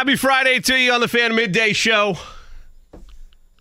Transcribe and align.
Happy 0.00 0.16
Friday 0.16 0.58
to 0.60 0.74
you 0.74 0.92
on 0.94 1.02
the 1.02 1.08
Fan 1.08 1.34
Midday 1.34 1.74
Show. 1.74 2.16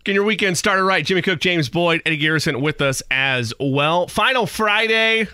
Getting 0.05 0.15
your 0.15 0.23
weekend 0.23 0.57
started 0.57 0.85
right. 0.85 1.05
Jimmy 1.05 1.21
Cook, 1.21 1.41
James 1.41 1.67
Boyd, 1.67 2.01
Eddie 2.05 2.15
Garrison 2.15 2.61
with 2.61 2.79
us 2.79 3.03
as 3.11 3.53
well. 3.59 4.07
Final 4.07 4.45
Friday 4.47 5.27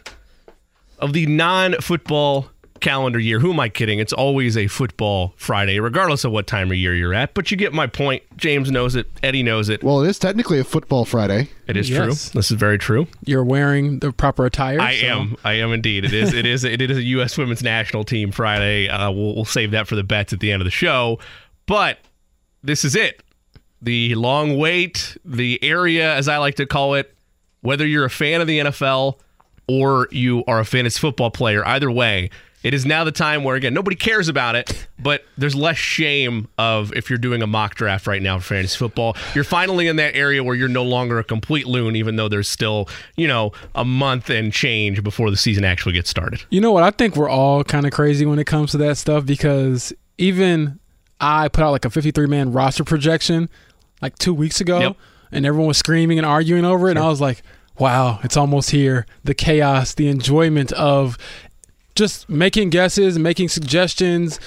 of 0.98 1.14
the 1.14 1.28
non 1.28 1.76
football 1.80 2.50
calendar 2.86 3.18
year. 3.18 3.40
Who 3.40 3.52
am 3.52 3.60
I 3.60 3.68
kidding? 3.68 3.98
It's 3.98 4.14
always 4.14 4.56
a 4.56 4.68
football 4.68 5.34
Friday, 5.38 5.80
regardless 5.80 6.24
of 6.24 6.32
what 6.32 6.46
time 6.46 6.70
of 6.70 6.78
year 6.78 6.94
you're 6.94 7.16
at. 7.16 7.34
But 7.34 7.50
you 7.50 7.58
get 7.58 7.74
my 7.74 7.88
point. 7.88 8.22
James 8.38 8.70
knows 8.70 8.96
it. 8.96 9.08
Eddie 9.24 9.42
knows 9.42 9.70
it. 9.70 9.84
Well, 9.84 10.04
it 10.04 10.08
is 10.10 10.20
technically 10.20 10.60
a 10.60 10.64
football 10.64 11.04
Friday. 11.04 11.50
It 11.68 11.78
is 11.78 11.90
Yes. 11.90 11.98
true. 11.98 12.40
This 12.40 12.52
is 12.52 12.58
very 12.58 12.78
true. 12.78 13.08
You're 13.26 13.44
wearing 13.44 13.98
the 14.00 14.12
proper 14.12 14.46
attire. 14.46 14.80
I 14.80 14.98
so- 14.98 15.08
am. 15.08 15.36
I 15.44 15.54
am 15.54 15.74
indeed. 15.74 16.06
It 16.06 16.14
is. 16.14 16.32
It 16.32 16.46
is. 16.46 16.64
It 16.64 16.80
is 16.80 16.98
a 16.98 17.02
U.S. 17.04 17.36
Women's 17.40 17.64
National 17.64 18.04
Team 18.04 18.32
Friday. 18.32 18.88
Uh, 18.88 19.10
we'll, 19.10 19.34
we'll 19.34 19.46
save 19.46 19.72
that 19.72 19.88
for 19.88 19.96
the 19.96 20.04
bets 20.04 20.32
at 20.32 20.40
the 20.40 20.52
end 20.52 20.62
of 20.62 20.66
the 20.66 20.72
show. 20.72 21.18
But 21.66 21.98
this 22.64 22.86
is 22.86 22.96
it. 22.96 23.24
The 23.82 24.14
long 24.14 24.58
wait, 24.60 25.18
the 25.26 25.58
area, 25.64 26.14
as 26.14 26.28
I 26.28 26.38
like 26.38 26.56
to 26.56 26.68
call 26.68 26.94
it. 26.94 27.16
Whether 27.62 27.88
you're 27.88 28.06
a 28.06 28.12
fan 28.12 28.42
of 28.42 28.48
the 28.48 28.60
NFL 28.60 29.20
or 29.68 30.08
you 30.12 30.44
are 30.46 30.60
a 30.60 30.66
fantasy 30.66 31.00
football 31.00 31.32
player, 31.32 31.66
either 31.68 31.90
way, 31.90 32.30
it 32.66 32.74
is 32.74 32.86
now 32.86 33.04
the 33.06 33.12
time 33.12 33.44
where 33.46 33.56
again 33.56 33.74
nobody 33.74 33.96
cares 33.96 34.28
about 34.28 34.56
it, 34.56 34.88
but 35.00 35.24
there's 35.38 35.56
less 35.56 35.78
shame 35.78 36.48
of 36.58 36.92
if 36.94 37.10
you're 37.10 37.20
doing 37.20 37.42
a 37.42 37.48
mock 37.48 37.76
draft 37.76 38.08
right 38.08 38.22
now 38.22 38.40
for 38.40 38.46
fantasy 38.56 38.78
football. 38.78 39.16
You're 39.34 39.44
finally 39.44 39.88
in 39.88 39.96
that 39.98 40.16
area 40.16 40.44
where 40.44 40.56
you're 40.56 40.68
no 40.68 40.84
longer 40.84 41.20
a 41.20 41.24
complete 41.24 41.68
loon, 41.68 41.96
even 41.96 42.16
though 42.16 42.28
there's 42.28 42.50
still 42.50 42.90
you 43.16 43.28
know 43.28 43.52
a 43.76 43.86
month 43.86 44.30
and 44.30 44.52
change 44.52 45.04
before 45.04 45.30
the 45.32 45.38
season 45.38 45.64
actually 45.64 45.94
gets 45.94 46.10
started. 46.10 46.44
You 46.50 46.60
know 46.60 46.72
what? 46.72 46.84
I 46.84 46.90
think 46.92 47.16
we're 47.16 47.30
all 47.30 47.64
kind 47.64 47.86
of 47.86 47.92
crazy 47.94 48.26
when 48.26 48.40
it 48.40 48.46
comes 48.46 48.72
to 48.72 48.78
that 48.80 48.98
stuff 48.98 49.26
because 49.26 49.94
even 50.18 50.80
I 51.22 51.48
put 51.48 51.64
out 51.64 51.72
like 51.72 51.86
a 51.86 51.90
53 51.90 52.26
man 52.28 52.52
roster 52.52 52.84
projection 52.84 53.48
like 54.02 54.18
two 54.18 54.34
weeks 54.34 54.60
ago, 54.60 54.80
Yep. 54.80 54.98
and 55.32 55.46
everyone 55.46 55.68
was 55.68 55.78
screaming 55.78 56.18
and 56.18 56.26
arguing 56.26 56.66
over 56.66 56.88
it. 56.88 56.92
And 56.92 57.00
I 57.00 57.08
was 57.08 57.22
like, 57.22 57.42
wow, 57.78 58.20
it's 58.24 58.38
almost 58.38 58.72
here. 58.72 59.06
The 59.24 59.34
chaos, 59.34 59.94
the 59.94 60.08
enjoyment 60.10 60.72
of 60.74 61.18
just 61.96 62.30
making 62.30 62.70
guesses, 62.70 63.18
making 63.18 63.50
suggestions, 63.50 64.40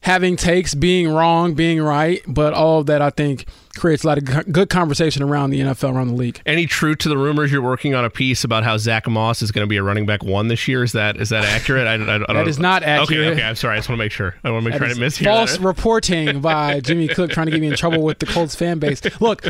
having 0.00 0.36
takes, 0.36 0.74
being 0.74 1.08
wrong, 1.08 1.54
being 1.54 1.80
right. 1.82 2.22
But 2.26 2.54
all 2.54 2.80
of 2.80 2.86
that, 2.86 3.02
I 3.02 3.10
think, 3.10 3.46
creates 3.76 4.04
a 4.04 4.06
lot 4.06 4.18
of 4.18 4.52
good 4.52 4.70
conversation 4.70 5.22
around 5.22 5.50
the 5.50 5.60
NFL, 5.60 5.94
around 5.94 6.08
the 6.08 6.14
league. 6.14 6.40
Any 6.46 6.66
truth 6.66 6.98
to 6.98 7.08
the 7.08 7.18
rumors 7.18 7.52
you're 7.52 7.62
working 7.62 7.94
on 7.94 8.04
a 8.04 8.10
piece 8.10 8.44
about 8.44 8.64
how 8.64 8.76
Zack 8.78 9.06
Moss 9.08 9.42
is 9.42 9.52
going 9.52 9.64
to 9.64 9.68
be 9.68 9.76
a 9.76 9.82
running 9.82 10.06
back 10.06 10.22
one 10.22 10.48
this 10.48 10.66
year? 10.68 10.82
Is 10.82 10.92
that 10.92 11.16
is 11.18 11.28
that 11.30 11.44
accurate? 11.44 11.86
I, 11.86 11.94
I, 11.94 12.14
I 12.14 12.18
don't 12.18 12.26
That 12.34 12.48
is 12.48 12.58
not 12.58 12.82
accurate. 12.82 13.20
Okay, 13.28 13.32
okay. 13.32 13.42
I'm 13.42 13.56
sorry. 13.56 13.74
I 13.74 13.78
just 13.78 13.88
want 13.88 13.98
to 13.98 14.04
make 14.04 14.12
sure. 14.12 14.34
I 14.44 14.50
want 14.50 14.64
to 14.64 14.70
make 14.70 14.78
That 14.80 14.86
sure 14.88 14.96
I 14.96 14.98
miss 14.98 15.20
you. 15.20 15.24
false 15.26 15.58
reporting 15.58 16.40
by 16.40 16.80
Jimmy 16.80 17.08
Cook 17.08 17.30
trying 17.30 17.46
to 17.46 17.52
get 17.52 17.60
me 17.60 17.66
in 17.68 17.76
trouble 17.76 18.02
with 18.02 18.18
the 18.18 18.26
Colts 18.26 18.54
fan 18.54 18.78
base. 18.78 19.02
Look, 19.20 19.46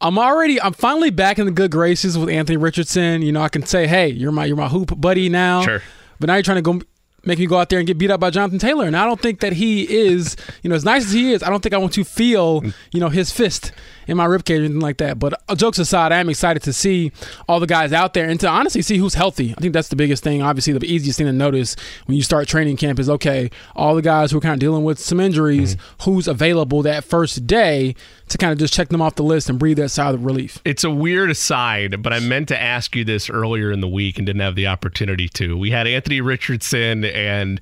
I'm 0.00 0.18
already 0.18 0.60
I'm 0.60 0.72
finally 0.72 1.10
back 1.10 1.38
in 1.38 1.46
the 1.46 1.52
good 1.52 1.70
graces 1.70 2.16
with 2.16 2.28
Anthony 2.28 2.56
Richardson. 2.58 3.22
You 3.22 3.32
know, 3.32 3.42
I 3.42 3.48
can 3.48 3.64
say, 3.66 3.86
hey, 3.86 4.08
you're 4.08 4.32
my 4.32 4.44
you're 4.44 4.56
my 4.56 4.68
hoop 4.68 4.98
buddy 5.00 5.28
now. 5.28 5.62
Sure. 5.62 5.82
But 6.18 6.28
now 6.28 6.34
you're 6.34 6.42
trying 6.42 6.56
to 6.56 6.62
go 6.62 6.80
make 7.26 7.38
me 7.38 7.46
go 7.46 7.58
out 7.58 7.68
there 7.68 7.78
and 7.78 7.86
get 7.86 7.98
beat 7.98 8.10
up 8.10 8.20
by 8.20 8.30
Jonathan 8.30 8.58
Taylor. 8.58 8.86
And 8.86 8.96
I 8.96 9.04
don't 9.04 9.20
think 9.20 9.40
that 9.40 9.52
he 9.52 9.82
is, 9.82 10.36
you 10.62 10.70
know, 10.70 10.76
as 10.76 10.84
nice 10.84 11.04
as 11.04 11.12
he 11.12 11.32
is, 11.32 11.42
I 11.42 11.50
don't 11.50 11.60
think 11.62 11.74
I 11.74 11.78
want 11.78 11.92
to 11.94 12.04
feel, 12.04 12.64
you 12.92 13.00
know, 13.00 13.08
his 13.08 13.32
fist 13.32 13.72
in 14.06 14.16
my 14.16 14.26
ribcage 14.26 14.60
or 14.60 14.64
anything 14.64 14.80
like 14.80 14.98
that. 14.98 15.18
But 15.18 15.42
uh, 15.48 15.56
jokes 15.56 15.78
aside, 15.78 16.12
I 16.12 16.18
am 16.18 16.28
excited 16.28 16.62
to 16.62 16.72
see 16.72 17.10
all 17.48 17.58
the 17.58 17.66
guys 17.66 17.92
out 17.92 18.14
there 18.14 18.28
and 18.28 18.38
to 18.40 18.48
honestly 18.48 18.82
see 18.82 18.98
who's 18.98 19.14
healthy. 19.14 19.52
I 19.56 19.60
think 19.60 19.74
that's 19.74 19.88
the 19.88 19.96
biggest 19.96 20.22
thing. 20.22 20.42
Obviously, 20.42 20.72
the 20.72 20.86
easiest 20.86 21.18
thing 21.18 21.26
to 21.26 21.32
notice 21.32 21.74
when 22.06 22.16
you 22.16 22.22
start 22.22 22.46
training 22.46 22.76
camp 22.76 23.00
is 23.00 23.10
okay, 23.10 23.50
all 23.74 23.96
the 23.96 24.02
guys 24.02 24.30
who 24.30 24.38
are 24.38 24.42
kind 24.42 24.54
of 24.54 24.60
dealing 24.60 24.84
with 24.84 25.00
some 25.00 25.18
injuries, 25.18 25.76
who's 26.02 26.28
available 26.28 26.82
that 26.82 27.02
first 27.04 27.46
day 27.46 27.96
to 28.28 28.38
kind 28.38 28.52
of 28.52 28.58
just 28.58 28.74
check 28.74 28.88
them 28.88 29.00
off 29.00 29.14
the 29.14 29.22
list 29.22 29.48
and 29.48 29.58
breathe 29.58 29.76
that 29.78 29.90
sigh 29.90 30.10
of 30.10 30.24
relief. 30.24 30.60
It's 30.64 30.84
a 30.84 30.90
weird 30.90 31.30
aside, 31.30 32.02
but 32.02 32.12
I 32.12 32.20
meant 32.20 32.48
to 32.48 32.60
ask 32.60 32.96
you 32.96 33.04
this 33.04 33.30
earlier 33.30 33.70
in 33.70 33.80
the 33.80 33.88
week 33.88 34.18
and 34.18 34.26
didn't 34.26 34.42
have 34.42 34.56
the 34.56 34.66
opportunity 34.66 35.28
to. 35.30 35.56
We 35.56 35.70
had 35.70 35.86
Anthony 35.86 36.20
Richardson 36.20 37.04
and 37.04 37.60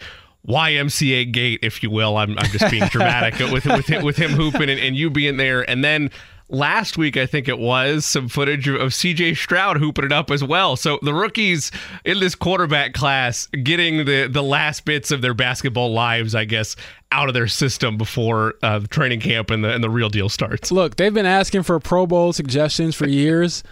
YMCA 0.48 1.32
Gate, 1.32 1.60
if 1.62 1.82
you 1.82 1.90
will. 1.90 2.16
I'm, 2.16 2.38
I'm 2.38 2.50
just 2.50 2.70
being 2.70 2.84
dramatic 2.90 3.38
with 3.50 3.64
with 3.64 3.86
him, 3.86 4.04
with 4.04 4.16
him 4.16 4.30
hooping 4.30 4.68
and, 4.70 4.80
and 4.80 4.96
you 4.96 5.10
being 5.10 5.36
there, 5.36 5.68
and 5.68 5.84
then. 5.84 6.10
Last 6.50 6.98
week, 6.98 7.16
I 7.16 7.24
think 7.24 7.48
it 7.48 7.58
was 7.58 8.04
some 8.04 8.28
footage 8.28 8.68
of, 8.68 8.76
of 8.76 8.90
CJ 8.90 9.36
Stroud 9.36 9.78
hooping 9.78 10.04
it 10.04 10.12
up 10.12 10.30
as 10.30 10.44
well. 10.44 10.76
So 10.76 10.98
the 11.00 11.14
rookies 11.14 11.70
in 12.04 12.20
this 12.20 12.34
quarterback 12.34 12.92
class 12.92 13.46
getting 13.46 14.04
the 14.04 14.28
the 14.30 14.42
last 14.42 14.84
bits 14.84 15.10
of 15.10 15.22
their 15.22 15.32
basketball 15.34 15.92
lives, 15.92 16.34
I 16.34 16.44
guess, 16.44 16.76
out 17.10 17.28
of 17.28 17.34
their 17.34 17.48
system 17.48 17.96
before 17.96 18.54
uh, 18.62 18.80
the 18.80 18.88
training 18.88 19.20
camp 19.20 19.50
and 19.50 19.64
the 19.64 19.72
and 19.72 19.82
the 19.82 19.88
real 19.88 20.10
deal 20.10 20.28
starts. 20.28 20.70
Look, 20.70 20.96
they've 20.96 21.14
been 21.14 21.26
asking 21.26 21.62
for 21.62 21.80
Pro 21.80 22.06
Bowl 22.06 22.32
suggestions 22.32 22.94
for 22.94 23.08
years. 23.08 23.62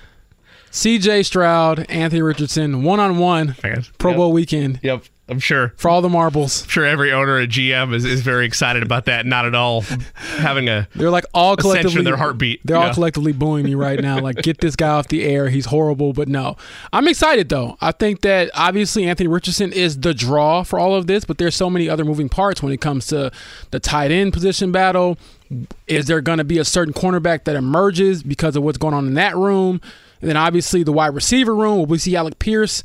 CJ 0.72 1.26
Stroud, 1.26 1.80
Anthony 1.90 2.22
Richardson, 2.22 2.82
one 2.82 2.98
on 2.98 3.18
one, 3.18 3.54
Pro 3.98 4.12
yep. 4.12 4.16
Bowl 4.16 4.32
weekend 4.32 4.80
Yep, 4.82 5.04
I'm 5.32 5.38
sure. 5.40 5.72
for 5.76 5.88
all 5.88 6.00
the 6.00 6.08
marbles. 6.08 6.62
I'm 6.62 6.68
sure 6.68 6.84
every 6.84 7.12
owner 7.12 7.38
at 7.38 7.48
GM 7.48 7.94
is, 7.94 8.04
is 8.04 8.20
very 8.20 8.46
excited 8.46 8.82
about 8.82 9.06
that. 9.06 9.26
Not 9.26 9.46
at 9.46 9.54
all 9.54 9.82
having 10.14 10.68
a 10.68 10.88
They're 10.94 11.10
like 11.10 11.24
all 11.34 11.56
collectively 11.56 12.02
their 12.02 12.16
heartbeat. 12.16 12.60
They're 12.64 12.76
all 12.76 12.92
collectively 12.92 13.32
booing 13.32 13.64
me 13.64 13.74
right 13.74 14.00
now. 14.00 14.20
Like, 14.20 14.36
get 14.36 14.58
this 14.60 14.76
guy 14.76 14.88
off 14.88 15.08
the 15.08 15.24
air. 15.24 15.48
He's 15.48 15.66
horrible. 15.66 16.12
But 16.12 16.28
no, 16.28 16.56
I'm 16.92 17.08
excited 17.08 17.48
though. 17.48 17.76
I 17.80 17.92
think 17.92 18.20
that 18.22 18.50
obviously 18.54 19.04
Anthony 19.06 19.28
Richardson 19.28 19.72
is 19.72 19.98
the 19.98 20.14
draw 20.14 20.62
for 20.62 20.78
all 20.78 20.94
of 20.94 21.06
this, 21.06 21.24
but 21.24 21.38
there's 21.38 21.56
so 21.56 21.68
many 21.68 21.88
other 21.88 22.04
moving 22.04 22.28
parts 22.28 22.62
when 22.62 22.72
it 22.72 22.80
comes 22.80 23.06
to 23.08 23.32
the 23.70 23.80
tight 23.80 24.10
end 24.10 24.32
position 24.32 24.72
battle. 24.72 25.18
Is 25.86 26.06
there 26.06 26.20
going 26.20 26.38
to 26.38 26.44
be 26.44 26.58
a 26.58 26.64
certain 26.64 26.94
cornerback 26.94 27.44
that 27.44 27.56
emerges 27.56 28.22
because 28.22 28.56
of 28.56 28.62
what's 28.62 28.78
going 28.78 28.94
on 28.94 29.06
in 29.06 29.14
that 29.14 29.36
room? 29.36 29.80
And 30.20 30.30
then 30.30 30.36
obviously 30.36 30.82
the 30.82 30.92
wide 30.92 31.14
receiver 31.14 31.54
room. 31.54 31.78
Will 31.78 31.86
we 31.86 31.98
see 31.98 32.16
Alec 32.16 32.38
Pierce 32.38 32.82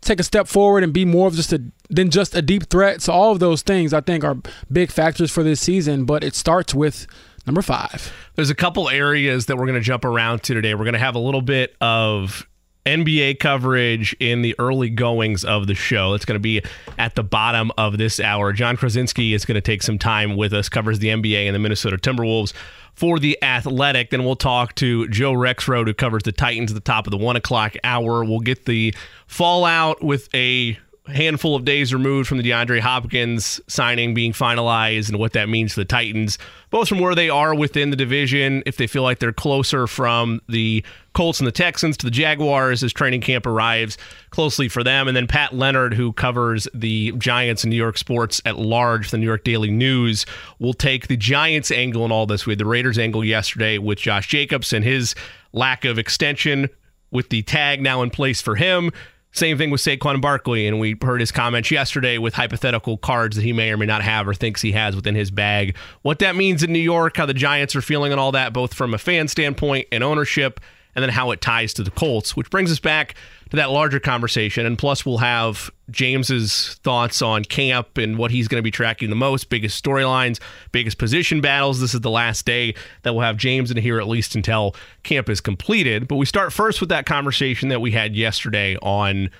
take 0.00 0.20
a 0.20 0.22
step 0.22 0.46
forward 0.46 0.84
and 0.84 0.92
be 0.92 1.04
more 1.04 1.26
of 1.26 1.34
just 1.34 1.52
a 1.52 1.62
than 1.90 2.10
just 2.10 2.34
a 2.34 2.42
deep 2.42 2.68
threat? 2.68 3.02
So 3.02 3.12
all 3.12 3.32
of 3.32 3.40
those 3.40 3.62
things 3.62 3.92
I 3.92 4.00
think 4.00 4.24
are 4.24 4.36
big 4.70 4.90
factors 4.90 5.30
for 5.30 5.42
this 5.42 5.60
season. 5.60 6.04
But 6.04 6.24
it 6.24 6.34
starts 6.34 6.74
with 6.74 7.06
number 7.46 7.62
five. 7.62 8.12
There's 8.34 8.50
a 8.50 8.54
couple 8.54 8.88
areas 8.88 9.46
that 9.46 9.56
we're 9.56 9.66
going 9.66 9.78
to 9.78 9.84
jump 9.84 10.04
around 10.04 10.42
to 10.44 10.54
today. 10.54 10.74
We're 10.74 10.84
going 10.84 10.92
to 10.92 10.98
have 10.98 11.14
a 11.14 11.20
little 11.20 11.42
bit 11.42 11.76
of 11.80 12.46
NBA 12.88 13.38
coverage 13.38 14.16
in 14.18 14.42
the 14.42 14.54
early 14.58 14.88
goings 14.88 15.44
of 15.44 15.66
the 15.66 15.74
show. 15.74 16.14
It's 16.14 16.24
going 16.24 16.36
to 16.36 16.40
be 16.40 16.62
at 16.96 17.14
the 17.16 17.22
bottom 17.22 17.70
of 17.76 17.98
this 17.98 18.18
hour. 18.18 18.52
Jon 18.52 18.76
Krawczynski 18.76 19.34
is 19.34 19.44
going 19.44 19.56
to 19.56 19.60
take 19.60 19.82
some 19.82 19.98
time 19.98 20.36
with 20.36 20.54
us, 20.54 20.68
covers 20.68 20.98
the 20.98 21.08
NBA 21.08 21.46
and 21.46 21.54
the 21.54 21.58
Minnesota 21.58 21.98
Timberwolves 21.98 22.54
for 22.94 23.18
the 23.18 23.38
Athletic. 23.42 24.10
Then 24.10 24.24
we'll 24.24 24.36
talk 24.36 24.74
to 24.76 25.06
Joe 25.08 25.32
Rexrode, 25.32 25.86
who 25.86 25.94
covers 25.94 26.22
the 26.22 26.32
Titans 26.32 26.70
at 26.70 26.74
the 26.74 26.80
top 26.80 27.06
of 27.06 27.10
the 27.10 27.18
one 27.18 27.36
o'clock 27.36 27.74
hour. 27.84 28.24
We'll 28.24 28.40
get 28.40 28.64
the 28.64 28.94
fallout 29.26 30.02
with 30.02 30.28
a 30.34 30.78
handful 31.08 31.56
of 31.56 31.64
days 31.64 31.92
removed 31.92 32.28
from 32.28 32.38
the 32.38 32.44
DeAndre 32.44 32.80
Hopkins 32.80 33.60
signing 33.66 34.14
being 34.14 34.32
finalized 34.32 35.08
and 35.08 35.18
what 35.18 35.32
that 35.32 35.48
means 35.48 35.74
for 35.74 35.80
the 35.80 35.84
Titans, 35.84 36.38
both 36.70 36.88
from 36.88 36.98
where 36.98 37.14
they 37.14 37.30
are 37.30 37.54
within 37.54 37.90
the 37.90 37.96
division, 37.96 38.62
if 38.66 38.76
they 38.76 38.86
feel 38.86 39.02
like 39.02 39.18
they're 39.18 39.32
closer 39.32 39.86
from 39.86 40.40
the 40.48 40.84
Colts 41.14 41.40
and 41.40 41.46
the 41.46 41.52
Texans 41.52 41.96
to 41.96 42.06
the 42.06 42.10
Jaguars 42.10 42.84
as 42.84 42.92
training 42.92 43.20
camp 43.20 43.46
arrives 43.46 43.98
closely 44.30 44.68
for 44.68 44.84
them. 44.84 45.08
And 45.08 45.16
then 45.16 45.26
Pat 45.26 45.54
Leonard, 45.54 45.94
who 45.94 46.12
covers 46.12 46.68
the 46.72 47.12
Giants 47.18 47.64
and 47.64 47.70
New 47.70 47.76
York 47.76 47.98
sports 47.98 48.40
at 48.44 48.58
large 48.58 49.06
for 49.06 49.12
the 49.12 49.18
New 49.18 49.26
York 49.26 49.44
Daily 49.44 49.70
News, 49.70 50.26
will 50.58 50.74
take 50.74 51.08
the 51.08 51.16
Giants 51.16 51.70
angle 51.70 52.04
in 52.04 52.12
all 52.12 52.26
this. 52.26 52.46
We 52.46 52.52
had 52.52 52.58
the 52.58 52.66
Raiders 52.66 52.98
angle 52.98 53.24
yesterday 53.24 53.78
with 53.78 53.98
Josh 53.98 54.28
Jacobs 54.28 54.72
and 54.72 54.84
his 54.84 55.14
lack 55.52 55.84
of 55.84 55.98
extension 55.98 56.68
with 57.10 57.30
the 57.30 57.42
tag 57.42 57.80
now 57.80 58.02
in 58.02 58.10
place 58.10 58.40
for 58.40 58.54
him. 58.54 58.92
Same 59.32 59.58
thing 59.58 59.70
with 59.70 59.80
Saquon 59.80 60.20
Barkley, 60.20 60.66
and 60.66 60.80
we 60.80 60.96
heard 61.02 61.20
his 61.20 61.30
comments 61.30 61.70
yesterday 61.70 62.18
with 62.18 62.34
hypothetical 62.34 62.96
cards 62.96 63.36
that 63.36 63.42
he 63.42 63.52
may 63.52 63.70
or 63.70 63.76
may 63.76 63.86
not 63.86 64.02
have 64.02 64.26
or 64.26 64.34
thinks 64.34 64.62
he 64.62 64.72
has 64.72 64.96
within 64.96 65.14
his 65.14 65.30
bag. 65.30 65.76
What 66.02 66.18
that 66.20 66.34
means 66.34 66.62
in 66.62 66.72
New 66.72 66.78
York, 66.78 67.16
how 67.16 67.26
the 67.26 67.34
Giants 67.34 67.76
are 67.76 67.82
feeling, 67.82 68.10
and 68.10 68.20
all 68.20 68.32
that, 68.32 68.52
both 68.52 68.74
from 68.74 68.94
a 68.94 68.98
fan 68.98 69.28
standpoint 69.28 69.86
and 69.92 70.02
ownership, 70.02 70.60
and 70.98 71.04
then 71.04 71.10
how 71.10 71.30
it 71.30 71.40
ties 71.40 71.72
to 71.72 71.84
the 71.84 71.92
Colts, 71.92 72.34
which 72.34 72.50
brings 72.50 72.72
us 72.72 72.80
back 72.80 73.14
to 73.50 73.56
that 73.56 73.70
larger 73.70 74.00
conversation. 74.00 74.66
And 74.66 74.76
plus, 74.76 75.06
we'll 75.06 75.18
have 75.18 75.70
James's 75.92 76.74
thoughts 76.82 77.22
on 77.22 77.44
camp 77.44 77.98
and 77.98 78.18
what 78.18 78.32
he's 78.32 78.48
going 78.48 78.58
to 78.58 78.64
be 78.64 78.72
tracking 78.72 79.08
the 79.08 79.14
most, 79.14 79.48
biggest 79.48 79.80
storylines, 79.80 80.40
biggest 80.72 80.98
position 80.98 81.40
battles. 81.40 81.80
This 81.80 81.94
is 81.94 82.00
the 82.00 82.10
last 82.10 82.44
day 82.44 82.74
that 83.02 83.14
we'll 83.14 83.22
have 83.22 83.36
James 83.36 83.70
in 83.70 83.76
here 83.76 84.00
at 84.00 84.08
least 84.08 84.34
until 84.34 84.74
camp 85.04 85.28
is 85.28 85.40
completed. 85.40 86.08
But 86.08 86.16
we 86.16 86.26
start 86.26 86.52
first 86.52 86.80
with 86.80 86.88
that 86.88 87.06
conversation 87.06 87.68
that 87.68 87.80
we 87.80 87.92
had 87.92 88.16
yesterday 88.16 88.76
on 88.82 89.30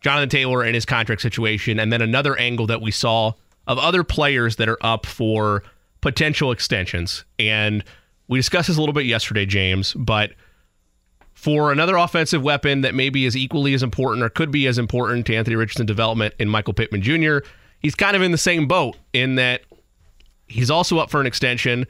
Jonathan 0.00 0.28
Taylor 0.28 0.62
and 0.62 0.76
his 0.76 0.84
contract 0.84 1.22
situation, 1.22 1.80
and 1.80 1.92
then 1.92 2.02
another 2.02 2.38
angle 2.38 2.68
that 2.68 2.80
we 2.80 2.92
saw 2.92 3.32
of 3.66 3.78
other 3.78 4.04
players 4.04 4.54
that 4.56 4.68
are 4.68 4.78
up 4.80 5.06
for 5.06 5.64
potential 6.02 6.52
extensions. 6.52 7.24
And 7.40 7.82
we 8.28 8.38
discussed 8.38 8.68
this 8.68 8.76
a 8.76 8.80
little 8.80 8.92
bit 8.92 9.06
yesterday, 9.06 9.44
James, 9.44 9.92
but 9.94 10.34
for 11.40 11.72
another 11.72 11.96
offensive 11.96 12.42
weapon 12.42 12.82
that 12.82 12.94
maybe 12.94 13.24
is 13.24 13.34
equally 13.34 13.72
as 13.72 13.82
important 13.82 14.22
or 14.22 14.28
could 14.28 14.50
be 14.50 14.66
as 14.66 14.76
important 14.76 15.24
to 15.24 15.34
Anthony 15.34 15.56
Richardson 15.56 15.86
development 15.86 16.34
in 16.38 16.50
Michael 16.50 16.74
Pittman 16.74 17.00
Jr., 17.00 17.38
he's 17.78 17.94
kind 17.94 18.14
of 18.14 18.20
in 18.20 18.30
the 18.30 18.36
same 18.36 18.68
boat 18.68 18.94
in 19.14 19.36
that 19.36 19.62
he's 20.48 20.70
also 20.70 20.98
up 20.98 21.10
for 21.10 21.18
an 21.18 21.26
extension, 21.26 21.86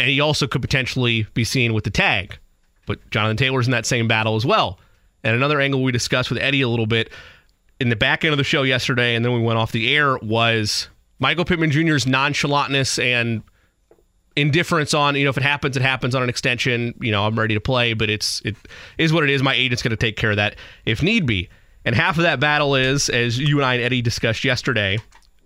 and 0.00 0.10
he 0.10 0.18
also 0.18 0.48
could 0.48 0.60
potentially 0.60 1.24
be 1.34 1.44
seen 1.44 1.72
with 1.72 1.84
the 1.84 1.90
tag. 1.90 2.36
But 2.84 3.08
Jonathan 3.10 3.36
Taylor's 3.36 3.68
in 3.68 3.70
that 3.70 3.86
same 3.86 4.08
battle 4.08 4.34
as 4.34 4.44
well. 4.44 4.80
And 5.22 5.36
another 5.36 5.60
angle 5.60 5.80
we 5.80 5.92
discussed 5.92 6.28
with 6.28 6.42
Eddie 6.42 6.62
a 6.62 6.68
little 6.68 6.86
bit 6.86 7.12
in 7.78 7.90
the 7.90 7.96
back 7.96 8.24
end 8.24 8.32
of 8.32 8.38
the 8.38 8.44
show 8.44 8.64
yesterday, 8.64 9.14
and 9.14 9.24
then 9.24 9.32
we 9.32 9.40
went 9.40 9.60
off 9.60 9.70
the 9.70 9.94
air, 9.94 10.18
was 10.18 10.88
Michael 11.20 11.44
Pittman 11.44 11.70
Jr.'s 11.70 12.06
nonchalantness 12.06 13.00
and 13.00 13.44
indifference 14.36 14.94
on 14.94 15.14
you 15.14 15.24
know 15.24 15.30
if 15.30 15.36
it 15.36 15.42
happens 15.42 15.76
it 15.76 15.82
happens 15.82 16.14
on 16.14 16.22
an 16.22 16.28
extension 16.28 16.94
you 17.00 17.10
know 17.10 17.26
i'm 17.26 17.38
ready 17.38 17.54
to 17.54 17.60
play 17.60 17.92
but 17.92 18.08
it's 18.08 18.40
it 18.44 18.56
is 18.98 19.12
what 19.12 19.24
it 19.24 19.30
is. 19.30 19.42
My 19.42 19.54
agent's 19.54 19.82
going 19.82 19.90
to 19.90 19.96
take 19.96 20.16
care 20.16 20.30
of 20.30 20.36
that 20.36 20.56
if 20.86 21.02
need 21.02 21.26
be. 21.26 21.48
And 21.84 21.96
half 21.96 22.16
of 22.16 22.22
that 22.22 22.38
battle 22.38 22.74
is 22.74 23.08
as 23.08 23.38
you 23.38 23.58
and 23.58 23.66
i 23.66 23.74
and 23.74 23.82
eddie 23.82 24.02
discussed 24.02 24.44
yesterday 24.44 24.98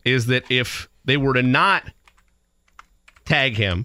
is 0.05 0.27
that 0.27 0.45
if 0.51 0.89
they 1.05 1.17
were 1.17 1.35
to 1.35 1.43
not 1.43 1.85
tag 3.25 3.57
him 3.57 3.85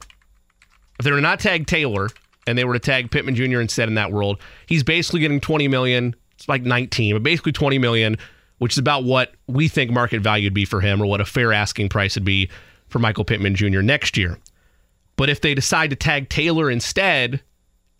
if 1.00 1.06
they 1.06 1.12
were 1.12 1.18
to 1.18 1.21
not 1.21 1.39
tag 1.39 1.65
taylor 1.65 2.09
and 2.45 2.57
they 2.57 2.65
were 2.65 2.74
to 2.74 2.80
tag 2.80 3.09
pittman 3.09 3.36
jr 3.36 3.59
instead 3.59 3.88
in 3.88 3.95
that 3.95 4.12
world 4.12 4.39
he's 4.68 4.83
basically 4.83 5.19
getting 5.19 5.39
20 5.39 5.68
million 5.68 6.15
it's 6.36 6.47
like 6.47 6.63
19 6.63 7.15
but 7.15 7.24
basically 7.24 7.51
20 7.51 7.80
million 7.80 8.18
which 8.59 8.74
is 8.74 8.77
about 8.77 9.04
what 9.04 9.33
we 9.47 9.68
think 9.68 9.89
market 9.89 10.21
value 10.21 10.45
would 10.45 10.54
be 10.54 10.65
for 10.65 10.81
him 10.81 11.01
or 11.01 11.07
what 11.07 11.21
a 11.21 11.25
fair 11.25 11.51
asking 11.51 11.89
price 11.89 12.15
would 12.15 12.25
be 12.25 12.50
for 12.89 13.00
michael 13.00 13.24
pittman 13.24 13.56
jr 13.56 13.81
next 13.81 14.18
year 14.18 14.38
but 15.21 15.29
if 15.29 15.39
they 15.39 15.53
decide 15.53 15.91
to 15.91 15.95
tag 15.95 16.29
Taylor 16.29 16.71
instead, 16.71 17.44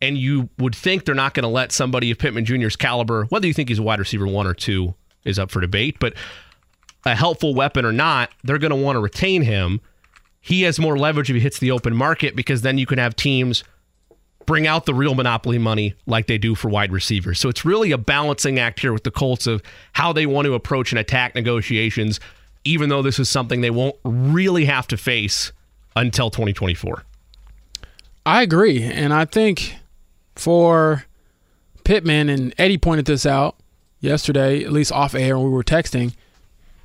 and 0.01 0.18
you 0.18 0.50
would 0.57 0.73
think 0.73 1.06
they're 1.06 1.13
not 1.13 1.35
going 1.35 1.44
to 1.44 1.50
let 1.50 1.71
somebody 1.71 2.09
of 2.09 2.18
Pittman 2.18 2.45
Jr.'s 2.45 2.75
caliber, 2.75 3.25
whether 3.25 3.45
you 3.45 3.53
think 3.53 3.69
he's 3.69 3.77
a 3.77 3.83
wide 3.83 4.00
receiver 4.00 4.25
one 4.25 4.47
or 4.47 4.56
two 4.56 4.95
is 5.23 5.38
up 5.38 5.51
for 5.51 5.62
debate, 5.62 5.97
but 6.00 6.15
a 7.06 7.13
helpful 7.13 7.53
weapon 7.53 7.85
or 7.85 7.91
not, 7.91 8.31
they're 8.44 8.57
going 8.57 8.71
to 8.71 8.75
want 8.75 8.95
to 8.95 9.00
retain 9.00 9.44
him. 9.44 9.81
He 10.39 10.63
has 10.63 10.79
more 10.79 10.97
leverage 10.97 11.29
if 11.29 11.35
he 11.35 11.39
hits 11.39 11.59
the 11.59 11.69
open 11.69 11.95
market 11.95 12.35
because 12.35 12.63
then 12.63 12.79
you 12.79 12.88
can 12.88 12.97
have 12.97 13.15
teams 13.15 13.63
bring 14.47 14.65
out 14.65 14.88
the 14.88 14.94
real 14.95 15.13
monopoly 15.13 15.59
money 15.59 15.94
like 16.07 16.25
they 16.25 16.39
do 16.39 16.56
for 16.56 16.69
wide 16.69 16.91
receivers. 16.91 17.38
So 17.38 17.50
it's 17.50 17.63
really 17.63 17.91
a 17.91 18.00
balancing 18.00 18.57
act 18.57 18.79
here 18.79 18.94
with 18.94 19.03
the 19.03 19.12
Colts 19.12 19.45
of 19.45 19.62
how 19.94 20.12
they 20.12 20.25
want 20.25 20.47
to 20.47 20.56
approach 20.56 20.91
and 20.91 20.97
attack 20.97 21.35
negotiations, 21.35 22.19
even 22.63 22.89
though 22.89 23.03
this 23.03 23.19
is 23.19 23.29
something 23.29 23.62
they 23.62 23.69
won't 23.69 23.95
really 24.03 24.65
have 24.65 24.88
to 24.88 24.97
face 24.97 25.51
until 25.95 26.31
2024. 26.31 27.06
I 28.25 28.41
agree. 28.41 28.83
And 28.83 29.13
I 29.13 29.25
think 29.25 29.75
for 30.35 31.06
Pittman, 31.83 32.29
and 32.29 32.53
Eddie 32.57 32.77
pointed 32.77 33.06
this 33.06 33.25
out 33.25 33.56
yesterday, 34.00 34.63
at 34.63 34.71
least 34.71 34.91
off 34.91 35.15
air 35.15 35.38
when 35.38 35.47
we 35.47 35.53
were 35.53 35.63
texting, 35.63 36.13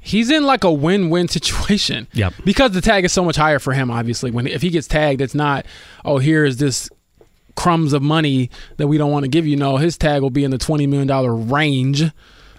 he's 0.01 0.31
in 0.31 0.45
like 0.45 0.65
a 0.65 0.73
win-win 0.73 1.29
situation. 1.37 2.07
Yep. 2.13 2.35
Because 2.45 2.73
the 2.73 2.81
tag 2.81 3.05
is 3.05 3.13
so 3.13 3.25
much 3.25 3.37
higher 3.37 3.59
for 3.59 3.73
him, 3.73 3.91
obviously. 3.91 4.31
When 4.31 4.47
if 4.47 4.63
he 4.63 4.71
gets 4.71 4.87
tagged, 4.87 5.21
it's 5.21 5.35
not, 5.35 5.67
oh, 6.05 6.19
here 6.19 6.45
is 6.45 6.59
this 6.59 6.89
crumbs 7.55 7.93
of 7.93 8.03
money 8.03 8.51
that 8.77 8.87
we 8.87 8.99
don't 8.99 9.11
want 9.11 9.25
to 9.25 9.29
give 9.29 9.47
you. 9.47 9.57
No, 9.57 9.79
his 9.79 9.97
tag 9.99 10.23
will 10.23 10.31
be 10.31 10.45
in 10.45 10.51
the 10.51 10.59
twenty 10.59 10.87
million 10.87 11.09
dollar 11.09 11.35
range. 11.35 12.05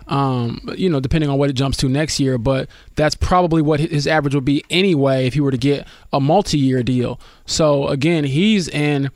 Um, 0.08 0.62
you 0.78 0.90
know, 0.90 1.02
depending 1.02 1.30
on 1.30 1.38
what 1.38 1.50
it 1.50 1.54
jumps 1.54 1.78
to 1.78 1.90
next 1.90 2.20
year, 2.20 2.38
but 2.38 2.70
that's 2.96 3.16
probably 3.16 3.62
what 3.62 3.82
his 3.82 4.08
average 4.08 4.34
would 4.36 4.46
be 4.46 4.64
anyway 4.70 5.28
if 5.28 5.34
he 5.34 5.42
were 5.42 5.52
to 5.52 5.58
get 5.58 5.86
a 6.14 6.22
multi-year 6.22 6.82
deal. 6.82 7.20
So 7.46 7.88
again, 7.88 8.24
he's 8.24 8.70
in 8.70 9.10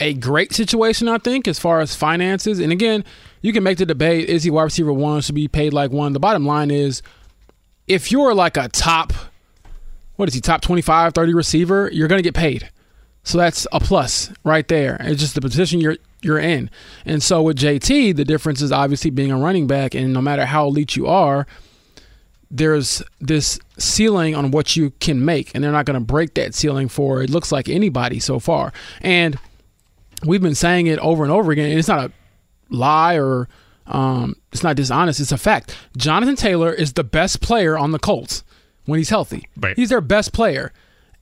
a 0.00 0.14
great 0.14 0.52
situation, 0.52 1.08
I 1.08 1.18
think, 1.18 1.46
as 1.46 1.58
far 1.58 1.80
as 1.80 1.94
finances. 1.94 2.58
And 2.58 2.72
again, 2.72 3.04
you 3.42 3.52
can 3.52 3.62
make 3.62 3.78
the 3.78 3.86
debate: 3.86 4.28
is 4.28 4.42
he 4.42 4.50
wide 4.50 4.64
receiver 4.64 4.92
one? 4.92 5.20
Should 5.20 5.34
be 5.34 5.48
paid 5.48 5.72
like 5.72 5.90
one? 5.90 6.12
The 6.12 6.20
bottom 6.20 6.46
line 6.46 6.70
is, 6.70 7.02
if 7.86 8.10
you're 8.10 8.34
like 8.34 8.56
a 8.56 8.68
top, 8.68 9.12
what 10.16 10.28
is 10.28 10.34
he, 10.34 10.40
top 10.40 10.60
25, 10.60 11.14
30 11.14 11.34
receiver, 11.34 11.90
you're 11.92 12.08
going 12.08 12.18
to 12.18 12.24
get 12.24 12.34
paid. 12.34 12.70
So 13.22 13.38
that's 13.38 13.66
a 13.72 13.80
plus 13.80 14.32
right 14.44 14.66
there. 14.68 14.96
It's 15.00 15.20
just 15.20 15.34
the 15.34 15.40
position 15.40 15.80
you're 15.80 15.96
you're 16.22 16.38
in. 16.38 16.70
And 17.04 17.22
so 17.22 17.42
with 17.42 17.58
JT, 17.58 18.16
the 18.16 18.24
difference 18.24 18.60
is 18.60 18.72
obviously 18.72 19.10
being 19.10 19.30
a 19.30 19.38
running 19.38 19.66
back, 19.66 19.94
and 19.94 20.12
no 20.12 20.20
matter 20.20 20.44
how 20.44 20.66
elite 20.66 20.96
you 20.96 21.06
are, 21.06 21.46
there's 22.50 23.02
this 23.20 23.58
ceiling 23.78 24.34
on 24.34 24.50
what 24.50 24.76
you 24.76 24.90
can 25.00 25.24
make, 25.24 25.54
and 25.54 25.62
they're 25.62 25.72
not 25.72 25.84
going 25.86 25.98
to 25.98 26.04
break 26.04 26.34
that 26.34 26.54
ceiling 26.54 26.88
for 26.88 27.22
it 27.22 27.30
looks 27.30 27.52
like 27.52 27.68
anybody 27.68 28.18
so 28.18 28.38
far. 28.38 28.72
And 29.02 29.38
we've 30.24 30.42
been 30.42 30.54
saying 30.54 30.86
it 30.86 30.98
over 31.00 31.24
and 31.24 31.32
over 31.32 31.52
again, 31.52 31.70
and 31.70 31.78
it's 31.78 31.88
not 31.88 32.10
a 32.10 32.12
lie 32.70 33.18
or 33.18 33.48
um, 33.86 34.36
it's 34.52 34.62
not 34.62 34.76
dishonest. 34.76 35.20
It's 35.20 35.32
a 35.32 35.38
fact. 35.38 35.76
Jonathan 35.96 36.36
Taylor 36.36 36.72
is 36.72 36.94
the 36.94 37.04
best 37.04 37.40
player 37.40 37.76
on 37.76 37.92
the 37.92 37.98
Colts 37.98 38.44
when 38.84 38.98
he's 38.98 39.10
healthy. 39.10 39.46
Right. 39.58 39.76
He's 39.76 39.88
their 39.90 40.00
best 40.00 40.32
player. 40.32 40.72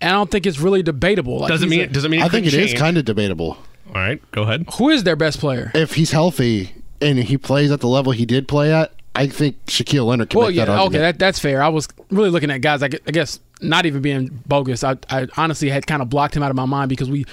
And 0.01 0.11
I 0.11 0.15
don't 0.15 0.31
think 0.31 0.47
it's 0.47 0.59
really 0.59 0.83
debatable. 0.83 1.39
Like, 1.39 1.49
doesn't 1.49 1.69
mean 1.69 1.81
a- 1.81 1.87
doesn't 1.87 2.11
mean 2.11 2.23
I 2.23 2.29
think 2.29 2.47
it 2.47 2.55
is 2.55 2.71
change. 2.71 2.79
kind 2.79 2.99
of 2.99 3.05
debatable. 3.05 3.57
All 3.89 3.95
right, 3.95 4.21
go 4.33 4.43
ahead. 4.43 4.67
who 4.79 4.91
is 4.91 5.05
their 5.05 5.17
best 5.17 5.39
player? 5.41 5.71
If 5.75 5.95
he's 5.95 6.11
healthy 6.11 6.75
and 7.01 7.19
he 7.19 7.39
plays 7.39 7.71
at 7.71 7.81
the 7.81 7.89
level 7.89 8.13
he 8.13 8.27
did 8.27 8.49
play 8.49 8.73
at, 8.73 8.93
I 9.15 9.27
think 9.29 9.65
Shaquille 9.67 10.07
Leonard 10.07 10.31
can 10.31 10.39
Well, 10.39 10.49
make 10.49 10.57
yeah, 10.57 10.67
that 10.67 10.73
argument. 10.73 10.95
okay, 10.95 10.99
that, 11.03 11.19
that's 11.19 11.39
fair. 11.39 11.63
I 11.63 11.69
was 11.69 11.89
really 12.11 12.29
looking 12.31 12.51
at 12.51 12.61
guys. 12.61 12.83
I 12.83 12.89
guess 12.89 13.41
not 13.63 13.87
even 13.87 14.03
being 14.03 14.43
bogus. 14.47 14.85
I, 14.85 14.97
I 15.09 15.27
honestly 15.39 15.71
had 15.71 15.87
kind 15.87 16.03
of 16.03 16.11
blocked 16.11 16.37
him 16.37 16.43
out 16.43 16.51
of 16.51 16.57
my 16.57 16.67
mind 16.67 16.91
because 16.91 17.09
we 17.11 17.25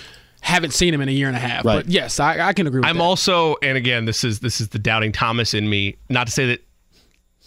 haven't 0.42 0.72
seen 0.72 0.94
him 0.94 1.02
in 1.02 1.10
a 1.10 1.12
year 1.12 1.28
and 1.28 1.36
a 1.36 1.40
half. 1.40 1.66
Right. 1.66 1.76
But 1.84 1.88
yes, 1.90 2.20
I, 2.22 2.40
I 2.48 2.54
can 2.54 2.68
agree 2.68 2.80
with 2.80 2.88
I'm 2.88 2.98
that. 2.98 3.04
also, 3.04 3.56
and 3.62 3.78
again, 3.78 4.06
this 4.06 4.24
is 4.24 4.40
this 4.40 4.62
is 4.62 4.70
the 4.70 4.80
doubting 4.80 5.12
Thomas 5.12 5.54
in 5.54 5.70
me. 5.70 5.98
Not 6.10 6.28
to 6.28 6.32
say 6.34 6.46
that 6.48 6.66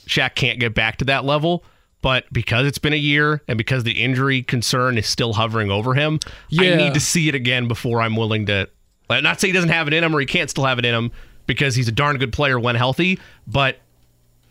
Shaq 0.06 0.34
can't 0.34 0.60
get 0.60 0.74
back 0.74 0.98
to 0.98 1.04
that 1.06 1.24
level, 1.24 1.64
but 2.02 2.24
because 2.32 2.66
it's 2.66 2.78
been 2.78 2.92
a 2.92 2.96
year 2.96 3.42
and 3.48 3.56
because 3.56 3.84
the 3.84 4.02
injury 4.02 4.42
concern 4.42 4.98
is 4.98 5.06
still 5.06 5.32
hovering 5.32 5.70
over 5.70 5.94
him, 5.94 6.20
I 6.58 6.74
need 6.76 6.92
to 6.94 7.00
see 7.00 7.28
it 7.28 7.34
again 7.34 7.68
before 7.68 8.02
I'm 8.02 8.16
willing 8.16 8.46
to. 8.46 8.68
Not 9.08 9.40
say 9.40 9.48
he 9.48 9.52
doesn't 9.52 9.70
have 9.70 9.86
it 9.88 9.94
in 9.94 10.04
him 10.04 10.14
or 10.14 10.20
he 10.20 10.26
can't 10.26 10.50
still 10.50 10.64
have 10.64 10.78
it 10.78 10.84
in 10.84 10.94
him 10.94 11.12
because 11.46 11.74
he's 11.74 11.88
a 11.88 11.92
darn 11.92 12.16
good 12.18 12.32
player 12.32 12.58
when 12.58 12.76
healthy, 12.76 13.18
but. 13.46 13.78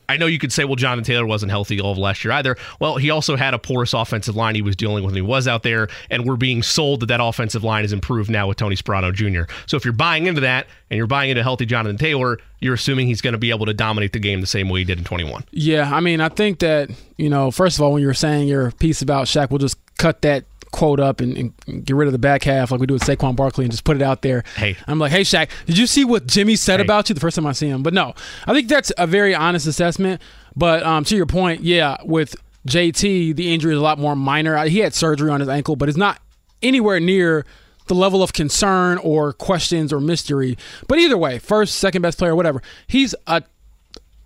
I 0.08 0.18
know 0.18 0.28
you 0.28 0.38
could 0.38 0.52
say, 0.52 0.66
well, 0.66 0.76
Jonathan 0.76 1.04
Taylor 1.04 1.26
wasn't 1.26 1.50
healthy 1.50 1.82
all 1.82 1.92
of 1.92 1.98
last 1.98 2.24
year 2.24 2.32
either. 2.34 2.58
Well, 2.80 2.98
he 2.98 3.10
also 3.10 3.36
had 3.36 3.56
a 3.56 3.58
porous 3.58 3.92
offensive 3.92 4.36
line 4.36 4.54
he 4.54 4.62
was 4.62 4.76
dealing 4.76 5.04
with 5.04 5.06
when 5.06 5.16
he 5.16 5.22
was 5.22 5.48
out 5.48 5.64
there, 5.64 5.88
and 6.12 6.26
we're 6.28 6.36
being 6.36 6.62
sold 6.62 7.00
that 7.00 7.08
that 7.08 7.20
offensive 7.20 7.64
line 7.64 7.84
is 7.84 7.92
improved 7.92 8.30
now 8.30 8.48
with 8.48 8.58
Tony 8.58 8.76
Sparano 8.76 9.12
Jr. 9.12 9.52
So 9.66 9.78
if 9.78 9.84
you're 9.84 9.94
buying 9.94 10.28
into 10.28 10.42
that 10.42 10.68
and 10.92 10.98
you're 10.98 11.08
buying 11.08 11.32
into 11.32 11.42
healthy 11.42 11.66
Jonathan 11.66 11.98
Taylor, 11.98 12.38
you're 12.60 12.76
assuming 12.76 13.08
he's 13.08 13.22
going 13.22 13.34
to 13.34 13.40
be 13.40 13.50
able 13.50 13.66
to 13.66 13.74
dominate 13.74 14.14
the 14.14 14.20
game 14.20 14.42
the 14.42 14.48
same 14.48 14.70
way 14.70 14.82
he 14.82 14.86
did 14.86 15.00
in 15.00 15.06
21. 15.06 15.44
Yeah, 15.50 15.92
I 15.92 16.02
mean, 16.02 16.22
I 16.22 16.30
think 16.30 16.60
that 16.60 16.92
you 17.18 17.30
know, 17.30 17.50
first 17.50 17.78
of 17.78 17.82
all, 17.82 17.92
when 17.92 18.04
you're 18.04 18.14
saying 18.14 18.48
your 18.48 18.70
piece 18.74 19.02
about 19.02 19.26
Shaq, 19.26 19.50
we'll 19.50 19.58
just 19.58 19.80
cut 19.98 20.22
that 20.22 20.46
quote 20.76 21.00
up 21.00 21.22
and, 21.22 21.38
and 21.38 21.86
get 21.86 21.96
rid 21.96 22.06
of 22.08 22.12
the 22.12 22.20
back 22.20 22.44
half 22.44 22.70
like 22.70 22.82
we 22.82 22.86
do 22.86 22.94
with 22.96 23.04
Saquon 23.04 23.34
Barkley 23.34 23.64
and 23.64 23.72
just 23.72 23.86
put 23.86 23.96
it 23.96 24.02
out 24.02 24.22
there. 24.22 24.44
Hey. 24.58 24.76
I'm 24.88 25.00
like, 25.00 25.12
hey 25.12 25.22
Shaq, 25.22 25.50
did 25.66 25.78
you 25.78 25.88
see 25.88 26.04
what 26.04 26.28
Jimmy 26.28 26.58
said 26.58 26.80
Hey. 26.80 26.86
about 26.86 27.08
you 27.08 27.16
the 27.16 27.22
first 27.22 27.36
time 27.38 27.46
I 27.48 27.54
see 27.54 27.68
him? 27.70 27.82
But 27.82 27.94
no, 27.94 28.14
I 28.46 28.54
think 28.54 28.68
that's 28.68 28.92
a 28.98 29.08
very 29.08 29.34
honest 29.34 29.68
assessment. 29.68 30.22
But 30.54 30.84
um, 30.84 31.06
to 31.06 31.16
your 31.16 31.26
point, 31.26 31.62
yeah, 31.62 31.96
with 32.04 32.36
JT, 32.68 33.36
the 33.38 33.54
injury 33.54 33.72
is 33.74 33.80
a 33.80 33.82
lot 33.82 33.98
more 34.00 34.16
minor. 34.18 34.62
He 34.66 34.80
had 34.80 34.94
surgery 34.94 35.30
on 35.30 35.40
his 35.40 35.48
ankle, 35.48 35.78
but 35.78 35.88
it's 35.88 35.98
not 35.98 36.20
anywhere 36.62 37.00
near 37.00 37.46
the 37.88 37.96
level 37.96 38.22
of 38.22 38.34
concern 38.34 38.98
or 38.98 39.32
questions 39.32 39.94
or 39.94 40.02
mystery. 40.02 40.58
But 40.90 40.98
either 41.00 41.18
way, 41.18 41.40
first, 41.40 41.76
second 41.76 42.02
best 42.02 42.18
player, 42.18 42.36
whatever. 42.36 42.62
He's 42.88 43.16
a 43.28 43.44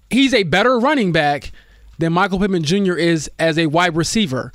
he's 0.09 0.33
a 0.33 0.43
better 0.43 0.79
running 0.79 1.11
back 1.11 1.51
than 1.99 2.13
Michael 2.13 2.39
Pittman 2.39 2.63
Jr. 2.63 2.93
is 2.93 3.29
as 3.37 3.59
a 3.59 3.67
wide 3.67 3.95
receiver. 3.95 4.51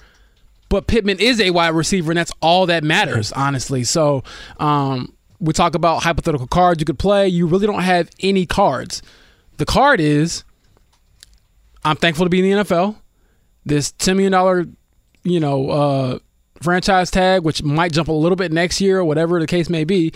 But 0.74 0.88
Pittman 0.88 1.20
is 1.20 1.40
a 1.40 1.52
wide 1.52 1.68
receiver, 1.68 2.10
and 2.10 2.18
that's 2.18 2.32
all 2.40 2.66
that 2.66 2.82
matters, 2.82 3.30
honestly. 3.30 3.84
So 3.84 4.24
um, 4.58 5.14
we 5.38 5.52
talk 5.52 5.76
about 5.76 6.02
hypothetical 6.02 6.48
cards 6.48 6.80
you 6.80 6.84
could 6.84 6.98
play. 6.98 7.28
You 7.28 7.46
really 7.46 7.68
don't 7.68 7.84
have 7.84 8.10
any 8.18 8.44
cards. 8.44 9.00
The 9.58 9.66
card 9.66 10.00
is 10.00 10.42
I'm 11.84 11.94
thankful 11.94 12.26
to 12.26 12.28
be 12.28 12.40
in 12.40 12.58
the 12.58 12.64
NFL. 12.64 12.96
This 13.64 13.92
$10 13.92 14.16
million, 14.16 14.76
you 15.22 15.38
know, 15.38 15.70
uh, 15.70 16.18
franchise 16.60 17.08
tag, 17.08 17.44
which 17.44 17.62
might 17.62 17.92
jump 17.92 18.08
a 18.08 18.12
little 18.12 18.34
bit 18.34 18.50
next 18.50 18.80
year 18.80 18.98
or 18.98 19.04
whatever 19.04 19.38
the 19.38 19.46
case 19.46 19.70
may 19.70 19.84
be. 19.84 20.12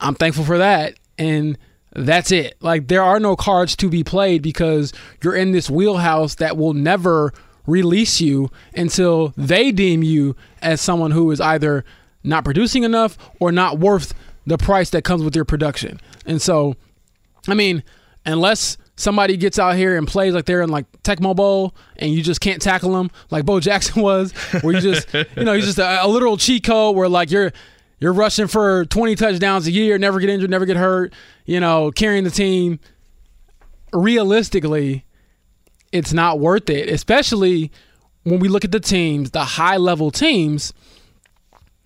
I'm 0.00 0.16
thankful 0.16 0.42
for 0.42 0.58
that. 0.58 0.94
And 1.18 1.56
that's 1.94 2.32
it. 2.32 2.56
Like 2.60 2.88
there 2.88 3.04
are 3.04 3.20
no 3.20 3.36
cards 3.36 3.76
to 3.76 3.88
be 3.88 4.02
played 4.02 4.42
because 4.42 4.92
you're 5.22 5.36
in 5.36 5.52
this 5.52 5.70
wheelhouse 5.70 6.34
that 6.34 6.56
will 6.56 6.74
never 6.74 7.32
release 7.66 8.20
you 8.20 8.50
until 8.74 9.32
they 9.36 9.72
deem 9.72 10.02
you 10.02 10.36
as 10.62 10.80
someone 10.80 11.10
who 11.10 11.30
is 11.30 11.40
either 11.40 11.84
not 12.22 12.44
producing 12.44 12.84
enough 12.84 13.16
or 13.38 13.52
not 13.52 13.78
worth 13.78 14.14
the 14.46 14.58
price 14.58 14.90
that 14.90 15.02
comes 15.02 15.22
with 15.22 15.34
your 15.34 15.44
production. 15.44 16.00
And 16.26 16.40
so, 16.40 16.74
I 17.48 17.54
mean, 17.54 17.82
unless 18.26 18.76
somebody 18.96 19.36
gets 19.36 19.58
out 19.58 19.76
here 19.76 19.96
and 19.96 20.06
plays 20.06 20.34
like 20.34 20.44
they're 20.44 20.62
in 20.62 20.70
like 20.70 20.90
Tecmo 21.02 21.34
Bowl 21.34 21.74
and 21.96 22.12
you 22.12 22.22
just 22.22 22.40
can't 22.40 22.60
tackle 22.60 22.92
them 22.92 23.10
like 23.30 23.44
Bo 23.44 23.60
Jackson 23.60 24.02
was, 24.02 24.32
where 24.62 24.74
you 24.74 24.80
just, 24.80 25.12
you 25.12 25.44
know, 25.44 25.54
he's 25.54 25.66
just 25.66 25.78
a, 25.78 26.04
a 26.04 26.08
literal 26.08 26.36
cheat 26.36 26.64
code 26.64 26.96
where 26.96 27.08
like 27.08 27.30
you're 27.30 27.52
you're 27.98 28.14
rushing 28.14 28.46
for 28.46 28.86
20 28.86 29.14
touchdowns 29.14 29.66
a 29.66 29.70
year, 29.70 29.98
never 29.98 30.20
get 30.20 30.30
injured, 30.30 30.48
never 30.50 30.64
get 30.64 30.78
hurt, 30.78 31.12
you 31.44 31.60
know, 31.60 31.90
carrying 31.90 32.24
the 32.24 32.30
team. 32.30 32.80
Realistically, 33.92 35.04
it's 35.92 36.12
not 36.12 36.38
worth 36.38 36.70
it, 36.70 36.88
especially 36.88 37.70
when 38.24 38.40
we 38.40 38.48
look 38.48 38.64
at 38.64 38.72
the 38.72 38.80
teams, 38.80 39.30
the 39.30 39.44
high 39.44 39.76
level 39.76 40.10
teams 40.10 40.72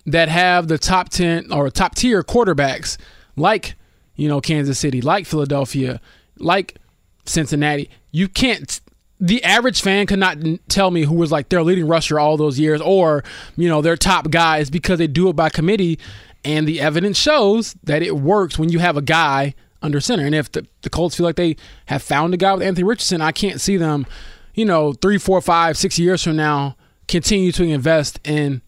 that 0.05 0.29
have 0.29 0.67
the 0.67 0.77
top 0.77 1.09
10 1.09 1.51
or 1.51 1.69
top 1.69 1.95
tier 1.95 2.21
quarterbacks, 2.23 2.97
like, 3.35 3.75
you 4.15 4.27
know, 4.27 4.39
Kansas 4.41 4.77
City, 4.77 5.01
like 5.01 5.25
Philadelphia, 5.25 5.99
like 6.37 6.77
Cincinnati, 7.25 7.89
you 8.11 8.27
can't. 8.27 8.79
The 9.19 9.43
average 9.45 9.81
fan 9.81 10.07
could 10.07 10.19
not 10.19 10.37
tell 10.67 10.91
me 10.91 11.03
who 11.03 11.15
was 11.15 11.31
like 11.31 11.47
their 11.47 11.63
leading 11.63 11.87
rusher 11.87 12.19
all 12.19 12.35
those 12.35 12.59
years 12.59 12.81
or, 12.81 13.23
you 13.55 13.69
know, 13.69 13.81
their 13.81 13.95
top 13.95 14.29
guys 14.29 14.69
because 14.69 14.99
they 14.99 15.07
do 15.07 15.29
it 15.29 15.37
by 15.37 15.49
committee. 15.49 15.99
And 16.43 16.67
the 16.67 16.81
evidence 16.81 17.17
shows 17.17 17.75
that 17.83 18.03
it 18.03 18.17
works 18.17 18.59
when 18.59 18.69
you 18.69 18.79
have 18.79 18.97
a 18.97 19.01
guy 19.01 19.55
under 19.85 20.01
center. 20.01 20.25
And 20.25 20.35
if 20.35 20.51
the, 20.51 20.67
the 20.81 20.89
Colts 20.89 21.15
feel 21.15 21.25
like 21.25 21.35
they 21.35 21.55
have 21.85 22.01
found 22.01 22.33
a 22.33 22.37
guy 22.37 22.53
with 22.53 22.63
Anthony 22.63 22.83
Richardson, 22.83 23.21
I 23.21 23.31
can't 23.31 23.61
see 23.61 23.77
them, 23.77 24.05
you 24.53 24.65
know, 24.65 24.93
three, 24.93 25.17
four, 25.17 25.39
five, 25.41 25.77
six 25.77 25.97
years 25.97 26.23
from 26.23 26.35
now 26.35 26.75
continue 27.07 27.51
to 27.53 27.63
invest 27.63 28.19
in 28.23 28.61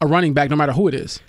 a 0.00 0.06
running 0.06 0.32
back 0.32 0.48
no 0.48 0.56
matter 0.56 0.72
who 0.72 0.88
it 0.88 0.94
is. 0.94 1.20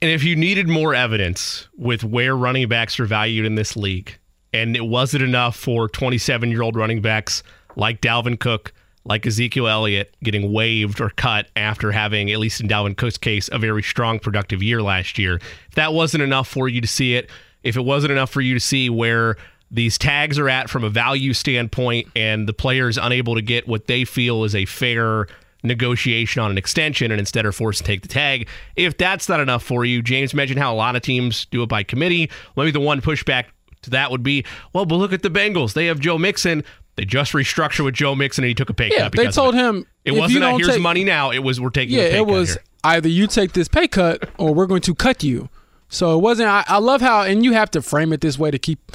And 0.00 0.10
if 0.10 0.22
you 0.22 0.36
needed 0.36 0.68
more 0.68 0.94
evidence 0.94 1.66
with 1.76 2.04
where 2.04 2.36
running 2.36 2.68
backs 2.68 3.00
are 3.00 3.06
valued 3.06 3.44
in 3.46 3.56
this 3.56 3.76
league, 3.76 4.16
and 4.52 4.76
it 4.76 4.86
wasn't 4.86 5.24
enough 5.24 5.56
for 5.56 5.88
27 5.88 6.50
year 6.50 6.62
old 6.62 6.76
running 6.76 7.02
backs 7.02 7.42
like 7.76 8.00
Dalvin 8.00 8.38
Cook, 8.38 8.72
like 9.04 9.26
Ezekiel 9.26 9.66
Elliott 9.66 10.14
getting 10.22 10.52
waived 10.52 11.00
or 11.00 11.10
cut 11.10 11.48
after 11.56 11.90
having, 11.92 12.30
at 12.30 12.38
least 12.38 12.60
in 12.60 12.68
Dalvin 12.68 12.96
Cook's 12.96 13.18
case, 13.18 13.48
a 13.52 13.58
very 13.58 13.82
strong, 13.82 14.18
productive 14.18 14.62
year 14.62 14.82
last 14.82 15.18
year. 15.18 15.36
If 15.68 15.74
that 15.74 15.92
wasn't 15.92 16.22
enough 16.22 16.46
for 16.46 16.68
you 16.68 16.80
to 16.80 16.86
see 16.86 17.14
it, 17.14 17.30
if 17.62 17.76
it 17.76 17.80
wasn't 17.82 18.10
enough 18.12 18.30
for 18.30 18.40
you 18.40 18.54
to 18.54 18.60
see 18.60 18.88
where 18.90 19.36
these 19.70 19.98
tags 19.98 20.38
are 20.38 20.48
at 20.48 20.70
from 20.70 20.82
a 20.84 20.88
value 20.90 21.32
standpoint 21.34 22.08
and 22.16 22.48
the 22.48 22.52
players 22.54 22.96
unable 22.96 23.34
to 23.34 23.42
get 23.42 23.68
what 23.68 23.86
they 23.86 24.04
feel 24.04 24.44
is 24.44 24.54
a 24.54 24.64
fair 24.64 25.26
negotiation 25.62 26.40
on 26.40 26.50
an 26.50 26.56
extension 26.58 27.10
and 27.10 27.18
instead 27.18 27.44
are 27.44 27.52
forced 27.52 27.78
to 27.80 27.84
take 27.84 28.02
the 28.02 28.08
tag. 28.08 28.48
If 28.76 28.96
that's 28.96 29.28
not 29.28 29.40
enough 29.40 29.62
for 29.62 29.84
you, 29.84 30.02
James 30.02 30.32
mentioned 30.34 30.58
how 30.58 30.72
a 30.72 30.76
lot 30.76 30.96
of 30.96 31.02
teams 31.02 31.46
do 31.46 31.62
it 31.62 31.68
by 31.68 31.82
committee. 31.82 32.30
Maybe 32.56 32.70
the 32.70 32.80
one 32.80 33.00
pushback 33.00 33.46
to 33.82 33.90
that 33.90 34.10
would 34.10 34.22
be, 34.22 34.44
well, 34.72 34.86
but 34.86 34.96
look 34.96 35.12
at 35.12 35.22
the 35.22 35.30
Bengals. 35.30 35.74
They 35.74 35.86
have 35.86 36.00
Joe 36.00 36.16
Mixon. 36.18 36.64
They 36.96 37.04
just 37.04 37.32
restructured 37.32 37.84
with 37.84 37.94
Joe 37.94 38.14
Mixon 38.14 38.44
and 38.44 38.48
he 38.48 38.54
took 38.54 38.70
a 38.70 38.74
pay 38.74 38.88
Yeah, 38.90 39.04
cut. 39.04 39.12
they 39.12 39.26
told 39.28 39.54
it. 39.54 39.58
him 39.58 39.86
It 40.04 40.12
if 40.12 40.18
wasn't 40.18 40.40
you 40.42 40.46
a 40.48 40.56
here's 40.56 40.68
take- 40.68 40.80
money 40.80 41.04
now. 41.04 41.30
It 41.30 41.40
was 41.40 41.60
we're 41.60 41.70
taking 41.70 41.96
Yeah, 41.96 42.04
a 42.04 42.10
pay 42.12 42.16
it 42.18 42.26
was 42.26 42.54
here. 42.54 42.62
either 42.84 43.08
you 43.08 43.26
take 43.26 43.52
this 43.52 43.68
pay 43.68 43.86
cut 43.86 44.30
or 44.38 44.54
we're 44.54 44.66
going 44.66 44.82
to 44.82 44.94
cut 44.94 45.22
you. 45.22 45.48
So 45.88 46.14
it 46.18 46.22
wasn't. 46.22 46.48
I, 46.48 46.64
I 46.68 46.78
love 46.78 47.00
how, 47.00 47.22
and 47.22 47.44
you 47.44 47.52
have 47.52 47.70
to 47.72 47.82
frame 47.82 48.12
it 48.12 48.20
this 48.20 48.38
way 48.38 48.50
to 48.50 48.58
keep 48.58 48.92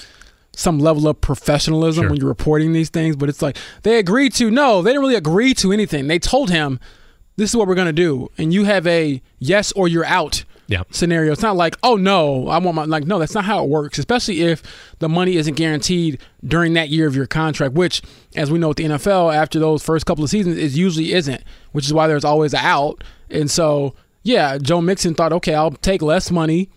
some 0.56 0.78
level 0.80 1.08
of 1.08 1.20
professionalism 1.22 2.04
Sure. 2.04 2.10
when 2.12 2.20
you're 2.20 2.28
reporting 2.30 2.74
these 2.74 2.90
things. 2.90 3.16
But 3.16 3.30
it's 3.30 3.42
like 3.42 3.58
they 3.82 3.98
agreed 3.98 4.34
to. 4.36 4.52
No, 4.52 4.82
they 4.82 4.92
didn't 4.92 5.02
really 5.02 5.16
agree 5.16 5.54
to 5.56 5.72
anything. 5.72 6.08
They 6.08 6.20
told 6.20 6.50
him, 6.52 6.80
"This 7.38 7.50
is 7.50 7.56
what 7.56 7.68
we're 7.68 7.76
going 7.76 7.88
to 7.88 7.94
do," 7.94 8.30
and 8.38 8.54
you 8.54 8.66
have 8.66 8.86
a 8.86 9.22
yes 9.40 9.72
or 9.72 9.88
you're 9.88 10.06
out 10.06 10.44
Yeah. 10.68 10.84
scenario. 10.92 11.32
It's 11.32 11.42
not 11.42 11.56
like, 11.56 11.76
oh 11.82 11.96
no, 11.96 12.48
I 12.50 12.60
want 12.60 12.76
my 12.76 12.86
like 12.86 13.06
no, 13.08 13.18
that's 13.18 13.34
not 13.34 13.46
how 13.46 13.64
it 13.64 13.70
works. 13.70 13.98
Especially 13.98 14.42
if 14.42 14.62
the 15.00 15.10
money 15.10 15.36
isn't 15.38 15.56
guaranteed 15.56 16.20
during 16.46 16.74
that 16.74 16.90
year 16.90 17.08
of 17.08 17.16
your 17.16 17.26
contract, 17.26 17.74
which, 17.74 18.04
as 18.36 18.52
we 18.52 18.60
know 18.60 18.68
with 18.68 18.78
the 18.78 18.84
NFL, 18.86 19.34
after 19.36 19.58
those 19.58 19.82
first 19.84 20.06
couple 20.06 20.24
of 20.24 20.30
seasons, 20.30 20.60
it 20.60 20.74
usually 20.78 21.14
isn't. 21.14 21.44
Which 21.72 21.86
is 21.88 21.94
why 21.94 22.06
there's 22.08 22.24
always 22.24 22.54
an 22.54 22.60
out. 22.64 23.04
And 23.32 23.50
so, 23.50 23.96
yeah, 24.22 24.60
Joe 24.60 24.80
Mixon 24.82 25.16
thought, 25.16 25.34
okay, 25.34 25.56
I'll 25.56 25.72
take 25.72 26.04
less 26.04 26.30
money 26.30 26.70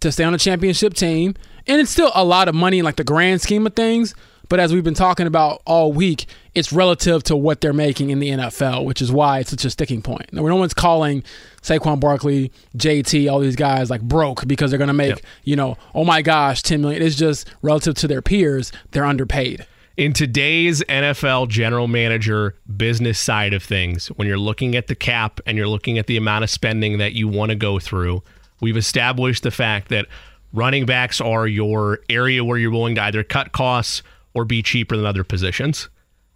to 0.00 0.10
stay 0.12 0.24
on 0.24 0.34
a 0.34 0.38
championship 0.38 0.94
team, 0.94 1.34
and 1.66 1.80
it's 1.80 1.90
still 1.90 2.10
a 2.14 2.24
lot 2.24 2.48
of 2.48 2.54
money 2.54 2.78
in 2.78 2.84
like 2.84 2.96
the 2.96 3.04
grand 3.04 3.40
scheme 3.40 3.66
of 3.66 3.74
things. 3.74 4.14
But 4.48 4.58
as 4.58 4.72
we've 4.74 4.82
been 4.82 4.94
talking 4.94 5.28
about 5.28 5.62
all 5.64 5.92
week, 5.92 6.26
it's 6.56 6.72
relative 6.72 7.22
to 7.24 7.36
what 7.36 7.60
they're 7.60 7.72
making 7.72 8.10
in 8.10 8.18
the 8.18 8.30
NFL, 8.30 8.84
which 8.84 9.00
is 9.00 9.12
why 9.12 9.38
it's 9.38 9.50
such 9.50 9.64
a 9.64 9.70
sticking 9.70 10.02
point. 10.02 10.32
No 10.32 10.42
one's 10.42 10.74
calling 10.74 11.22
Saquon 11.62 12.00
Barkley, 12.00 12.50
JT, 12.76 13.30
all 13.30 13.38
these 13.38 13.54
guys 13.54 13.90
like 13.90 14.00
broke 14.02 14.48
because 14.48 14.70
they're 14.72 14.78
going 14.78 14.88
to 14.88 14.92
make, 14.92 15.10
Yep. 15.10 15.20
you 15.44 15.54
know, 15.54 15.76
oh 15.94 16.04
my 16.04 16.20
gosh, 16.20 16.62
10 16.62 16.80
million. 16.80 17.00
It's 17.00 17.14
just 17.14 17.48
relative 17.62 17.94
to 17.96 18.08
their 18.08 18.22
peers, 18.22 18.72
they're 18.90 19.04
underpaid. 19.04 19.66
in 19.96 20.12
today's 20.14 20.82
NFL 20.84 21.48
general 21.48 21.86
manager 21.86 22.56
business 22.76 23.20
side 23.20 23.52
of 23.52 23.62
things, 23.62 24.08
when 24.08 24.26
you're 24.26 24.36
looking 24.38 24.74
at 24.74 24.88
the 24.88 24.96
cap 24.96 25.40
and 25.46 25.56
you're 25.58 25.68
looking 25.68 25.96
at 25.96 26.08
the 26.08 26.16
amount 26.16 26.42
of 26.42 26.50
spending 26.50 26.98
that 26.98 27.12
you 27.12 27.28
want 27.28 27.50
to 27.50 27.54
go 27.56 27.78
through, 27.78 28.20
we've 28.60 28.76
established 28.76 29.42
the 29.42 29.50
fact 29.50 29.88
that 29.88 30.06
running 30.52 30.86
backs 30.86 31.20
are 31.20 31.46
your 31.46 32.00
area 32.08 32.44
where 32.44 32.58
you're 32.58 32.70
willing 32.70 32.94
to 32.96 33.02
either 33.02 33.22
cut 33.22 33.52
costs 33.52 34.02
or 34.34 34.44
be 34.44 34.62
cheaper 34.62 34.96
than 34.96 35.06
other 35.06 35.24
positions. 35.24 35.88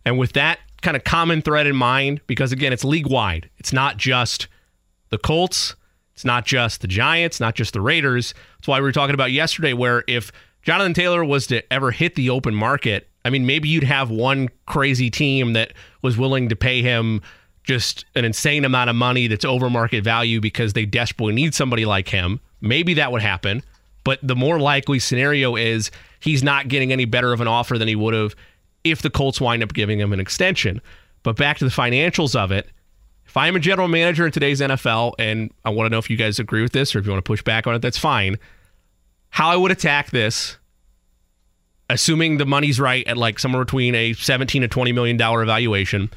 And 0.04 0.18
with 0.18 0.32
that 0.32 0.58
kind 0.82 0.96
of 0.96 1.04
common 1.04 1.42
thread 1.42 1.66
in 1.66 1.76
mind, 1.76 2.20
because 2.26 2.52
again, 2.52 2.72
it's 2.72 2.84
league 2.84 3.08
wide, 3.08 3.48
it's 3.58 3.72
not 3.72 3.96
just 3.96 4.48
the 5.10 5.18
Colts. 5.18 5.76
It's 6.14 6.24
not 6.24 6.46
just 6.46 6.80
the 6.80 6.86
Giants, 6.86 7.40
not 7.40 7.56
just 7.56 7.72
the 7.72 7.80
Raiders. 7.80 8.34
That's 8.56 8.68
why 8.68 8.78
we 8.78 8.84
were 8.84 8.92
talking 8.92 9.14
about 9.14 9.32
yesterday, 9.32 9.72
where 9.72 10.04
if 10.06 10.30
Jonathan 10.62 10.94
Taylor 10.94 11.24
was 11.24 11.48
to 11.48 11.72
ever 11.72 11.90
hit 11.90 12.14
the 12.14 12.30
open 12.30 12.54
market, 12.54 13.08
I 13.24 13.30
mean, 13.30 13.46
maybe 13.46 13.68
you'd 13.68 13.84
have 13.84 14.10
one 14.10 14.48
crazy 14.66 15.10
team 15.10 15.54
that 15.54 15.72
was 16.02 16.16
willing 16.16 16.48
to 16.50 16.56
pay 16.56 16.82
him 16.82 17.20
just 17.64 18.04
an 18.14 18.24
insane 18.24 18.64
amount 18.64 18.90
of 18.90 18.96
money 18.96 19.26
that's 19.26 19.44
over 19.44 19.68
market 19.68 20.04
value 20.04 20.40
because 20.40 20.74
they 20.74 20.86
desperately 20.86 21.34
need 21.34 21.54
somebody 21.54 21.84
like 21.84 22.08
him. 22.08 22.38
Maybe 22.60 22.94
that 22.94 23.10
would 23.10 23.22
happen. 23.22 23.62
But 24.04 24.18
the 24.22 24.36
more 24.36 24.60
likely 24.60 24.98
scenario 24.98 25.56
is 25.56 25.90
he's 26.20 26.42
not 26.42 26.68
getting 26.68 26.92
any 26.92 27.06
better 27.06 27.32
of 27.32 27.40
an 27.40 27.48
offer 27.48 27.78
than 27.78 27.88
he 27.88 27.96
would 27.96 28.14
have 28.14 28.36
if 28.84 29.00
the 29.00 29.10
Colts 29.10 29.40
wind 29.40 29.62
up 29.62 29.72
giving 29.72 29.98
him 29.98 30.12
an 30.12 30.20
extension. 30.20 30.80
But 31.22 31.36
back 31.36 31.56
to 31.58 31.64
the 31.64 31.70
financials 31.70 32.36
of 32.36 32.52
it, 32.52 32.68
if 33.26 33.34
I'm 33.36 33.56
a 33.56 33.60
general 33.60 33.88
manager 33.88 34.26
in 34.26 34.32
today's 34.32 34.60
NFL, 34.60 35.14
and 35.18 35.50
I 35.64 35.70
want 35.70 35.86
to 35.86 35.90
know 35.90 35.98
if 35.98 36.10
you 36.10 36.18
guys 36.18 36.38
agree 36.38 36.62
with 36.62 36.72
this 36.72 36.94
or 36.94 36.98
if 36.98 37.06
you 37.06 37.12
want 37.12 37.24
to 37.24 37.28
push 37.28 37.42
back 37.42 37.66
on 37.66 37.74
it, 37.74 37.80
that's 37.80 37.98
fine. 37.98 38.38
How 39.30 39.48
I 39.48 39.56
would 39.56 39.72
attack 39.72 40.10
this, 40.10 40.58
assuming 41.88 42.36
the 42.36 42.46
money's 42.46 42.78
right 42.78 43.06
at 43.08 43.16
like 43.16 43.38
somewhere 43.38 43.64
between 43.64 43.94
a 43.94 44.12
17 44.12 44.62
to 44.62 44.68
20 44.68 44.92
million 44.92 45.16
dollar 45.16 45.42
evaluation, 45.42 46.10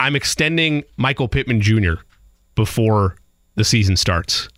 I'm 0.00 0.16
extending 0.16 0.82
Michael 0.96 1.28
Pittman 1.28 1.60
Jr. 1.60 1.94
before 2.54 3.16
the 3.56 3.64
season 3.64 3.96
starts. 3.96 4.48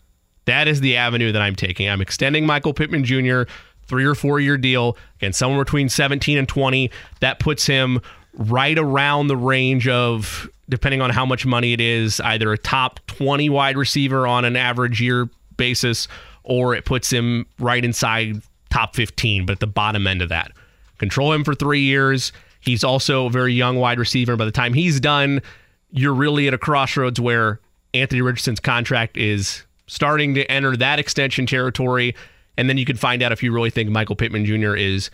That 0.44 0.68
is 0.68 0.80
the 0.80 0.96
avenue 0.96 1.32
that 1.32 1.42
I'm 1.42 1.56
taking. 1.56 1.88
I'm 1.88 2.00
extending 2.00 2.46
Michael 2.46 2.72
Pittman 2.72 3.04
Jr. 3.04 3.42
three 3.86 4.04
or 4.04 4.14
four 4.14 4.38
year 4.38 4.56
deal 4.56 4.96
again, 5.16 5.32
somewhere 5.32 5.64
between 5.64 5.88
17 5.88 6.38
and 6.38 6.48
20. 6.48 6.92
That 7.20 7.40
puts 7.40 7.66
him 7.66 8.00
right 8.34 8.78
around 8.78 9.26
the 9.26 9.36
range 9.36 9.88
of, 9.88 10.48
depending 10.68 11.02
on 11.02 11.10
how 11.10 11.26
much 11.26 11.44
money 11.44 11.72
it 11.72 11.80
is, 11.80 12.20
either 12.20 12.52
a 12.52 12.58
top 12.58 13.00
20 13.08 13.50
wide 13.50 13.76
receiver 13.76 14.28
on 14.28 14.44
an 14.44 14.54
average 14.54 15.02
year 15.02 15.28
basis, 15.56 16.06
or 16.44 16.72
it 16.72 16.84
puts 16.84 17.10
him 17.10 17.46
right 17.58 17.84
inside 17.84 18.42
top 18.70 18.94
15, 18.94 19.46
but 19.46 19.54
at 19.54 19.60
the 19.60 19.66
bottom 19.66 20.06
end 20.06 20.22
of 20.22 20.28
that. 20.28 20.52
Control 20.98 21.32
him 21.32 21.42
for 21.42 21.54
three 21.54 21.82
years. 21.82 22.32
He's 22.62 22.84
also 22.84 23.26
a 23.26 23.30
very 23.30 23.52
young 23.52 23.76
wide 23.76 23.98
receiver. 23.98 24.36
By 24.36 24.44
the 24.44 24.52
time 24.52 24.72
he's 24.72 25.00
done, 25.00 25.42
you're 25.90 26.14
really 26.14 26.48
at 26.48 26.54
a 26.54 26.58
crossroads 26.58 27.20
where 27.20 27.60
Anthony 27.92 28.22
Richardson's 28.22 28.60
contract 28.60 29.16
is 29.16 29.64
starting 29.86 30.34
to 30.34 30.50
enter 30.50 30.76
that 30.76 30.98
extension 30.98 31.44
territory. 31.44 32.14
And 32.56 32.68
then 32.68 32.78
you 32.78 32.84
can 32.84 32.96
find 32.96 33.22
out 33.22 33.32
if 33.32 33.42
you 33.42 33.52
really 33.52 33.70
think 33.70 33.90
Michael 33.90 34.16
Pittman 34.16 34.44
Jr. 34.44 34.74
is 34.74 35.10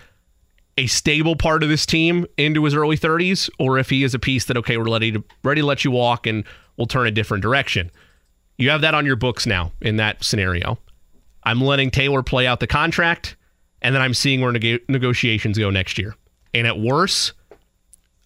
a 0.76 0.86
stable 0.86 1.34
part 1.34 1.62
of 1.62 1.68
this 1.68 1.86
team 1.86 2.26
into 2.36 2.64
his 2.64 2.74
early 2.74 2.96
30s, 2.96 3.50
or 3.58 3.78
if 3.78 3.90
he 3.90 4.04
is 4.04 4.14
a 4.14 4.18
piece 4.18 4.44
that, 4.44 4.56
okay, 4.56 4.76
we're 4.76 4.90
ready 4.92 5.10
to, 5.10 5.24
ready 5.42 5.60
to 5.60 5.66
let 5.66 5.84
you 5.84 5.90
walk 5.90 6.26
and 6.26 6.44
we'll 6.76 6.86
turn 6.86 7.06
a 7.06 7.10
different 7.10 7.42
direction. 7.42 7.90
You 8.58 8.70
have 8.70 8.82
that 8.82 8.94
on 8.94 9.06
your 9.06 9.16
books 9.16 9.46
now 9.46 9.72
in 9.80 9.96
that 9.96 10.22
scenario. 10.22 10.78
I'm 11.44 11.60
letting 11.60 11.90
Taylor 11.90 12.22
play 12.22 12.46
out 12.46 12.60
the 12.60 12.66
contract, 12.66 13.36
and 13.80 13.94
then 13.94 14.02
I'm 14.02 14.14
seeing 14.14 14.40
where 14.40 14.52
neg- 14.52 14.82
negotiations 14.88 15.58
go 15.58 15.70
next 15.70 15.98
year. 15.98 16.14
And 16.54 16.66
at 16.66 16.78
worst, 16.78 17.32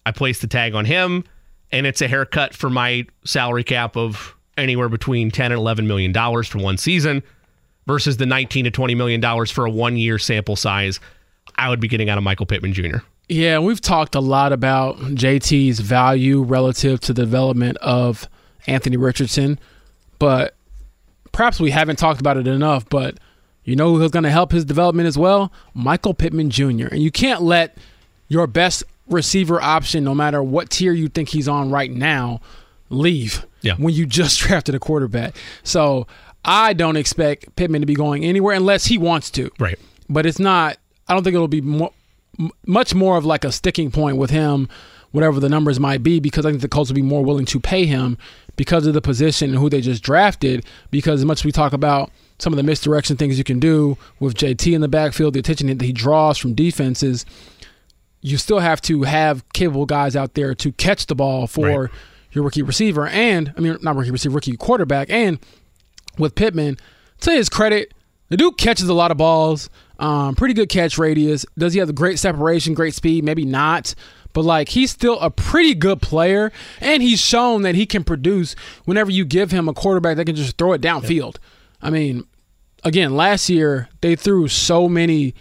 I 0.05 0.11
place 0.11 0.39
the 0.39 0.47
tag 0.47 0.75
on 0.75 0.85
him, 0.85 1.23
and 1.71 1.85
it's 1.85 2.01
a 2.01 2.07
haircut 2.07 2.53
for 2.53 2.69
my 2.69 3.05
salary 3.25 3.63
cap 3.63 3.95
of 3.95 4.35
anywhere 4.57 4.89
between 4.89 5.31
10 5.31 5.51
and 5.51 5.59
11 5.59 5.87
million 5.87 6.11
dollars 6.11 6.47
for 6.47 6.59
one 6.59 6.77
season 6.77 7.23
versus 7.87 8.17
the 8.17 8.25
19 8.25 8.65
to 8.65 8.71
20 8.71 8.95
million 8.95 9.19
dollars 9.19 9.49
for 9.49 9.65
a 9.65 9.69
one 9.69 9.97
year 9.97 10.19
sample 10.19 10.55
size 10.55 10.99
I 11.57 11.69
would 11.69 11.79
be 11.79 11.87
getting 11.87 12.09
out 12.09 12.17
of 12.17 12.23
Michael 12.23 12.45
Pittman 12.45 12.73
Jr. 12.73 12.97
Yeah, 13.29 13.59
we've 13.59 13.81
talked 13.81 14.15
a 14.15 14.19
lot 14.19 14.53
about 14.53 14.97
JT's 14.97 15.79
value 15.79 16.41
relative 16.41 16.99
to 17.01 17.13
the 17.13 17.21
development 17.21 17.77
of 17.77 18.27
Anthony 18.67 18.97
Richardson, 18.97 19.59
but 20.19 20.55
perhaps 21.31 21.59
we 21.59 21.71
haven't 21.71 21.97
talked 21.97 22.19
about 22.19 22.37
it 22.37 22.47
enough. 22.47 22.87
But 22.89 23.17
you 23.63 23.75
know 23.75 23.95
who's 23.95 24.11
going 24.11 24.23
to 24.23 24.31
help 24.31 24.51
his 24.51 24.65
development 24.65 25.07
as 25.07 25.17
well? 25.17 25.51
Michael 25.73 26.13
Pittman 26.13 26.49
Jr. 26.49 26.87
And 26.87 27.01
you 27.01 27.11
can't 27.11 27.41
let 27.41 27.77
your 28.27 28.47
best 28.47 28.83
receiver 29.09 29.61
option, 29.61 30.03
no 30.03 30.15
matter 30.15 30.41
what 30.41 30.69
tier 30.69 30.93
you 30.93 31.07
think 31.09 31.29
he's 31.29 31.47
on 31.47 31.69
right 31.71 31.91
now, 31.91 32.39
leave 32.89 33.45
Yeah. 33.61 33.73
when 33.77 33.93
you 33.93 34.05
just 34.19 34.39
drafted 34.39 34.75
a 34.75 34.79
quarterback. 34.79 35.35
So 35.63 36.07
I 36.45 36.73
don't 36.73 36.97
expect 36.97 37.55
Pittman 37.55 37.81
to 37.81 37.85
be 37.87 37.95
going 37.95 38.23
anywhere 38.25 38.55
unless 38.55 38.85
he 38.85 38.97
wants 38.97 39.29
to 39.31 39.49
Right. 39.59 39.79
but 40.09 40.25
it's 40.25 40.39
not. 40.39 40.77
I 41.07 41.13
don't 41.13 41.23
think 41.23 41.33
it'll 41.35 41.47
be 41.47 41.61
mo- 41.61 41.93
m- 42.39 42.51
much 42.65 42.93
more 42.95 43.17
of 43.17 43.25
like 43.25 43.43
a 43.43 43.51
sticking 43.51 43.91
point 43.91 44.17
with 44.17 44.29
him 44.29 44.69
whatever 45.11 45.39
the 45.39 45.47
numbers 45.47 45.79
might 45.79 46.01
be, 46.01 46.19
because 46.19 46.43
I 46.43 46.49
think 46.49 46.63
the 46.63 46.67
Colts 46.67 46.89
will 46.89 46.95
be 46.95 47.03
more 47.03 47.23
willing 47.23 47.45
to 47.45 47.59
pay 47.59 47.85
him 47.85 48.17
because 48.55 48.87
of 48.87 48.95
the 48.95 49.01
position 49.01 49.51
and 49.51 49.59
who 49.59 49.69
they 49.69 49.79
just 49.79 50.01
drafted. 50.01 50.65
Because 50.89 51.19
as 51.19 51.25
much 51.25 51.41
as 51.41 51.45
we 51.45 51.51
talk 51.51 51.71
about 51.71 52.09
some 52.39 52.51
of 52.51 52.57
the 52.57 52.63
misdirection 52.63 53.15
things 53.15 53.37
you 53.37 53.43
can 53.43 53.59
do 53.59 53.95
with 54.19 54.33
JT 54.33 54.73
in 54.73 54.81
the 54.81 54.87
backfield, 54.87 55.35
the 55.35 55.39
attention 55.39 55.67
that 55.67 55.81
he 55.85 55.91
draws 55.93 56.39
from 56.39 56.55
defenses, 56.55 57.27
you 58.23 58.37
still 58.37 58.59
have 58.59 58.81
to 58.81 59.03
have 59.03 59.43
capable 59.53 59.85
guys 59.85 60.15
out 60.15 60.33
there 60.33 60.55
to 60.55 60.71
catch 60.71 61.05
the 61.05 61.13
ball 61.15 61.45
for 61.45 61.81
Right. 61.83 61.89
your 62.31 62.43
rookie 62.43 62.63
receiver 62.63 63.05
and 63.07 63.53
I 63.55 63.59
mean 63.59 63.77
not 63.81 63.95
rookie 63.95 64.09
receiver, 64.11 64.33
rookie 64.33 64.57
quarterback. 64.57 65.09
And 65.11 65.37
with 66.17 66.33
Pittman, 66.33 66.77
to 67.21 67.31
his 67.31 67.49
credit, 67.49 67.93
the 68.29 68.37
dude 68.37 68.57
catches 68.57 68.87
a 68.89 68.93
lot 68.93 69.11
of 69.11 69.17
balls. 69.17 69.69
Um, 69.99 70.35
pretty 70.35 70.53
good 70.53 70.69
catch 70.69 70.97
radius. 70.97 71.45
Does 71.57 71.73
he 71.73 71.79
have 71.79 71.87
the 71.87 71.93
great 71.93 72.17
separation, 72.17 72.73
great 72.73 72.93
speed? 72.95 73.23
Maybe 73.23 73.45
not. 73.45 73.93
But 74.33 74.45
like 74.45 74.69
he's 74.69 74.89
still 74.89 75.19
a 75.19 75.29
pretty 75.29 75.75
good 75.75 76.01
player, 76.01 76.51
and 76.81 77.03
he's 77.03 77.19
shown 77.21 77.61
that 77.61 77.75
he 77.75 77.85
can 77.85 78.03
produce 78.03 78.55
whenever 78.85 79.11
you 79.11 79.25
give 79.25 79.51
him 79.51 79.69
a 79.69 79.73
quarterback 79.73 80.17
that 80.17 80.25
can 80.25 80.35
just 80.35 80.57
throw 80.57 80.73
it 80.73 80.81
downfield. 80.81 81.35
I 81.81 81.91
mean, 81.91 82.25
again, 82.83 83.15
last 83.15 83.47
year 83.49 83.89
they 84.01 84.15
threw 84.15 84.47
so 84.47 84.89
many 84.89 85.35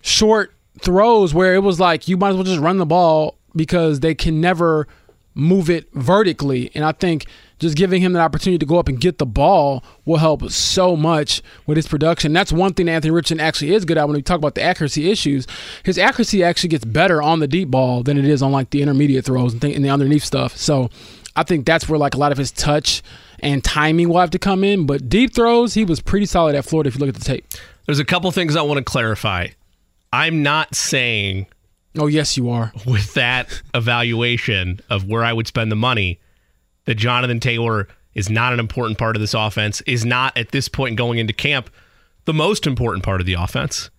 short 0.00 0.52
throws 0.80 1.34
where 1.34 1.54
it 1.54 1.62
was 1.62 1.80
like 1.80 2.08
you 2.08 2.16
might 2.16 2.30
as 2.30 2.34
well 2.36 2.44
just 2.44 2.60
run 2.60 2.78
the 2.78 2.86
ball 2.86 3.38
because 3.54 4.00
they 4.00 4.14
can 4.14 4.40
never 4.40 4.86
move 5.34 5.68
it 5.68 5.92
vertically. 5.92 6.70
And 6.74 6.84
I 6.84 6.92
think 6.92 7.26
just 7.58 7.76
giving 7.76 8.02
him 8.02 8.14
the 8.14 8.20
opportunity 8.20 8.58
to 8.58 8.66
go 8.66 8.78
up 8.78 8.88
and 8.88 9.00
get 9.00 9.18
the 9.18 9.26
ball 9.26 9.84
will 10.04 10.16
help 10.16 10.50
so 10.50 10.96
much 10.96 11.42
with 11.66 11.76
his 11.76 11.86
production. 11.86 12.32
That's 12.32 12.52
one 12.52 12.74
thing 12.74 12.88
Anthony 12.88 13.12
Richardson 13.12 13.40
actually 13.40 13.74
is 13.74 13.84
good 13.84 13.98
at 13.98 14.06
when 14.08 14.16
we 14.16 14.22
talk 14.22 14.38
about 14.38 14.54
the 14.54 14.62
accuracy 14.62 15.10
issues. 15.10 15.46
His 15.84 15.98
accuracy 15.98 16.42
actually 16.42 16.70
gets 16.70 16.84
better 16.84 17.22
on 17.22 17.40
the 17.40 17.46
deep 17.46 17.70
ball 17.70 18.02
than 18.02 18.18
it 18.18 18.24
is 18.24 18.42
on 18.42 18.52
like 18.52 18.70
the 18.70 18.82
intermediate 18.82 19.24
throws 19.24 19.52
and, 19.52 19.62
th- 19.62 19.76
and 19.76 19.84
the 19.84 19.90
underneath 19.90 20.24
stuff. 20.24 20.56
So 20.56 20.90
I 21.34 21.42
think 21.42 21.66
that's 21.66 21.88
where 21.88 21.98
like 21.98 22.14
a 22.14 22.18
lot 22.18 22.32
of 22.32 22.38
his 22.38 22.50
touch 22.50 23.02
and 23.40 23.62
timing 23.62 24.08
will 24.08 24.20
have 24.20 24.30
to 24.30 24.38
come 24.38 24.64
in. 24.64 24.86
But 24.86 25.08
deep 25.08 25.34
throws, 25.34 25.74
he 25.74 25.84
was 25.84 26.00
pretty 26.00 26.26
solid 26.26 26.54
at 26.54 26.64
Florida 26.64 26.88
if 26.88 26.94
you 26.94 27.00
look 27.00 27.10
at 27.10 27.14
the 27.14 27.24
tape. 27.24 27.46
There's 27.84 27.98
a 27.98 28.04
couple 28.04 28.30
things 28.32 28.56
I 28.56 28.62
want 28.62 28.78
to 28.78 28.84
clarify. 28.84 29.48
I'm 30.16 30.42
not 30.42 30.74
saying 30.74 31.46
Oh, 31.98 32.06
yes, 32.06 32.36
you 32.36 32.50
are. 32.50 32.72
with 32.86 33.14
that 33.14 33.62
evaluation 33.74 34.80
of 34.90 35.04
where 35.06 35.24
I 35.24 35.32
would 35.32 35.46
spend 35.46 35.70
the 35.72 35.76
money 35.76 36.20
that 36.84 36.96
Jonathan 36.96 37.40
Taylor 37.40 37.88
is 38.14 38.30
not 38.30 38.52
an 38.52 38.60
important 38.60 38.98
part 38.98 39.16
of 39.16 39.20
this 39.20 39.34
offense, 39.34 39.80
is 39.82 40.04
not 40.04 40.36
at 40.36 40.50
this 40.50 40.68
point 40.68 40.96
going 40.96 41.18
into 41.18 41.32
camp 41.32 41.70
the 42.24 42.34
most 42.34 42.66
important 42.66 43.04
part 43.04 43.20
of 43.20 43.26
the 43.26 43.34
offense. 43.34 43.90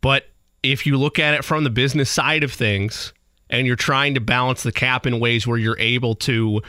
But 0.00 0.28
if 0.62 0.86
you 0.86 0.96
look 0.96 1.18
at 1.18 1.34
it 1.34 1.44
from 1.44 1.64
the 1.64 1.70
business 1.70 2.10
side 2.10 2.42
of 2.44 2.52
things 2.52 3.12
and 3.50 3.66
you're 3.66 3.76
trying 3.76 4.14
to 4.14 4.20
balance 4.20 4.62
the 4.62 4.72
cap 4.72 5.06
in 5.06 5.20
ways 5.20 5.46
where 5.46 5.58
you're 5.58 5.78
able 5.78 6.14
to 6.16 6.62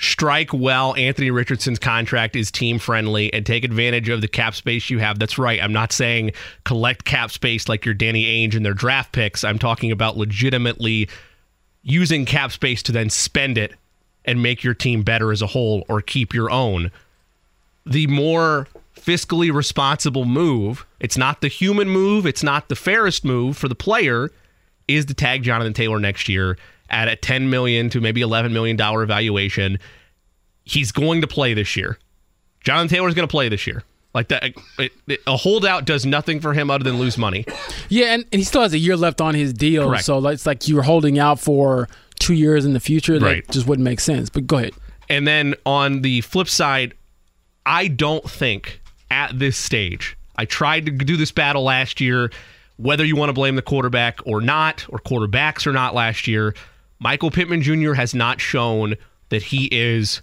strike 0.00 0.52
well 0.52 0.96
Anthony 0.96 1.30
Richardson's 1.30 1.78
contract 1.78 2.34
is 2.34 2.50
team 2.50 2.78
friendly 2.78 3.32
and 3.34 3.44
take 3.44 3.64
advantage 3.64 4.08
of 4.08 4.22
the 4.22 4.28
cap 4.28 4.54
space 4.54 4.88
you 4.88 4.98
have. 4.98 5.18
That's 5.18 5.38
right. 5.38 5.62
I'm 5.62 5.74
not 5.74 5.92
saying 5.92 6.32
collect 6.64 7.04
cap 7.04 7.30
space 7.30 7.68
like 7.68 7.84
your 7.84 7.94
Danny 7.94 8.24
Ainge 8.24 8.56
and 8.56 8.64
their 8.64 8.74
draft 8.74 9.12
picks. 9.12 9.44
I'm 9.44 9.58
talking 9.58 9.92
about 9.92 10.16
legitimately 10.16 11.08
using 11.82 12.24
cap 12.24 12.50
space 12.50 12.82
to 12.84 12.92
then 12.92 13.10
spend 13.10 13.58
it 13.58 13.74
and 14.24 14.42
make 14.42 14.64
your 14.64 14.74
team 14.74 15.02
better 15.02 15.32
as 15.32 15.42
a 15.42 15.46
whole 15.46 15.84
or 15.88 16.00
keep 16.00 16.32
your 16.32 16.50
own. 16.50 16.90
The 17.84 18.06
more 18.06 18.68
fiscally 18.96 19.52
responsible 19.52 20.24
move, 20.24 20.86
it's 20.98 21.18
not 21.18 21.42
the 21.42 21.48
human 21.48 21.88
move, 21.88 22.26
it's 22.26 22.42
not 22.42 22.68
the 22.68 22.76
fairest 22.76 23.22
move 23.24 23.56
for 23.56 23.68
the 23.68 23.74
player, 23.74 24.30
is 24.88 25.04
to 25.06 25.14
tag 25.14 25.42
Jonathan 25.42 25.72
Taylor 25.72 26.00
next 26.00 26.28
year 26.28 26.56
at 26.90 27.08
a 27.08 27.16
10 27.16 27.50
million 27.50 27.88
to 27.90 28.00
maybe 28.00 28.20
11 28.20 28.52
million 28.52 28.76
dollar 28.76 29.02
evaluation. 29.02 29.78
He's 30.64 30.92
going 30.92 31.20
to 31.22 31.26
play 31.26 31.54
this 31.54 31.76
year. 31.76 31.98
Jonathan 32.62 32.88
Taylor's 32.88 33.14
going 33.14 33.26
to 33.26 33.30
play 33.30 33.48
this 33.48 33.66
year. 33.66 33.82
Like 34.12 34.28
that, 34.28 34.44
it, 34.78 34.92
it- 35.06 35.20
a 35.26 35.36
holdout 35.36 35.84
does 35.84 36.04
nothing 36.04 36.40
for 36.40 36.52
him 36.52 36.70
other 36.70 36.84
than 36.84 36.98
lose 36.98 37.16
money. 37.16 37.44
Yeah, 37.88 38.06
and, 38.14 38.24
and 38.32 38.38
he 38.40 38.44
still 38.44 38.62
has 38.62 38.72
a 38.72 38.78
year 38.78 38.96
left 38.96 39.20
on 39.20 39.34
his 39.34 39.52
deal. 39.52 39.88
Correct. 39.88 40.04
So 40.04 40.26
it's 40.28 40.46
like 40.46 40.66
you're 40.68 40.82
holding 40.82 41.18
out 41.18 41.38
for 41.40 41.88
two 42.18 42.34
years 42.34 42.64
in 42.64 42.72
the 42.72 42.80
future. 42.80 43.18
That 43.18 43.24
Right. 43.26 43.48
just 43.50 43.66
wouldn't 43.66 43.84
make 43.84 44.00
sense. 44.00 44.28
But 44.28 44.46
go 44.46 44.58
ahead. 44.58 44.72
And 45.08 45.26
then 45.26 45.54
on 45.64 46.02
the 46.02 46.20
flip 46.22 46.48
side, 46.48 46.94
I 47.66 47.88
don't 47.88 48.28
think 48.28 48.80
at 49.10 49.38
this 49.38 49.56
stage, 49.56 50.16
I 50.36 50.44
tried 50.44 50.86
to 50.86 50.92
do 50.92 51.16
this 51.16 51.30
battle 51.32 51.62
last 51.62 52.00
year, 52.00 52.30
whether 52.78 53.04
you 53.04 53.14
want 53.16 53.28
to 53.28 53.32
blame 53.34 53.56
the 53.56 53.62
quarterback 53.62 54.20
or 54.24 54.40
not, 54.40 54.86
or 54.88 54.98
quarterbacks 54.98 55.66
or 55.66 55.72
not 55.72 55.94
last 55.94 56.26
year. 56.26 56.54
Michael 57.00 57.30
Pittman 57.30 57.62
Jr. 57.62 57.94
has 57.94 58.14
not 58.14 58.40
shown 58.40 58.94
that 59.30 59.42
he 59.42 59.68
is 59.72 60.22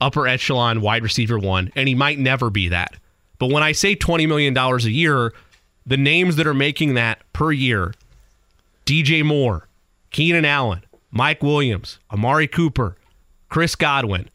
upper 0.00 0.26
echelon 0.26 0.80
wide 0.80 1.02
receiver 1.02 1.38
one, 1.38 1.70
and 1.74 1.88
he 1.88 1.94
might 1.94 2.18
never 2.18 2.50
be 2.50 2.68
that. 2.68 2.94
But 3.38 3.50
when 3.50 3.62
I 3.62 3.72
say 3.72 3.94
$20 3.94 4.26
million 4.26 4.56
a 4.56 4.78
year, 4.88 5.32
the 5.86 5.96
names 5.96 6.36
that 6.36 6.46
are 6.46 6.54
making 6.54 6.94
that 6.94 7.20
per 7.32 7.52
year 7.52 7.94
DJ 8.84 9.24
Moore, 9.24 9.68
Keenan 10.10 10.44
Allen, 10.44 10.84
Mike 11.10 11.42
Williams, 11.42 11.98
Amari 12.10 12.48
Cooper, 12.48 12.96
Chris 13.48 13.74
Godwin. 13.74 14.28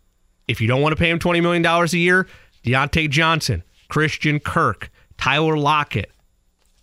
If 0.47 0.61
you 0.61 0.67
don't 0.67 0.81
want 0.81 0.93
to 0.93 0.99
pay 0.99 1.09
him 1.09 1.19
$20 1.19 1.41
million 1.41 1.65
a 1.65 1.85
year, 1.97 2.27
Diontae 2.63 3.09
Johnson, 3.09 3.63
Christian 3.89 4.39
Kirk, 4.39 4.89
Tyler 5.17 5.57
Lockett, 5.57 6.11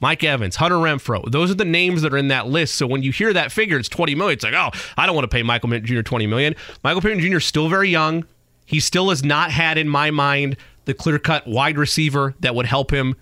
Mike 0.00 0.24
Evans, 0.24 0.56
Hunter 0.56 0.76
Renfrow. 0.76 1.30
Those 1.30 1.50
are 1.50 1.54
the 1.54 1.64
names 1.64 2.02
that 2.02 2.12
are 2.12 2.18
in 2.18 2.28
that 2.28 2.46
list. 2.46 2.74
So 2.74 2.86
when 2.86 3.02
you 3.02 3.12
hear 3.12 3.32
that 3.32 3.52
figure, 3.52 3.78
it's 3.78 3.88
20 3.88 4.14
million. 4.14 4.34
It's 4.34 4.44
like, 4.44 4.54
oh, 4.54 4.70
I 4.96 5.06
don't 5.06 5.14
want 5.14 5.30
to 5.30 5.34
pay 5.34 5.42
Michael 5.42 5.68
Pittman 5.68 5.86
Jr. 5.86 6.02
20 6.02 6.26
million. 6.26 6.54
Michael 6.82 7.00
Pittman 7.02 7.20
Jr. 7.20 7.36
is 7.36 7.44
still 7.44 7.68
very 7.68 7.90
young. 7.90 8.24
He 8.66 8.80
still 8.80 9.10
has 9.10 9.24
not 9.24 9.50
had, 9.50 9.78
in 9.78 9.88
my 9.88 10.10
mind, 10.10 10.56
the 10.84 10.94
clear 10.94 11.18
cut 11.18 11.46
wide 11.46 11.76
receiver 11.76 12.34
that 12.40 12.54
would 12.54 12.66
help 12.66 12.92
him 12.92 13.16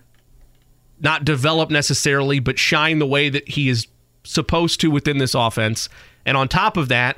not 1.01 1.25
develop 1.25 1.69
necessarily, 1.69 2.39
but 2.39 2.59
shine 2.59 2.99
the 2.99 3.05
way 3.05 3.29
that 3.29 3.47
he 3.47 3.69
is 3.69 3.87
supposed 4.23 4.79
to 4.81 4.91
within 4.91 5.17
this 5.17 5.33
offense. 5.33 5.89
And 6.25 6.37
on 6.37 6.47
top 6.47 6.77
of 6.77 6.89
that, 6.89 7.17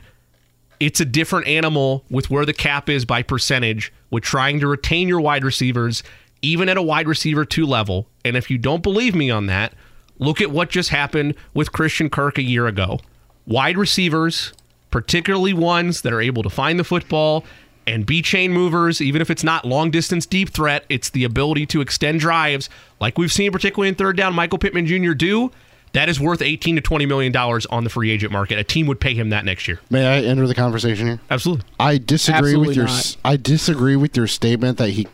it's 0.80 1.00
a 1.00 1.06
different 1.06 1.48
animal 1.48 2.06
with 2.10 2.30
where 2.30 2.46
the 2.46 2.54
cap 2.54 2.90
is 2.90 3.06
by 3.06 3.22
percentage 3.22 3.94
with 4.10 4.24
trying 4.24 4.60
to 4.60 4.68
retain 4.68 5.08
your 5.08 5.22
wide 5.22 5.44
receivers, 5.44 6.04
even 6.42 6.70
at 6.70 6.78
a 6.78 6.82
wide 6.82 7.08
receiver 7.08 7.46
two 7.46 7.66
level. 7.66 8.08
And 8.26 8.36
if 8.38 8.50
you 8.50 8.58
don't 8.58 8.84
believe 8.84 9.16
me 9.16 9.30
on 9.30 9.46
that, 9.48 9.74
look 10.20 10.42
at 10.42 10.52
what 10.52 10.70
just 10.70 10.90
happened 10.90 11.36
with 11.54 11.72
Christian 11.72 12.10
Kirk 12.10 12.38
a 12.38 12.44
year 12.44 12.68
ago. 12.68 13.00
Wide 13.48 13.78
receivers, 13.78 14.54
particularly 14.92 15.54
ones 15.54 16.02
that 16.02 16.14
are 16.14 16.22
able 16.22 16.44
to 16.44 16.50
find 16.50 16.80
the 16.80 16.84
football 16.84 17.44
and 17.88 18.06
be 18.06 18.22
chain 18.22 18.52
movers, 18.52 19.02
even 19.02 19.22
if 19.22 19.32
it's 19.32 19.44
not 19.44 19.66
long 19.66 19.90
distance 19.90 20.26
deep 20.28 20.50
threat, 20.52 20.86
it's 20.90 21.10
the 21.10 21.24
ability 21.24 21.66
to 21.66 21.82
extend 21.82 22.20
drives, 22.20 22.70
like 23.00 23.18
we've 23.18 23.32
seen 23.32 23.52
particularly 23.52 23.90
in 23.90 23.96
third 23.96 24.16
down, 24.16 24.34
Michael 24.36 24.60
Pittman 24.60 24.86
Jr. 24.86 25.14
do. 25.14 25.52
That 25.94 26.08
is 26.08 26.20
worth 26.22 26.42
18 26.42 26.76
to 26.76 26.82
20 26.82 27.06
million 27.06 27.34
dollars 27.34 27.66
on 27.66 27.84
the 27.84 27.90
free 27.90 28.12
agent 28.12 28.32
market. 28.32 28.58
A 28.58 28.64
team 28.64 28.88
would 28.88 29.02
pay 29.02 29.14
him 29.14 29.30
that 29.32 29.44
next 29.44 29.68
year. 29.68 29.80
May 29.90 30.06
I 30.08 30.22
enter 30.26 30.48
the 30.48 30.56
conversation 30.56 31.06
here? 31.08 31.20
Absolutely. 31.30 31.66
I 31.82 31.98
disagree 31.98 32.38
Absolutely 32.38 32.68
with 32.68 32.76
your 32.78 32.86
not. 32.86 32.94
s- 32.98 33.18
I 33.26 33.36
disagree 33.36 33.96
with 33.98 34.16
your 34.16 34.28
statement 34.28 34.78
that 34.78 34.92
he 34.92 35.08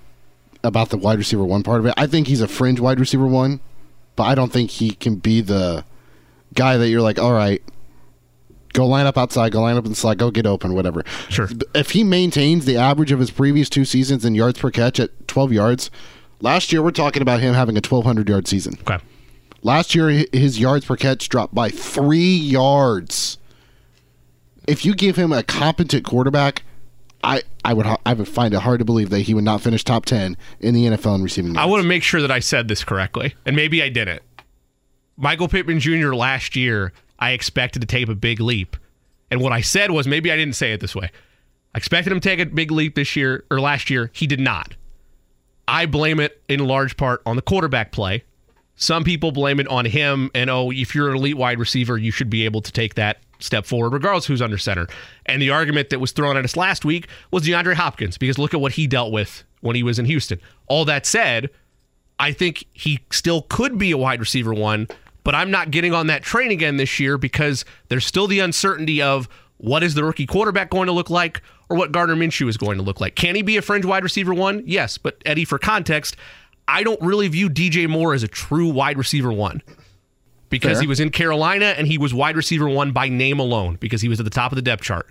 about 0.64 0.90
the 0.90 0.98
wide 0.98 1.18
receiver 1.18 1.44
one 1.44 1.64
part 1.64 1.80
of 1.80 1.86
it. 1.86 1.94
I 1.98 2.08
think 2.08 2.28
he's 2.28 2.42
a 2.42 2.48
fringe 2.48 2.80
wide 2.80 3.00
receiver 3.00 3.26
one, 3.26 3.60
but 4.16 4.24
I 4.24 4.36
don't 4.36 4.52
think 4.52 4.72
he 4.72 4.92
can 4.92 5.16
be 5.16 5.42
the 5.42 5.86
guy 6.54 6.78
that 6.78 6.90
you're 6.90 7.02
like, 7.02 7.20
all 7.20 7.34
right, 7.34 7.62
go 8.74 8.86
line 8.86 9.06
up 9.06 9.18
outside, 9.18 9.52
go 9.52 9.62
line 9.62 9.78
up 9.78 9.86
in 9.86 9.92
the 9.92 9.96
slot, 9.96 10.18
go 10.18 10.32
get 10.32 10.46
open, 10.46 10.74
whatever. 10.74 11.04
Sure. 11.30 11.50
If 11.74 11.92
he 11.92 12.04
maintains 12.04 12.66
the 12.66 12.78
average 12.78 13.12
of 13.12 13.20
his 13.20 13.32
previous 13.32 13.70
two 13.70 13.86
seasons 13.86 14.26
in 14.26 14.36
yards 14.36 14.60
per 14.60 14.72
catch 14.72 15.00
at 15.00 15.28
12 15.28 15.54
yards, 15.54 15.92
last 16.42 16.72
year 16.72 16.82
we're 16.82 16.92
talking 16.92 17.22
about 17.22 17.40
him 17.40 17.54
having 17.54 17.76
a 17.76 17.82
1200 17.82 18.30
yard 18.30 18.48
season. 18.48 18.78
Okay. 18.82 19.04
Last 19.64 19.96
year, 19.96 20.26
his 20.32 20.60
yards 20.60 20.86
per 20.86 20.96
catch 20.96 21.28
dropped 21.30 21.54
by 21.56 21.70
three 21.70 22.36
yards. 22.36 23.38
If 24.68 24.86
you 24.86 24.94
give 24.94 25.16
him 25.16 25.34
a 25.34 25.44
competent 25.44 26.06
quarterback, 26.06 26.64
I, 27.28 27.42
I 27.66 27.74
would 27.74 27.86
I 28.06 28.14
would 28.14 28.28
find 28.28 28.54
it 28.54 28.62
hard 28.62 28.80
to 28.80 28.86
believe 28.86 29.10
that 29.10 29.20
he 29.20 29.34
would 29.34 29.44
not 29.44 29.62
finish 29.62 29.84
top 29.84 30.06
ten 30.06 30.38
in 30.62 30.74
the 30.74 30.86
NFL 30.86 31.16
in 31.16 31.24
receiving 31.24 31.58
I 31.58 31.66
want 31.66 31.82
to 31.82 31.88
make 31.88 32.02
sure 32.02 32.22
that 32.22 32.32
I 32.32 32.40
said 32.40 32.70
this 32.70 32.86
correctly, 32.86 33.36
and 33.46 33.54
maybe 33.54 33.84
I 33.84 33.90
didn't. 33.90 34.22
Michael 35.18 35.50
Pittman 35.50 35.82
Jr. 35.82 36.14
last 36.14 36.56
year, 36.56 36.94
I 37.20 37.32
expected 37.32 37.82
to 37.82 37.86
take 37.86 38.08
a 38.08 38.16
big 38.16 38.40
leap. 38.40 38.78
And 39.30 39.42
what 39.42 39.52
I 39.52 39.60
said 39.60 39.92
was 39.92 40.08
maybe 40.08 40.32
I 40.32 40.38
didn't 40.38 40.56
say 40.56 40.72
it 40.72 40.80
this 40.80 40.96
way. 40.96 41.12
I 41.76 41.78
expected 41.80 42.14
him 42.14 42.22
to 42.22 42.30
take 42.30 42.40
a 42.40 42.46
big 42.46 42.72
leap 42.72 42.96
this 42.96 43.16
year 43.18 43.44
or 43.52 43.60
last 43.60 43.90
year. 43.90 44.10
He 44.14 44.26
did 44.26 44.40
not. 44.40 44.76
I 45.68 45.86
blame 45.86 46.22
it 46.22 46.42
in 46.48 46.66
large 46.66 46.96
part 46.96 47.22
on 47.26 47.36
the 47.36 47.42
quarterback 47.42 47.92
play. 47.92 48.24
Some 48.76 49.04
people 49.04 49.34
blame 49.34 49.60
it 49.60 49.68
on 49.68 49.84
him, 49.84 50.32
and 50.34 50.50
oh, 50.50 50.72
if 50.72 50.96
you're 50.96 51.10
an 51.10 51.18
elite 51.18 51.36
wide 51.36 51.60
receiver, 51.60 51.98
you 51.98 52.12
should 52.12 52.30
be 52.30 52.46
able 52.46 52.62
to 52.62 52.72
take 52.72 52.96
that 52.96 53.18
step 53.40 53.66
forward, 53.66 53.94
regardless 53.94 54.26
who's 54.26 54.42
under 54.42 54.58
center. 54.58 54.88
And 55.26 55.42
the 55.42 55.50
argument 55.50 55.90
that 55.90 56.00
was 56.00 56.12
thrown 56.12 56.38
at 56.38 56.46
us 56.46 56.58
last 56.58 56.86
week 56.86 57.08
was 57.32 57.44
DeAndre 57.44 57.76
Hopkins, 57.76 58.18
because 58.18 58.38
look 58.38 58.54
at 58.54 58.62
what 58.62 58.74
he 58.74 58.88
dealt 58.88 59.12
with 59.12 59.44
when 59.62 59.76
he 59.76 59.84
was 59.84 60.00
in 60.00 60.06
Houston. 60.06 60.40
All 60.68 60.86
that 60.86 61.06
said, 61.06 61.50
I 62.20 62.32
think 62.32 62.66
he 62.74 63.00
still 63.12 63.44
could 63.44 63.78
be 63.78 63.92
a 63.92 63.98
wide 63.98 64.20
receiver 64.20 64.54
one, 64.54 64.88
but 65.24 65.36
I'm 65.36 65.52
not 65.52 65.72
getting 65.72 65.94
on 65.94 66.08
that 66.08 66.24
train 66.24 66.52
again 66.52 66.78
this 66.78 67.00
year 67.00 67.18
because 67.18 67.66
there's 67.90 68.06
still 68.06 68.28
the 68.28 68.40
uncertainty 68.40 69.02
of 69.02 69.28
what 69.58 69.84
is 69.84 69.94
the 69.94 70.04
rookie 70.04 70.26
quarterback 70.26 70.70
going 70.70 70.88
to 70.88 70.94
look 70.94 71.10
like 71.10 71.42
or 71.70 71.78
what 71.78 71.92
Gardner 71.92 72.16
Minshew 72.16 72.48
is 72.48 72.58
going 72.58 72.78
to 72.78 72.84
look 72.84 73.02
like. 73.02 73.16
Can 73.16 73.36
he 73.36 73.42
be 73.42 73.58
a 73.58 73.62
fringe 73.62 73.86
wide 73.86 74.04
receiver 74.04 74.34
one? 74.34 74.64
Yes, 74.66 74.98
but 74.98 75.22
Eddie, 75.26 75.46
for 75.46 75.60
context, 75.60 76.16
I 76.68 76.84
don't 76.84 77.02
really 77.02 77.28
view 77.28 77.50
DJ 77.50 77.88
Moore 77.90 78.14
as 78.14 78.24
a 78.24 78.28
true 78.28 78.70
wide 78.70 78.98
receiver 78.98 79.32
one 79.32 79.62
because 80.50 80.74
Fair. 80.74 80.82
he 80.82 80.88
was 80.88 81.00
in 81.00 81.10
Carolina 81.10 81.74
and 81.78 81.88
he 81.88 81.98
was 81.98 82.14
wide 82.14 82.36
receiver 82.36 82.68
one 82.70 82.92
by 82.92 83.10
name 83.10 83.40
alone 83.40 83.78
because 83.80 84.02
he 84.02 84.10
was 84.10 84.20
at 84.20 84.24
the 84.24 84.30
top 84.30 84.52
of 84.52 84.56
the 84.56 84.62
depth 84.62 84.84
chart. 84.84 85.08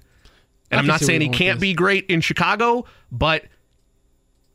And 0.71 0.79
I 0.79 0.83
I'm 0.83 0.87
not 0.87 1.01
saying 1.01 1.21
he 1.21 1.27
you're 1.27 1.31
going 1.31 1.31
with 1.31 1.39
can't 1.39 1.61
be 1.61 1.75
great 1.75 2.07
in 2.07 2.21
Chicago, 2.21 2.85
but 3.13 3.45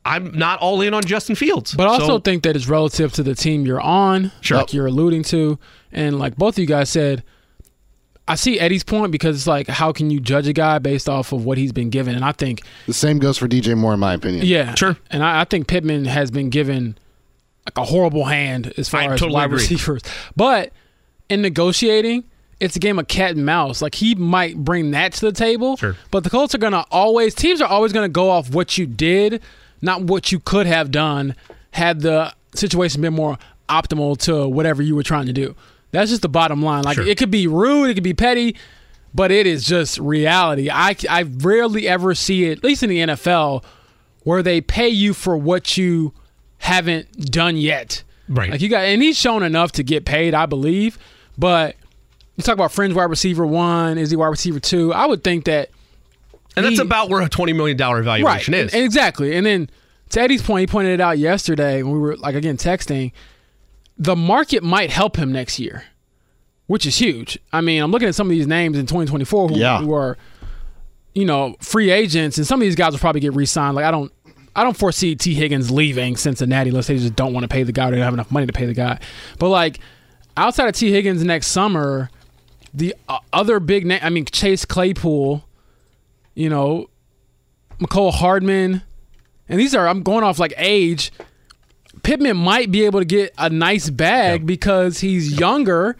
I'm 0.04 0.36
not 0.36 0.58
all 0.58 0.80
in 0.80 0.94
on 0.94 1.02
Justin 1.04 1.36
Fields. 1.36 1.74
But 1.74 1.86
I 1.86 1.90
also 1.90 2.06
So- 2.06 2.18
think 2.18 2.42
that 2.42 2.56
it's 2.56 2.68
relative 2.68 3.12
to 3.14 3.22
the 3.22 3.34
team 3.34 3.64
you're 3.64 3.80
on, 3.80 4.32
Sure. 4.40 4.58
like 4.58 4.72
you're 4.72 4.86
alluding 4.86 5.22
to. 5.24 5.58
And 5.92 6.18
like 6.18 6.36
both 6.36 6.54
of 6.54 6.58
you 6.58 6.66
guys 6.66 6.90
said, 6.90 7.22
I 8.26 8.34
see 8.34 8.58
Eddie's 8.58 8.84
point 8.84 9.12
because 9.12 9.36
it's 9.36 9.46
like, 9.46 9.68
how 9.68 9.92
can 9.92 10.10
you 10.10 10.18
judge 10.20 10.46
a 10.48 10.52
guy 10.52 10.78
based 10.78 11.08
off 11.08 11.32
of 11.32 11.44
what 11.44 11.56
he's 11.58 11.72
been 11.72 11.90
given? 11.90 12.14
And 12.14 12.24
I 12.24 12.32
think, 12.32 12.62
The 12.86 12.92
same 12.94 13.18
goes 13.18 13.38
for 13.38 13.46
DJ 13.48 13.76
Moore, 13.76 13.94
in 13.94 14.00
my 14.00 14.14
opinion. 14.14 14.44
yeah. 14.46 14.74
Sure. 14.74 14.96
And 15.10 15.22
I, 15.24 15.40
I 15.40 15.44
think 15.44 15.66
Pittman 15.68 16.04
has 16.06 16.30
been 16.30 16.50
given 16.50 16.96
like 17.66 17.78
a 17.78 17.84
horrible 17.84 18.24
hand 18.24 18.72
as 18.76 18.88
far 18.88 19.00
I 19.02 19.04
as 19.14 19.20
totally 19.20 19.34
wide 19.34 19.44
agree. 19.46 19.58
receivers. 19.58 20.02
But 20.36 20.72
in 21.28 21.42
negotiating, 21.42 22.24
it's 22.60 22.76
a 22.76 22.78
game 22.78 22.98
of 22.98 23.08
cat 23.08 23.32
and 23.36 23.44
mouse. 23.46 23.80
Like 23.82 23.94
he 23.94 24.14
might 24.14 24.56
bring 24.56 24.90
that 24.92 25.12
to 25.14 25.20
the 25.26 25.32
table. 25.32 25.76
Sure. 25.76 25.96
But 26.10 26.24
the 26.24 26.30
Colts 26.30 26.54
are 26.54 26.58
gonna 26.58 26.84
always 26.90 27.34
teams 27.34 27.60
are 27.60 27.68
always 27.68 27.92
gonna 27.92 28.08
go 28.08 28.30
off 28.30 28.50
what 28.50 28.76
you 28.78 28.86
did, 28.86 29.42
not 29.80 30.02
what 30.02 30.32
you 30.32 30.40
could 30.40 30.66
have 30.66 30.90
done 30.90 31.34
had 31.72 32.00
the 32.00 32.32
situation 32.54 33.00
been 33.00 33.14
more 33.14 33.38
optimal 33.68 34.16
to 34.18 34.46
whatever 34.48 34.82
you 34.82 34.94
were 34.94 35.02
trying 35.02 35.26
to 35.26 35.32
do. 35.32 35.54
That's 35.92 36.10
just 36.10 36.22
the 36.22 36.28
bottom 36.28 36.62
line. 36.62 36.82
Like 36.84 36.96
Sure. 36.96 37.06
it 37.06 37.16
could 37.18 37.30
be 37.30 37.46
rude, 37.46 37.90
it 37.90 37.94
could 37.94 38.02
be 38.04 38.14
petty, 38.14 38.56
but 39.14 39.30
it 39.30 39.46
is 39.46 39.64
just 39.64 39.98
reality. 39.98 40.68
I 40.70 40.96
I 41.08 41.22
rarely 41.22 41.86
ever 41.88 42.14
see 42.14 42.44
it, 42.46 42.58
at 42.58 42.64
least 42.64 42.82
in 42.82 42.90
the 42.90 42.98
NFL, 42.98 43.64
where 44.24 44.42
they 44.42 44.60
pay 44.60 44.88
you 44.88 45.14
for 45.14 45.36
what 45.36 45.76
you 45.76 46.12
haven't 46.62 47.10
done 47.30 47.56
yet. 47.56 48.04
Right. 48.28 48.50
Like 48.50 48.60
you 48.60 48.68
got, 48.68 48.84
and 48.84 49.02
he's 49.02 49.16
shown 49.18 49.42
enough 49.42 49.72
to 49.72 49.82
get 49.82 50.04
paid, 50.04 50.32
I 50.32 50.46
believe. 50.46 50.96
But 51.36 51.76
you 52.36 52.42
talk 52.44 52.54
about 52.54 52.70
fringe 52.72 52.94
wide 52.94 53.10
receiver 53.10 53.44
one, 53.46 53.98
is 53.98 54.10
he 54.10 54.16
wide 54.16 54.28
receiver 54.28 54.60
two? 54.60 54.92
I 54.92 55.06
would 55.06 55.24
think 55.24 55.44
that 55.46 55.70
and 56.56 56.64
that's 56.64 56.78
about 56.78 57.08
where 57.10 57.20
a 57.22 57.28
$20 57.28 57.56
million 57.56 57.76
evaluation 57.80 58.52
right, 58.54 58.64
is. 58.66 58.72
and- 58.74 58.84
exactly. 58.84 59.34
And 59.34 59.44
then 59.44 59.68
to 60.10 60.20
Eddie's 60.20 60.42
point, 60.42 60.60
he 60.60 60.66
pointed 60.66 60.92
it 60.92 61.00
out 61.00 61.18
yesterday 61.18 61.82
when 61.82 61.94
we 61.94 61.98
were 61.98 62.16
like 62.16 62.34
again 62.36 62.56
texting. 62.56 63.12
The 63.98 64.14
market 64.16 64.62
might 64.62 64.90
help 64.90 65.16
him 65.16 65.32
next 65.32 65.58
year, 65.58 65.84
which 66.68 66.86
is 66.86 66.96
huge. 66.98 67.38
I 67.52 67.60
mean, 67.60 67.82
I'm 67.82 67.90
looking 67.90 68.08
at 68.08 68.14
some 68.14 68.26
of 68.28 68.30
these 68.30 68.46
names 68.46 68.78
in 68.78 68.86
2024 68.86 69.48
who, 69.48 69.56
Yeah. 69.58 69.80
who 69.80 69.92
are, 69.94 70.16
you 71.14 71.24
know, 71.24 71.56
free 71.60 71.90
agents, 71.90 72.38
and 72.38 72.46
some 72.46 72.60
of 72.60 72.64
these 72.66 72.76
guys 72.76 72.92
will 72.92 72.98
probably 73.00 73.20
get 73.20 73.34
re-signed. 73.34 73.74
Like 73.74 73.84
I 73.84 73.90
don't, 73.90 74.12
I 74.54 74.64
don't 74.64 74.76
foresee 74.76 75.14
Tee 75.14 75.34
Higgins 75.34 75.70
leaving 75.70 76.16
Cincinnati 76.16 76.70
unless 76.70 76.86
they 76.86 76.98
just 76.98 77.16
don't 77.16 77.32
want 77.32 77.44
to 77.44 77.48
pay 77.48 77.62
the 77.62 77.72
guy 77.72 77.88
or 77.88 77.90
they 77.92 77.96
don't 77.96 78.04
have 78.04 78.14
enough 78.14 78.30
money 78.30 78.46
to 78.46 78.52
pay 78.52 78.66
the 78.66 78.74
guy. 78.74 78.98
But 79.38 79.48
like 79.48 79.78
outside 80.36 80.68
of 80.68 80.74
Tee 80.74 80.90
Higgins 80.92 81.24
next 81.24 81.46
summer, 81.48 82.10
the 82.74 82.94
uh, 83.08 83.18
other 83.32 83.60
big 83.60 83.86
name, 83.86 84.00
I 84.02 84.10
mean 84.10 84.24
Chase 84.26 84.64
Claypool, 84.64 85.44
you 86.34 86.48
know, 86.50 86.88
Mecole 87.80 88.12
Hardman, 88.12 88.82
and 89.48 89.58
these 89.60 89.74
are 89.74 89.88
I'm 89.88 90.02
going 90.02 90.24
off 90.24 90.38
like 90.38 90.54
age. 90.56 91.12
Pittman 92.02 92.36
might 92.36 92.70
be 92.70 92.84
able 92.84 92.98
to 93.00 93.04
get 93.04 93.32
a 93.38 93.48
nice 93.50 93.88
bag 93.90 94.40
Yep. 94.40 94.46
because 94.46 94.98
he's 95.00 95.38
younger. 95.38 95.96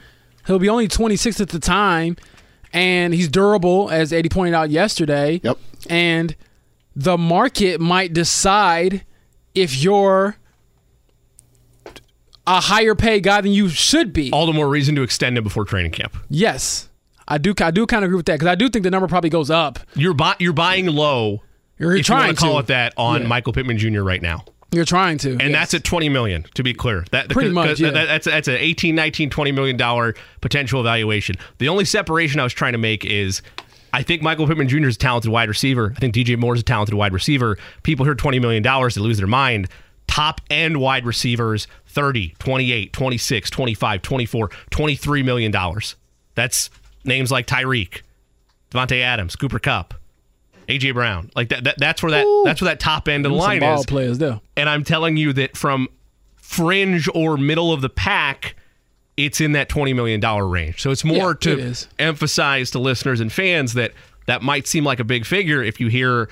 He'll 0.47 0.59
be 0.59 0.69
only 0.69 0.88
26 0.88 1.41
at 1.41 1.51
the 1.51 1.59
time, 1.61 2.17
and 2.73 3.15
he's 3.15 3.29
durable, 3.29 3.88
as 3.91 4.12
Eddie 4.12 4.29
pointed 4.29 4.55
out 4.55 4.71
yesterday. 4.71 5.41
Yep. 5.45 5.59
And 5.88 6.35
the 6.94 7.16
market 7.18 7.81
might 7.81 8.12
decide 8.12 9.05
if 9.55 9.83
you're 9.83 10.37
a 12.46 12.61
higher 12.61 12.94
pay 12.94 13.20
guy 13.20 13.40
than 13.40 13.52
you 13.52 13.68
should 13.68 14.12
be. 14.12 14.31
All 14.33 14.46
the 14.46 14.52
more 14.52 14.68
reason 14.68 14.94
to 14.96 15.02
extend 15.02 15.38
him 15.38 15.44
before 15.44 15.64
training 15.64 15.92
camp. 15.92 16.16
Yes, 16.28 16.88
I 17.28 17.38
do. 17.38 17.55
I 17.61 17.70
do 17.70 17.87
kind 17.87 18.05
of 18.05 18.09
agree 18.09 18.16
with 18.16 18.26
that 18.26 18.35
because 18.35 18.48
I 18.48 18.55
do 18.57 18.68
think 18.68 18.83
the 18.83 18.90
number 18.90 19.07
probably 19.09 19.31
goes 19.31 19.50
up. 19.50 19.78
You're, 19.94 20.14
bu- 20.14 20.33
you're 20.40 20.52
buying 20.52 20.87
low 20.87 21.42
You're 21.78 21.96
if 21.96 22.07
trying 22.07 22.26
want 22.28 22.38
to 22.38 22.44
call 22.44 22.59
it 22.59 22.66
that 22.66 22.94
on 22.96 23.22
Yeah. 23.22 23.28
Michael 23.28 23.52
Pittman 23.52 23.78
Jr. 23.78 24.02
right 24.02 24.20
now. 24.20 24.44
You're 24.72 24.87
trying 24.87 25.18
to, 25.18 25.37
And 25.38 25.55
that's 25.55 25.74
at 25.74 25.85
20 25.85 26.09
million 26.09 26.46
to 26.55 26.62
be 26.62 26.72
clear. 26.72 27.05
That 27.12 27.28
Pretty 27.28 27.50
much, 27.50 27.78
yeah. 27.78 27.90
that- 27.90 28.07
that's 28.07 28.24
that's 28.24 28.48
an 28.48 28.57
18, 28.59 28.94
19, 28.94 29.28
20 29.31 29.52
million 29.52 29.76
dollar 29.76 30.14
potential 30.40 30.81
evaluation. 30.81 31.37
The 31.59 31.68
only 31.68 31.85
separation 31.85 32.40
I 32.40 32.44
was 32.44 32.55
trying 32.55 32.72
to 32.72 32.78
make 32.78 33.05
is 33.05 33.42
I 33.92 34.02
think 34.02 34.22
Michael 34.22 34.46
Pittman 34.46 34.68
Jr. 34.68 34.87
is 34.88 34.96
a 34.96 34.98
talented 34.98 35.31
wide 35.31 35.48
receiver. 35.48 35.92
I 35.96 36.00
think 36.00 36.14
DJ 36.14 36.38
Moore 36.38 36.55
is 36.55 36.61
a 36.62 36.64
talented 36.64 36.94
wide 36.94 37.12
receiver. 37.12 37.59
People 37.83 38.05
hear 38.07 38.14
20 38.14 38.38
million 38.38 38.62
dollars, 38.62 38.94
they 38.94 39.00
lose 39.00 39.18
their 39.18 39.26
mind. 39.26 39.68
Top 40.07 40.40
end 40.50 40.78
wide 40.81 41.05
receivers 41.07 41.66
30, 41.87 42.35
28, 42.38 42.92
26, 42.92 43.50
25, 43.50 44.02
24, 44.02 44.50
23 44.70 45.22
million 45.22 45.52
dollars. 45.52 45.96
That's 46.35 46.70
names 47.05 47.31
like 47.31 47.46
Tyreek, 47.46 48.02
Davante 48.70 49.00
Adams, 49.00 49.37
Cooper 49.37 49.59
Kupp, 49.59 49.94
AJ 50.68 50.94
Brown. 50.94 51.31
Like 51.37 51.50
that, 51.50 51.64
that 51.64 51.74
that's 51.78 52.02
where 52.02 52.12
that 52.12 52.42
that's 52.44 52.61
where 52.61 52.70
that 52.70 52.81
top 52.81 53.09
end 53.09 53.26
of 53.26 53.33
the 53.33 53.38
line 53.38 53.61
ball 53.61 53.81
is. 53.81 53.87
players 53.87 54.18
there. 54.18 54.40
And 54.57 54.68
I'm 54.68 54.85
telling 54.85 55.16
you 55.16 55.33
that 55.35 55.57
from 55.57 55.88
fringe 56.37 57.09
or 57.14 57.37
middle 57.37 57.72
of 57.72 57.81
the 57.81 57.88
pack, 57.90 58.57
it's 59.16 59.40
in 59.40 59.53
that 59.53 59.68
$20 59.68 59.94
million 59.94 60.20
range. 60.48 60.81
So 60.81 60.90
it's 60.90 61.05
more 61.05 61.31
Yeah, 61.42 61.55
to 61.55 61.59
is. 61.59 61.88
emphasize 61.98 62.70
to 62.72 62.79
listeners 62.79 63.20
and 63.20 63.31
fans 63.33 63.75
that 63.75 63.92
that 64.27 64.42
might 64.42 64.66
seem 64.66 64.85
like 64.85 65.01
a 65.01 65.05
big 65.05 65.27
figure 65.27 65.62
if 65.62 65.81
you 65.81 65.88
hear 65.88 66.29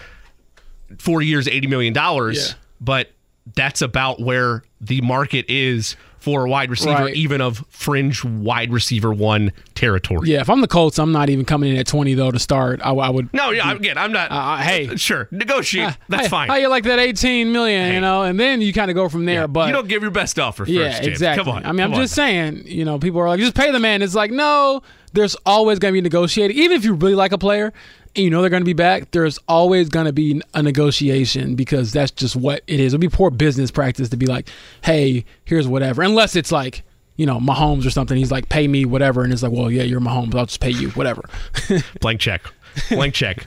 four 0.98 1.22
years, 1.22 1.46
$80 1.46 1.68
million, 1.68 1.94
Yeah. 1.94 2.40
but 2.80 3.10
that's 3.54 3.82
about 3.82 4.20
where 4.20 4.62
the 4.80 5.00
market 5.00 5.46
is 5.48 5.96
for 6.18 6.44
a 6.44 6.50
wide 6.50 6.68
receiver, 6.70 6.92
Right. 7.04 7.14
even 7.14 7.40
of 7.40 7.64
fringe 7.70 8.22
wide 8.22 8.70
receiver 8.70 9.10
one 9.10 9.52
territory. 9.74 10.28
Yeah, 10.28 10.42
if 10.42 10.50
I'm 10.50 10.60
the 10.60 10.68
Colts, 10.68 10.98
I'm 10.98 11.12
not 11.12 11.30
even 11.30 11.46
coming 11.46 11.70
in 11.72 11.78
at 11.78 11.86
20 11.86 12.12
though 12.12 12.30
to 12.30 12.38
start. 12.38 12.78
I, 12.84 12.90
I 12.90 13.08
would. 13.08 13.32
No, 13.32 13.50
yeah, 13.52 13.72
again, 13.72 13.96
I'm 13.96 14.12
not. 14.12 14.30
Uh, 14.30 14.58
hey. 14.58 14.96
sure, 14.96 15.28
negotiate. 15.30 15.96
That's 16.10 16.24
Hey, 16.24 16.28
fine. 16.28 16.48
How 16.48 16.56
you 16.56 16.68
like 16.68 16.84
that 16.84 16.98
18 16.98 17.50
million? 17.52 17.94
You 17.94 18.02
know, 18.02 18.24
and 18.24 18.38
then 18.38 18.60
you 18.60 18.74
kind 18.74 18.90
of 18.90 18.96
go 18.96 19.08
from 19.08 19.24
there. 19.24 19.48
But 19.48 19.68
you 19.68 19.72
don't 19.72 19.88
give 19.88 20.02
your 20.02 20.10
best 20.10 20.38
offer 20.38 20.64
first, 20.66 20.70
yeah, 20.70 20.92
James. 20.92 21.06
exactly. 21.06 21.42
Come 21.44 21.54
on. 21.54 21.64
I 21.64 21.72
mean, 21.72 21.80
I'm 21.80 21.94
on. 21.94 22.00
just 22.00 22.14
saying. 22.14 22.64
You 22.66 22.84
know, 22.84 22.98
people 22.98 23.20
are 23.20 23.28
like, 23.28 23.40
just 23.40 23.54
pay 23.54 23.70
the 23.72 23.80
man. 23.80 24.02
It's 24.02 24.14
like, 24.14 24.30
no, 24.30 24.82
there's 25.14 25.36
always 25.46 25.78
going 25.78 25.92
to 25.92 25.96
be 25.96 26.02
negotiating. 26.02 26.56
Even 26.58 26.76
if 26.76 26.84
you 26.84 26.92
really 26.92 27.14
like 27.14 27.32
a 27.32 27.38
player, 27.38 27.72
and 28.16 28.24
you 28.24 28.30
know 28.30 28.40
they're 28.40 28.50
going 28.50 28.62
to 28.62 28.66
be 28.66 28.72
back. 28.72 29.10
There's 29.10 29.38
always 29.48 29.88
going 29.88 30.06
to 30.06 30.12
be 30.12 30.42
a 30.54 30.62
negotiation 30.62 31.54
because 31.54 31.92
that's 31.92 32.10
just 32.10 32.36
what 32.36 32.62
it 32.66 32.80
is. 32.80 32.92
It'd 32.92 33.00
be 33.00 33.08
poor 33.08 33.30
business 33.30 33.70
practice 33.70 34.08
to 34.10 34.16
be 34.16 34.26
like, 34.26 34.48
hey, 34.82 35.24
here's 35.44 35.68
whatever. 35.68 36.02
Unless 36.02 36.36
it's 36.36 36.52
like. 36.52 36.82
You 37.16 37.26
know, 37.26 37.38
Mahomes 37.38 37.86
or 37.86 37.90
something. 37.90 38.16
He's 38.16 38.32
like, 38.32 38.48
pay 38.48 38.66
me 38.66 38.86
whatever, 38.86 39.22
and 39.24 39.30
it's 39.30 39.42
like, 39.42 39.52
well, 39.52 39.70
yeah, 39.70 39.82
you're 39.82 40.00
Mahomes. 40.00 40.34
I'll 40.34 40.46
just 40.46 40.58
pay 40.58 40.70
you 40.70 40.88
whatever. 40.92 41.28
blank 42.00 42.18
check 42.18 42.50
blank 42.88 43.14
check 43.14 43.46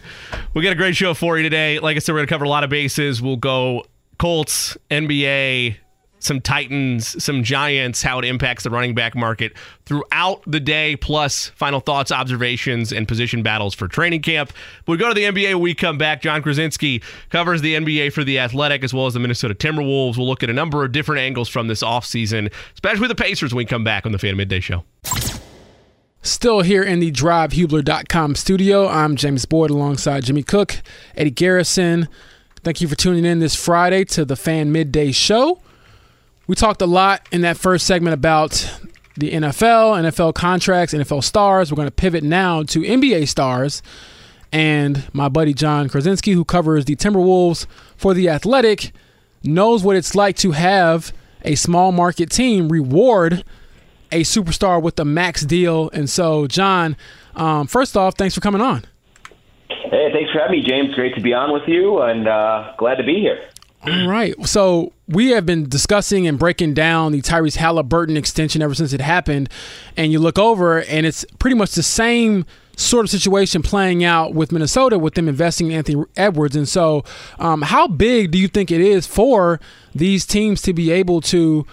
we 0.53 0.61
got 0.61 0.73
a 0.73 0.75
great 0.75 0.95
show 0.95 1.13
for 1.13 1.37
you 1.37 1.43
today 1.43 1.79
like 1.79 1.95
i 1.95 1.99
said 1.99 2.11
we're 2.11 2.19
going 2.19 2.27
to 2.27 2.29
cover 2.29 2.45
a 2.45 2.49
lot 2.49 2.63
of 2.63 2.69
bases 2.69 3.21
we'll 3.21 3.37
go 3.37 3.83
colts 4.17 4.77
nba 4.91 5.75
some 6.23 6.39
titans 6.39 7.21
some 7.23 7.43
giants 7.43 8.01
how 8.01 8.19
it 8.19 8.25
impacts 8.25 8.63
the 8.63 8.69
running 8.69 8.95
back 8.95 9.15
market 9.15 9.53
throughout 9.85 10.41
the 10.47 10.59
day 10.59 10.95
plus 10.95 11.49
final 11.49 11.79
thoughts 11.79 12.11
observations 12.11 12.91
and 12.91 13.07
position 13.07 13.43
battles 13.43 13.73
for 13.73 13.87
training 13.87 14.21
camp 14.21 14.51
we 14.87 14.97
go 14.97 15.09
to 15.09 15.13
the 15.13 15.23
nba 15.23 15.55
we 15.55 15.73
come 15.73 15.97
back 15.97 16.21
Jon 16.21 16.41
Krawczynski 16.41 17.03
covers 17.29 17.61
the 17.61 17.75
nba 17.75 18.11
for 18.11 18.23
the 18.23 18.39
athletic 18.39 18.83
as 18.83 18.93
well 18.93 19.05
as 19.05 19.13
the 19.13 19.19
minnesota 19.19 19.53
timberwolves 19.53 20.17
we'll 20.17 20.27
look 20.27 20.43
at 20.43 20.49
a 20.49 20.53
number 20.53 20.83
of 20.83 20.91
different 20.91 21.19
angles 21.19 21.49
from 21.49 21.67
this 21.67 21.83
offseason 21.83 22.51
especially 22.73 23.07
the 23.07 23.15
pacers 23.15 23.53
when 23.53 23.57
we 23.59 23.65
come 23.65 23.83
back 23.83 24.05
on 24.05 24.11
the 24.11 24.19
fan 24.19 24.37
midday 24.37 24.59
show 24.59 24.83
Still 26.25 26.61
here 26.61 26.81
in 26.81 27.01
the 27.01 27.11
drivehubler.com 27.11 28.35
studio. 28.35 28.87
I'm 28.87 29.17
James 29.17 29.43
Boyd 29.43 29.69
alongside 29.69 30.23
Jimmy 30.23 30.41
Cook, 30.41 30.81
Eddie 31.17 31.31
Garrison. 31.31 32.07
Thank 32.63 32.79
you 32.79 32.87
for 32.87 32.95
tuning 32.95 33.25
in 33.25 33.39
this 33.39 33.55
Friday 33.55 34.05
to 34.05 34.23
the 34.23 34.37
Fan 34.37 34.71
Midday 34.71 35.11
Show. 35.11 35.59
We 36.45 36.55
talked 36.55 36.81
a 36.81 36.85
lot 36.85 37.27
in 37.31 37.41
that 37.41 37.57
first 37.57 37.87
segment 37.87 38.13
about 38.13 38.51
the 39.15 39.31
NFL, 39.31 40.11
NFL 40.11 40.33
contracts, 40.33 40.93
NFL 40.93 41.23
stars. 41.23 41.71
We're 41.71 41.77
going 41.77 41.87
to 41.87 41.91
pivot 41.91 42.23
now 42.23 42.63
to 42.63 42.81
NBA 42.81 43.27
stars. 43.27 43.81
And 44.51 45.07
my 45.13 45.29
buddy 45.29 45.53
Jon 45.53 45.87
Krawczynski, 45.87 46.33
who 46.33 46.43
covers 46.43 46.85
the 46.85 46.95
Timberwolves 46.95 47.65
for 47.95 48.13
The 48.13 48.29
Athletic, 48.29 48.91
knows 49.43 49.83
what 49.83 49.95
it's 49.95 50.15
like 50.15 50.35
to 50.37 50.51
have 50.51 51.13
a 51.43 51.55
small 51.55 51.91
market 51.91 52.29
team 52.29 52.69
reward 52.69 53.43
a 54.11 54.21
superstar 54.21 54.81
with 54.81 54.99
a 54.99 55.05
max 55.05 55.43
deal. 55.43 55.89
And 55.91 56.09
so, 56.09 56.45
Jon, 56.45 56.95
um, 57.35 57.67
first 57.67 57.97
off, 57.97 58.15
thanks 58.15 58.35
for 58.35 58.41
coming 58.41 58.61
on. 58.61 58.85
Hey, 59.67 60.09
thanks 60.13 60.31
for 60.31 60.39
having 60.39 60.59
me, 60.59 60.65
James. 60.65 60.93
Great 60.93 61.15
to 61.15 61.21
be 61.21 61.33
on 61.33 61.51
with 61.51 61.67
you, 61.67 62.01
and 62.01 62.27
uh, 62.27 62.73
glad 62.77 62.95
to 62.95 63.03
be 63.03 63.19
here. 63.19 63.39
All 63.85 64.07
right. 64.07 64.33
So 64.47 64.93
we 65.09 65.31
have 65.31 65.45
been 65.45 65.67
discussing 65.67 66.25
and 66.25 66.39
breaking 66.39 66.73
down 66.73 67.11
the 67.11 67.21
Tyrese 67.21 67.57
Halliburton 67.57 68.15
extension 68.15 68.61
ever 68.61 68.73
since 68.73 68.93
it 68.93 69.01
happened. 69.01 69.49
And 69.97 70.11
you 70.11 70.19
look 70.19 70.39
over, 70.39 70.81
and 70.83 71.05
it's 71.05 71.25
pretty 71.39 71.55
much 71.55 71.71
the 71.71 71.83
same 71.83 72.45
sort 72.77 73.05
of 73.05 73.09
situation 73.09 73.61
playing 73.61 74.03
out 74.03 74.33
with 74.33 74.51
Minnesota 74.51 74.97
with 74.97 75.15
them 75.15 75.27
investing 75.27 75.71
in 75.71 75.77
Anthony 75.77 76.03
Edwards. 76.15 76.55
And 76.55 76.67
so, 76.67 77.03
um, 77.39 77.61
how 77.61 77.87
big 77.87 78.31
do 78.31 78.37
you 78.37 78.47
think 78.47 78.71
it 78.71 78.81
is 78.81 79.05
for 79.05 79.59
these 79.93 80.25
teams 80.25 80.61
to 80.63 80.73
be 80.73 80.89
able 80.89 81.21
to 81.21 81.67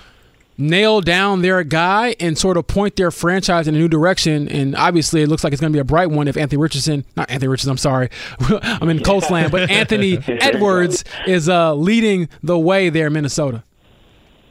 nail 0.60 1.00
down 1.00 1.42
their 1.42 1.64
guy 1.64 2.14
and 2.20 2.36
sort 2.36 2.56
of 2.56 2.66
point 2.66 2.96
their 2.96 3.10
franchise 3.10 3.66
in 3.66 3.74
a 3.74 3.78
new 3.78 3.88
direction. 3.88 4.48
And 4.48 4.76
obviously, 4.76 5.22
it 5.22 5.28
looks 5.28 5.42
like 5.42 5.52
it's 5.52 5.60
going 5.60 5.72
to 5.72 5.76
be 5.76 5.80
a 5.80 5.84
bright 5.84 6.10
one 6.10 6.28
if 6.28 6.36
Anthony 6.36 6.60
Richardson, 6.60 7.04
not 7.16 7.30
Anthony 7.30 7.48
Richardson, 7.48 7.70
I'm 7.70 7.78
sorry, 7.78 8.10
I'm 8.40 8.88
in 8.88 8.98
Coltsland, 8.98 9.50
but 9.50 9.70
Anthony 9.70 10.18
Edwards 10.28 11.04
is 11.26 11.48
uh, 11.48 11.74
leading 11.74 12.28
the 12.42 12.58
way 12.58 12.90
there 12.90 13.08
in 13.08 13.12
Minnesota. 13.12 13.64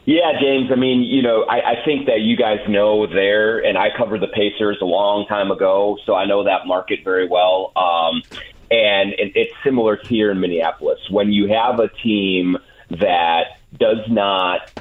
Yeah, 0.05 0.39
James. 0.41 0.71
I 0.71 0.75
mean, 0.75 1.03
you 1.03 1.21
know, 1.21 1.43
I, 1.43 1.73
I 1.73 1.85
think 1.85 2.07
that 2.07 2.21
you 2.21 2.35
guys 2.35 2.57
know 2.67 3.05
there, 3.05 3.59
and 3.59 3.77
I 3.77 3.89
covered 3.95 4.21
the 4.21 4.27
Pacers 4.27 4.77
a 4.81 4.85
long 4.85 5.27
time 5.27 5.51
ago, 5.51 5.99
so 6.05 6.15
I 6.15 6.25
know 6.25 6.43
that 6.45 6.65
market 6.65 7.01
very 7.03 7.27
well. 7.27 7.71
Um, 7.75 8.23
and 8.71 9.13
it, 9.13 9.33
it's 9.35 9.53
similar 9.63 9.99
here 10.03 10.31
in 10.31 10.39
Minneapolis. 10.39 10.99
When 11.11 11.31
you 11.31 11.47
have 11.49 11.79
a 11.79 11.89
team 11.89 12.57
that 12.89 13.59
does 13.77 13.99
not 14.09 14.71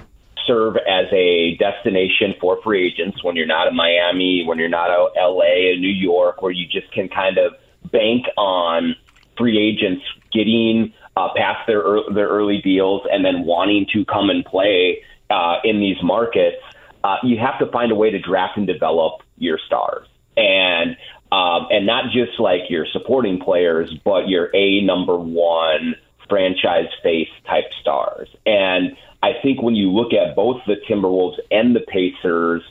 serve 0.49 0.77
as 0.77 1.07
a 1.13 1.57
destination 1.59 2.35
for 2.41 2.61
free 2.63 2.89
agents 2.89 3.23
when 3.23 3.37
you're 3.37 3.47
not 3.47 3.69
in 3.69 3.77
Miami, 3.77 4.45
when 4.45 4.59
you're 4.59 4.69
not 4.69 4.91
out 4.91 5.13
LA 5.17 5.71
and 5.73 5.81
New 5.81 5.89
York, 5.89 6.43
where 6.43 6.51
you 6.51 6.67
just 6.67 6.91
can 6.93 7.09
kind 7.09 7.39
of 7.39 7.53
bank 7.93 8.27
on 8.37 8.97
free 9.37 9.59
agents 9.59 10.03
getting 10.33 10.93
uh, 11.17 11.29
past 11.37 11.67
their 11.67 11.83
their 12.13 12.29
early 12.29 12.61
deals 12.63 13.03
and 13.13 13.25
then 13.25 13.45
wanting 13.45 13.87
to 13.93 14.05
come 14.05 14.31
and 14.31 14.45
play 14.45 15.05
uh, 15.31 15.57
in 15.65 15.79
these 15.81 16.03
markets. 16.03 16.57
Uh, 17.05 17.17
you 17.23 17.39
have 17.39 17.59
to 17.61 17.67
find 17.71 17.93
a 17.93 17.95
way 17.95 18.11
to 18.11 18.19
draft 18.19 18.57
and 18.57 18.67
develop 18.67 19.23
your 19.37 19.59
stars, 19.67 20.09
and 20.37 20.97
um, 21.31 21.69
and 21.71 21.87
not 21.87 22.07
just 22.13 22.41
like 22.41 22.63
your 22.71 22.87
supporting 22.93 23.39
players, 23.39 23.95
but 24.05 24.29
your 24.29 24.51
a 24.55 24.81
number 24.83 25.17
one 25.17 25.95
franchise 26.29 26.89
face 27.03 27.29
type 27.47 27.65
stars. 27.81 28.29
And 28.47 28.97
I 29.23 29.33
think 29.43 29.63
when 29.63 29.75
you 29.75 29.91
look 29.91 30.13
at 30.13 30.37
both 30.37 30.61
the 30.67 30.77
Timberwolves 30.89 31.39
and 31.51 31.75
the 31.75 31.81
Pacers 31.81 32.63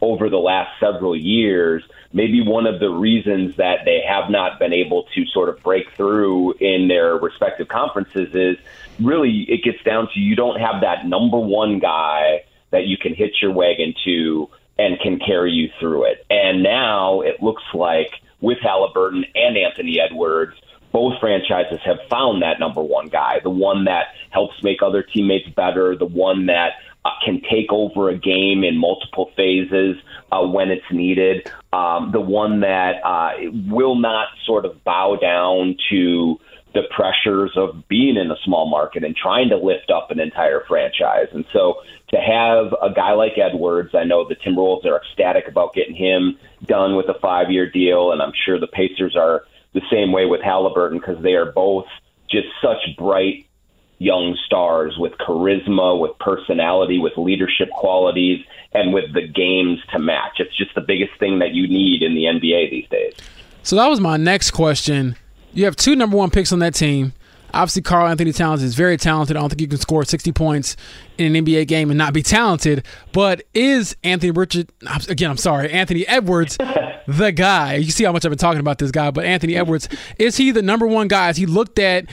over 0.00 0.28
the 0.28 0.38
last 0.38 0.80
several 0.80 1.14
years, 1.14 1.84
maybe 2.12 2.40
one 2.40 2.66
of 2.66 2.80
the 2.80 2.90
reasons 2.90 3.56
that 3.56 3.84
they 3.84 4.00
have 4.06 4.30
not 4.30 4.58
been 4.58 4.72
able 4.72 5.04
to 5.14 5.26
sort 5.26 5.48
of 5.48 5.62
break 5.62 5.90
through 5.92 6.54
in 6.54 6.88
their 6.88 7.16
respective 7.16 7.68
conferences 7.68 8.34
is 8.34 8.56
really 9.00 9.46
it 9.48 9.62
gets 9.62 9.82
down 9.84 10.08
to 10.12 10.20
you 10.20 10.34
don't 10.34 10.60
have 10.60 10.80
that 10.80 11.06
number 11.06 11.38
one 11.38 11.78
guy 11.78 12.44
that 12.70 12.86
you 12.86 12.96
can 12.96 13.14
hitch 13.14 13.36
your 13.42 13.52
wagon 13.52 13.94
to 14.04 14.48
and 14.78 14.98
can 15.00 15.18
carry 15.18 15.52
you 15.52 15.70
through 15.78 16.04
it. 16.04 16.24
And 16.30 16.62
now 16.62 17.20
it 17.20 17.42
looks 17.42 17.62
like 17.74 18.10
with 18.40 18.58
Halliburton 18.58 19.24
and 19.34 19.56
Anthony 19.56 20.00
Edwards, 20.00 20.56
both 20.92 21.18
franchises 21.20 21.80
have 21.84 21.98
found 22.10 22.42
that 22.42 22.60
number 22.60 22.82
one 22.82 23.08
guy, 23.08 23.40
the 23.42 23.50
one 23.50 23.84
that 23.84 24.08
helps 24.30 24.54
make 24.62 24.82
other 24.82 25.02
teammates 25.02 25.48
better, 25.50 25.96
the 25.96 26.06
one 26.06 26.46
that 26.46 26.72
uh, 27.04 27.10
can 27.24 27.40
take 27.50 27.72
over 27.72 28.08
a 28.08 28.16
game 28.16 28.62
in 28.62 28.76
multiple 28.76 29.30
phases 29.36 29.96
uh, 30.30 30.42
when 30.42 30.70
it's 30.70 30.84
needed, 30.92 31.50
um, 31.72 32.10
the 32.12 32.20
one 32.20 32.60
that 32.60 33.04
uh, 33.04 33.32
will 33.68 33.96
not 33.96 34.28
sort 34.46 34.64
of 34.64 34.84
bow 34.84 35.16
down 35.20 35.76
to 35.90 36.38
the 36.74 36.82
pressures 36.94 37.50
of 37.56 37.86
being 37.88 38.16
in 38.16 38.30
a 38.30 38.36
small 38.44 38.68
market 38.68 39.04
and 39.04 39.14
trying 39.14 39.48
to 39.50 39.56
lift 39.56 39.90
up 39.90 40.10
an 40.10 40.20
entire 40.20 40.62
franchise. 40.66 41.26
And 41.32 41.44
so 41.52 41.82
to 42.08 42.16
have 42.16 42.72
a 42.82 42.94
guy 42.94 43.12
like 43.12 43.32
Edwards, 43.36 43.90
I 43.94 44.04
know 44.04 44.26
the 44.26 44.36
Timberwolves 44.36 44.86
are 44.86 44.96
ecstatic 44.96 45.48
about 45.48 45.74
getting 45.74 45.94
him 45.94 46.38
done 46.66 46.96
with 46.96 47.08
a 47.08 47.18
five 47.20 47.50
year 47.50 47.68
deal, 47.68 48.12
and 48.12 48.22
I'm 48.22 48.32
sure 48.46 48.58
the 48.58 48.66
Pacers 48.66 49.16
are 49.16 49.44
the 49.72 49.82
same 49.90 50.12
way 50.12 50.26
with 50.26 50.40
Halliburton 50.42 50.98
because 50.98 51.22
they 51.22 51.34
are 51.34 51.52
both 51.52 51.86
just 52.30 52.48
such 52.62 52.96
bright 52.96 53.46
young 53.98 54.36
stars 54.46 54.96
with 54.98 55.12
charisma, 55.12 55.98
with 55.98 56.18
personality, 56.18 56.98
with 56.98 57.12
leadership 57.16 57.70
qualities, 57.70 58.44
and 58.72 58.92
with 58.92 59.12
the 59.14 59.26
games 59.26 59.78
to 59.92 59.98
match. 59.98 60.40
It's 60.40 60.56
just 60.56 60.74
the 60.74 60.80
biggest 60.80 61.12
thing 61.18 61.38
that 61.38 61.52
you 61.52 61.68
need 61.68 62.02
in 62.02 62.14
the 62.14 62.24
NBA 62.24 62.70
these 62.70 62.88
days. 62.88 63.14
So 63.62 63.76
that 63.76 63.86
was 63.86 64.00
my 64.00 64.16
next 64.16 64.50
question. 64.50 65.16
You 65.54 65.66
have 65.66 65.76
two 65.76 65.94
number 65.94 66.16
one 66.16 66.30
picks 66.30 66.52
on 66.52 66.58
that 66.60 66.74
team. 66.74 67.12
Obviously, 67.54 67.82
Karl 67.82 68.08
Anthony 68.08 68.32
Towns 68.32 68.62
is 68.62 68.74
very 68.74 68.96
talented. 68.96 69.36
I 69.36 69.40
don't 69.40 69.48
think 69.48 69.60
you 69.60 69.68
can 69.68 69.78
score 69.78 70.04
60 70.04 70.32
points 70.32 70.76
in 71.18 71.36
an 71.36 71.44
NBA 71.44 71.68
game 71.68 71.90
and 71.90 71.98
not 71.98 72.14
be 72.14 72.22
talented. 72.22 72.84
But 73.12 73.42
is 73.54 73.96
Anthony 74.02 74.30
Richard 74.30 74.72
again? 75.08 75.30
I'm 75.30 75.36
sorry, 75.36 75.70
Anthony 75.70 76.06
Edwards, 76.06 76.56
the 77.06 77.32
guy? 77.32 77.76
You 77.76 77.90
see 77.90 78.04
how 78.04 78.12
much 78.12 78.24
I've 78.24 78.30
been 78.30 78.38
talking 78.38 78.60
about 78.60 78.78
this 78.78 78.90
guy, 78.90 79.10
but 79.10 79.24
Anthony 79.24 79.56
Edwards 79.56 79.88
is 80.18 80.36
he 80.36 80.50
the 80.50 80.62
number 80.62 80.86
one 80.86 81.08
guy? 81.08 81.30
Is 81.30 81.36
he 81.36 81.46
looked 81.46 81.78
at 81.78 82.06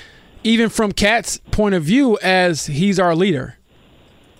even 0.43 0.69
from 0.69 0.91
KAT's 0.91 1.38
point 1.52 1.75
of 1.75 1.84
view 1.84 2.17
as 2.21 2.65
he's 2.65 2.99
our 2.99 3.15
leader? 3.15 3.56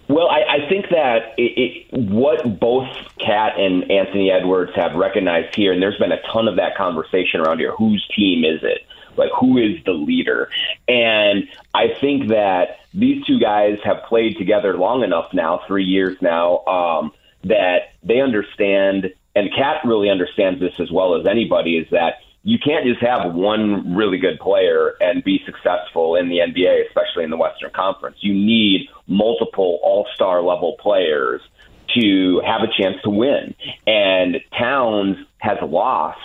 Well, 0.10 0.28
I, 0.28 0.64
I 0.66 0.70
think 0.70 0.90
that 0.90 1.36
it, 1.38 1.86
it, 1.92 2.12
what 2.12 2.60
both 2.60 2.88
KAT 3.20 3.60
and 3.60 3.92
Anthony 3.92 4.32
Edwards 4.32 4.72
have 4.76 4.96
recognized 4.96 5.56
here, 5.56 5.72
and 5.72 5.80
there's 5.80 6.00
been 6.00 6.12
a 6.12 6.22
ton 6.34 6.48
of 6.48 6.56
that 6.56 6.76
conversation 6.76 7.42
around 7.42 7.60
here. 7.60 7.74
Whose 7.78 8.06
team 8.16 8.44
is 8.44 8.60
it? 8.64 8.82
Like, 9.20 9.32
who 9.40 9.58
is 9.58 9.84
the 9.86 9.92
leader? 9.92 10.50
And 10.88 11.48
I 11.74 11.90
think 12.02 12.30
that 12.30 12.80
these 12.94 13.24
two 13.26 13.40
guys 13.40 13.78
have 13.84 14.04
played 14.08 14.38
together 14.38 14.78
long 14.78 15.04
enough 15.04 15.34
now, 15.34 15.62
three 15.68 15.86
years 15.86 16.18
now, 16.22 16.66
um, 16.66 17.12
that 17.44 17.94
they 18.04 18.22
understand, 18.22 19.14
and 19.36 19.50
KAT 19.56 19.86
really 19.86 20.10
understands 20.10 20.60
this 20.60 20.74
as 20.80 20.92
well 20.92 21.20
as 21.20 21.28
anybody, 21.28 21.78
is 21.78 21.88
that 21.92 22.16
you 22.44 22.58
can't 22.58 22.86
just 22.86 23.02
have 23.02 23.34
one 23.34 23.96
really 23.96 24.18
good 24.18 24.40
player 24.40 24.96
and 25.02 25.24
be 25.24 25.42
successful 25.46 26.16
in 26.16 26.30
the 26.30 26.38
NBA, 26.38 26.88
especially 26.88 27.24
in 27.24 27.30
the 27.30 27.38
Western 27.38 27.72
Conference. 27.72 28.18
You 28.22 28.34
need 28.34 28.88
multiple 29.08 29.80
all 29.84 30.08
star 30.16 30.42
level 30.42 30.78
players 30.80 31.42
to 31.96 32.42
have 32.46 32.62
a 32.62 32.68
chance 32.82 33.02
to 33.04 33.10
win. 33.10 33.56
And 33.86 34.38
Towns 34.58 35.18
has 35.40 35.58
lost 35.62 36.20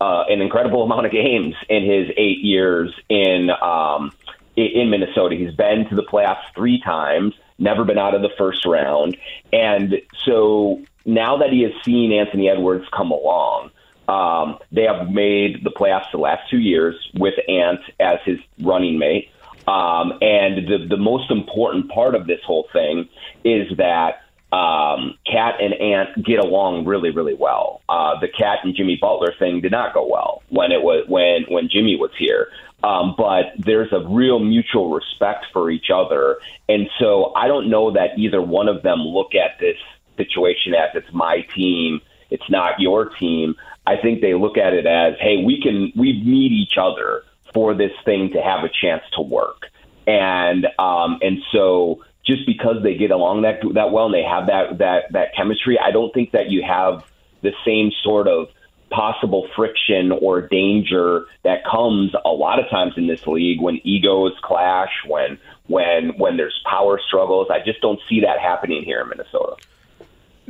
uh, 0.00 0.24
an 0.28 0.40
incredible 0.40 0.82
amount 0.82 1.06
of 1.06 1.12
games 1.12 1.54
in 1.68 1.84
his 1.84 2.10
eight 2.16 2.38
years 2.40 2.92
in 3.08 3.50
um, 3.50 4.12
in 4.56 4.90
Minnesota. 4.90 5.36
He's 5.36 5.54
been 5.54 5.88
to 5.88 5.94
the 5.94 6.02
playoffs 6.02 6.44
three 6.54 6.80
times, 6.80 7.34
never 7.58 7.84
been 7.84 7.98
out 7.98 8.14
of 8.14 8.22
the 8.22 8.30
first 8.38 8.64
round, 8.64 9.16
and 9.52 10.00
so 10.24 10.82
now 11.04 11.38
that 11.38 11.52
he 11.52 11.62
has 11.62 11.72
seen 11.84 12.12
Anthony 12.12 12.48
Edwards 12.48 12.86
come 12.92 13.10
along. 13.10 13.70
Um, 14.08 14.60
they 14.70 14.84
have 14.84 15.10
made 15.10 15.64
the 15.64 15.70
playoffs 15.70 16.12
the 16.12 16.18
last 16.18 16.48
two 16.48 16.60
years 16.60 16.94
with 17.14 17.34
Ant 17.48 17.80
as 17.98 18.20
his 18.24 18.38
running 18.60 19.00
mate. 19.00 19.30
Um, 19.66 20.12
and 20.22 20.68
the, 20.68 20.86
the 20.88 20.96
most 20.96 21.30
important 21.32 21.90
part 21.90 22.14
of 22.14 22.28
this 22.28 22.38
whole 22.44 22.68
thing 22.72 23.08
is 23.42 23.76
that 23.78 24.20
um, 24.52 25.18
KAT 25.26 25.60
and 25.60 25.74
Ant 25.74 26.24
get 26.24 26.38
along 26.38 26.86
really, 26.86 27.10
really 27.10 27.34
well. 27.34 27.82
Uh, 27.88 28.18
the 28.20 28.28
KAT 28.28 28.60
and 28.62 28.74
Jimmy 28.76 28.96
Butler 29.00 29.34
thing 29.38 29.60
did 29.60 29.72
not 29.72 29.92
go 29.92 30.06
well 30.06 30.42
when 30.48 30.70
it 30.72 30.82
was 30.82 31.04
when 31.08 31.44
when 31.48 31.68
Jimmy 31.68 31.96
was 31.96 32.10
here. 32.16 32.48
Um, 32.84 33.14
but 33.16 33.46
there's 33.58 33.92
a 33.92 34.06
real 34.08 34.38
mutual 34.38 34.90
respect 34.90 35.46
for 35.52 35.70
each 35.70 35.90
other, 35.92 36.38
and 36.68 36.88
so 37.00 37.32
I 37.34 37.48
don't 37.48 37.68
know 37.68 37.90
that 37.92 38.18
either 38.18 38.40
one 38.40 38.68
of 38.68 38.82
them 38.82 39.00
look 39.00 39.34
at 39.34 39.58
this 39.58 39.78
situation 40.16 40.74
as 40.74 40.90
it's 40.94 41.12
my 41.12 41.40
team, 41.54 42.00
it's 42.30 42.48
not 42.48 42.78
your 42.78 43.08
team. 43.08 43.56
I 43.86 43.96
think 43.96 44.20
they 44.20 44.34
look 44.34 44.56
at 44.56 44.72
it 44.72 44.86
as, 44.86 45.14
hey, 45.20 45.42
we 45.44 45.60
can 45.60 45.92
we 45.96 46.22
need 46.22 46.52
each 46.52 46.76
other 46.78 47.24
for 47.52 47.74
this 47.74 47.92
thing 48.04 48.30
to 48.34 48.40
have 48.40 48.62
a 48.62 48.68
chance 48.68 49.02
to 49.16 49.22
work, 49.22 49.66
and 50.06 50.66
um, 50.78 51.18
and 51.22 51.38
so 51.50 52.04
just 52.26 52.44
because 52.46 52.82
they 52.82 52.94
get 52.94 53.10
along 53.10 53.42
that 53.42 53.60
that 53.74 53.92
well 53.92 54.06
and 54.06 54.14
they 54.14 54.22
have 54.22 54.46
that 54.46 54.78
that 54.78 55.12
that 55.12 55.34
chemistry, 55.36 55.78
I 55.78 55.90
don't 55.90 56.12
think 56.12 56.32
that 56.32 56.50
you 56.50 56.62
have 56.62 57.04
the 57.42 57.52
same 57.64 57.90
sort 58.02 58.28
of 58.28 58.48
possible 58.90 59.48
friction 59.56 60.12
or 60.12 60.42
danger 60.48 61.26
that 61.42 61.64
comes 61.64 62.12
a 62.24 62.30
lot 62.30 62.58
of 62.58 62.68
times 62.70 62.94
in 62.96 63.06
this 63.06 63.26
league 63.26 63.60
when 63.60 63.80
egos 63.84 64.32
clash, 64.42 64.92
when 65.06 65.38
when 65.66 66.10
when 66.18 66.36
there's 66.36 66.60
power 66.68 67.00
struggles. 67.06 67.48
I 67.50 67.58
just 67.64 67.80
don't 67.80 68.00
see 68.08 68.20
that 68.20 68.38
happening 68.40 68.82
here 68.82 69.00
in 69.00 69.08
Minnesota. 69.08 69.56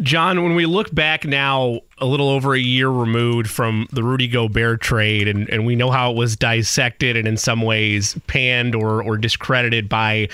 Jon, 0.03 0.43
when 0.43 0.55
we 0.55 0.67
look 0.67 0.95
back 0.95 1.25
now, 1.25 1.81
a 1.99 2.05
little 2.05 2.29
over 2.29 2.55
a 2.55 2.59
year 2.59 2.91
removed 2.91 3.49
from 3.49 3.89
the 3.93 4.03
Rudy 4.03 4.29
Gobert 4.29 4.83
trade, 4.83 5.27
and, 5.27 5.49
and 5.49 5.65
we 5.65 5.75
know 5.75 5.91
how 5.91 6.11
it 6.11 6.17
was 6.17 6.37
dissected 6.37 7.17
and 7.17 7.27
in 7.27 7.39
some 7.39 7.63
ways 7.63 8.15
panned 8.27 8.75
or, 8.75 9.03
or 9.03 9.17
discredited 9.17 9.89
by 9.89 10.29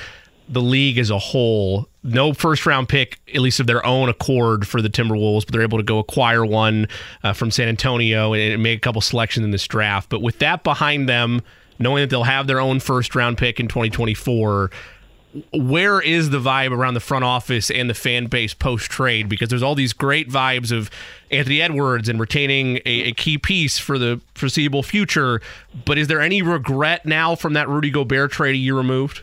the 0.48 0.62
league 0.62 0.98
as 0.98 1.10
a 1.10 1.18
whole. 1.18 1.88
No 2.02 2.32
first 2.32 2.66
round 2.66 2.88
pick, 2.88 3.20
at 3.32 3.40
least 3.40 3.60
of 3.60 3.66
their 3.66 3.84
own 3.86 4.08
accord, 4.08 4.66
for 4.66 4.82
the 4.82 4.88
Timberwolves, 4.88 5.46
but 5.46 5.52
they're 5.52 5.62
able 5.62 5.78
to 5.78 5.84
go 5.84 5.98
acquire 5.98 6.44
one 6.44 6.88
uh, 7.22 7.32
from 7.32 7.50
San 7.50 7.68
Antonio 7.68 8.34
and, 8.34 8.62
make 8.62 8.78
a 8.78 8.80
couple 8.80 9.00
selections 9.00 9.44
in 9.44 9.50
this 9.50 9.66
draft. 9.66 10.08
But 10.08 10.20
with 10.20 10.38
that 10.40 10.64
behind 10.64 11.08
them, 11.08 11.42
knowing 11.78 12.02
that 12.02 12.10
they'll 12.10 12.24
have 12.24 12.46
their 12.46 12.60
own 12.60 12.80
first 12.80 13.14
round 13.14 13.38
pick 13.38 13.60
in 13.60 13.68
2024, 13.68 14.70
where 15.52 16.00
is 16.00 16.30
the 16.30 16.38
vibe 16.38 16.72
around 16.72 16.94
the 16.94 17.00
front 17.00 17.24
office 17.24 17.70
and 17.70 17.88
the 17.88 17.94
fan 17.94 18.26
base 18.26 18.52
post 18.52 18.90
trade? 18.90 19.28
Because 19.28 19.48
there's 19.48 19.62
all 19.62 19.74
these 19.74 19.92
great 19.92 20.28
vibes 20.28 20.70
of 20.70 20.90
Anthony 21.30 21.62
Edwards 21.62 22.08
and 22.08 22.20
retaining 22.20 22.78
a, 22.84 23.04
a, 23.04 23.12
key 23.12 23.38
piece 23.38 23.78
for 23.78 23.98
the 23.98 24.20
foreseeable 24.34 24.82
future. 24.82 25.40
But 25.86 25.96
is 25.96 26.08
there 26.08 26.20
any 26.20 26.42
regret 26.42 27.06
now 27.06 27.34
from 27.34 27.54
that 27.54 27.68
Rudy 27.68 27.90
Gobert 27.90 28.32
trade 28.32 28.54
a 28.54 28.58
year 28.58 28.76
removed? 28.76 29.22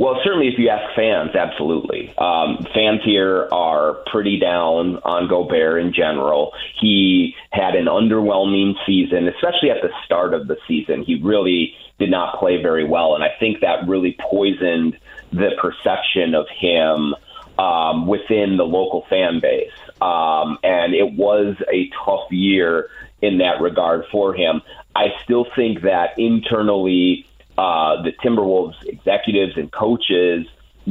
Well, 0.00 0.18
certainly 0.24 0.48
if 0.48 0.58
you 0.58 0.70
ask 0.70 0.96
fans, 0.96 1.36
absolutely. 1.36 2.14
Um, 2.16 2.66
fans 2.72 3.02
here 3.04 3.46
are 3.52 4.02
pretty 4.06 4.38
down 4.38 4.96
on 5.04 5.28
Gobert 5.28 5.82
in 5.82 5.92
general. 5.92 6.54
He 6.80 7.34
had 7.50 7.74
an 7.74 7.84
underwhelming 7.84 8.76
season, 8.86 9.28
especially 9.28 9.70
at 9.70 9.82
the 9.82 9.90
start 10.06 10.32
of 10.32 10.48
the 10.48 10.56
season. 10.66 11.02
He 11.02 11.20
really 11.20 11.74
did 11.98 12.10
not 12.10 12.38
play 12.38 12.62
very 12.62 12.86
well, 12.88 13.14
and 13.14 13.22
I 13.22 13.28
think 13.38 13.60
that 13.60 13.86
really 13.86 14.16
poisoned 14.18 14.98
the 15.34 15.50
perception 15.60 16.34
of 16.34 16.46
him 16.48 17.14
um, 17.58 18.06
within 18.06 18.56
the 18.56 18.64
local 18.64 19.04
fan 19.10 19.38
base. 19.40 19.70
Um, 20.00 20.56
and 20.62 20.94
it 20.94 21.12
was 21.12 21.56
a 21.70 21.90
tough 22.06 22.32
year 22.32 22.88
in 23.20 23.36
that 23.38 23.60
regard 23.60 24.06
for 24.10 24.32
him. 24.32 24.62
I 24.96 25.08
still 25.24 25.46
think 25.54 25.82
that 25.82 26.18
internally, 26.18 27.26
uh, 27.60 28.00
the 28.00 28.12
Timberwolves 28.24 28.82
executives 28.86 29.52
and 29.56 29.70
coaches 29.70 30.46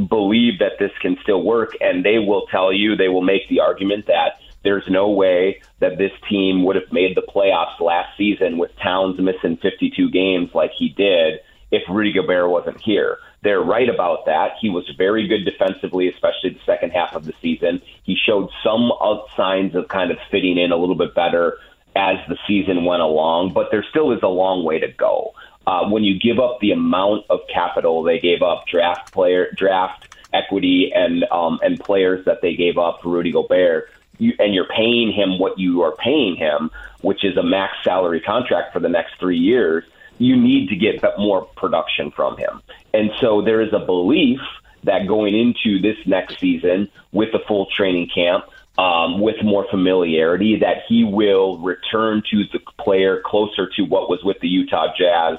believe 0.08 0.60
that 0.60 0.74
this 0.78 0.92
can 1.02 1.18
still 1.24 1.42
work, 1.42 1.72
and 1.82 2.06
they 2.06 2.20
will 2.20 2.46
tell 2.52 2.72
you, 2.72 2.96
they 2.96 3.10
will 3.10 3.24
make 3.24 3.50
the 3.50 3.60
argument 3.60 4.06
that 4.06 4.40
there's 4.64 4.84
no 4.88 5.10
way 5.10 5.62
that 5.80 5.98
this 5.98 6.12
team 6.30 6.64
would 6.66 6.76
have 6.76 6.92
made 6.92 7.18
the 7.18 7.24
playoffs 7.24 7.80
last 7.80 8.16
season 8.20 8.60
with 8.60 8.70
Towns 8.84 9.20
missing 9.20 9.58
52 9.58 10.12
games 10.12 10.52
like 10.54 10.70
he 10.78 10.90
did 10.90 11.40
if 11.72 11.82
Rudy 11.90 12.14
Gobert 12.14 12.52
wasn't 12.52 12.80
here. 12.82 13.18
They're 13.42 13.62
right 13.62 13.90
about 13.90 14.28
that. 14.28 14.52
He 14.62 14.70
was 14.70 14.88
very 14.96 15.28
good 15.28 15.46
defensively, 15.46 16.08
especially 16.08 16.52
the 16.52 16.60
second 16.68 16.92
half 16.92 17.16
of 17.16 17.26
the 17.26 17.34
season. 17.42 17.82
He 18.04 18.16
showed 18.16 18.50
some 18.64 18.92
signs 19.36 19.74
of 19.74 19.88
kind 19.88 20.12
of 20.12 20.18
fitting 20.30 20.60
in 20.60 20.72
a 20.72 20.78
little 20.78 20.96
bit 20.96 21.16
better 21.16 21.58
as 21.96 22.18
the 22.28 22.38
season 22.48 22.86
went 22.86 23.02
along, 23.02 23.54
but 23.54 23.70
there 23.72 23.84
still 23.90 24.12
is 24.12 24.20
a 24.22 24.28
long 24.28 24.64
way 24.64 24.78
to 24.78 24.90
go 24.90 25.34
uh, 25.68 25.88
when 25.88 26.04
you 26.04 26.18
give 26.20 26.40
up 26.40 26.60
the 26.62 26.72
amount 26.72 27.26
of 27.30 27.40
capital 27.54 28.04
they 28.04 28.20
gave 28.20 28.42
up, 28.42 28.66
draft 28.68 29.12
player, 29.12 29.48
draft 29.56 30.16
equity, 30.34 30.92
and 30.94 31.26
um, 31.32 31.60
and 31.62 31.80
players 31.80 32.26
that 32.26 32.42
they 32.42 32.56
gave 32.56 32.78
up 32.78 33.00
for 33.02 33.10
Rudy 33.10 33.32
Gobert, 33.32 33.90
you, 34.18 34.34
and 34.40 34.54
you're 34.54 34.68
paying 34.68 35.12
him 35.12 35.40
what 35.40 35.60
you 35.60 35.82
are 35.84 35.96
paying 35.96 36.36
him, 36.36 36.72
which 37.02 37.24
is 37.24 37.38
a 37.38 37.44
max 37.44 37.74
salary 37.84 38.22
contract 38.22 38.74
for 38.74 38.80
the 38.80 38.90
next 38.90 39.20
three 39.20 39.38
years. 39.38 39.84
You 40.18 40.36
need 40.36 40.70
to 40.70 40.76
get 40.76 41.02
more 41.18 41.46
production 41.56 42.12
from 42.12 42.38
him, 42.38 42.62
and 42.94 43.12
so 43.20 43.42
there 43.42 43.62
is 43.62 43.74
a 43.74 43.80
belief 43.80 44.40
that 44.84 45.08
going 45.08 45.38
into 45.38 45.82
this 45.82 45.98
next 46.06 46.40
season 46.40 46.90
with 47.12 47.32
the 47.32 47.40
full 47.48 47.68
training 47.76 48.10
camp. 48.14 48.46
Um, 48.78 49.20
with 49.20 49.36
more 49.44 49.68
familiarity, 49.70 50.60
that 50.60 50.84
he 50.88 51.04
will 51.04 51.58
return 51.58 52.24
to 52.32 52.44
the 52.54 52.60
player 52.82 53.22
closer 53.26 53.70
to 53.76 53.82
what 53.82 54.10
was 54.10 54.24
with 54.24 54.40
the 54.40 54.48
Utah 54.48 54.94
Jazz 54.98 55.38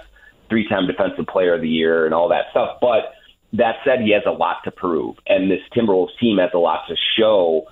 three 0.51 0.69
time 0.69 0.87
defensive 0.87 1.27
player 1.27 1.55
of 1.55 1.63
the 1.63 1.69
year 1.69 2.05
and 2.05 2.13
all 2.13 2.29
that 2.29 2.47
stuff. 2.51 2.77
But 2.81 3.15
that 3.55 3.77
said, 3.85 4.01
he 4.01 4.11
has 4.11 4.25
a 4.27 4.33
lot 4.33 4.59
to 4.65 4.71
prove. 4.71 5.17
And 5.27 5.51
this 5.51 5.63
Timberwolves 5.75 6.19
team 6.21 6.39
has 6.39 6.51
a 6.53 6.59
lot 6.59 6.87
to 6.89 6.97
show 7.19 7.67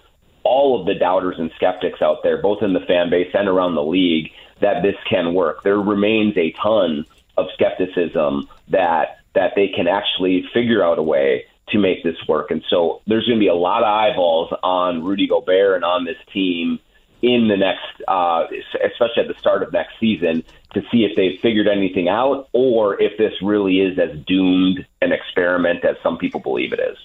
all 0.44 0.80
of 0.80 0.86
the 0.86 0.94
doubters 0.94 1.36
and 1.38 1.50
skeptics 1.56 2.00
out 2.00 2.22
there, 2.22 2.40
both 2.40 2.62
in 2.62 2.72
the 2.72 2.80
fan 2.80 3.10
base 3.10 3.28
and 3.34 3.48
around 3.48 3.74
the 3.74 3.84
league, 3.84 4.30
that 4.60 4.82
this 4.82 4.96
can 5.08 5.34
work. 5.34 5.62
There 5.62 5.78
remains 5.78 6.36
a 6.36 6.52
ton 6.52 7.04
of 7.36 7.46
skepticism 7.54 8.48
that 8.68 9.18
that 9.34 9.52
they 9.54 9.68
can 9.68 9.86
actually 9.86 10.44
figure 10.52 10.82
out 10.82 10.98
a 10.98 11.02
way 11.02 11.44
to 11.68 11.78
make 11.78 12.02
this 12.02 12.16
work. 12.26 12.50
And 12.50 12.64
so 12.70 13.02
there's 13.06 13.26
going 13.26 13.38
to 13.38 13.40
be 13.40 13.48
a 13.48 13.54
lot 13.54 13.82
of 13.82 13.88
eyeballs 13.88 14.52
on 14.62 15.04
Rudy 15.04 15.28
Gobert 15.28 15.76
and 15.76 15.84
on 15.84 16.04
this 16.04 16.16
team 16.32 16.80
in 17.22 17.48
the 17.48 17.56
next, 17.56 18.02
uh, 18.06 18.46
especially 18.84 19.22
at 19.22 19.28
the 19.28 19.38
start 19.38 19.62
of 19.62 19.72
next 19.72 19.94
season, 19.98 20.44
to 20.74 20.82
see 20.90 21.04
if 21.04 21.16
they've 21.16 21.40
figured 21.40 21.66
anything 21.66 22.08
out 22.08 22.48
or 22.52 23.00
if 23.00 23.16
this 23.18 23.32
really 23.42 23.80
is 23.80 23.98
as 23.98 24.16
doomed 24.26 24.86
an 25.02 25.12
experiment 25.12 25.84
as 25.84 25.96
some 26.02 26.18
people 26.18 26.40
believe 26.40 26.72
it 26.72 26.80
is. 26.80 26.98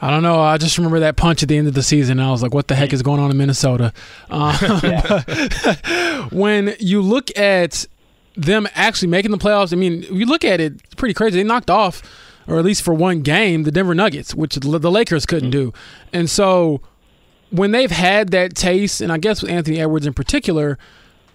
I 0.00 0.10
don't 0.10 0.24
know. 0.24 0.40
I 0.40 0.58
just 0.58 0.76
remember 0.78 1.00
that 1.00 1.16
punch 1.16 1.44
at 1.44 1.48
the 1.48 1.56
end 1.56 1.68
of 1.68 1.74
the 1.74 1.82
season. 1.82 2.18
I 2.18 2.30
was 2.32 2.42
like, 2.42 2.52
"What 2.52 2.66
the 2.66 2.74
heck 2.74 2.92
is 2.92 3.02
going 3.02 3.20
on 3.20 3.30
in 3.30 3.36
Minnesota?" 3.36 3.92
Um, 4.30 4.54
when 6.32 6.74
you 6.80 7.02
look 7.02 7.36
at 7.38 7.86
them 8.34 8.66
actually 8.74 9.08
making 9.08 9.30
the 9.30 9.38
playoffs, 9.38 9.72
I 9.72 9.76
mean, 9.76 10.02
if 10.02 10.10
you 10.10 10.26
look 10.26 10.44
at 10.44 10.60
it, 10.60 10.74
it's 10.84 10.94
pretty 10.94 11.14
crazy. 11.14 11.38
They 11.38 11.44
knocked 11.44 11.70
off, 11.70 12.02
or 12.48 12.58
at 12.58 12.64
least 12.64 12.82
for 12.82 12.94
one 12.94 13.20
game, 13.20 13.62
the 13.62 13.70
Denver 13.70 13.94
Nuggets, 13.94 14.34
which 14.34 14.56
the 14.56 14.90
Lakers 14.90 15.24
couldn't 15.24 15.50
mm-hmm. 15.50 15.70
do, 15.70 15.74
and 16.12 16.28
so 16.28 16.80
when 17.52 17.70
they've 17.70 17.90
had 17.90 18.30
that 18.30 18.54
taste, 18.56 19.00
and 19.00 19.12
I 19.12 19.18
guess 19.18 19.42
with 19.42 19.50
Anthony 19.50 19.80
Edwards 19.80 20.06
in 20.06 20.14
particular, 20.14 20.78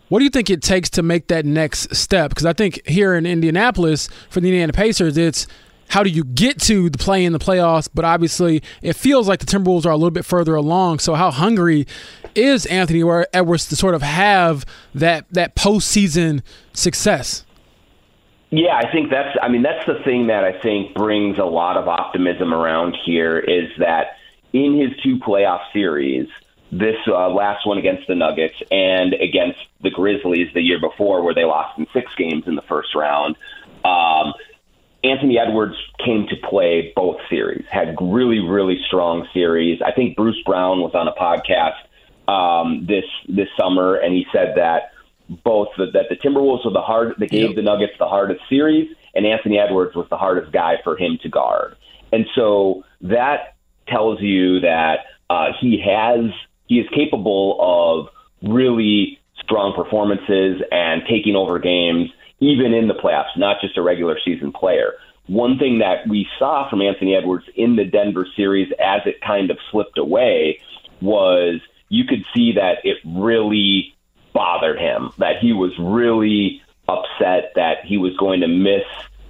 what 0.10 0.19
do 0.19 0.25
you 0.25 0.32
think 0.32 0.49
it 0.49 0.62
takes 0.62 0.89
to 0.91 1.03
make 1.03 1.27
that 1.27 1.45
next 1.45 1.95
step? 1.95 2.30
Because 2.30 2.45
I 2.45 2.53
think 2.53 2.86
here 2.88 3.13
in 3.15 3.25
Indianapolis 3.25 4.10
for 4.30 4.41
the 4.41 4.47
Indiana 4.47 4.73
Pacers, 4.73 5.17
it's 5.17 5.47
how 5.89 6.03
do 6.03 6.10
you 6.10 6.23
get 6.23 6.60
to 6.62 6.89
the 6.89 6.97
play 6.97 7.23
in 7.23 7.34
the 7.34 7.39
playoffs? 7.39 7.88
But 7.93 8.03
obviously, 8.03 8.63
it 8.82 8.93
feels 8.93 9.27
like 9.27 9.39
the 9.39 9.45
Timberwolves 9.45 9.86
are 9.86 9.91
a 9.91 9.95
little 9.95 10.12
bit 10.12 10.25
further 10.25 10.56
along. 10.56 10.99
So, 10.99 11.13
how 11.13 11.30
hungry 11.30 11.88
is 12.36 12.65
Anthony 12.65 13.03
Edwards 13.32 13.67
to 13.67 13.75
sort 13.75 13.95
of 13.95 14.01
have 14.01 14.65
that 14.95 15.25
that 15.32 15.56
postseason 15.56 16.41
success? 16.73 17.45
Yeah, 18.49 18.75
I 18.75 18.91
think 18.91 19.12
that's. 19.12 19.38
I 19.41 19.49
mean, 19.49 19.62
that's 19.62 19.86
the 19.86 20.01
thing 20.03 20.27
that 20.27 20.43
I 20.43 20.60
think 20.62 20.95
brings 20.95 21.38
a 21.38 21.45
lot 21.45 21.77
of 21.77 21.88
optimism 21.88 22.53
around 22.53 22.97
here 23.06 23.38
is 23.38 23.69
that 23.77 24.17
in 24.53 24.79
his 24.79 24.91
two 25.03 25.17
playoff 25.17 25.62
series, 25.73 26.27
this 26.71 26.97
uh, 27.07 27.29
last 27.29 27.65
one 27.65 27.77
against 27.77 28.07
the 28.07 28.15
Nuggets 28.15 28.55
and 28.71 29.13
against 29.13 29.60
the 29.81 29.89
Grizzlies 29.89 30.53
the 30.53 30.62
year 30.62 30.79
before, 30.79 31.23
where 31.23 31.33
they 31.33 31.45
lost 31.45 31.77
in 31.79 31.88
six 31.93 32.12
games 32.17 32.43
in 32.47 32.55
the 32.55 32.62
first 32.63 32.93
round. 32.95 33.36
Um, 33.86 34.33
Anthony 35.03 35.38
Edwards 35.39 35.75
came 36.03 36.27
to 36.27 36.36
play 36.49 36.91
both 36.95 37.17
series, 37.29 37.65
had 37.71 37.95
really, 38.01 38.39
really 38.39 38.79
strong 38.88 39.27
series. 39.33 39.81
I 39.86 39.91
think 39.91 40.17
Bruce 40.17 40.41
Brown 40.45 40.81
was 40.81 40.93
on 40.95 41.07
a 41.07 41.13
podcast 41.13 41.77
um, 42.27 42.86
this 42.88 43.05
this 43.29 43.47
summer, 43.57 43.95
and 43.95 44.13
he 44.13 44.25
said 44.33 44.55
that 44.57 44.91
both 45.43 45.69
the, 45.77 45.88
that 45.93 46.05
the 46.10 46.15
Timberwolves 46.15 46.65
were 46.65 46.71
the 46.71 46.81
hard, 46.81 47.15
that 47.19 47.29
gave 47.29 47.55
the 47.55 47.62
Nuggets 47.62 47.93
the 47.99 48.07
hardest 48.07 48.41
series, 48.49 48.89
and 49.13 49.25
Anthony 49.25 49.60
Edwards 49.60 49.95
was 49.95 50.07
the 50.10 50.17
hardest 50.17 50.51
guy 50.51 50.75
for 50.83 50.97
him 50.97 51.19
to 51.21 51.29
guard. 51.29 51.75
And 52.12 52.25
so 52.36 52.83
that 53.01 53.57
tells 53.88 54.21
you 54.21 54.60
that 54.62 55.00
uh, 55.30 55.47
he 55.60 55.82
has 55.86 56.32
he 56.67 56.80
is 56.80 56.88
capable 56.93 57.58
of 57.60 58.10
really 58.50 59.19
strong 59.41 59.73
performances 59.73 60.62
and 60.71 61.04
taking 61.10 61.36
over 61.36 61.60
games, 61.60 62.10
even 62.39 62.73
in 62.73 62.88
the 62.88 62.93
playoffs, 62.93 63.38
not 63.38 63.62
just 63.62 63.78
a 63.78 63.82
regular 63.82 64.17
season 64.23 64.52
player. 64.52 64.93
One 65.28 65.58
thing 65.58 65.80
that 65.80 66.08
we 66.08 66.28
saw 66.39 66.69
from 66.69 66.82
Anthony 66.82 67.15
Edwards 67.15 67.45
in 67.56 67.76
the 67.76 67.86
Denver 67.86 68.28
series 68.36 68.71
as 68.80 69.02
it 69.06 69.21
kind 69.21 69.52
of 69.52 69.58
slipped 69.71 69.97
away 69.97 70.60
was 71.02 71.60
you 71.89 72.06
could 72.06 72.23
see 72.34 72.54
that 72.54 72.80
it 72.84 72.97
really 73.06 73.93
bothered 74.34 74.80
him, 74.80 75.12
that 75.17 75.39
he 75.39 75.54
was 75.54 75.71
really 75.80 76.62
upset 76.88 77.52
that 77.56 77.86
he 77.86 77.97
was 77.97 78.15
going 78.17 78.41
to 78.41 78.47
miss 78.47 78.84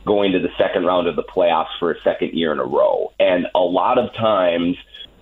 going 0.08 0.32
to 0.32 0.40
the 0.40 0.50
second 0.58 0.86
round 0.86 1.08
of 1.08 1.16
the 1.16 1.24
playoffs 1.24 1.78
for 1.80 1.92
a 1.92 2.02
second 2.02 2.34
year 2.34 2.52
in 2.52 2.60
a 2.60 2.66
row. 2.66 3.14
And 3.20 3.46
a 3.54 3.60
lot 3.60 4.00
of 4.00 4.14
times, 4.14 4.78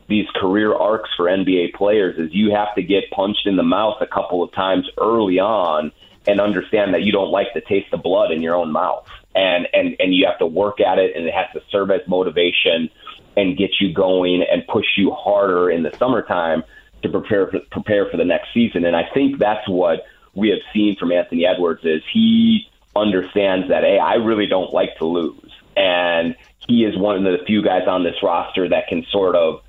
these 0.07 0.27
career 0.35 0.73
arcs 0.73 1.09
for 1.17 1.25
NBA 1.25 1.73
players 1.73 2.17
is 2.19 2.33
you 2.33 2.51
have 2.51 2.75
to 2.75 2.83
get 2.83 3.09
punched 3.11 3.47
in 3.47 3.55
the 3.55 3.63
mouth 3.63 3.97
a 4.01 4.07
couple 4.07 4.43
of 4.43 4.53
times 4.53 4.87
early 5.01 5.39
on 5.39 5.91
and 6.27 6.39
understand 6.39 6.93
that 6.93 7.01
you 7.01 7.11
don't 7.11 7.31
like 7.31 7.47
the 7.53 7.61
taste 7.61 7.91
of 7.91 8.03
blood 8.03 8.31
in 8.31 8.41
your 8.41 8.55
own 8.55 8.71
mouth. 8.71 9.07
And 9.33 9.67
and 9.73 9.95
and 9.99 10.13
you 10.13 10.25
have 10.27 10.39
to 10.39 10.45
work 10.45 10.79
at 10.79 10.97
it 10.97 11.15
and 11.15 11.25
it 11.25 11.33
has 11.33 11.47
to 11.53 11.61
serve 11.69 11.91
as 11.91 12.01
motivation 12.07 12.89
and 13.35 13.57
get 13.57 13.71
you 13.81 13.93
going 13.93 14.45
and 14.49 14.65
push 14.67 14.85
you 14.95 15.11
harder 15.11 15.69
in 15.69 15.83
the 15.83 15.91
summertime 15.97 16.63
to 17.01 17.09
prepare 17.09 17.47
for, 17.47 17.59
prepare 17.71 18.09
for 18.09 18.17
the 18.17 18.23
next 18.23 18.53
season. 18.53 18.85
And 18.85 18.95
I 18.95 19.03
think 19.13 19.39
that's 19.39 19.67
what 19.67 20.05
we 20.35 20.49
have 20.49 20.59
seen 20.73 20.95
from 20.97 21.11
Anthony 21.11 21.45
Edwards 21.45 21.81
is 21.83 22.01
he 22.13 22.69
understands 22.95 23.69
that 23.69 23.83
hey, 23.83 23.99
I 23.99 24.15
really 24.15 24.47
don't 24.47 24.73
like 24.73 24.97
to 24.97 25.05
lose. 25.05 25.51
And 25.75 26.35
he 26.67 26.85
is 26.85 26.97
one 26.97 27.17
of 27.17 27.23
the 27.23 27.45
few 27.45 27.61
guys 27.61 27.87
on 27.87 28.03
this 28.03 28.15
roster 28.23 28.69
that 28.69 28.87
can 28.87 29.05
sort 29.11 29.35
of 29.35 29.61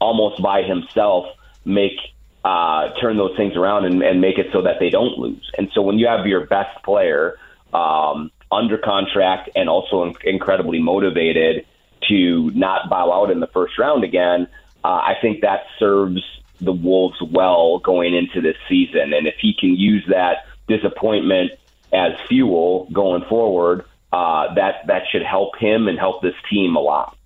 almost 0.00 0.42
by 0.42 0.62
himself 0.62 1.26
make 1.64 1.98
uh, 2.44 2.90
turn 3.00 3.16
those 3.16 3.36
things 3.36 3.56
around 3.56 3.84
and, 3.84 4.02
and 4.02 4.20
make 4.20 4.38
it 4.38 4.46
so 4.52 4.62
that 4.62 4.78
they 4.78 4.90
don't 4.90 5.18
lose. 5.18 5.50
And 5.58 5.68
so 5.74 5.82
when 5.82 5.98
you 5.98 6.06
have 6.06 6.26
your 6.26 6.46
best 6.46 6.82
player 6.84 7.38
um, 7.72 8.30
under 8.52 8.78
contract 8.78 9.50
and 9.56 9.68
also 9.68 10.04
in- 10.04 10.14
incredibly 10.24 10.80
motivated 10.80 11.66
to 12.08 12.50
not 12.52 12.88
bow 12.88 13.12
out 13.12 13.30
in 13.30 13.40
the 13.40 13.48
first 13.48 13.78
round 13.78 14.04
again, 14.04 14.46
uh, 14.84 14.88
I 14.88 15.14
think 15.20 15.40
that 15.40 15.64
serves 15.78 16.22
the 16.60 16.72
Wolves 16.72 17.20
well 17.20 17.78
going 17.78 18.14
into 18.14 18.40
this 18.40 18.56
season. 18.68 19.12
And 19.12 19.26
if 19.26 19.34
he 19.40 19.52
can 19.52 19.70
use 19.70 20.04
that 20.08 20.46
disappointment 20.68 21.52
as 21.92 22.12
fuel 22.28 22.88
going 22.92 23.24
forward, 23.28 23.84
uh, 24.12 24.54
that 24.54 24.86
that 24.86 25.02
should 25.10 25.22
help 25.22 25.56
him 25.58 25.88
and 25.88 25.98
help 25.98 26.22
this 26.22 26.34
team 26.50 26.76
a 26.76 26.80
lot. 26.80 27.16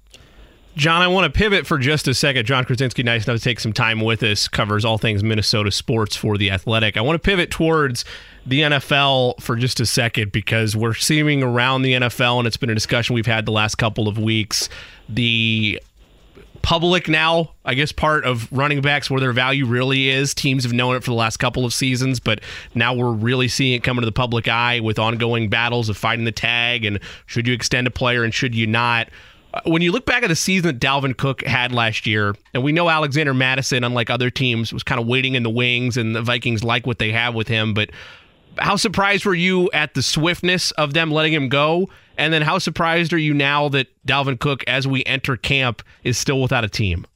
Jon, 0.76 1.02
I 1.02 1.08
want 1.08 1.32
to 1.32 1.36
pivot 1.36 1.66
for 1.66 1.78
just 1.78 2.06
a 2.06 2.14
second. 2.14 2.46
Jon 2.46 2.64
Krawczynski, 2.64 3.04
nice 3.04 3.26
enough 3.26 3.38
to 3.38 3.44
take 3.44 3.58
some 3.58 3.72
time 3.72 4.00
with 4.00 4.22
us, 4.22 4.46
covers 4.46 4.84
all 4.84 4.98
things 4.98 5.22
Minnesota 5.22 5.70
sports 5.70 6.14
for 6.14 6.38
The 6.38 6.50
Athletic. 6.50 6.96
I 6.96 7.00
want 7.00 7.20
to 7.20 7.26
pivot 7.26 7.50
towards 7.50 8.04
the 8.46 8.60
NFL 8.60 9.42
for 9.42 9.56
just 9.56 9.80
a 9.80 9.86
second 9.86 10.32
because 10.32 10.76
we're 10.76 10.94
seeing 10.94 11.42
around 11.42 11.82
the 11.82 11.94
NFL, 11.94 12.38
and 12.38 12.46
it's 12.46 12.56
been 12.56 12.70
a 12.70 12.74
discussion 12.74 13.14
we've 13.14 13.26
had 13.26 13.46
the 13.46 13.52
last 13.52 13.74
couple 13.76 14.06
of 14.06 14.16
weeks. 14.16 14.68
The 15.08 15.82
public 16.62 17.08
now, 17.08 17.52
I 17.64 17.74
guess, 17.74 17.92
part 17.92 18.24
of 18.24 18.50
running 18.52 18.80
backs 18.80 19.10
where 19.10 19.20
their 19.20 19.32
value 19.32 19.66
really 19.66 20.08
is. 20.08 20.34
Teams 20.34 20.64
have 20.64 20.72
known 20.72 20.96
it 20.96 21.04
for 21.04 21.10
the 21.10 21.16
last 21.16 21.38
couple 21.38 21.64
of 21.64 21.72
seasons, 21.72 22.20
but 22.20 22.40
now 22.74 22.94
we're 22.94 23.12
really 23.12 23.48
seeing 23.48 23.72
it 23.74 23.82
come 23.82 23.98
into 23.98 24.06
the 24.06 24.12
public 24.12 24.48
eye 24.48 24.80
with 24.80 24.98
ongoing 24.98 25.48
battles 25.48 25.88
of 25.88 25.96
fighting 25.96 26.24
the 26.24 26.32
tag 26.32 26.84
and 26.84 27.00
should 27.26 27.46
you 27.46 27.54
extend 27.54 27.86
a 27.86 27.90
player 27.90 28.24
and 28.24 28.34
should 28.34 28.54
you 28.54 28.66
not. 28.66 29.08
Uh, 29.52 29.60
when 29.64 29.82
you 29.82 29.90
look 29.90 30.06
back 30.06 30.22
at 30.22 30.28
the 30.28 30.36
season 30.36 30.66
that 30.66 30.78
Dalvin 30.78 31.16
Cook 31.16 31.44
had 31.44 31.72
last 31.72 32.06
year, 32.06 32.34
and 32.54 32.62
we 32.62 32.72
know 32.72 32.88
Alexander 32.88 33.34
Mattison, 33.34 33.82
unlike 33.82 34.10
other 34.10 34.30
teams, 34.30 34.72
was 34.72 34.82
kind 34.82 35.00
of 35.00 35.06
waiting 35.06 35.34
in 35.34 35.42
the 35.42 35.50
wings, 35.50 35.96
and 35.96 36.14
the 36.14 36.22
Vikings 36.22 36.62
like 36.62 36.86
what 36.86 36.98
they 36.98 37.10
have 37.10 37.34
with 37.34 37.48
him. 37.48 37.74
But 37.74 37.90
how 38.58 38.76
surprised 38.76 39.24
were 39.24 39.34
you 39.34 39.70
at 39.72 39.94
the 39.94 40.02
swiftness 40.02 40.70
of 40.72 40.94
them 40.94 41.10
letting 41.10 41.32
him 41.32 41.48
go? 41.48 41.88
And 42.20 42.34
then 42.34 42.42
how 42.42 42.58
surprised 42.58 43.14
are 43.14 43.18
you 43.18 43.32
now 43.32 43.70
that 43.70 43.86
Dalvin 44.06 44.38
Cook, 44.38 44.62
as 44.66 44.86
we 44.86 45.02
enter 45.06 45.38
camp, 45.38 45.82
is 46.04 46.18
still 46.18 46.42
without 46.42 46.64
a 46.64 46.68
team? 46.68 47.06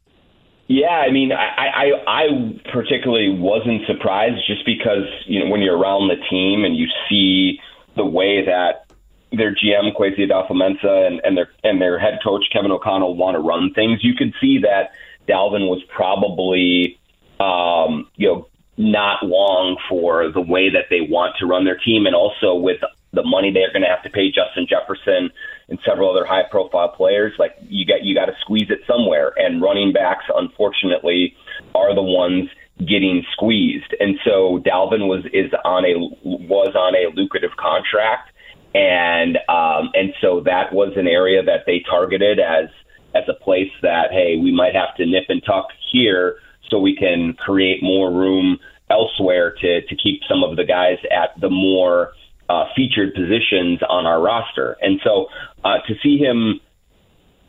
Yeah, 0.66 1.04
I 1.06 1.10
mean, 1.10 1.30
I, 1.30 1.66
I, 1.68 1.90
I 2.06 2.60
particularly 2.72 3.38
wasn't 3.38 3.82
surprised 3.86 4.40
just 4.46 4.64
because, 4.64 5.04
you 5.26 5.40
know, 5.40 5.50
when 5.50 5.60
you're 5.60 5.76
around 5.76 6.08
the 6.08 6.16
team 6.30 6.64
and 6.64 6.74
you 6.74 6.86
see 7.06 7.60
the 7.96 8.04
way 8.06 8.46
that 8.46 8.86
their 9.30 9.54
GM 9.54 9.94
Kwesi 9.94 10.20
Adofo-Mensah 10.20 11.06
and, 11.06 11.20
and 11.22 11.36
their 11.36 11.50
and 11.62 11.82
their 11.82 11.98
head 11.98 12.20
coach 12.24 12.44
Kevin 12.50 12.70
O'Connell 12.70 13.14
want 13.14 13.34
to 13.34 13.40
run 13.40 13.74
things, 13.74 14.02
you 14.02 14.14
could 14.14 14.32
see 14.40 14.60
that 14.60 14.92
Dalvin 15.28 15.68
was 15.68 15.82
probably 15.94 16.98
um, 17.40 18.08
you 18.16 18.28
know 18.28 18.48
not 18.78 19.22
long 19.22 19.76
for 19.86 20.32
the 20.32 20.40
way 20.40 20.70
that 20.70 20.86
they 20.88 21.02
want 21.02 21.34
to 21.40 21.46
run 21.46 21.66
their 21.66 21.76
team, 21.76 22.06
and 22.06 22.14
also 22.14 22.54
with 22.54 22.80
the 23.14 23.24
money 23.24 23.52
they're 23.52 23.72
going 23.72 23.82
to 23.82 23.88
have 23.88 24.02
to 24.02 24.10
pay 24.10 24.28
Justin 24.28 24.66
Jefferson 24.68 25.30
and 25.68 25.78
several 25.86 26.10
other 26.10 26.26
high 26.26 26.44
profile 26.50 26.88
players. 26.88 27.32
Like 27.38 27.52
you 27.62 27.86
got 27.86 28.02
you 28.02 28.14
got 28.14 28.26
to 28.26 28.34
squeeze 28.40 28.70
it 28.70 28.80
somewhere, 28.86 29.32
and 29.36 29.62
running 29.62 29.92
backs 29.92 30.24
unfortunately 30.34 31.34
are 31.74 31.94
the 31.94 32.02
ones 32.02 32.48
getting 32.78 33.24
squeezed. 33.32 33.94
And 34.00 34.16
so 34.24 34.60
Dalvin 34.66 35.06
was 35.06 35.24
is 35.32 35.52
on 35.64 35.84
a 35.84 35.94
was 36.24 36.74
on 36.74 36.94
a 36.94 37.14
lucrative 37.14 37.56
contract 37.56 38.30
and 38.74 39.38
um, 39.48 39.90
and 39.94 40.12
so 40.20 40.40
that 40.44 40.72
was 40.72 40.92
an 40.96 41.06
area 41.06 41.42
that 41.42 41.62
they 41.66 41.82
targeted 41.88 42.40
as 42.40 42.68
as 43.14 43.22
a 43.28 43.44
place 43.44 43.70
that 43.82 44.10
hey 44.10 44.36
we 44.36 44.52
might 44.52 44.74
have 44.74 44.94
to 44.96 45.06
nip 45.06 45.24
and 45.28 45.42
tuck 45.44 45.68
here 45.92 46.36
so 46.68 46.78
we 46.78 46.96
can 46.96 47.34
create 47.34 47.82
more 47.82 48.10
room 48.12 48.58
elsewhere 48.90 49.54
to 49.60 49.80
to 49.82 49.96
keep 49.96 50.20
some 50.28 50.42
of 50.42 50.56
the 50.56 50.64
guys 50.64 50.98
at 51.12 51.40
the 51.40 51.48
more 51.48 52.12
uh, 52.48 52.64
featured 52.76 53.14
positions 53.14 53.80
on 53.88 54.06
our 54.06 54.20
roster 54.20 54.76
and 54.80 55.00
so 55.02 55.26
uh, 55.64 55.78
to 55.86 55.94
see 56.02 56.18
him 56.18 56.60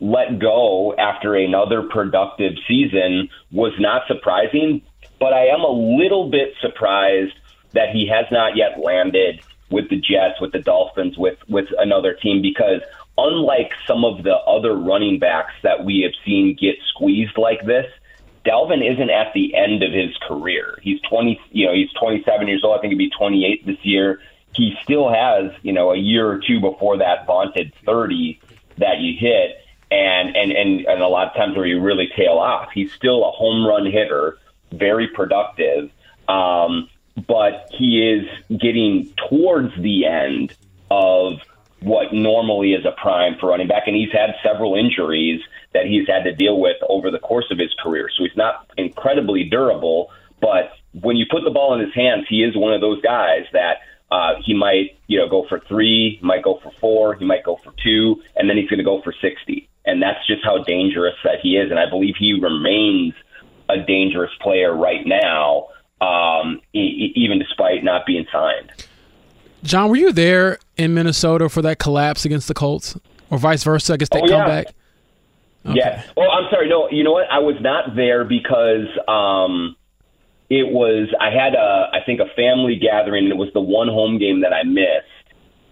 let 0.00 0.38
go 0.38 0.94
after 0.98 1.34
another 1.34 1.82
productive 1.82 2.52
season 2.68 3.28
was 3.50 3.72
not 3.78 4.02
surprising 4.06 4.82
but 5.18 5.32
I 5.32 5.46
am 5.46 5.60
a 5.60 5.70
little 5.70 6.30
bit 6.30 6.54
surprised 6.60 7.34
that 7.72 7.90
he 7.92 8.08
has 8.08 8.26
not 8.30 8.56
yet 8.56 8.78
landed 8.78 9.40
with 9.70 9.88
the 9.90 9.96
Jets, 9.96 10.40
with 10.40 10.52
the 10.52 10.60
Dolphins, 10.60 11.16
with 11.18 11.38
with 11.48 11.66
another 11.78 12.14
team 12.14 12.42
because 12.42 12.80
unlike 13.18 13.72
some 13.86 14.04
of 14.04 14.22
the 14.22 14.34
other 14.34 14.74
running 14.74 15.18
backs 15.18 15.54
that 15.62 15.84
we 15.84 16.00
have 16.02 16.12
seen 16.24 16.56
get 16.60 16.76
squeezed 16.94 17.38
like 17.38 17.64
this, 17.64 17.86
Dalvin 18.44 18.84
isn't 18.92 19.10
at 19.10 19.32
the 19.34 19.54
end 19.54 19.82
of 19.82 19.92
his 19.92 20.16
career. 20.28 20.78
He's 20.82 21.00
20, 21.08 21.40
you 21.50 21.66
know, 21.66 21.72
he's 21.72 21.92
27 21.98 22.46
years 22.46 22.62
old. 22.62 22.78
I 22.78 22.80
think 22.80 22.92
he'd 22.92 22.98
be 22.98 23.10
28 23.10 23.66
this 23.66 23.82
year. 23.82 24.20
He 24.56 24.74
still 24.82 25.08
has, 25.12 25.52
you 25.62 25.72
know, 25.72 25.92
a 25.92 25.96
year 25.96 26.26
or 26.28 26.40
two 26.40 26.60
before 26.60 26.98
that 26.98 27.26
vaunted 27.26 27.72
30 27.84 28.40
that 28.78 29.00
you 29.00 29.18
hit, 29.18 29.58
and 29.90 30.34
and 30.36 30.52
and, 30.52 30.86
and 30.86 31.02
a 31.02 31.08
lot 31.08 31.28
of 31.28 31.34
times 31.34 31.56
where 31.56 31.66
you 31.66 31.80
really 31.80 32.08
tail 32.16 32.38
off. 32.38 32.70
He's 32.72 32.92
still 32.92 33.24
a 33.24 33.30
home 33.30 33.66
run 33.66 33.86
hitter, 33.86 34.38
very 34.72 35.08
productive. 35.08 35.90
Um, 36.28 36.88
but 37.26 37.70
he 37.72 38.02
is 38.02 38.58
getting 38.58 39.12
towards 39.28 39.74
the 39.80 40.06
end 40.06 40.54
of 40.90 41.40
what 41.80 42.12
normally 42.12 42.72
is 42.72 42.84
a 42.84 42.92
prime 42.92 43.36
for 43.38 43.50
running 43.50 43.68
back, 43.68 43.84
and 43.86 43.96
he's 43.96 44.12
had 44.12 44.34
several 44.42 44.74
injuries 44.74 45.40
that 45.72 45.86
he's 45.86 46.06
had 46.06 46.24
to 46.24 46.34
deal 46.34 46.60
with 46.60 46.76
over 46.88 47.10
the 47.10 47.18
course 47.18 47.46
of 47.50 47.58
his 47.58 47.72
career. 47.82 48.10
So 48.16 48.24
he's 48.24 48.36
not 48.36 48.70
incredibly 48.76 49.44
durable, 49.44 50.10
but 50.40 50.72
when 51.00 51.16
you 51.16 51.26
put 51.30 51.44
the 51.44 51.50
ball 51.50 51.74
in 51.74 51.80
his 51.80 51.94
hands, 51.94 52.26
he 52.28 52.42
is 52.42 52.56
one 52.56 52.72
of 52.72 52.80
those 52.80 53.00
guys 53.02 53.44
that 53.52 53.78
uh, 54.10 54.34
he 54.44 54.54
might, 54.54 54.98
you 55.08 55.18
know, 55.18 55.28
go 55.28 55.46
for 55.48 55.60
three, 55.68 56.18
might 56.22 56.42
go 56.42 56.60
for 56.62 56.70
four, 56.80 57.14
he 57.14 57.24
might 57.24 57.44
go 57.44 57.58
for 57.62 57.72
two, 57.82 58.22
and 58.36 58.48
then 58.48 58.56
he's 58.56 58.68
going 58.68 58.78
to 58.78 58.84
go 58.84 59.02
for 59.02 59.14
sixty. 59.20 59.68
And 59.84 60.02
that's 60.02 60.26
just 60.26 60.44
how 60.44 60.62
dangerous 60.64 61.14
that 61.24 61.40
he 61.42 61.56
is. 61.56 61.70
And 61.70 61.78
I 61.78 61.88
believe 61.88 62.14
he 62.18 62.32
remains 62.40 63.14
a 63.68 63.78
dangerous 63.78 64.32
player 64.40 64.74
right 64.74 65.06
now 65.06 65.68
um, 66.00 66.60
e- 66.72 67.12
even 67.14 67.38
despite 67.38 67.82
not 67.84 68.06
being 68.06 68.26
signed. 68.32 68.72
Jon, 69.62 69.88
were 69.88 69.96
you 69.96 70.12
there 70.12 70.58
in 70.76 70.94
Minnesota 70.94 71.48
for 71.48 71.62
that 71.62 71.78
collapse 71.78 72.24
against 72.24 72.48
the 72.48 72.54
Colts, 72.54 72.96
or 73.30 73.38
vice 73.38 73.64
versa? 73.64 73.94
I 73.94 73.96
guess 73.96 74.08
they 74.10 74.20
oh, 74.20 74.28
come 74.28 74.30
yeah. 74.30 74.46
back. 74.46 74.66
Okay. 75.66 75.78
Yeah. 75.78 76.02
Well, 76.16 76.30
I'm 76.30 76.48
sorry. 76.50 76.68
No, 76.68 76.88
you 76.90 77.02
know 77.02 77.12
what? 77.12 77.26
I 77.30 77.38
was 77.38 77.56
not 77.60 77.96
there 77.96 78.24
because 78.24 78.86
um, 79.08 79.74
it 80.48 80.72
was. 80.72 81.08
I 81.20 81.30
had 81.30 81.54
a, 81.54 81.90
I 81.92 82.00
think, 82.04 82.20
a 82.20 82.28
family 82.34 82.76
gathering. 82.76 83.24
And 83.24 83.32
it 83.32 83.36
was 83.36 83.52
the 83.52 83.60
one 83.60 83.88
home 83.88 84.18
game 84.18 84.40
that 84.42 84.52
I 84.52 84.62
missed 84.62 85.06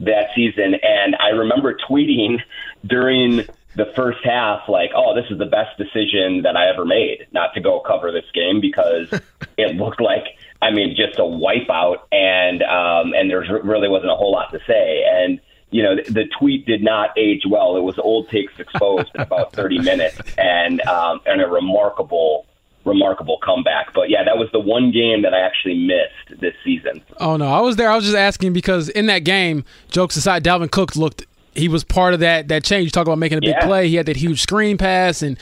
that 0.00 0.30
season, 0.34 0.74
and 0.82 1.16
I 1.16 1.28
remember 1.28 1.76
tweeting 1.88 2.38
during 2.86 3.46
the 3.76 3.86
first 3.96 4.18
half 4.24 4.68
like, 4.68 4.90
oh, 4.94 5.14
this 5.14 5.24
is 5.30 5.38
the 5.38 5.46
best 5.46 5.76
decision 5.78 6.42
that 6.42 6.56
I 6.56 6.68
ever 6.68 6.84
made 6.84 7.26
not 7.32 7.54
to 7.54 7.60
go 7.60 7.80
cover 7.80 8.12
this 8.12 8.24
game 8.32 8.60
because 8.60 9.08
it 9.56 9.76
looked 9.76 10.00
like, 10.00 10.24
I 10.62 10.70
mean, 10.70 10.94
just 10.96 11.18
a 11.18 11.22
wipeout, 11.22 11.98
and 12.12 12.62
um, 12.62 13.12
and 13.14 13.30
there 13.30 13.44
really 13.62 13.88
wasn't 13.88 14.12
a 14.12 14.16
whole 14.16 14.32
lot 14.32 14.52
to 14.52 14.60
say, 14.66 15.04
and 15.06 15.40
you 15.70 15.82
know, 15.82 15.96
the, 15.96 16.24
tweet 16.38 16.66
did 16.66 16.84
not 16.84 17.10
age 17.18 17.42
well. 17.50 17.76
It 17.76 17.82
was 17.82 17.98
old 17.98 18.28
takes 18.28 18.60
exposed 18.60 19.10
in 19.16 19.22
about 19.22 19.52
30 19.54 19.78
minutes, 19.82 20.20
and 20.38 20.80
um, 20.82 21.20
and 21.26 21.42
a 21.42 21.48
remarkable 21.48 22.46
remarkable 22.84 23.38
comeback. 23.42 23.92
But 23.94 24.10
yeah, 24.10 24.24
that 24.24 24.36
was 24.38 24.48
the 24.52 24.60
one 24.60 24.90
game 24.90 25.22
that 25.22 25.34
I 25.34 25.40
actually 25.40 25.78
missed 25.78 26.40
this 26.40 26.54
season. 26.64 27.02
Oh 27.18 27.36
no, 27.36 27.46
I 27.46 27.60
was 27.60 27.76
there. 27.76 27.90
I 27.90 27.94
was 27.96 28.04
just 28.04 28.16
asking 28.16 28.52
because 28.52 28.88
in 28.88 29.06
that 29.06 29.20
game, 29.20 29.64
jokes 29.90 30.16
aside, 30.16 30.44
Dalvin 30.44 30.70
Cook 30.70 30.96
looked 30.96 31.26
he 31.56 31.68
was 31.68 31.84
part 31.84 32.14
of 32.14 32.20
that 32.20 32.48
that 32.48 32.64
change. 32.64 32.84
You 32.86 32.90
talk 32.90 33.06
about 33.06 33.18
making 33.18 33.38
a 33.38 33.40
big 33.40 33.50
Yeah. 33.50 33.64
play. 33.66 33.88
He 33.88 33.94
had 33.94 34.06
that 34.06 34.16
huge 34.16 34.40
screen 34.40 34.76
pass 34.76 35.22
and 35.22 35.38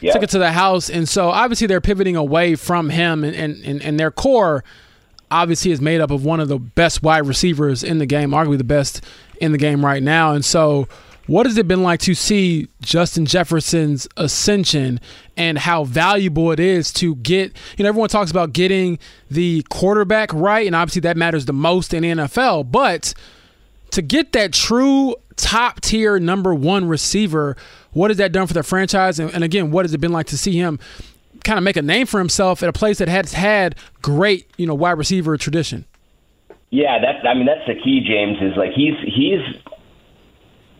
Yeah. 0.00 0.12
took 0.12 0.22
it 0.22 0.30
to 0.30 0.38
the 0.38 0.52
house. 0.52 0.88
And 0.88 1.08
so 1.08 1.30
obviously 1.30 1.66
they're 1.66 1.80
pivoting 1.80 2.14
away 2.14 2.54
from 2.54 2.90
him 2.90 3.24
and, 3.24 3.34
and, 3.34 3.64
and, 3.64 3.82
and 3.82 3.98
their 3.98 4.12
core 4.12 4.62
obviously 5.28 5.72
is 5.72 5.80
made 5.80 6.00
up 6.00 6.12
of 6.12 6.24
one 6.24 6.38
of 6.38 6.46
the 6.46 6.58
best 6.58 7.02
wide 7.02 7.26
receivers 7.26 7.82
in 7.82 7.98
the 7.98 8.06
game, 8.06 8.30
arguably 8.30 8.58
the 8.58 8.62
best 8.64 9.02
in 9.40 9.50
the 9.50 9.58
game 9.58 9.84
right 9.84 10.04
now. 10.04 10.32
And 10.32 10.44
so 10.44 10.86
what 11.26 11.46
has 11.46 11.58
it 11.58 11.66
been 11.66 11.82
like 11.82 12.00
to 12.00 12.14
see 12.14 12.68
Justin 12.80 13.26
Jefferson's 13.26 14.06
ascension 14.16 15.00
and 15.36 15.58
how 15.58 15.84
valuable 15.84 16.52
it 16.52 16.60
is 16.60 16.92
to 16.94 17.16
get, 17.16 17.56
you 17.76 17.82
know, 17.82 17.88
everyone 17.88 18.08
talks 18.08 18.30
about 18.30 18.52
getting 18.52 18.98
the 19.30 19.62
quarterback 19.70 20.32
right, 20.32 20.66
and 20.66 20.76
obviously 20.76 21.00
that 21.00 21.16
matters 21.16 21.46
the 21.46 21.52
most 21.52 21.92
in 21.92 22.02
the 22.02 22.10
NFL, 22.10 22.70
but 22.70 23.12
to 23.90 24.02
get 24.02 24.32
that 24.32 24.52
true 24.52 25.14
top 25.36 25.80
tier 25.80 26.18
number 26.18 26.54
one 26.54 26.88
receiver, 26.88 27.56
what 27.92 28.10
has 28.10 28.18
that 28.18 28.32
done 28.32 28.46
for 28.46 28.54
the 28.54 28.62
franchise? 28.62 29.18
And, 29.18 29.32
and 29.32 29.44
again, 29.44 29.70
what 29.70 29.84
has 29.84 29.94
it 29.94 29.98
been 29.98 30.12
like 30.12 30.26
to 30.26 30.38
see 30.38 30.56
him 30.56 30.78
kind 31.44 31.58
of 31.58 31.64
make 31.64 31.76
a 31.76 31.82
name 31.82 32.06
for 32.06 32.18
himself 32.18 32.62
at 32.62 32.68
a 32.68 32.72
place 32.72 32.98
that 32.98 33.08
has 33.08 33.32
had 33.32 33.76
great, 34.02 34.50
you 34.56 34.66
know, 34.66 34.74
wide 34.74 34.92
receiver 34.92 35.36
tradition? 35.36 35.84
Yeah, 36.70 36.98
that's. 37.00 37.24
I 37.24 37.34
mean, 37.34 37.46
that's 37.46 37.66
the 37.66 37.74
key. 37.74 38.00
James 38.00 38.38
is 38.40 38.56
like 38.56 38.72
he's 38.72 38.94
he's 39.04 39.40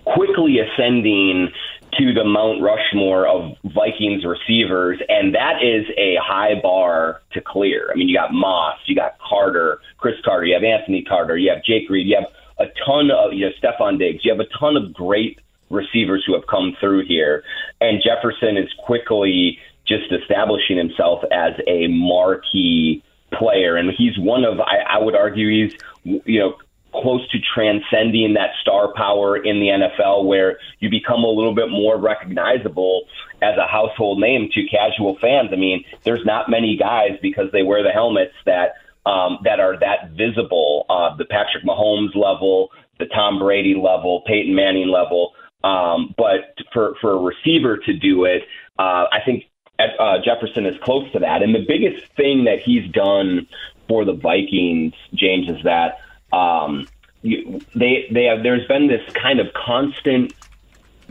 quickly 0.07 0.59
ascending 0.61 1.51
to 1.99 2.13
the 2.13 2.25
Mount 2.25 2.63
Rushmore 2.63 3.27
of 3.27 3.57
Vikings 3.65 4.25
receivers, 4.25 5.01
and 5.09 5.35
that 5.35 5.63
is 5.63 5.87
a 5.97 6.17
high 6.23 6.61
bar 6.61 7.23
to 7.33 7.41
clear. 7.41 7.91
I 7.93 7.97
mean, 7.97 8.09
you 8.09 8.17
got 8.17 8.33
Moss, 8.33 8.79
you 8.87 8.95
got 8.95 9.19
Carter, 9.19 9.81
Cris 9.99 10.15
Carter, 10.25 10.47
you 10.47 10.55
have 10.55 10.65
Anthony 10.65 11.03
Carter, 11.03 11.37
you 11.37 11.51
have 11.51 11.63
Jake 11.65 11.89
Reed, 11.89 12.07
you 12.07 12.17
have 12.17 12.31
a 12.59 12.71
ton 12.87 13.11
of 13.11 13.33
you 13.33 13.47
know 13.47 13.53
Stefon 13.63 13.99
Diggs, 13.99 14.25
you 14.25 14.33
have 14.33 14.41
a 14.41 14.59
ton 14.59 14.77
of 14.77 14.93
great 14.93 15.41
receivers 15.71 16.23
who 16.27 16.35
have 16.35 16.47
come 16.47 16.77
through 16.81 17.07
here, 17.07 17.43
and 17.81 18.03
Jefferson 18.03 18.57
is 18.57 18.69
quickly 18.85 19.59
just 19.87 20.13
establishing 20.13 20.77
himself 20.77 21.23
as 21.33 21.53
a 21.67 21.87
marquee 21.89 23.03
player, 23.33 23.77
and 23.77 23.91
he's 23.97 24.19
one 24.19 24.45
of 24.45 24.61
I, 24.61 24.79
I 24.89 24.99
would 24.99 25.15
argue 25.15 25.49
he's 25.49 25.79
you 26.05 26.41
know 26.41 26.57
close 27.03 27.27
to 27.31 27.39
transcending 27.55 28.35
that 28.35 28.51
star 28.61 28.93
power 28.95 29.37
in 29.37 29.61
the 29.61 29.69
NFL 29.69 30.27
where 30.27 30.59
you 30.81 30.91
become 30.91 31.25
a 31.25 31.29
little 31.29 31.55
bit 31.55 31.71
more 31.71 31.99
recognizable 31.99 33.03
as 33.43 33.57
a 33.57 33.67
household 33.67 34.21
name 34.21 34.49
to 34.53 34.67
casual 34.67 35.17
fans. 35.21 35.51
I 35.53 35.57
mean, 35.57 35.85
there's 36.05 36.25
not 36.25 36.51
many 36.51 36.77
guys 36.77 37.19
because 37.23 37.51
they 37.53 37.63
wear 37.63 37.83
the 37.83 37.91
helmets 37.91 38.35
that 38.45 38.75
um, 39.05 39.39
that 39.45 39.61
are 39.61 39.79
that 39.79 40.11
visible. 40.17 40.85
Uh, 40.89 41.17
the 41.17 41.25
Patrick 41.25 41.65
Mahomes 41.65 42.15
level, 42.17 42.71
the 42.99 43.07
Tom 43.07 43.39
Brady 43.39 43.75
level, 43.75 44.23
Peyton 44.27 44.55
Manning 44.55 44.89
level. 44.89 45.33
Um, 45.63 46.15
but 46.17 46.57
for 46.73 46.95
for 47.01 47.13
a 47.13 47.19
receiver 47.19 47.77
to 47.79 47.93
do 47.93 48.25
it, 48.25 48.43
uh, 48.79 49.07
I 49.13 49.21
think 49.25 49.45
uh, 49.79 50.19
Jefferson 50.25 50.67
is 50.67 50.77
close 50.83 51.11
to 51.13 51.19
that. 51.21 51.43
And 51.43 51.55
the 51.55 51.65
biggest 51.67 52.07
thing 52.17 52.45
that 52.45 52.61
he's 52.61 52.91
done 52.93 53.47
for 53.89 54.05
the 54.05 54.13
Vikings, 54.15 54.95
James, 55.15 55.49
is 55.49 55.63
that 55.65 55.99
um, 56.33 56.87
you, 57.23 57.61
they 57.75 58.07
they 58.11 58.25
have. 58.25 58.43
There's 58.43 58.67
been 58.69 58.89
this 58.89 59.03
kind 59.15 59.41
of 59.41 59.49
constant 59.55 60.35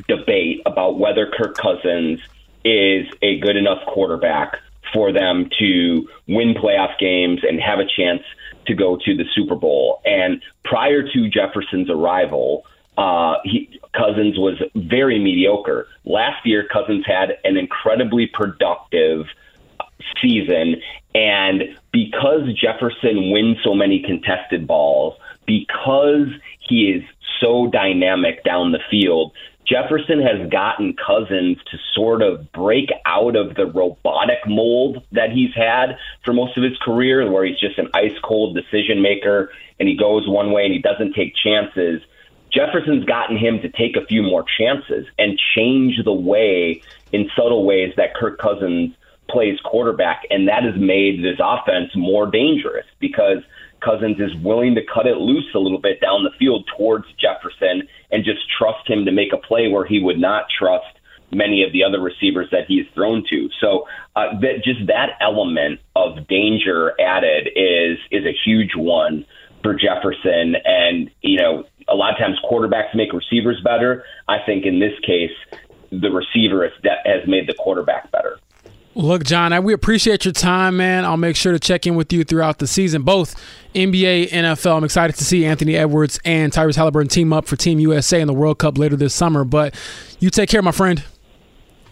debate 0.08 0.62
about 0.66 1.00
whether 1.00 1.32
Kirk 1.32 1.58
Cousins 1.58 2.20
is 2.64 3.08
a 3.22 3.40
good 3.40 3.56
enough 3.56 3.86
quarterback 3.88 4.58
for 4.94 5.12
them 5.12 5.50
to 5.60 6.08
win 6.28 6.54
playoff 6.54 6.98
games 7.00 7.42
and 7.48 7.60
have 7.60 7.80
a 7.80 7.86
chance 7.86 8.22
to 8.68 8.74
go 8.74 8.98
to 8.98 9.16
the 9.16 9.26
Super 9.34 9.56
Bowl. 9.56 10.02
And 10.06 10.42
prior 10.64 11.04
to 11.04 11.30
Jefferson's 11.30 11.90
arrival, 11.90 12.66
uh, 12.98 13.36
he, 13.44 13.80
Cousins 13.94 14.38
was 14.38 14.62
very 14.76 15.20
mediocre. 15.20 15.88
Last 16.06 16.46
year, 16.46 16.68
Cousins 16.72 17.06
had 17.06 17.38
an 17.44 17.58
incredibly 17.58 18.28
productive 18.28 19.28
season. 20.22 20.82
And 21.14 21.78
because 21.92 22.54
Jefferson 22.54 23.32
wins 23.32 23.58
so 23.64 23.74
many 23.74 24.02
contested 24.02 24.68
balls, 24.68 25.18
because 25.46 26.28
he 26.60 26.92
is 26.92 27.04
so 27.40 27.68
dynamic 27.68 28.44
down 28.44 28.72
the 28.72 28.80
field, 28.90 29.34
Jefferson 29.68 30.22
has 30.22 30.50
gotten 30.50 30.96
Cousins 30.96 31.58
to 31.72 31.78
sort 31.94 32.22
of 32.22 32.52
break 32.52 32.90
out 33.06 33.36
of 33.36 33.56
the 33.56 33.66
robotic 33.66 34.40
mold 34.46 35.04
that 35.12 35.32
he's 35.32 35.54
had 35.56 35.98
for 36.24 36.34
most 36.34 36.56
of 36.58 36.64
his 36.64 36.78
career, 36.78 37.30
where 37.32 37.46
he's 37.46 37.60
just 37.60 37.80
an 37.80 37.90
ice 37.94 38.18
cold 38.24 38.56
decision 38.56 39.02
maker 39.02 39.52
and 39.80 39.90
he 39.90 39.98
goes 39.98 40.28
one 40.28 40.52
way 40.52 40.66
and 40.66 40.74
he 40.74 40.80
doesn't 40.80 41.14
take 41.14 41.34
chances. 41.36 42.02
Jefferson's 42.54 43.06
gotten 43.06 43.38
him 43.38 43.60
to 43.62 43.70
take 43.70 43.98
a 43.98 44.06
few 44.06 44.22
more 44.22 44.46
chances 44.58 45.08
and 45.18 45.40
change 45.56 46.02
the 46.04 46.14
way, 46.14 46.82
in 47.12 47.30
subtle 47.36 47.66
ways, 47.66 47.94
that 47.98 48.16
Kirk 48.16 48.38
Cousins 48.38 48.94
plays 49.30 49.60
quarterback. 49.64 50.24
And 50.30 50.48
that 50.48 50.64
has 50.64 50.76
made 50.78 51.24
this 51.24 51.40
offense 51.40 51.92
more 51.96 52.30
dangerous 52.30 52.86
because 53.00 53.40
Cousins 53.82 54.20
is 54.20 54.36
willing 54.44 54.76
to 54.76 54.82
cut 54.94 55.06
it 55.08 55.18
loose 55.18 55.54
a 55.54 55.60
little 55.60 55.80
bit 55.80 56.02
down 56.02 56.24
the 56.24 56.32
field 56.40 56.68
towards 56.78 57.06
Jefferson 57.20 57.88
and 58.12 58.24
just 58.24 58.40
trust 58.58 58.90
him 58.90 59.06
to 59.06 59.12
make 59.12 59.34
a 59.34 59.38
play 59.38 59.68
where 59.68 59.86
he 59.86 60.00
would 60.00 60.20
not 60.20 60.46
trust 60.58 60.86
many 61.32 61.64
of 61.64 61.72
the 61.74 61.84
other 61.84 62.00
receivers 62.00 62.48
that 62.52 62.66
he's 62.68 62.86
thrown 62.94 63.24
to. 63.30 63.50
So 63.60 63.88
uh, 64.16 64.40
that 64.42 64.64
just 64.64 64.88
that 64.88 65.18
element 65.22 65.80
of 65.96 66.28
danger 66.28 66.94
added 67.00 67.50
is 67.56 67.98
is 68.12 68.26
a 68.26 68.34
huge 68.46 68.76
one 68.76 69.26
for 69.62 69.74
Jefferson. 69.74 70.56
And 70.64 71.12
you 71.22 71.38
know, 71.38 71.66
a 71.88 71.96
lot 71.96 72.14
of 72.14 72.20
times 72.20 72.40
quarterbacks 72.50 72.96
make 72.96 73.14
receivers 73.14 73.60
better. 73.64 74.04
I 74.28 74.38
think 74.46 74.66
in 74.66 74.80
this 74.80 74.98
case, 75.06 75.32
the 75.92 76.10
receiver 76.10 76.64
has, 76.64 76.74
has 77.06 77.28
made 77.28 77.48
the 77.48 77.54
quarterback 77.54 78.12
better. 78.12 78.40
Look, 78.98 79.26
Jon, 79.26 79.62
we 79.66 79.74
appreciate 79.74 80.24
your 80.24 80.32
time, 80.32 80.78
man. 80.78 81.04
I'll 81.04 81.18
make 81.18 81.36
sure 81.36 81.52
to 81.52 81.60
check 81.60 81.86
in 81.86 81.96
with 81.96 82.14
you 82.14 82.24
throughout 82.24 82.60
the 82.60 82.68
season, 82.68 83.02
both 83.02 83.36
NBA, 83.74 84.30
NFL. 84.30 84.78
I'm 84.78 84.86
excited 84.86 85.18
to 85.18 85.26
see 85.26 85.46
Anthony 85.46 85.76
Edwards 85.76 86.18
and 86.24 86.54
Tyrese 86.54 86.78
Halliburton 86.78 87.10
team 87.10 87.34
up 87.34 87.46
for 87.46 87.58
Team 87.58 87.78
USA 87.80 88.22
in 88.22 88.28
the 88.28 88.34
World 88.34 88.58
Cup 88.58 88.78
later 88.78 88.96
this 88.96 89.14
summer. 89.14 89.44
But 89.44 89.76
you 90.22 90.30
take 90.30 90.48
care, 90.48 90.62
my 90.62 90.72
friend. 90.72 91.04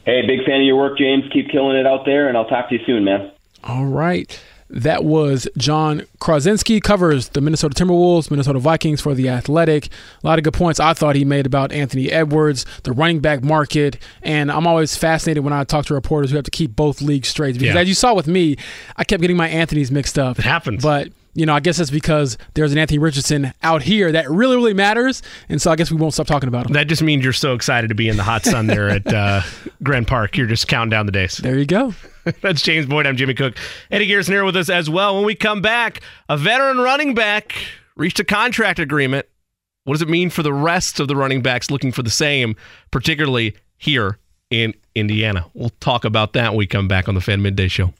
Hey, 0.05 0.25
big 0.25 0.45
fan 0.45 0.61
of 0.61 0.65
your 0.65 0.77
work, 0.77 0.97
James. 0.97 1.25
Keep 1.33 1.49
killing 1.51 1.75
it 1.75 1.85
out 1.85 2.05
there, 2.05 2.29
and 2.29 2.37
I'll 2.37 2.47
talk 2.47 2.69
to 2.69 2.75
you 2.75 2.85
soon, 2.85 3.03
man. 3.03 3.33
All 3.65 3.85
right. 3.85 4.41
That 4.73 5.03
was 5.03 5.47
Jon 5.55 6.01
Krawczynski 6.19 6.81
covers 6.81 7.29
the 7.29 7.41
Minnesota 7.41 7.75
Timberwolves, 7.83 8.31
Minnesota 8.31 8.57
Vikings 8.57 9.01
for 9.01 9.13
The 9.13 9.29
Athletic. 9.29 9.85
A 10.23 10.27
lot 10.27 10.39
of 10.39 10.43
good 10.43 10.53
points 10.55 10.79
I 10.79 10.93
thought 10.95 11.15
he 11.15 11.23
made 11.25 11.45
about 11.45 11.71
Anthony 11.71 12.11
Edwards, 12.11 12.65
the 12.81 12.91
running 12.91 13.19
back 13.19 13.43
market. 13.43 13.97
And 14.23 14.51
I'm 14.51 14.65
always 14.65 14.95
fascinated 14.97 15.43
when 15.43 15.53
I 15.53 15.63
talk 15.63 15.85
to 15.85 15.93
reporters 15.93 16.31
who 16.31 16.37
have 16.37 16.45
to 16.45 16.51
keep 16.51 16.75
both 16.75 17.01
leagues 17.03 17.27
straight. 17.27 17.53
Because 17.53 17.75
Yeah. 17.75 17.81
as 17.81 17.87
you 17.87 17.93
saw 17.93 18.15
with 18.15 18.27
me, 18.27 18.57
I 18.97 19.03
kept 19.03 19.21
getting 19.21 19.37
my 19.37 19.47
Anthony's 19.47 19.91
mixed 19.91 20.17
up. 20.17 20.39
It 20.39 20.45
happens. 20.45 20.81
But 20.81 21.09
you 21.35 21.45
know, 21.45 21.53
I 21.53 21.59
guess 21.59 21.77
that's 21.77 21.89
because 21.89 22.37
there's 22.53 22.71
an 22.71 22.77
Anthony 22.77 22.99
Richardson 22.99 23.53
out 23.63 23.81
here 23.81 24.11
that 24.11 24.29
really, 24.29 24.55
really 24.55 24.73
matters, 24.73 25.21
and 25.49 25.61
so 25.61 25.71
I 25.71 25.75
guess 25.75 25.91
we 25.91 25.97
won't 25.97 26.13
stop 26.13 26.27
talking 26.27 26.47
about 26.47 26.67
him. 26.67 26.73
That 26.73 26.87
just 26.87 27.01
means 27.01 27.23
you're 27.23 27.33
so 27.33 27.53
excited 27.53 27.87
to 27.89 27.95
be 27.95 28.07
in 28.07 28.17
the 28.17 28.23
hot 28.23 28.45
sun 28.45 28.67
there 28.67 28.89
at 28.89 29.11
uh, 29.11 29.41
Grand 29.83 30.07
Park. 30.07 30.37
You're 30.37 30.47
just 30.47 30.67
counting 30.67 30.91
down 30.91 31.05
the 31.05 31.11
days. 31.11 31.37
There 31.37 31.57
you 31.57 31.65
go. 31.65 31.93
That's 32.41 32.61
James 32.61 32.85
Boyd. 32.85 33.07
I'm 33.07 33.17
Jimmy 33.17 33.33
Cook. 33.33 33.57
Eddie 33.89 34.05
Garrison 34.05 34.33
here 34.33 34.45
with 34.45 34.55
us 34.55 34.69
as 34.69 34.89
well. 34.89 35.15
When 35.15 35.25
we 35.25 35.35
come 35.35 35.61
back, 35.61 36.01
a 36.29 36.37
veteran 36.37 36.77
running 36.77 37.15
back 37.15 37.55
reached 37.95 38.19
a 38.19 38.23
contract 38.23 38.79
agreement. 38.79 39.25
What 39.85 39.95
does 39.95 40.01
it 40.01 40.09
mean 40.09 40.29
for 40.29 40.43
the 40.43 40.53
rest 40.53 40.99
of 40.99 41.07
the 41.07 41.15
running 41.15 41.41
backs 41.41 41.69
looking 41.69 41.91
for 41.91 42.03
the 42.03 42.09
same, 42.09 42.55
particularly 42.91 43.55
here 43.77 44.17
in 44.49 44.73
Indiana? 44.95 45.45
We'll 45.53 45.71
talk 45.81 46.05
about 46.05 46.33
that 46.33 46.51
when 46.51 46.57
we 46.59 46.67
come 46.67 46.87
back 46.87 47.09
on 47.09 47.15
the 47.15 47.21
Fan 47.21 47.41
Midday 47.41 47.67
Show. 47.67 47.93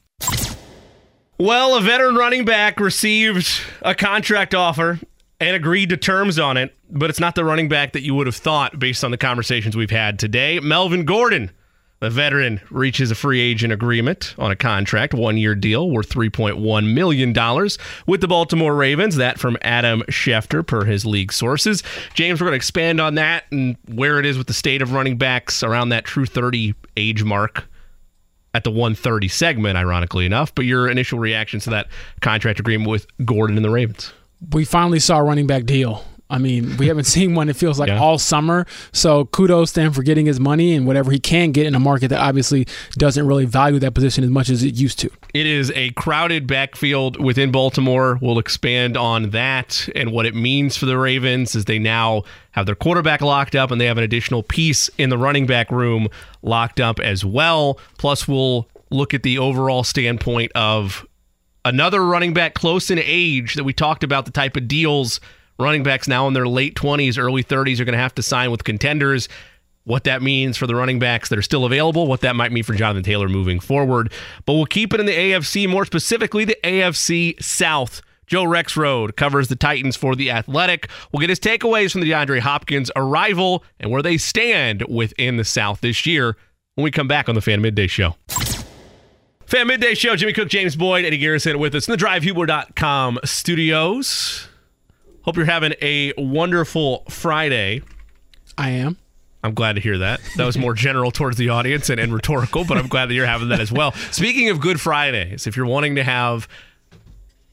Well, 1.44 1.76
a 1.76 1.82
veteran 1.82 2.16
running 2.16 2.46
back 2.46 2.80
received 2.80 3.50
a 3.82 3.94
contract 3.94 4.56
offer 4.56 4.98
and 5.42 5.58
agreed 5.58 5.90
to 5.90 5.98
terms 5.98 6.40
on 6.40 6.56
it, 6.56 6.74
but 6.90 7.10
it's 7.10 7.20
not 7.20 7.36
the 7.36 7.44
running 7.44 7.68
back 7.68 7.92
that 7.92 8.02
you 8.02 8.16
would 8.16 8.28
have 8.28 8.36
thought 8.38 8.80
based 8.80 9.04
on 9.04 9.12
the 9.12 9.18
conversations 9.18 9.76
we've 9.76 9.92
had 9.92 10.20
today. 10.20 10.62
Melvin 10.62 11.04
Gordon, 11.04 11.52
the 12.00 12.10
veteran, 12.10 12.62
reaches 12.72 13.12
a 13.12 13.16
free 13.16 13.42
agent 13.42 13.74
agreement 13.74 14.36
on 14.38 14.52
a 14.52 14.56
contract, 14.56 15.14
one 15.14 15.36
year 15.36 15.54
deal 15.54 15.90
worth 15.90 16.08
$3.1 16.08 16.94
million 16.94 17.34
with 18.08 18.22
the 18.22 18.28
Baltimore 18.30 18.74
Ravens. 18.74 19.18
That 19.18 19.38
from 19.38 19.58
Adam 19.64 20.04
Schefter, 20.04 20.66
per 20.66 20.86
his 20.86 21.06
league 21.06 21.34
sources. 21.34 21.84
James, 22.14 22.40
we're 22.40 22.46
going 22.46 22.54
to 22.54 22.56
expand 22.56 23.02
on 23.02 23.16
that 23.16 23.44
and 23.52 23.76
where 23.94 24.18
it 24.18 24.26
is 24.26 24.38
with 24.38 24.48
the 24.48 24.54
state 24.54 24.82
of 24.82 24.94
running 24.94 25.18
backs 25.18 25.62
around 25.62 25.90
that 25.90 26.06
true 26.06 26.26
30 26.26 26.74
age 26.96 27.26
mark 27.26 27.66
at 28.54 28.64
the 28.64 28.72
130 28.72 29.28
segment, 29.28 29.78
ironically 29.78 30.26
enough. 30.26 30.54
But 30.54 30.66
your 30.66 30.90
initial 30.90 31.20
reaction 31.20 31.60
to 31.62 31.70
that 31.72 31.88
contract 32.22 32.60
agreement 32.60 32.90
with 32.90 33.08
Gordon 33.26 33.58
and 33.58 33.66
the 33.66 33.70
Ravens? 33.70 34.14
we 34.52 34.66
finally 34.66 35.00
saw 35.00 35.20
a 35.20 35.24
running 35.24 35.48
back 35.48 35.66
deal. 35.66 36.04
I 36.34 36.40
mean, 36.40 36.76
we 36.78 36.88
haven't 36.88 37.04
seen 37.16 37.36
one, 37.36 37.48
it 37.48 37.56
feels 37.56 37.80
like 37.80 37.90
Yeah. 37.90 38.00
all 38.00 38.18
summer. 38.18 38.66
So 38.92 39.26
kudos 39.26 39.72
to 39.74 39.82
him 39.82 39.94
for 39.94 40.04
getting 40.04 40.26
his 40.26 40.40
money 40.40 40.74
and 40.76 40.86
whatever 40.88 41.12
he 41.12 41.20
can 41.20 41.52
get 41.52 41.66
in 41.66 41.76
a 41.76 41.80
market 41.80 42.08
that 42.10 42.20
obviously 42.20 42.68
doesn't 42.98 43.26
really 43.28 43.46
value 43.46 43.80
that 43.80 43.94
position 43.94 44.24
as 44.24 44.30
much 44.30 44.50
as 44.50 44.64
it 44.64 44.76
used 44.76 45.00
to. 45.00 45.10
It 45.34 45.46
is 45.46 45.72
a 45.76 45.92
crowded 45.92 46.48
backfield 46.48 47.22
within 47.24 47.52
Baltimore. 47.52 48.18
We'll 48.22 48.40
expand 48.40 48.98
on 48.98 49.30
that 49.30 49.88
and 49.96 50.12
what 50.12 50.26
it 50.26 50.36
means 50.36 50.76
for 50.76 50.86
the 50.86 50.98
Ravens 50.98 51.56
as 51.56 51.66
they 51.66 51.80
now 51.80 52.24
have 52.52 52.66
their 52.66 52.76
quarterback 52.76 53.22
locked 53.22 53.56
up 53.56 53.72
and 53.72 53.80
they 53.80 53.86
have 53.86 53.98
an 53.98 54.04
additional 54.04 54.44
piece 54.44 54.90
in 54.98 55.10
the 55.10 55.18
running 55.18 55.46
back 55.46 55.72
room 55.72 56.08
locked 56.42 56.80
up 56.80 57.00
as 57.00 57.24
well. 57.24 57.80
Plus, 57.98 58.28
we'll 58.28 58.68
look 58.90 59.14
at 59.14 59.24
the 59.24 59.38
overall 59.40 59.84
standpoint 59.84 60.52
of 60.54 61.06
another 61.66 62.04
running 62.06 62.34
back 62.34 62.54
close 62.54 62.92
in 62.92 63.00
age 63.02 63.56
that 63.56 63.64
we 63.64 63.74
talked 63.74 64.04
about 64.04 64.26
the 64.26 64.32
type 64.32 64.58
of 64.58 64.68
deals 64.68 65.20
running 65.64 65.84
backs 65.84 66.08
now 66.08 66.28
in 66.28 66.34
their 66.34 66.48
late 66.48 66.76
20s, 66.76 67.18
early 67.18 67.44
30s 67.44 67.80
are 67.80 67.86
going 67.86 67.94
to 67.94 68.00
have 68.00 68.16
to 68.16 68.24
sign 68.24 68.52
with 68.52 68.64
contenders. 68.64 69.30
What 69.86 70.06
that 70.06 70.22
means 70.22 70.56
for 70.56 70.66
the 70.66 70.76
running 70.76 71.00
backs 71.00 71.30
that 71.30 71.38
are 71.38 71.44
still 71.44 71.66
available, 71.66 72.08
what 72.08 72.22
that 72.22 72.36
might 72.36 72.52
mean 72.54 72.64
for 72.64 72.74
Jonathan 72.74 73.04
Taylor 73.04 73.28
moving 73.28 73.60
forward. 73.60 74.14
But 74.46 74.54
we'll 74.54 74.66
keep 74.66 74.94
it 74.94 75.00
in 75.00 75.06
the 75.06 75.12
AFC, 75.12 75.68
more 75.68 75.86
specifically 75.86 76.46
the 76.46 76.58
AFC 76.64 77.42
South. 77.44 78.02
Joe 78.26 78.46
Rexrode 78.46 79.16
covers 79.18 79.50
the 79.50 79.56
Titans 79.56 79.98
for 79.98 80.16
the 80.16 80.32
Athletic. 80.32 80.90
We'll 81.12 81.20
get 81.20 81.30
his 81.30 81.40
takeaways 81.40 81.92
from 81.92 82.02
the 82.02 82.12
DeAndre 82.12 82.40
Hopkins 82.40 82.90
arrival 82.96 83.64
and 83.80 83.92
where 83.92 84.02
they 84.02 84.18
stand 84.18 84.84
within 84.88 85.36
the 85.36 85.44
South 85.44 85.82
this 85.82 86.06
year 86.06 86.38
when 86.76 86.84
we 86.84 86.92
come 86.92 87.08
back 87.08 87.28
on 87.28 87.36
the 87.36 87.42
Fan 87.42 87.62
Midday 87.62 87.88
Show. 87.88 88.16
Fan 89.46 89.68
Midday 89.68 89.94
Show, 89.94 90.16
Jimmy 90.16 90.34
Cook, 90.34 90.48
James 90.50 90.76
Boyd, 90.76 91.06
Eddie 91.06 91.18
Garrison 91.18 91.60
with 91.60 91.76
us 91.76 91.88
in 91.88 91.92
the 91.92 92.04
DriveHubler.com 92.04 93.20
studios. 93.24 94.48
Hope 95.24 95.38
you're 95.38 95.46
having 95.46 95.74
a 95.82 96.14
wonderful 96.18 97.06
Friday. 97.10 97.82
I 98.58 98.72
am. 98.72 98.98
I'm 99.44 99.54
glad 99.54 99.74
to 99.74 99.82
hear 99.82 99.98
that. 99.98 100.22
That 100.38 100.46
was 100.46 100.58
more 100.58 100.74
general 100.74 101.12
towards 101.12 101.38
the 101.38 101.50
audience 101.50 101.90
and, 101.90 102.00
and 102.00 102.14
rhetorical, 102.14 102.64
but 102.66 102.78
I'm 102.78 102.88
glad 102.88 103.10
that 103.10 103.14
you're 103.14 103.26
having 103.26 103.50
that 103.50 103.60
as 103.60 103.72
well. 103.72 103.92
Speaking 104.12 104.50
of 104.50 104.62
Good 104.62 104.80
Fridays, 104.80 105.48
if 105.48 105.58
you're 105.58 105.66
wanting 105.66 105.96
to 105.96 106.04
have 106.04 106.48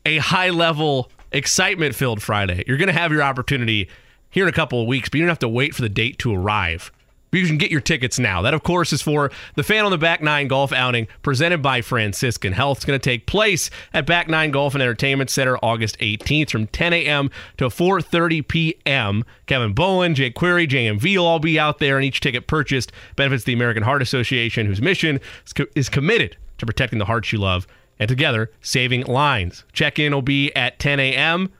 a 0.06 0.18
high 0.18 0.50
level, 0.50 1.10
excitement 1.32 1.94
filled 1.94 2.22
Friday, 2.22 2.64
you're 2.66 2.76
going 2.76 2.88
to 2.88 2.92
have 2.92 3.10
your 3.12 3.22
opportunity 3.22 3.88
here 4.30 4.44
in 4.44 4.48
a 4.48 4.52
couple 4.52 4.80
of 4.80 4.86
weeks, 4.86 5.08
but 5.08 5.18
you 5.18 5.24
don't 5.24 5.30
have 5.30 5.38
to 5.40 5.48
wait 5.48 5.74
for 5.74 5.82
the 5.82 5.88
date 5.88 6.18
to 6.20 6.34
arrive. 6.34 6.92
You 7.32 7.46
can 7.46 7.58
get 7.58 7.70
your 7.70 7.80
tickets 7.80 8.18
now. 8.18 8.42
That, 8.42 8.54
of 8.54 8.62
course, 8.62 8.92
is 8.92 9.02
for 9.02 9.30
the 9.54 9.62
Fan 9.62 9.84
on 9.84 9.92
the 9.92 9.98
Back 9.98 10.20
Nine 10.20 10.48
Golf 10.48 10.72
Outing 10.72 11.06
presented 11.22 11.62
by 11.62 11.80
Franciscan 11.80 12.52
Health. 12.52 12.78
It's 12.78 12.84
going 12.84 12.98
to 12.98 13.04
take 13.04 13.26
place 13.26 13.70
at 13.94 14.04
Back 14.04 14.28
Nine 14.28 14.50
Golf 14.50 14.74
and 14.74 14.82
Entertainment 14.82 15.30
Center 15.30 15.56
August 15.58 15.96
18th 16.00 16.50
from 16.50 16.66
10 16.66 16.92
a.m. 16.92 17.30
to 17.58 17.66
4.30 17.66 18.48
p.m. 18.48 19.24
Kevin 19.46 19.72
Bowen, 19.74 20.14
Jake 20.14 20.34
Query, 20.34 20.66
JMV 20.66 21.16
will 21.16 21.26
all 21.26 21.38
be 21.38 21.58
out 21.58 21.78
there, 21.78 21.96
and 21.96 22.04
each 22.04 22.20
ticket 22.20 22.48
purchased 22.48 22.90
benefits 23.14 23.44
the 23.44 23.52
American 23.52 23.84
Heart 23.84 24.02
Association, 24.02 24.66
whose 24.66 24.82
mission 24.82 25.20
is, 25.46 25.52
co- 25.52 25.66
is 25.76 25.88
committed 25.88 26.36
to 26.58 26.66
protecting 26.66 26.98
the 26.98 27.04
hearts 27.04 27.32
you 27.32 27.38
love 27.38 27.66
and 28.00 28.08
together 28.08 28.50
saving 28.60 29.02
lives. 29.04 29.64
Check-in 29.72 30.12
will 30.12 30.22
be 30.22 30.52
at 30.56 30.80
10 30.80 30.98
a.m. 30.98 31.52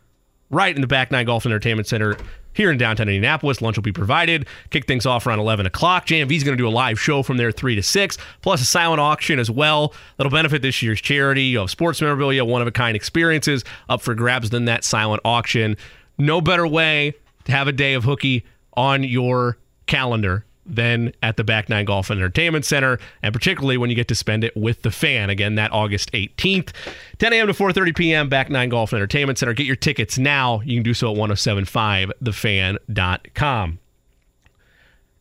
right 0.51 0.75
in 0.75 0.81
the 0.81 0.89
Back 0.89 1.13
Nine 1.13 1.27
Golf 1.27 1.45
and 1.45 1.53
Entertainment 1.53 1.87
Center 1.87 2.17
here 2.53 2.71
in 2.71 2.79
downtown 2.79 3.09
Indianapolis. 3.09 3.61
Lunch 3.61 3.77
will 3.77 3.83
be 3.83 3.93
provided. 3.93 4.47
Kick 4.71 4.87
things 4.87 5.07
off 5.07 5.27
around 5.27 5.39
11 5.39 5.67
o'clock. 5.67 6.07
JMV 6.07 6.33
is 6.37 6.45
going 6.45 6.57
to 6.57 6.63
do 6.63 6.69
a 6.69 6.71
live 6.71 7.01
show 7.01 7.23
from 7.23 7.37
there 7.37 7.53
3 7.53 7.75
to 7.77 7.83
6, 7.83 8.19
plus 8.43 8.61
a 8.61 8.65
silent 8.65 9.01
auction 9.01 9.39
as 9.39 9.51
well. 9.51 9.95
That'll 10.17 10.33
benefit 10.33 10.63
this 10.63 10.83
year's 10.83 11.01
charity. 11.01 11.45
You 11.45 11.61
have 11.61 11.71
sports 11.71 12.01
memorabilia, 12.01 12.45
one 12.45 12.63
of 12.63 12.69
a 12.69 12.73
kind 12.73 12.97
experiences 12.97 13.65
up 13.89 14.03
for 14.03 14.15
grabs 14.15 14.51
than 14.51 14.67
that 14.67 14.85
silent 14.85 15.23
auction. 15.25 15.77
No 16.19 16.41
better 16.41 16.67
way 16.67 17.15
to 17.45 17.53
have 17.53 17.69
a 17.69 17.73
day 17.73 17.95
of 17.95 18.05
hooky 18.05 18.45
on 18.75 19.03
your 19.03 19.59
calendar 19.87 20.45
than 20.75 21.13
at 21.23 21.37
the 21.37 21.45
Back 21.45 21.69
Nine 21.69 21.85
Golf 21.85 22.11
and 22.11 22.19
Entertainment 22.19 22.65
Center, 22.65 22.99
and 23.23 23.33
particularly 23.33 23.77
when 23.77 23.91
you 23.91 23.97
get 23.97 24.09
to 24.09 24.15
spend 24.15 24.45
it 24.45 24.57
with 24.57 24.83
the 24.83 24.91
fan. 24.91 25.31
Again, 25.31 25.55
that 25.57 25.73
August 25.73 26.13
18th, 26.13 26.73
10 27.19 27.33
a.m. 27.33 27.47
to 27.49 27.53
4:30 27.53 27.97
p.m. 27.97 28.29
Back 28.29 28.51
Nine 28.51 28.69
Golf 28.69 28.93
and 28.93 28.99
Entertainment 28.99 29.39
Center. 29.39 29.53
Get 29.53 29.67
your 29.67 29.77
tickets 29.77 30.19
now. 30.19 30.61
You 30.61 30.77
can 30.77 30.83
do 30.83 30.95
so 30.95 31.13
at 31.13 31.19
1075thefan.com. 31.19 33.79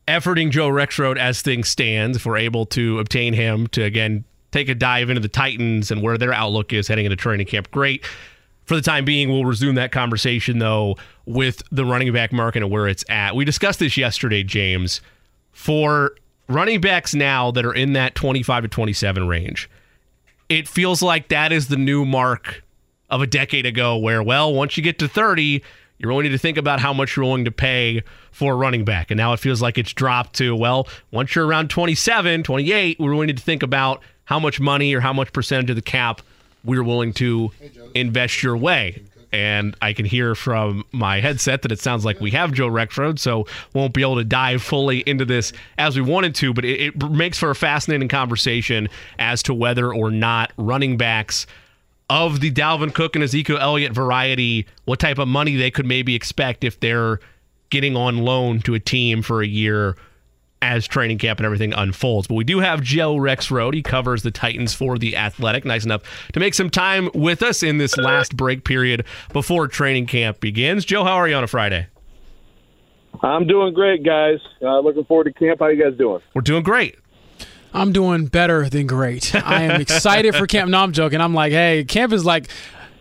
Efforting 0.07 0.49
Joe 0.49 0.69
Rexrode 0.69 1.17
as 1.17 1.43
things 1.43 1.69
stand, 1.69 2.15
if 2.15 2.25
we're 2.25 2.37
able 2.37 2.65
to 2.67 2.99
obtain 2.99 3.33
him 3.33 3.67
to 3.67 3.83
again 3.83 4.23
take 4.51 4.69
a 4.69 4.75
dive 4.75 5.09
into 5.09 5.21
the 5.21 5.27
Titans 5.27 5.91
and 5.91 6.01
where 6.01 6.17
their 6.17 6.33
outlook 6.33 6.73
is 6.73 6.87
heading 6.87 7.05
into 7.05 7.15
training 7.15 7.45
camp, 7.45 7.69
great. 7.69 8.03
For 8.65 8.73
the 8.75 8.81
time 8.81 9.05
being, 9.05 9.29
we'll 9.29 9.45
resume 9.45 9.75
that 9.75 9.91
conversation 9.91 10.57
though 10.59 10.97
with 11.25 11.61
the 11.71 11.85
running 11.85 12.11
back 12.13 12.31
market 12.31 12.63
and 12.63 12.71
where 12.71 12.87
it's 12.87 13.03
at. 13.09 13.35
We 13.35 13.45
discussed 13.45 13.79
this 13.79 13.97
yesterday, 13.97 14.43
James 14.43 15.01
for 15.59 16.15
running 16.47 16.79
backs 16.79 17.13
now 17.13 17.51
that 17.51 17.65
are 17.65 17.73
in 17.73 17.91
that 17.91 18.15
25 18.15 18.63
to 18.63 18.69
27 18.69 19.27
range, 19.27 19.69
it 20.47 20.69
feels 20.69 21.01
like 21.01 21.27
that 21.27 21.51
is 21.51 21.67
the 21.67 21.75
new 21.75 22.05
mark 22.05 22.63
of 23.09 23.21
a 23.21 23.27
decade 23.27 23.65
ago 23.65 23.97
where, 23.97 24.23
well, 24.23 24.53
once 24.53 24.77
you 24.77 24.83
get 24.83 24.97
to 24.99 25.07
30, 25.09 25.61
you're 25.97 26.13
only 26.13 26.23
need 26.23 26.29
to 26.29 26.37
think 26.37 26.57
about 26.57 26.79
how 26.79 26.93
much 26.93 27.17
you're 27.17 27.25
willing 27.25 27.43
to 27.43 27.51
pay 27.51 28.01
for 28.31 28.53
a 28.53 28.55
running 28.55 28.85
back. 28.85 29.11
And 29.11 29.17
now 29.17 29.33
it 29.33 29.41
feels 29.41 29.61
like 29.61 29.77
it's 29.77 29.91
dropped 29.91 30.35
to, 30.37 30.55
well, 30.55 30.87
once 31.11 31.35
you're 31.35 31.45
around 31.45 31.69
27, 31.69 32.43
28, 32.43 32.97
we 32.97 33.07
really 33.09 33.27
need 33.27 33.37
to 33.37 33.43
think 33.43 33.61
about 33.61 34.01
how 34.23 34.39
much 34.39 34.61
money 34.61 34.93
or 34.93 35.01
how 35.01 35.11
much 35.11 35.33
percentage 35.33 35.69
of 35.69 35.75
the 35.75 35.81
cap 35.81 36.21
we're 36.63 36.83
willing 36.83 37.11
to 37.13 37.51
invest 37.95 38.41
your 38.41 38.55
way 38.55 39.03
and 39.31 39.75
I 39.81 39.93
can 39.93 40.05
hear 40.05 40.35
from 40.35 40.83
my 40.91 41.19
headset 41.19 41.61
that 41.61 41.71
it 41.71 41.79
sounds 41.79 42.05
like 42.05 42.19
we 42.19 42.31
have 42.31 42.51
Joe 42.51 42.69
Rexrode, 42.69 43.19
so 43.19 43.45
won't 43.73 43.93
be 43.93 44.01
able 44.01 44.15
to 44.15 44.23
dive 44.23 44.61
fully 44.61 44.99
into 45.01 45.25
this 45.25 45.53
as 45.77 45.95
we 45.95 46.01
wanted 46.01 46.35
to. 46.35 46.53
But 46.53 46.65
it, 46.65 46.95
it 46.95 47.09
makes 47.09 47.37
for 47.37 47.49
a 47.49 47.55
fascinating 47.55 48.07
conversation 48.07 48.89
as 49.19 49.43
to 49.43 49.53
whether 49.53 49.93
or 49.93 50.11
not 50.11 50.51
running 50.57 50.97
backs 50.97 51.45
of 52.09 52.39
the 52.39 52.51
Dalvin 52.51 52.93
Cook 52.93 53.15
and 53.15 53.23
Ezekiel 53.23 53.59
Elliott 53.59 53.93
variety, 53.93 54.65
what 54.85 54.99
type 54.99 55.19
of 55.19 55.27
money 55.27 55.55
they 55.55 55.69
could 55.69 55.85
maybe 55.85 56.15
expect 56.15 56.63
if 56.63 56.79
they're 56.79 57.19
getting 57.69 57.95
on 57.95 58.17
loan 58.17 58.61
to 58.61 58.73
a 58.73 58.79
team 58.79 59.21
for 59.21 59.43
a 59.43 59.47
year 59.47 59.95
as 60.61 60.87
training 60.87 61.17
camp 61.17 61.39
and 61.39 61.45
everything 61.45 61.73
unfolds. 61.73 62.27
But 62.27 62.35
we 62.35 62.43
do 62.43 62.59
have 62.59 62.81
Joe 62.81 63.15
Rexrode. 63.15 63.73
He 63.73 63.81
covers 63.81 64.23
the 64.23 64.31
Titans 64.31 64.73
for 64.73 64.97
the 64.97 65.15
Athletic. 65.15 65.65
Nice 65.65 65.85
enough 65.85 66.01
to 66.33 66.39
make 66.39 66.53
some 66.53 66.69
time 66.69 67.09
with 67.13 67.41
us 67.41 67.63
in 67.63 67.77
this 67.77 67.97
last 67.97 68.35
break 68.35 68.63
period 68.63 69.05
before 69.33 69.67
training 69.67 70.05
camp 70.07 70.39
begins. 70.39 70.85
Joe, 70.85 71.03
how 71.03 71.15
are 71.15 71.27
you 71.27 71.35
on 71.35 71.43
a 71.43 71.47
Friday? 71.47 71.87
I'm 73.21 73.47
doing 73.47 73.73
great, 73.73 74.03
guys. 74.03 74.39
Uh, 74.61 74.79
looking 74.79 75.03
forward 75.05 75.25
to 75.25 75.33
camp. 75.33 75.59
How 75.59 75.67
you 75.67 75.81
guys 75.81 75.97
doing? 75.97 76.21
We're 76.33 76.41
doing 76.41 76.63
great. 76.63 76.95
I'm 77.73 77.91
doing 77.91 78.25
better 78.27 78.67
than 78.69 78.87
great. 78.87 79.35
I 79.35 79.63
am 79.63 79.79
excited 79.79 80.35
for 80.35 80.47
camp. 80.47 80.71
No, 80.71 80.79
I'm 80.79 80.91
joking. 80.91 81.21
I'm 81.21 81.33
like, 81.33 81.51
hey, 81.51 81.83
camp 81.83 82.13
is 82.13 82.25
like 82.25 82.49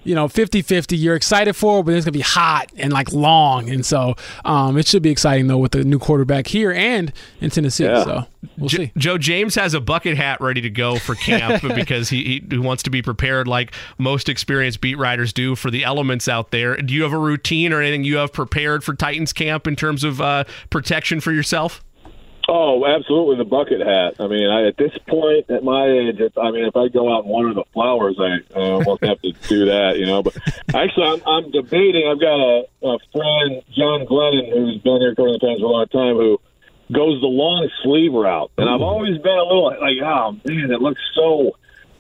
you 0.09 0.15
know 0.15 0.27
50-50 0.27 0.99
you're 0.99 1.15
excited 1.15 1.55
for 1.55 1.85
but 1.85 1.93
it's 1.93 2.07
going 2.07 2.13
to 2.13 2.19
be 2.19 2.23
hot 2.23 2.73
and 2.77 2.93
like 2.93 3.13
long. 3.13 3.69
And 3.69 3.85
so 3.85 4.15
um, 4.45 4.79
it 4.79 4.87
should 4.87 5.03
be 5.03 5.11
exciting 5.11 5.49
though 5.49 5.59
with 5.59 5.73
the 5.73 5.85
new 5.85 5.99
quarterback 5.99 6.47
here 6.47 6.73
and 6.73 7.13
in 7.41 7.51
tennessee. 7.51 7.85
Yeah. 7.85 8.05
so 8.05 8.25
we'll 8.57 8.69
jo- 8.69 8.79
see. 8.79 8.93
Joe 8.97 9.19
james 9.19 9.55
has 9.55 9.75
a 9.75 9.81
bucket 9.81 10.17
hat 10.17 10.41
ready 10.41 10.63
to 10.63 10.71
go 10.71 10.97
for 10.97 11.15
camp 11.15 11.63
because 11.75 12.09
he, 12.09 12.43
he 12.51 12.59
wants 12.59 12.83
to 12.85 12.91
be 12.91 13.03
prepared 13.03 13.47
like 13.47 13.75
most 13.99 14.29
experienced 14.29 14.81
beat 14.81 14.97
writers 14.97 15.33
do 15.33 15.55
for 15.55 15.71
the 15.71 15.85
elements 15.85 16.27
out 16.27 16.51
there. 16.51 16.77
Do 16.77 16.95
you 16.95 17.03
have 17.03 17.13
a 17.13 17.19
routine 17.19 17.73
or 17.73 17.83
anything 17.83 18.05
you 18.05 18.17
have 18.17 18.33
prepared 18.33 18.83
for 18.83 18.95
titans 18.95 19.35
camp 19.35 19.67
in 19.67 19.77
terms 19.77 20.05
of 20.05 20.21
uh, 20.21 20.45
protection 20.71 21.21
for 21.21 21.33
yourself 21.33 21.85
Oh, 22.51 22.87
absolutely, 22.87 23.37
the 23.37 23.45
bucket 23.45 23.87
hat. 23.87 24.15
I 24.19 24.27
mean, 24.27 24.49
I, 24.49 24.69
at 24.69 24.79
this 24.79 24.97
point, 25.07 25.51
at 25.51 25.63
my 25.63 25.87
age, 25.87 26.19
if, 26.19 26.39
I 26.39 26.51
mean, 26.51 26.65
if 26.65 26.75
I 26.77 26.89
go 26.89 27.15
out 27.15 27.25
and 27.25 27.31
water 27.31 27.53
the 27.53 27.65
flowers, 27.75 28.17
I, 28.19 28.39
I 28.59 28.71
almost 28.71 29.05
have 29.05 29.21
to 29.21 29.33
do 29.49 29.67
that, 29.67 29.99
you 29.99 30.07
know. 30.07 30.23
But 30.23 30.39
actually, 30.75 31.05
I'm, 31.05 31.23
I'm 31.27 31.51
debating. 31.51 32.09
I've 32.09 32.19
got 32.19 32.41
a, 32.41 32.65
a 32.83 32.99
friend, 33.13 33.63
John 33.77 34.07
Glennon, 34.07 34.51
who's 34.51 34.79
been 34.79 35.01
here 35.01 35.15
covering 35.15 35.35
the 35.35 35.41
Titans 35.41 35.61
for 35.61 35.67
a 35.67 35.69
long 35.69 35.89
time, 35.89 36.17
who 36.17 36.41
goes 36.91 37.21
the 37.21 37.27
long 37.27 37.69
sleeve 37.83 38.15
route, 38.15 38.51
and 38.57 38.69
I've 38.69 38.81
always 38.81 39.19
been 39.19 39.37
a 39.39 39.45
little 39.45 39.67
like, 39.67 39.99
oh 40.03 40.33
man, 40.45 40.73
it 40.73 40.81
looks 40.81 41.03
so 41.15 41.53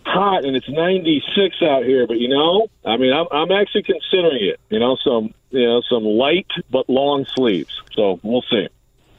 hot, 0.06 0.46
and 0.46 0.56
it's 0.56 0.68
96 0.68 1.56
out 1.62 1.84
here. 1.84 2.06
But 2.06 2.20
you 2.20 2.28
know, 2.28 2.68
I 2.86 2.96
mean, 2.96 3.12
I'm, 3.12 3.26
I'm 3.30 3.52
actually 3.52 3.82
considering 3.82 4.48
it. 4.48 4.60
You 4.70 4.78
know, 4.78 4.96
some 5.04 5.34
you 5.50 5.66
know 5.66 5.82
some 5.82 6.04
light 6.04 6.48
but 6.70 6.88
long 6.88 7.26
sleeves. 7.36 7.82
So 7.92 8.18
we'll 8.22 8.44
see. 8.50 8.68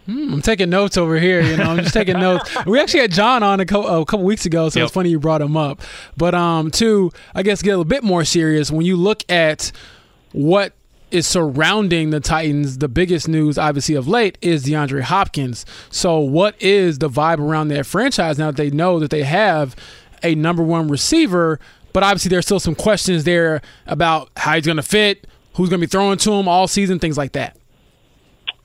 Hmm, 0.09 0.33
I'm 0.33 0.41
taking 0.41 0.71
notes 0.71 0.97
over 0.97 1.19
here. 1.19 1.39
You 1.39 1.55
know, 1.55 1.65
I'm 1.65 1.77
just 1.77 1.93
taking 1.93 2.19
notes. 2.19 2.49
We 2.65 2.79
actually 2.79 3.01
had 3.01 3.11
John 3.11 3.43
on 3.43 3.59
a, 3.59 3.65
co- 3.65 4.01
a 4.01 4.05
couple 4.05 4.25
weeks 4.25 4.45
ago, 4.45 4.69
so 4.69 4.79
yep. 4.79 4.87
it's 4.87 4.93
funny 4.93 5.09
you 5.09 5.19
brought 5.19 5.41
him 5.41 5.55
up. 5.55 5.81
But 6.17 6.33
um, 6.33 6.71
to 6.71 7.11
I 7.35 7.43
guess 7.43 7.61
get 7.61 7.69
a 7.69 7.73
little 7.73 7.85
bit 7.85 8.03
more 8.03 8.25
serious 8.25 8.71
when 8.71 8.87
you 8.87 8.95
look 8.95 9.23
at 9.29 9.71
what 10.31 10.73
is 11.11 11.27
surrounding 11.27 12.09
the 12.09 12.19
Titans. 12.19 12.79
The 12.79 12.87
biggest 12.87 13.27
news, 13.27 13.59
obviously, 13.59 13.93
of 13.93 14.07
late 14.07 14.39
is 14.41 14.65
DeAndre 14.65 15.01
Hopkins. 15.01 15.63
So, 15.91 16.17
what 16.19 16.59
is 16.59 16.97
the 16.97 17.09
vibe 17.09 17.39
around 17.39 17.67
that 17.67 17.85
franchise 17.85 18.39
now 18.39 18.47
that 18.47 18.57
they 18.57 18.71
know 18.71 18.99
that 18.99 19.11
they 19.11 19.23
have 19.23 19.75
a 20.23 20.33
number 20.33 20.63
one 20.63 20.87
receiver? 20.87 21.59
But 21.93 22.01
obviously, 22.01 22.29
there's 22.29 22.45
still 22.45 22.59
some 22.59 22.75
questions 22.75 23.25
there 23.25 23.61
about 23.85 24.31
how 24.37 24.55
he's 24.55 24.65
going 24.65 24.77
to 24.77 24.83
fit, 24.83 25.27
who's 25.53 25.69
going 25.69 25.79
to 25.79 25.85
be 25.85 25.89
throwing 25.89 26.17
to 26.17 26.33
him 26.33 26.47
all 26.47 26.67
season, 26.67 26.97
things 26.97 27.17
like 27.17 27.33
that. 27.33 27.58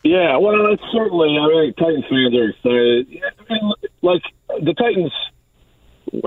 Yeah, 0.04 0.36
well, 0.36 0.70
it's 0.70 0.82
certainly. 0.92 1.38
I 1.38 1.48
mean, 1.48 1.74
Titans 1.74 2.04
fans 2.10 2.34
are 2.34 2.50
excited. 2.50 3.08
I 3.40 3.52
mean, 3.52 3.72
like 4.02 4.22
the 4.62 4.74
Titans 4.74 5.12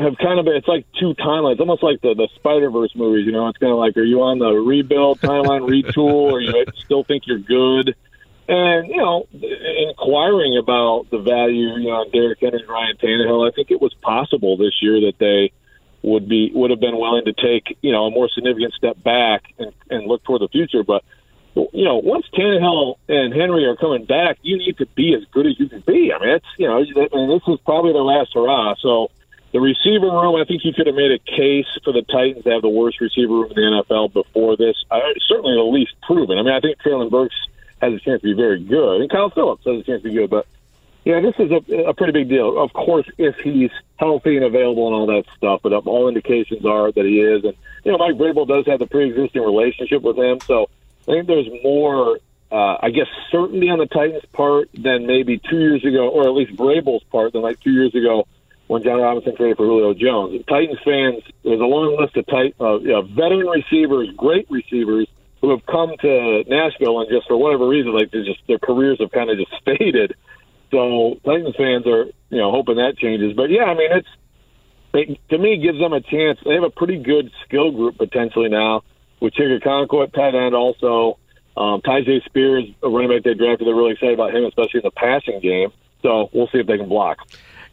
have 0.01 0.17
kind 0.17 0.39
of. 0.39 0.47
It's 0.47 0.67
like 0.67 0.87
two 0.99 1.13
timelines, 1.13 1.59
almost 1.59 1.83
like 1.83 2.01
the 2.01 2.15
the 2.15 2.27
Spider 2.35 2.71
Verse 2.71 2.95
movies. 2.95 3.27
You 3.27 3.33
know, 3.33 3.47
it's 3.49 3.59
kind 3.59 3.71
of 3.71 3.77
like, 3.77 3.95
are 3.95 4.03
you 4.03 4.23
on 4.23 4.39
the 4.39 4.51
rebuild 4.51 5.21
timeline, 5.21 5.69
retool, 5.69 6.31
or 6.31 6.41
you 6.41 6.65
still 6.83 7.03
think 7.03 7.27
you're 7.27 7.37
good? 7.37 7.95
And 8.49 8.87
you 8.87 8.97
know, 8.97 9.27
inquiring 9.31 10.57
about 10.57 11.11
the 11.11 11.19
value, 11.19 11.77
you 11.77 11.89
know, 11.89 12.03
Derrick 12.11 12.39
Henry, 12.41 12.61
and 12.61 12.69
Ryan 12.69 12.97
Tannehill, 12.97 13.47
I 13.47 13.53
think 13.53 13.69
it 13.69 13.79
was 13.79 13.93
possible 14.01 14.57
this 14.57 14.81
year 14.81 15.01
that 15.01 15.19
they 15.19 15.51
would 16.01 16.27
be 16.27 16.49
would 16.51 16.71
have 16.71 16.79
been 16.79 16.97
willing 16.97 17.25
to 17.25 17.33
take 17.33 17.77
you 17.81 17.91
know 17.91 18.05
a 18.05 18.11
more 18.11 18.27
significant 18.33 18.73
step 18.73 19.03
back 19.03 19.53
and, 19.59 19.71
and 19.91 20.07
look 20.07 20.23
toward 20.23 20.41
the 20.41 20.47
future, 20.47 20.83
but 20.83 21.03
you 21.73 21.85
know, 21.85 21.97
once 21.97 22.25
Tannehill 22.33 22.97
and 23.07 23.33
Henry 23.33 23.65
are 23.65 23.75
coming 23.75 24.05
back, 24.05 24.37
you 24.41 24.57
need 24.57 24.77
to 24.77 24.85
be 24.85 25.15
as 25.15 25.23
good 25.31 25.47
as 25.47 25.59
you 25.59 25.67
can 25.67 25.81
be. 25.81 26.13
I 26.13 26.19
mean, 26.19 26.29
it's 26.29 26.45
you 26.57 26.67
know, 26.67 26.77
and 26.77 27.31
this 27.31 27.41
is 27.47 27.59
probably 27.65 27.93
their 27.93 28.03
last 28.03 28.33
hurrah. 28.33 28.75
So 28.79 29.09
the 29.53 29.59
receiver 29.59 30.07
room, 30.07 30.35
I 30.35 30.45
think 30.45 30.63
you 30.63 30.73
could 30.73 30.87
have 30.87 30.95
made 30.95 31.11
a 31.11 31.19
case 31.19 31.67
for 31.83 31.93
the 31.93 32.03
Titans 32.03 32.43
to 32.43 32.51
have 32.51 32.61
the 32.61 32.69
worst 32.69 33.01
receiver 33.01 33.33
room 33.33 33.51
in 33.51 33.55
the 33.55 33.83
NFL 33.83 34.13
before 34.13 34.57
this. 34.57 34.75
Uh, 34.91 34.99
certainly 35.27 35.55
the 35.55 35.63
least 35.63 35.93
proven. 36.05 36.37
I 36.37 36.43
mean, 36.43 36.53
I 36.53 36.59
think 36.59 36.77
Treylon 36.79 37.09
Burks 37.09 37.35
has 37.81 37.93
a 37.93 37.99
chance 37.99 38.21
to 38.21 38.27
be 38.27 38.33
very 38.33 38.63
good, 38.63 39.01
and 39.01 39.09
Kyle 39.09 39.29
Philips 39.29 39.63
has 39.65 39.79
a 39.79 39.83
chance 39.83 40.03
to 40.03 40.09
be 40.09 40.15
good, 40.15 40.29
but. 40.29 40.45
Yeah, 41.05 41.21
this 41.21 41.35
is 41.39 41.49
a, 41.51 41.87
a 41.87 41.93
pretty 41.93 42.11
big 42.11 42.27
deal. 42.27 42.61
Of 42.61 42.73
course, 42.73 43.07
if 43.17 43.37
he's 43.37 43.71
healthy 43.95 44.35
and 44.35 44.43
available 44.43 44.87
and 44.87 44.93
all 44.93 45.05
that 45.07 45.23
stuff, 45.37 45.61
but 45.63 45.71
all 45.71 46.09
indications 46.09 46.65
are 46.65 46.91
that 46.91 47.05
he 47.05 47.21
is. 47.21 47.45
And 47.45 47.53
you 47.85 47.93
know, 47.93 47.97
Mike 47.97 48.15
Vrabel 48.15 48.45
does 48.45 48.65
have 48.65 48.79
the 48.79 48.87
pre-existing 48.87 49.41
relationship 49.41 50.01
with 50.01 50.17
him, 50.17 50.41
so 50.41 50.69
I 51.07 51.11
think 51.11 51.27
there's 51.27 51.47
more, 51.63 52.19
uh, 52.51 52.77
I 52.81 52.89
guess, 52.89 53.07
certainty 53.31 53.69
on 53.69 53.79
the 53.79 53.85
Titans' 53.85 54.25
part 54.33 54.69
than 54.73 55.07
maybe 55.07 55.39
two 55.49 55.59
years 55.59 55.83
ago, 55.85 56.09
or 56.09 56.23
at 56.23 56.33
least 56.33 56.53
Vrabel's 56.57 57.03
part 57.05 57.33
than 57.33 57.41
like 57.41 57.59
two 57.61 57.71
years 57.71 57.95
ago 57.95 58.27
when 58.67 58.83
Jon 58.83 58.99
Robinson 58.99 59.35
traded 59.35 59.57
for 59.57 59.65
Julio 59.65 59.93
Jones. 59.93 60.43
Titans 60.47 60.79
fans, 60.83 61.23
there's 61.43 61.61
a 61.61 61.65
long 61.65 61.97
list 61.99 62.17
of 62.17 62.25
tight, 62.27 62.55
uh, 62.59 62.79
you 62.79 62.89
know, 62.89 63.01
veteran 63.03 63.47
receivers, 63.47 64.09
great 64.17 64.49
receivers 64.51 65.07
who 65.39 65.51
have 65.51 65.65
come 65.65 65.95
to 66.01 66.43
Nashville 66.47 66.99
and 66.99 67.09
just 67.09 67.27
for 67.27 67.37
whatever 67.37 67.67
reason, 67.67 67.93
like 67.93 68.11
they 68.11 68.23
just 68.23 68.45
their 68.47 68.59
careers 68.59 68.99
have 68.99 69.11
kind 69.11 69.29
of 69.29 69.37
just 69.37 69.53
faded. 69.65 70.15
So 70.71 71.19
Titans 71.23 71.55
fans 71.55 71.87
are 71.87 72.05
you 72.29 72.37
know 72.37 72.51
hoping 72.51 72.75
that 72.75 72.97
changes. 72.97 73.33
But 73.33 73.49
yeah, 73.49 73.63
I 73.63 73.75
mean 73.75 73.91
it's 73.91 74.07
it, 74.93 75.19
to 75.29 75.37
me 75.37 75.53
it 75.53 75.63
gives 75.63 75.79
them 75.79 75.93
a 75.93 76.01
chance. 76.01 76.39
They 76.43 76.55
have 76.55 76.63
a 76.63 76.69
pretty 76.69 76.97
good 76.97 77.31
skill 77.45 77.71
group 77.71 77.97
potentially 77.97 78.49
now 78.49 78.83
with 79.19 79.33
Chig 79.33 79.61
Okonkwo 79.61 80.03
at 80.03 80.13
tight 80.13 80.35
end 80.35 80.55
also. 80.55 81.17
Um, 81.55 81.81
Tyjae 81.81 82.23
Spears, 82.25 82.65
a 82.83 82.89
running 82.89 83.09
back 83.09 83.23
they 83.23 83.33
drafted, 83.33 83.67
they're 83.67 83.75
really 83.75 83.93
excited 83.93 84.13
about 84.13 84.33
him, 84.33 84.45
especially 84.45 84.79
in 84.79 84.83
the 84.83 84.91
passing 84.91 85.39
game. 85.39 85.71
So 86.03 86.29
we'll 86.31 86.47
see 86.47 86.59
if 86.59 86.67
they 86.67 86.77
can 86.77 86.87
block. 86.87 87.17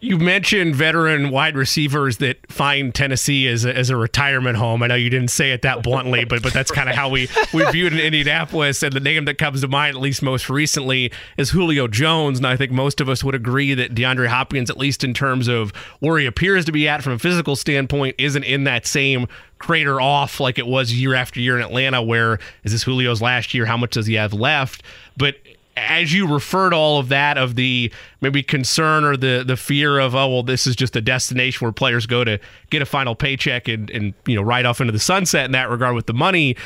You 0.05 0.19
mentioned 0.19 0.77
veteran 0.77 1.31
wide 1.31 1.57
receivers 1.57 2.19
that 2.19 2.53
find 2.53 2.95
Tennessee 2.95 3.49
as 3.49 3.65
a, 3.65 3.75
as 3.75 3.89
a 3.89 3.97
retirement 3.97 4.59
home. 4.59 4.83
I 4.83 4.89
know 4.89 4.97
you 4.97 5.09
didn't 5.09 5.31
say 5.31 5.53
it 5.53 5.63
that 5.63 5.83
bluntly, 5.83 6.27
but 6.27 6.43
but 6.43 6.53
that's 6.53 6.71
kind 6.71 6.91
of 6.91 6.95
how 6.95 7.09
we 7.09 7.27
we 7.55 7.65
viewed 7.71 7.95
in 7.95 7.99
Indianapolis. 7.99 8.83
And 8.83 8.93
the 8.93 9.01
name 9.01 9.25
that 9.25 9.39
comes 9.39 9.63
to 9.63 9.69
mind, 9.69 9.97
at 9.97 10.03
least 10.03 10.21
most 10.21 10.51
recently, 10.51 11.11
is 11.39 11.51
Julio 11.51 11.89
Jones. 11.89 12.39
And 12.39 12.47
I 12.47 12.55
think 12.55 12.71
most 12.71 13.01
of 13.01 13.09
us 13.09 13.25
would 13.25 13.35
agree 13.35 13.73
that 13.73 13.95
DeAndre 13.95 14.27
Hopkins, 14.27 14.69
at 14.69 14.77
least 14.77 15.05
in 15.05 15.15
terms 15.15 15.49
of 15.49 15.71
where 16.01 16.19
he 16.19 16.27
appears 16.27 16.67
to 16.67 16.73
be 16.73 16.87
at 16.87 17.03
from 17.03 17.15
a 17.15 17.19
physical 17.19 17.57
standpoint, 17.57 18.15
isn't 18.19 18.45
in 18.45 18.65
that 18.65 18.87
same 18.87 19.27
crater 19.59 20.03
off 20.03 20.39
like 20.39 20.59
it 20.59 20.67
was 20.67 20.93
year 20.93 21.15
after 21.15 21.41
year 21.41 21.57
in 21.57 21.63
Atlanta. 21.63 22.03
Where 22.03 22.39
is 22.65 22.73
this 22.73 22.85
Julio's 22.85 23.23
last 23.23 23.55
year? 23.55 23.65
How 23.65 23.79
much 23.79 23.93
does 23.93 24.05
he 24.07 24.15
have 24.15 24.35
left? 24.35 24.83
But 25.17 25.37
as 25.77 26.13
you 26.13 26.33
refer 26.33 26.71
to 26.71 26.77
all 26.77 26.99
of 26.99 27.09
that 27.09 27.37
of 27.37 27.55
the 27.57 27.93
maybe 28.21 28.43
concern 28.43 29.05
or 29.05 29.17
the 29.17 29.45
the 29.47 29.57
fear 29.57 29.99
of 29.99 30.15
oh 30.15 30.29
well 30.29 30.43
this 30.43 30.67
is 30.67 30.77
just 30.77 30.95
a 30.97 31.01
destination 31.01 31.65
where 31.65 31.73
players 31.73 32.07
go 32.07 32.25
to 32.25 32.39
get 32.71 32.83
a 32.83 32.87
final 32.87 33.15
paycheck 33.15 33.69
and 33.69 33.91
and 33.91 34.15
you 34.27 34.37
know 34.37 34.43
ride 34.43 34.67
off 34.67 34.81
into 34.81 34.93
the 34.93 34.99
sunset 34.99 35.47
in 35.47 35.53
that 35.53 35.71
regard 35.71 35.95
with 35.95 36.07
the 36.07 36.15
money. 36.15 36.57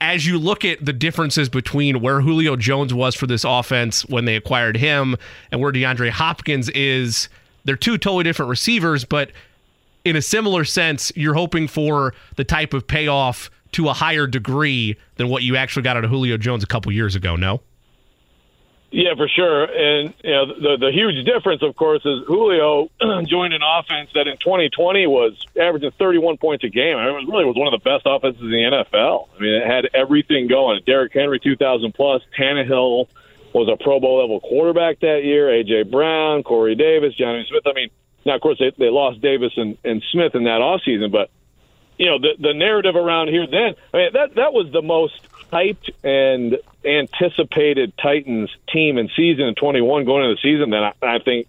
As 0.00 0.26
you 0.26 0.38
look 0.38 0.64
at 0.64 0.84
the 0.84 0.92
differences 0.92 1.48
between 1.48 2.00
where 2.00 2.20
Julio 2.20 2.54
Jones 2.54 2.94
was 2.94 3.16
for 3.16 3.26
this 3.26 3.42
offense 3.44 4.06
when 4.06 4.26
they 4.26 4.36
acquired 4.36 4.76
him 4.76 5.16
and 5.50 5.60
where 5.60 5.72
DeAndre 5.72 6.10
Hopkins 6.10 6.68
is 6.70 7.28
they're 7.64 7.76
two 7.76 7.98
totally 7.98 8.24
different 8.24 8.48
receivers 8.48 9.04
but 9.04 9.30
in 10.04 10.14
a 10.16 10.22
similar 10.22 10.64
sense 10.64 11.12
you're 11.16 11.34
hoping 11.34 11.66
for 11.66 12.14
the 12.36 12.44
type 12.44 12.74
of 12.74 12.86
payoff 12.86 13.50
to 13.72 13.88
a 13.88 13.92
higher 13.92 14.26
degree 14.26 14.96
than 15.16 15.28
what 15.28 15.42
you 15.42 15.56
actually 15.56 15.82
got 15.82 15.96
out 15.96 16.04
of 16.04 16.10
Julio 16.10 16.36
Jones 16.36 16.62
a 16.62 16.66
couple 16.68 16.92
years 16.92 17.16
ago 17.16 17.34
no 17.34 17.60
yeah, 18.90 19.14
for 19.16 19.28
sure. 19.28 19.64
And 19.64 20.14
you 20.24 20.30
know, 20.30 20.46
the 20.46 20.76
the 20.80 20.90
huge 20.92 21.24
difference, 21.26 21.62
of 21.62 21.76
course, 21.76 22.00
is 22.06 22.24
Julio 22.26 22.88
joined 23.26 23.52
an 23.52 23.60
offense 23.62 24.10
that 24.14 24.26
in 24.26 24.38
2020 24.38 25.06
was 25.06 25.46
averaging 25.60 25.90
31 25.98 26.38
points 26.38 26.64
a 26.64 26.68
game. 26.68 26.96
I 26.96 27.06
mean, 27.06 27.28
it 27.28 27.30
really 27.30 27.44
was 27.44 27.56
one 27.56 27.72
of 27.72 27.78
the 27.78 27.84
best 27.84 28.04
offenses 28.06 28.40
in 28.40 28.50
the 28.50 28.84
NFL. 28.84 29.28
I 29.36 29.40
mean, 29.40 29.54
it 29.54 29.66
had 29.66 29.90
everything 29.92 30.48
going. 30.48 30.80
Derrick 30.86 31.12
Henry 31.12 31.38
2,000 31.38 31.92
plus. 31.92 32.22
Tannehill 32.38 33.08
was 33.52 33.68
a 33.68 33.82
Pro 33.82 34.00
Bowl 34.00 34.20
level 34.20 34.40
quarterback 34.40 35.00
that 35.00 35.22
year. 35.22 35.48
AJ 35.48 35.90
Brown, 35.90 36.42
Corey 36.42 36.74
Davis, 36.74 37.14
Jonnu 37.14 37.46
Smith. 37.46 37.64
I 37.66 37.74
mean, 37.74 37.90
now 38.24 38.36
of 38.36 38.40
course 38.40 38.58
they 38.58 38.72
they 38.78 38.88
lost 38.90 39.20
Davis 39.20 39.52
and, 39.56 39.76
and 39.84 40.02
Smith 40.12 40.34
in 40.34 40.44
that 40.44 40.60
offseason, 40.60 41.12
but 41.12 41.30
you 41.98 42.06
know 42.06 42.18
the 42.18 42.36
the 42.38 42.54
narrative 42.54 42.96
around 42.96 43.28
here 43.28 43.46
then. 43.46 43.74
I 43.92 43.96
mean, 43.96 44.12
that 44.14 44.34
that 44.36 44.52
was 44.54 44.72
the 44.72 44.82
most 44.82 45.20
hyped 45.52 45.90
and 46.02 46.58
anticipated 46.84 47.92
Titans 48.00 48.50
team 48.72 48.98
and 48.98 49.10
season 49.16 49.46
in 49.46 49.54
21 49.54 50.04
going 50.04 50.24
into 50.24 50.36
the 50.36 50.40
season 50.42 50.70
than 50.70 50.82
I, 50.82 50.92
I 51.02 51.18
think 51.18 51.46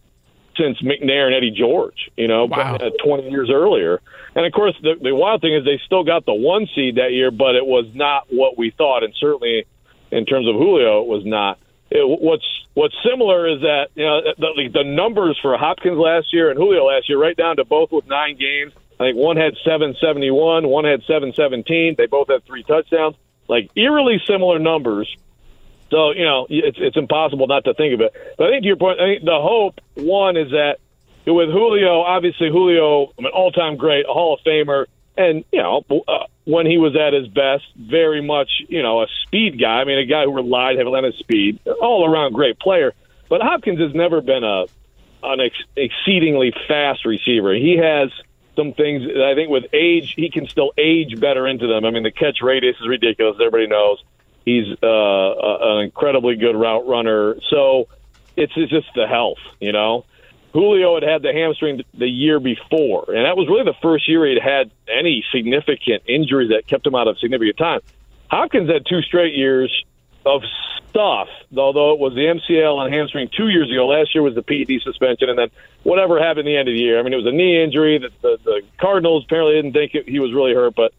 since 0.58 0.82
McNair 0.82 1.28
and 1.28 1.36
Eddie 1.36 1.52
George, 1.52 2.10
you 2.18 2.28
know, 2.28 2.46
wow. 2.46 2.76
Uh, 2.76 2.90
20 3.04 3.30
years 3.30 3.50
earlier. 3.52 4.02
And 4.36 4.46
of 4.46 4.52
course, 4.52 4.76
the, 4.82 4.96
the 5.02 5.16
wild 5.16 5.42
thing 5.42 5.56
is 5.56 5.64
they 5.64 5.80
still 5.86 6.04
got 6.04 6.26
the 6.26 6.34
one 6.34 6.68
seed 6.76 6.96
that 6.96 7.12
year, 7.12 7.32
but 7.32 7.56
it 7.56 7.66
was 7.66 7.86
not 7.94 8.28
what 8.30 8.58
we 8.58 8.72
thought. 8.72 9.04
And 9.04 9.14
certainly 9.20 9.66
in 10.12 10.26
terms 10.26 10.48
of 10.48 10.56
Julio, 10.56 11.02
it 11.02 11.08
was 11.08 11.24
not. 11.26 11.60
It, 11.92 12.06
what's 12.06 12.46
what's 12.76 12.94
similar 13.10 13.48
is 13.48 13.62
that 13.62 13.88
you 13.96 14.06
know 14.06 14.22
the, 14.38 14.70
the 14.72 14.84
numbers 14.84 15.40
for 15.42 15.58
Hopkins 15.58 15.98
last 15.98 16.28
year 16.32 16.52
and 16.52 16.58
Julio 16.58 16.86
last 16.86 17.10
year, 17.10 17.20
right 17.20 17.36
down 17.36 17.56
to 17.58 17.66
both 17.66 17.92
with 17.92 18.06
nine 18.06 18.38
games. 18.38 18.74
I 19.00 19.06
think 19.06 19.18
one 19.18 19.38
had 19.38 19.56
771, 19.64 20.68
one 20.68 20.84
had 20.84 21.02
717. 21.08 21.96
They 21.98 22.06
both 22.06 22.28
had 22.28 22.46
three 22.46 22.64
touchdowns 22.64 23.16
like 23.50 23.70
eerily 23.76 24.22
similar 24.26 24.60
numbers. 24.60 25.14
So 25.90 26.12
you 26.12 26.24
know, 26.24 26.46
it's 26.50 26.78
it's 26.80 26.96
impossible 26.96 27.48
not 27.48 27.66
to 27.66 27.74
think 27.74 27.96
of 27.96 28.02
it. 28.02 28.14
But 28.38 28.48
I 28.48 28.50
think 28.52 28.64
to 28.64 28.68
your 28.68 28.78
point, 28.78 29.02
I 29.02 29.16
think 29.16 29.26
the 29.26 29.40
hope 29.42 29.80
one 29.96 30.38
is 30.38 30.52
that 30.52 30.78
with 31.26 31.50
Julio, 31.50 32.02
obviously 32.02 32.50
Julio, 32.50 33.08
I 33.18 33.22
mean, 33.22 33.32
all-time 33.34 33.76
great, 33.76 34.06
a 34.06 34.14
Hall 34.14 34.36
of 34.36 34.40
Famer, 34.46 34.86
and 35.18 35.44
you 35.52 35.62
know, 35.62 35.84
uh, 36.08 36.26
when 36.46 36.66
he 36.66 36.78
was 36.78 36.96
at 36.96 37.14
his 37.14 37.28
best, 37.28 37.66
very 37.76 38.22
much 38.22 38.50
you 38.70 38.84
know 38.84 39.02
a 39.02 39.08
speed 39.24 39.60
guy. 39.60 39.82
I 39.82 39.86
mean, 39.86 39.98
a 39.98 40.06
guy 40.06 40.24
who 40.24 40.34
relied 40.34 40.78
heavily 40.78 41.00
on 41.00 41.04
his 41.04 41.16
speed, 41.16 41.60
all-around 41.82 42.34
great 42.34 42.60
player. 42.60 42.94
But 43.28 43.42
Hopkins 43.42 43.80
has 43.80 43.94
never 43.94 44.22
been 44.22 44.44
a 44.44 44.66
an 45.22 45.42
ex- 45.42 45.64
exceedingly 45.76 46.54
fast 46.68 47.06
receiver. 47.06 47.54
He 47.54 47.78
has 47.78 48.10
some 48.56 48.74
things. 48.74 49.04
I 49.04 49.36
think 49.36 49.50
with 49.50 49.66
age, 49.74 50.14
he 50.16 50.30
can 50.30 50.48
still 50.48 50.72
age 50.78 51.20
better 51.20 51.48
into 51.48 51.68
them. 51.68 51.86
I 51.86 51.92
mean, 51.92 52.04
the 52.04 52.12
catch 52.12 52.42
radius 52.42 52.76
is 52.80 52.88
ridiculous. 52.88 53.38
Everybody 53.40 53.68
knows 53.68 54.04
he's 54.46 54.68
uh, 54.82 55.58
an 55.62 55.84
incredibly 55.84 56.36
good 56.36 56.56
route 56.56 56.88
runner. 56.88 57.36
So 57.50 57.88
it's, 58.36 58.54
it's 58.56 58.72
just 58.72 58.88
the 58.96 59.08
health, 59.08 59.40
you 59.60 59.72
know. 59.72 60.06
Julio 60.52 60.96
had 60.96 61.04
had 61.04 61.22
the 61.22 61.32
hamstring 61.32 61.84
the 61.94 62.08
year 62.08 62.40
before, 62.40 63.06
and 63.08 63.26
that 63.26 63.38
was 63.38 63.48
really 63.48 63.66
the 63.66 63.78
first 63.82 64.10
year 64.10 64.26
he'd 64.26 64.42
had 64.42 64.72
any 64.92 65.24
significant 65.32 66.04
injuries 66.08 66.50
that 66.50 66.66
kept 66.66 66.88
him 66.88 66.96
out 66.96 67.08
of 67.08 67.20
significant 67.20 67.58
time. 67.58 67.82
Hopkins 68.32 68.70
had 68.70 68.86
two 68.88 69.02
straight 69.04 69.36
years 69.36 69.72
of 70.26 70.44
stuff, 70.90 71.28
although 71.56 71.94
it 71.94 72.00
was 72.00 72.14
the 72.14 72.26
MCL 72.26 72.86
and 72.86 72.94
hamstring 72.94 73.30
two 73.36 73.50
years 73.50 73.72
ago. 73.72 73.88
Last 73.88 74.14
year 74.14 74.24
was 74.24 74.36
the 74.36 74.42
PED 74.42 74.82
suspension, 74.82 75.30
and 75.30 75.38
then 75.38 75.50
whatever 75.84 76.20
happened 76.20 76.48
at 76.48 76.52
the 76.52 76.58
end 76.58 76.68
of 76.68 76.74
the 76.74 76.80
year. 76.80 77.00
I 77.00 77.04
mean, 77.04 77.14
it 77.14 77.18
was 77.18 77.26
a 77.26 77.32
knee 77.32 77.64
injury 77.64 78.00
that 78.00 78.22
the, 78.22 78.38
the 78.44 78.62
Cardinals 78.78 79.26
apparently 79.26 79.56
didn't 79.56 79.74
think 79.74 80.08
he 80.08 80.20
was 80.20 80.34
really 80.34 80.54
hurt, 80.54 80.76
but 80.76 80.94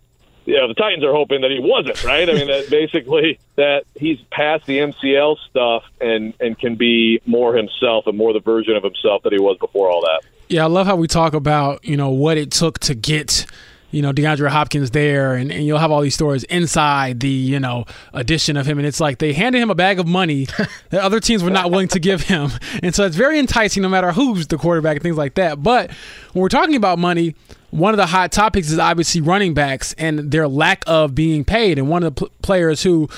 know, 0.46 0.68
the 0.68 0.74
Titans 0.74 1.04
are 1.04 1.12
hoping 1.12 1.42
that 1.42 1.50
he 1.50 1.58
wasn't, 1.60 2.02
right? 2.04 2.28
I 2.28 2.32
mean, 2.32 2.46
that 2.48 2.70
basically 2.70 3.38
that 3.56 3.84
he's 3.94 4.20
past 4.30 4.66
the 4.66 4.78
MCL 4.78 5.36
stuff 5.48 5.84
and 6.00 6.34
and 6.40 6.58
can 6.58 6.76
be 6.76 7.20
more 7.26 7.54
himself 7.54 8.06
and 8.06 8.16
more 8.16 8.32
the 8.32 8.40
version 8.40 8.76
of 8.76 8.82
himself 8.82 9.22
that 9.24 9.32
he 9.32 9.40
was 9.40 9.58
before 9.58 9.90
all 9.90 10.02
that. 10.02 10.22
Yeah, 10.48 10.64
I 10.64 10.66
love 10.66 10.86
how 10.86 10.96
we 10.96 11.06
talk 11.06 11.34
about 11.34 11.84
you 11.84 11.96
know 11.96 12.10
what 12.10 12.38
it 12.38 12.50
took 12.50 12.78
to 12.80 12.94
get 12.94 13.46
you 13.90 14.02
know, 14.02 14.12
DeAndre 14.12 14.48
Hopkins 14.48 14.90
there, 14.90 15.34
and, 15.34 15.50
and 15.50 15.64
you'll 15.64 15.78
have 15.78 15.90
all 15.90 16.00
these 16.00 16.14
stories 16.14 16.44
inside 16.44 17.20
the, 17.20 17.28
you 17.28 17.58
know, 17.58 17.84
addition 18.12 18.56
of 18.56 18.66
him. 18.66 18.78
And 18.78 18.86
it's 18.86 19.00
like 19.00 19.18
they 19.18 19.32
handed 19.32 19.60
him 19.60 19.70
a 19.70 19.74
bag 19.74 19.98
of 19.98 20.06
money 20.06 20.46
that 20.90 21.02
other 21.02 21.20
teams 21.20 21.42
were 21.42 21.50
not 21.50 21.70
willing 21.70 21.88
to 21.88 21.98
give 21.98 22.22
him. 22.22 22.50
And 22.82 22.94
so 22.94 23.04
it's 23.04 23.16
very 23.16 23.38
enticing 23.38 23.82
no 23.82 23.88
matter 23.88 24.12
who's 24.12 24.46
the 24.46 24.58
quarterback 24.58 24.96
and 24.96 25.02
things 25.02 25.16
like 25.16 25.34
that. 25.34 25.62
But 25.62 25.90
when 26.32 26.42
we're 26.42 26.48
talking 26.48 26.76
about 26.76 26.98
money, 26.98 27.34
one 27.70 27.92
of 27.92 27.98
the 27.98 28.06
hot 28.06 28.32
topics 28.32 28.70
is 28.70 28.78
obviously 28.78 29.20
running 29.20 29.54
backs 29.54 29.94
and 29.98 30.30
their 30.30 30.48
lack 30.48 30.84
of 30.86 31.14
being 31.14 31.44
paid. 31.44 31.78
And 31.78 31.88
one 31.88 32.02
of 32.02 32.14
the 32.14 32.26
players 32.42 32.82
who 32.82 33.08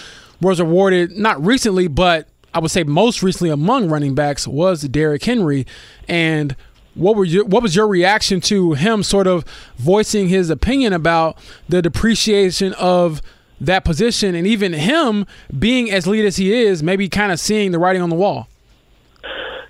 was 0.41 0.59
awarded, 0.59 1.13
not 1.13 1.45
recently, 1.45 1.89
but 1.89 2.29
I 2.55 2.59
would 2.59 2.71
say 2.71 2.83
most 2.83 3.23
recently 3.23 3.51
among 3.51 3.89
running 3.89 4.15
backs 4.15 4.47
was 4.47 4.83
Derrick 4.83 5.25
Henry. 5.25 5.67
And 6.09 6.57
what 6.95 7.17
were 7.17 7.25
your, 7.25 7.45
what 7.45 7.63
was 7.63 7.75
your 7.75 7.87
reaction 7.87 8.41
to 8.43 8.75
him 8.75 9.03
sort 9.03 9.27
of 9.27 9.45
voicing 9.77 10.29
his 10.29 10.51
opinion 10.51 10.93
about 10.93 11.39
the 11.69 11.81
depreciation 11.83 12.73
of 12.75 13.23
that 13.61 13.85
position 13.85 14.35
and 14.35 14.47
even 14.47 14.73
him 14.73 15.27
being 15.59 15.91
as 15.91 16.07
lead 16.07 16.25
as 16.25 16.37
he 16.37 16.53
is, 16.53 16.83
maybe 16.83 17.09
kind 17.09 17.33
of 17.33 17.41
seeing 17.41 17.71
the 17.73 17.79
writing 17.79 18.03
on 18.03 18.11
the 18.11 18.17
wall? 18.17 18.49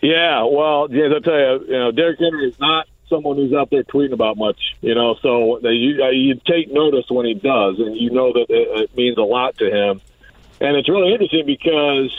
Yeah, 0.00 0.44
well, 0.44 0.88
James, 0.88 1.12
I'll 1.14 1.20
tell 1.20 1.38
you, 1.38 1.64
you 1.66 1.78
know, 1.78 1.92
Derrick 1.92 2.18
Henry 2.18 2.48
is 2.48 2.58
not 2.58 2.88
someone 3.08 3.36
who's 3.36 3.52
out 3.52 3.70
there 3.70 3.84
tweeting 3.84 4.12
about 4.12 4.36
much, 4.36 4.58
you 4.80 4.94
know, 4.94 5.14
so 5.22 5.58
you, 5.68 6.02
uh, 6.02 6.08
you 6.08 6.34
take 6.46 6.72
notice 6.72 7.04
when 7.08 7.26
he 7.26 7.34
does, 7.34 7.78
and 7.78 7.96
you 7.96 8.10
know 8.10 8.32
that 8.32 8.46
it 8.48 8.96
means 8.96 9.18
a 9.18 9.22
lot 9.22 9.56
to 9.58 9.70
him. 9.70 10.00
And 10.60 10.76
it's 10.76 10.88
really 10.88 11.12
interesting 11.12 11.44
because 11.44 12.10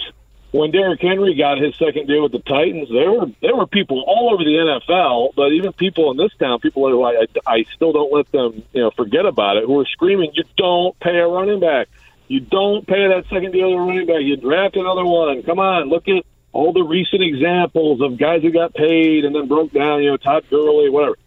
when 0.53 0.69
Derrick 0.69 1.01
Henry 1.01 1.33
got 1.33 1.57
his 1.57 1.75
second 1.77 2.07
deal 2.07 2.21
with 2.21 2.31
the 2.31 2.39
Titans, 2.39 2.87
there 2.87 3.11
were 3.11 3.25
there 3.41 3.55
were 3.55 3.65
people 3.65 4.03
all 4.05 4.31
over 4.31 4.43
the 4.43 4.51
NFL, 4.51 5.33
but 5.35 5.51
even 5.51 5.73
people 5.73 6.11
in 6.11 6.17
this 6.17 6.31
town, 6.39 6.59
people 6.59 6.87
who 6.87 7.03
I, 7.03 7.25
I 7.47 7.65
still 7.75 7.91
don't 7.91 8.13
let 8.13 8.31
them 8.31 8.63
you 8.71 8.81
know 8.81 8.91
forget 8.91 9.25
about 9.25 9.57
it, 9.57 9.65
who 9.65 9.79
are 9.79 9.85
screaming, 9.85 10.29
"You 10.35 10.43
don't 10.55 10.97
pay 10.99 11.17
a 11.17 11.27
running 11.27 11.59
back, 11.59 11.89
you 12.27 12.39
don't 12.39 12.85
pay 12.85 13.07
that 13.07 13.25
second 13.31 13.51
deal 13.51 13.71
to 13.71 13.77
a 13.77 13.81
running 13.83 14.05
back, 14.05 14.21
you 14.21 14.37
draft 14.37 14.75
another 14.75 15.03
one. 15.03 15.41
Come 15.41 15.57
on, 15.57 15.89
look 15.89 16.07
at 16.07 16.23
all 16.51 16.71
the 16.71 16.83
recent 16.83 17.23
examples 17.23 17.99
of 18.01 18.19
guys 18.19 18.43
who 18.43 18.51
got 18.51 18.75
paid 18.75 19.25
and 19.25 19.35
then 19.35 19.47
broke 19.47 19.71
down. 19.71 20.03
You 20.03 20.11
know, 20.11 20.17
Todd 20.17 20.45
Gurley, 20.51 20.91
whatever." 20.91 21.17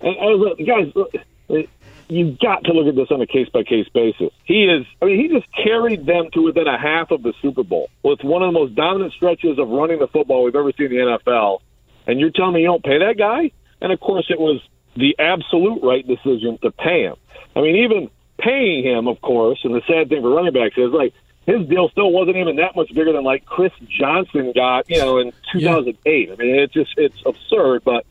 And 0.00 0.16
I 0.16 0.24
was 0.26 0.56
like, 0.56 0.66
guys, 0.66 1.66
you've 2.10 2.38
got 2.38 2.64
to 2.64 2.72
look 2.72 2.86
at 2.86 2.96
this 2.96 3.10
on 3.10 3.20
a 3.20 3.26
case 3.26 3.48
by 3.48 3.62
case 3.62 3.88
basis. 3.88 4.30
He 4.44 4.64
is, 4.64 4.86
I 5.00 5.06
mean, 5.06 5.18
he 5.20 5.28
just 5.28 5.46
carried 5.52 6.06
them 6.06 6.28
to 6.32 6.42
within 6.42 6.66
a 6.66 6.78
half 6.78 7.10
of 7.10 7.22
the 7.22 7.32
Super 7.40 7.62
Bowl. 7.62 7.90
It's 8.04 8.24
one 8.24 8.42
of 8.42 8.52
the 8.52 8.58
most 8.58 8.74
dominant 8.74 9.12
stretches 9.12 9.58
of 9.58 9.68
running 9.68 9.98
the 9.98 10.08
football 10.08 10.44
we've 10.44 10.54
ever 10.54 10.72
seen 10.76 10.86
in 10.86 10.92
the 10.92 11.18
NFL. 11.24 11.60
And 12.06 12.18
you're 12.18 12.30
telling 12.30 12.54
me 12.54 12.62
you 12.62 12.66
don't 12.66 12.84
pay 12.84 12.98
that 12.98 13.16
guy? 13.16 13.52
And 13.80 13.92
of 13.92 14.00
course, 14.00 14.26
it 14.28 14.38
was 14.38 14.60
the 14.96 15.16
absolute 15.18 15.82
right 15.82 16.06
decision 16.06 16.58
to 16.62 16.70
pay 16.70 17.04
him. 17.04 17.16
I 17.54 17.60
mean, 17.60 17.76
even 17.76 18.10
paying 18.38 18.84
him, 18.84 19.06
of 19.06 19.20
course, 19.20 19.60
and 19.64 19.74
the 19.74 19.82
sad 19.86 20.08
thing 20.08 20.22
for 20.22 20.30
running 20.30 20.52
backs 20.52 20.76
is 20.76 20.92
like, 20.92 21.14
his 21.46 21.66
deal 21.68 21.88
still 21.90 22.12
wasn't 22.12 22.36
even 22.36 22.56
that 22.56 22.76
much 22.76 22.88
bigger 22.94 23.12
than 23.12 23.24
like 23.24 23.44
Chris 23.46 23.72
Johnson 23.88 24.52
got, 24.54 24.88
you 24.88 24.98
know, 24.98 25.18
in 25.18 25.32
2008. 25.52 26.30
I 26.30 26.36
mean, 26.36 26.54
it's 26.56 26.72
just 26.72 26.92
it's 26.96 27.16
absurd, 27.24 27.82
but 27.84 28.04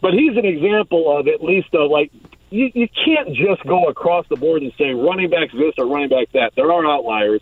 but 0.00 0.14
he's 0.14 0.36
an 0.36 0.44
example 0.44 1.18
of 1.18 1.26
at 1.26 1.42
least 1.42 1.74
a 1.74 1.84
like 1.84 2.12
you, 2.50 2.70
you 2.74 2.88
can't 2.88 3.34
just 3.34 3.62
go 3.66 3.84
across 3.88 4.26
the 4.28 4.36
board 4.36 4.62
and 4.62 4.72
say 4.78 4.92
running 4.94 5.30
backs 5.30 5.52
this 5.52 5.74
or 5.78 5.86
running 5.86 6.08
back 6.08 6.32
that. 6.32 6.52
There 6.56 6.70
are 6.70 6.86
outliers, 6.86 7.40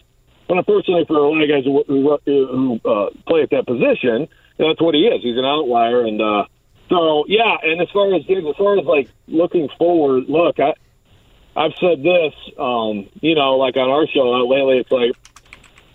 but 0.48 0.58
unfortunately 0.58 1.04
for 1.06 1.16
a 1.16 1.28
lot 1.28 1.42
of 1.42 1.48
guys 1.48 1.64
who, 1.64 1.84
who, 1.86 2.18
who 2.24 2.80
uh, 2.88 3.10
play 3.26 3.42
at 3.42 3.50
that 3.50 3.66
position, 3.66 4.28
that's 4.58 4.80
what 4.80 4.94
he 4.94 5.02
is. 5.02 5.22
He's 5.22 5.36
an 5.36 5.44
outlier, 5.44 6.04
and 6.04 6.20
uh, 6.20 6.44
so 6.88 7.24
yeah. 7.28 7.56
And 7.62 7.80
as 7.80 7.90
far 7.90 8.14
as 8.14 8.22
as 8.22 8.56
far 8.56 8.78
as 8.78 8.84
like 8.86 9.08
looking 9.28 9.68
forward, 9.78 10.24
look, 10.28 10.58
I 10.58 10.74
I've 11.54 11.72
said 11.80 12.02
this, 12.02 12.34
um, 12.58 13.08
you 13.20 13.34
know, 13.34 13.56
like 13.56 13.76
on 13.76 13.88
our 13.88 14.06
show 14.06 14.34
uh, 14.34 14.44
lately, 14.46 14.78
it's 14.78 14.90
like 14.90 15.12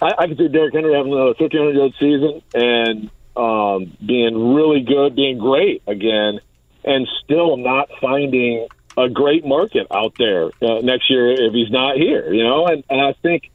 I, 0.02 0.24
I 0.24 0.28
can 0.28 0.38
see 0.38 0.48
Derrick 0.48 0.74
Henry 0.74 0.94
having 0.94 1.14
a 1.14 1.34
1,500 1.38 1.76
yard 1.76 1.94
season 2.00 2.42
and 2.54 3.10
um, 3.36 3.96
being 4.06 4.56
really 4.56 4.82
good, 4.82 5.16
being 5.16 5.38
great 5.38 5.84
again, 5.88 6.40
and 6.84 7.08
still 7.24 7.58
not 7.58 7.90
finding 8.00 8.68
a 8.98 9.10
great 9.10 9.46
market 9.46 9.88
out 9.92 10.14
there 10.18 10.52
uh, 10.62 10.82
next 10.82 11.10
year 11.10 11.32
if 11.32 11.54
he's 11.54 11.72
not 11.72 11.98
here, 11.98 12.34
you 12.34 12.44
know. 12.44 12.68
And, 12.68 12.84
and 12.90 13.02
I 13.02 13.14
think 13.14 13.52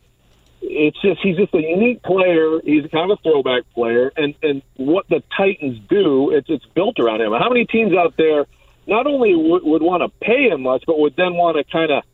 it's 0.63 1.01
just 1.01 1.21
he's 1.23 1.37
just 1.37 1.55
a 1.55 1.61
unique 1.61 2.03
player. 2.03 2.61
He's 2.65 2.91
kind 2.91 3.11
of 3.11 3.19
a 3.19 3.23
throwback 3.23 3.63
player, 3.75 4.13
and 4.17 4.35
and 4.43 4.63
what 4.77 5.09
the 5.09 5.23
Titans 5.37 5.79
do, 5.89 6.31
it's 6.31 6.49
it's 6.49 6.67
built 6.75 6.99
around 6.99 7.21
him. 7.21 7.33
How 7.33 7.49
many 7.49 7.67
teams 7.67 7.95
out 7.95 8.17
there? 8.17 8.47
not 8.87 9.07
only 9.07 9.35
would, 9.35 9.63
would 9.65 9.83
want 9.83 10.03
to 10.03 10.09
pay 10.25 10.49
him 10.49 10.63
much, 10.63 10.85
but 10.87 10.99
would 10.99 11.17
then 11.17 11.35
want 11.35 11.57
to 11.57 11.65
kind 11.65 11.91
of 11.91 12.05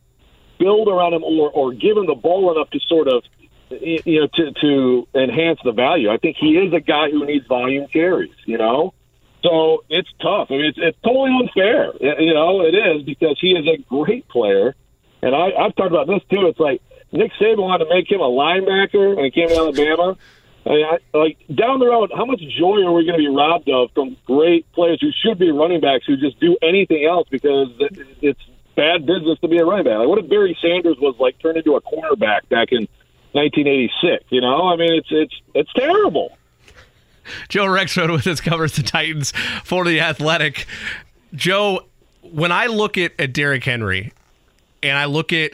build 0.59 0.89
around 0.89 1.15
him 1.15 1.23
or, 1.23 1.51
or 1.51 1.73
give 1.73 1.97
him 1.97 2.07
the 2.07 2.15
ball 2.15 2.53
enough 2.53 2.71
to 2.71 2.81
sort 2.81 3.09
of 3.09 3.23
you 3.71 4.21
know 4.21 4.29
to 4.35 4.53
to 4.61 5.09
enhance 5.15 5.59
the 5.65 5.73
value. 5.73 6.11
I 6.11 6.19
think 6.19 6.37
he 6.39 6.59
is 6.59 6.73
a 6.73 6.81
guy 6.81 7.11
who 7.11 7.25
needs 7.25 7.47
volume 7.47 7.87
carries. 7.89 8.35
You 8.45 8.59
know, 8.59 8.95
so 9.43 9.85
it's 9.89 10.09
tough. 10.21 10.49
I 10.51 10.55
mean, 10.55 10.67
it's, 10.67 10.79
it's 10.81 10.99
totally 11.05 11.31
unfair. 11.31 11.93
You 12.01 12.35
know, 12.35 12.63
it 12.63 12.75
is 12.75 13.03
because 13.03 13.39
he 13.41 13.53
is 13.53 13.67
a 13.67 13.83
great 13.89 14.29
player, 14.29 14.75
and 15.23 15.35
I, 15.35 15.51
I've 15.59 15.75
talked 15.75 15.91
about 15.91 16.07
this 16.07 16.23
too. 16.31 16.47
It's 16.47 16.61
like 16.61 16.81
Nick 17.13 17.33
Saban 17.41 17.59
wanted 17.59 17.85
to 17.85 17.95
make 17.95 18.11
him 18.11 18.21
a 18.21 18.29
linebacker 18.29 19.17
when 19.17 19.25
he 19.25 19.31
came 19.31 19.49
to 19.49 19.57
Alabama. 19.57 20.17
I 20.65 20.69
mean, 20.71 20.87
I, 20.87 21.19
like 21.19 21.39
down 21.53 21.81
the 21.81 21.87
road, 21.87 22.13
how 22.15 22.25
much 22.25 22.41
joy 22.59 22.85
are 22.85 22.93
we 22.93 23.05
going 23.05 23.19
to 23.19 23.25
be 23.25 23.29
robbed 23.29 23.69
of 23.69 23.91
from 23.95 24.17
great 24.27 24.71
players 24.73 25.01
who 25.01 25.11
should 25.11 25.39
be 25.39 25.51
running 25.51 25.81
backs 25.81 26.07
who 26.07 26.17
just 26.17 26.39
do 26.39 26.57
anything 26.63 27.05
else 27.05 27.29
because 27.31 27.69
it's 28.21 28.41
bad 28.77 29.05
business 29.05 29.39
to 29.41 29.49
be 29.49 29.59
a 29.59 29.65
running 29.65 29.85
back? 29.85 29.99
Like, 29.99 30.09
what 30.09 30.19
if 30.19 30.29
Barry 30.29 30.57
Sanders 30.63 30.97
was 31.01 31.17
like 31.19 31.39
turned 31.41 31.57
into 31.57 31.75
a 31.75 31.81
cornerback 31.81 32.49
back 32.49 32.71
in 32.71 32.87
1986? 33.33 34.25
You 34.31 34.41
know, 34.41 34.69
I 34.69 34.77
mean, 34.77 34.95
it's 34.95 35.09
it's 35.11 35.35
it's 35.55 35.73
terrible. 35.73 36.39
Joe 37.49 37.67
Rexrode 37.67 38.13
with 38.13 38.27
us 38.27 38.41
covers 38.41 38.77
the 38.77 38.83
Titans 38.83 39.33
for 39.65 39.85
the 39.85 40.01
Athletic. 40.01 40.67
Joe, 41.35 41.87
when 42.23 42.53
I 42.53 42.67
look 42.67 42.99
at 42.99 43.13
at 43.19 43.33
Derrick 43.33 43.65
Henry, 43.65 44.13
and 44.83 44.99
I 44.99 45.05
look 45.05 45.33
at 45.33 45.53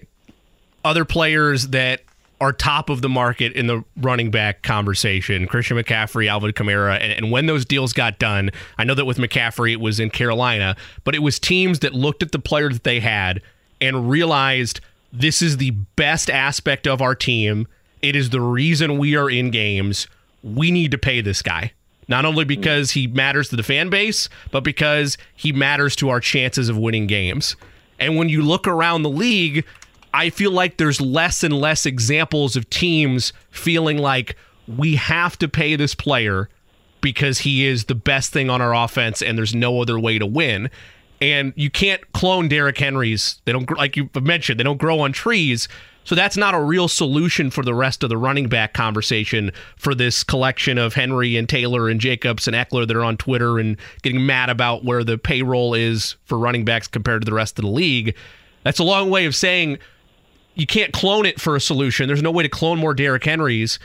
other 0.84 1.04
players 1.04 1.68
that 1.68 2.02
are 2.40 2.52
top 2.52 2.88
of 2.88 3.02
the 3.02 3.08
market 3.08 3.52
in 3.52 3.66
the 3.66 3.84
running 3.96 4.30
back 4.30 4.62
conversation. 4.62 5.46
Christian 5.46 5.76
McCaffrey, 5.76 6.28
Alvin 6.28 6.52
Kamara, 6.52 6.94
and, 7.00 7.12
and, 7.12 7.30
when 7.32 7.46
those 7.46 7.64
deals 7.64 7.92
got 7.92 8.18
done, 8.18 8.50
I 8.78 8.84
know 8.84 8.94
that 8.94 9.06
with 9.06 9.18
McCaffrey 9.18 9.72
it 9.72 9.80
was 9.80 9.98
in 9.98 10.10
Carolina, 10.10 10.76
but 11.02 11.14
it 11.14 11.18
was 11.18 11.40
teams 11.40 11.80
that 11.80 11.94
looked 11.94 12.22
at 12.22 12.30
the 12.30 12.38
player 12.38 12.68
that 12.68 12.84
they 12.84 13.00
had 13.00 13.42
and 13.80 14.08
realized 14.08 14.80
this 15.12 15.42
is 15.42 15.56
the 15.56 15.70
best 15.70 16.30
aspect 16.30 16.86
of 16.86 17.02
our 17.02 17.14
team. 17.14 17.66
It 18.02 18.14
is 18.14 18.30
the 18.30 18.40
reason 18.40 18.98
we 18.98 19.16
are 19.16 19.28
in 19.28 19.50
games. 19.50 20.06
We 20.42 20.70
need 20.70 20.90
to 20.92 20.98
pay 20.98 21.20
this 21.20 21.42
guy. 21.42 21.72
Not 22.08 22.24
only 22.24 22.44
hmm. 22.44 22.48
because 22.48 22.92
he 22.92 23.06
matters 23.06 23.48
to 23.50 23.56
the 23.56 23.62
fan 23.62 23.90
base, 23.90 24.28
but 24.50 24.64
because 24.64 25.16
he 25.36 25.52
matters 25.52 25.94
to 25.96 26.08
our 26.08 26.20
chances 26.20 26.68
of 26.68 26.78
winning 26.78 27.06
games. 27.06 27.56
And 27.98 28.16
when 28.16 28.28
you 28.28 28.42
look 28.42 28.66
around 28.66 29.02
the 29.02 29.10
league, 29.10 29.64
I 30.14 30.30
feel 30.30 30.52
like 30.52 30.76
there's 30.76 31.00
less 31.00 31.42
and 31.42 31.54
less 31.54 31.84
examples 31.84 32.56
of 32.56 32.68
teams 32.70 33.32
feeling 33.50 33.98
like 33.98 34.36
we 34.66 34.96
have 34.96 35.38
to 35.38 35.48
pay 35.48 35.76
this 35.76 35.94
player 35.94 36.48
because 37.00 37.38
he 37.38 37.66
is 37.66 37.84
the 37.84 37.94
best 37.94 38.32
thing 38.32 38.50
on 38.50 38.60
our 38.60 38.74
offense 38.74 39.22
and 39.22 39.36
there's 39.36 39.54
no 39.54 39.80
other 39.80 39.98
way 39.98 40.18
to 40.18 40.26
win. 40.26 40.70
And 41.20 41.52
you 41.56 41.70
can't 41.70 42.12
clone 42.12 42.48
Derrick 42.48 42.78
Henry's. 42.78 43.40
They 43.44 43.52
don't 43.52 43.70
like 43.76 43.96
you 43.96 44.08
mentioned, 44.20 44.60
they 44.60 44.64
don't 44.64 44.78
grow 44.78 45.00
on 45.00 45.12
trees. 45.12 45.68
So 46.08 46.14
that's 46.14 46.38
not 46.38 46.54
a 46.54 46.58
real 46.58 46.88
solution 46.88 47.50
for 47.50 47.62
the 47.62 47.74
rest 47.74 48.02
of 48.02 48.08
the 48.08 48.16
running 48.16 48.48
back 48.48 48.72
conversation 48.72 49.52
for 49.76 49.94
this 49.94 50.24
collection 50.24 50.78
of 50.78 50.94
Henry 50.94 51.36
and 51.36 51.46
Taylor 51.46 51.90
and 51.90 52.00
Jacobs 52.00 52.48
and 52.48 52.56
Ekeler 52.56 52.88
that 52.88 52.96
are 52.96 53.04
on 53.04 53.18
Twitter 53.18 53.58
and 53.58 53.76
getting 54.00 54.24
mad 54.24 54.48
about 54.48 54.86
where 54.86 55.04
the 55.04 55.18
payroll 55.18 55.74
is 55.74 56.16
for 56.24 56.38
running 56.38 56.64
backs 56.64 56.88
compared 56.88 57.20
to 57.20 57.26
the 57.26 57.34
rest 57.34 57.58
of 57.58 57.66
the 57.66 57.70
league. 57.70 58.16
That's 58.62 58.78
a 58.78 58.84
long 58.84 59.10
way 59.10 59.26
of 59.26 59.36
saying 59.36 59.80
you 60.54 60.66
can't 60.66 60.94
clone 60.94 61.26
it 61.26 61.38
for 61.38 61.54
a 61.54 61.60
solution. 61.60 62.06
There's 62.06 62.22
no 62.22 62.30
way 62.30 62.42
to 62.42 62.48
clone 62.48 62.78
more 62.78 62.94
Derrick 62.94 63.24
Henrys. 63.24 63.78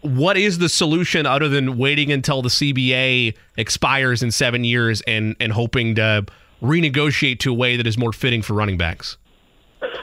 What 0.00 0.38
is 0.38 0.56
the 0.56 0.70
solution 0.70 1.26
other 1.26 1.50
than 1.50 1.76
waiting 1.76 2.10
until 2.10 2.40
the 2.40 2.48
CBA 2.48 3.34
expires 3.58 4.22
in 4.22 4.30
seven 4.30 4.64
years 4.64 5.02
and 5.02 5.36
and 5.40 5.52
hoping 5.52 5.96
to 5.96 6.24
renegotiate 6.62 7.38
to 7.40 7.50
a 7.50 7.54
way 7.54 7.76
that 7.76 7.86
is 7.86 7.98
more 7.98 8.14
fitting 8.14 8.40
for 8.40 8.54
running 8.54 8.78
backs? 8.78 9.18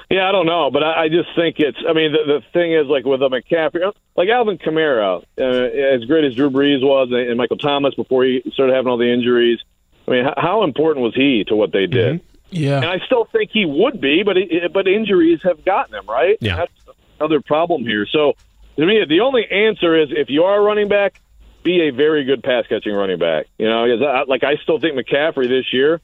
Yeah, 0.09 0.27
I 0.27 0.31
don't 0.31 0.45
know, 0.45 0.69
but 0.71 0.83
I, 0.83 1.03
I 1.03 1.09
just 1.09 1.29
think 1.35 1.55
it's. 1.59 1.77
I 1.87 1.93
mean, 1.93 2.11
the, 2.11 2.39
the 2.39 2.41
thing 2.53 2.73
is, 2.73 2.87
like 2.87 3.05
with 3.05 3.21
a 3.21 3.29
McCaffrey, 3.29 3.91
like 4.15 4.29
Alvin 4.29 4.57
Kamara, 4.57 5.23
uh, 5.37 5.43
as 5.43 6.05
great 6.05 6.25
as 6.25 6.35
Drew 6.35 6.49
Brees 6.49 6.81
was, 6.81 7.09
and, 7.11 7.19
and 7.19 7.37
Michael 7.37 7.57
Thomas 7.57 7.95
before 7.95 8.23
he 8.23 8.43
started 8.53 8.75
having 8.75 8.89
all 8.89 8.97
the 8.97 9.11
injuries. 9.11 9.59
I 10.07 10.11
mean, 10.11 10.25
how, 10.25 10.33
how 10.37 10.63
important 10.63 11.03
was 11.03 11.15
he 11.15 11.43
to 11.47 11.55
what 11.55 11.71
they 11.71 11.87
did? 11.87 12.21
Mm-hmm. 12.21 12.27
Yeah, 12.55 12.77
and 12.77 12.85
I 12.85 12.99
still 13.05 13.25
think 13.25 13.49
he 13.51 13.65
would 13.65 13.99
be, 13.99 14.21
but 14.23 14.37
it, 14.37 14.71
but 14.71 14.87
injuries 14.87 15.39
have 15.43 15.65
gotten 15.65 15.95
him 15.95 16.05
right. 16.07 16.37
Yeah, 16.39 16.57
that's 16.57 16.97
another 17.19 17.41
problem 17.41 17.83
here. 17.83 18.05
So 18.05 18.33
to 18.77 18.85
me, 18.85 19.03
the 19.07 19.21
only 19.21 19.45
answer 19.49 19.99
is 19.99 20.09
if 20.11 20.29
you 20.29 20.43
are 20.43 20.59
a 20.59 20.61
running 20.61 20.87
back, 20.87 21.19
be 21.63 21.87
a 21.87 21.91
very 21.91 22.25
good 22.25 22.43
pass 22.43 22.65
catching 22.67 22.93
running 22.93 23.19
back. 23.19 23.47
You 23.57 23.67
know, 23.67 23.85
I, 24.05 24.23
like 24.23 24.43
I 24.43 24.57
still 24.57 24.79
think 24.79 24.95
McCaffrey 24.95 25.47
this 25.47 25.73
year, 25.73 26.01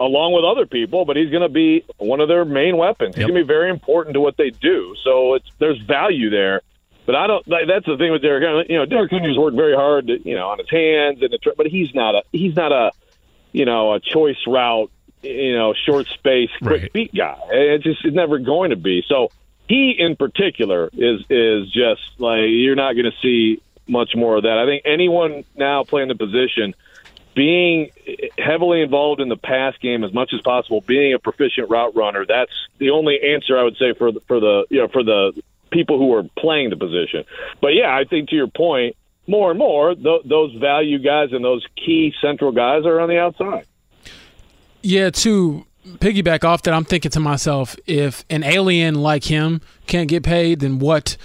along 0.00 0.32
with 0.32 0.44
other 0.44 0.66
people, 0.66 1.04
but 1.04 1.16
he's 1.16 1.30
going 1.30 1.42
to 1.42 1.48
be 1.48 1.84
one 1.98 2.20
of 2.20 2.28
their 2.28 2.44
main 2.44 2.76
weapons. 2.76 3.14
He's 3.14 3.22
yep. 3.22 3.28
going 3.28 3.38
to 3.38 3.44
be 3.44 3.48
very 3.48 3.70
important 3.70 4.14
to 4.14 4.20
what 4.20 4.36
they 4.36 4.50
do. 4.50 4.96
So 5.04 5.34
it's 5.34 5.46
there's 5.58 5.80
value 5.82 6.30
there. 6.30 6.62
But 7.06 7.14
I 7.14 7.26
don't. 7.26 7.44
That's 7.46 7.86
the 7.86 7.96
thing 7.96 8.12
with 8.12 8.22
Derrick. 8.22 8.42
Henry. 8.42 8.66
You 8.68 8.78
know, 8.78 8.86
Derrick 8.86 9.10
Henry's 9.10 9.38
worked 9.38 9.56
very 9.56 9.74
hard, 9.74 10.08
to, 10.08 10.28
you 10.28 10.34
know, 10.34 10.48
on 10.48 10.58
his 10.58 10.70
hands 10.70 11.22
and 11.22 11.30
the, 11.32 11.54
but 11.56 11.66
he's 11.66 11.94
not 11.94 12.14
a 12.14 12.22
he's 12.32 12.56
not 12.56 12.72
a 12.72 12.92
you 13.52 13.64
know 13.64 13.94
a 13.94 14.00
choice 14.00 14.38
route 14.46 14.90
you 15.22 15.54
know, 15.54 15.74
short 15.74 16.06
space, 16.08 16.50
quick 16.62 16.82
right. 16.82 16.92
feet 16.92 17.14
guy. 17.14 17.38
It's 17.50 17.84
just 17.84 18.04
it's 18.04 18.14
never 18.14 18.38
going 18.38 18.70
to 18.70 18.76
be. 18.76 19.04
So 19.06 19.30
he 19.68 19.94
in 19.98 20.16
particular 20.16 20.90
is 20.92 21.22
is 21.28 21.70
just 21.70 22.00
like 22.18 22.46
you're 22.48 22.76
not 22.76 22.94
going 22.94 23.10
to 23.10 23.16
see 23.22 23.62
much 23.86 24.14
more 24.14 24.36
of 24.36 24.44
that. 24.44 24.58
I 24.58 24.66
think 24.66 24.82
anyone 24.84 25.44
now 25.56 25.84
playing 25.84 26.08
the 26.08 26.14
position, 26.14 26.74
being 27.40 27.90
heavily 28.36 28.82
involved 28.82 29.18
in 29.18 29.30
the 29.30 29.36
pass 29.36 29.74
game 29.80 30.04
as 30.04 30.12
much 30.12 30.34
as 30.34 30.42
possible, 30.42 30.82
being 30.82 31.14
a 31.14 31.18
proficient 31.18 31.70
route 31.70 31.96
runner, 31.96 32.26
that's 32.28 32.52
the 32.76 32.90
only 32.90 33.18
answer 33.32 33.58
I 33.58 33.62
would 33.62 33.78
say 33.78 33.94
for 33.94 34.12
the, 34.12 34.20
for 34.28 34.40
the 34.40 34.66
you 34.68 34.80
know 34.80 34.88
for 34.88 35.02
the 35.02 35.32
people 35.70 35.96
who 35.96 36.12
are 36.12 36.24
playing 36.36 36.68
the 36.68 36.76
position. 36.76 37.24
But 37.62 37.68
yeah, 37.68 37.96
I 37.96 38.04
think 38.04 38.28
to 38.28 38.36
your 38.36 38.46
point, 38.46 38.94
more 39.26 39.48
and 39.48 39.58
more 39.58 39.94
th- 39.94 40.20
those 40.26 40.52
value 40.56 40.98
guys 40.98 41.32
and 41.32 41.42
those 41.42 41.64
key 41.76 42.12
central 42.20 42.52
guys 42.52 42.84
are 42.84 43.00
on 43.00 43.08
the 43.08 43.18
outside. 43.18 43.64
Yeah, 44.82 45.08
to 45.08 45.64
piggyback 45.86 46.44
off 46.44 46.60
that, 46.64 46.74
I'm 46.74 46.84
thinking 46.84 47.10
to 47.12 47.20
myself, 47.20 47.74
if 47.86 48.22
an 48.28 48.42
alien 48.42 48.96
like 48.96 49.24
him 49.24 49.62
can't 49.86 50.10
get 50.10 50.24
paid, 50.24 50.60
then 50.60 50.78
what 50.78 51.16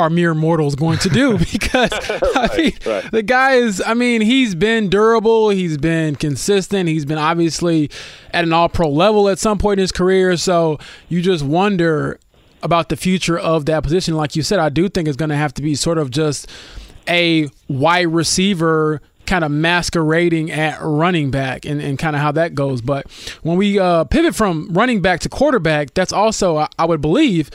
are 0.00 0.10
mere 0.10 0.34
mortals 0.34 0.74
going 0.74 0.98
to 0.98 1.08
do? 1.08 1.38
Because 1.52 1.92
I 1.92 2.56
mean, 2.56 2.72
right. 2.86 3.10
the 3.10 3.22
guy 3.22 3.52
is, 3.52 3.82
I 3.84 3.94
mean, 3.94 4.20
he's 4.22 4.54
been 4.54 4.88
durable, 4.88 5.50
he's 5.50 5.76
been 5.76 6.16
consistent, 6.16 6.88
he's 6.88 7.04
been 7.04 7.18
obviously 7.18 7.90
at 8.32 8.44
an 8.44 8.52
all 8.52 8.68
pro 8.68 8.88
level 8.88 9.28
at 9.28 9.38
some 9.38 9.58
point 9.58 9.78
in 9.78 9.82
his 9.82 9.92
career. 9.92 10.36
So 10.36 10.78
you 11.08 11.22
just 11.22 11.44
wonder 11.44 12.18
about 12.62 12.88
the 12.88 12.96
future 12.96 13.38
of 13.38 13.66
that 13.66 13.82
position. 13.82 14.16
Like 14.16 14.36
you 14.36 14.42
said, 14.42 14.58
I 14.58 14.68
do 14.68 14.88
think 14.88 15.06
it's 15.06 15.16
going 15.16 15.30
to 15.30 15.36
have 15.36 15.54
to 15.54 15.62
be 15.62 15.74
sort 15.74 15.98
of 15.98 16.10
just 16.10 16.48
a 17.08 17.48
wide 17.68 18.08
receiver 18.08 19.00
kind 19.26 19.44
of 19.44 19.50
masquerading 19.52 20.50
at 20.50 20.78
running 20.82 21.30
back 21.30 21.64
and, 21.64 21.80
and 21.80 21.98
kind 21.98 22.16
of 22.16 22.22
how 22.22 22.32
that 22.32 22.54
goes. 22.54 22.80
But 22.80 23.10
when 23.42 23.56
we 23.56 23.78
uh, 23.78 24.04
pivot 24.04 24.34
from 24.34 24.68
running 24.72 25.00
back 25.02 25.20
to 25.20 25.28
quarterback, 25.28 25.94
that's 25.94 26.12
also, 26.12 26.56
I, 26.56 26.68
I 26.78 26.84
would 26.84 27.00
believe, 27.00 27.50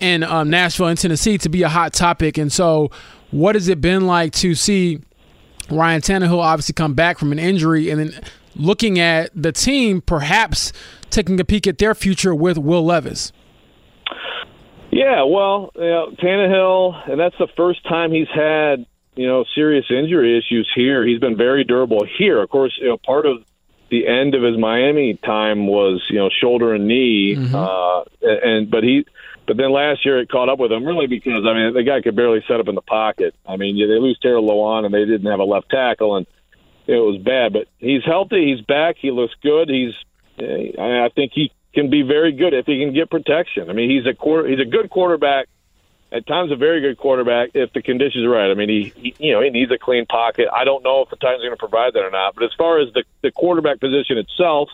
in 0.00 0.22
um, 0.22 0.50
Nashville 0.50 0.86
and 0.86 0.98
Tennessee 0.98 1.38
to 1.38 1.48
be 1.48 1.62
a 1.62 1.68
hot 1.68 1.92
topic. 1.92 2.38
And 2.38 2.52
so, 2.52 2.90
what 3.30 3.54
has 3.54 3.68
it 3.68 3.80
been 3.80 4.06
like 4.06 4.32
to 4.34 4.54
see 4.54 5.00
Ryan 5.70 6.00
Tannehill 6.00 6.38
obviously 6.38 6.74
come 6.74 6.94
back 6.94 7.18
from 7.18 7.32
an 7.32 7.38
injury 7.38 7.90
and 7.90 8.00
then 8.00 8.20
looking 8.56 8.98
at 8.98 9.30
the 9.34 9.52
team 9.52 10.00
perhaps 10.00 10.72
taking 11.10 11.38
a 11.38 11.44
peek 11.44 11.66
at 11.66 11.78
their 11.78 11.94
future 11.94 12.34
with 12.34 12.58
Will 12.58 12.84
Levis? 12.84 13.32
Yeah, 14.90 15.22
well, 15.22 15.70
you 15.76 15.82
know, 15.82 16.10
Tannehill, 16.20 17.10
and 17.10 17.20
that's 17.20 17.36
the 17.38 17.46
first 17.56 17.84
time 17.88 18.10
he's 18.10 18.28
had 18.34 18.86
you 19.14 19.26
know 19.26 19.44
serious 19.54 19.84
injury 19.90 20.38
issues 20.38 20.70
here. 20.74 21.06
He's 21.06 21.20
been 21.20 21.36
very 21.36 21.64
durable 21.64 22.04
here. 22.18 22.42
Of 22.42 22.50
course, 22.50 22.76
you 22.80 22.88
know, 22.88 22.96
part 22.96 23.26
of 23.26 23.44
the 23.90 24.06
end 24.06 24.34
of 24.34 24.42
his 24.42 24.58
Miami 24.58 25.18
time 25.24 25.66
was 25.66 26.04
you 26.10 26.18
know 26.18 26.28
shoulder 26.40 26.74
and 26.74 26.88
knee, 26.88 27.36
mm-hmm. 27.36 27.54
uh, 27.54 28.02
and 28.22 28.70
but 28.70 28.82
he. 28.82 29.06
But 29.50 29.56
then 29.56 29.72
last 29.72 30.06
year 30.06 30.20
it 30.20 30.28
caught 30.28 30.48
up 30.48 30.60
with 30.60 30.70
him 30.70 30.84
really 30.84 31.08
because 31.08 31.44
I 31.44 31.54
mean 31.54 31.74
the 31.74 31.82
guy 31.82 32.00
could 32.02 32.14
barely 32.14 32.38
set 32.46 32.60
up 32.60 32.68
in 32.68 32.76
the 32.76 32.82
pocket. 32.82 33.34
I 33.44 33.56
mean 33.56 33.76
they 33.76 33.98
lose 33.98 34.16
Taylor 34.22 34.38
Lewan 34.38 34.84
and 34.84 34.94
they 34.94 35.04
didn't 35.04 35.28
have 35.28 35.40
a 35.40 35.44
left 35.44 35.68
tackle 35.70 36.14
and 36.14 36.24
it 36.86 36.94
was 36.94 37.20
bad. 37.20 37.52
But 37.52 37.66
he's 37.78 38.04
healthy. 38.04 38.54
He's 38.54 38.64
back. 38.64 38.94
He 39.00 39.10
looks 39.10 39.34
good. 39.42 39.68
He's 39.68 39.92
eh, 40.38 40.80
I 40.80 41.08
think 41.16 41.32
he 41.34 41.50
can 41.74 41.90
be 41.90 42.02
very 42.02 42.30
good 42.30 42.54
if 42.54 42.66
he 42.66 42.78
can 42.78 42.94
get 42.94 43.10
protection. 43.10 43.68
I 43.68 43.72
mean, 43.72 43.90
he's 43.90 44.06
a 44.06 44.14
quarter, 44.14 44.46
he's 44.48 44.60
a 44.60 44.70
good 44.70 44.88
quarterback. 44.88 45.48
At 46.12 46.28
times, 46.28 46.52
a 46.52 46.56
very 46.56 46.80
good 46.80 46.96
quarterback 46.96 47.50
if 47.54 47.72
the 47.72 47.82
conditions 47.82 48.24
are 48.24 48.30
right. 48.30 48.52
I 48.52 48.54
mean, 48.54 48.68
he, 48.68 48.92
he 48.94 49.14
you 49.18 49.32
know 49.32 49.42
he 49.42 49.50
needs 49.50 49.72
a 49.72 49.78
clean 49.78 50.06
pocket. 50.06 50.46
I 50.54 50.62
don't 50.62 50.84
know 50.84 51.02
if 51.02 51.10
the 51.10 51.16
Titans 51.16 51.42
are 51.42 51.48
going 51.48 51.58
to 51.58 51.68
provide 51.68 51.94
that 51.94 52.04
or 52.04 52.10
not. 52.12 52.36
But 52.36 52.44
as 52.44 52.50
far 52.56 52.78
as 52.78 52.92
the 52.94 53.02
the 53.22 53.32
quarterback 53.32 53.80
position 53.80 54.16
itself, 54.16 54.68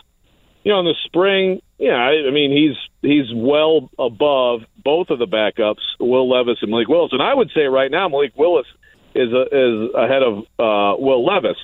you 0.63 0.71
know, 0.71 0.79
in 0.81 0.85
the 0.85 0.95
spring, 1.05 1.61
yeah, 1.77 1.93
I, 1.93 2.27
I 2.27 2.31
mean, 2.31 2.51
he's 2.51 2.75
he's 3.01 3.33
well 3.33 3.89
above 3.99 4.61
both 4.83 5.09
of 5.09 5.19
the 5.19 5.27
backups, 5.27 5.81
Will 5.99 6.29
Levis 6.29 6.57
and 6.61 6.71
Malik 6.71 6.87
Willis. 6.87 7.13
And 7.13 7.21
I 7.21 7.33
would 7.33 7.51
say 7.51 7.65
right 7.65 7.91
now, 7.91 8.09
Malik 8.09 8.33
Willis 8.35 8.67
is 9.13 9.31
a, 9.31 9.41
is 9.43 9.89
ahead 9.95 10.23
of 10.23 10.37
uh, 10.59 10.97
Will 10.99 11.25
Levis. 11.25 11.57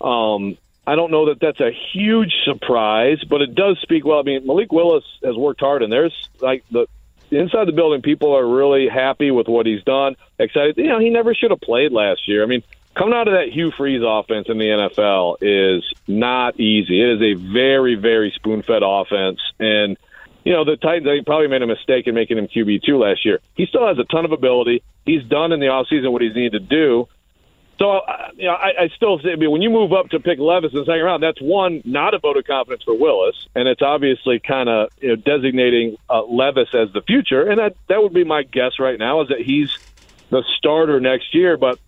Um, 0.00 0.56
I 0.86 0.94
don't 0.94 1.10
know 1.10 1.26
that 1.26 1.40
that's 1.40 1.60
a 1.60 1.72
huge 1.92 2.32
surprise, 2.44 3.18
but 3.28 3.42
it 3.42 3.54
does 3.56 3.78
speak 3.82 4.04
well. 4.04 4.20
I 4.20 4.22
mean, 4.22 4.46
Malik 4.46 4.72
Willis 4.72 5.04
has 5.24 5.34
worked 5.34 5.60
hard, 5.60 5.82
and 5.82 5.92
there's 5.92 6.14
like 6.40 6.64
the 6.70 6.86
inside 7.30 7.66
the 7.66 7.72
building, 7.72 8.02
people 8.02 8.36
are 8.36 8.46
really 8.46 8.88
happy 8.88 9.30
with 9.32 9.48
what 9.48 9.66
he's 9.66 9.82
done. 9.82 10.14
Excited, 10.38 10.76
you 10.76 10.86
know, 10.86 11.00
he 11.00 11.10
never 11.10 11.34
should 11.34 11.50
have 11.50 11.60
played 11.60 11.92
last 11.92 12.28
year. 12.28 12.42
I 12.42 12.46
mean, 12.46 12.62
coming 12.96 13.14
out 13.14 13.28
of 13.28 13.34
that 13.34 13.52
Hugh 13.52 13.72
Freeze 13.76 14.02
offense 14.04 14.48
in 14.48 14.58
the 14.58 14.64
NFL 14.64 15.36
is 15.40 15.84
not 16.08 16.58
easy. 16.58 17.00
It 17.00 17.20
is 17.20 17.22
a 17.22 17.52
very, 17.52 17.94
very 17.94 18.32
spoon-fed 18.34 18.82
offense, 18.84 19.38
and 19.60 19.96
you 20.44 20.52
know 20.52 20.64
the 20.64 20.76
Titans. 20.76 21.04
They 21.04 21.20
probably 21.22 21.48
made 21.48 21.62
a 21.62 21.66
mistake 21.66 22.06
in 22.06 22.14
making 22.14 22.38
him 22.38 22.48
QB 22.48 22.82
two 22.82 22.98
last 22.98 23.24
year. 23.24 23.40
He 23.54 23.66
still 23.66 23.86
has 23.86 23.98
a 23.98 24.04
ton 24.04 24.24
of 24.24 24.32
ability. 24.32 24.82
He's 25.04 25.24
done 25.24 25.52
in 25.52 25.60
the 25.60 25.66
offseason 25.66 26.10
what 26.10 26.22
he's 26.22 26.34
needed 26.34 26.52
to 26.52 26.60
do. 26.60 27.08
So, 27.78 27.98
uh, 27.98 28.28
you 28.34 28.46
know, 28.46 28.54
I, 28.54 28.84
I 28.84 28.88
still 28.96 29.18
say, 29.18 29.32
I 29.32 29.36
mean, 29.36 29.50
when 29.50 29.60
you 29.60 29.68
move 29.68 29.92
up 29.92 30.08
to 30.10 30.20
pick 30.20 30.38
Levis 30.38 30.72
in 30.72 30.78
the 30.78 30.86
second 30.86 31.02
round, 31.02 31.22
that's 31.22 31.40
one, 31.42 31.82
not 31.84 32.14
a 32.14 32.18
vote 32.18 32.38
of 32.38 32.46
confidence 32.46 32.82
for 32.84 32.96
Willis, 32.96 33.36
and 33.54 33.68
it's 33.68 33.82
obviously 33.82 34.40
kind 34.40 34.70
of 34.70 34.88
you 34.98 35.08
know, 35.08 35.16
designating 35.16 35.96
uh, 36.08 36.22
Levis 36.24 36.68
as 36.72 36.90
the 36.94 37.02
future, 37.02 37.46
and 37.46 37.58
that 37.58 37.76
that 37.88 38.02
would 38.02 38.14
be 38.14 38.24
my 38.24 38.44
guess 38.44 38.78
right 38.78 38.98
now 38.98 39.20
is 39.20 39.28
that 39.28 39.40
he's 39.40 39.68
the 40.30 40.42
starter 40.56 41.00
next 41.00 41.34
year. 41.34 41.58
But 41.58 41.78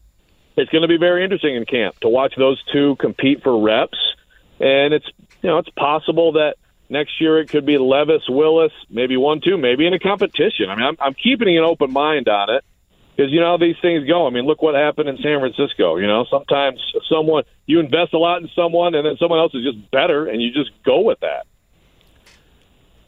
it's 0.59 0.71
going 0.71 0.83
to 0.83 0.89
be 0.89 0.99
very 0.99 1.25
interesting 1.25 1.57
in 1.57 1.65
camp 1.65 1.99
to 2.01 2.09
watch 2.09 2.35
those 2.37 2.63
two 2.73 2.97
compete 2.97 3.43
for 3.43 3.61
reps, 3.63 3.99
and 4.61 4.93
it's 4.93 5.07
you 5.43 5.49
know 5.49 5.59
it's 5.59 5.71
possible 5.71 6.33
that 6.33 6.57
next 6.89 7.21
year 7.21 7.39
it 7.39 7.49
could 7.49 7.65
be 7.65 7.79
Levis, 7.79 8.23
Willis, 8.29 8.73
maybe 8.91 9.17
one, 9.17 9.41
two, 9.41 9.57
maybe 9.57 9.87
in 9.87 9.95
a 9.95 9.99
competition. 9.99 10.71
I 10.71 10.75
mean, 10.75 10.87
I'm, 10.87 10.97
I'm 11.01 11.15
keeping 11.15 11.57
an 11.57 11.65
open 11.65 11.93
mind 11.93 12.29
on 12.29 12.51
it 12.51 12.65
because 13.17 13.33
you 13.33 13.41
know 13.41 13.53
how 13.53 13.57
these 13.57 13.77
things 13.83 14.07
go. 14.07 14.27
I 14.27 14.31
mean, 14.31 14.47
look 14.47 14.63
what 14.63 14.75
happened 14.75 15.09
in 15.09 15.17
San 15.19 15.41
Francisco. 15.41 15.97
You 15.97 16.07
know, 16.07 16.25
sometimes 16.31 16.81
someone 17.09 17.45
you 17.67 17.81
invest 17.81 18.15
a 18.15 18.19
lot 18.19 18.43
in 18.43 18.49
someone, 18.55 18.95
and 18.95 19.07
then 19.07 19.17
someone 19.19 19.39
else 19.39 19.55
is 19.55 19.65
just 19.65 19.91
better, 19.91 20.27
and 20.27 20.43
you 20.43 20.53
just 20.53 20.71
go 20.85 21.01
with 21.01 21.21
that. 21.21 21.47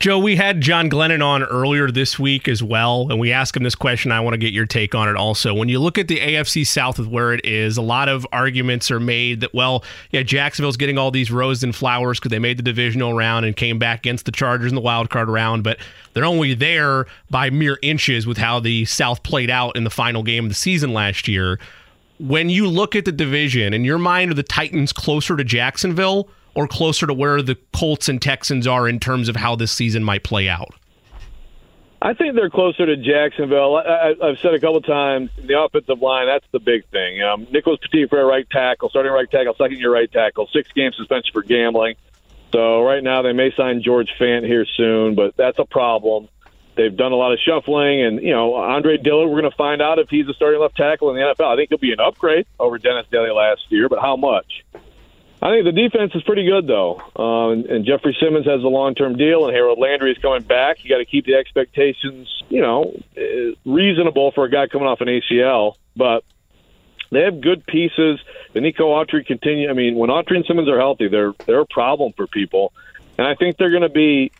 Joe, 0.00 0.18
we 0.18 0.36
had 0.36 0.62
John 0.62 0.88
Glennon 0.88 1.22
on 1.22 1.42
earlier 1.42 1.90
this 1.90 2.18
week 2.18 2.48
as 2.48 2.62
well, 2.62 3.08
and 3.10 3.20
we 3.20 3.32
asked 3.32 3.54
him 3.54 3.64
this 3.64 3.74
question. 3.74 4.10
I 4.10 4.20
want 4.20 4.32
to 4.32 4.38
get 4.38 4.54
your 4.54 4.64
take 4.64 4.94
on 4.94 5.10
it 5.10 5.14
also. 5.14 5.52
When 5.52 5.68
you 5.68 5.78
look 5.78 5.98
at 5.98 6.08
the 6.08 6.18
AFC 6.18 6.66
South 6.66 6.98
with 6.98 7.06
where 7.06 7.34
it 7.34 7.44
is, 7.44 7.76
a 7.76 7.82
lot 7.82 8.08
of 8.08 8.26
arguments 8.32 8.90
are 8.90 8.98
made 8.98 9.40
that, 9.42 9.52
well, 9.52 9.84
yeah, 10.10 10.22
Jacksonville's 10.22 10.78
getting 10.78 10.96
all 10.96 11.10
these 11.10 11.30
roses 11.30 11.64
and 11.64 11.76
flowers 11.76 12.18
because 12.18 12.30
they 12.30 12.38
made 12.38 12.56
the 12.56 12.62
divisional 12.62 13.12
round 13.12 13.44
and 13.44 13.54
came 13.54 13.78
back 13.78 13.98
against 13.98 14.24
the 14.24 14.32
Chargers 14.32 14.72
in 14.72 14.74
the 14.74 14.80
wild 14.80 15.10
card 15.10 15.28
round, 15.28 15.64
but 15.64 15.78
they're 16.14 16.24
only 16.24 16.54
there 16.54 17.04
by 17.28 17.50
mere 17.50 17.78
inches 17.82 18.26
with 18.26 18.38
how 18.38 18.58
the 18.58 18.86
South 18.86 19.22
played 19.22 19.50
out 19.50 19.76
in 19.76 19.84
the 19.84 19.90
final 19.90 20.22
game 20.22 20.46
of 20.46 20.50
the 20.50 20.54
season 20.54 20.94
last 20.94 21.28
year. 21.28 21.58
When 22.18 22.48
you 22.48 22.68
look 22.68 22.96
at 22.96 23.04
the 23.04 23.12
division, 23.12 23.74
in 23.74 23.84
your 23.84 23.98
mind, 23.98 24.30
are 24.30 24.34
the 24.34 24.42
Titans 24.42 24.94
closer 24.94 25.36
to 25.36 25.44
Jacksonville? 25.44 26.30
Or 26.54 26.66
closer 26.66 27.06
to 27.06 27.14
where 27.14 27.42
the 27.42 27.56
Colts 27.72 28.08
and 28.08 28.20
Texans 28.20 28.66
are 28.66 28.88
in 28.88 28.98
terms 29.00 29.28
of 29.28 29.36
how 29.36 29.56
this 29.56 29.72
season 29.72 30.02
might 30.02 30.24
play 30.24 30.48
out? 30.48 30.74
I 32.02 32.14
think 32.14 32.34
they're 32.34 32.50
closer 32.50 32.86
to 32.86 32.96
Jacksonville. 32.96 33.76
I, 33.76 34.14
have 34.22 34.38
said 34.40 34.54
a 34.54 34.60
couple 34.60 34.80
times 34.80 35.30
the 35.36 35.60
offensive 35.60 36.00
line. 36.00 36.26
That's 36.26 36.46
the 36.50 36.58
big 36.58 36.86
thing. 36.86 37.22
Um, 37.22 37.46
Nicholas 37.50 37.78
Petit-Frere 37.82 38.22
a 38.22 38.24
right 38.24 38.48
tackle, 38.48 38.88
starting 38.88 39.12
right 39.12 39.30
tackle, 39.30 39.54
second 39.54 39.78
year 39.78 39.92
right 39.92 40.10
tackle, 40.10 40.48
six 40.50 40.72
game 40.72 40.92
suspension 40.96 41.30
for 41.32 41.42
gambling. 41.42 41.96
So 42.52 42.82
right 42.82 43.02
now 43.02 43.20
they 43.20 43.32
may 43.32 43.52
sign 43.54 43.82
George 43.82 44.08
Fant 44.18 44.46
here 44.46 44.66
soon, 44.76 45.14
but 45.14 45.36
that's 45.36 45.58
a 45.58 45.66
problem. 45.66 46.28
They've 46.74 46.96
done 46.96 47.12
a 47.12 47.16
lot 47.16 47.32
of 47.32 47.38
shuffling, 47.40 48.02
and 48.02 48.22
you 48.22 48.30
know 48.30 48.54
Andre 48.54 48.96
Dillard. 48.96 49.28
We're 49.28 49.40
going 49.40 49.50
to 49.50 49.56
find 49.56 49.82
out 49.82 49.98
if 49.98 50.08
he's 50.08 50.26
a 50.28 50.32
starting 50.32 50.60
left 50.60 50.76
tackle 50.76 51.10
in 51.10 51.16
the 51.16 51.22
NFL. 51.22 51.52
I 51.52 51.56
think 51.56 51.68
he'll 51.68 51.78
be 51.78 51.92
an 51.92 52.00
upgrade 52.00 52.46
over 52.58 52.78
Dennis 52.78 53.06
Daley 53.10 53.30
last 53.30 53.66
year, 53.68 53.90
but 53.90 54.00
how 54.00 54.16
much? 54.16 54.64
I 55.42 55.50
think 55.50 55.64
the 55.64 55.72
defense 55.72 56.12
is 56.14 56.22
pretty 56.22 56.44
good, 56.44 56.66
though. 56.66 57.00
Uh, 57.18 57.50
and, 57.52 57.64
and 57.66 57.86
Jeffrey 57.86 58.16
Simmons 58.20 58.46
has 58.46 58.62
a 58.62 58.68
long-term 58.68 59.16
deal, 59.16 59.46
and 59.46 59.54
Harold 59.54 59.78
Landry 59.78 60.12
is 60.12 60.18
coming 60.18 60.42
back. 60.42 60.84
You 60.84 60.90
got 60.90 60.98
to 60.98 61.06
keep 61.06 61.24
the 61.24 61.34
expectations, 61.34 62.28
you 62.50 62.60
know, 62.60 62.92
uh, 63.16 63.54
reasonable 63.64 64.32
for 64.32 64.44
a 64.44 64.50
guy 64.50 64.66
coming 64.66 64.86
off 64.86 65.00
an 65.00 65.08
ACL. 65.08 65.76
But 65.96 66.24
they 67.10 67.22
have 67.22 67.40
good 67.40 67.66
pieces. 67.66 68.20
Denico 68.54 68.80
Autry 68.80 69.24
continue. 69.24 69.70
I 69.70 69.72
mean, 69.72 69.96
when 69.96 70.10
Autry 70.10 70.36
and 70.36 70.44
Simmons 70.44 70.68
are 70.68 70.78
healthy, 70.78 71.08
they're 71.08 71.32
they're 71.46 71.60
a 71.60 71.66
problem 71.66 72.12
for 72.16 72.26
people, 72.26 72.72
and 73.16 73.26
I 73.26 73.34
think 73.34 73.56
they're 73.56 73.70
going 73.70 73.82
to 73.82 73.88
be 73.88 74.32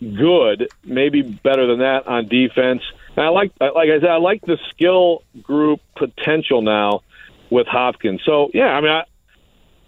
good, 0.00 0.68
maybe 0.84 1.22
better 1.22 1.66
than 1.66 1.80
that 1.80 2.06
on 2.06 2.28
defense. 2.28 2.82
And 3.16 3.24
I 3.24 3.28
like, 3.28 3.52
like 3.60 3.88
I 3.90 4.00
said, 4.00 4.10
I 4.10 4.16
like 4.16 4.42
the 4.42 4.58
skill 4.70 5.22
group 5.42 5.80
potential 5.96 6.62
now 6.62 7.02
with 7.50 7.66
Hopkins. 7.66 8.22
So 8.24 8.50
yeah, 8.52 8.68
I 8.68 8.80
mean, 8.80 8.90
I, 8.90 9.04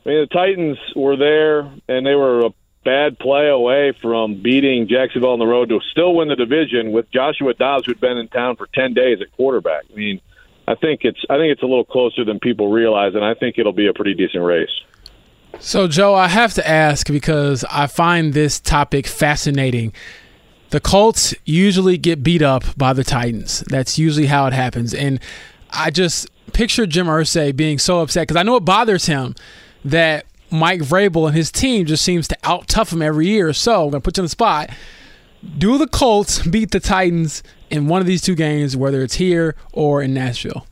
I 0.05 0.09
mean, 0.09 0.21
the 0.21 0.27
Titans 0.27 0.79
were 0.97 1.17
there, 1.17 1.61
and 1.89 2.07
they 2.07 2.15
were 2.15 2.47
a 2.47 2.51
bad 2.85 3.19
play 3.19 3.49
away 3.49 3.93
from 4.01 4.41
beating 4.43 4.89
Jacksonville 4.89 5.33
on 5.33 5.39
the 5.39 5.47
road 5.47 5.69
to 5.69 5.81
still 5.91 6.15
win 6.15 6.29
the 6.29 6.37
division 6.37 6.93
with 6.93 7.11
Joshua 7.11 7.53
Dobbs, 7.55 7.87
who'd 7.87 8.01
been 8.01 8.17
in 8.17 8.29
town 8.29 8.57
for 8.57 8.67
ten 8.75 8.95
days 8.95 9.21
at 9.21 9.31
quarterback. 9.33 9.85
I 9.93 9.95
mean, 9.95 10.21
I 10.67 10.75
think 10.75 11.01
it's 11.03 11.19
I 11.29 11.37
think 11.37 11.53
it's 11.53 11.63
a 11.63 11.67
little 11.67 11.85
closer 11.85 12.25
than 12.25 12.39
people 12.41 12.71
realize, 12.71 13.15
and 13.15 13.25
I 13.25 13.35
think 13.35 13.59
it'll 13.59 13.73
be 13.73 13.89
a 13.89 13.93
pretty 13.93 14.15
decent 14.15 14.43
race. 14.45 14.71
So, 15.61 15.89
Joe, 15.89 16.15
I 16.15 16.29
have 16.29 16.55
to 16.55 16.69
ask 16.69 17.07
because 17.09 17.65
I 17.71 17.87
find 17.87 18.33
this 18.33 18.61
topic 18.61 19.07
fascinating. 19.07 19.93
The 20.71 20.81
Colts 20.81 21.35
usually 21.47 21.97
get 21.97 22.23
beat 22.23 22.43
up 22.43 22.65
by 22.77 22.93
the 22.93 23.03
Titans. 23.03 23.65
That's 23.69 23.99
usually 23.99 24.27
how 24.27 24.47
it 24.47 24.53
happens, 24.53 24.95
and 24.95 25.21
I 25.71 25.91
just 25.91 26.29
picture 26.53 26.87
Jim 26.87 27.07
Irsay 27.07 27.55
being 27.55 27.79
so 27.79 28.01
upset 28.01 28.29
because 28.29 28.37
I 28.37 28.43
know 28.43 28.57
it 28.57 28.65
bothers 28.65 29.07
him 29.07 29.35
that 29.85 30.26
Mike 30.51 30.81
Vrabel 30.81 31.26
and 31.26 31.37
his 31.37 31.51
team 31.51 31.87
just 31.87 32.05
seems 32.05 32.29
to 32.29 32.37
out 32.43 32.68
tough 32.68 32.93
him 32.93 33.03
every 33.03 33.26
year. 33.26 33.53
So 33.53 33.85
I'm 33.85 33.91
gonna 33.91 34.01
put 34.01 34.16
you 34.16 34.22
on 34.22 34.24
the 34.26 34.31
spot. 34.31 34.70
Do 35.57 35.79
the 35.79 35.87
Colts 35.87 36.45
beat 36.47 36.72
the 36.72 36.81
Titans 36.81 37.43
in 37.70 37.87
one 37.87 38.01
of 38.01 38.07
these 38.07 38.22
two 38.22 38.35
games, 38.35 38.76
whether 38.76 39.03
it's 39.03 39.14
here 39.14 39.55
or 39.72 40.03
in 40.03 40.14
Nashville? 40.14 40.66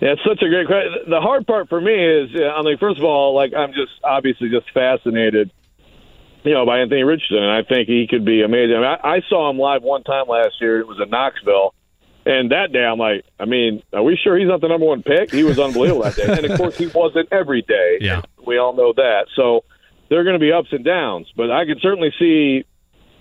Yeah, 0.00 0.14
it's 0.14 0.22
such 0.26 0.42
a 0.42 0.48
great 0.48 0.66
question. 0.66 1.10
The 1.10 1.20
hard 1.20 1.46
part 1.46 1.68
for 1.68 1.80
me 1.80 1.94
is, 1.94 2.30
I 2.34 2.62
mean, 2.62 2.76
first 2.78 2.98
of 2.98 3.04
all, 3.04 3.34
like 3.34 3.52
I'm 3.54 3.72
just 3.72 3.92
obviously 4.02 4.48
just 4.48 4.66
fascinated, 4.72 5.52
you 6.42 6.54
know, 6.54 6.66
by 6.66 6.80
Anthony 6.80 7.04
Richardson, 7.04 7.38
and 7.38 7.52
I 7.52 7.62
think 7.62 7.88
he 7.88 8.06
could 8.08 8.24
be 8.24 8.42
amazing. 8.42 8.76
I, 8.76 8.80
mean, 8.80 8.98
I, 9.02 9.08
I 9.16 9.20
saw 9.28 9.48
him 9.48 9.58
live 9.58 9.82
one 9.82 10.02
time 10.02 10.26
last 10.26 10.54
year. 10.60 10.80
It 10.80 10.88
was 10.88 10.98
in 11.00 11.10
Knoxville 11.10 11.74
and 12.24 12.52
that 12.52 12.72
day, 12.72 12.84
I'm 12.84 12.98
like, 12.98 13.24
I 13.40 13.44
mean, 13.46 13.82
are 13.92 14.02
we 14.02 14.16
sure 14.16 14.38
he's 14.38 14.48
not 14.48 14.60
the 14.60 14.68
number 14.68 14.86
one 14.86 15.02
pick? 15.02 15.32
He 15.32 15.42
was 15.42 15.58
unbelievable 15.58 16.02
that 16.02 16.16
day. 16.16 16.24
And 16.26 16.46
of 16.46 16.56
course, 16.58 16.76
he 16.76 16.86
wasn't 16.86 17.28
every 17.32 17.62
day. 17.62 17.98
Yeah. 18.00 18.22
We 18.46 18.58
all 18.58 18.74
know 18.74 18.92
that. 18.92 19.26
So 19.34 19.64
there 20.08 20.20
are 20.20 20.24
going 20.24 20.34
to 20.34 20.40
be 20.40 20.52
ups 20.52 20.68
and 20.72 20.84
downs, 20.84 21.32
but 21.36 21.50
I 21.50 21.64
can 21.64 21.80
certainly 21.80 22.12
see 22.18 22.64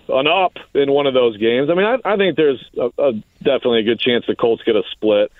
an 0.07 0.27
up 0.27 0.57
in 0.73 0.91
one 0.91 1.07
of 1.07 1.13
those 1.13 1.37
games. 1.37 1.69
I 1.69 1.73
mean, 1.73 1.85
I, 1.85 1.97
I 2.05 2.17
think 2.17 2.35
there's 2.35 2.63
a, 2.77 2.89
a, 2.97 3.13
definitely 3.39 3.79
a 3.79 3.83
good 3.83 3.99
chance 3.99 4.25
the 4.27 4.35
Colts 4.35 4.61
get 4.63 4.75
a 4.75 4.83
split. 4.91 5.31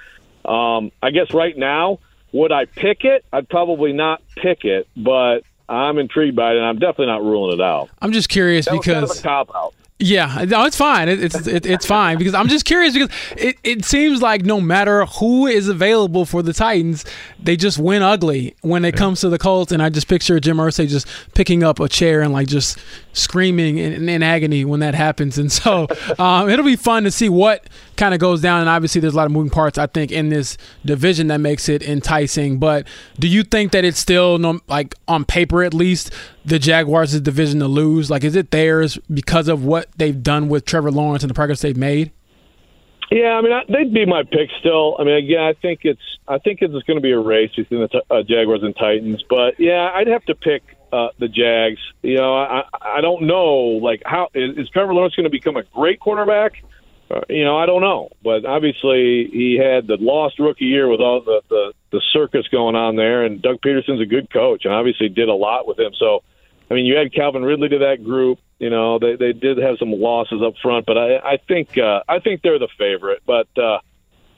Um, 0.46 0.92
I 1.04 1.12
guess 1.12 1.34
right 1.34 1.56
now, 1.56 2.00
would 2.32 2.52
I 2.52 2.66
pick 2.66 3.04
it? 3.04 3.26
I'd 3.32 3.50
probably 3.50 3.94
not 3.94 4.22
pick 4.36 4.66
it, 4.66 4.88
but 4.96 5.42
I'm 5.70 6.00
intrigued 6.00 6.36
by 6.36 6.54
it, 6.54 6.58
and 6.58 6.66
I'm 6.66 6.80
definitely 6.80 7.08
not 7.08 7.24
ruling 7.24 7.60
it 7.60 7.62
out. 7.62 7.90
I'm 8.02 8.12
just 8.12 8.30
curious 8.30 8.66
because 8.66 8.86
kind 8.86 9.04
of 9.04 9.12
a 9.12 9.22
cop 9.22 9.52
out. 9.54 9.74
Yeah, 10.02 10.46
no, 10.48 10.66
it's 10.66 10.76
fine. 10.76 11.10
It, 11.10 11.24
it's 11.24 11.48
it, 11.48 11.64
it's 11.64 11.86
fine 11.86 12.18
because 12.18 12.34
I'm 12.34 12.48
just 12.48 12.66
curious 12.66 12.94
because 12.94 13.10
it, 13.38 13.58
it 13.64 13.86
seems 13.86 14.20
like 14.20 14.44
no 14.44 14.60
matter 14.60 15.06
who 15.06 15.46
is 15.46 15.68
available 15.70 16.26
for 16.26 16.42
the 16.42 16.54
Titans, 16.54 17.06
they 17.40 17.56
just 17.56 17.78
win 17.78 18.02
ugly 18.02 18.56
when 18.62 18.84
it 18.84 18.96
comes 18.96 19.22
to 19.22 19.30
the 19.30 19.38
Colts. 19.38 19.72
And 19.72 19.82
I 19.82 19.90
just 19.90 20.08
picture 20.08 20.40
Jim 20.40 20.58
Irsay 20.58 20.88
just 20.88 21.08
picking 21.36 21.64
up 21.64 21.80
a 21.80 21.88
chair 21.88 22.22
and 22.22 22.34
like 22.34 22.48
just 22.48 22.80
screaming 23.14 23.78
in, 23.78 24.08
in 24.08 24.24
agony 24.24 24.66
when 24.66 24.80
that 24.80 24.96
happens. 24.96 25.38
And 25.38 25.52
so 25.52 25.88
um, 26.20 26.50
it'll 26.50 26.66
be 26.66 26.76
fun 26.76 27.04
to 27.04 27.12
see 27.12 27.30
what 27.30 27.66
kind 27.98 28.14
of 28.14 28.20
goes 28.20 28.42
down. 28.42 28.62
And 28.62 28.70
obviously, 28.70 29.02
there's 29.02 29.14
a 29.14 29.18
lot 29.18 29.26
of 29.26 29.32
moving 29.32 29.50
parts 29.50 29.78
I 29.78 29.88
think 29.88 30.12
in 30.12 30.30
this 30.30 30.58
division 30.86 31.28
that 31.28 31.40
makes 31.40 31.70
it 31.70 31.84
enticing. 31.84 32.60
But 32.60 32.88
do 33.20 33.28
you 33.28 33.44
think 33.44 33.72
that 33.72 33.84
it's 33.84 34.00
still 34.00 34.38
no, 34.38 34.60
like 34.68 34.96
on 35.08 35.26
paper 35.26 35.64
at 35.64 35.74
least 35.74 36.12
the 36.46 36.60
Jaguars' 36.60 37.20
division 37.22 37.60
to 37.60 37.68
lose? 37.68 38.10
Like, 38.10 38.24
is 38.24 38.36
it 38.36 38.52
theirs 38.52 38.98
because 39.14 39.48
of 39.48 39.64
what 39.64 39.88
they've 39.98 40.22
done 40.22 40.50
with 40.50 40.66
Trevor 40.66 40.92
Lawrence 40.92 41.24
and 41.24 41.30
the 41.30 41.36
progress 41.36 41.62
they've 41.62 41.78
made? 41.78 42.12
Yeah, 43.12 43.34
I 43.34 43.42
mean 43.42 43.52
I, 43.52 43.64
they'd 43.68 43.94
be 43.94 44.06
my 44.06 44.24
pick 44.24 44.50
still. 44.60 44.96
I 44.98 45.04
mean, 45.04 45.16
again, 45.16 45.42
I 45.42 45.54
think 45.54 45.82
it's 45.84 46.02
I 46.30 46.38
think 46.38 46.62
it's 46.62 46.72
going 46.72 46.98
to 46.98 47.02
be 47.02 47.12
a 47.12 47.20
race 47.20 47.52
between 47.54 47.82
the 47.82 47.90
t- 47.90 48.02
uh, 48.10 48.24
Jaguars 48.24 48.64
and 48.64 48.74
Titans. 48.74 49.22
But 49.30 49.60
yeah, 49.60 49.92
I'd 49.94 50.08
have 50.08 50.24
to 50.26 50.36
pick 50.36 50.64
uh, 50.92 51.10
the 51.20 51.28
Jags. 51.28 51.80
You 52.02 52.18
know, 52.18 52.36
I 52.36 52.64
I 52.82 53.02
don't 53.02 53.24
know 53.24 53.80
like 53.82 54.02
how 54.06 54.30
is, 54.34 54.58
is 54.58 54.70
Trevor 54.70 54.94
Lawrence 54.94 55.16
going 55.16 55.26
to 55.26 55.30
become 55.30 55.58
a 55.58 55.64
great 55.64 56.00
quarterback? 56.00 56.54
Uh, 57.10 57.22
you 57.28 57.44
know, 57.44 57.58
I 57.58 57.66
don't 57.66 57.82
know, 57.82 58.10
but 58.24 58.46
obviously 58.46 59.30
he 59.32 59.60
had 59.62 59.88
the 59.88 59.98
lost 60.00 60.40
rookie 60.40 60.66
year 60.66 60.88
with 60.88 61.02
all 61.02 61.22
the, 61.22 61.42
the 61.50 61.74
the 61.92 62.02
circus 62.14 62.48
going 62.48 62.76
on 62.76 62.96
there, 62.96 63.26
and 63.26 63.42
Doug 63.42 63.62
Pederson's 63.62 64.02
a 64.02 64.06
good 64.06 64.32
coach, 64.32 64.64
and 64.64 64.74
obviously 64.74 65.10
did 65.10 65.28
a 65.28 65.34
lot 65.34 65.68
with 65.68 65.78
him. 65.78 65.92
So, 66.00 66.24
I 66.70 66.74
mean, 66.74 66.86
you 66.86 66.96
had 66.96 67.14
Calvin 67.14 67.44
Ridley 67.44 67.70
to 67.70 67.80
that 67.80 68.04
group. 68.04 68.40
You 68.60 68.70
know, 68.70 68.98
they 68.98 69.16
they 69.16 69.34
did 69.34 69.58
have 69.58 69.78
some 69.78 69.92
losses 69.92 70.42
up 70.42 70.54
front, 70.62 70.86
but 70.86 70.98
I 70.98 71.18
I 71.18 71.38
think 71.48 71.78
uh, 71.78 72.04
I 72.08 72.20
think 72.20 72.44
they're 72.44 72.60
the 72.60 72.70
favorite. 72.78 73.24
But 73.26 73.48
uh, 73.58 73.80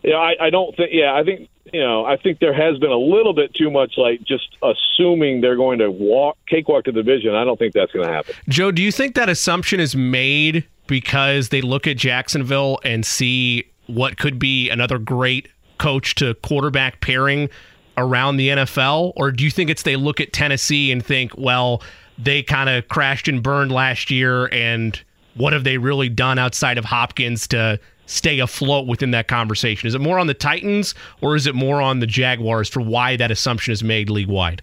yeah, 0.01 0.15
I, 0.15 0.47
I 0.47 0.49
don't 0.49 0.75
think. 0.75 0.89
Yeah, 0.93 1.13
I 1.13 1.23
think 1.23 1.49
you 1.71 1.79
know, 1.79 2.05
I 2.05 2.17
think 2.17 2.39
there 2.39 2.53
has 2.53 2.77
been 2.79 2.91
a 2.91 2.97
little 2.97 3.33
bit 3.33 3.53
too 3.53 3.71
much 3.71 3.93
like 3.97 4.21
just 4.23 4.57
assuming 4.61 5.41
they're 5.41 5.55
going 5.55 5.79
to 5.79 5.89
walk 5.89 6.37
cakewalk 6.47 6.85
to 6.85 6.91
the 6.91 7.03
division. 7.03 7.33
I 7.33 7.45
don't 7.45 7.57
think 7.57 7.73
that's 7.73 7.91
going 7.91 8.05
to 8.05 8.11
happen. 8.11 8.35
Joe, 8.49 8.71
do 8.71 8.81
you 8.81 8.91
think 8.91 9.15
that 9.15 9.29
assumption 9.29 9.79
is 9.79 9.95
made 9.95 10.65
because 10.87 11.49
they 11.49 11.61
look 11.61 11.87
at 11.87 11.97
Jacksonville 11.97 12.79
and 12.83 13.05
see 13.05 13.65
what 13.87 14.17
could 14.17 14.39
be 14.39 14.69
another 14.69 14.99
great 14.99 15.47
coach 15.77 16.15
to 16.15 16.33
quarterback 16.35 17.01
pairing 17.01 17.49
around 17.97 18.37
the 18.37 18.49
NFL? 18.49 19.13
Or 19.15 19.31
do 19.31 19.43
you 19.43 19.51
think 19.51 19.69
it's 19.69 19.83
they 19.83 19.95
look 19.95 20.19
at 20.19 20.33
Tennessee 20.33 20.91
and 20.91 21.03
think, 21.03 21.31
well, 21.37 21.81
they 22.17 22.43
kind 22.43 22.69
of 22.69 22.87
crashed 22.89 23.27
and 23.27 23.41
burned 23.41 23.71
last 23.71 24.11
year, 24.11 24.47
and 24.51 25.01
what 25.35 25.53
have 25.53 25.63
they 25.63 25.77
really 25.77 26.09
done 26.09 26.37
outside 26.37 26.77
of 26.77 26.85
Hopkins 26.85 27.47
to 27.47 27.79
stay 28.05 28.39
afloat 28.39 28.87
within 28.87 29.11
that 29.11 29.27
conversation? 29.27 29.87
Is 29.87 29.95
it 29.95 30.01
more 30.01 30.19
on 30.19 30.27
the 30.27 30.33
Titans 30.33 30.95
or 31.21 31.35
is 31.35 31.47
it 31.47 31.55
more 31.55 31.81
on 31.81 31.99
the 31.99 32.07
Jaguars 32.07 32.69
for 32.69 32.81
why 32.81 33.15
that 33.17 33.31
assumption 33.31 33.71
is 33.71 33.83
made 33.83 34.09
league 34.09 34.27
wide? 34.27 34.61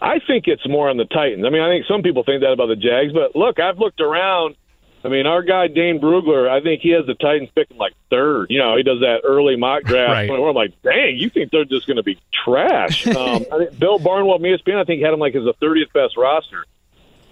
I 0.00 0.18
think 0.18 0.48
it's 0.48 0.68
more 0.68 0.90
on 0.90 0.98
the 0.98 1.06
Titans. 1.06 1.44
I 1.46 1.50
mean, 1.50 1.62
I 1.62 1.70
think 1.70 1.86
some 1.86 2.02
people 2.02 2.24
think 2.24 2.42
that 2.42 2.52
about 2.52 2.66
the 2.66 2.76
Jags, 2.76 3.12
but 3.12 3.34
look, 3.34 3.58
I've 3.58 3.78
looked 3.78 4.00
around. 4.00 4.56
I 5.02 5.08
mean, 5.08 5.26
our 5.26 5.42
guy 5.42 5.68
Dane 5.68 6.00
Brugler, 6.00 6.48
I 6.48 6.62
think 6.62 6.80
he 6.80 6.90
has 6.90 7.06
the 7.06 7.14
Titans 7.14 7.50
picking 7.54 7.76
like 7.76 7.92
third. 8.10 8.46
You 8.50 8.58
know, 8.58 8.76
he 8.76 8.82
does 8.82 9.00
that 9.00 9.20
early 9.24 9.56
mock 9.56 9.84
draft. 9.84 10.10
Right. 10.10 10.30
Where 10.30 10.48
I'm 10.48 10.54
like, 10.54 10.80
dang, 10.82 11.16
you 11.16 11.28
think 11.28 11.50
they're 11.50 11.64
just 11.64 11.86
going 11.86 11.98
to 11.98 12.02
be 12.02 12.18
trash? 12.32 13.06
um, 13.16 13.44
I 13.52 13.58
think 13.58 13.78
Bill 13.78 13.98
Barnwell 13.98 14.38
ESPN, 14.38 14.76
I 14.76 14.84
think 14.84 15.02
had 15.02 15.12
him 15.12 15.20
like 15.20 15.34
as 15.34 15.44
the 15.44 15.54
30th 15.54 15.92
best 15.92 16.16
roster. 16.16 16.64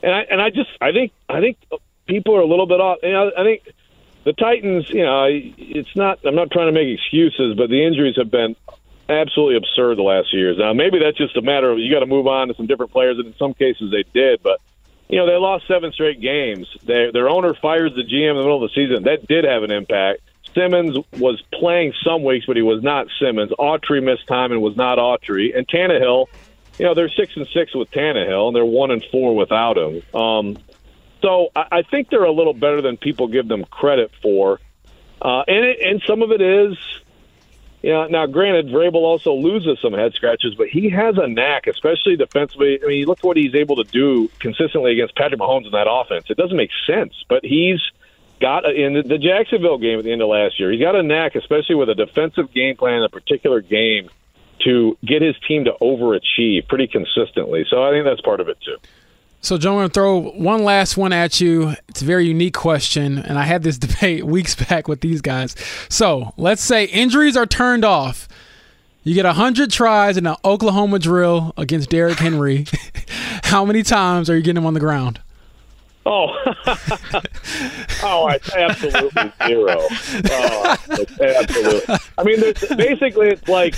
And 0.02 0.14
I 0.14 0.20
and 0.22 0.40
I 0.40 0.50
just 0.50 0.70
I 0.80 0.92
think 0.92 1.12
I 1.28 1.40
think 1.40 1.58
people 2.06 2.36
are 2.36 2.40
a 2.40 2.46
little 2.46 2.66
bit 2.66 2.80
off. 2.80 2.98
You 3.02 3.12
know, 3.12 3.30
I 3.36 3.42
think 3.42 3.62
the 4.24 4.32
Titans. 4.32 4.88
You 4.90 5.04
know, 5.04 5.26
it's 5.28 5.94
not. 5.96 6.20
I'm 6.24 6.34
not 6.34 6.50
trying 6.50 6.66
to 6.66 6.72
make 6.72 6.88
excuses, 6.88 7.56
but 7.56 7.68
the 7.70 7.84
injuries 7.84 8.16
have 8.16 8.30
been 8.30 8.56
absolutely 9.08 9.56
absurd 9.56 9.98
the 9.98 10.02
last 10.02 10.30
few 10.30 10.40
years. 10.40 10.58
Now, 10.58 10.72
maybe 10.72 10.98
that's 10.98 11.18
just 11.18 11.36
a 11.36 11.42
matter 11.42 11.70
of 11.70 11.78
you 11.78 11.92
got 11.92 12.00
to 12.00 12.06
move 12.06 12.26
on 12.26 12.48
to 12.48 12.54
some 12.54 12.66
different 12.66 12.92
players, 12.92 13.18
and 13.18 13.26
in 13.26 13.34
some 13.36 13.54
cases 13.54 13.90
they 13.90 14.04
did, 14.12 14.42
but 14.42 14.60
you 15.12 15.18
know, 15.18 15.26
they 15.26 15.36
lost 15.36 15.68
seven 15.68 15.92
straight 15.92 16.22
games. 16.22 16.66
They, 16.84 17.10
their 17.12 17.28
owner 17.28 17.52
fires 17.52 17.92
the 17.94 18.02
GM 18.02 18.30
in 18.30 18.36
the 18.36 18.42
middle 18.42 18.64
of 18.64 18.70
the 18.70 18.74
season. 18.74 19.02
That 19.04 19.28
did 19.28 19.44
have 19.44 19.62
an 19.62 19.70
impact. 19.70 20.20
Simmons 20.54 20.96
was 21.18 21.42
playing 21.52 21.92
some 22.02 22.24
weeks, 22.24 22.46
but 22.46 22.56
he 22.56 22.62
was 22.62 22.82
not 22.82 23.08
Simmons. 23.20 23.52
Autry 23.58 24.02
missed 24.02 24.26
time 24.26 24.52
and 24.52 24.62
was 24.62 24.74
not 24.74 24.96
Autry. 24.96 25.56
And 25.56 25.68
Tannehill, 25.68 26.28
you 26.78 26.86
know, 26.86 26.94
they're 26.94 27.10
six 27.10 27.36
and 27.36 27.46
six 27.48 27.74
with 27.74 27.90
Tannehill, 27.90 28.48
and 28.48 28.56
they're 28.56 28.64
one 28.64 28.90
and 28.90 29.04
four 29.12 29.36
without 29.36 29.76
him. 29.76 30.02
Um, 30.18 30.56
so 31.22 31.48
I, 31.54 31.66
I 31.70 31.82
think 31.82 32.10
they're 32.10 32.24
a 32.24 32.32
little 32.32 32.54
better 32.54 32.82
than 32.82 32.96
people 32.96 33.28
give 33.28 33.48
them 33.48 33.64
credit 33.64 34.10
for. 34.20 34.60
Uh, 35.20 35.44
and 35.46 35.64
it, 35.64 35.78
and 35.80 36.02
some 36.06 36.22
of 36.22 36.32
it 36.32 36.40
is, 36.40 36.76
you 37.80 37.90
know, 37.90 38.06
now 38.06 38.26
granted, 38.26 38.66
Vrabel 38.66 38.96
also 38.96 39.34
loses 39.34 39.78
some 39.80 39.92
head 39.92 40.12
scratches, 40.14 40.54
but 40.56 40.68
he 40.68 40.90
has 40.90 41.16
a 41.16 41.26
knack, 41.26 41.66
especially 41.66 42.16
defensively. 42.16 42.80
I 42.82 42.86
mean, 42.86 43.06
look 43.06 43.18
at 43.18 43.24
what 43.24 43.36
he's 43.36 43.54
able 43.54 43.76
to 43.76 43.84
do 43.84 44.28
consistently 44.40 44.92
against 44.92 45.14
Patrick 45.16 45.40
Mahomes 45.40 45.66
in 45.66 45.72
that 45.72 45.88
offense. 45.88 46.26
It 46.28 46.36
doesn't 46.36 46.56
make 46.56 46.70
sense, 46.86 47.14
but 47.28 47.44
he's 47.44 47.80
got 48.40 48.64
in 48.64 48.94
the 48.94 49.18
Jacksonville 49.18 49.78
game 49.78 49.98
at 49.98 50.04
the 50.04 50.12
end 50.12 50.22
of 50.22 50.28
last 50.28 50.58
year. 50.58 50.72
He's 50.72 50.80
got 50.80 50.96
a 50.96 51.02
knack, 51.02 51.36
especially 51.36 51.76
with 51.76 51.88
a 51.88 51.94
defensive 51.94 52.52
game 52.52 52.76
plan 52.76 52.98
in 52.98 53.04
a 53.04 53.08
particular 53.08 53.60
game, 53.60 54.10
to 54.64 54.98
get 55.04 55.22
his 55.22 55.36
team 55.46 55.64
to 55.64 55.72
overachieve 55.80 56.68
pretty 56.68 56.88
consistently. 56.88 57.64
So 57.68 57.82
I 57.82 57.90
think 57.90 58.04
that's 58.04 58.20
part 58.20 58.40
of 58.40 58.48
it 58.48 58.58
too. 58.60 58.76
So, 59.44 59.58
Joe, 59.58 59.72
I'm 59.72 59.78
going 59.78 59.88
to 59.88 59.92
throw 59.92 60.18
one 60.20 60.62
last 60.62 60.96
one 60.96 61.12
at 61.12 61.40
you. 61.40 61.74
It's 61.88 62.00
a 62.00 62.04
very 62.04 62.26
unique 62.26 62.54
question, 62.54 63.18
and 63.18 63.36
I 63.36 63.42
had 63.42 63.64
this 63.64 63.76
debate 63.86 64.24
weeks 64.24 64.54
back 64.54 64.86
with 64.86 65.00
these 65.00 65.20
guys. 65.20 65.56
So, 65.88 66.32
let's 66.36 66.62
say 66.62 66.84
injuries 66.84 67.36
are 67.36 67.44
turned 67.44 67.84
off. 67.84 68.28
You 69.02 69.14
get 69.14 69.24
100 69.24 69.72
tries 69.72 70.16
in 70.16 70.28
an 70.28 70.36
Oklahoma 70.44 71.00
drill 71.00 71.52
against 71.56 71.90
Derrick 71.90 72.20
Henry. 72.20 72.66
How 73.42 73.64
many 73.64 73.82
times 73.82 74.30
are 74.30 74.36
you 74.36 74.42
getting 74.42 74.62
him 74.62 74.66
on 74.66 74.74
the 74.74 74.80
ground? 74.80 75.20
Oh, 76.04 76.36
oh, 78.02 78.28
it's 78.28 78.52
absolutely 78.52 79.32
zero. 79.46 79.76
Oh, 79.78 80.76
it's 80.90 81.20
absolutely. 81.20 81.96
I 82.18 82.22
mean, 82.24 82.40
there's, 82.40 82.60
basically, 82.76 83.28
it's 83.28 83.48
like 83.48 83.76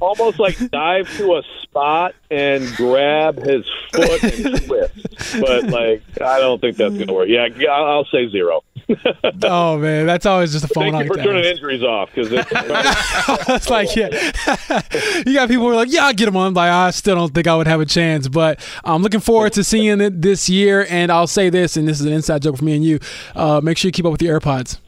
almost 0.00 0.38
like 0.38 0.56
dive 0.70 1.08
to 1.16 1.36
a 1.36 1.42
spot 1.62 2.14
and 2.30 2.64
grab 2.76 3.42
his 3.42 3.64
foot 3.92 4.22
and 4.22 4.66
twist. 4.66 5.40
But 5.40 5.64
like, 5.64 6.02
I 6.20 6.38
don't 6.38 6.60
think 6.60 6.76
that's 6.76 6.94
going 6.94 7.08
to 7.08 7.12
work. 7.14 7.28
Yeah, 7.28 7.48
I'll 7.70 8.04
say 8.04 8.28
zero. 8.30 8.62
oh 9.44 9.78
man, 9.78 10.06
that's 10.06 10.26
always 10.26 10.52
just 10.52 10.64
a 10.64 10.68
phone. 10.68 10.92
Thank 10.92 11.04
you 11.04 11.14
for 11.14 11.22
turning 11.22 11.44
injuries 11.44 11.82
off 11.82 12.10
because 12.14 12.32
it's, 12.32 12.48
it's 13.48 13.70
like 13.70 13.94
yeah, 13.94 14.08
you 15.26 15.34
got 15.34 15.48
people 15.48 15.64
who 15.64 15.70
are 15.70 15.76
like, 15.76 15.92
yeah, 15.92 16.06
I'll 16.06 16.14
get 16.14 16.26
them 16.26 16.36
on. 16.36 16.48
I'm 16.48 16.54
like, 16.54 16.70
I 16.70 16.90
still 16.90 17.16
don't 17.16 17.34
think 17.34 17.46
I 17.46 17.54
would 17.54 17.66
have 17.66 17.80
a 17.80 17.86
chance, 17.86 18.28
but 18.28 18.60
I'm 18.84 19.02
looking 19.02 19.20
forward 19.20 19.52
to 19.54 19.64
seeing 19.64 20.00
it 20.00 20.22
this 20.22 20.48
year. 20.48 20.86
And 20.88 21.12
I'll 21.12 21.26
say 21.26 21.50
this, 21.50 21.76
and 21.76 21.86
this 21.86 22.00
is 22.00 22.06
an 22.06 22.12
inside 22.12 22.42
joke 22.42 22.56
for 22.56 22.64
me 22.64 22.76
and 22.76 22.84
you. 22.84 22.98
Uh, 23.34 23.60
make 23.62 23.76
sure 23.76 23.88
you 23.88 23.92
keep 23.92 24.06
up 24.06 24.12
with 24.12 24.20
the 24.20 24.26
AirPods. 24.26 24.78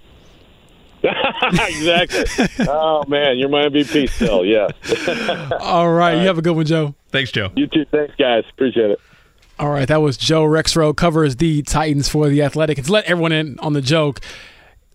exactly. 1.02 2.66
Oh 2.68 3.04
man, 3.08 3.38
you're 3.38 3.48
my 3.48 3.62
MVP 3.68 4.10
still. 4.10 4.44
Yeah. 4.44 4.68
All 5.60 5.90
right, 5.90 6.14
you 6.14 6.26
have 6.26 6.38
a 6.38 6.42
good 6.42 6.56
one, 6.56 6.66
Joe. 6.66 6.94
Thanks, 7.10 7.32
Joe. 7.32 7.50
You 7.56 7.66
too. 7.66 7.84
Thanks, 7.90 8.14
guys. 8.16 8.44
Appreciate 8.50 8.90
it. 8.90 9.00
All 9.60 9.68
right, 9.68 9.86
that 9.88 10.00
was 10.00 10.16
Joe 10.16 10.44
Rexrode 10.44 10.96
covers 10.96 11.36
the 11.36 11.60
Titans 11.60 12.08
for 12.08 12.30
the 12.30 12.42
Athletic. 12.42 12.78
And 12.78 12.86
to 12.86 12.92
let 12.92 13.04
everyone 13.04 13.30
in 13.32 13.58
on 13.58 13.74
the 13.74 13.82
joke, 13.82 14.20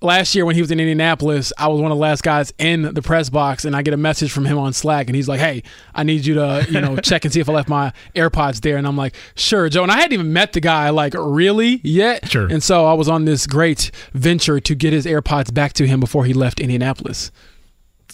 last 0.02 0.34
year 0.34 0.44
when 0.44 0.56
he 0.56 0.62
was 0.62 0.72
in 0.72 0.80
Indianapolis, 0.80 1.54
I 1.60 1.68
was 1.68 1.80
one 1.80 1.92
of 1.92 1.98
the 1.98 2.02
last 2.02 2.24
guys 2.24 2.52
in 2.58 2.82
the 2.96 3.04
press 3.04 3.30
box, 3.30 3.64
and 3.64 3.76
I 3.76 3.84
get 3.84 3.94
a 3.94 3.98
message 3.98 4.32
from 4.32 4.44
him 4.44 4.58
on 4.58 4.74
Slack, 4.74 5.06
and 5.06 5.16
he's 5.16 5.28
like, 5.28 5.40
"Hey, 5.40 5.62
I 5.94 6.02
need 6.02 6.26
you 6.26 6.34
to, 6.34 6.66
you 6.68 6.82
know, 6.82 6.98
check 6.98 7.26
and 7.26 7.32
see 7.32 7.40
if 7.40 7.48
I 7.48 7.54
left 7.54 7.70
my 7.70 7.94
AirPods 8.16 8.62
there." 8.62 8.76
And 8.78 8.88
I'm 8.88 8.98
like, 8.98 9.16
"Sure, 9.36 9.70
Joe." 9.70 9.84
And 9.84 9.92
I 9.92 9.98
hadn't 9.98 10.14
even 10.14 10.34
met 10.34 10.54
the 10.54 10.62
guy, 10.62 10.90
like, 10.90 11.14
really 11.16 11.80
yet. 11.84 12.28
Sure. 12.28 12.48
And 12.48 12.64
so 12.64 12.88
I 12.88 12.94
was 12.94 13.08
on 13.08 13.26
this 13.26 13.46
great 13.46 13.92
venture 14.14 14.60
to 14.60 14.74
get 14.74 14.94
his 14.94 15.06
AirPods 15.06 15.54
back 15.54 15.74
to 15.74 15.86
him 15.86 16.00
before 16.00 16.26
he 16.26 16.34
left 16.34 16.60
Indianapolis. 16.60 17.32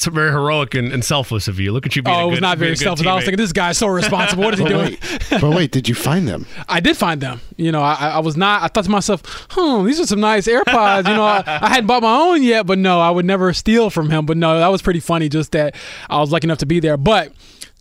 It's 0.02 0.08
very 0.08 0.32
heroic 0.32 0.74
and, 0.74 0.92
and 0.92 1.06
selfless 1.06 1.48
of 1.48 1.60
you. 1.60 1.72
Look 1.72 1.86
at 1.86 1.96
you 1.96 2.02
being 2.02 2.18
Oh, 2.18 2.22
a 2.22 2.24
it 2.24 2.30
was 2.32 2.38
good- 2.38 2.42
not 2.42 2.58
very 2.58 2.76
selfless. 2.76 3.04
good. 3.04 3.10
I 3.12 3.14
was 3.14 3.24
thinking, 3.24 3.38
this 3.38 3.54
guy's 3.54 3.78
so 3.78 3.86
responsible. 3.86 4.44
What 4.44 4.56
is 4.56 4.60
he 4.60 4.66
doing? 4.68 4.98
wait, 5.00 5.28
but 5.30 5.50
wait, 5.52 5.72
did 5.72 5.88
you 5.88 5.94
find 5.94 6.28
them? 6.28 6.48
I 6.68 6.80
did 6.80 6.98
find 6.98 7.22
them. 7.22 7.40
You 7.56 7.72
know, 7.72 7.82
I, 7.84 7.94
I 8.16 8.20
was 8.20 8.36
not. 8.36 8.64
I 8.64 8.68
thought 8.68 8.86
to 8.86 8.90
myself, 8.90 9.22
"Hmm, 9.52 9.86
these 9.86 10.00
are 10.00 10.08
some 10.08 10.20
nice 10.20 10.48
AirPods." 10.48 11.08
You 11.08 11.14
know, 11.14 11.24
I, 11.24 11.44
I 11.46 11.70
hadn't 11.70 11.86
bought 11.86 12.02
my 12.02 12.18
own 12.18 12.42
yet, 12.42 12.66
but 12.66 12.80
no, 12.80 13.00
I 13.00 13.12
would 13.12 13.26
never 13.26 13.54
steal 13.54 13.92
from 13.92 14.10
him. 14.10 14.26
But 14.26 14.38
no, 14.38 14.58
that 14.58 14.70
was 14.70 14.82
pretty 14.82 15.02
funny. 15.02 15.30
Just 15.30 15.52
that 15.52 15.76
I 16.10 16.20
was 16.20 16.32
lucky 16.32 16.48
enough 16.48 16.58
to 16.60 16.66
be 16.66 16.80
there. 16.80 16.98
But 16.98 17.32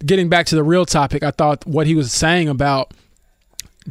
getting 0.05 0.29
back 0.29 0.45
to 0.47 0.55
the 0.57 0.63
real 0.63 0.85
topic, 0.85 1.23
I 1.23 1.31
thought 1.31 1.67
what 1.67 1.87
he 1.87 1.95
was 1.95 2.13
saying 2.13 2.51
about 2.51 2.93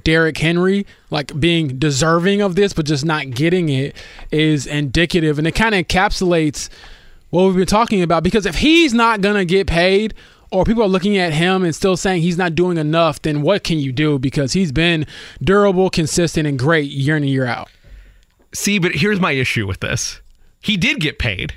Derrick 0.03 0.37
Henry, 0.37 0.85
like 1.09 1.37
being 1.39 1.79
deserving 1.79 2.41
of 2.41 2.53
this, 2.55 2.73
but 2.73 2.85
just 2.85 3.05
not 3.05 3.31
getting 3.31 3.69
it, 3.69 3.95
is 4.31 4.67
indicative, 4.67 5.39
and 5.39 5.47
it 5.47 5.53
kind 5.55 5.73
of 5.73 5.87
encapsulates 5.87 6.69
what 7.29 7.45
we've 7.45 7.55
been 7.55 7.65
talking 7.65 8.01
about. 8.01 8.23
Because 8.23 8.45
if 8.45 8.55
he's 8.55 8.93
not 8.93 9.21
gonna 9.21 9.45
get 9.45 9.67
paid, 9.67 10.13
or 10.51 10.63
people 10.63 10.83
are 10.83 10.87
looking 10.87 11.17
at 11.17 11.33
him 11.33 11.63
and 11.63 11.75
still 11.75 11.95
saying 11.95 12.21
he's 12.21 12.37
not 12.37 12.55
doing 12.55 12.77
enough, 12.77 13.21
then 13.21 13.41
what 13.41 13.63
can 13.63 13.77
you 13.77 13.91
do? 13.91 14.17
Because 14.17 14.53
he's 14.53 14.71
been 14.71 15.05
durable, 15.41 15.89
consistent, 15.89 16.47
and 16.47 16.57
great 16.57 16.89
year 16.89 17.15
in 17.15 17.23
and 17.23 17.31
year 17.31 17.45
out. 17.45 17.69
See, 18.53 18.79
but 18.79 18.93
here's 18.95 19.19
my 19.19 19.33
issue 19.33 19.67
with 19.67 19.79
this. 19.79 20.21
He 20.61 20.75
did 20.75 20.99
get 20.99 21.19
paid. 21.19 21.53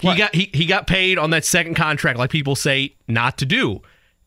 He 0.00 0.16
got 0.16 0.34
he, 0.34 0.50
he 0.52 0.66
got 0.66 0.88
paid 0.88 1.16
on 1.16 1.30
that 1.30 1.44
second 1.44 1.74
contract, 1.74 2.18
like 2.18 2.30
people 2.30 2.56
say 2.56 2.96
not 3.06 3.38
to 3.38 3.46
do. 3.46 3.80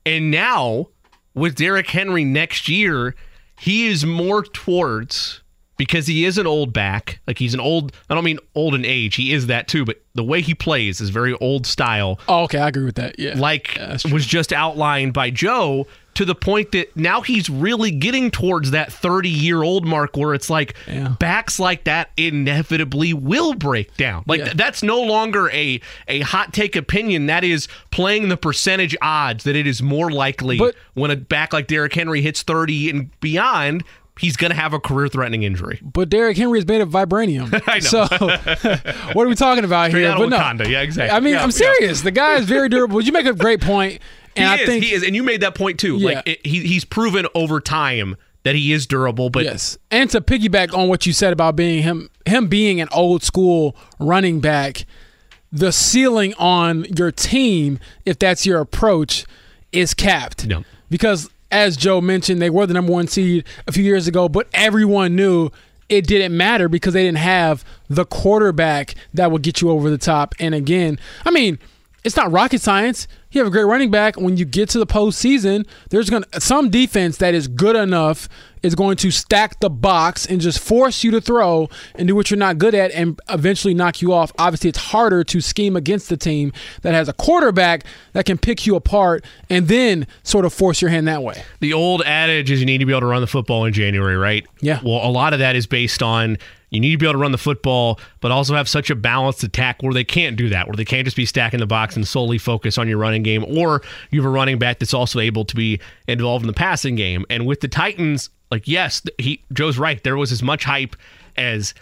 And 0.06 0.32
now 0.32 0.88
with 1.34 1.56
Derrick 1.56 1.90
Henry 1.90 2.24
next 2.24 2.70
year, 2.70 3.14
he 3.60 3.88
is 3.88 4.06
more 4.06 4.44
towards 4.44 5.42
because 5.78 6.08
he 6.08 6.26
is 6.26 6.38
an 6.38 6.48
old 6.48 6.72
back. 6.74 7.20
Like 7.28 7.38
he's 7.40 7.54
an 7.54 7.60
old 7.60 7.92
I 8.10 8.14
don't 8.16 8.24
mean 8.24 8.40
old 8.56 8.76
in 8.76 8.86
age, 8.86 9.16
he 9.16 9.34
is 9.34 9.48
that 9.48 9.68
too, 9.68 9.86
but 9.86 10.02
the 10.14 10.24
way 10.24 10.42
he 10.42 10.54
plays 10.56 11.02
is 11.02 11.10
very 11.10 11.34
old 11.36 11.66
style 11.68 12.20
Oh, 12.30 12.44
okay, 12.44 12.60
I 12.60 12.70
agree 12.70 12.86
with 12.86 12.96
that. 12.96 13.20
Yeah. 13.20 13.34
like 13.38 13.78
true. 14.00 14.12
was 14.14 14.26
just 14.26 14.54
outlined 14.54 15.14
by 15.14 15.30
Joe 15.30 15.88
to 16.14 16.24
the 16.24 16.34
point 16.36 16.72
that 16.72 16.96
now 16.96 17.20
he's 17.20 17.50
really 17.50 17.92
getting 17.92 18.32
towards 18.32 18.72
that 18.72 18.90
30 18.94 19.28
year 19.30 19.64
old 19.64 19.86
mark 19.86 20.16
where 20.16 20.34
it's 20.34 20.50
like 20.50 20.76
Yeah. 20.88 21.10
backs 21.20 21.60
like 21.60 21.84
that 21.84 22.10
inevitably 22.16 23.14
will 23.14 23.54
break 23.54 23.98
down. 23.98 24.24
Like 24.26 24.40
Yeah. 24.40 24.44
th- 24.46 24.58
that's 24.58 24.82
no 24.84 25.02
longer 25.02 25.50
a 25.52 25.82
a 26.08 26.22
hot 26.22 26.54
take 26.54 26.78
opinion. 26.78 27.26
That 27.26 27.44
is 27.44 27.68
playing 27.92 28.30
the 28.30 28.38
percentage 28.38 28.96
odds 29.02 29.44
that 29.44 29.58
it 29.58 29.68
is 29.68 29.82
more 29.82 30.10
likely 30.10 30.58
But- 30.58 30.76
when 30.94 31.12
a 31.12 31.18
back 31.18 31.52
like 31.52 31.68
Derrick 31.68 31.94
Henry 31.94 32.22
hits 32.22 32.44
30 32.44 32.90
and 32.90 33.20
beyond, 33.20 33.84
he's 34.20 34.36
going 34.38 34.52
to 34.52 34.56
have 34.56 34.74
a 34.74 34.80
career 34.80 35.08
threatening 35.08 35.44
injury. 35.44 35.80
But 35.82 36.10
Derrick 36.10 36.38
Henry 36.38 36.60
is 36.60 36.68
made 36.68 36.82
of 36.82 36.90
vibranium. 36.90 37.62
I 37.68 37.80
know. 37.80 37.80
So, 37.80 38.06
what 39.14 39.26
are 39.26 39.30
we 39.30 39.36
talking 39.36 39.64
about 39.64 39.90
Straight 39.90 40.04
here? 40.04 40.18
But 40.18 40.30
no, 40.30 40.66
Yeah, 40.66 40.82
exactly. 40.82 41.16
I 41.16 41.20
mean, 41.20 41.34
Yeah, 41.34 41.44
I'm 41.44 41.50
yeah. 41.50 41.74
serious. 41.78 42.02
The 42.02 42.12
guy 42.12 42.36
is 42.36 42.46
very 42.46 42.70
durable. 42.70 43.02
You 43.02 43.12
make 43.12 43.26
a 43.26 43.34
great 43.34 43.62
point, 43.62 44.02
and 44.36 44.46
he 44.46 44.52
I 44.52 44.56
is, 44.64 44.70
think 44.70 44.84
he 44.84 44.94
is, 44.94 45.04
and 45.04 45.16
you 45.16 45.24
made 45.24 45.42
that 45.42 45.56
point 45.56 45.80
too. 45.80 45.98
Yeah. 45.98 46.06
Like 46.16 46.28
it, 46.28 46.46
he, 46.46 46.62
he's 46.62 46.86
proven 46.86 47.28
over 47.36 47.60
time 47.60 48.16
that 48.44 48.56
he 48.56 48.72
is 48.74 48.86
durable, 48.86 49.30
but 49.30 49.44
yes. 49.44 49.78
And 49.92 50.10
to 50.12 50.22
piggyback 50.22 50.74
on 50.78 50.88
what 50.88 51.06
you 51.06 51.14
said 51.14 51.34
about 51.34 51.56
being 51.56 51.82
him, 51.84 52.10
him 52.26 52.48
being 52.48 52.80
an 52.80 52.88
old 52.92 53.24
school 53.24 53.76
running 54.00 54.40
back, 54.40 54.86
the 55.52 55.72
ceiling 55.72 56.34
on 56.38 56.86
your 56.86 57.12
team, 57.12 57.80
if 58.06 58.20
that's 58.20 58.46
your 58.46 58.60
approach, 58.62 59.26
is 59.72 59.94
capped. 59.96 60.46
No. 60.46 60.64
Because 60.92 61.30
as 61.56 61.78
Joe 61.78 62.02
mentioned, 62.02 62.42
they 62.42 62.50
were 62.50 62.66
the 62.66 62.74
number 62.74 62.92
one 62.92 63.08
seed 63.08 63.46
a 63.66 63.72
few 63.72 63.84
years 63.84 64.08
ago, 64.10 64.28
but 64.28 64.48
everyone 64.54 65.16
knew 65.16 65.52
it 65.88 66.06
didn't 66.06 66.36
matter 66.36 66.68
because 66.68 66.94
they 66.94 67.04
didn't 67.04 67.20
have 67.20 67.64
the 67.90 68.06
quarterback 68.06 68.96
that 69.14 69.32
would 69.32 69.42
get 69.42 69.62
you 69.62 69.70
over 69.70 69.90
the 69.90 69.98
top. 69.98 70.36
And 70.38 70.54
again, 70.54 71.00
I 71.26 71.32
mean, 71.32 71.58
it's 72.04 72.18
not 72.18 72.30
rocket 72.30 72.60
science. 72.60 73.08
You 73.36 73.42
have 73.42 73.48
a 73.48 73.52
great 73.52 73.66
running 73.66 73.92
back. 73.92 74.16
When 74.16 74.38
you 74.38 74.46
get 74.46 74.70
to 74.70 74.80
the 74.80 74.88
postseason, 74.88 75.68
there's 75.90 76.10
going 76.10 76.24
to 76.32 76.40
some 76.40 76.70
defense 76.70 77.18
that 77.18 77.34
is 77.34 77.50
good 77.50 77.76
enough 77.76 78.30
is 78.64 78.76
going 78.76 78.96
to 78.96 79.12
stack 79.12 79.60
the 79.60 79.70
box 79.70 80.26
and 80.26 80.40
just 80.40 80.58
force 80.58 81.04
you 81.04 81.12
to 81.12 81.20
throw 81.20 81.70
and 81.96 82.08
do 82.08 82.16
what 82.16 82.32
you're 82.32 82.38
not 82.38 82.58
good 82.58 82.74
at 82.74 82.92
and 82.92 83.20
eventually 83.28 83.74
knock 83.74 84.02
you 84.02 84.14
off. 84.14 84.32
Obviously, 84.40 84.70
it's 84.70 84.80
harder 84.80 85.22
to 85.26 85.42
scheme 85.42 85.76
against 85.76 86.08
the 86.08 86.16
team 86.16 86.54
that 86.82 86.94
has 86.94 87.10
a 87.10 87.14
quarterback 87.14 87.84
that 88.14 88.26
can 88.26 88.38
pick 88.38 88.66
you 88.66 88.78
apart 88.78 89.26
and 89.50 89.68
then 89.68 90.08
sort 90.24 90.46
of 90.46 90.54
force 90.54 90.82
your 90.82 90.90
hand 90.90 91.06
that 91.10 91.22
way. 91.22 91.44
the 91.60 91.74
old 91.74 92.04
adage 92.04 92.50
is 92.50 92.62
you 92.62 92.66
need 92.66 92.78
to 92.78 92.86
be 92.86 92.94
able 92.94 93.02
to 93.02 93.06
run 93.08 93.22
the 93.22 93.28
football 93.28 93.66
in 93.66 93.74
January, 93.74 94.16
right? 94.16 94.48
Yeah. 94.62 94.80
Well, 94.82 95.06
a 95.06 95.12
lot 95.12 95.34
of 95.34 95.40
that 95.40 95.58
is 95.58 95.68
based 95.68 96.02
on 96.02 96.38
you 96.76 96.82
need 96.82 96.92
to 96.92 96.98
be 96.98 97.06
able 97.06 97.14
to 97.14 97.20
run 97.20 97.32
the 97.32 97.38
football, 97.38 98.00
but 98.20 98.32
also 98.32 98.56
have 98.56 98.70
such 98.70 98.90
a 98.90 98.96
balanced 98.96 99.44
attack 99.44 99.82
where 99.82 99.94
they 99.94 100.04
can't 100.04 100.36
do 100.36 100.50
that, 100.50 100.68
where 100.68 100.76
they 100.76 100.86
can't 100.86 101.06
just 101.06 101.18
be 101.18 101.26
stacking 101.26 101.60
the 101.60 101.66
box 101.66 101.96
and 101.96 102.08
solely 102.08 102.38
focus 102.38 102.78
on 102.78 102.88
your 102.88 102.98
running 102.98 103.24
game, 103.24 103.44
or 103.46 103.82
you 104.12 104.22
have 104.22 104.26
a 104.26 104.30
running 104.30 104.60
back 104.60 104.80
that's 104.80 104.94
also 104.94 105.20
able 105.20 105.46
to 105.46 105.56
be 105.56 105.80
involved 106.08 106.44
in 106.44 106.48
the 106.48 106.54
passing 106.54 106.96
game. 106.96 107.26
And 107.30 107.46
with 107.46 107.62
the 107.62 107.68
Titans, 107.68 108.30
like 108.52 108.68
yes, 108.68 109.02
he 109.18 109.44
Joe's 109.54 109.78
right. 109.78 110.04
There 110.04 110.18
was 110.18 110.32
as 110.32 110.44
much 110.44 110.64
hype 110.64 110.96
as 111.38 111.74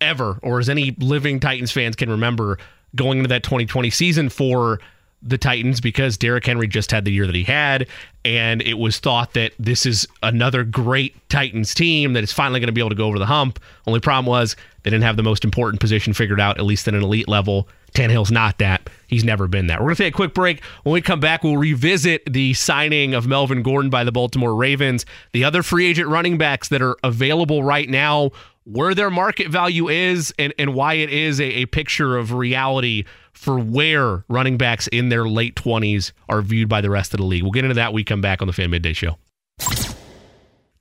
ever, 0.00 0.38
or 0.42 0.58
as 0.58 0.68
any 0.68 0.94
living 0.98 1.40
Titans 1.40 1.72
fans 1.72 1.96
can 1.96 2.10
remember 2.10 2.58
going 2.94 3.18
into 3.18 3.28
that 3.28 3.42
2020 3.42 3.88
season 3.90 4.28
for 4.28 4.80
the 5.22 5.38
Titans 5.38 5.80
because 5.80 6.16
Derrick 6.16 6.44
Henry 6.44 6.66
just 6.66 6.90
had 6.90 7.04
the 7.04 7.12
year 7.12 7.26
that 7.26 7.34
he 7.34 7.44
had. 7.44 7.86
And 8.24 8.62
it 8.62 8.74
was 8.74 8.98
thought 8.98 9.34
that 9.34 9.52
this 9.58 9.86
is 9.86 10.06
another 10.22 10.64
great 10.64 11.28
Titans 11.28 11.74
team 11.74 12.12
that 12.12 12.22
is 12.22 12.32
finally 12.32 12.60
going 12.60 12.68
to 12.68 12.72
be 12.72 12.80
able 12.80 12.90
to 12.90 12.96
go 12.96 13.06
over 13.06 13.18
the 13.18 13.26
hump. 13.26 13.58
Only 13.86 14.00
problem 14.00 14.26
was 14.26 14.56
they 14.82 14.90
didn't 14.90 15.04
have 15.04 15.16
the 15.16 15.22
most 15.22 15.44
important 15.44 15.80
position 15.80 16.12
figured 16.12 16.40
out, 16.40 16.58
at 16.58 16.64
least 16.64 16.86
at 16.88 16.94
an 16.94 17.02
elite 17.02 17.28
level. 17.28 17.68
Tannehill's 17.94 18.30
not 18.30 18.58
that. 18.58 18.88
He's 19.06 19.24
never 19.24 19.46
been 19.46 19.66
that. 19.66 19.80
We're 19.80 19.86
going 19.86 19.96
to 19.96 20.02
take 20.04 20.14
a 20.14 20.16
quick 20.16 20.34
break. 20.34 20.62
When 20.82 20.92
we 20.94 21.02
come 21.02 21.20
back, 21.20 21.42
we'll 21.42 21.58
revisit 21.58 22.22
the 22.32 22.54
signing 22.54 23.14
of 23.14 23.26
Melvin 23.26 23.62
Gordon 23.62 23.90
by 23.90 24.04
the 24.04 24.12
Baltimore 24.12 24.54
Ravens, 24.54 25.04
the 25.32 25.44
other 25.44 25.62
free 25.62 25.86
agent 25.86 26.08
running 26.08 26.38
backs 26.38 26.68
that 26.68 26.80
are 26.80 26.96
available 27.04 27.62
right 27.62 27.88
now, 27.88 28.30
where 28.64 28.94
their 28.94 29.10
market 29.10 29.48
value 29.48 29.88
is, 29.88 30.32
and, 30.38 30.54
and 30.58 30.74
why 30.74 30.94
it 30.94 31.10
is 31.10 31.40
a, 31.40 31.44
a 31.44 31.66
picture 31.66 32.16
of 32.16 32.32
reality 32.32 33.04
for 33.42 33.58
where 33.58 34.24
running 34.28 34.56
backs 34.56 34.86
in 34.86 35.08
their 35.08 35.26
late 35.26 35.56
20s 35.56 36.12
are 36.28 36.40
viewed 36.42 36.68
by 36.68 36.80
the 36.80 36.88
rest 36.88 37.12
of 37.12 37.18
the 37.18 37.26
league. 37.26 37.42
We'll 37.42 37.50
get 37.50 37.64
into 37.64 37.74
that 37.74 37.88
when 37.88 37.96
we 37.96 38.04
come 38.04 38.20
back 38.20 38.40
on 38.40 38.46
the 38.46 38.52
Fan 38.52 38.70
Midday 38.70 38.92
Show. 38.92 39.16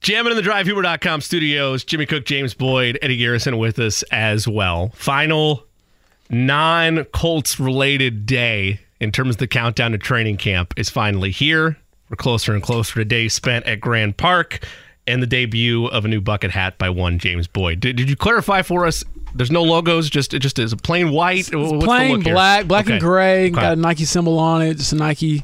Jamming 0.01 0.31
in 0.31 0.37
the 0.37 0.47
drivehumor.com 0.47 1.21
studios, 1.21 1.83
Jimmy 1.83 2.05
Cook, 2.05 2.23
James 2.23 2.53
Boyd, 2.53 2.99
Eddie 3.01 3.17
Garrison 3.17 3.57
with 3.57 3.79
us 3.79 4.03
as 4.11 4.47
well. 4.47 4.89
Final 4.93 5.65
non 6.29 7.03
Colts 7.05 7.59
related 7.59 8.27
day 8.27 8.79
in 8.99 9.11
terms 9.11 9.35
of 9.35 9.37
the 9.39 9.47
countdown 9.47 9.93
to 9.93 9.97
training 9.97 10.37
camp 10.37 10.75
is 10.77 10.87
finally 10.91 11.31
here. 11.31 11.77
We're 12.11 12.15
closer 12.15 12.53
and 12.53 12.61
closer 12.61 12.95
to 12.95 13.05
days 13.05 13.33
spent 13.33 13.65
at 13.65 13.81
Grand 13.81 14.17
Park 14.17 14.63
and 15.07 15.23
the 15.23 15.27
debut 15.27 15.87
of 15.87 16.05
a 16.05 16.07
new 16.07 16.21
bucket 16.21 16.51
hat 16.51 16.77
by 16.77 16.91
one 16.91 17.17
James 17.17 17.47
Boyd. 17.47 17.79
Did, 17.79 17.95
did 17.95 18.07
you 18.07 18.15
clarify 18.15 18.61
for 18.61 18.85
us? 18.85 19.03
There's 19.35 19.51
no 19.51 19.63
logos, 19.63 20.09
just 20.09 20.33
it 20.33 20.39
just 20.39 20.59
is 20.59 20.73
a 20.73 20.77
plain 20.77 21.11
white. 21.11 21.53
What's 21.53 21.71
the 21.71 21.79
plain 21.79 22.21
black, 22.21 22.67
black 22.67 22.85
Okay. 22.85 22.93
and 22.93 23.01
gray. 23.01 23.41
Okay. 23.45 23.49
Got 23.51 23.73
a 23.73 23.75
Nike 23.75 24.05
symbol 24.05 24.37
on 24.39 24.61
it. 24.61 24.75
Just 24.77 24.93
a 24.93 24.95
Nike. 24.95 25.43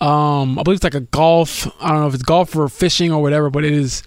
Um, 0.00 0.58
I 0.58 0.62
believe 0.62 0.76
it's 0.76 0.84
like 0.84 0.94
a 0.94 1.00
golf. 1.00 1.66
I 1.82 1.88
don't 1.90 2.00
know 2.00 2.06
if 2.08 2.14
it's 2.14 2.22
golf 2.22 2.54
or 2.56 2.68
fishing 2.68 3.12
or 3.12 3.20
whatever, 3.20 3.50
but 3.50 3.64
it 3.64 3.72
is 3.72 4.02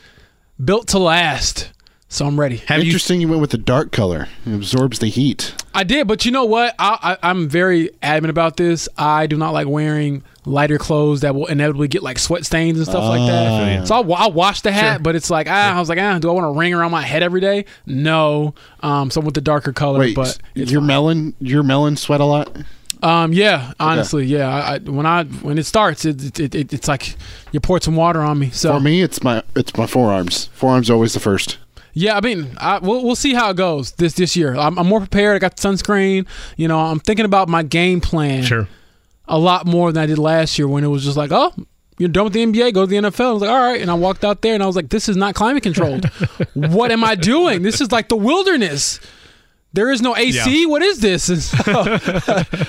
built 0.63 0.87
to 0.89 0.99
last. 0.99 1.71
So 2.13 2.27
I'm 2.27 2.39
ready. 2.39 2.57
Have 2.67 2.79
Interesting 2.81 3.21
you 3.21 3.27
went 3.27 3.41
with 3.41 3.49
the 3.49 3.57
dark 3.57 3.91
color. 3.91 4.27
It 4.45 4.53
absorbs 4.53 4.99
the 4.99 5.07
heat. 5.07 5.55
I 5.73 5.83
did, 5.83 6.07
but 6.07 6.25
you 6.25 6.31
know 6.31 6.45
what? 6.45 6.75
I, 6.77 7.17
I, 7.23 7.29
I'm 7.31 7.49
very 7.49 7.89
adamant 8.03 8.29
about 8.29 8.55
this. 8.55 8.87
I 8.99 9.25
do 9.25 9.35
not 9.35 9.51
like 9.51 9.67
wearing 9.67 10.23
lighter 10.45 10.77
clothes 10.77 11.21
that 11.21 11.33
will 11.33 11.47
inevitably 11.47 11.87
get 11.87 12.03
like 12.03 12.19
sweat 12.19 12.45
stains 12.45 12.77
and 12.77 12.85
stuff 12.87 13.03
like 13.03 13.27
that. 13.27 13.87
So 13.87 13.95
I'll, 13.95 14.13
I'll 14.13 14.31
wash 14.31 14.61
the 14.61 14.71
hat, 14.71 14.97
Sure. 14.97 14.99
but 14.99 15.15
it's 15.15 15.31
like 15.31 15.47
ah, 15.49 15.75
I 15.75 15.79
was 15.79 15.89
like, 15.89 15.97
ah, 15.97 16.19
do 16.19 16.29
I 16.29 16.33
want 16.33 16.53
to 16.53 16.59
ring 16.59 16.75
around 16.75 16.91
my 16.91 17.01
head 17.01 17.23
every 17.23 17.41
day? 17.41 17.65
No. 17.87 18.53
Um, 18.81 19.09
so 19.09 19.19
with 19.19 19.33
the 19.33 19.41
darker 19.41 19.73
color, 19.73 19.97
Wait, 19.97 20.15
but 20.15 20.37
it's 20.53 20.71
your 20.71 20.81
melon, 20.81 21.33
your 21.39 21.63
melon 21.63 21.97
sweat 21.97 22.21
a 22.21 22.25
lot. 22.25 22.55
Um, 23.01 23.33
yeah, 23.33 23.73
honestly, 23.79 24.25
yeah. 24.27 24.47
I, 24.47 24.75
I, 24.75 24.77
when 24.77 25.07
I 25.07 25.23
when 25.23 25.57
it 25.57 25.65
starts, 25.65 26.05
it, 26.05 26.39
it, 26.39 26.53
it 26.53 26.73
it's 26.73 26.87
like 26.87 27.15
you 27.51 27.59
poured 27.59 27.81
some 27.81 27.95
water 27.95 28.21
on 28.21 28.37
me. 28.37 28.51
So 28.51 28.71
For 28.71 28.79
me, 28.79 29.01
it's 29.01 29.23
my 29.23 29.41
it's 29.55 29.75
my 29.75 29.87
forearms. 29.87 30.45
Forearms 30.53 30.91
are 30.91 30.93
always 30.93 31.15
the 31.15 31.19
first. 31.19 31.57
Yeah, 31.93 32.17
I 32.17 32.21
mean, 32.21 32.55
I, 32.57 32.79
we'll 32.79 33.03
we'll 33.03 33.15
see 33.15 33.33
how 33.33 33.51
it 33.51 33.57
goes 33.57 33.91
this 33.93 34.13
this 34.13 34.35
year. 34.35 34.55
I'm, 34.55 34.77
I'm 34.79 34.87
more 34.87 34.99
prepared. 34.99 35.35
I 35.35 35.39
got 35.39 35.57
sunscreen. 35.57 36.27
You 36.57 36.67
know, 36.67 36.79
I'm 36.79 36.99
thinking 36.99 37.25
about 37.25 37.49
my 37.49 37.63
game 37.63 38.01
plan 38.01 38.43
sure? 38.43 38.67
a 39.27 39.37
lot 39.37 39.65
more 39.65 39.91
than 39.91 40.03
I 40.03 40.05
did 40.07 40.17
last 40.17 40.57
year 40.57 40.67
when 40.67 40.83
it 40.83 40.87
was 40.87 41.03
just 41.03 41.17
like, 41.17 41.31
oh. 41.31 41.53
You're 41.99 42.09
done 42.09 42.23
with 42.23 42.33
the 42.33 42.43
NBA, 42.43 42.73
go 42.73 42.81
to 42.81 42.87
the 42.87 42.95
NFL. 42.95 43.19
I 43.21 43.31
was 43.33 43.41
like, 43.43 43.51
all 43.51 43.59
right. 43.59 43.79
And 43.79 43.91
I 43.91 43.93
walked 43.93 44.25
out 44.25 44.41
there 44.41 44.55
and 44.55 44.63
I 44.63 44.65
was 44.65 44.75
like, 44.75 44.89
this 44.89 45.07
is 45.07 45.15
not 45.15 45.35
climate 45.35 45.61
controlled. 45.61 46.05
what 46.55 46.91
am 46.91 47.03
I 47.03 47.13
doing? 47.13 47.61
This 47.61 47.81
is 47.81 47.91
like 47.91 48.09
the 48.09 48.15
wilderness. 48.15 48.99
There 49.73 49.91
is 49.91 50.01
no 50.01 50.15
AC. 50.15 50.61
Yeah. 50.61 50.67
What 50.67 50.81
is 50.81 50.99
this? 51.01 51.29
And 51.29 51.41
so, 51.41 51.99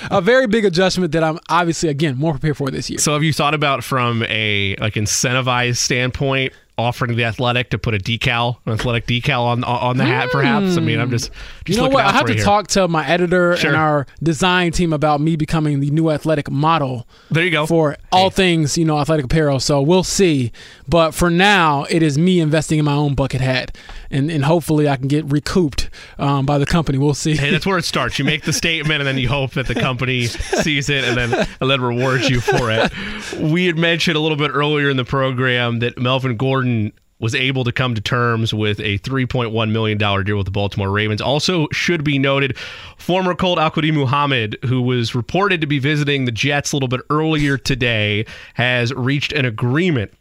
a 0.11 0.21
very 0.21 0.45
big 0.45 0.63
adjustment 0.63 1.11
that 1.13 1.23
I'm 1.23 1.39
obviously, 1.49 1.89
again, 1.89 2.17
more 2.17 2.33
prepared 2.33 2.55
for 2.55 2.69
this 2.69 2.87
year. 2.87 2.99
So 2.99 3.13
have 3.13 3.23
you 3.23 3.33
thought 3.33 3.55
about 3.55 3.83
from 3.83 4.23
a 4.23 4.75
like 4.79 4.93
incentivized 4.93 5.77
standpoint 5.77 6.53
offering 6.77 7.15
the 7.15 7.23
athletic 7.23 7.69
to 7.69 7.77
put 7.77 7.93
a 7.93 7.97
decal, 7.97 8.57
an 8.65 8.73
athletic 8.73 9.05
decal 9.07 9.41
on 9.43 9.63
on 9.63 9.97
the 9.97 10.05
hat 10.05 10.29
perhaps? 10.31 10.77
I 10.77 10.81
mean, 10.81 10.99
I'm 10.99 11.09
just, 11.09 11.31
just 11.65 11.77
You 11.79 11.83
know 11.85 11.89
what? 11.89 12.05
I 12.05 12.11
have 12.11 12.25
to 12.27 12.33
here. 12.33 12.43
talk 12.43 12.67
to 12.69 12.87
my 12.87 13.07
editor 13.07 13.55
Sure. 13.57 13.69
and 13.71 13.77
our 13.79 14.07
design 14.21 14.71
team 14.71 14.91
about 14.93 15.21
me 15.21 15.35
becoming 15.35 15.79
the 15.79 15.89
new 15.91 16.09
athletic 16.11 16.51
model 16.51 17.07
There 17.31 17.43
you 17.45 17.51
go. 17.51 17.65
for 17.65 17.95
all 18.11 18.29
things, 18.29 18.77
you 18.77 18.85
know, 18.85 18.99
athletic 18.99 19.25
apparel. 19.25 19.59
So 19.59 19.81
we'll 19.81 20.03
see. 20.03 20.51
But 20.87 21.11
for 21.11 21.29
now, 21.29 21.85
it 21.89 22.03
is 22.03 22.17
me 22.17 22.39
investing 22.39 22.79
in 22.79 22.85
my 22.85 22.93
own 22.93 23.15
bucket 23.15 23.41
hat, 23.41 23.77
and 24.15 24.31
and 24.31 24.45
hopefully 24.45 24.87
I 24.87 24.95
can 24.95 25.07
get 25.07 25.25
recouped 25.25 25.89
um, 26.17 26.45
by 26.45 26.57
the 26.57 26.65
company. 26.65 26.97
We'll 26.97 27.13
see. 27.13 27.35
Hey, 27.35 27.51
that's 27.51 27.65
where 27.65 27.77
it 27.77 27.85
starts. 27.85 28.17
You 28.17 28.25
make 28.25 28.43
the 28.43 28.53
statement, 28.53 29.01
and 29.01 29.07
then 29.07 29.17
you 29.17 29.27
hope 29.27 29.51
that 29.51 29.67
the 29.67 29.75
company 29.75 30.25
sees 30.25 30.89
it, 30.89 31.03
and 31.03 31.17
then 31.17 31.47
and 31.61 31.69
then 31.69 31.81
rewards 31.81 32.29
you 32.29 32.41
for 32.41 32.71
it. 32.71 32.91
We 33.39 33.65
had 33.65 33.77
mentioned 33.77 34.15
a 34.17 34.19
little 34.19 34.37
bit 34.37 34.51
earlier 34.51 34.89
in 34.89 34.97
the 34.97 35.05
program 35.05 35.79
that 35.79 35.97
Melvin 35.97 36.37
Gordon 36.37 36.93
was 37.19 37.33
able 37.33 37.63
to 37.63 37.71
come 37.71 37.95
to 37.95 38.01
terms 38.01 38.53
with 38.53 38.77
a 38.81 38.99
$3.1 38.99 39.71
million 39.71 39.97
deal 39.97 40.37
with 40.37 40.45
the 40.45 40.51
Baltimore 40.51 40.91
Ravens. 40.91 41.21
Also, 41.21 41.67
should 41.71 42.03
be 42.03 42.19
noted, 42.19 42.57
former 42.97 43.33
Colt 43.33 43.57
Al 43.57 43.71
Muhammad, 43.93 44.57
who 44.65 44.81
was 44.81 45.15
reported 45.15 45.61
to 45.61 45.67
be 45.67 45.79
visiting 45.79 46.25
the 46.25 46.31
Jets 46.31 46.73
a 46.73 46.75
little 46.75 46.89
bit 46.89 46.99
earlier 47.09 47.57
today, 47.57 48.25
has 48.55 48.93
reached 48.93 49.31
an 49.31 49.45
agreement 49.45 50.11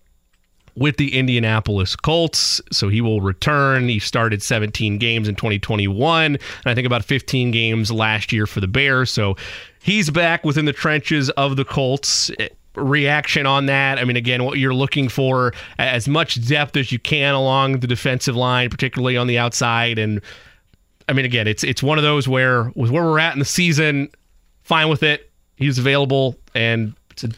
with 0.76 0.96
the 0.96 1.16
Indianapolis 1.16 1.96
Colts. 1.96 2.60
So 2.72 2.88
he 2.88 3.00
will 3.00 3.20
return. 3.20 3.88
He 3.88 3.98
started 3.98 4.42
17 4.42 4.98
games 4.98 5.28
in 5.28 5.34
2021, 5.34 6.24
and 6.34 6.40
I 6.64 6.74
think 6.74 6.86
about 6.86 7.04
15 7.04 7.50
games 7.50 7.90
last 7.90 8.32
year 8.32 8.46
for 8.46 8.60
the 8.60 8.68
Bears. 8.68 9.10
So 9.10 9.36
he's 9.82 10.10
back 10.10 10.44
within 10.44 10.64
the 10.64 10.72
trenches 10.72 11.30
of 11.30 11.56
the 11.56 11.64
Colts. 11.64 12.30
Reaction 12.74 13.46
on 13.46 13.66
that. 13.66 13.98
I 13.98 14.04
mean, 14.04 14.16
again, 14.16 14.42
what 14.42 14.58
you're 14.58 14.74
looking 14.74 15.08
for 15.08 15.52
as 15.78 16.08
much 16.08 16.44
depth 16.48 16.76
as 16.76 16.90
you 16.90 16.98
can 16.98 17.34
along 17.34 17.78
the 17.78 17.86
defensive 17.86 18.34
line, 18.34 18.68
particularly 18.68 19.16
on 19.16 19.28
the 19.28 19.38
outside. 19.38 19.96
And 19.96 20.20
I 21.08 21.12
mean, 21.12 21.24
again, 21.24 21.46
it's 21.46 21.62
it's 21.62 21.84
one 21.84 21.98
of 21.98 22.04
those 22.04 22.26
where 22.26 22.72
with 22.74 22.90
where 22.90 23.04
we're 23.04 23.20
at 23.20 23.32
in 23.32 23.38
the 23.38 23.44
season, 23.44 24.08
fine 24.64 24.88
with 24.88 25.04
it. 25.04 25.30
He's 25.54 25.78
available, 25.78 26.36
and 26.52 26.94
it's 27.10 27.22
a 27.22 27.28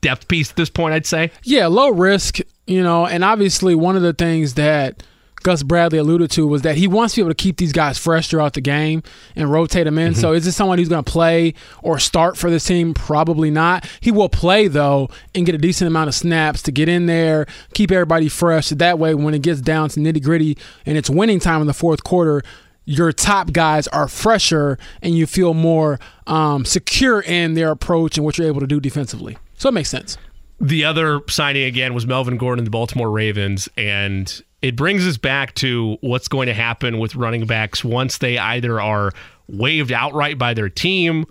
depth 0.00 0.26
piece 0.26 0.50
at 0.50 0.56
this 0.56 0.70
point, 0.70 0.94
I'd 0.94 1.06
say. 1.06 1.30
Yeah, 1.44 1.66
low 1.68 1.90
risk, 1.90 2.38
you 2.70 2.82
know, 2.82 3.06
and 3.06 3.24
obviously 3.24 3.74
one 3.74 3.96
of 3.96 4.02
the 4.02 4.12
things 4.12 4.54
that 4.54 5.02
Gus 5.42 5.62
Bradley 5.62 5.98
alluded 5.98 6.30
to 6.32 6.46
was 6.46 6.62
that 6.62 6.76
he 6.76 6.86
wants 6.86 7.14
to 7.14 7.18
be 7.18 7.22
able 7.22 7.30
to 7.30 7.42
keep 7.42 7.56
these 7.56 7.72
guys 7.72 7.98
fresh 7.98 8.28
throughout 8.28 8.52
the 8.52 8.60
game 8.60 9.02
and 9.34 9.50
rotate 9.50 9.86
them 9.86 9.98
in. 9.98 10.12
Mm-hmm. 10.12 10.20
So 10.20 10.32
is 10.32 10.44
this 10.44 10.54
someone 10.54 10.78
who's 10.78 10.88
going 10.88 11.02
to 11.02 11.10
play 11.10 11.54
or 11.82 11.98
start 11.98 12.36
for 12.36 12.50
this 12.50 12.64
team? 12.64 12.94
Probably 12.94 13.50
not. 13.50 13.88
He 14.00 14.12
will 14.12 14.28
play 14.28 14.68
though 14.68 15.08
and 15.34 15.46
get 15.46 15.54
a 15.54 15.58
decent 15.58 15.88
amount 15.88 16.08
of 16.08 16.14
snaps 16.14 16.62
to 16.62 16.72
get 16.72 16.88
in 16.88 17.06
there, 17.06 17.46
keep 17.74 17.90
everybody 17.90 18.28
fresh. 18.28 18.68
That 18.68 18.98
way, 18.98 19.14
when 19.14 19.34
it 19.34 19.42
gets 19.42 19.60
down 19.60 19.88
to 19.90 20.00
nitty 20.00 20.22
gritty 20.22 20.56
and 20.86 20.96
it's 20.96 21.10
winning 21.10 21.40
time 21.40 21.60
in 21.60 21.66
the 21.66 21.74
fourth 21.74 22.04
quarter, 22.04 22.42
your 22.84 23.12
top 23.12 23.52
guys 23.52 23.88
are 23.88 24.06
fresher 24.06 24.78
and 25.02 25.16
you 25.16 25.26
feel 25.26 25.54
more 25.54 25.98
um, 26.26 26.64
secure 26.64 27.20
in 27.22 27.54
their 27.54 27.70
approach 27.70 28.16
and 28.16 28.24
what 28.24 28.38
you're 28.38 28.46
able 28.46 28.60
to 28.60 28.66
do 28.66 28.78
defensively. 28.78 29.38
So 29.56 29.70
it 29.70 29.72
makes 29.72 29.88
sense. 29.88 30.18
The 30.60 30.84
other 30.84 31.20
signing 31.28 31.64
again 31.64 31.94
was 31.94 32.06
Melvin 32.06 32.36
Gordon, 32.36 32.64
the 32.64 32.70
Baltimore 32.70 33.10
Ravens, 33.10 33.68
and 33.78 34.42
it 34.60 34.76
brings 34.76 35.06
us 35.06 35.16
back 35.16 35.54
to 35.56 35.96
what's 36.02 36.28
going 36.28 36.48
to 36.48 36.54
happen 36.54 36.98
with 36.98 37.16
running 37.16 37.46
backs 37.46 37.82
once 37.82 38.18
they 38.18 38.36
either 38.36 38.78
are 38.78 39.12
waived 39.48 39.90
outright 39.90 40.38
by 40.38 40.52
their 40.52 40.68
team 40.68 41.24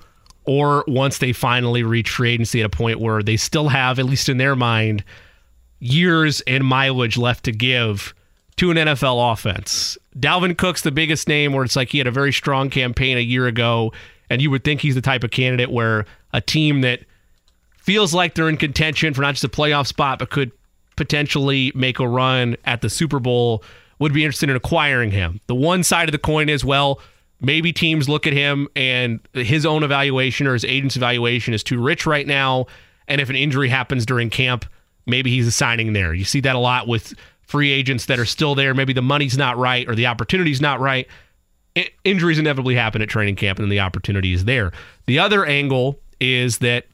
or 0.46 0.84
once 0.88 1.20
they 1.20 1.32
finally 1.32 1.84
reach 1.84 2.10
free 2.10 2.32
agency 2.32 2.62
at 2.62 2.66
a 2.66 2.70
point 2.70 3.00
where 3.00 3.22
they 3.22 3.38
still 3.38 3.70
have, 3.70 4.00
at 4.00 4.06
least 4.06 4.30
in 4.30 4.38
their 4.38 4.56
mind, 4.56 5.04
years 5.80 6.42
and 6.42 6.66
mileage 6.66 7.18
left 7.18 7.44
to 7.44 7.52
give 7.52 8.16
to 8.58 8.72
an 8.72 8.78
NFL 8.78 9.32
offense. 9.32 9.96
Dalvin 10.18 10.58
Cook's 10.58 10.82
the 10.82 10.92
biggest 10.92 11.28
name 11.28 11.54
where 11.54 11.64
it's 11.64 11.76
like 11.76 11.90
he 11.90 12.00
had 12.00 12.08
a 12.08 12.12
very 12.12 12.34
strong 12.34 12.72
campaign 12.72 13.16
a 13.16 13.22
year 13.22 13.46
ago, 13.46 13.94
and 14.28 14.42
you 14.42 14.50
would 14.50 14.64
think 14.64 14.82
he's 14.82 14.96
the 14.96 15.02
type 15.02 15.24
of 15.24 15.30
candidate 15.30 15.72
where 15.72 16.08
a 16.34 16.42
team 16.42 16.82
that 16.82 17.02
feels 17.82 18.14
like 18.14 18.36
they're 18.36 18.50
in 18.50 18.58
contention 18.58 19.14
for 19.14 19.22
not 19.22 19.34
just 19.34 19.44
a 19.44 19.50
playoff 19.50 19.88
spot, 19.88 20.20
but 20.20 20.30
could 20.30 20.52
potentially 20.96 21.72
make 21.76 22.00
a 22.00 22.08
run 22.08 22.56
at 22.66 22.82
the 22.82 22.90
Super 22.90 23.20
Bowl 23.20 23.64
would 24.00 24.14
be 24.14 24.24
interested 24.24 24.50
in 24.50 24.56
acquiring 24.56 25.12
him. 25.12 25.42
The 25.48 25.56
one 25.56 25.84
side 25.84 26.08
of 26.08 26.12
the 26.12 26.20
coin 26.20 26.50
is, 26.50 26.64
well, 26.64 27.02
maybe 27.42 27.72
teams 27.74 28.08
look 28.10 28.28
at 28.28 28.34
him 28.34 28.68
and 28.76 29.20
his 29.34 29.66
own 29.66 29.84
evaluation 29.84 30.48
or 30.48 30.54
his 30.54 30.66
agent's 30.66 30.96
evaluation 30.96 31.54
is 31.54 31.64
too 31.64 31.82
rich 31.82 32.06
right 32.06 32.28
now. 32.28 32.66
And 33.08 33.22
if 33.22 33.30
an 33.30 33.36
injury 33.36 33.70
happens 33.70 34.06
during 34.06 34.30
camp, 34.30 34.66
maybe 35.06 35.32
he's 35.32 35.48
assigning 35.48 35.94
there. 35.94 36.14
You 36.14 36.26
see 36.26 36.42
that 36.42 36.56
a 36.56 36.60
lot 36.60 36.88
with 36.88 37.14
free 37.42 37.72
agents 37.72 38.06
that 38.06 38.20
are 38.20 38.26
still 38.26 38.56
there. 38.56 38.74
Maybe 38.74 38.94
the 38.94 39.02
money's 39.02 39.38
not 39.38 39.58
right 39.58 39.88
or 39.88 39.96
the 39.96 40.06
opportunity's 40.06 40.62
not 40.62 40.80
right. 40.80 41.08
Injuries 42.04 42.40
inevitably 42.40 42.76
happen 42.76 43.02
at 43.02 43.10
training 43.10 43.36
camp 43.36 43.60
and 43.60 43.72
the 43.72 43.80
opportunity 43.80 44.34
is 44.34 44.46
there. 44.46 44.72
The 45.08 45.20
other 45.20 45.46
angle 45.46 46.00
is 46.20 46.60
that 46.60 46.86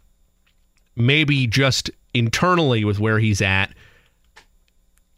maybe 0.96 1.48
just 1.48 1.90
internally 2.14 2.84
with 2.86 3.00
where 3.00 3.20
he's 3.20 3.42
at, 3.42 3.74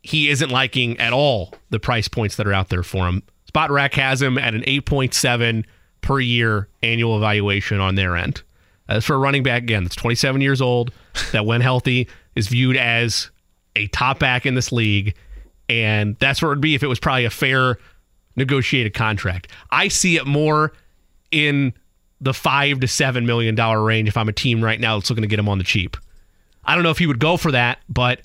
he 0.01 0.29
isn't 0.29 0.49
liking 0.49 0.99
at 0.99 1.13
all 1.13 1.53
the 1.69 1.79
price 1.79 2.07
points 2.07 2.35
that 2.37 2.47
are 2.47 2.53
out 2.53 2.69
there 2.69 2.83
for 2.83 3.07
him. 3.07 3.23
Spotrac 3.51 3.93
has 3.93 4.21
him 4.21 4.37
at 4.37 4.53
an 4.53 4.61
8.7 4.61 5.65
per 6.01 6.19
year 6.19 6.67
annual 6.83 7.17
evaluation 7.17 7.79
on 7.79 7.95
their 7.95 8.15
end. 8.15 8.41
As 8.87 9.03
for 9.05 9.15
a 9.15 9.17
running 9.17 9.43
back, 9.43 9.63
again, 9.63 9.83
that's 9.83 9.95
27 9.95 10.39
years 10.39 10.61
old, 10.61 10.91
that 11.31 11.45
when 11.45 11.61
healthy 11.61 12.07
is 12.35 12.47
viewed 12.47 12.77
as 12.77 13.29
a 13.75 13.87
top 13.87 14.19
back 14.19 14.45
in 14.45 14.55
this 14.55 14.71
league. 14.71 15.15
And 15.69 16.15
that's 16.19 16.41
what 16.41 16.47
it 16.47 16.51
would 16.51 16.61
be 16.61 16.75
if 16.75 16.83
it 16.83 16.87
was 16.87 16.99
probably 16.99 17.25
a 17.25 17.29
fair 17.29 17.77
negotiated 18.37 18.93
contract. 18.93 19.51
I 19.71 19.89
see 19.89 20.15
it 20.15 20.25
more 20.25 20.71
in 21.31 21.73
the 22.21 22.33
five 22.33 22.79
to 22.79 22.87
seven 22.87 23.25
million 23.25 23.55
dollar 23.55 23.83
range 23.83 24.07
if 24.07 24.17
I'm 24.17 24.29
a 24.29 24.33
team 24.33 24.63
right 24.63 24.79
now 24.79 24.97
that's 24.97 25.09
looking 25.09 25.23
to 25.23 25.27
get 25.27 25.39
him 25.39 25.49
on 25.49 25.57
the 25.57 25.63
cheap. 25.63 25.97
I 26.65 26.75
don't 26.75 26.83
know 26.83 26.89
if 26.89 26.97
he 26.97 27.07
would 27.07 27.19
go 27.19 27.37
for 27.37 27.51
that, 27.51 27.79
but 27.87 28.21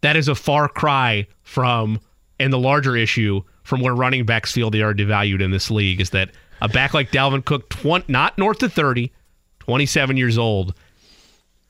that 0.00 0.16
is 0.16 0.28
a 0.28 0.34
far 0.34 0.68
cry 0.68 1.26
from 1.42 2.00
and 2.40 2.52
the 2.52 2.58
larger 2.58 2.96
issue 2.96 3.42
from 3.62 3.80
where 3.80 3.94
running 3.94 4.26
backs 4.26 4.52
feel 4.52 4.70
they 4.70 4.82
are 4.82 4.94
devalued 4.94 5.42
in 5.42 5.50
this 5.50 5.70
league 5.70 6.00
is 6.00 6.10
that 6.10 6.30
a 6.60 6.68
back 6.68 6.94
like 6.94 7.10
Dalvin 7.10 7.44
Cook, 7.44 7.68
20, 7.70 8.10
not 8.12 8.36
north 8.38 8.62
of 8.62 8.72
30, 8.72 9.12
27 9.60 10.16
years 10.16 10.38
old, 10.38 10.74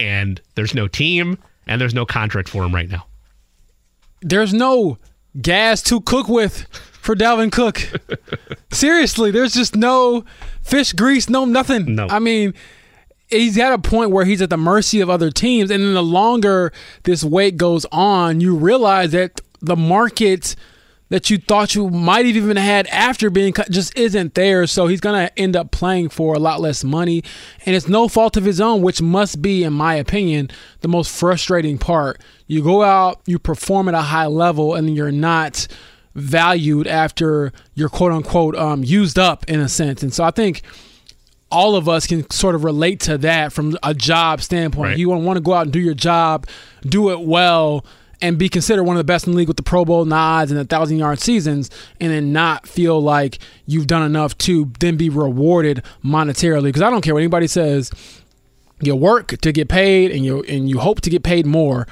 and 0.01 0.40
there's 0.55 0.74
no 0.74 0.88
team 0.88 1.38
and 1.66 1.80
there's 1.80 1.94
no 1.94 2.06
contract 2.06 2.48
for 2.48 2.64
him 2.64 2.74
right 2.74 2.88
now. 2.88 3.06
There's 4.20 4.55
no 4.55 4.98
gas 5.40 5.82
to 5.82 6.01
cook 6.01 6.28
with 6.28 6.66
for 7.05 7.14
Dalvin 7.14 7.52
Cook. 7.52 7.81
Seriously, 8.72 9.31
there's 9.31 9.55
just 9.55 9.76
no 9.76 10.24
fish 10.62 10.93
grease, 10.93 11.28
no 11.28 11.44
nothing. 11.44 11.94
No. 11.94 12.09
I 12.09 12.18
mean, 12.18 12.55
he's 13.28 13.59
at 13.59 13.72
a 13.72 13.78
point 13.78 14.10
where 14.10 14.24
he's 14.24 14.43
at 14.43 14.51
the 14.51 14.56
mercy 14.56 15.01
of 15.01 15.10
other 15.10 15.31
teams, 15.31 15.70
and 15.70 15.82
then 15.82 15.94
the 15.94 16.02
longer 16.02 16.72
this 17.05 17.22
wait 17.22 17.56
goes 17.56 17.85
on, 17.93 18.40
you 18.40 18.56
realize 18.56 19.12
that 19.12 19.40
the 19.60 19.76
market 19.76 20.56
that 21.10 21.28
you 21.31 21.36
thought 21.36 21.74
you 21.74 21.90
might 21.90 22.26
have 22.26 22.35
even 22.35 22.56
had 22.56 22.86
after 22.89 23.28
being 23.28 23.52
cut 23.52 23.70
just 23.70 23.97
isn't 23.97 24.35
there. 24.35 24.66
So 24.66 24.86
he's 24.86 25.01
going 25.01 25.26
to 25.26 25.39
end 25.39 25.55
up 25.55 25.70
playing 25.70 26.09
for 26.09 26.35
a 26.35 26.39
lot 26.39 26.60
less 26.60 26.82
money. 26.82 27.22
And 27.66 27.76
it's 27.76 27.89
no 27.89 28.09
fault 28.09 28.36
of 28.36 28.44
his 28.44 28.60
own, 28.60 28.82
which 28.82 29.02
must 29.02 29.43
be, 29.43 29.62
in 29.62 29.74
my 29.74 29.94
opinion, 29.94 30.51
the 30.81 30.89
most 30.89 31.16
frustrating 31.16 31.78
part. 31.78 32.20
You 32.47 32.62
go 32.62 32.82
out, 32.82 33.20
you 33.26 33.39
perform 33.39 33.89
at 33.89 33.94
a 33.94 34.01
high 34.01 34.26
level, 34.26 34.74
and 34.74 34.97
you're 34.97 35.12
not 35.12 35.68
valued 36.14 36.86
after 36.86 37.52
you're 37.74 37.88
quote 37.88 38.12
unquote 38.12 38.56
um, 38.56 38.84
used 38.84 39.18
up 39.18 39.44
in 39.48 39.60
a 39.60 39.68
sense. 39.68 40.02
And 40.02 40.12
so 40.12 40.24
I 40.24 40.30
think 40.30 40.62
all 41.50 41.76
of 41.76 41.88
us 41.88 42.06
can 42.06 42.28
sort 42.30 42.54
of 42.54 42.64
relate 42.64 43.00
to 43.00 43.18
that 43.18 43.52
from 43.52 43.76
a 43.82 43.94
job 43.94 44.42
standpoint. 44.42 44.90
Right. 44.90 44.98
You 44.98 45.08
want 45.08 45.36
to 45.36 45.42
go 45.42 45.52
out 45.52 45.62
and 45.62 45.72
do 45.72 45.80
your 45.80 45.94
job, 45.94 46.46
do 46.82 47.10
it 47.10 47.20
well, 47.20 47.84
and 48.20 48.38
be 48.38 48.48
considered 48.48 48.84
one 48.84 48.96
of 48.96 48.98
the 48.98 49.04
best 49.04 49.26
in 49.26 49.32
the 49.32 49.36
league 49.38 49.48
with 49.48 49.56
the 49.56 49.62
Pro 49.62 49.84
Bowl 49.84 50.04
nods 50.04 50.50
and 50.50 50.58
the 50.58 50.64
thousand 50.64 50.98
yard 50.98 51.20
seasons, 51.20 51.70
and 52.00 52.10
then 52.10 52.32
not 52.32 52.66
feel 52.66 53.00
like 53.00 53.38
you've 53.66 53.86
done 53.86 54.02
enough 54.02 54.36
to 54.38 54.72
then 54.80 54.96
be 54.96 55.08
rewarded 55.08 55.82
monetarily. 56.04 56.64
Because 56.64 56.82
I 56.82 56.90
don't 56.90 57.02
care 57.02 57.14
what 57.14 57.20
anybody 57.20 57.46
says, 57.46 57.90
you 58.80 58.96
work 58.96 59.28
to 59.38 59.52
get 59.52 59.68
paid, 59.68 60.10
and 60.10 60.24
you 60.24 60.42
and 60.44 60.68
you 60.68 60.78
hope 60.78 61.02
to 61.02 61.10
get 61.10 61.22
paid 61.22 61.46
more 61.46 61.86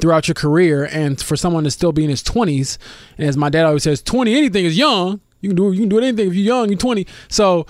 throughout 0.00 0.28
your 0.28 0.34
career. 0.34 0.84
And 0.84 1.20
for 1.20 1.36
someone 1.36 1.64
to 1.64 1.70
still 1.70 1.92
be 1.92 2.04
in 2.04 2.10
his 2.10 2.22
twenties, 2.22 2.78
and 3.18 3.28
as 3.28 3.36
my 3.36 3.48
dad 3.48 3.64
always 3.64 3.82
says, 3.82 4.02
twenty 4.02 4.36
anything 4.36 4.64
is 4.64 4.76
young. 4.76 5.20
You 5.40 5.50
can 5.50 5.56
do 5.56 5.72
you 5.72 5.80
can 5.80 5.88
do 5.88 5.98
anything 5.98 6.28
if 6.28 6.34
you're 6.34 6.44
young. 6.44 6.68
You're 6.68 6.78
twenty, 6.78 7.06
so. 7.28 7.66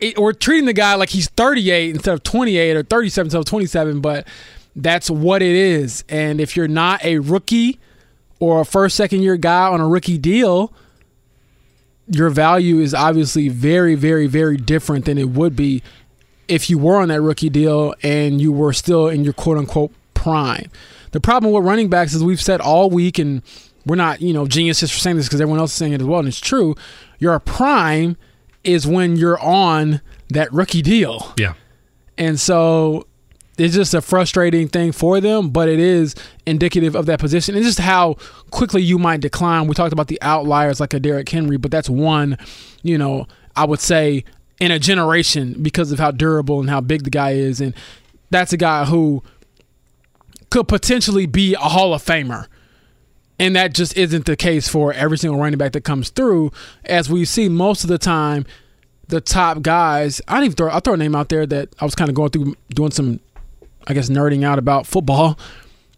It, 0.00 0.18
we're 0.18 0.32
treating 0.32 0.64
the 0.66 0.72
guy 0.72 0.96
like 0.96 1.10
he's 1.10 1.28
38 1.28 1.94
instead 1.94 2.12
of 2.12 2.24
28 2.24 2.76
or 2.76 2.82
37 2.82 3.26
instead 3.26 3.38
of 3.38 3.44
27, 3.44 4.00
but 4.00 4.26
that's 4.74 5.08
what 5.08 5.42
it 5.42 5.54
is. 5.54 6.02
And 6.08 6.40
if 6.40 6.56
you're 6.56 6.66
not 6.66 7.04
a 7.04 7.20
rookie 7.20 7.78
or 8.40 8.62
a 8.62 8.64
first, 8.64 8.96
second 8.96 9.22
year 9.22 9.36
guy 9.36 9.68
on 9.68 9.80
a 9.80 9.86
rookie 9.86 10.18
deal, 10.18 10.72
your 12.08 12.30
value 12.30 12.80
is 12.80 12.94
obviously 12.94 13.48
very, 13.48 13.94
very, 13.94 14.26
very 14.26 14.56
different 14.56 15.04
than 15.04 15.18
it 15.18 15.30
would 15.30 15.54
be 15.54 15.82
if 16.48 16.68
you 16.68 16.78
were 16.78 16.96
on 16.96 17.08
that 17.08 17.20
rookie 17.20 17.48
deal 17.48 17.94
and 18.02 18.40
you 18.40 18.52
were 18.52 18.72
still 18.72 19.08
in 19.08 19.24
your 19.24 19.32
quote 19.32 19.58
unquote 19.58 19.92
prime. 20.14 20.70
The 21.12 21.20
problem 21.20 21.52
with 21.52 21.64
running 21.64 21.88
backs 21.88 22.14
is 22.14 22.24
we've 22.24 22.42
said 22.42 22.60
all 22.60 22.90
week, 22.90 23.18
and 23.18 23.42
we're 23.86 23.96
not, 23.96 24.20
you 24.20 24.32
know, 24.32 24.46
geniuses 24.46 24.90
for 24.90 24.98
saying 24.98 25.16
this 25.16 25.26
because 25.26 25.40
everyone 25.40 25.60
else 25.60 25.72
is 25.72 25.76
saying 25.76 25.92
it 25.92 26.00
as 26.00 26.06
well, 26.06 26.18
and 26.18 26.28
it's 26.28 26.40
true. 26.40 26.74
Your 27.18 27.38
prime 27.38 28.16
is 28.64 28.86
when 28.86 29.16
you're 29.16 29.40
on 29.40 30.00
that 30.30 30.52
rookie 30.52 30.82
deal. 30.82 31.34
Yeah. 31.38 31.54
And 32.16 32.38
so 32.38 33.06
it's 33.58 33.74
just 33.74 33.94
a 33.94 34.00
frustrating 34.00 34.68
thing 34.68 34.92
for 34.92 35.20
them, 35.20 35.50
but 35.50 35.68
it 35.68 35.78
is 35.78 36.14
indicative 36.46 36.94
of 36.94 37.06
that 37.06 37.20
position 37.20 37.54
and 37.54 37.64
just 37.64 37.78
how 37.78 38.16
quickly 38.50 38.82
you 38.82 38.98
might 38.98 39.20
decline. 39.20 39.66
We 39.66 39.74
talked 39.74 39.92
about 39.92 40.08
the 40.08 40.20
outliers 40.22 40.80
like 40.80 40.94
a 40.94 41.00
Derrick 41.00 41.28
Henry, 41.28 41.58
but 41.58 41.70
that's 41.70 41.88
one, 41.88 42.38
you 42.82 42.96
know, 42.96 43.26
I 43.54 43.64
would 43.64 43.80
say 43.80 44.24
in 44.60 44.70
a 44.70 44.78
generation 44.78 45.62
because 45.62 45.92
of 45.92 45.98
how 45.98 46.12
durable 46.12 46.60
and 46.60 46.70
how 46.70 46.80
big 46.80 47.04
the 47.04 47.10
guy 47.10 47.32
is. 47.32 47.60
And 47.60 47.74
that's 48.30 48.52
a 48.52 48.56
guy 48.56 48.84
who 48.84 49.22
could 50.52 50.68
potentially 50.68 51.24
be 51.24 51.54
a 51.54 51.60
Hall 51.60 51.94
of 51.94 52.04
Famer. 52.04 52.46
And 53.38 53.56
that 53.56 53.72
just 53.72 53.96
isn't 53.96 54.26
the 54.26 54.36
case 54.36 54.68
for 54.68 54.92
every 54.92 55.16
single 55.16 55.40
running 55.40 55.56
back 55.56 55.72
that 55.72 55.82
comes 55.82 56.10
through. 56.10 56.52
As 56.84 57.08
we 57.08 57.24
see 57.24 57.48
most 57.48 57.84
of 57.84 57.88
the 57.88 57.96
time, 57.96 58.44
the 59.08 59.22
top 59.22 59.62
guys, 59.62 60.20
I 60.28 60.34
didn't 60.34 60.44
even 60.44 60.56
throw, 60.56 60.68
I'll 60.68 60.80
throw 60.80 60.92
a 60.92 60.98
name 60.98 61.16
out 61.16 61.30
there 61.30 61.46
that 61.46 61.70
I 61.80 61.86
was 61.86 61.94
kind 61.94 62.10
of 62.10 62.14
going 62.14 62.28
through 62.30 62.54
doing 62.68 62.90
some, 62.90 63.20
I 63.86 63.94
guess, 63.94 64.10
nerding 64.10 64.44
out 64.44 64.58
about 64.58 64.86
football. 64.86 65.38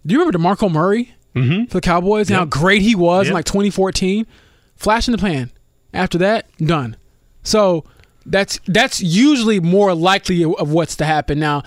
Do 0.07 0.15
you 0.15 0.21
remember 0.21 0.39
DeMarco 0.39 0.71
Murray? 0.71 1.15
Mm-hmm. 1.35 1.65
for 1.65 1.79
the 1.79 1.81
Cowboys 1.81 2.31
and 2.31 2.39
how 2.39 2.45
great 2.45 2.81
he 2.83 2.95
was 2.95 3.27
in 3.27 3.35
like 3.35 3.45
2014. 3.45 4.25
Flash 4.77 5.09
in 5.09 5.13
the 5.13 5.19
pan. 5.19 5.51
After 5.93 6.17
that, 6.19 6.47
done. 6.59 6.97
So 7.43 7.85
that's 8.25 8.61
that's 8.69 9.01
usually 9.01 9.59
more 9.59 9.95
likely 9.95 10.45
of 10.45 10.71
what's 10.71 10.95
to 10.97 11.05
happen. 11.05 11.41
Now, 11.41 11.65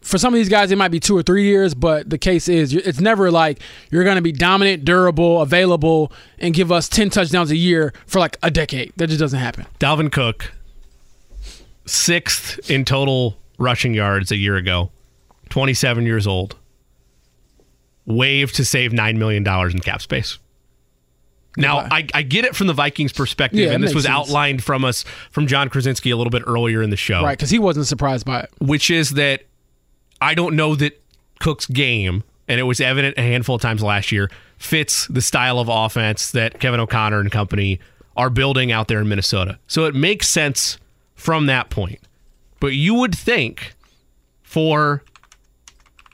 for 0.00 0.16
some 0.18 0.32
of 0.32 0.38
these 0.38 0.48
guys, 0.48 0.70
it 0.70 0.76
might 0.78 0.88
be 0.90 1.00
two 1.00 1.16
or 1.16 1.22
three 1.22 1.44
years, 1.44 1.74
but 1.74 2.08
the 2.08 2.18
case 2.18 2.48
is 2.48 2.72
it's 2.72 3.00
never 3.00 3.30
like 3.30 3.60
you're 3.90 4.04
going 4.04 4.16
to 4.16 4.22
be 4.22 4.32
dominant, 4.32 4.84
durable, 4.84 5.42
available, 5.42 6.12
and 6.38 6.54
give 6.54 6.70
us 6.72 6.88
10 6.88 7.10
touchdowns 7.10 7.50
a 7.50 7.56
year 7.56 7.92
for 8.06 8.18
like 8.18 8.36
a 8.42 8.50
decade. 8.50 8.92
That 8.96 9.08
just 9.08 9.20
doesn't 9.20 9.38
happen. 9.38 9.66
Dalvin 9.80 10.10
Cook, 10.12 10.52
sixth 11.86 12.70
in 12.70 12.84
total 12.84 13.36
rushing 13.58 13.94
yards 13.94 14.30
a 14.30 14.36
year 14.36 14.56
ago, 14.56 14.90
27 15.50 16.06
years 16.06 16.26
old, 16.26 16.56
waived 18.06 18.54
to 18.56 18.64
save 18.64 18.92
$9 18.92 19.16
million 19.16 19.46
in 19.46 19.78
cap 19.80 20.00
space. 20.00 20.38
Now, 21.56 21.78
I, 21.90 22.06
I 22.14 22.22
get 22.22 22.44
it 22.44 22.54
from 22.54 22.68
the 22.68 22.72
Vikings' 22.72 23.12
perspective, 23.12 23.58
Yeah, 23.58 23.72
and 23.72 23.82
this 23.82 23.92
was 23.94 24.04
sense. 24.04 24.14
outlined 24.14 24.62
from 24.62 24.84
us 24.84 25.04
from 25.32 25.48
Jon 25.48 25.68
Krawczynski 25.68 26.12
a 26.12 26.14
little 26.16 26.30
bit 26.30 26.44
earlier 26.46 26.82
in 26.82 26.90
the 26.90 26.96
show, 26.96 27.24
Right, 27.24 27.36
because 27.36 27.50
he 27.50 27.58
wasn't 27.58 27.86
surprised 27.86 28.24
by 28.24 28.40
it. 28.42 28.50
which 28.60 28.90
is 28.90 29.10
that 29.12 29.42
I 30.20 30.34
don't 30.34 30.56
know 30.56 30.74
that 30.76 31.00
Cook's 31.40 31.66
game, 31.66 32.24
and 32.48 32.58
it 32.60 32.64
was 32.64 32.80
evident 32.80 33.18
a 33.18 33.22
handful 33.22 33.56
of 33.56 33.62
times 33.62 33.82
last 33.82 34.12
year, 34.12 34.30
fits 34.58 35.06
the 35.06 35.22
style 35.22 35.58
of 35.58 35.68
offense 35.68 36.32
that 36.32 36.60
Kevin 36.60 36.80
O'Connell 36.80 37.20
and 37.20 37.30
company 37.30 37.80
are 38.16 38.30
building 38.30 38.72
out 38.72 38.88
there 38.88 39.00
in 39.00 39.08
Minnesota. 39.08 39.58
So 39.68 39.84
it 39.84 39.94
makes 39.94 40.28
sense 40.28 40.78
from 41.14 41.46
that 41.46 41.70
point. 41.70 42.00
But 42.60 42.74
you 42.74 42.94
would 42.94 43.14
think 43.14 43.74
for 44.42 45.04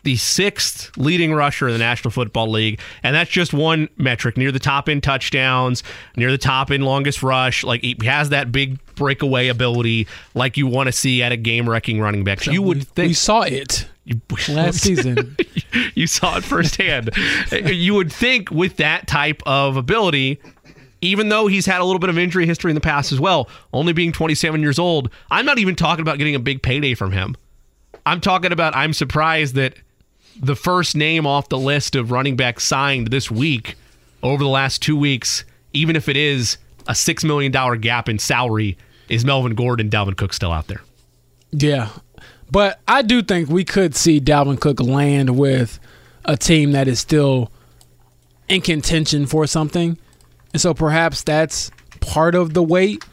the 0.03 0.17
sixth 0.17 0.95
leading 0.99 1.33
rusher 1.33 1.67
in 1.67 1.73
the 1.73 1.79
National 1.79 2.11
Football 2.11 2.51
League, 2.51 2.79
and 3.03 3.17
that's 3.17 3.31
just 3.31 3.55
one 3.55 3.89
metric 3.97 4.37
near 4.37 4.53
the 4.53 4.59
top 4.59 4.89
in 4.89 5.01
touchdowns, 5.01 5.83
near 6.15 6.31
the 6.31 6.37
top 6.37 6.71
in 6.71 6.83
longest 6.83 7.23
rush. 7.23 7.65
Like 7.65 7.81
he 7.81 7.97
has 8.05 8.29
that 8.29 8.53
big 8.53 8.79
breakaway 8.97 9.49
ability, 9.49 10.07
like 10.35 10.59
you 10.59 10.67
want 10.67 10.89
to 10.89 10.93
see 10.93 11.23
at 11.23 11.33
a 11.33 11.39
game 11.39 11.69
wrecking 11.69 12.01
running 12.01 12.23
back. 12.23 12.43
So 12.43 12.53
you 12.53 12.61
would 12.61 12.79
we, 12.79 12.85
think 12.85 13.09
we 13.09 13.15
saw 13.15 13.43
it 13.43 13.89
you, 14.05 14.21
last 14.49 14.81
season. 14.81 15.37
you 15.95 16.07
saw 16.07 16.37
it 16.37 16.45
firsthand. 16.45 17.11
you 17.53 17.95
would 17.95 18.13
think 18.13 18.51
with 18.51 18.77
that 18.77 19.07
type 19.07 19.43
of 19.47 19.77
ability, 19.77 20.41
even 21.01 21.29
though 21.29 21.47
he's 21.47 21.67
had 21.67 21.81
a 21.81 21.85
little 21.85 21.99
bit 21.99 22.11
of 22.11 22.19
injury 22.19 22.47
history 22.47 22.71
in 22.71 22.75
the 22.75 22.81
past 22.81 23.13
as 23.13 23.21
well, 23.21 23.49
only 23.73 23.93
being 23.93 24.13
27 24.13 24.61
years 24.61 24.79
old, 24.79 25.11
I'm 25.31 25.47
not 25.47 25.59
even 25.59 25.75
talking 25.75 26.03
about 26.03 26.19
getting 26.19 26.35
a 26.35 26.41
big 26.41 26.63
payday 26.63 26.95
from 26.95 27.13
him. 27.13 27.37
I'm 28.07 28.21
talking 28.21 28.53
about 28.53 28.77
I'm 28.77 28.93
surprised 28.93 29.55
that 29.55 29.75
the 30.41 30.57
first 30.57 30.97
name 30.97 31.27
off 31.27 31.49
the 31.49 31.59
list 31.59 31.95
of 31.95 32.11
running 32.11 32.37
backs 32.37 32.65
signed 32.65 33.09
this 33.09 33.31
week 33.31 33.77
over 34.23 34.43
the 34.43 34.51
last 34.51 34.83
two 34.83 34.97
weeks, 34.97 35.45
even 35.73 35.97
if 35.97 36.09
it 36.09 36.17
is 36.17 36.59
a 36.87 36.93
$6 36.93 37.25
million 37.25 37.53
gap 37.81 38.09
in 38.09 38.19
salary, 38.19 38.77
is 39.09 39.25
Melvin 39.25 39.55
Gordon, 39.55 39.91
Dalvin 39.91 40.17
Cook 40.17 40.33
still 40.33 40.51
out 40.53 40.67
there. 40.67 40.81
Yeah. 41.53 41.91
But 42.55 42.79
I 42.87 43.03
do 43.03 43.21
think 43.21 43.49
we 43.49 43.65
could 43.65 43.97
see 43.97 44.21
Dalvin 44.21 44.61
Cook 44.61 44.79
land 44.79 45.37
with 45.37 45.81
a 46.25 46.37
team 46.37 46.71
that 46.71 46.87
is 46.87 47.01
still 47.01 47.51
in 48.49 48.61
contention 48.61 49.27
for 49.27 49.45
something. 49.49 49.99
And 50.53 50.63
so 50.63 50.73
perhaps 50.73 51.25
that's 51.25 51.73
part 51.99 52.37
of 52.37 52.55
the 52.55 52.63
weight. 52.63 53.05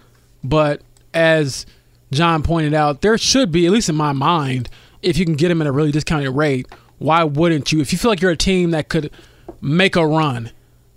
But 0.43 0.83
as 1.11 1.65
John 2.11 2.43
pointed 2.43 2.75
out, 2.75 3.01
there 3.01 3.17
should 3.17 3.51
be, 3.51 3.65
at 3.65 3.71
least 3.71 3.89
in 3.89 3.95
my 3.95 4.11
mind, 4.11 4.69
if 5.01 5.17
you 5.17 5.25
can 5.25 5.33
get 5.33 5.49
him 5.49 5.59
at 5.59 5.65
a 5.65 5.71
really 5.71 5.91
discounted 5.91 6.35
rate, 6.35 6.67
why 6.99 7.23
wouldn't 7.23 7.71
you? 7.71 7.81
If 7.81 7.91
you 7.91 7.97
feel 7.97 8.11
like 8.11 8.21
you're 8.21 8.29
a 8.29 8.37
team 8.37 8.69
that 8.71 8.89
could 8.89 9.09
make 9.59 9.95
a 9.95 10.05
run, 10.05 10.51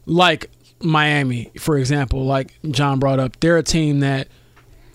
like 0.05 0.51
Miami, 0.83 1.51
for 1.59 1.79
example, 1.79 2.27
like 2.27 2.53
John 2.71 2.99
brought 2.99 3.19
up, 3.19 3.41
they're 3.41 3.57
a 3.57 3.63
team 3.63 4.01
that 4.01 4.29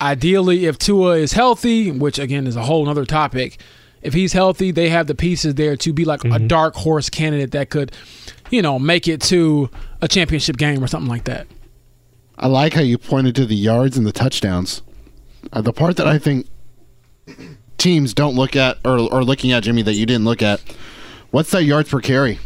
ideally 0.00 0.66
if 0.66 0.78
Tua 0.78 1.16
is 1.16 1.32
healthy, 1.32 1.90
which 1.90 2.18
again 2.18 2.46
is 2.46 2.56
a 2.56 2.62
whole 2.62 2.88
other 2.88 3.04
topic, 3.04 3.60
if 4.02 4.14
he's 4.14 4.32
healthy, 4.32 4.70
they 4.70 4.88
have 4.88 5.06
the 5.06 5.14
pieces 5.14 5.54
there 5.56 5.76
to 5.76 5.92
be 5.92 6.04
like 6.04 6.24
a 6.24 6.38
dark 6.38 6.74
horse 6.74 7.10
candidate 7.10 7.50
that 7.50 7.68
could, 7.68 7.92
you 8.50 8.62
know, 8.62 8.78
make 8.78 9.06
it 9.06 9.20
to 9.22 9.68
a 10.00 10.08
championship 10.08 10.56
game 10.56 10.82
or 10.82 10.86
something 10.86 11.08
like 11.10 11.24
that. 11.24 11.46
I 12.38 12.46
like 12.46 12.72
how 12.72 12.80
you 12.80 12.96
pointed 12.96 13.34
to 13.36 13.44
the 13.44 13.54
yards 13.54 13.98
and 13.98 14.06
the 14.06 14.12
touchdowns. 14.12 14.80
Uh, 15.52 15.60
the 15.60 15.72
part 15.72 15.96
that 15.98 16.06
I 16.06 16.18
think 16.18 16.46
teams 17.76 18.14
don't 18.14 18.34
look 18.34 18.56
at 18.56 18.78
or 18.84 18.98
or 18.98 19.24
looking 19.24 19.52
at 19.52 19.62
Jimmy 19.62 19.82
that 19.82 19.94
you 19.94 20.06
didn't 20.06 20.24
look 20.24 20.42
at. 20.42 20.60
What's 21.30 21.50
that 21.50 21.64
yards 21.64 21.90
per 21.90 22.00
carry? 22.00 22.38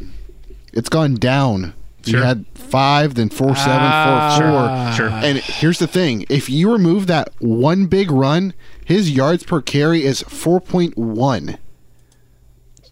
It's 0.72 0.89
gone 0.89 1.14
down. 1.14 1.74
You 2.06 2.18
had 2.22 2.44
five, 2.55 3.14
then 3.14 3.28
four 3.31 3.55
seven, 3.56 3.78
Ah. 3.81 4.36
four 4.39 4.51
four. 4.51 4.93
Sure. 4.97 5.09
And 5.24 5.39
here's 5.39 5.78
the 5.78 5.86
thing: 5.86 6.24
if 6.28 6.48
you 6.51 6.72
remove 6.72 7.06
that 7.06 7.31
one 7.40 7.86
big 7.86 8.10
run, 8.10 8.55
his 8.85 9.10
yards 9.10 9.43
per 9.44 9.60
carry 9.62 10.05
is 10.05 10.22
four 10.22 10.60
point 10.60 10.97
one. 10.97 11.59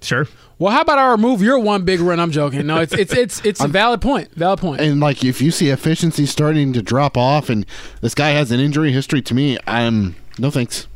Sure. 0.01 0.27
Well, 0.59 0.73
how 0.73 0.83
about 0.83 0.99
I 0.99 1.11
remove 1.11 1.43
your 1.43 1.59
one 1.59 1.85
big 1.85 2.01
run? 2.01 2.21
I'm 2.21 2.31
joking. 2.31 2.67
No, 2.67 2.79
it's 2.81 2.93
it's 2.93 3.13
it's 3.13 3.41
it's 3.45 3.61
a 3.61 3.69
valid 3.81 4.01
point. 4.01 4.33
Valid 4.35 4.61
point. 4.61 4.81
And 4.81 5.01
like, 5.01 5.25
if 5.25 5.41
you 5.43 5.51
see 5.51 5.71
efficiency 5.71 6.27
starting 6.27 6.73
to 6.73 6.83
drop 6.83 7.17
off, 7.17 7.49
and 7.49 7.67
this 8.01 8.15
guy 8.15 8.31
has 8.31 8.51
an 8.53 8.61
injury 8.61 8.93
history, 8.93 9.23
to 9.23 9.35
me, 9.35 9.59
I'm 9.67 10.15
no 10.39 10.51
thanks. 10.51 10.87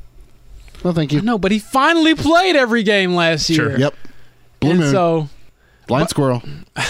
No, 0.84 0.92
thank 0.92 1.12
you. 1.12 1.20
no, 1.20 1.36
but 1.36 1.50
he 1.50 1.58
finally 1.58 2.14
played 2.14 2.54
every 2.54 2.82
game 2.84 3.14
last 3.14 3.48
year. 3.50 3.70
Sure. 3.70 3.78
Yep. 3.78 3.94
Blue 4.60 4.70
And 4.70 4.80
moon. 4.80 4.92
so 4.92 5.28
Blind 5.88 6.08
squirrel. 6.10 6.42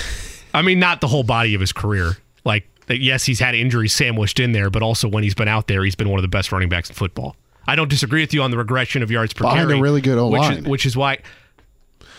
I 0.57 0.63
mean, 0.63 0.79
not 0.79 1.01
the 1.01 1.07
whole 1.09 1.23
body 1.23 1.55
of 1.55 1.61
his 1.61 1.73
career. 1.73 2.17
Like, 2.45 2.67
yes, 2.89 3.25
he's 3.25 3.41
had 3.41 3.55
injuries 3.55 3.93
sandwiched 3.93 4.41
in 4.41 4.53
there, 4.53 4.71
but 4.71 4.83
also 4.83 5.07
when 5.09 5.23
he's 5.23 5.35
been 5.35 5.49
out 5.49 5.67
there, 5.69 5.85
he's 5.85 5.95
been 5.95 6.09
one 6.09 6.19
of 6.19 6.23
the 6.23 6.29
best 6.29 6.51
running 6.53 6.69
backs 6.69 6.89
in 6.89 6.95
football. 6.95 7.37
I 7.67 7.75
don't 7.77 7.89
disagree 7.91 8.21
with 8.23 8.33
you 8.33 8.43
on 8.43 8.51
the 8.51 8.57
regression 8.59 9.03
of 9.03 9.11
yards 9.11 9.33
per 9.33 9.43
Behind 9.45 9.69
carry, 9.69 9.79
a 9.79 9.83
really 9.83 10.01
good 10.01 10.15
which 10.31 10.41
O-line. 10.41 10.59
is, 10.59 10.65
which 10.67 10.87
is 10.87 10.97
why. 10.97 11.19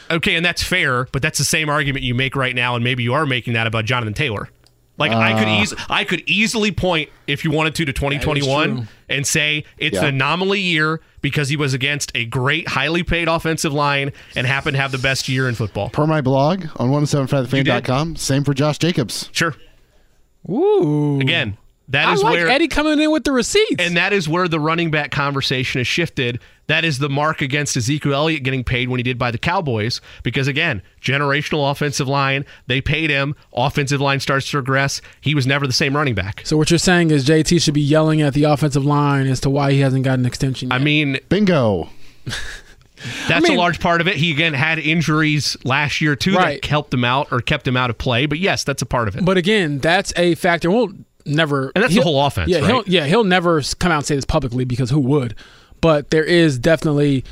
Okay, 0.09 0.35
and 0.35 0.45
that's 0.45 0.63
fair, 0.63 1.05
but 1.11 1.21
that's 1.21 1.37
the 1.37 1.43
same 1.45 1.69
argument 1.69 2.03
you 2.03 2.13
make 2.15 2.35
right 2.35 2.55
now, 2.55 2.75
and 2.75 2.83
maybe 2.83 3.03
you 3.03 3.13
are 3.13 3.25
making 3.25 3.53
that 3.53 3.67
about 3.67 3.85
Jonathan 3.85 4.13
Taylor. 4.13 4.49
Like 4.97 5.11
I 5.11 5.33
Uh. 5.33 5.39
could 5.39 5.47
eas- 5.47 5.73
I 5.89 6.03
could 6.05 6.23
easily 6.27 6.71
point 6.71 7.09
if 7.27 7.43
you 7.45 7.51
wanted 7.51 7.75
to 7.75 7.85
to 7.85 7.93
2021 7.93 8.87
and 9.09 9.27
say 9.27 9.63
it's 9.77 9.95
Yeah. 9.95 10.01
an 10.05 10.15
anomaly 10.15 10.59
year 10.59 11.01
because 11.27 11.49
he 11.49 11.57
was 11.57 11.73
against 11.73 12.09
a 12.15 12.23
great, 12.23 12.69
highly 12.69 13.03
paid 13.03 13.27
offensive 13.27 13.73
line 13.73 14.13
and 14.33 14.47
happened 14.47 14.75
to 14.75 14.81
have 14.81 14.93
the 14.93 14.97
best 14.97 15.27
year 15.27 15.49
in 15.49 15.55
football. 15.55 15.89
Per 15.89 16.07
my 16.07 16.21
blog 16.21 16.63
on 16.77 16.89
1075thefan.com. 16.89 18.15
Same 18.15 18.45
for 18.45 18.53
Josh 18.53 18.77
Jacobs. 18.77 19.29
Sure. 19.33 19.53
ooh, 20.49 21.19
Again, 21.19 21.57
that 21.89 22.07
I 22.07 22.13
is 22.13 22.21
like 22.23 22.33
where 22.33 22.47
Eddie 22.49 22.67
coming 22.67 22.99
in 22.99 23.11
with 23.11 23.23
the 23.23 23.31
receipts. 23.31 23.75
And 23.79 23.95
that 23.95 24.11
is 24.13 24.27
where 24.27 24.47
the 24.47 24.59
running 24.59 24.91
back 24.91 25.11
conversation 25.11 25.79
has 25.79 25.87
shifted. 25.87 26.39
That 26.67 26.83
is 26.83 26.99
the 26.99 27.07
mark 27.07 27.41
against 27.41 27.77
Ezekiel 27.77 28.13
Elliott 28.13 28.43
getting 28.43 28.65
paid 28.65 28.89
when 28.89 28.99
he 28.99 29.03
did 29.03 29.17
by 29.17 29.31
the 29.31 29.37
Cowboys. 29.37 30.01
Because 30.21 30.47
again, 30.49 30.81
generational 31.01 31.71
offensive 31.71 32.09
line, 32.09 32.45
they 32.67 32.81
paid 32.81 33.09
him. 33.09 33.35
Offensive 33.53 34.01
line 34.01 34.19
starts 34.19 34.51
to 34.51 34.57
regress. 34.57 35.01
He 35.21 35.33
was 35.33 35.47
never 35.47 35.65
the 35.65 35.71
same 35.71 35.95
running 35.95 36.13
back. 36.15 36.41
so 36.45 36.57
what 36.57 36.69
you're 36.69 36.77
saying 36.77 37.11
is 37.11 37.25
JT 37.25 37.61
should 37.61 37.73
be 37.73 37.81
yelling 37.81 38.21
at 38.21 38.33
the 38.33 38.43
offensive 38.43 38.83
line 38.85 39.27
as 39.27 39.39
to 39.41 39.49
why 39.49 39.71
he 39.71 39.79
hasn't 39.79 40.03
got 40.03 40.19
an 40.19 40.25
extension. 40.25 40.69
Yet. 40.69 40.75
I 40.81 40.83
mean, 40.83 41.19
Bingo. 41.29 41.89
that's 43.27 43.43
mean- 43.47 43.53
a 43.57 43.57
large 43.61 43.79
part 43.79 44.01
of 44.01 44.07
it. 44.07 44.15
He 44.17 44.31
again 44.31 44.53
had 44.53 44.79
injuries 44.79 45.55
last 45.63 46.01
year 46.01 46.15
too 46.15 46.33
Right. 46.35 46.61
that 46.61 46.67
helped 46.67 46.93
him 46.93 47.03
out 47.05 47.31
or 47.31 47.39
kept 47.41 47.67
him 47.67 47.77
out 47.77 47.89
of 47.89 47.97
play. 47.97 48.25
But 48.25 48.39
yes, 48.39 48.63
that's 48.63 48.81
a 48.81 48.85
part 48.85 49.07
of 49.07 49.15
it. 49.15 49.23
But 49.23 49.37
again, 49.37 49.77
that's 49.79 50.11
a 50.17 50.35
factor. 50.35 50.69
We'll 50.69 50.89
never. 51.27 51.71
And 51.75 51.83
that's 51.83 51.93
the 51.95 52.01
whole 52.01 52.23
offense, 52.25 52.49
Yeah, 52.49 52.59
right? 52.59 52.67
he'll 52.67 52.83
yeah 52.87 53.05
he'll 53.05 53.23
never 53.23 53.61
come 53.79 53.91
out 53.91 53.97
and 53.97 54.05
say 54.05 54.15
this 54.15 54.25
publicly 54.25 54.65
because 54.65 54.89
who 54.89 54.99
would? 54.99 55.35
But 55.81 56.09
there 56.09 56.23
is 56.23 56.57
definitely 56.57 57.23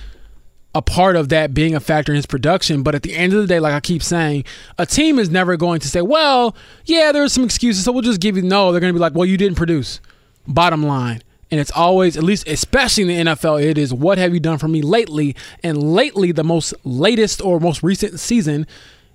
a 0.73 0.81
part 0.81 1.15
of 1.15 1.29
that 1.29 1.53
being 1.53 1.73
a 1.73 1.79
factor 1.79 2.11
in 2.11 2.17
his 2.17 2.25
production. 2.25 2.83
But 2.83 2.95
at 2.95 3.01
the 3.03 3.15
end 3.15 3.31
of 3.33 3.39
the 3.39 3.47
day, 3.47 3.59
like 3.59 3.73
I 3.73 3.79
keep 3.79 4.03
saying, 4.03 4.43
a 4.77 4.85
team 4.85 5.19
is 5.19 5.29
never 5.29 5.55
going 5.57 5.79
to 5.79 5.87
say, 5.87 6.01
"Well, 6.01 6.55
yeah, 6.85 7.11
there's 7.11 7.33
some 7.33 7.43
excuses, 7.45 7.83
so 7.83 7.91
we'll 7.91 8.01
just 8.01 8.19
give 8.19 8.35
you." 8.35 8.41
No, 8.43 8.71
they're 8.71 8.81
going 8.81 8.93
to 8.93 8.97
be 8.97 9.01
like, 9.01 9.15
"Well, 9.15 9.25
you 9.25 9.37
didn't 9.37 9.55
produce." 9.57 9.99
Bottom 10.47 10.83
line. 10.83 11.21
And 11.51 11.59
it's 11.61 11.71
always, 11.71 12.17
at 12.17 12.23
least, 12.23 12.47
especially 12.47 13.03
in 13.03 13.25
the 13.25 13.31
NFL, 13.31 13.63
it 13.63 13.77
is 13.77 13.93
what 13.93 14.17
have 14.17 14.33
you 14.33 14.39
done 14.39 14.57
for 14.57 14.67
me 14.67 14.81
lately? 14.81 15.35
And 15.63 15.81
lately, 15.81 16.31
the 16.31 16.43
most 16.43 16.73
latest 16.83 17.39
or 17.41 17.59
most 17.59 17.81
recent 17.83 18.19
season 18.19 18.67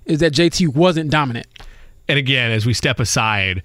is 0.05 0.19
that 0.19 0.33
JT 0.33 0.69
wasn't 0.73 1.11
dominant. 1.11 1.45
And 2.07 2.17
again, 2.17 2.51
as 2.51 2.65
we 2.65 2.73
step 2.73 2.99
aside, 2.99 3.61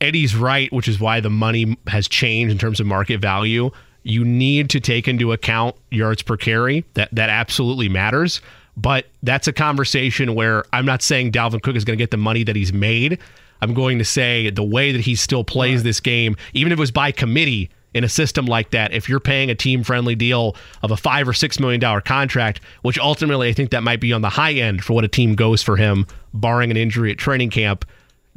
Eddie's 0.00 0.36
right, 0.36 0.72
which 0.72 0.88
is 0.88 1.00
why 1.00 1.20
the 1.20 1.30
money 1.30 1.76
has 1.86 2.08
changed 2.08 2.52
in 2.52 2.58
terms 2.58 2.80
of 2.80 2.86
market 2.86 3.20
value. 3.20 3.70
You 4.02 4.24
need 4.24 4.70
to 4.70 4.80
take 4.80 5.08
into 5.08 5.32
account 5.32 5.76
yards 5.90 6.22
per 6.22 6.36
carry. 6.36 6.84
That 6.94 7.08
that 7.12 7.28
absolutely 7.28 7.88
matters. 7.88 8.40
But 8.76 9.06
that's 9.22 9.48
a 9.48 9.52
conversation 9.52 10.34
where 10.34 10.64
I'm 10.72 10.84
not 10.84 11.02
saying 11.02 11.32
Dalvin 11.32 11.62
Cook 11.62 11.76
is 11.76 11.84
going 11.84 11.98
to 11.98 12.02
get 12.02 12.10
the 12.10 12.18
money 12.18 12.44
that 12.44 12.56
he's 12.56 12.72
made. 12.72 13.18
I'm 13.62 13.72
going 13.72 13.98
to 13.98 14.04
say 14.04 14.50
the 14.50 14.62
way 14.62 14.92
that 14.92 15.00
he 15.00 15.14
still 15.14 15.42
plays 15.42 15.82
this 15.82 15.98
game, 15.98 16.36
even 16.52 16.72
if 16.72 16.78
it 16.78 16.80
was 16.80 16.90
by 16.90 17.10
committee 17.10 17.70
in 17.94 18.04
a 18.04 18.08
system 18.10 18.44
like 18.44 18.72
that 18.72 18.92
if 18.92 19.08
you're 19.08 19.18
paying 19.18 19.48
a 19.48 19.54
team 19.54 19.82
friendly 19.82 20.14
deal 20.14 20.54
of 20.82 20.90
a 20.90 20.96
five 20.98 21.26
or 21.26 21.32
six 21.32 21.58
million 21.58 21.80
dollar 21.80 22.02
contract, 22.02 22.60
which 22.82 22.98
ultimately 22.98 23.48
I 23.48 23.54
think 23.54 23.70
that 23.70 23.82
might 23.82 24.00
be 24.00 24.12
on 24.12 24.20
the 24.20 24.28
high 24.28 24.52
end 24.52 24.84
for 24.84 24.92
what 24.92 25.04
a 25.04 25.08
team 25.08 25.34
goes 25.34 25.62
for 25.62 25.76
him, 25.76 26.06
barring 26.34 26.70
an 26.70 26.76
injury 26.76 27.10
at 27.10 27.16
training 27.16 27.48
camp. 27.48 27.86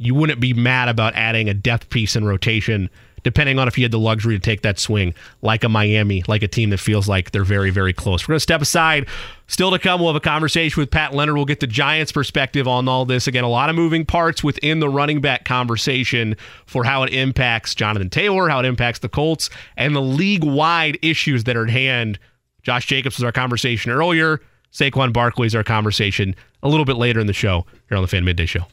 You 0.02 0.14
wouldn't 0.14 0.40
be 0.40 0.54
mad 0.54 0.88
about 0.88 1.14
adding 1.14 1.50
a 1.50 1.54
depth 1.54 1.90
piece 1.90 2.16
in 2.16 2.24
rotation 2.24 2.88
depending 3.22 3.58
on 3.58 3.68
if 3.68 3.76
you 3.76 3.84
had 3.84 3.92
the 3.92 3.98
luxury 3.98 4.34
to 4.34 4.40
take 4.40 4.62
that 4.62 4.78
swing, 4.78 5.14
like 5.42 5.62
a 5.62 5.68
Miami, 5.68 6.24
like 6.26 6.42
a 6.42 6.48
team 6.48 6.70
that 6.70 6.78
feels 6.78 7.06
like 7.06 7.32
they're 7.32 7.44
very, 7.44 7.70
very 7.70 7.92
close. 7.92 8.26
We're 8.26 8.32
going 8.32 8.36
to 8.36 8.40
step 8.40 8.62
aside. 8.62 9.06
Still 9.46 9.70
to 9.70 9.78
come, 9.78 10.00
we'll 10.00 10.08
have 10.08 10.16
a 10.16 10.20
conversation 10.20 10.80
with 10.80 10.90
Pat 10.90 11.12
Leonard. 11.12 11.36
We'll 11.36 11.44
get 11.44 11.60
the 11.60 11.66
Giants' 11.66 12.12
perspective 12.12 12.66
on 12.66 12.88
all 12.88 13.04
this. 13.04 13.26
Again, 13.26 13.44
a 13.44 13.48
lot 13.48 13.68
of 13.68 13.76
moving 13.76 14.06
parts 14.06 14.42
within 14.42 14.80
the 14.80 14.88
running 14.88 15.20
back 15.20 15.44
conversation 15.44 16.36
for 16.66 16.84
how 16.84 17.02
it 17.02 17.12
impacts 17.12 17.74
Jonathan 17.74 18.08
Taylor, 18.08 18.48
how 18.48 18.60
it 18.60 18.64
impacts 18.64 19.00
the 19.00 19.08
Colts, 19.08 19.50
and 19.76 19.94
the 19.94 20.00
league 20.00 20.44
wide 20.44 20.98
issues 21.02 21.44
that 21.44 21.56
are 21.56 21.64
at 21.64 21.70
hand. 21.70 22.18
Josh 22.62 22.86
Jacobs 22.86 23.16
was 23.16 23.24
our 23.24 23.32
conversation 23.32 23.90
earlier. 23.90 24.40
Saquon 24.72 25.12
Barkley 25.12 25.46
is 25.46 25.54
our 25.54 25.64
conversation 25.64 26.36
a 26.62 26.68
little 26.68 26.84
bit 26.84 26.96
later 26.96 27.18
in 27.18 27.26
the 27.26 27.32
show 27.32 27.66
here 27.88 27.96
on 27.96 28.02
the 28.02 28.08
Fan 28.08 28.24
Midday 28.24 28.46
Show. 28.46 28.66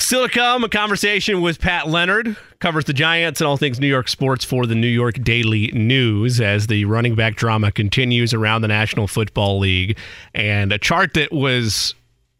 Still 0.00 0.26
to 0.26 0.32
come, 0.32 0.64
a 0.64 0.68
conversation 0.68 1.42
with 1.42 1.60
Pat 1.60 1.86
Leonard, 1.86 2.34
covers 2.58 2.86
the 2.86 2.94
Giants 2.94 3.40
and 3.40 3.46
all 3.46 3.58
things 3.58 3.78
New 3.78 3.86
York 3.86 4.08
sports 4.08 4.46
for 4.46 4.64
the 4.64 4.74
New 4.74 4.88
York 4.88 5.22
Daily 5.22 5.70
News 5.72 6.40
as 6.40 6.68
the 6.68 6.86
running 6.86 7.14
back 7.14 7.36
drama 7.36 7.70
continues 7.70 8.32
around 8.32 8.62
the 8.62 8.68
National 8.68 9.06
Football 9.06 9.58
League. 9.58 9.98
And 10.34 10.72
a 10.72 10.78
chart 10.78 11.12
that 11.14 11.30
was 11.32 11.94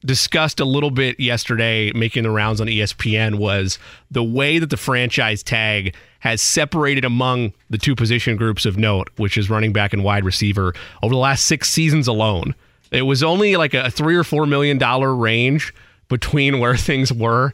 discussed 0.05 0.59
a 0.59 0.65
little 0.65 0.91
bit 0.91 1.21
yesterday, 1.21 1.93
making 1.93 2.23
the 2.23 2.31
rounds 2.31 2.63
on 2.63 2.67
ESPN, 2.67 3.35
was 3.37 3.79
the 4.11 4.25
way 4.25 4.59
that 4.59 4.71
the 4.71 4.79
franchise 4.79 5.43
tag 5.43 5.95
has 6.21 6.41
separated 6.41 7.05
among 7.05 7.53
the 7.69 7.79
two 7.79 7.95
position 7.95 8.37
groups 8.37 8.65
of 8.65 8.79
note, 8.79 9.11
which 9.17 9.37
is 9.37 9.51
running 9.51 9.75
back 9.75 9.93
and 9.93 10.03
wide 10.03 10.25
receiver, 10.25 10.75
over 11.03 11.13
the 11.13 11.21
last 11.21 11.45
six 11.45 11.69
seasons 11.69 12.09
alone. 12.09 12.55
It 12.91 13.03
was 13.03 13.23
only 13.23 13.57
like 13.57 13.75
a 13.75 13.91
three 13.91 14.17
or 14.17 14.25
four 14.25 14.47
million 14.47 14.79
dollar 14.79 15.15
range 15.15 15.75
between 16.11 16.59
where 16.59 16.77
things 16.91 17.11
were 17.11 17.53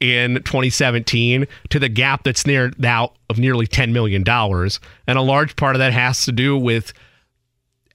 in 0.00 0.36
2017 0.36 1.46
to 1.70 1.78
the 1.78 1.88
gap 1.88 2.22
that's 2.24 2.46
near 2.46 2.70
now 2.78 3.12
of 3.28 3.38
nearly 3.38 3.66
$10 3.66 3.92
million. 3.92 4.24
And 4.26 5.18
a 5.18 5.22
large 5.22 5.56
part 5.56 5.76
of 5.76 5.80
that 5.80 5.92
has 5.92 6.24
to 6.24 6.32
do 6.32 6.56
with 6.56 6.92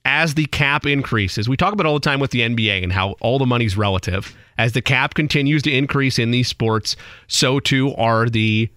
as 0.03 0.33
the 0.33 0.45
cap 0.47 0.85
increases, 0.85 1.47
we 1.47 1.57
talk 1.57 1.73
about 1.73 1.85
all 1.85 1.93
the 1.93 1.99
time 1.99 2.19
with 2.19 2.31
the 2.31 2.41
NBA 2.41 2.83
and 2.83 2.91
how 2.91 3.11
all 3.21 3.37
the 3.37 3.45
money's 3.45 3.77
relative. 3.77 4.35
As 4.57 4.73
the 4.73 4.81
cap 4.81 5.13
continues 5.13 5.61
to 5.63 5.71
increase 5.71 6.17
in 6.17 6.31
these 6.31 6.47
sports, 6.47 6.95
so 7.27 7.59
too 7.59 7.93
are 7.95 8.27
the 8.27 8.69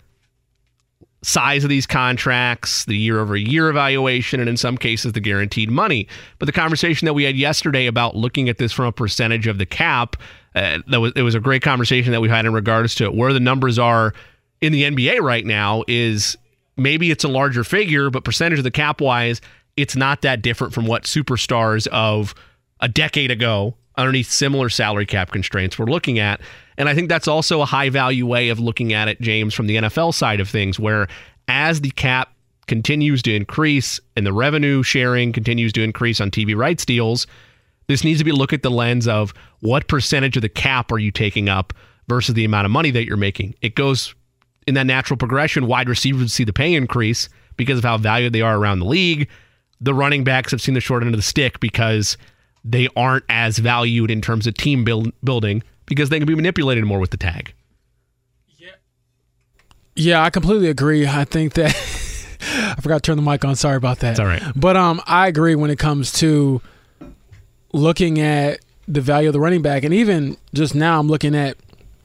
size 1.23 1.65
of 1.65 1.71
these 1.71 1.87
contracts, 1.87 2.85
the 2.85 2.97
year 2.97 3.19
over 3.19 3.37
year 3.37 3.71
evaluation, 3.71 4.41
and 4.41 4.49
in 4.49 4.57
some 4.57 4.77
cases, 4.77 5.13
the 5.13 5.21
guaranteed 5.21 5.71
money. 5.71 6.07
But 6.39 6.47
the 6.47 6.53
conversation 6.53 7.07
that 7.07 7.15
we 7.15 7.25
had 7.25 7.37
yesterday 7.37 7.87
about 7.87 8.15
looking 8.15 8.49
at 8.49 8.59
this 8.59 8.73
from 8.73 8.87
a 8.87 8.93
percentage 8.93 9.47
of 9.47 9.59
the 9.59 9.67
cap, 9.67 10.17
uh, 10.55 10.79
that 10.89 11.01
was 11.01 11.13
it 11.17 11.23
was 11.23 11.35
a 11.35 11.41
great 11.41 11.63
conversation 11.63 12.13
that 12.13 12.21
we 12.21 12.29
had 12.29 12.47
in 12.47 12.53
regards 12.53 12.95
to 12.97 13.11
where 13.11 13.33
the 13.33 13.41
numbers 13.41 13.79
are 13.79 14.15
in 14.61 14.73
the 14.73 14.85
NBA 14.85 15.21
right 15.21 15.45
now. 15.45 15.83
Is 15.89 16.37
maybe 16.77 17.11
it's 17.11 17.25
a 17.25 17.29
larger 17.29 17.65
figure, 17.65 18.11
but 18.11 18.25
percentage 18.25 18.59
of 18.59 18.65
the 18.65 18.71
cap 18.71 19.01
wise, 19.01 19.41
it's 19.77 19.97
not 19.97 20.23
that 20.23 20.43
different 20.43 20.73
from 20.73 20.87
what 20.87 21.05
superstars 21.05 21.87
of 21.89 22.35
a 22.81 22.89
decade 22.89 23.31
ago 23.31 23.75
underneath 23.97 24.31
similar 24.31 24.69
salary 24.69 25.07
cap 25.07 25.31
constraints 25.31 25.79
we're 25.79 25.87
looking 25.87 26.19
at. 26.19 26.41
And 26.77 26.89
I 26.89 26.95
think 26.95 27.09
that's 27.09 27.29
also 27.29 27.61
a 27.61 27.65
high 27.65 27.89
value 27.89 28.27
way 28.27 28.49
of 28.49 28.59
looking 28.59 28.93
at 28.93 29.09
it, 29.09 29.21
James, 29.21 29.55
from 29.55 29.67
the 29.67 29.77
NFL 29.77 30.15
side 30.15 30.41
of 30.41 30.49
things, 30.49 30.79
where 30.79 31.07
as 31.47 31.81
the 31.81 31.91
cap 31.91 32.33
continues 32.67 33.23
to 33.23 33.35
increase 33.35 34.01
and 34.17 34.27
the 34.27 34.33
revenue 34.33 34.83
sharing 34.83 35.33
continues 35.33 35.73
to 35.75 35.83
increase 35.83 36.21
on 36.21 36.31
TV 36.31 36.57
rights 36.57 36.85
deals, 36.85 37.27
this 37.87 38.05
needs 38.05 38.19
to 38.19 38.25
be 38.25 38.33
looked 38.33 38.53
at 38.53 38.63
the 38.63 38.71
lens 38.71 39.07
of 39.07 39.35
what 39.61 39.89
percentage 39.89 40.37
of 40.37 40.43
the 40.43 40.49
cap 40.49 40.91
are 40.91 40.99
you 40.99 41.11
taking 41.11 41.49
up 41.49 41.73
versus 42.09 42.35
the 42.35 42.45
amount 42.45 42.65
of 42.65 42.71
money 42.71 42.91
that 42.91 43.05
you're 43.05 43.17
making. 43.17 43.55
It 43.63 43.75
goes 43.75 44.15
in 44.67 44.75
that 44.75 44.87
natural 44.87 45.17
progression. 45.17 45.67
Wide 45.67 45.89
receivers 45.89 46.33
see 46.33 46.45
the 46.45 46.53
pay 46.53 46.75
increase 46.75 47.29
because 47.57 47.79
of 47.79 47.85
how 47.85 47.99
valued 47.99 48.33
they 48.33 48.41
are 48.41 48.57
around 48.57 48.81
the 48.81 48.87
league. 48.87 49.29
The 49.81 49.95
running 49.95 50.25
backs 50.25 50.51
have 50.51 50.61
seen 50.61 50.75
the 50.75 50.81
short 50.81 51.03
end 51.03 51.15
of 51.15 51.19
the 51.19 51.23
stick 51.23 51.61
because 51.61 52.17
they 52.65 52.89
aren't 52.97 53.25
as 53.29 53.59
valued 53.59 54.11
in 54.11 54.21
terms 54.21 54.47
of 54.47 54.55
team 54.55 54.85
build, 54.85 55.13
building 55.23 55.63
because 55.87 56.09
they 56.09 56.19
can 56.19 56.27
be 56.27 56.35
manipulated 56.35 56.85
more 56.85 56.99
with 56.99 57.11
the 57.11 57.17
tag. 57.17 57.53
Yeah, 58.57 58.71
yeah, 59.95 60.23
I 60.23 60.31
completely 60.31 60.69
agree. 60.69 61.07
I 61.07 61.25
think 61.25 61.55
that 61.55 61.71
I 62.41 62.81
forgot 62.81 63.03
to 63.03 63.07
turn 63.09 63.17
the 63.17 63.23
mic 63.23 63.45
on. 63.45 63.57
Sorry 63.57 63.77
about 63.77 63.99
that. 63.99 64.13
It's 64.13 64.21
all 64.21 64.27
right. 64.27 64.43
But 64.57 64.77
um, 64.77 65.03
I 65.07 65.29
agree 65.29 65.55
when 65.55 65.71
it 65.71 65.79
comes 65.79 66.13
to 66.15 66.63
looking 67.75 68.21
at 68.21 68.61
the 68.87 69.01
value 69.01 69.29
of 69.29 69.33
the 69.33 69.41
running 69.41 69.61
back, 69.61 69.83
and 69.83 69.93
even 69.93 70.37
just 70.55 70.75
now, 70.75 71.01
I'm 71.01 71.09
looking 71.09 71.35
at 71.35 71.57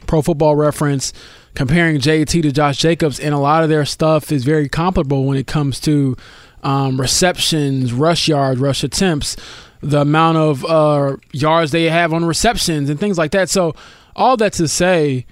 Pro 0.07 0.21
Football 0.21 0.55
Reference 0.55 1.13
comparing 1.53 1.99
JT 1.99 2.41
to 2.41 2.51
Josh 2.51 2.77
Jacobs, 2.77 3.19
and 3.19 3.33
a 3.33 3.37
lot 3.37 3.63
of 3.63 3.69
their 3.69 3.85
stuff 3.85 4.31
is 4.31 4.43
very 4.43 4.67
comparable 4.67 5.25
when 5.25 5.37
it 5.37 5.47
comes 5.47 5.79
to 5.81 6.17
um, 6.63 6.99
receptions, 6.99 7.93
rush 7.93 8.27
yards, 8.27 8.59
rush 8.59 8.83
attempts, 8.83 9.37
the 9.81 10.01
amount 10.01 10.37
of 10.37 10.65
uh, 10.65 11.15
yards 11.31 11.71
they 11.71 11.85
have 11.85 12.13
on 12.13 12.25
receptions, 12.25 12.89
and 12.89 12.99
things 12.99 13.17
like 13.17 13.31
that. 13.31 13.49
So, 13.49 13.75
all 14.15 14.35
that 14.37 14.53
to 14.53 14.67
say, 14.67 15.25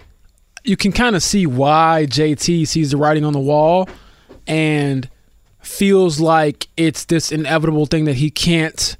you 0.63 0.77
can 0.77 0.91
kind 0.91 1.15
of 1.15 1.23
see 1.23 1.47
why 1.47 2.05
JT 2.07 2.67
sees 2.67 2.91
the 2.91 2.97
writing 2.97 3.25
on 3.25 3.33
the 3.33 3.39
wall 3.39 3.89
and 4.45 5.09
feels 5.61 6.19
like 6.19 6.67
it's 6.77 7.05
this 7.05 7.31
inevitable 7.31 7.87
thing 7.87 8.05
that 8.05 8.15
he 8.15 8.29
can't 8.29 8.95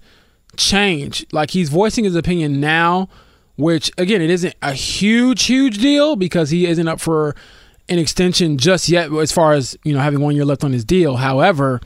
change. 0.57 1.25
Like 1.31 1.51
he's 1.51 1.69
voicing 1.69 2.03
his 2.03 2.15
opinion 2.15 2.59
now, 2.59 3.09
which 3.55 3.91
again, 3.97 4.21
it 4.21 4.29
isn't 4.29 4.55
a 4.61 4.73
huge, 4.73 5.45
huge 5.45 5.77
deal 5.79 6.15
because 6.15 6.49
he 6.49 6.65
isn't 6.67 6.87
up 6.87 6.99
for 6.99 7.35
an 7.89 7.99
extension 7.99 8.57
just 8.57 8.89
yet 8.89 9.11
as 9.13 9.31
far 9.31 9.53
as, 9.53 9.77
you 9.83 9.93
know, 9.93 9.99
having 9.99 10.19
one 10.19 10.35
year 10.35 10.45
left 10.45 10.63
on 10.63 10.73
his 10.73 10.83
deal. 10.83 11.15
However, 11.17 11.79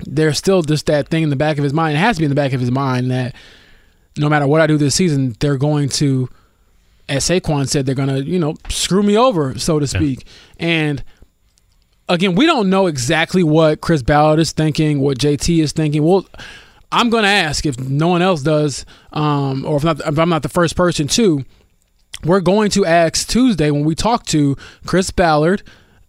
there's 0.00 0.36
still 0.36 0.62
just 0.62 0.86
that 0.86 1.08
thing 1.08 1.22
in 1.22 1.30
the 1.30 1.36
back 1.36 1.58
of 1.58 1.64
his 1.64 1.72
mind. 1.72 1.96
It 1.96 2.00
has 2.00 2.16
to 2.16 2.20
be 2.20 2.26
in 2.26 2.30
the 2.30 2.34
back 2.34 2.52
of 2.52 2.60
his 2.60 2.70
mind 2.70 3.10
that 3.10 3.34
no 4.18 4.28
matter 4.28 4.46
what 4.46 4.60
I 4.60 4.66
do 4.66 4.76
this 4.76 4.94
season, 4.94 5.34
they're 5.40 5.56
going 5.56 5.88
to, 5.90 6.28
as 7.08 7.24
Saquon 7.24 7.68
said, 7.68 7.86
they're 7.86 7.94
going 7.94 8.08
to, 8.08 8.22
you 8.22 8.38
know, 8.38 8.56
screw 8.68 9.02
me 9.02 9.16
over, 9.16 9.58
so 9.58 9.78
to 9.78 9.86
speak. 9.86 10.26
Yeah. 10.58 10.66
And 10.66 11.04
again, 12.08 12.34
we 12.34 12.46
don't 12.46 12.70
know 12.70 12.86
exactly 12.86 13.42
what 13.42 13.80
Chris 13.80 14.02
Ballard 14.02 14.38
is 14.38 14.52
thinking, 14.52 15.00
what 15.00 15.18
JT 15.18 15.62
is 15.62 15.72
thinking. 15.72 16.02
Well, 16.02 16.26
I'm 16.92 17.10
going 17.10 17.24
to 17.24 17.28
ask 17.28 17.66
if 17.66 17.78
no 17.78 18.08
one 18.08 18.22
else 18.22 18.42
does, 18.42 18.86
um, 19.12 19.64
or 19.64 19.76
if, 19.76 19.84
not, 19.84 20.00
if 20.00 20.18
I'm 20.18 20.28
not 20.28 20.42
the 20.42 20.48
first 20.48 20.76
person 20.76 21.08
to. 21.08 21.44
We're 22.24 22.40
going 22.40 22.70
to 22.70 22.86
ask 22.86 23.28
Tuesday 23.28 23.70
when 23.70 23.84
we 23.84 23.94
talk 23.94 24.24
to 24.26 24.56
Chris 24.86 25.10
Ballard 25.10 25.62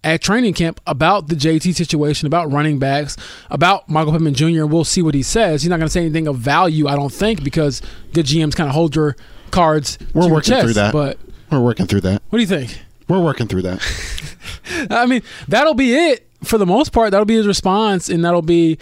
at 0.03 0.21
training 0.21 0.53
camp 0.53 0.79
about 0.87 1.27
the 1.27 1.35
JT 1.35 1.75
situation, 1.75 2.27
about 2.27 2.51
running 2.51 2.79
backs, 2.79 3.17
about 3.49 3.89
Michael 3.89 4.13
Pittman 4.13 4.33
Jr. 4.33 4.65
We'll 4.65 4.85
see 4.85 5.01
what 5.01 5.15
he 5.15 5.23
says. 5.23 5.63
He's 5.63 5.69
not 5.69 5.77
going 5.77 5.87
to 5.87 5.91
say 5.91 6.01
anything 6.01 6.27
of 6.27 6.37
value, 6.37 6.87
I 6.87 6.95
don't 6.95 7.11
think, 7.11 7.43
because 7.43 7.81
good 8.13 8.25
GMs 8.25 8.55
kind 8.55 8.69
of 8.69 8.73
hold 8.75 8.95
your 8.95 9.17
cards. 9.51 9.97
We're 10.13 10.29
working 10.29 10.53
chest, 10.53 10.63
through 10.63 10.73
that. 10.73 10.93
But 10.93 11.17
we're 11.51 11.61
working 11.61 11.87
through 11.87 12.01
that. 12.01 12.21
What 12.29 12.37
do 12.37 12.41
you 12.41 12.47
think? 12.47 12.79
We're 13.07 13.21
working 13.21 13.47
through 13.47 13.63
that. 13.63 14.87
I 14.89 15.05
mean, 15.05 15.23
that'll 15.47 15.73
be 15.73 15.93
it 15.93 16.27
for 16.43 16.57
the 16.57 16.65
most 16.65 16.91
part. 16.91 17.11
That'll 17.11 17.25
be 17.25 17.35
his 17.35 17.47
response, 17.47 18.09
and 18.09 18.23
that'll 18.23 18.41
be, 18.41 18.77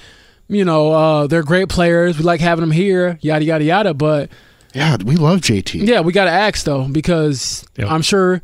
you 0.48 0.66
know, 0.66 0.92
uh, 0.92 1.28
they're 1.28 1.44
great 1.44 1.70
players. 1.70 2.18
We 2.18 2.24
like 2.24 2.42
having 2.42 2.62
them 2.62 2.72
here, 2.72 3.18
yada 3.22 3.44
yada 3.44 3.64
yada. 3.64 3.94
But 3.94 4.30
yeah, 4.74 4.98
we 5.04 5.16
love 5.16 5.42
JT. 5.42 5.88
Yeah, 5.88 6.02
we 6.02 6.14
got 6.14 6.26
to 6.26 6.32
ask 6.32 6.66
though 6.66 6.88
because 6.88 7.66
yep. 7.78 7.90
I'm 7.90 8.02
sure 8.02 8.42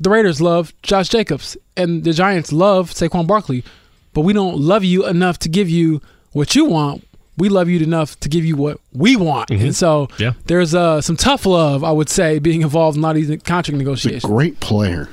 the 0.00 0.10
Raiders 0.10 0.40
love 0.40 0.72
Josh 0.82 1.08
Jacobs 1.08 1.56
and 1.76 2.04
the 2.04 2.12
Giants 2.12 2.52
love 2.52 2.90
Saquon 2.90 3.26
Barkley, 3.26 3.64
but 4.12 4.22
we 4.22 4.32
don't 4.32 4.58
love 4.58 4.84
you 4.84 5.06
enough 5.06 5.38
to 5.40 5.48
give 5.48 5.68
you 5.68 6.00
what 6.32 6.54
you 6.54 6.64
want. 6.64 7.04
We 7.36 7.48
love 7.48 7.68
you 7.68 7.78
enough 7.78 8.18
to 8.20 8.28
give 8.28 8.44
you 8.44 8.56
what 8.56 8.80
we 8.92 9.14
want, 9.14 9.50
mm-hmm. 9.50 9.66
and 9.66 9.76
so 9.76 10.08
yeah. 10.18 10.32
there's 10.46 10.74
uh, 10.74 11.00
some 11.00 11.16
tough 11.16 11.46
love, 11.46 11.84
I 11.84 11.92
would 11.92 12.08
say, 12.08 12.40
being 12.40 12.62
involved 12.62 12.96
in 12.96 13.02
a 13.02 13.06
lot 13.06 13.16
of 13.16 13.26
these 13.26 13.42
contract 13.42 13.78
negotiations. 13.78 14.24
great 14.24 14.58
player. 14.58 15.08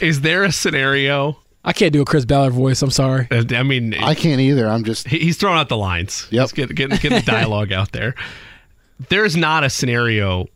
Is 0.00 0.22
there 0.22 0.42
a 0.42 0.50
scenario? 0.50 1.38
I 1.64 1.72
can't 1.72 1.92
do 1.92 2.00
a 2.00 2.04
Chris 2.04 2.24
Ballard 2.24 2.52
voice. 2.52 2.80
I'm 2.82 2.90
sorry. 2.90 3.26
Uh, 3.30 3.44
I 3.50 3.62
mean, 3.62 3.94
I 3.94 4.14
can't 4.14 4.40
either. 4.40 4.66
I'm 4.66 4.84
just 4.84 5.08
he's 5.08 5.36
throwing 5.36 5.58
out 5.58 5.68
the 5.68 5.76
lines. 5.76 6.26
Yep, 6.30 6.42
He's 6.42 6.52
getting 6.52 6.74
get, 6.76 7.00
get 7.00 7.10
the 7.10 7.30
dialogue 7.30 7.72
out 7.72 7.92
there. 7.92 8.14
There's 9.08 9.36
not 9.36 9.64
a 9.64 9.70
scenario 9.70 10.46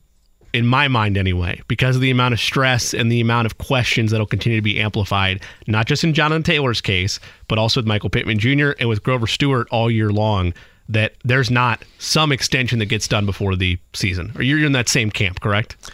in 0.52 0.66
my 0.66 0.88
mind 0.88 1.16
anyway, 1.16 1.60
because 1.66 1.96
of 1.96 2.02
the 2.02 2.10
amount 2.10 2.34
of 2.34 2.40
stress 2.40 2.92
and 2.92 3.10
the 3.10 3.20
amount 3.20 3.46
of 3.46 3.58
questions 3.58 4.10
that'll 4.10 4.26
continue 4.26 4.58
to 4.58 4.62
be 4.62 4.80
amplified, 4.80 5.42
not 5.66 5.86
just 5.86 6.04
in 6.04 6.12
Jonathan 6.12 6.42
Taylor's 6.42 6.80
case, 6.80 7.18
but 7.48 7.58
also 7.58 7.80
with 7.80 7.86
Michael 7.86 8.10
Pittman 8.10 8.38
Jr. 8.38 8.72
and 8.78 8.88
with 8.88 9.02
Grover 9.02 9.26
Stewart 9.26 9.66
all 9.70 9.90
year 9.90 10.10
long, 10.10 10.52
that 10.88 11.14
there's 11.24 11.50
not 11.50 11.82
some 11.98 12.32
extension 12.32 12.78
that 12.80 12.86
gets 12.86 13.08
done 13.08 13.24
before 13.24 13.56
the 13.56 13.78
season. 13.94 14.32
Or 14.36 14.42
you're 14.42 14.64
in 14.64 14.72
that 14.72 14.88
same 14.88 15.10
camp, 15.10 15.40
correct? 15.40 15.90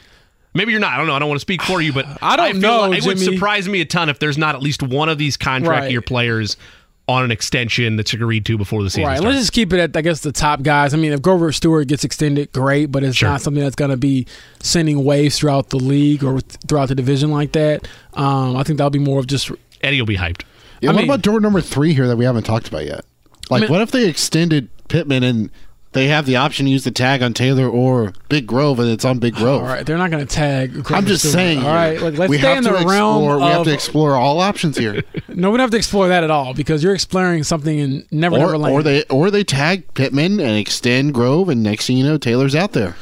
Maybe 0.58 0.72
you're 0.72 0.80
not. 0.80 0.92
I 0.92 0.96
don't 0.98 1.06
know. 1.06 1.14
I 1.14 1.18
don't 1.18 1.28
want 1.28 1.38
to 1.38 1.42
speak 1.42 1.62
for 1.62 1.80
you, 1.80 1.92
but 1.94 2.04
I 2.22 2.36
don't 2.36 2.52
feel 2.52 2.60
know, 2.60 2.80
like 2.90 2.98
it 2.98 3.06
would 3.06 3.18
surprise 3.18 3.66
me 3.68 3.80
a 3.80 3.86
ton 3.86 4.08
if 4.10 4.18
there's 4.18 4.36
not 4.36 4.54
at 4.54 4.60
least 4.62 4.82
one 4.82 5.08
of 5.08 5.16
these 5.16 5.36
contract 5.38 5.82
Right. 5.84 5.90
year 5.90 6.02
players 6.02 6.56
on 7.06 7.24
an 7.24 7.30
extension 7.30 7.96
that's 7.96 8.12
agreed 8.12 8.44
to 8.44 8.58
before 8.58 8.82
the 8.82 8.90
season 8.90 9.04
Right. 9.04 9.16
starts. 9.16 9.24
Let's 9.34 9.38
just 9.44 9.52
keep 9.54 9.72
it 9.72 9.78
at 9.80 9.96
I 9.96 10.02
guess 10.02 10.20
the 10.20 10.30
top 10.32 10.62
guys. 10.62 10.92
I 10.92 10.98
mean, 10.98 11.12
if 11.14 11.22
Grover 11.22 11.52
Stewart 11.52 11.88
gets 11.88 12.04
extended, 12.04 12.52
great, 12.52 12.86
but 12.92 13.02
it's 13.02 13.16
Sure. 13.16 13.30
not 13.30 13.40
something 13.40 13.62
that's 13.62 13.76
going 13.76 13.90
to 13.90 13.96
be 13.96 14.26
sending 14.60 15.02
waves 15.04 15.38
throughout 15.38 15.70
the 15.70 15.78
league 15.78 16.22
or 16.22 16.40
throughout 16.68 16.88
the 16.88 16.94
division 16.94 17.30
like 17.30 17.52
that. 17.52 17.88
Um, 18.12 18.56
I 18.56 18.62
think 18.62 18.76
that'll 18.76 18.90
be 18.90 18.98
more 18.98 19.20
of 19.20 19.26
just 19.26 19.50
Eddie 19.80 20.00
will 20.02 20.06
be 20.06 20.16
hyped. 20.18 20.42
Yeah, 20.82 20.90
I 20.90 20.92
what 20.92 21.00
mean- 21.00 21.08
about 21.10 21.22
door 21.22 21.40
number 21.40 21.60
three 21.62 21.94
here 21.94 22.06
that 22.08 22.16
we 22.16 22.24
haven't 22.26 22.42
talked 22.42 22.68
about 22.68 22.84
yet? 22.84 23.04
Like, 23.48 23.62
mean- 23.62 23.70
what 23.70 23.80
if 23.80 23.90
they 23.90 24.06
extended 24.06 24.68
Pittman 24.88 25.22
and 25.22 25.50
they 25.92 26.08
have 26.08 26.26
the 26.26 26.36
option 26.36 26.66
to 26.66 26.72
use 26.72 26.84
the 26.84 26.90
tag 26.90 27.22
on 27.22 27.32
Taylor 27.34 27.68
or 27.68 28.12
Big 28.28 28.46
Grove, 28.46 28.78
and 28.78 28.88
it's 28.90 29.04
on 29.04 29.18
Big 29.18 29.34
Grove? 29.34 29.62
all 29.62 29.68
right. 29.68 29.86
They're 29.86 29.96
not 29.98 30.10
going 30.10 30.26
to 30.26 30.32
tag. 30.34 30.72
Grover 30.72 30.94
I'm 30.94 31.06
just 31.06 31.22
Stewart. 31.22 31.32
saying. 31.34 31.58
All 31.60 31.74
right. 31.74 32.00
Like, 32.00 32.18
let's 32.18 32.30
we 32.30 32.38
stay 32.38 32.48
have 32.48 32.58
in 32.58 32.64
the 32.64 32.72
realm 32.72 32.84
explore. 33.24 33.36
We 33.38 33.42
have 33.44 33.64
to 33.64 33.72
explore 33.72 34.14
all 34.14 34.40
options 34.40 34.76
here, 34.76 35.02
no, 35.28 35.50
we 35.50 35.56
don't 35.56 35.60
have 35.60 35.70
to 35.70 35.76
explore 35.76 36.08
that 36.08 36.24
at 36.24 36.30
all 36.30 36.54
because 36.54 36.82
you're 36.84 36.94
exploring 36.94 37.42
something 37.42 37.78
in 37.78 38.06
Never 38.10 38.36
or, 38.36 38.38
Never 38.40 38.58
Land. 38.58 38.74
or 38.74 38.82
they 38.82 39.02
or 39.04 39.30
they 39.30 39.44
tag 39.44 39.92
Pittman 39.94 40.40
and 40.40 40.56
extend 40.56 41.14
Grove, 41.14 41.48
and 41.48 41.62
next 41.62 41.86
thing 41.86 41.96
you 41.96 42.04
know, 42.04 42.18
Taylor's 42.18 42.54
out 42.54 42.72
there. 42.72 42.96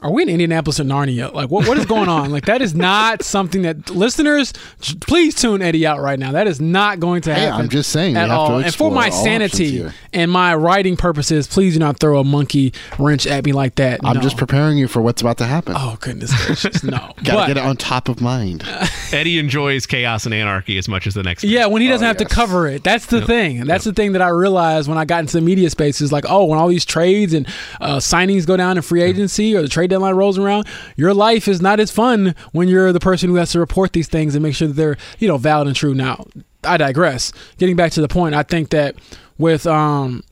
Are 0.00 0.12
we 0.12 0.22
in 0.22 0.28
Indianapolis 0.28 0.78
or 0.78 0.84
Narnia? 0.84 1.32
Like, 1.32 1.50
what, 1.50 1.66
what 1.66 1.76
is 1.76 1.84
going 1.84 2.08
on? 2.08 2.30
Like, 2.30 2.44
that 2.46 2.62
is 2.62 2.72
not 2.72 3.24
something 3.24 3.62
that 3.62 3.90
listeners, 3.90 4.52
please 5.00 5.34
tune 5.34 5.60
Eddie 5.60 5.84
out 5.88 5.98
right 5.98 6.16
now. 6.20 6.30
That 6.30 6.46
is 6.46 6.60
not 6.60 7.00
going 7.00 7.20
to 7.22 7.34
Hey, 7.34 7.46
happen. 7.46 7.62
I'm 7.62 7.68
just 7.68 7.90
saying, 7.90 8.14
we 8.14 8.20
at 8.20 8.28
have 8.28 8.36
to 8.36 8.52
all. 8.52 8.58
and 8.62 8.72
for 8.72 8.92
my 8.92 9.10
sanity 9.10 9.84
and 10.12 10.30
my 10.30 10.54
writing 10.54 10.96
purposes, 10.96 11.48
please 11.48 11.72
do 11.72 11.80
not 11.80 11.98
throw 11.98 12.20
a 12.20 12.22
monkey 12.22 12.72
wrench 12.96 13.26
at 13.26 13.44
me 13.44 13.50
like 13.52 13.74
that. 13.74 13.98
I'm 14.04 14.14
No. 14.18 14.20
just 14.22 14.36
preparing 14.36 14.78
you 14.78 14.86
for 14.86 15.02
what's 15.02 15.20
about 15.20 15.38
to 15.38 15.46
happen. 15.46 15.74
Oh 15.76 15.98
goodness 16.00 16.32
gracious, 16.46 16.84
no. 16.84 16.92
Got 17.24 17.34
But- 17.34 17.46
to 17.48 17.54
get 17.54 17.56
it 17.56 17.66
on 17.66 17.76
top 17.76 18.08
of 18.08 18.20
mind. 18.20 18.62
Eddie 19.12 19.40
enjoys 19.40 19.84
chaos 19.86 20.26
and 20.26 20.34
anarchy 20.34 20.78
as 20.78 20.86
much 20.86 21.08
as 21.08 21.14
the 21.14 21.24
next. 21.24 21.42
Yeah, 21.42 21.66
when 21.66 21.82
he 21.82 21.88
doesn't 21.88 22.04
Oh, 22.04 22.08
have 22.08 22.20
yes. 22.20 22.28
to 22.28 22.32
cover 22.34 22.68
it. 22.68 22.84
That's 22.84 23.06
the 23.06 23.26
thing. 23.26 23.64
That's 23.64 23.82
the 23.84 23.92
thing 23.92 24.12
that 24.12 24.22
I 24.22 24.28
realized 24.28 24.88
when 24.88 24.96
I 24.98 25.04
got 25.06 25.20
into 25.20 25.32
the 25.32 25.40
media 25.40 25.70
space 25.70 26.00
is 26.00 26.12
like, 26.12 26.24
oh, 26.28 26.44
when 26.44 26.56
all 26.60 26.68
these 26.68 26.84
trades 26.84 27.32
and 27.34 27.48
uh, 27.80 27.96
signings 27.96 28.46
go 28.46 28.56
down 28.56 28.76
in 28.76 28.82
free 28.84 29.02
agency 29.02 29.56
or 29.56 29.62
the 29.62 29.68
trade 29.68 29.87
deadline 29.88 30.14
rolls 30.14 30.38
around, 30.38 30.66
your 30.96 31.14
life 31.14 31.48
is 31.48 31.60
not 31.60 31.80
as 31.80 31.90
fun 31.90 32.34
when 32.52 32.68
you're 32.68 32.92
the 32.92 33.00
person 33.00 33.28
who 33.28 33.36
has 33.36 33.52
to 33.52 33.58
report 33.60 33.92
these 33.92 34.08
things 34.08 34.34
and 34.34 34.42
make 34.42 34.54
sure 34.54 34.68
that 34.68 34.74
they're, 34.74 34.96
you 35.18 35.28
know, 35.28 35.38
valid 35.38 35.66
and 35.66 35.76
true. 35.76 35.94
Now, 35.94 36.26
I 36.64 36.76
digress. 36.76 37.32
Getting 37.58 37.76
back 37.76 37.92
to 37.92 38.00
the 38.00 38.08
point, 38.08 38.34
I 38.34 38.42
think 38.42 38.70
that 38.70 38.96
with 39.38 39.66
um, 39.66 40.22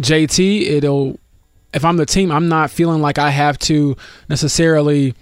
JT, 0.00 0.62
it'll 0.62 1.18
if 1.72 1.84
I'm 1.84 1.96
the 1.96 2.06
team, 2.06 2.32
I'm 2.32 2.48
not 2.48 2.70
feeling 2.70 3.00
like 3.00 3.18
I 3.18 3.30
have 3.30 3.58
to 3.60 3.96
necessarily 4.28 5.14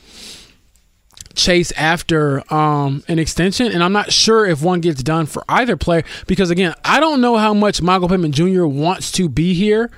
chase 1.34 1.72
after 1.72 2.42
um, 2.52 3.02
an 3.06 3.18
extension, 3.18 3.70
and 3.70 3.82
I'm 3.82 3.92
not 3.92 4.12
sure 4.12 4.46
if 4.46 4.62
one 4.62 4.80
gets 4.80 5.02
done 5.02 5.26
for 5.26 5.44
either 5.48 5.76
player 5.76 6.04
because 6.26 6.50
again, 6.50 6.74
I 6.84 7.00
don't 7.00 7.20
know 7.20 7.36
how 7.36 7.54
much 7.54 7.82
Michael 7.82 8.08
Pittman 8.08 8.32
Jr. 8.32 8.64
wants 8.64 9.12
to 9.12 9.28
be 9.28 9.54
here. 9.54 9.90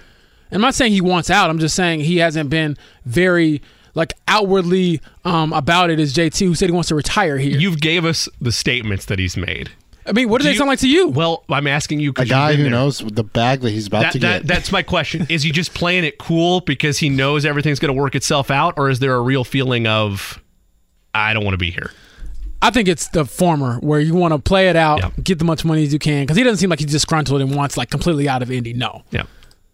I'm 0.53 0.61
not 0.61 0.75
saying 0.75 0.93
he 0.93 1.01
wants 1.01 1.31
out. 1.31 1.51
I'm 1.51 1.59
just 1.59 1.75
saying 1.77 2.01
he 2.01 2.19
hasn't 2.19 2.51
been 2.51 2.77
very 3.05 3.63
like 3.95 4.13
outwardly 4.29 5.01
um, 5.25 5.53
about 5.53 5.91
it 5.91 5.99
as 5.99 6.15
JT, 6.15 6.39
who 6.47 6.55
said 6.55 6.69
he 6.69 6.73
wants 6.73 6.89
to 6.89 6.95
retire 6.95 7.39
here. 7.39 7.59
You've 7.59 7.81
gave 7.81 8.05
us 8.05 8.29
the 8.41 8.53
statements 8.53 9.05
that 9.07 9.19
he's 9.19 9.37
made. 9.37 9.71
I 10.07 10.13
mean, 10.13 10.29
what 10.29 10.39
does 10.39 10.45
Do 10.45 10.49
they 10.49 10.53
you- 10.55 10.59
sound 10.59 10.69
like 10.69 10.79
to 10.81 10.89
you? 10.89 11.09
Well, 11.09 11.45
I'm 11.51 11.67
asking 11.67 12.01
you 12.01 12.11
A 12.11 12.13
because 12.15 12.29
guy 12.31 12.55
who 12.55 12.71
knows 12.71 12.99
the 12.99 13.23
bag 13.23 13.61
that 13.61 13.71
he's 13.71 13.87
about 13.87 14.03
That, 14.03 14.13
to 14.13 14.19
that, 14.21 14.39
get. 14.43 14.47
that's 14.47 14.73
my 14.73 14.83
question. 14.83 15.27
Is 15.29 15.43
he 15.43 15.51
just 15.53 15.75
playing 15.75 16.05
it 16.05 16.19
cool 16.19 16.61
because 16.63 16.99
he 16.99 17.09
knows 17.11 17.45
everything's 17.45 17.79
going 17.79 17.95
to 17.95 18.01
work 18.01 18.15
itself 18.15 18.51
out, 18.51 18.75
or 18.77 18.89
is 18.91 18.99
there 18.99 19.15
a 19.15 19.21
real 19.21 19.45
feeling 19.45 19.87
of 19.87 20.41
I 21.15 21.33
don't 21.35 21.45
want 21.45 21.55
to 21.55 21.59
be 21.59 21.71
here? 21.71 21.91
I 22.63 22.71
think 22.71 22.89
it's 22.89 23.09
the 23.09 23.25
former, 23.25 23.79
where 23.81 24.01
you 24.01 24.15
want 24.15 24.33
to 24.35 24.39
play 24.39 24.69
it 24.69 24.77
out, 24.77 24.99
Yeah. 25.01 25.11
get 25.23 25.39
the 25.39 25.45
much 25.45 25.65
money 25.65 25.83
as 25.83 25.93
you 25.93 25.99
can, 25.99 26.25
because 26.25 26.37
he 26.37 26.43
doesn't 26.45 26.59
seem 26.59 26.71
like 26.71 26.79
he's 26.81 26.91
disgruntled 26.93 27.41
and 27.41 27.55
wants 27.55 27.77
like 27.77 27.91
completely 27.91 28.29
out 28.29 28.43
of 28.43 28.51
Indy. 28.51 28.73
No, 28.73 29.03
Yeah. 29.11 29.25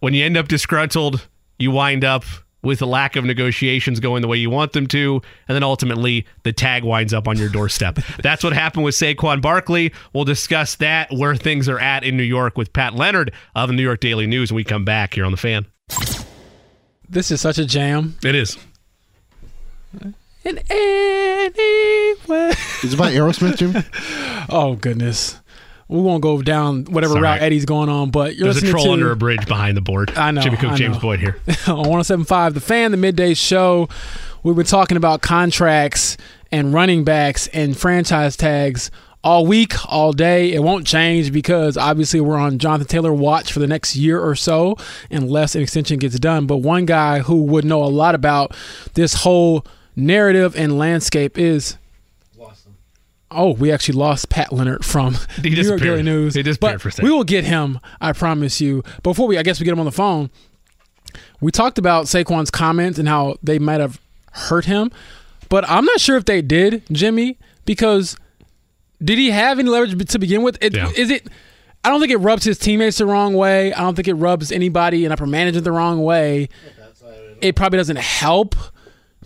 When 0.01 0.15
you 0.15 0.25
end 0.25 0.37
up 0.37 0.49
disgruntled, 0.49 1.27
you 1.59 1.71
wind 1.71 2.05
up 2.05 2.25
with 2.63 2.83
a 2.83 2.87
lack 2.87 3.15
of 3.17 3.25
negotiations 3.25 4.01
going 4.01 4.23
the 4.23 4.29
way 4.29 4.37
you 4.37 4.51
want 4.51 4.73
them 4.73 4.87
to, 4.89 5.23
and 5.47 5.55
then 5.55 5.63
ultimately 5.63 6.27
the 6.43 6.53
tag 6.53 6.83
winds 6.83 7.15
up 7.15 7.29
on 7.29 7.39
your 7.39 7.49
doorstep. 7.49 7.99
That's 8.23 8.43
what 8.43 8.53
happened 8.53 8.85
with 8.85 8.95
Saquon 8.97 9.41
Barkley. 9.41 9.93
We'll 10.13 10.25
discuss 10.25 10.75
that, 10.77 11.09
where 11.13 11.37
things 11.37 11.69
are 11.69 11.79
at 11.79 12.03
in 12.03 12.17
New 12.17 12.25
York 12.25 12.59
with 12.59 12.73
Pat 12.73 12.95
Leonard 12.95 13.33
of 13.55 13.69
the 13.69 13.75
New 13.75 13.83
York 13.85 14.01
Daily 14.01 14.27
News 14.27 14.51
when 14.51 14.57
we 14.57 14.65
come 14.65 14.85
back 14.85 15.15
here 15.15 15.25
on 15.25 15.31
the 15.31 15.37
fan. 15.37 15.67
this 17.09 17.31
is 17.31 17.41
such 17.41 17.59
a 17.59 17.65
jam. 17.65 18.17
It 18.25 18.35
is. 18.35 18.57
In 20.45 20.59
any 20.71 22.15
way. 22.29 22.51
Is 22.83 22.95
it 22.95 22.99
by 22.99 23.13
Aerosmith, 23.13 23.57
Jimmy? 23.57 23.83
Oh 24.49 24.75
goodness. 24.77 25.41
We 25.89 26.01
won't 26.01 26.23
go 26.23 26.43
down 26.43 26.85
whatever 26.85 27.15
all 27.15 27.21
route. 27.21 27.41
Eddie's 27.41 27.65
going 27.65 27.89
on, 27.89 28.11
but 28.11 28.35
you're 28.35 28.47
There's 28.47 28.57
a 28.57 28.67
listening 28.67 28.73
troll 28.73 28.85
to 28.87 28.93
under 28.93 29.13
a 29.13 29.17
bridge 29.17 29.47
behind 29.47 29.77
the 29.77 29.81
board. 29.81 30.11
I 30.17 30.33
know, 30.33 30.41
Jimmy 30.41 30.57
Cook, 30.57 30.73
I 30.73 30.77
James. 30.77 30.99
Boyd 30.99 31.21
here. 31.21 31.37
on 31.69 31.77
1075 31.89 32.55
The 32.55 32.61
Fan, 32.61 32.91
the 32.91 32.97
midday 32.97 33.35
show. 33.35 33.89
We've 34.43 34.57
been 34.57 34.67
talking 34.67 34.97
about 34.97 35.23
contracts 35.23 36.17
and 36.51 36.73
running 36.73 37.05
backs 37.05 37.47
and 37.49 37.77
franchise 37.77 38.37
tags 38.37 38.91
all 39.23 39.45
week, 39.45 39.75
all 39.93 40.13
day. 40.13 40.53
It 40.53 40.63
won't 40.63 40.87
change 40.87 41.33
because 41.33 41.77
obviously 41.77 42.21
we're 42.21 42.37
on 42.37 42.59
Jonathan 42.59 42.87
Taylor 42.87 43.13
watch 43.13 43.53
for 43.53 43.59
the 43.59 43.67
next 43.67 43.97
year 43.97 44.21
or 44.21 44.37
so 44.37 44.77
unless 45.11 45.57
an 45.57 45.63
extension 45.63 45.99
gets 45.99 46.19
done. 46.19 46.47
But 46.47 46.59
one 46.59 46.87
guy 46.87 47.21
who 47.21 47.43
would 47.43 47.65
know 47.65 47.83
a 47.83 47.87
lot 47.87 48.15
about 48.15 48.55
this 48.95 49.15
whole 49.15 49.67
narrative 49.97 50.55
and 50.57 50.79
landscape 50.79 51.39
is 51.39 51.77
Oh, 53.31 53.53
we 53.55 53.73
actually 53.73 53.99
lost 53.99 54.29
Pat 54.29 54.53
Leonard 54.53 54.85
from 54.85 55.15
He 55.43 55.51
New 55.51 55.63
York. 55.63 55.81
Daily 55.81 56.03
News. 56.03 56.35
He 56.35 56.43
disappeared 56.43 56.75
but 56.75 56.81
for 56.81 56.89
a 56.89 56.93
second. 56.93 57.09
We 57.09 57.15
will 57.15 57.25
get 57.25 57.45
him, 57.45 57.81
I 58.01 58.13
promise 58.13 58.61
you. 58.61 58.83
Before 59.03 59.27
we, 59.27 59.37
I 59.39 59.43
guess 59.43 59.59
we 59.59 59.65
get 59.65 59.73
him 59.73 59.81
on 59.81 59.87
the 59.87 59.93
phone. 59.93 60.31
We 61.41 61.51
talked 61.51 61.79
about 61.79 62.05
Saquon's 62.07 62.51
comments 62.51 62.99
and 62.99 63.09
how 63.09 63.37
they 63.43 63.59
might 63.59 63.81
have 63.81 64.01
hurt 64.33 64.65
him, 64.67 64.91
but 65.49 65.69
I'm 65.69 65.85
not 65.85 66.01
sure 66.01 66.17
if 66.17 66.25
they 66.25 66.43
did, 66.43 66.83
Jimmy, 66.93 67.39
because 67.65 68.17
did 69.03 69.19
he 69.19 69.31
have 69.31 69.59
any 69.59 69.69
leverage 69.69 70.11
to 70.11 70.19
begin 70.19 70.43
with? 70.43 70.59
It, 70.63 70.75
Yeah. 70.75 70.91
Is 70.97 71.11
it? 71.11 71.27
I 71.85 71.91
don't 71.91 72.01
think 72.01 72.13
it 72.13 72.17
rubs 72.19 72.45
his 72.45 72.59
teammates 72.59 72.99
the 72.99 73.07
wrong 73.07 73.35
way. 73.35 73.73
I 73.73 73.81
don't 73.81 73.95
think 73.95 74.09
it 74.09 74.15
rubs 74.15 74.51
anybody 74.51 75.05
in 75.05 75.13
upper 75.13 75.27
management 75.27 75.65
the 75.65 75.73
wrong 75.73 76.03
way. 76.03 76.49
It 77.41 77.55
probably 77.55 77.77
doesn't 77.77 77.99
help, 77.99 78.57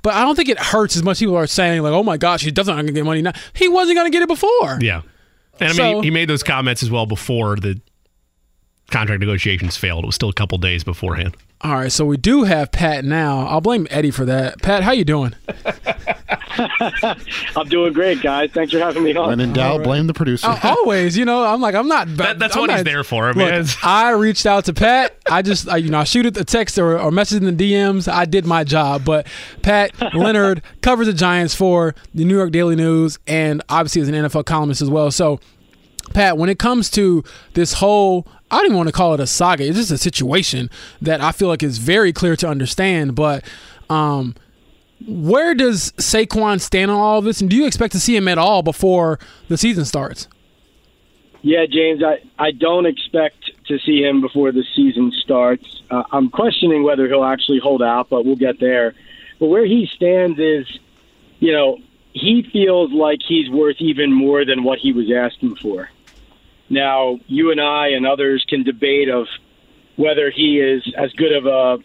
but 0.02 0.14
I 0.14 0.22
don't 0.22 0.34
think 0.36 0.48
it 0.48 0.58
hurts 0.58 0.96
as 0.96 1.02
much. 1.02 1.18
People 1.18 1.36
are 1.36 1.46
saying 1.46 1.82
like, 1.82 1.92
"Oh 1.92 2.02
my 2.02 2.16
gosh, 2.16 2.42
he 2.42 2.50
doesn't 2.50 2.74
gonna 2.74 2.92
get 2.92 3.04
money 3.04 3.22
now." 3.22 3.32
He 3.54 3.68
wasn't 3.68 3.96
gonna 3.96 4.10
get 4.10 4.22
it 4.22 4.28
before. 4.28 4.78
Yeah. 4.80 5.02
And 5.60 5.62
I 5.62 5.66
mean, 5.68 5.74
So- 5.74 6.00
he, 6.00 6.06
he 6.08 6.10
made 6.10 6.28
those 6.28 6.42
comments 6.42 6.82
as 6.82 6.90
well 6.90 7.06
before 7.06 7.56
the 7.56 7.80
contract 8.90 9.20
negotiations 9.20 9.76
failed. 9.76 10.04
It 10.04 10.06
was 10.06 10.14
still 10.14 10.30
a 10.30 10.34
couple 10.34 10.58
days 10.58 10.82
beforehand. 10.84 11.36
All 11.62 11.74
right, 11.74 11.92
so 11.92 12.04
we 12.06 12.16
do 12.16 12.44
have 12.44 12.72
Pat 12.72 13.04
now. 13.04 13.46
I'll 13.46 13.60
blame 13.60 13.86
Eddie 13.90 14.10
for 14.10 14.24
that. 14.24 14.62
Pat, 14.62 14.82
how 14.82 14.92
you 14.92 15.04
doing? 15.04 15.34
I'm 17.56 17.68
doing 17.68 17.92
great, 17.92 18.22
guys. 18.22 18.50
Thanks 18.52 18.72
for 18.72 18.78
having 18.78 19.02
me 19.02 19.14
on. 19.16 19.28
When 19.28 19.40
in 19.40 19.52
doubt, 19.52 19.82
blame 19.82 20.06
the 20.06 20.14
producer. 20.14 20.46
Uh, 20.46 20.58
always, 20.78 21.16
you 21.16 21.24
know, 21.24 21.44
I'm 21.44 21.60
like, 21.60 21.74
I'm 21.74 21.88
not. 21.88 22.08
That- 22.16 22.38
that's 22.38 22.56
I'm 22.56 22.62
what 22.62 22.70
he's 22.70 22.84
there 22.84 23.04
for. 23.04 23.28
I 23.28 23.32
mean, 23.32 23.48
Look, 23.48 23.68
I 23.84 24.10
reached 24.10 24.46
out 24.46 24.64
to 24.66 24.72
Pat. 24.72 25.16
I 25.30 25.42
just, 25.42 25.68
I, 25.68 25.76
you 25.78 25.90
know, 25.90 26.00
I 26.00 26.04
shoot 26.04 26.26
it 26.26 26.36
a 26.36 26.44
text 26.44 26.78
or, 26.78 26.98
or 26.98 27.10
message 27.10 27.42
in 27.42 27.56
the 27.56 27.72
DMs. 27.72 28.10
I 28.10 28.24
did 28.24 28.46
my 28.46 28.64
job, 28.64 29.04
but 29.04 29.26
Pat 29.62 29.92
Leonard 30.14 30.62
covers 30.82 31.06
the 31.06 31.12
Giants 31.12 31.54
for 31.54 31.94
the 32.14 32.24
New 32.24 32.36
York 32.36 32.52
Daily 32.52 32.76
News, 32.76 33.18
and 33.26 33.62
obviously 33.68 34.00
is 34.02 34.08
an 34.08 34.14
NFL 34.14 34.44
columnist 34.46 34.82
as 34.82 34.90
well. 34.90 35.10
So, 35.10 35.40
Pat, 36.14 36.36
when 36.38 36.48
it 36.48 36.58
comes 36.58 36.90
to 36.90 37.22
this 37.54 37.74
whole, 37.74 38.26
I 38.50 38.56
don't 38.56 38.66
even 38.66 38.76
want 38.76 38.88
to 38.88 38.92
call 38.92 39.14
it 39.14 39.20
a 39.20 39.26
saga. 39.26 39.64
It's 39.64 39.76
just 39.76 39.90
a 39.92 39.98
situation 39.98 40.70
that 41.00 41.20
I 41.20 41.30
feel 41.32 41.48
like 41.48 41.62
is 41.62 41.78
very 41.78 42.12
clear 42.12 42.34
to 42.36 42.48
understand. 42.48 43.14
But 43.14 43.44
um, 43.88 44.34
where 45.06 45.54
does 45.54 45.92
Saquon 45.92 46.60
stand 46.60 46.90
on 46.90 46.96
all 46.98 47.18
of 47.18 47.24
this, 47.24 47.40
and 47.40 47.48
do 47.48 47.56
you 47.56 47.66
expect 47.66 47.92
to 47.92 48.00
see 48.00 48.16
him 48.16 48.28
at 48.28 48.38
all 48.38 48.62
before 48.62 49.18
the 49.48 49.56
season 49.56 49.84
starts? 49.84 50.28
Yeah, 51.42 51.64
James, 51.66 52.02
I, 52.02 52.22
I 52.38 52.50
don't 52.50 52.86
expect 52.86 53.50
to 53.66 53.78
see 53.78 54.02
him 54.02 54.20
before 54.20 54.52
the 54.52 54.64
season 54.76 55.10
starts. 55.22 55.82
Uh, 55.90 56.02
I'm 56.12 56.28
questioning 56.28 56.82
whether 56.82 57.08
he'll 57.08 57.24
actually 57.24 57.60
hold 57.60 57.82
out, 57.82 58.10
but 58.10 58.26
we'll 58.26 58.36
get 58.36 58.60
there. 58.60 58.94
But 59.38 59.46
where 59.46 59.64
he 59.64 59.88
stands 59.94 60.38
is, 60.38 60.66
you 61.38 61.52
know, 61.52 61.78
he 62.12 62.42
feels 62.52 62.92
like 62.92 63.20
he's 63.26 63.48
worth 63.48 63.76
even 63.78 64.12
more 64.12 64.44
than 64.44 64.64
what 64.64 64.80
he 64.80 64.92
was 64.92 65.10
asking 65.10 65.56
for. 65.56 65.88
Now, 66.68 67.18
you 67.26 67.50
and 67.50 67.60
I 67.60 67.88
and 67.88 68.06
others 68.06 68.44
can 68.48 68.62
debate 68.62 69.08
of 69.08 69.26
whether 69.96 70.30
he 70.30 70.60
is 70.60 70.82
as 70.96 71.12
good 71.12 71.32
of 71.32 71.46
a 71.46 71.78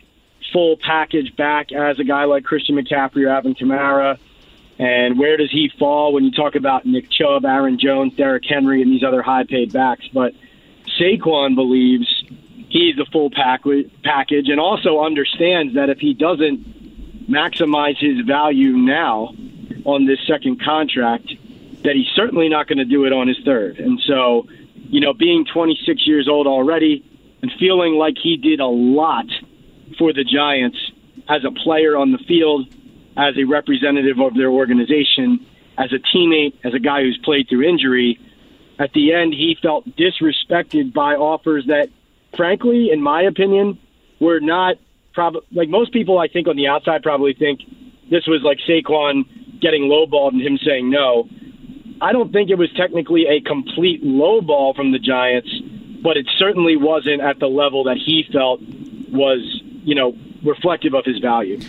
full 0.52 0.78
package 0.78 1.36
back 1.36 1.72
as 1.72 2.00
a 2.00 2.04
guy 2.04 2.26
like 2.26 2.44
Christian 2.44 2.76
McCaffrey 2.76 3.26
or 3.26 3.30
Alvin 3.30 3.56
Kamara. 3.56 4.18
And 4.78 5.18
where 5.18 5.38
does 5.38 5.52
he 5.52 5.70
fall 5.80 6.14
when 6.14 6.26
you 6.26 6.32
talk 6.32 6.56
about 6.56 6.86
Nick 6.86 7.10
Chubb, 7.10 7.46
Aaron 7.46 7.80
Jones, 7.80 8.14
Derrick 8.16 8.44
Henry, 8.46 8.82
and 8.82 8.92
these 8.92 9.04
other 9.04 9.22
high 9.22 9.46
paid 9.46 9.72
backs? 9.72 10.08
But 10.14 10.34
Saquon 11.00 11.56
believes 11.56 12.24
he's 12.70 12.96
the 12.98 13.06
full 13.06 13.30
pack- 13.30 13.64
package 14.04 14.50
and 14.50 14.60
also 14.60 15.00
understands 15.00 15.76
that 15.76 15.90
if 15.90 16.00
he 16.00 16.14
doesn't 16.14 17.30
maximize 17.30 17.98
his 17.98 18.26
value 18.26 18.74
now, 18.74 19.34
on 19.86 20.06
this 20.06 20.20
second 20.28 20.62
contract, 20.62 21.32
that 21.84 21.96
he's 21.96 22.10
certainly 22.16 22.50
not 22.50 22.68
going 22.68 22.80
to 22.80 22.86
do 22.86 23.06
it 23.06 23.14
on 23.14 23.28
his 23.28 23.38
third. 23.46 23.80
And 23.80 24.02
so, 24.06 24.48
you 24.90 25.00
know, 25.00 25.14
being 25.14 25.46
26 25.46 26.06
years 26.06 26.28
old 26.28 26.48
already 26.48 27.06
and 27.42 27.52
feeling 27.60 27.94
like 27.94 28.16
he 28.22 28.36
did 28.36 28.60
a 28.60 28.68
lot 28.68 29.28
for 29.98 30.14
the 30.14 30.24
Giants 30.24 30.78
as 31.30 31.44
a 31.46 31.52
player 31.52 31.98
on 31.98 32.12
the 32.12 32.18
field, 32.20 32.68
as 33.18 33.38
a 33.38 33.44
representative 33.44 34.20
of 34.20 34.36
their 34.36 34.50
organization, 34.50 35.46
as 35.78 35.92
a 35.94 36.00
teammate, 36.16 36.54
as 36.64 36.74
a 36.74 36.80
guy 36.80 37.02
who's 37.02 37.20
played 37.24 37.48
through 37.50 37.68
injury. 37.68 38.20
At 38.78 38.94
the 38.94 39.14
end, 39.14 39.34
he 39.34 39.58
felt 39.62 39.88
disrespected 39.96 40.94
by 40.94 41.16
offers 41.16 41.66
that, 41.68 41.90
frankly, 42.36 42.90
in 42.92 43.02
my 43.02 43.22
opinion, 43.24 43.80
were 44.20 44.40
not 44.40 44.76
probably 45.14 45.42
like 45.52 45.70
most 45.70 45.94
people. 45.94 46.20
I 46.20 46.28
think 46.28 46.48
on 46.48 46.56
the 46.56 46.68
outside 46.68 47.04
probably 47.04 47.34
think 47.34 47.62
this 48.10 48.28
was 48.28 48.42
like 48.44 48.60
Saquon 48.68 49.60
getting 49.62 49.84
lowballed 49.84 50.34
and 50.34 50.42
him 50.42 50.60
saying 50.64 50.90
no. 50.90 51.28
I 52.02 52.12
don't 52.12 52.32
think 52.32 52.50
it 52.50 52.58
was 52.58 52.72
technically 52.74 53.26
a 53.28 53.40
complete 53.40 54.04
lowball 54.04 54.76
from 54.76 54.92
the 54.92 55.00
Giants, 55.00 55.50
but 56.04 56.18
it 56.18 56.28
certainly 56.38 56.76
wasn't 56.76 57.22
at 57.22 57.40
the 57.40 57.48
level 57.48 57.86
that 57.86 57.98
he 57.98 58.26
felt 58.32 58.60
was, 59.10 59.62
you 59.86 59.96
know, 59.96 60.14
reflective 60.44 60.94
of 60.94 61.06
his 61.06 61.20
value. 61.20 61.60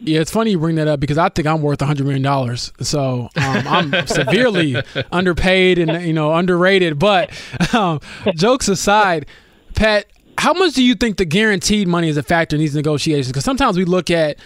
Yeah, 0.00 0.20
it's 0.20 0.30
funny 0.30 0.52
you 0.52 0.58
bring 0.58 0.76
that 0.76 0.86
up 0.86 1.00
because 1.00 1.18
I 1.18 1.28
think 1.30 1.46
I'm 1.46 1.62
worth 1.62 1.80
hundred 1.80 2.04
million 2.04 2.22
dollars. 2.22 2.72
So 2.80 3.28
um, 3.36 3.66
I'm 3.66 4.06
severely 4.06 4.76
underpaid 5.10 5.78
and 5.78 6.06
you 6.06 6.12
know 6.12 6.34
underrated. 6.34 6.98
But 6.98 7.30
um, 7.74 8.00
jokes 8.34 8.68
aside, 8.68 9.26
Pat, 9.74 10.06
how 10.38 10.52
much 10.52 10.74
do 10.74 10.84
you 10.84 10.94
think 10.94 11.16
the 11.16 11.24
guaranteed 11.24 11.88
money 11.88 12.08
is 12.08 12.16
a 12.16 12.22
factor 12.22 12.56
in 12.56 12.60
these 12.60 12.74
negotiations? 12.74 13.28
Because 13.28 13.44
sometimes 13.44 13.76
we 13.76 13.84
look 13.84 14.10
at 14.10 14.38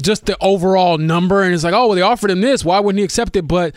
just 0.00 0.26
the 0.26 0.36
overall 0.40 0.98
number 0.98 1.42
and 1.42 1.54
it's 1.54 1.64
like, 1.64 1.74
oh, 1.74 1.86
well, 1.86 1.96
they 1.96 2.02
offered 2.02 2.30
him 2.30 2.40
this. 2.40 2.64
Why 2.64 2.80
wouldn't 2.80 2.98
he 2.98 3.04
accept 3.04 3.36
it? 3.36 3.48
But 3.48 3.74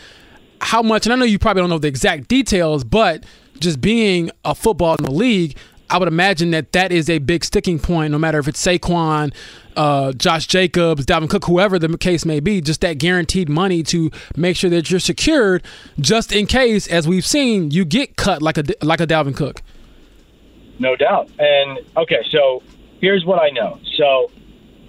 how 0.60 0.82
much? 0.82 1.06
And 1.06 1.12
I 1.12 1.16
know 1.16 1.24
you 1.24 1.38
probably 1.38 1.62
don't 1.62 1.70
know 1.70 1.78
the 1.78 1.88
exact 1.88 2.28
details, 2.28 2.84
but 2.84 3.24
just 3.60 3.80
being 3.80 4.30
a 4.44 4.54
football 4.54 4.94
in 4.96 5.04
the 5.04 5.10
league, 5.10 5.56
I 5.90 5.98
would 5.98 6.08
imagine 6.08 6.50
that 6.50 6.72
that 6.72 6.92
is 6.92 7.08
a 7.08 7.18
big 7.18 7.44
sticking 7.44 7.78
point, 7.78 8.12
no 8.12 8.18
matter 8.18 8.38
if 8.38 8.48
it's 8.48 8.64
Saquon, 8.64 9.32
uh, 9.76 10.12
Josh 10.12 10.46
Jacobs, 10.46 11.06
Dalvin 11.06 11.30
Cook, 11.30 11.46
whoever 11.46 11.78
the 11.78 11.96
case 11.96 12.24
may 12.24 12.40
be, 12.40 12.60
just 12.60 12.80
that 12.82 12.98
guaranteed 12.98 13.48
money 13.48 13.82
to 13.84 14.10
make 14.36 14.56
sure 14.56 14.68
that 14.70 14.90
you're 14.90 15.00
secured, 15.00 15.62
just 15.98 16.32
in 16.32 16.46
case, 16.46 16.86
as 16.88 17.08
we've 17.08 17.26
seen, 17.26 17.70
you 17.70 17.84
get 17.84 18.16
cut 18.16 18.42
like 18.42 18.58
a 18.58 18.64
like 18.82 19.00
a 19.00 19.06
Dalvin 19.06 19.36
Cook. 19.36 19.62
No 20.78 20.94
doubt. 20.94 21.30
And 21.38 21.78
okay, 21.96 22.24
so 22.30 22.62
here's 23.00 23.24
what 23.24 23.40
I 23.40 23.50
know. 23.50 23.80
So 23.96 24.30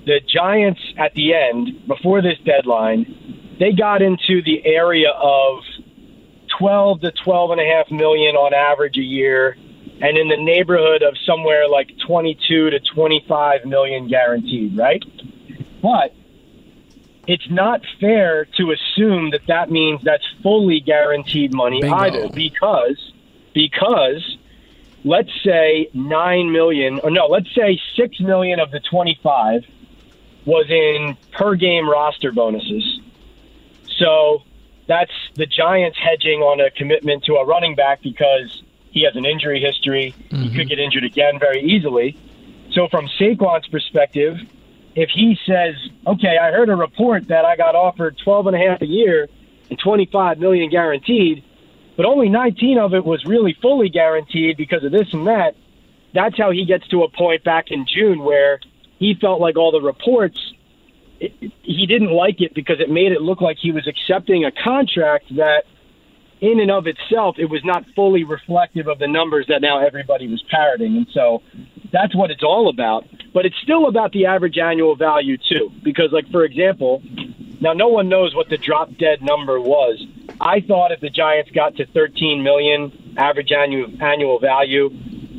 the 0.06 0.20
Giants 0.28 0.82
at 0.98 1.14
the 1.14 1.34
end, 1.34 1.88
before 1.88 2.22
this 2.22 2.38
deadline, 2.46 3.56
they 3.60 3.72
got 3.72 4.02
into 4.02 4.42
the 4.44 4.66
area 4.66 5.12
of 5.12 5.60
12 6.58 7.02
to 7.02 7.12
12 7.24 7.52
and 7.52 7.62
a 7.62 7.66
half 7.66 7.90
million 7.90 8.36
on 8.36 8.54
average 8.54 8.98
a 8.98 9.02
year 9.02 9.56
and 10.02 10.18
in 10.18 10.30
the 10.30 10.38
neighborhood 10.38 11.04
of 11.04 11.16
somewhere 11.26 11.68
like 11.68 11.90
22 12.08 12.70
to 12.70 12.80
25 12.80 13.66
million 13.66 14.08
guaranteed, 14.08 14.78
right? 14.78 15.04
But 15.82 16.16
it's 17.28 17.50
not 17.50 17.82
fair 18.00 18.46
to 18.58 18.72
assume 18.72 19.32
that 19.32 19.42
that 19.48 19.70
means 19.70 20.02
that's 20.04 20.24
fully 20.42 20.80
guaranteed 20.80 21.52
money 21.52 21.82
Bingo. 21.82 21.98
either 21.98 22.30
because 22.34 23.14
because 23.54 24.38
let's 25.04 25.32
say 25.44 25.90
9 25.94 26.52
million 26.52 27.00
or 27.04 27.12
no, 27.12 27.28
let's 27.28 27.54
say 27.56 27.80
6 27.96 28.20
million 28.22 28.60
of 28.60 28.72
the 28.72 28.80
25 28.80 29.62
was 30.46 30.66
in 30.70 31.18
per 31.38 31.56
game 31.56 31.88
roster 31.90 32.32
bonuses. 32.32 33.00
So 33.98 34.44
that's 34.88 35.12
the 35.36 35.46
Giants 35.46 35.98
hedging 36.02 36.40
on 36.40 36.60
a 36.60 36.72
commitment 36.72 37.26
to 37.26 37.36
a 37.36 37.46
running 37.46 37.76
back 37.76 38.02
because 38.02 38.64
he 38.92 39.04
has 39.04 39.16
an 39.16 39.26
injury 39.26 39.62
history. 39.62 40.14
He 40.30 40.30
could 40.30 40.40
mm-hmm. 40.40 40.68
get 40.68 40.80
injured 40.80 41.04
again 41.04 41.40
very 41.40 41.62
easily. 41.62 42.18
So, 42.72 42.88
from 42.90 43.08
Saquon's 43.20 43.68
perspective, 43.68 44.38
if 44.96 45.10
he 45.10 45.38
says, 45.46 45.76
"Okay, 46.06 46.38
I 46.38 46.52
heard 46.52 46.70
a 46.70 46.76
report 46.76 47.28
that 47.28 47.46
I 47.46 47.56
got 47.56 47.76
offered 47.76 48.18
twelve 48.24 48.48
and 48.48 48.56
a 48.56 48.60
half 48.60 48.82
a 48.82 48.88
year 48.88 49.30
and 49.70 49.80
twenty 49.80 50.06
five 50.12 50.40
million 50.40 50.70
guaranteed, 50.70 51.44
but 51.98 52.06
only 52.06 52.30
nineteen 52.30 52.78
of 52.78 52.94
it 52.94 53.06
was 53.06 53.24
really 53.26 53.56
fully 53.62 53.90
guaranteed 53.90 54.58
because 54.58 54.84
of 54.84 54.92
this 54.92 55.08
and 55.14 55.28
that," 55.28 55.56
that's 56.14 56.38
how 56.38 56.52
he 56.52 56.66
gets 56.66 56.88
to 56.90 57.04
a 57.04 57.10
point 57.10 57.44
back 57.44 57.72
in 57.72 57.86
June 57.86 58.20
where 58.20 58.60
he 58.98 59.16
felt 59.20 59.40
like 59.40 59.58
all 59.58 59.72
the 59.72 59.82
reports. 59.82 60.40
It, 61.20 61.34
he 61.64 61.86
didn't 61.86 62.12
like 62.12 62.40
it 62.40 62.54
because 62.54 62.80
it 62.80 62.90
made 62.90 63.12
it 63.12 63.22
look 63.22 63.42
like 63.42 63.58
he 63.60 63.72
was 63.72 63.88
accepting 63.88 64.46
a 64.46 64.52
contract 64.52 65.36
that 65.36 65.66
in 66.42 66.60
and 66.60 66.72
of 66.72 66.88
itself, 66.88 67.38
it 67.38 67.50
was 67.50 67.64
not 67.66 67.86
fully 67.96 68.24
reflective 68.24 68.88
of 68.88 69.00
the 69.00 69.08
numbers 69.08 69.48
that 69.48 69.62
now 69.62 69.86
everybody 69.86 70.28
was 70.28 70.44
parroting. 70.50 70.98
And 70.98 71.08
so 71.14 71.42
that's 71.92 72.16
what 72.16 72.32
it's 72.32 72.44
all 72.44 72.70
about. 72.70 73.06
But 73.34 73.46
it's 73.46 73.58
still 73.62 73.88
about 73.88 74.12
the 74.12 74.26
average 74.26 74.58
annual 74.58 74.96
value, 74.96 75.38
too. 75.38 75.72
Because, 75.84 76.12
like, 76.12 76.30
for 76.32 76.46
example, 76.46 77.04
now 77.60 77.74
no 77.74 77.90
one 77.90 78.08
knows 78.08 78.34
what 78.34 78.50
the 78.50 78.58
drop 78.58 78.96
dead 78.98 79.22
number 79.22 79.60
was. 79.60 80.04
I 80.40 80.62
thought 80.62 80.92
if 80.92 81.02
the 81.02 81.10
Giants 81.10 81.52
got 81.52 81.76
to 81.76 81.86
13 81.88 82.42
million 82.42 83.16
average 83.18 83.52
annual 83.52 83.92
annual 84.02 84.40
value, 84.40 84.90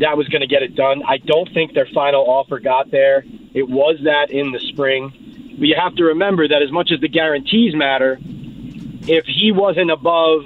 that 0.00 0.16
was 0.16 0.28
going 0.28 0.42
to 0.42 0.46
get 0.46 0.62
it 0.62 0.74
done. 0.74 1.02
I 1.06 1.16
don't 1.18 1.52
think 1.52 1.72
their 1.72 1.88
final 1.94 2.22
offer 2.28 2.58
got 2.58 2.90
there. 2.90 3.24
It 3.54 3.68
was 3.68 4.00
that 4.04 4.30
in 4.30 4.52
the 4.52 4.58
spring. 4.58 5.56
But 5.58 5.66
you 5.66 5.76
have 5.78 5.94
to 5.96 6.04
remember 6.04 6.46
that 6.46 6.62
as 6.62 6.70
much 6.70 6.90
as 6.92 7.00
the 7.00 7.08
guarantees 7.08 7.74
matter, 7.74 8.18
if 8.20 9.24
he 9.26 9.52
wasn't 9.52 9.90
above 9.90 10.44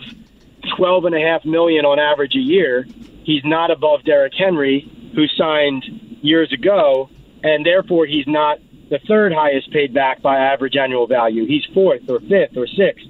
twelve 0.77 1.05
and 1.05 1.15
a 1.15 1.21
half 1.21 1.45
million 1.45 1.85
on 1.85 1.99
average 1.99 2.35
a 2.35 2.41
year. 2.41 2.87
He's 3.25 3.45
not 3.45 3.71
above 3.71 4.05
Derrick 4.05 4.35
Henry, 4.37 4.91
who 5.15 5.27
signed 5.29 5.85
years 6.23 6.53
ago, 6.53 7.09
and 7.43 7.65
therefore 7.65 8.07
he's 8.07 8.27
not 8.27 8.59
the 8.91 8.99
third 9.07 9.33
highest 9.33 9.73
paid 9.73 9.95
back 9.95 10.23
by 10.23 10.37
average 10.37 10.77
annual 10.77 11.07
value. 11.07 11.47
He's 11.47 11.65
fourth 11.73 12.03
or 12.09 12.21
fifth 12.21 12.57
or 12.57 12.67
sixth. 12.67 13.07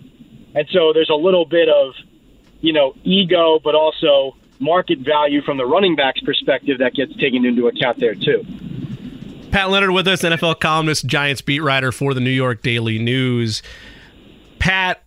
And 0.55 0.68
so 0.72 0.93
there's 0.93 1.10
a 1.10 1.16
little 1.16 1.44
bit 1.44 1.68
of, 1.68 1.94
you 2.60 2.72
know, 2.72 2.94
ego, 3.02 3.59
but 3.62 3.74
also 3.74 4.36
market 4.60 5.01
value 5.01 5.43
from 5.43 5.56
the 5.56 5.66
running 5.66 5.97
back's 5.97 6.20
perspective 6.20 6.78
that 6.78 6.94
gets 6.94 7.14
taken 7.16 7.44
into 7.44 7.66
account 7.66 7.98
there 7.98 8.14
too. 8.14 8.44
Pat 9.51 9.70
Leonard 9.70 9.90
with 9.90 10.09
us, 10.09 10.22
NFL 10.22 10.60
columnist, 10.60 11.06
Giants 11.06 11.40
beat 11.40 11.60
writer 11.60 11.93
for 11.93 12.14
the 12.14 12.20
New 12.20 12.31
York 12.31 12.62
Daily 12.62 12.98
News. 12.98 13.62
Pat, 14.59 15.03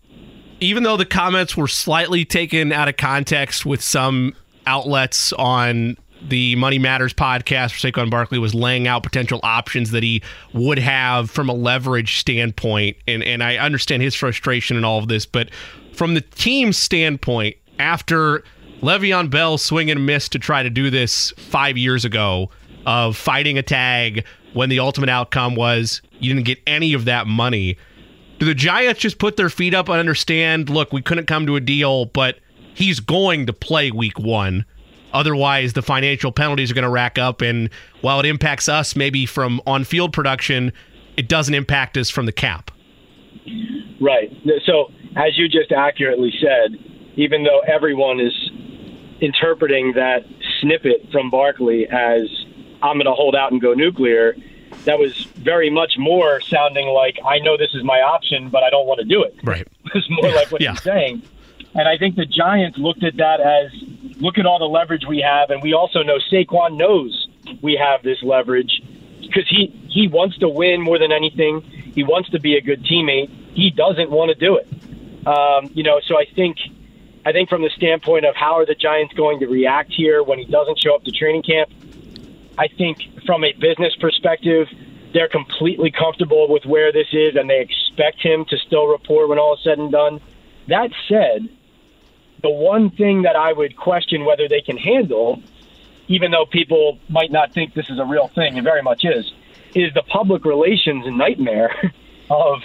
even 0.60 0.84
though 0.84 0.98
the 0.98 1.06
comments 1.06 1.56
were 1.56 1.68
slightly 1.68 2.26
taken 2.26 2.72
out 2.72 2.88
of 2.88 2.98
context 2.98 3.66
with 3.66 3.82
some 3.82 4.36
outlets 4.66 5.34
on 5.34 5.98
the 6.22 6.56
Money 6.56 6.80
Matters 6.80 7.14
podcast, 7.14 7.80
Saquon 7.80 8.10
Barkley 8.10 8.40
was 8.40 8.56
laying 8.56 8.88
out 8.88 9.04
potential 9.04 9.40
options 9.44 9.92
that 9.92 10.04
he 10.04 10.22
would 10.54 10.80
have 10.80 11.30
from 11.30 11.48
a 11.48 11.54
leverage 11.54 12.20
standpoint. 12.20 12.98
And, 13.08 13.24
and 13.24 13.44
I 13.44 13.58
understand 13.58 14.02
his 14.02 14.16
frustration 14.16 14.76
and 14.76 14.86
all 14.86 15.00
of 15.00 15.08
this, 15.08 15.26
but 15.26 15.50
from 15.94 16.16
the 16.16 16.22
team's 16.22 16.78
standpoint, 16.78 17.56
after 17.80 18.44
Le'Veon 18.82 19.30
Bell 19.30 19.58
swing 19.58 19.92
and 19.92 20.06
miss 20.06 20.30
to 20.30 20.40
try 20.40 20.64
to 20.64 20.70
do 20.70 20.90
this 20.90 21.32
five 21.38 21.78
years 21.78 22.06
ago 22.06 22.50
of 22.86 23.16
fighting 23.16 23.58
a 23.58 23.64
tag 23.64 24.26
when 24.54 24.70
the 24.70 24.80
ultimate 24.80 25.10
outcome 25.10 25.56
was 25.56 26.02
you 26.20 26.34
didn't 26.34 26.46
get 26.46 26.60
any 26.66 26.94
of 26.94 27.06
that 27.06 27.28
money. 27.28 27.78
Do 28.40 28.46
the 28.46 28.54
Giants 28.54 29.00
just 29.00 29.18
put 29.18 29.36
their 29.36 29.50
feet 29.50 29.74
up 29.74 29.90
and 29.90 29.98
understand, 29.98 30.70
look, 30.70 30.94
we 30.94 31.02
couldn't 31.02 31.26
come 31.26 31.46
to 31.48 31.56
a 31.56 31.60
deal, 31.60 32.06
but 32.06 32.38
he's 32.74 33.00
going 33.00 33.48
to 33.48 33.54
play 33.54 33.92
week 33.92 34.20
one. 34.20 34.66
Otherwise, 35.14 35.74
the 35.74 35.82
financial 35.82 36.32
penalties 36.32 36.70
are 36.70 36.76
going 36.76 36.84
to 36.84 36.90
rack 36.90 37.18
up. 37.18 37.42
And 37.42 37.70
while 38.02 38.20
it 38.20 38.26
impacts 38.26 38.70
us 38.70 38.96
maybe 38.96 39.26
from 39.26 39.62
on 39.66 39.84
field 39.84 40.14
production, 40.14 40.72
it 41.16 41.28
doesn't 41.28 41.56
impact 41.56 41.98
us 41.98 42.10
from 42.10 42.26
the 42.26 42.32
cap. 42.32 42.70
Right. 44.00 44.32
So, 44.66 44.92
as 45.16 45.38
you 45.38 45.48
just 45.48 45.72
accurately 45.72 46.32
said, 46.40 46.78
even 47.16 47.44
though 47.44 47.62
everyone 47.62 48.20
is 48.20 48.52
interpreting 49.22 49.94
that 49.96 50.20
snippet 50.62 51.08
from 51.12 51.32
Barkley 51.32 51.88
as 51.88 52.22
I'm 52.84 52.98
going 52.98 53.06
to 53.06 53.14
hold 53.14 53.36
out 53.36 53.52
and 53.52 53.60
go 53.60 53.74
nuclear, 53.74 54.36
that 54.86 54.98
was 55.00 55.24
very 55.36 55.70
much 55.70 55.98
more 55.98 56.40
sounding 56.42 56.88
like 56.90 57.18
I 57.26 57.40
know 57.40 57.58
this 57.58 57.74
is 57.74 57.84
my 57.84 58.02
option, 58.02 58.50
but 58.50 58.64
I 58.64 58.70
don't 58.70 58.88
want 58.88 59.00
to 59.00 59.06
do 59.06 59.24
it. 59.24 59.36
Right. 59.44 59.68
It 59.88 59.94
was 59.94 60.10
more 60.10 60.32
like 60.34 60.52
what 60.52 60.62
Yeah. 60.62 60.72
he's 60.72 60.84
saying. 60.84 61.22
And 61.74 61.88
I 61.88 61.98
think 61.98 62.16
the 62.16 62.26
Giants 62.26 62.78
looked 62.78 63.04
at 63.04 63.16
that 63.18 63.40
as 63.40 63.72
look 64.20 64.38
at 64.38 64.46
all 64.46 64.60
the 64.60 64.66
leverage 64.68 65.06
we 65.08 65.20
have, 65.20 65.50
and 65.50 65.62
we 65.62 65.74
also 65.74 66.04
know 66.04 66.18
Saquon 66.32 66.76
knows 66.78 67.28
we 67.62 67.76
have 67.76 68.04
this 68.04 68.22
leverage 68.24 68.82
because 69.22 69.48
he 69.50 69.68
he 69.90 70.08
wants 70.08 70.38
to 70.40 70.50
win 70.50 70.82
more 70.82 70.98
than 71.00 71.12
anything. 71.12 71.62
He 71.96 72.04
wants 72.04 72.30
to 72.32 72.40
be 72.40 72.56
a 72.58 72.62
good 72.62 72.84
teammate. 72.84 73.30
He 73.54 73.70
doesn't 73.72 74.10
want 74.12 74.30
to 74.30 74.36
do 74.36 74.58
it. 74.58 74.68
Um, 75.28 75.70
you 75.74 75.84
know, 75.84 76.00
so 76.06 76.18
I 76.18 76.26
think 76.36 76.58
I 77.26 77.32
think 77.32 77.50
from 77.50 77.62
the 77.62 77.70
standpoint 77.76 78.26
of 78.26 78.36
how 78.36 78.54
are 78.58 78.66
the 78.66 78.76
Giants 78.76 79.14
going 79.14 79.40
to 79.40 79.48
react 79.48 79.92
here 79.94 80.24
when 80.24 80.38
he 80.40 80.46
doesn't 80.46 80.80
show 80.80 80.96
up 80.96 81.04
to 81.04 81.12
training 81.12 81.44
camp, 81.44 81.70
I 82.58 82.68
think 82.68 83.00
from 83.26 83.44
a 83.44 83.54
business 83.54 83.96
perspective, 84.00 84.68
they're 85.14 85.28
completely 85.28 85.92
comfortable 85.92 86.48
with 86.50 86.66
where 86.66 86.92
this 86.92 87.08
is, 87.12 87.36
and 87.36 87.50
they 87.50 87.62
expect 87.62 88.22
him 88.22 88.46
to 88.46 88.58
still 88.58 88.88
report 88.88 89.30
when 89.30 89.40
all 89.40 89.54
is 89.54 89.60
said 89.64 89.78
and 89.78 89.92
done. 89.92 90.22
That 90.68 90.90
said, 91.08 91.50
the 92.42 92.50
one 92.50 92.90
thing 92.90 93.24
that 93.24 93.36
I 93.36 93.54
would 93.54 93.78
question 93.78 94.26
whether 94.26 94.48
they 94.48 94.62
can 94.62 94.78
handle, 94.78 95.42
even 96.08 96.32
though 96.32 96.46
people 96.46 97.00
might 97.10 97.32
not 97.32 97.54
think 97.54 97.74
this 97.74 97.90
is 97.90 98.00
a 98.00 98.06
real 98.06 98.28
thing, 98.28 98.58
it 98.58 98.64
very 98.64 98.82
much 98.82 99.06
is, 99.06 99.32
is 99.76 99.94
the 99.94 100.04
public 100.04 100.46
relations 100.46 101.06
nightmare 101.08 101.94
of 102.30 102.62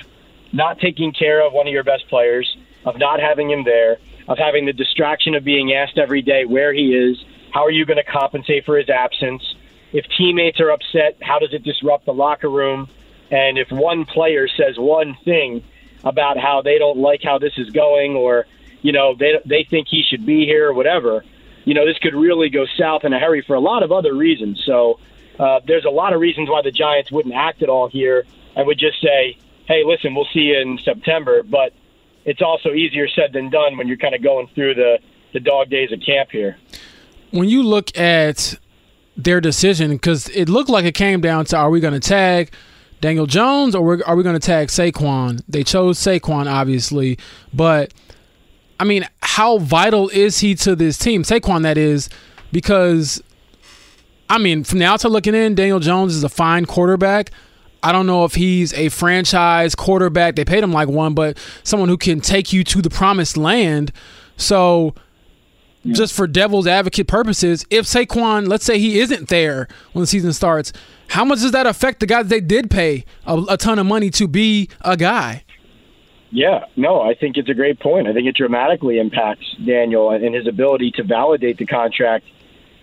not 0.53 0.79
taking 0.79 1.13
care 1.13 1.47
of 1.47 1.53
one 1.53 1.67
of 1.67 1.73
your 1.73 1.85
best 1.85 2.09
players, 2.09 2.57
of 2.85 2.99
not 2.99 3.21
having 3.21 3.51
him 3.51 3.65
there, 3.65 3.99
of 4.29 4.39
having 4.39 4.67
the 4.67 4.73
distraction 4.73 5.35
of 5.35 5.45
being 5.45 5.73
asked 5.73 5.99
every 5.99 6.23
day 6.23 6.45
where 6.45 6.73
he 6.73 6.95
is, 6.95 7.23
how 7.53 7.65
are 7.65 7.71
you 7.71 7.85
going 7.85 7.99
to 7.99 8.05
compensate 8.05 8.65
for 8.65 8.77
his 8.77 8.89
absence? 8.89 9.43
If 9.93 10.07
teammates 10.17 10.61
are 10.61 10.71
upset, 10.71 11.19
how 11.21 11.39
does 11.39 11.53
it 11.53 11.63
disrupt 11.63 12.07
the 12.07 12.15
locker 12.15 12.49
room? 12.49 12.89
And 13.31 13.59
if 13.59 13.71
one 13.71 14.05
player 14.05 14.49
says 14.49 14.79
one 14.79 15.17
thing 15.25 15.63
about 16.05 16.39
how 16.39 16.63
they 16.63 16.79
don't 16.79 16.99
like 16.99 17.23
how 17.23 17.39
this 17.39 17.53
is 17.57 17.71
going 17.71 18.15
or, 18.17 18.47
you 18.81 18.93
know, 18.93 19.15
they, 19.15 19.35
they 19.45 19.65
think 19.69 19.89
he 19.89 20.03
should 20.03 20.27
be 20.27 20.45
here 20.45 20.69
or 20.69 20.73
whatever, 20.73 21.25
you 21.65 21.75
know, 21.75 21.87
this 21.87 21.99
could 21.99 22.15
really 22.15 22.49
go 22.49 22.67
south 22.79 23.05
in 23.05 23.13
a 23.13 23.19
hurry 23.19 23.43
for 23.47 23.55
a 23.55 23.61
lot 23.61 23.83
of 23.83 23.93
other 23.93 24.15
reasons. 24.15 24.63
So 24.67 24.99
uh, 25.39 25.61
there's 25.67 25.85
a 25.85 25.91
lot 25.91 26.13
of 26.13 26.21
reasons 26.21 26.49
why 26.49 26.63
the 26.63 26.73
Giants 26.73 27.13
wouldn't 27.13 27.35
act 27.35 27.63
at 27.63 27.69
all 27.69 27.89
here 27.89 28.25
and 28.57 28.67
would 28.67 28.79
just 28.79 29.01
say, 29.01 29.37
hey, 29.67 29.85
listen, 29.85 30.15
we'll 30.15 30.29
see 30.33 30.41
you 30.41 30.59
in 30.59 30.79
September. 30.79 31.43
But 31.43 31.73
it's 32.25 32.43
also 32.43 32.71
easier 32.71 33.09
said 33.09 33.33
than 33.33 33.51
done 33.51 33.77
when 33.77 33.89
you're 33.89 33.97
kind 33.97 34.15
of 34.15 34.23
going 34.23 34.49
through 34.55 34.75
the, 34.75 34.99
the 35.33 35.41
dog 35.41 35.71
days 35.71 35.93
of 35.93 36.01
camp 36.05 36.31
here 36.31 36.57
when 37.33 37.49
you 37.49 37.63
look 37.63 37.97
at 37.99 38.55
their 39.17 39.41
decision, 39.41 39.93
because 39.93 40.29
it 40.31 40.49
looked 40.49 40.71
like 40.71 40.85
it 40.85 40.95
came 40.95 41.21
down 41.21 41.45
to 41.47 41.57
are 41.57 41.71
we 41.71 41.81
going 41.81 41.95
to 41.95 42.01
tag 42.01 42.53
Daniel 43.01 43.27
Jones 43.27 43.75
or 43.75 44.07
are 44.07 44.17
we 44.17 44.23
going 44.23 44.39
to 44.39 44.47
tag 44.47 44.69
Saquon? 44.69 45.43
They 45.49 45.65
chose 45.65 45.99
Saquon, 45.99 46.51
obviously, 46.51 47.19
but 47.53 47.93
I 48.81 48.85
mean, 48.85 49.07
how 49.21 49.59
vital 49.59 50.09
is 50.09 50.39
he 50.39 50.55
to 50.57 50.75
this 50.75 50.99
team? 50.99 51.23
Saquon, 51.23 51.63
that 51.63 51.77
is, 51.77 52.09
because 52.53 53.23
I 54.31 54.39
mean, 54.39 54.65
from 54.65 54.79
the 54.79 54.87
outside 54.87 55.11
looking 55.11 55.35
in, 55.35 55.55
Daniel 55.55 55.79
Jones 55.79 56.15
is 56.15 56.25
a 56.25 56.29
fine 56.29 56.65
quarterback. 56.65 57.31
I 57.83 57.93
don't 57.93 58.07
know 58.07 58.25
if 58.25 58.35
he's 58.35 58.73
a 58.75 58.89
franchise 58.89 59.75
quarterback. 59.75 60.37
They 60.37 60.45
paid 60.45 60.65
him 60.65 60.73
like 60.73 60.89
one, 60.89 61.15
but 61.15 61.37
someone 61.65 61.89
who 61.89 61.99
can 61.99 62.21
take 62.21 62.53
you 62.53 62.65
to 62.65 62.81
the 62.81 62.89
promised 62.89 63.37
land. 63.37 63.93
So 64.37 64.95
yeah. 65.83 65.95
just 65.95 66.15
for 66.15 66.27
devil's 66.27 66.67
advocate 66.67 67.09
purposes, 67.09 67.67
if 67.71 67.87
Saquon, 67.87 68.49
let's 68.49 68.65
say 68.65 68.79
he 68.79 69.01
isn't 69.01 69.29
there 69.29 69.69
when 69.93 70.03
the 70.03 70.07
season 70.07 70.33
starts, 70.33 70.73
how 71.09 71.25
much 71.25 71.41
does 71.41 71.53
that 71.53 71.67
affect 71.67 72.01
the 72.01 72.07
guys 72.07 72.29
they 72.29 72.41
did 72.41 72.71
pay 72.71 73.05
a, 73.27 73.37
a 73.51 73.57
ton 73.57 73.79
of 73.79 73.87
money 73.87 74.11
to 74.11 74.29
be 74.29 74.69
a 74.83 74.97
guy? 74.97 75.45
Yeah, 76.31 76.65
no, 76.77 77.03
I 77.03 77.15
think 77.15 77.37
it's 77.37 77.51
a 77.51 77.55
great 77.55 77.79
point. 77.79 78.09
I 78.09 78.15
think 78.15 78.27
it 78.27 78.37
dramatically 78.37 78.99
impacts 78.99 79.55
Daniel 79.65 80.11
and 80.11 80.35
his 80.35 80.47
ability 80.47 80.93
to 80.93 81.03
validate 81.03 81.59
the 81.59 81.67
contract 81.67 82.25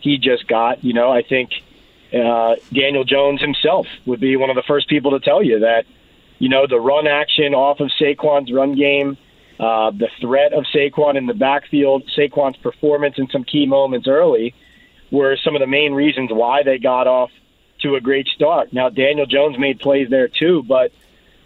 he 0.02 0.18
just 0.20 0.48
got. 0.48 0.84
You 0.84 0.94
know, 0.94 1.12
I 1.12 1.24
think 1.24 1.52
uh, 2.14 2.58
Daniel 2.72 3.04
Jones 3.04 3.42
himself 3.42 3.88
would 4.06 4.20
be 4.20 4.36
one 4.36 4.52
of 4.52 4.56
the 4.56 4.64
first 4.64 4.88
people 4.88 5.12
to 5.12 5.20
tell 5.20 5.42
you 5.42 5.60
that, 5.60 5.86
you 6.38 6.48
know, 6.48 6.68
the 6.68 6.80
run 6.80 7.08
action 7.08 7.56
off 7.56 7.80
of 7.80 7.90
Saquon's 8.00 8.52
run 8.52 8.76
game– 8.76 9.18
uh, 9.60 9.91
the 9.91 10.07
threat 10.22 10.53
of 10.53 10.64
Saquon 10.73 11.18
in 11.18 11.26
the 11.26 11.34
backfield, 11.34 12.10
Saquon's 12.18 12.57
performance 12.57 13.15
in 13.18 13.27
some 13.30 13.44
key 13.44 13.65
moments 13.65 14.07
early 14.07 14.56
were 15.11 15.38
some 15.44 15.56
of 15.56 15.60
the 15.60 15.68
main 15.68 15.94
reasons 15.94 16.31
why 16.31 16.64
they 16.64 16.77
got 16.77 17.07
off 17.07 17.31
to 17.81 17.95
a 17.95 18.02
great 18.02 18.27
start. 18.27 18.72
Now, 18.72 18.90
Daniel 18.90 19.26
Jones 19.26 19.57
made 19.57 19.80
plays 19.80 20.10
there 20.10 20.27
too, 20.27 20.64
but 20.64 20.91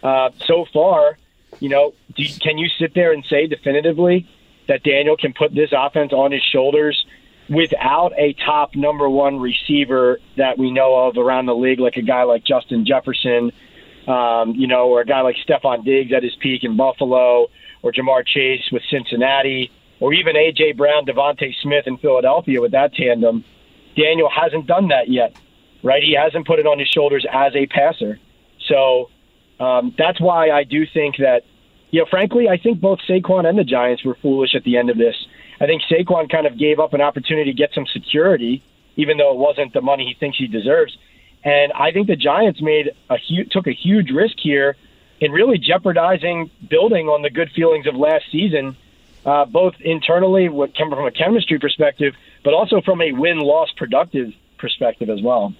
uh, 0.02 0.30
so 0.44 0.64
far, 0.72 1.18
you 1.60 1.68
know, 1.68 1.94
you, 2.16 2.28
can 2.40 2.58
you 2.58 2.68
sit 2.78 2.94
there 2.94 3.12
and 3.12 3.24
say 3.24 3.46
definitively 3.46 4.28
that 4.68 4.82
Daniel 4.82 5.16
can 5.16 5.32
put 5.32 5.54
this 5.54 5.70
offense 5.76 6.12
on 6.12 6.32
his 6.32 6.42
shoulders 6.42 7.04
without 7.48 8.12
a 8.16 8.32
top 8.34 8.74
number 8.74 9.08
one 9.08 9.38
receiver 9.38 10.18
that 10.36 10.56
we 10.56 10.70
know 10.70 11.08
of 11.08 11.16
around 11.18 11.46
the 11.46 11.54
league, 11.54 11.80
like 11.80 11.96
a 11.96 12.02
guy 12.02 12.22
like 12.22 12.44
Justin 12.44 12.86
Jefferson, 12.86 13.52
um, 14.06 14.54
you 14.54 14.66
know, 14.66 14.88
or 14.88 15.00
a 15.00 15.06
guy 15.06 15.20
like 15.20 15.36
Stefon 15.46 15.84
Diggs 15.84 16.12
at 16.12 16.22
his 16.22 16.34
peak 16.36 16.64
in 16.64 16.76
Buffalo, 16.76 17.48
or 17.84 17.92
Ja'Marr 17.92 18.26
Chase 18.26 18.62
with 18.72 18.82
Cincinnati, 18.90 19.70
or 20.00 20.14
even 20.14 20.36
A.J. 20.36 20.72
Brown, 20.72 21.04
DeVonta 21.04 21.54
Smith 21.62 21.86
in 21.86 21.98
Philadelphia 21.98 22.60
with 22.60 22.72
that 22.72 22.94
tandem. 22.94 23.44
Daniel 23.94 24.30
hasn't 24.30 24.66
done 24.66 24.88
that 24.88 25.08
yet, 25.08 25.36
right? 25.82 26.02
He 26.02 26.14
hasn't 26.14 26.46
put 26.46 26.58
it 26.58 26.66
on 26.66 26.78
his 26.78 26.88
shoulders 26.88 27.26
as 27.30 27.54
a 27.54 27.66
passer. 27.66 28.18
So 28.68 29.10
um, 29.60 29.94
that's 29.98 30.18
why 30.18 30.50
I 30.50 30.64
do 30.64 30.86
think 30.86 31.16
that, 31.18 31.42
you 31.90 32.00
know, 32.00 32.06
frankly, 32.08 32.48
I 32.48 32.56
think 32.56 32.80
both 32.80 33.00
Saquon 33.06 33.46
and 33.46 33.58
the 33.58 33.64
Giants 33.64 34.02
were 34.02 34.16
foolish 34.20 34.54
at 34.54 34.64
the 34.64 34.78
end 34.78 34.88
of 34.88 34.96
this. 34.96 35.14
I 35.60 35.66
think 35.66 35.82
Saquon 35.82 36.30
kind 36.30 36.46
of 36.46 36.58
gave 36.58 36.80
up 36.80 36.94
an 36.94 37.02
opportunity 37.02 37.52
to 37.52 37.56
get 37.56 37.74
some 37.74 37.86
security, 37.92 38.62
even 38.96 39.18
though 39.18 39.32
it 39.32 39.38
wasn't 39.38 39.74
the 39.74 39.82
money 39.82 40.06
he 40.06 40.18
thinks 40.18 40.38
he 40.38 40.46
deserves. 40.46 40.96
And 41.44 41.70
I 41.74 41.92
think 41.92 42.06
the 42.06 42.16
Giants 42.16 42.62
made 42.62 42.92
a 43.10 43.18
hu- 43.18 43.44
took 43.44 43.66
a 43.66 43.72
huge 43.72 44.10
risk 44.10 44.36
here 44.42 44.74
and 45.24 45.32
really 45.32 45.56
jeopardizing 45.56 46.50
building 46.68 47.08
on 47.08 47.22
the 47.22 47.30
good 47.30 47.50
feelings 47.52 47.86
of 47.86 47.94
last 47.96 48.24
season, 48.30 48.76
uh, 49.24 49.46
both 49.46 49.74
internally, 49.80 50.50
what 50.50 50.76
from 50.76 50.92
a 51.06 51.10
chemistry 51.10 51.58
perspective, 51.58 52.14
but 52.44 52.52
also 52.52 52.82
from 52.82 53.00
a 53.00 53.10
win 53.12 53.38
loss 53.38 53.72
productive 53.72 54.34
perspective 54.58 55.08
as 55.08 55.22
well. 55.22 55.54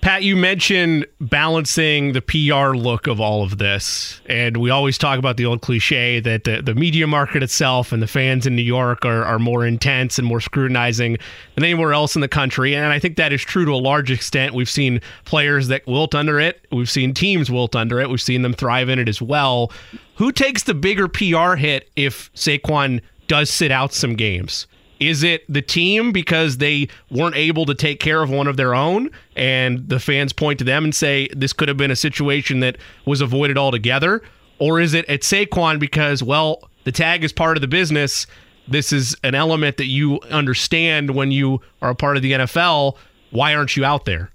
Pat, 0.00 0.22
you 0.22 0.36
mentioned 0.36 1.06
balancing 1.20 2.12
the 2.12 2.22
PR 2.22 2.76
look 2.76 3.08
of 3.08 3.20
all 3.20 3.42
of 3.42 3.58
this. 3.58 4.20
And 4.26 4.58
we 4.58 4.70
always 4.70 4.96
talk 4.96 5.18
about 5.18 5.36
the 5.36 5.44
old 5.44 5.60
cliche 5.60 6.20
that 6.20 6.44
the, 6.44 6.62
the 6.62 6.74
media 6.74 7.06
market 7.06 7.42
itself 7.42 7.90
and 7.90 8.00
the 8.00 8.06
fans 8.06 8.46
in 8.46 8.54
New 8.54 8.62
York 8.62 9.04
are, 9.04 9.24
are 9.24 9.40
more 9.40 9.66
intense 9.66 10.16
and 10.18 10.26
more 10.26 10.40
scrutinizing 10.40 11.18
than 11.56 11.64
anywhere 11.64 11.92
else 11.92 12.14
in 12.14 12.20
the 12.20 12.28
country. 12.28 12.76
And 12.76 12.86
I 12.86 13.00
think 13.00 13.16
that 13.16 13.32
is 13.32 13.42
true 13.42 13.64
to 13.64 13.72
a 13.72 13.76
large 13.76 14.10
extent. 14.10 14.54
We've 14.54 14.70
seen 14.70 15.00
players 15.24 15.66
that 15.68 15.86
wilt 15.86 16.14
under 16.14 16.38
it, 16.38 16.64
we've 16.70 16.90
seen 16.90 17.12
teams 17.12 17.50
wilt 17.50 17.74
under 17.74 18.00
it, 18.00 18.08
we've 18.08 18.22
seen 18.22 18.42
them 18.42 18.54
thrive 18.54 18.88
in 18.88 19.00
it 19.00 19.08
as 19.08 19.20
well. 19.20 19.72
Who 20.14 20.30
takes 20.30 20.62
the 20.62 20.74
bigger 20.74 21.08
PR 21.08 21.54
hit 21.54 21.90
if 21.96 22.32
Saquon 22.34 23.00
does 23.26 23.50
sit 23.50 23.72
out 23.72 23.92
some 23.92 24.14
games? 24.14 24.68
Is 25.00 25.22
it 25.22 25.44
the 25.48 25.62
team 25.62 26.12
because 26.12 26.58
they 26.58 26.88
weren't 27.10 27.36
able 27.36 27.66
to 27.66 27.74
take 27.74 28.00
care 28.00 28.22
of 28.22 28.30
one 28.30 28.46
of 28.46 28.56
their 28.56 28.74
own 28.74 29.10
and 29.36 29.88
the 29.88 30.00
fans 30.00 30.32
point 30.32 30.58
to 30.58 30.64
them 30.64 30.84
and 30.84 30.94
say 30.94 31.28
this 31.36 31.52
could 31.52 31.68
have 31.68 31.76
been 31.76 31.90
a 31.90 31.96
situation 31.96 32.60
that 32.60 32.76
was 33.04 33.20
avoided 33.20 33.56
altogether? 33.56 34.22
Or 34.58 34.80
is 34.80 34.94
it 34.94 35.08
at 35.08 35.20
Saquon 35.20 35.78
because, 35.78 36.22
well, 36.22 36.68
the 36.84 36.92
tag 36.92 37.22
is 37.22 37.32
part 37.32 37.56
of 37.56 37.60
the 37.60 37.68
business? 37.68 38.26
This 38.66 38.92
is 38.92 39.16
an 39.22 39.34
element 39.34 39.76
that 39.76 39.86
you 39.86 40.20
understand 40.30 41.14
when 41.14 41.30
you 41.30 41.60
are 41.80 41.90
a 41.90 41.94
part 41.94 42.16
of 42.16 42.22
the 42.22 42.32
NFL. 42.32 42.96
Why 43.30 43.54
aren't 43.54 43.76
you 43.76 43.84
out 43.84 44.04
there? 44.04 44.30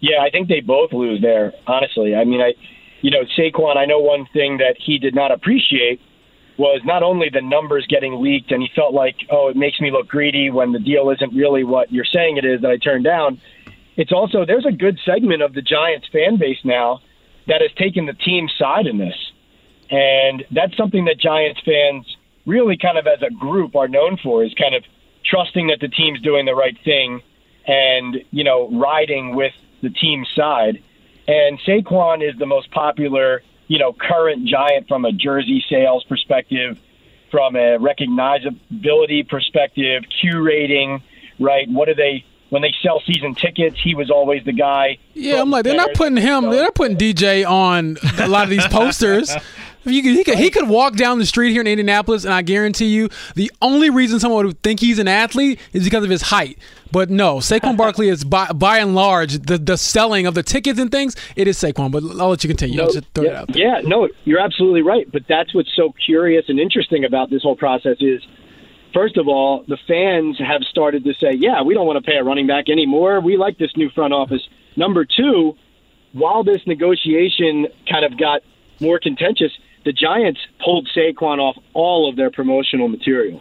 Yeah, 0.00 0.20
I 0.20 0.30
think 0.30 0.48
they 0.48 0.60
both 0.60 0.92
lose 0.92 1.22
there, 1.22 1.52
honestly. 1.66 2.14
I 2.14 2.24
mean, 2.24 2.40
I, 2.40 2.54
you 3.00 3.10
know, 3.10 3.22
Saquon, 3.38 3.76
I 3.76 3.86
know 3.86 4.00
one 4.00 4.26
thing 4.32 4.58
that 4.58 4.76
he 4.78 4.98
did 4.98 5.14
not 5.14 5.30
appreciate 5.30 6.00
was 6.58 6.80
not 6.84 7.02
only 7.02 7.28
the 7.30 7.40
numbers 7.40 7.86
getting 7.88 8.20
leaked 8.20 8.50
and 8.50 8.62
he 8.62 8.68
felt 8.74 8.94
like, 8.94 9.16
oh, 9.30 9.48
it 9.48 9.56
makes 9.56 9.80
me 9.80 9.90
look 9.90 10.08
greedy 10.08 10.50
when 10.50 10.72
the 10.72 10.78
deal 10.78 11.10
isn't 11.10 11.34
really 11.34 11.64
what 11.64 11.90
you're 11.92 12.04
saying 12.04 12.36
it 12.36 12.44
is 12.44 12.60
that 12.60 12.70
I 12.70 12.76
turned 12.76 13.04
down. 13.04 13.40
It's 13.96 14.12
also, 14.12 14.44
there's 14.44 14.66
a 14.66 14.72
good 14.72 14.98
segment 15.04 15.42
of 15.42 15.54
the 15.54 15.62
Giants 15.62 16.08
fan 16.12 16.36
base 16.36 16.58
now 16.64 17.00
that 17.46 17.60
has 17.60 17.70
taken 17.76 18.06
the 18.06 18.12
team 18.12 18.48
side 18.58 18.86
in 18.86 18.98
this. 18.98 19.14
And 19.90 20.44
that's 20.50 20.76
something 20.76 21.04
that 21.06 21.18
Giants 21.18 21.60
fans 21.64 22.06
really 22.46 22.76
kind 22.76 22.98
of 22.98 23.06
as 23.06 23.22
a 23.22 23.30
group 23.30 23.76
are 23.76 23.88
known 23.88 24.16
for 24.22 24.44
is 24.44 24.54
kind 24.54 24.74
of 24.74 24.84
trusting 25.24 25.68
that 25.68 25.80
the 25.80 25.88
team's 25.88 26.20
doing 26.20 26.46
the 26.46 26.54
right 26.54 26.76
thing 26.84 27.20
and, 27.66 28.16
you 28.30 28.44
know, 28.44 28.68
riding 28.70 29.34
with 29.34 29.52
the 29.82 29.90
team 29.90 30.24
side. 30.34 30.82
And 31.28 31.60
Saquon 31.60 32.26
is 32.26 32.38
the 32.38 32.46
most 32.46 32.70
popular 32.72 33.42
you 33.72 33.78
know, 33.78 33.94
current 33.94 34.46
Giant 34.46 34.86
from 34.86 35.06
a 35.06 35.12
jersey 35.12 35.64
sales 35.70 36.04
perspective, 36.06 36.76
from 37.30 37.56
a 37.56 37.78
recognizability 37.78 39.26
perspective, 39.26 40.02
Q 40.20 40.42
rating, 40.42 41.02
right? 41.40 41.66
What 41.70 41.88
do 41.88 41.94
they 41.94 42.22
when 42.52 42.60
they 42.60 42.74
sell 42.82 43.00
season 43.06 43.34
tickets? 43.34 43.80
He 43.82 43.94
was 43.94 44.10
always 44.10 44.44
the 44.44 44.52
guy. 44.52 44.98
Yeah, 45.14 45.40
I'm 45.40 45.50
like 45.50 45.64
they're 45.64 45.74
not 45.74 45.94
putting 45.94 46.18
him. 46.18 46.50
They're 46.50 46.64
not 46.64 46.74
putting 46.74 46.98
DJ 46.98 47.48
on 47.48 47.96
a 48.18 48.28
lot 48.28 48.44
of 48.44 48.50
these 48.50 48.66
posters. 48.68 49.34
Could, 49.84 49.92
he, 49.92 50.22
could, 50.22 50.38
he 50.38 50.50
could 50.50 50.68
walk 50.68 50.94
down 50.94 51.18
the 51.18 51.26
street 51.26 51.50
here 51.50 51.62
in 51.62 51.66
Indianapolis, 51.66 52.24
and 52.24 52.32
I 52.32 52.42
guarantee 52.42 52.86
you, 52.86 53.08
the 53.34 53.50
only 53.60 53.90
reason 53.90 54.20
someone 54.20 54.46
would 54.46 54.62
think 54.62 54.78
he's 54.78 55.00
an 55.00 55.08
athlete 55.08 55.58
is 55.72 55.82
because 55.82 56.04
of 56.04 56.10
his 56.10 56.22
height. 56.22 56.58
But 56.92 57.10
no, 57.10 57.36
Saquon 57.38 57.76
Barkley 57.78 58.08
is 58.08 58.22
by, 58.22 58.52
by 58.52 58.78
and 58.78 58.94
large 58.94 59.38
the, 59.38 59.58
the 59.58 59.76
selling 59.76 60.26
of 60.26 60.34
the 60.34 60.42
tickets 60.42 60.78
and 60.78 60.90
things. 60.90 61.16
It 61.34 61.48
is 61.48 61.56
Saquon, 61.56 61.90
but 61.90 62.04
I'll 62.20 62.28
let 62.28 62.44
you 62.44 62.48
continue. 62.48 62.76
No, 62.76 62.90
yeah, 63.20 63.44
yeah, 63.48 63.80
no, 63.82 64.08
you're 64.24 64.38
absolutely 64.40 64.82
right. 64.82 65.10
But 65.10 65.22
that's 65.28 65.52
what's 65.54 65.74
so 65.74 65.92
curious 66.04 66.44
and 66.48 66.60
interesting 66.60 67.04
about 67.04 67.30
this 67.30 67.42
whole 67.42 67.56
process 67.56 67.96
is, 68.00 68.22
first 68.92 69.16
of 69.16 69.28
all, 69.28 69.64
the 69.66 69.78
fans 69.88 70.38
have 70.38 70.62
started 70.64 71.04
to 71.04 71.14
say, 71.14 71.32
"Yeah, 71.32 71.62
we 71.62 71.74
don't 71.74 71.86
want 71.86 72.02
to 72.02 72.10
pay 72.10 72.16
a 72.18 72.24
running 72.24 72.46
back 72.46 72.68
anymore. 72.68 73.20
We 73.20 73.36
like 73.36 73.58
this 73.58 73.76
new 73.76 73.90
front 73.90 74.12
office." 74.12 74.42
Number 74.76 75.04
two, 75.04 75.56
while 76.12 76.44
this 76.44 76.66
negotiation 76.66 77.68
kind 77.88 78.04
of 78.04 78.16
got 78.18 78.42
more 78.80 78.98
contentious, 78.98 79.52
the 79.84 79.92
Giants 79.92 80.40
pulled 80.64 80.88
Saquon 80.94 81.38
off 81.38 81.56
all 81.72 82.08
of 82.08 82.16
their 82.16 82.30
promotional 82.30 82.88
material. 82.88 83.40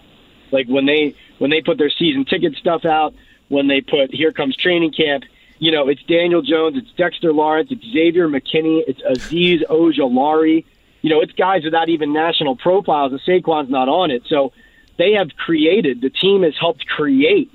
Like 0.52 0.68
when 0.68 0.86
they 0.86 1.16
when 1.38 1.50
they 1.50 1.62
put 1.62 1.78
their 1.78 1.90
season 1.90 2.26
ticket 2.26 2.56
stuff 2.56 2.86
out, 2.86 3.14
when 3.50 3.68
they 3.68 3.82
put 3.82 4.14
here 4.14 4.32
comes 4.32 4.56
training 4.56 4.92
camp, 4.92 5.24
you 5.60 5.72
know, 5.72 5.88
it's 5.88 6.02
Daniel 6.04 6.42
Jones, 6.42 6.78
it's 6.78 6.92
Dexter 6.98 7.34
Lawrence, 7.34 7.70
it's 7.72 7.84
Xavier 7.92 8.28
McKinney, 8.28 8.84
it's 8.88 9.02
Azeez 9.02 9.64
Ojulari. 9.68 10.66
You 11.02 11.10
know, 11.10 11.22
it's 11.22 11.34
guys 11.34 11.64
without 11.64 11.90
even 11.90 12.14
national 12.14 12.56
profiles, 12.56 13.12
and 13.12 13.22
Saquon's 13.22 13.70
not 13.70 13.90
on 13.90 14.12
it. 14.12 14.24
So 14.28 14.54
they 15.02 15.14
have 15.14 15.30
created, 15.36 16.00
the 16.00 16.12
team 16.12 16.44
has 16.44 16.54
helped 16.60 16.86
create 16.86 17.52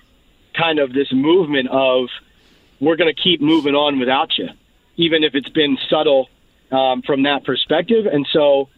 kind 0.52 0.80
of 0.80 0.92
this 0.92 1.12
movement 1.12 1.68
of 1.68 2.08
we're 2.80 2.96
going 2.96 3.14
to 3.14 3.22
keep 3.22 3.40
moving 3.40 3.76
on 3.76 4.00
without 4.00 4.36
you, 4.36 4.48
even 4.96 5.22
if 5.22 5.36
it's 5.36 5.48
been 5.50 5.78
subtle 5.88 6.28
um, 6.72 7.02
from 7.02 7.22
that 7.22 7.44
perspective. 7.44 8.06
And 8.06 8.26
so 8.32 8.68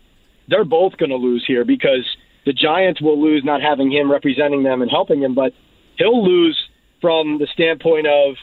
they're 0.49 0.67
both 0.67 0.99
going 0.99 1.09
to 1.11 1.17
lose 1.17 1.45
here 1.47 1.65
because 1.65 2.05
the 2.45 2.53
Giants 2.53 3.01
will 3.01 3.19
lose 3.19 3.43
not 3.43 3.63
having 3.63 3.91
him 3.91 4.13
representing 4.13 4.65
them 4.65 4.83
and 4.83 4.91
helping 4.91 5.23
him, 5.23 5.35
but 5.35 5.55
he'll 5.97 6.23
lose 6.23 6.59
from 7.01 7.39
the 7.39 7.47
standpoint 7.47 8.07
of 8.07 8.37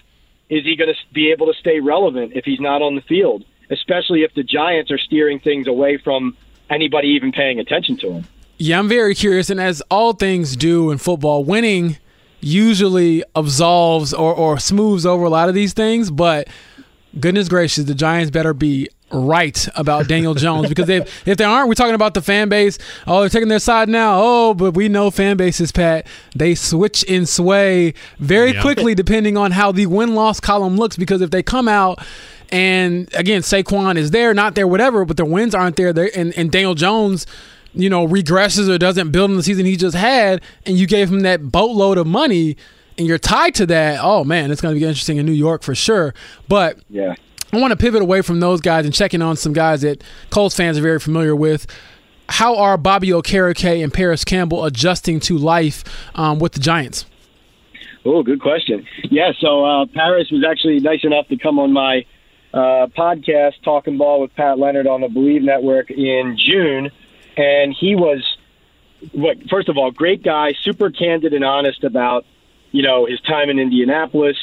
is 0.49 0.64
he 0.64 0.76
going 0.76 0.91
to 0.91 1.14
be 1.14 1.31
able 1.31 1.47
to 1.47 1.53
stay 1.60 1.80
relevant 1.80 2.34
if 2.35 2.45
he's 2.45 2.60
not 2.60 2.81
on 2.81 2.95
the 2.95 3.02
field, 3.02 3.45
especially 3.69 4.23
if 4.23 4.34
the 4.34 4.43
Giants 4.43 4.89
are 4.89 4.97
steering 4.97 5.39
things 5.39 5.68
away 5.68 5.97
from 5.97 6.35
anybody 6.68 7.10
even 7.10 7.31
paying 7.31 7.60
attention 7.60 7.97
to 7.97 8.11
him. 8.11 8.26
Yeah, 8.57 8.80
I'm 8.80 8.88
very 8.88 9.15
curious. 9.15 9.49
And 9.49 9.60
as 9.60 9.82
all 9.91 10.14
things 10.14 10.56
do 10.56 10.91
in 10.91 10.98
football, 10.98 11.44
winning 11.44 11.98
usually 12.40 13.23
absolves 13.36 14.14
or, 14.14 14.34
or 14.34 14.60
smooths 14.60 15.06
over 15.06 15.26
a 15.26 15.30
lot 15.30 15.49
of 15.49 15.56
these 15.56 15.73
things. 15.73 16.11
But 16.11 16.48
goodness 17.19 17.49
gracious, 17.49 17.86
the 17.86 17.95
Giants 17.95 18.32
better 18.32 18.53
be 18.53 18.90
right 19.11 19.68
about 19.76 20.07
Daniel 20.07 20.34
Jones 20.36 20.68
because 20.69 20.90
if 20.90 21.27
if 21.27 21.38
they 21.38 21.44
aren't, 21.44 21.68
we're 21.68 21.76
talking 21.76 21.95
about 21.95 22.14
the 22.14 22.22
fan 22.22 22.49
base. 22.49 22.77
Oh, 23.07 23.22
they're 23.22 23.30
taking 23.30 23.49
their 23.49 23.60
side 23.60 23.90
now. 23.90 24.19
Oh, 24.22 24.53
but 24.53 24.72
we 24.72 24.90
know 24.90 25.11
fan 25.11 25.38
bases, 25.38 25.72
Pat. 25.72 26.07
They 26.36 26.56
switch 26.56 27.03
and 27.10 27.27
sway 27.27 27.94
very 28.19 28.53
yeah. 28.53 28.61
quickly 28.61 28.95
depending 28.95 29.38
on 29.38 29.52
how 29.52 29.72
the 29.72 29.88
win 29.88 30.15
loss 30.15 30.40
column 30.40 30.77
looks. 30.77 30.98
Because 30.98 31.22
if 31.22 31.32
they 31.32 31.44
come 31.44 31.68
out 31.68 31.99
and 32.52 33.14
again 33.15 33.41
Saquon 33.41 33.98
is 33.98 34.11
there, 34.11 34.34
not 34.34 34.56
there, 34.56 34.68
whatever, 34.68 35.03
but 35.03 35.18
their 35.18 35.26
wins 35.26 35.56
aren't 35.56 35.76
there, 35.76 35.91
there 35.91 36.10
and, 36.15 36.32
and 36.38 36.52
Daniel 36.52 36.76
Jones 36.76 37.26
you 37.76 37.89
know, 37.89 38.07
regresses 38.07 38.69
or 38.69 38.77
doesn't 38.77 39.11
build 39.11 39.30
in 39.30 39.38
the 39.38 39.43
season 39.43 39.65
he 39.65 39.76
just 39.76 39.95
had, 39.95 40.41
and 40.65 40.77
you 40.77 40.88
gave 40.88 41.11
him 41.11 41.22
that 41.22 41.52
boatload 41.52 41.97
of 41.97 42.07
money, 42.07 42.56
and 42.97 43.06
you're 43.06 43.18
tied 43.18 43.53
to 43.56 43.65
that. 43.68 43.99
Oh 44.02 44.23
man, 44.23 44.52
it's 44.52 44.61
going 44.61 44.73
to 44.73 44.80
be 44.80 44.85
interesting 44.85 45.18
in 45.18 45.26
New 45.26 45.34
York 45.34 45.61
for 45.61 45.76
sure. 45.76 46.14
But 46.47 46.80
yeah, 46.89 47.15
I 47.52 47.60
want 47.60 47.72
to 47.72 47.77
pivot 47.77 48.02
away 48.02 48.22
from 48.22 48.39
those 48.39 48.61
guys 48.61 48.85
and 48.85 48.93
checking 48.93 49.22
on 49.22 49.35
some 49.35 49.53
guys 49.53 49.81
that 49.81 50.03
Colts 50.30 50.56
fans 50.56 50.77
are 50.77 50.81
very 50.81 50.99
familiar 50.99 51.35
with. 51.35 51.68
How 52.27 52.57
are 52.57 52.77
Bobby 52.77 53.10
Okereke 53.10 53.84
and 53.84 53.93
Parris 53.93 54.23
Campbell 54.23 54.65
adjusting 54.65 55.19
to 55.22 55.38
life 55.38 55.84
um, 56.15 56.39
with 56.39 56.53
the 56.53 56.60
Giants? 56.60 57.06
Oh, 58.03 58.23
good 58.23 58.41
question. 58.41 58.85
Yeah, 59.03 59.31
so 59.39 59.65
uh, 59.65 59.85
Parris 59.93 60.31
was 60.31 60.43
actually 60.49 60.80
nice 60.80 61.03
enough 61.03 61.27
to 61.27 61.38
come 61.38 61.60
on 61.60 61.72
my 61.72 62.06
uh, 62.53 62.88
podcast, 62.97 63.53
Talking 63.64 63.97
Ball 63.97 64.22
with 64.22 64.34
Pat 64.35 64.57
Leonard 64.57 64.88
on 64.88 65.02
the 65.02 65.07
Bleav 65.07 65.41
Network 65.41 65.91
in 65.91 66.38
June 66.38 66.89
and 67.38 67.74
he 67.74 67.95
was 67.95 68.38
what 69.12 69.38
first 69.49 69.70
of 69.70 69.78
all 69.78 69.91
great 69.91 70.24
guy 70.24 70.53
super 70.62 70.90
candid 70.90 71.34
and 71.34 71.44
honest 71.44 71.84
about 71.84 72.26
you 72.72 72.82
know 72.82 73.06
his 73.06 73.20
time 73.22 73.49
in 73.49 73.60
indianapolis 73.60 74.38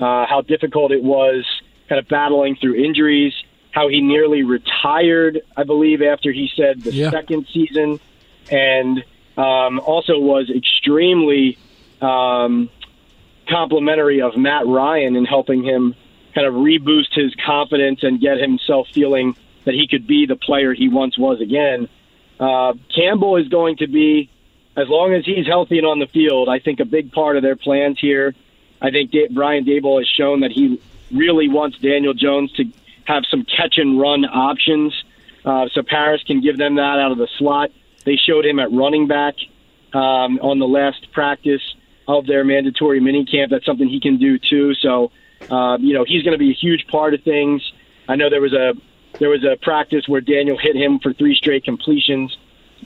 uh, 0.00 0.26
how 0.26 0.40
difficult 0.40 0.92
it 0.92 1.02
was 1.02 1.46
kind 1.88 1.98
of 1.98 2.08
battling 2.08 2.56
through 2.56 2.74
injuries 2.74 3.32
how 3.70 3.88
he 3.88 4.00
nearly 4.00 4.42
retired 4.42 5.40
i 5.56 5.62
believe 5.62 6.02
after 6.02 6.32
he 6.32 6.50
said 6.56 6.82
the 6.82 6.92
yeah. 6.92 7.10
second 7.10 7.46
season 7.52 8.00
and 8.50 9.04
um, 9.36 9.80
also 9.80 10.18
was 10.18 10.50
extremely 10.50 11.56
um, 12.00 12.68
complimentary 13.48 14.20
of 14.20 14.36
matt 14.36 14.66
ryan 14.66 15.16
in 15.16 15.24
helping 15.24 15.62
him 15.62 15.94
kind 16.34 16.46
of 16.46 16.54
reboost 16.54 17.12
his 17.12 17.34
confidence 17.46 18.02
and 18.02 18.20
get 18.20 18.38
himself 18.38 18.88
feeling 18.92 19.36
that 19.64 19.74
he 19.74 19.86
could 19.86 20.06
be 20.06 20.26
the 20.26 20.36
player 20.36 20.74
he 20.74 20.88
once 20.88 21.16
was 21.16 21.40
again 21.40 21.88
uh, 22.42 22.74
Campbell 22.94 23.36
is 23.36 23.48
going 23.48 23.76
to 23.76 23.86
be, 23.86 24.28
as 24.76 24.88
long 24.88 25.14
as 25.14 25.24
he's 25.24 25.46
healthy 25.46 25.78
and 25.78 25.86
on 25.86 26.00
the 26.00 26.08
field, 26.08 26.48
I 26.48 26.58
think 26.58 26.80
a 26.80 26.84
big 26.84 27.12
part 27.12 27.36
of 27.36 27.42
their 27.42 27.54
plans 27.56 28.00
here. 28.00 28.34
I 28.80 28.90
think 28.90 29.12
da- 29.12 29.28
Brian 29.28 29.64
Daboll 29.64 30.00
has 30.00 30.08
shown 30.08 30.40
that 30.40 30.50
he 30.50 30.80
really 31.12 31.48
wants 31.48 31.78
Daniel 31.78 32.14
Jones 32.14 32.50
to 32.54 32.64
have 33.04 33.22
some 33.30 33.44
catch 33.44 33.78
and 33.78 34.00
run 34.00 34.24
options. 34.24 34.92
Uh, 35.44 35.68
so 35.72 35.82
Parris 35.82 36.22
can 36.24 36.40
give 36.40 36.58
them 36.58 36.76
that 36.76 36.98
out 36.98 37.12
of 37.12 37.18
the 37.18 37.28
slot. 37.38 37.70
They 38.04 38.16
showed 38.16 38.44
him 38.44 38.58
at 38.58 38.72
running 38.72 39.06
back 39.06 39.34
um, 39.92 40.40
on 40.40 40.58
the 40.58 40.66
last 40.66 41.12
practice 41.12 41.62
of 42.08 42.26
their 42.26 42.44
mandatory 42.44 42.98
mini 42.98 43.24
camp. 43.24 43.50
That's 43.52 43.66
something 43.66 43.88
he 43.88 44.00
can 44.00 44.18
do 44.18 44.38
too. 44.38 44.74
So, 44.74 45.12
uh, 45.48 45.78
you 45.80 45.94
know, 45.94 46.04
he's 46.04 46.24
going 46.24 46.32
to 46.32 46.38
be 46.38 46.50
a 46.50 46.54
huge 46.54 46.88
part 46.88 47.14
of 47.14 47.22
things. 47.22 47.62
I 48.08 48.16
know 48.16 48.30
there 48.30 48.40
was 48.40 48.52
a 48.52 48.74
there 49.18 49.28
was 49.28 49.44
a 49.44 49.56
practice 49.62 50.08
where 50.08 50.20
Daniel 50.20 50.58
hit 50.58 50.76
him 50.76 50.98
for 50.98 51.12
three 51.12 51.34
straight 51.34 51.64
completions. 51.64 52.36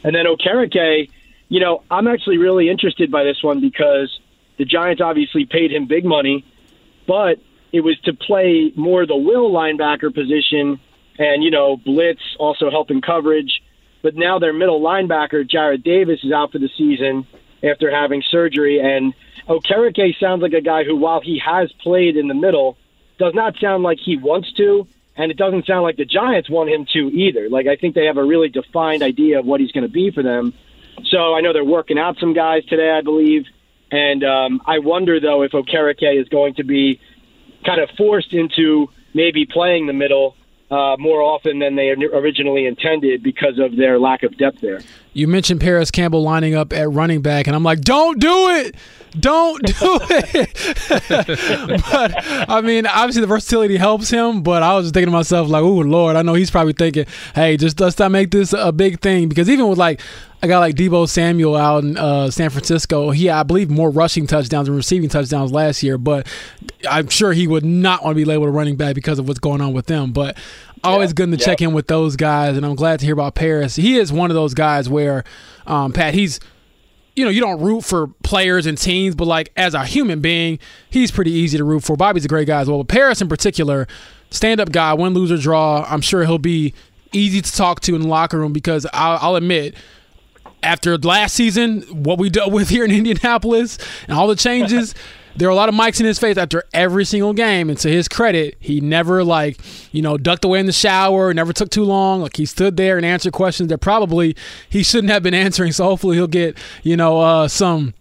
And 0.04 0.14
then 0.14 0.26
Okereke, 0.26 1.10
you 1.48 1.60
know, 1.60 1.82
I'm 1.90 2.06
actually 2.08 2.38
really 2.38 2.68
interested 2.68 3.10
by 3.10 3.24
this 3.24 3.42
one 3.42 3.60
because 3.60 4.18
the 4.58 4.64
Giants 4.64 5.00
obviously 5.00 5.46
paid 5.46 5.72
him 5.72 5.86
big 5.86 6.04
money, 6.04 6.44
but 7.06 7.38
it 7.72 7.80
was 7.80 7.98
to 8.00 8.14
play 8.14 8.72
more 8.74 9.06
the 9.06 9.16
will 9.16 9.50
linebacker 9.50 10.12
position 10.12 10.80
and, 11.18 11.42
you 11.42 11.50
know, 11.50 11.76
blitz, 11.76 12.20
also 12.38 12.70
helping 12.70 13.00
coverage. 13.00 13.62
But 14.02 14.16
now 14.16 14.38
their 14.38 14.52
middle 14.52 14.80
linebacker, 14.80 15.48
Jarrad 15.48 15.82
Davis, 15.82 16.20
is 16.22 16.32
out 16.32 16.52
for 16.52 16.58
the 16.58 16.70
season 16.76 17.26
after 17.62 17.90
having 17.90 18.22
surgery. 18.30 18.80
And 18.80 19.14
Okereke 19.48 20.18
sounds 20.18 20.42
like 20.42 20.52
a 20.52 20.60
guy 20.60 20.84
who, 20.84 20.96
while 20.96 21.20
he 21.20 21.38
has 21.38 21.72
played 21.82 22.16
in 22.16 22.28
the 22.28 22.34
middle, 22.34 22.76
does 23.18 23.34
not 23.34 23.56
sound 23.58 23.82
like 23.82 23.98
he 23.98 24.16
wants 24.16 24.52
to 24.54 24.86
and 25.16 25.30
it 25.30 25.36
doesn't 25.36 25.66
sound 25.66 25.82
like 25.82 25.96
the 25.96 26.04
Giants 26.04 26.50
want 26.50 26.70
him 26.70 26.86
to 26.92 27.10
either. 27.10 27.48
Like 27.48 27.66
I 27.66 27.76
think 27.76 27.94
they 27.94 28.06
have 28.06 28.16
a 28.16 28.24
really 28.24 28.48
defined 28.48 29.02
idea 29.02 29.38
of 29.38 29.46
what 29.46 29.60
he's 29.60 29.72
going 29.72 29.86
to 29.86 29.92
be 29.92 30.10
for 30.10 30.22
them. 30.22 30.52
So 31.10 31.34
I 31.34 31.40
know 31.40 31.52
they're 31.52 31.64
working 31.64 31.98
out 31.98 32.18
some 32.18 32.32
guys 32.32 32.64
today, 32.66 32.90
I 32.90 33.02
believe, 33.02 33.44
and 33.90 34.24
um, 34.24 34.62
I 34.66 34.78
wonder 34.78 35.20
though 35.20 35.42
if 35.42 35.52
Okereke 35.52 36.20
is 36.20 36.28
going 36.28 36.54
to 36.54 36.64
be 36.64 37.00
kind 37.64 37.80
of 37.80 37.90
forced 37.96 38.32
into 38.32 38.88
maybe 39.14 39.46
playing 39.46 39.86
the 39.86 39.92
middle 39.92 40.36
uh, 40.70 40.96
more 40.98 41.22
often 41.22 41.58
than 41.60 41.76
they 41.76 41.90
originally 41.90 42.66
intended 42.66 43.22
because 43.22 43.58
of 43.58 43.76
their 43.76 43.98
lack 43.98 44.22
of 44.22 44.36
depth 44.36 44.60
there. 44.60 44.80
You 45.12 45.28
mentioned 45.28 45.60
Parris 45.60 45.90
Campbell 45.90 46.22
lining 46.22 46.54
up 46.54 46.72
at 46.72 46.90
running 46.90 47.22
back, 47.22 47.46
and 47.46 47.54
I'm 47.54 47.62
like, 47.62 47.80
don't 47.80 48.18
do 48.20 48.50
it. 48.50 48.74
Don't 49.18 49.62
do 49.62 49.72
it. 50.10 51.82
but 51.90 52.50
I 52.50 52.60
mean, 52.60 52.86
obviously 52.86 53.22
the 53.22 53.26
versatility 53.26 53.76
helps 53.76 54.10
him. 54.10 54.42
But 54.42 54.62
I 54.62 54.74
was 54.74 54.86
just 54.86 54.94
thinking 54.94 55.06
to 55.06 55.12
myself, 55.12 55.48
like, 55.48 55.62
oh 55.62 55.78
Lord, 55.78 56.16
I 56.16 56.22
know 56.22 56.34
he's 56.34 56.50
probably 56.50 56.74
thinking, 56.74 57.06
hey, 57.34 57.56
just 57.56 57.80
let's 57.80 57.98
not 57.98 58.10
make 58.10 58.30
this 58.30 58.52
a 58.52 58.72
big 58.72 59.00
thing 59.00 59.28
because 59.28 59.48
even 59.48 59.68
with 59.68 59.78
like 59.78 60.00
a 60.42 60.48
guy 60.48 60.58
like 60.58 60.74
Deebo 60.74 61.08
Samuel 61.08 61.56
out 61.56 61.84
in 61.84 61.96
uh, 61.96 62.30
San 62.30 62.50
Francisco, 62.50 63.10
he 63.10 63.30
I 63.30 63.42
believe 63.42 63.70
more 63.70 63.90
rushing 63.90 64.26
touchdowns 64.26 64.68
and 64.68 64.76
receiving 64.76 65.08
touchdowns 65.08 65.52
last 65.52 65.82
year. 65.82 65.98
But 65.98 66.26
I'm 66.88 67.08
sure 67.08 67.32
he 67.32 67.46
would 67.46 67.64
not 67.64 68.04
want 68.04 68.14
to 68.14 68.16
be 68.16 68.24
labeled 68.24 68.48
a 68.48 68.52
running 68.52 68.76
back 68.76 68.94
because 68.94 69.18
of 69.18 69.28
what's 69.28 69.40
going 69.40 69.60
on 69.60 69.72
with 69.72 69.86
them. 69.86 70.12
But 70.12 70.36
always 70.84 71.12
good 71.12 71.30
to 71.30 71.36
check 71.36 71.60
in 71.62 71.72
with 71.72 71.86
those 71.86 72.16
guys, 72.16 72.56
and 72.56 72.64
I'm 72.64 72.74
glad 72.74 73.00
to 73.00 73.06
hear 73.06 73.14
about 73.14 73.34
Parris. 73.34 73.76
He 73.76 73.98
is 73.98 74.12
one 74.12 74.30
of 74.30 74.34
those 74.34 74.54
guys 74.54 74.88
where, 74.88 75.24
um, 75.66 75.92
Pat, 75.92 76.14
he's 76.14 76.38
you 77.16 77.24
know, 77.24 77.30
you 77.30 77.40
don't 77.40 77.60
root 77.60 77.82
for 77.82 78.08
players 78.22 78.66
and 78.66 78.76
teams, 78.76 79.14
but 79.14 79.26
like 79.26 79.50
as 79.56 79.72
a 79.72 79.84
human 79.86 80.20
being, 80.20 80.58
he's 80.90 81.10
pretty 81.10 81.30
easy 81.30 81.56
to 81.56 81.64
root 81.64 81.82
for. 81.82 81.96
Bobby's 81.96 82.26
a 82.26 82.28
great 82.28 82.46
guy 82.46 82.60
as 82.60 82.68
well. 82.68 82.84
But 82.84 82.88
Parris 82.88 83.22
in 83.22 83.28
particular, 83.28 83.88
stand 84.30 84.60
up 84.60 84.70
guy, 84.70 84.92
win, 84.92 85.14
lose, 85.14 85.32
or 85.32 85.38
draw, 85.38 85.86
I'm 85.88 86.02
sure 86.02 86.24
he'll 86.26 86.36
be 86.36 86.74
easy 87.12 87.40
to 87.40 87.52
talk 87.52 87.80
to 87.80 87.94
in 87.94 88.02
the 88.02 88.08
locker 88.08 88.38
room 88.38 88.52
because 88.52 88.86
I'll, 88.92 89.18
I'll 89.20 89.36
admit, 89.36 89.74
after 90.62 90.96
last 90.98 91.34
season, 91.34 91.82
what 91.82 92.18
we 92.18 92.30
dealt 92.30 92.52
with 92.52 92.68
here 92.70 92.84
in 92.84 92.90
Indianapolis 92.90 93.78
and 94.08 94.16
all 94.16 94.26
the 94.26 94.36
changes, 94.36 94.94
there 95.36 95.48
were 95.48 95.52
a 95.52 95.56
lot 95.56 95.68
of 95.68 95.74
mics 95.74 96.00
in 96.00 96.06
his 96.06 96.18
face 96.18 96.36
after 96.36 96.64
every 96.72 97.04
single 97.04 97.32
game. 97.32 97.68
And 97.68 97.78
to 97.80 97.90
his 97.90 98.08
credit, 98.08 98.56
he 98.58 98.80
never 98.80 99.22
like, 99.22 99.58
you 99.92 100.02
know, 100.02 100.16
ducked 100.16 100.44
away 100.44 100.60
in 100.60 100.66
the 100.66 100.72
shower, 100.72 101.32
never 101.34 101.52
took 101.52 101.70
too 101.70 101.84
long. 101.84 102.22
Like 102.22 102.36
he 102.36 102.46
stood 102.46 102.76
there 102.76 102.96
and 102.96 103.04
answered 103.04 103.32
questions 103.32 103.68
that 103.68 103.78
probably 103.78 104.36
he 104.68 104.82
shouldn't 104.82 105.12
have 105.12 105.22
been 105.22 105.34
answering. 105.46 105.72
So 105.72 105.84
hopefully 105.84 106.16
he'll 106.16 106.26
get, 106.26 106.56
you 106.82 106.96
know, 106.96 107.20
uh, 107.20 107.48
some 107.48 107.94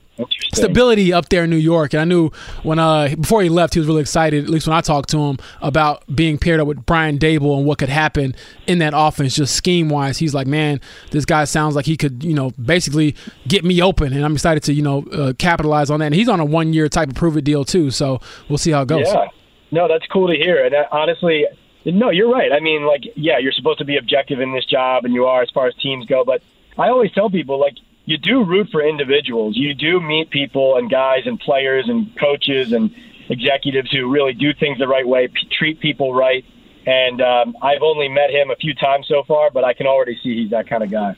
stability 0.53 1.11
up 1.11 1.29
there 1.29 1.43
in 1.43 1.49
New 1.49 1.57
York. 1.57 1.93
And 1.93 2.01
I 2.01 2.05
knew 2.05 2.29
when 2.63 2.79
uh 2.79 3.15
before 3.19 3.41
he 3.41 3.49
left, 3.49 3.73
he 3.73 3.79
was 3.79 3.87
really 3.87 4.01
excited. 4.01 4.43
At 4.43 4.49
least 4.49 4.67
when 4.67 4.75
I 4.75 4.81
talked 4.81 5.09
to 5.09 5.17
him 5.17 5.37
about 5.61 6.03
being 6.15 6.37
paired 6.37 6.59
up 6.59 6.67
with 6.67 6.85
Brian 6.85 7.17
Daboll 7.17 7.57
and 7.57 7.65
what 7.65 7.77
could 7.77 7.89
happen 7.89 8.35
in 8.67 8.79
that 8.79 8.93
offense, 8.95 9.35
just 9.35 9.55
scheme 9.55 9.89
wise. 9.89 10.17
He's 10.17 10.33
like, 10.33 10.47
man, 10.47 10.79
this 11.11 11.25
guy 11.25 11.43
sounds 11.43 11.75
like 11.75 11.85
he 11.85 11.97
could, 11.97 12.23
you 12.23 12.33
know, 12.33 12.51
basically 12.51 13.15
get 13.47 13.63
me 13.65 13.81
open, 13.81 14.13
and 14.13 14.23
I'm 14.23 14.33
excited 14.33 14.63
to, 14.63 14.73
you 14.73 14.81
know, 14.81 15.03
uh, 15.11 15.33
capitalize 15.37 15.89
on 15.89 15.99
that. 15.99 16.07
And 16.07 16.15
he's 16.15 16.29
on 16.29 16.39
a 16.39 16.45
one 16.45 16.73
year 16.73 16.87
type 16.87 17.09
of 17.09 17.15
prove 17.15 17.37
it 17.37 17.43
deal 17.43 17.65
too, 17.65 17.91
so 17.91 18.21
we'll 18.47 18.57
see 18.57 18.71
how 18.71 18.83
it 18.83 18.87
goes. 18.87 19.07
Yeah, 19.07 19.27
no, 19.71 19.87
that's 19.87 20.05
cool 20.07 20.27
to 20.27 20.35
hear. 20.35 20.65
And 20.65 20.73
uh, 20.73 20.85
honestly, 20.91 21.45
No, 21.85 22.09
you're 22.09 22.31
right. 22.31 22.51
I 22.51 22.59
mean, 22.61 22.85
like, 22.85 23.03
yeah, 23.15 23.37
you're 23.37 23.51
supposed 23.51 23.77
to 23.79 23.85
be 23.85 23.97
objective 23.97 24.39
in 24.39 24.53
this 24.53 24.65
job, 24.65 25.05
and 25.05 25.13
you 25.13 25.25
are 25.25 25.43
as 25.43 25.49
far 25.51 25.67
as 25.67 25.75
teams 25.75 26.05
go. 26.07 26.23
But 26.25 26.41
I 26.77 26.89
always 26.89 27.11
tell 27.11 27.29
people, 27.29 27.59
like, 27.59 27.75
you 28.06 28.18
do 28.18 28.44
root 28.44 28.69
for 28.72 28.82
individuals. 28.82 29.56
You 29.57 29.73
do 29.73 29.99
meet 29.99 30.30
people 30.30 30.77
and 30.77 30.90
guys 30.90 31.22
and 31.26 31.40
players 31.40 31.86
and 31.88 32.10
coaches 32.19 32.72
and 32.72 32.91
executives 33.30 33.91
who 33.91 34.11
really 34.11 34.34
do 34.34 34.53
things 34.53 34.77
the 34.77 34.88
right 34.88 35.07
way, 35.07 35.27
p- 35.27 35.48
treat 35.57 35.80
people 35.80 36.14
right. 36.14 36.45
And 36.86 37.19
um, 37.22 37.56
I've 37.61 37.82
only 37.82 38.07
met 38.07 38.30
him 38.30 38.52
a 38.52 38.56
few 38.56 38.76
times 38.76 39.07
so 39.07 39.23
far, 39.27 39.49
but 39.49 39.64
I 39.64 39.73
can 39.73 39.88
already 39.88 40.18
see 40.23 40.44
he's 40.44 40.52
that 40.52 40.69
kind 40.69 40.84
of 40.84 40.91
guy. 40.91 41.18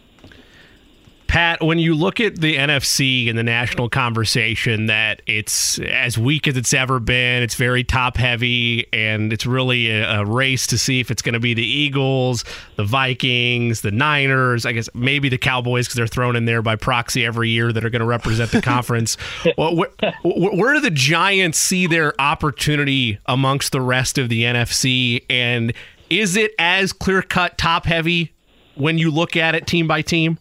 Pat, 1.37 1.61
when 1.61 1.77
you 1.77 1.93
look 1.93 2.19
at 2.19 2.41
the 2.41 2.55
NFC 2.55 3.29
and 3.29 3.37
the 3.37 3.43
national 3.43 3.89
conversation, 3.89 4.87
that 4.87 5.21
it's 5.27 5.77
as 5.77 6.17
weak 6.17 6.47
as 6.47 6.57
it's 6.57 6.73
ever 6.73 6.99
been, 6.99 7.43
it's 7.43 7.53
very 7.53 7.83
top 7.83 8.17
heavy, 8.17 8.91
and 8.91 9.31
it's 9.31 9.45
really 9.45 9.91
a, 9.91 10.21
a 10.21 10.25
race 10.25 10.65
to 10.65 10.79
see 10.79 10.99
if 10.99 11.11
it's 11.11 11.21
going 11.21 11.33
to 11.33 11.39
be 11.39 11.53
the 11.53 11.63
Eagles, 11.63 12.43
the 12.75 12.83
Vikings, 12.83 13.81
the 13.81 13.91
Niners, 13.91 14.65
I 14.65 14.71
guess 14.71 14.89
maybe 14.95 15.29
the 15.29 15.37
Cowboys 15.37 15.85
because 15.85 15.97
they're 15.97 16.07
thrown 16.07 16.35
in 16.35 16.45
there 16.45 16.63
by 16.63 16.75
proxy 16.75 17.23
every 17.23 17.49
year 17.49 17.71
that 17.71 17.85
are 17.85 17.91
going 17.91 17.99
to 17.99 18.07
represent 18.07 18.49
the 18.49 18.59
conference. 18.59 19.15
well, 19.59 19.75
where, 19.75 19.89
where 20.23 20.73
do 20.73 20.79
the 20.79 20.89
Giants 20.89 21.59
see 21.59 21.85
their 21.85 22.19
opportunity 22.19 23.19
amongst 23.27 23.73
the 23.73 23.81
rest 23.81 24.17
of 24.17 24.29
the 24.29 24.41
NFC? 24.41 25.23
And 25.29 25.71
is 26.09 26.35
it 26.35 26.55
as 26.57 26.93
clear 26.93 27.21
cut, 27.21 27.59
top 27.59 27.85
heavy 27.85 28.33
when 28.73 28.97
you 28.97 29.11
look 29.11 29.35
at 29.35 29.53
it 29.53 29.67
team 29.67 29.85
by 29.85 30.01
team? 30.01 30.39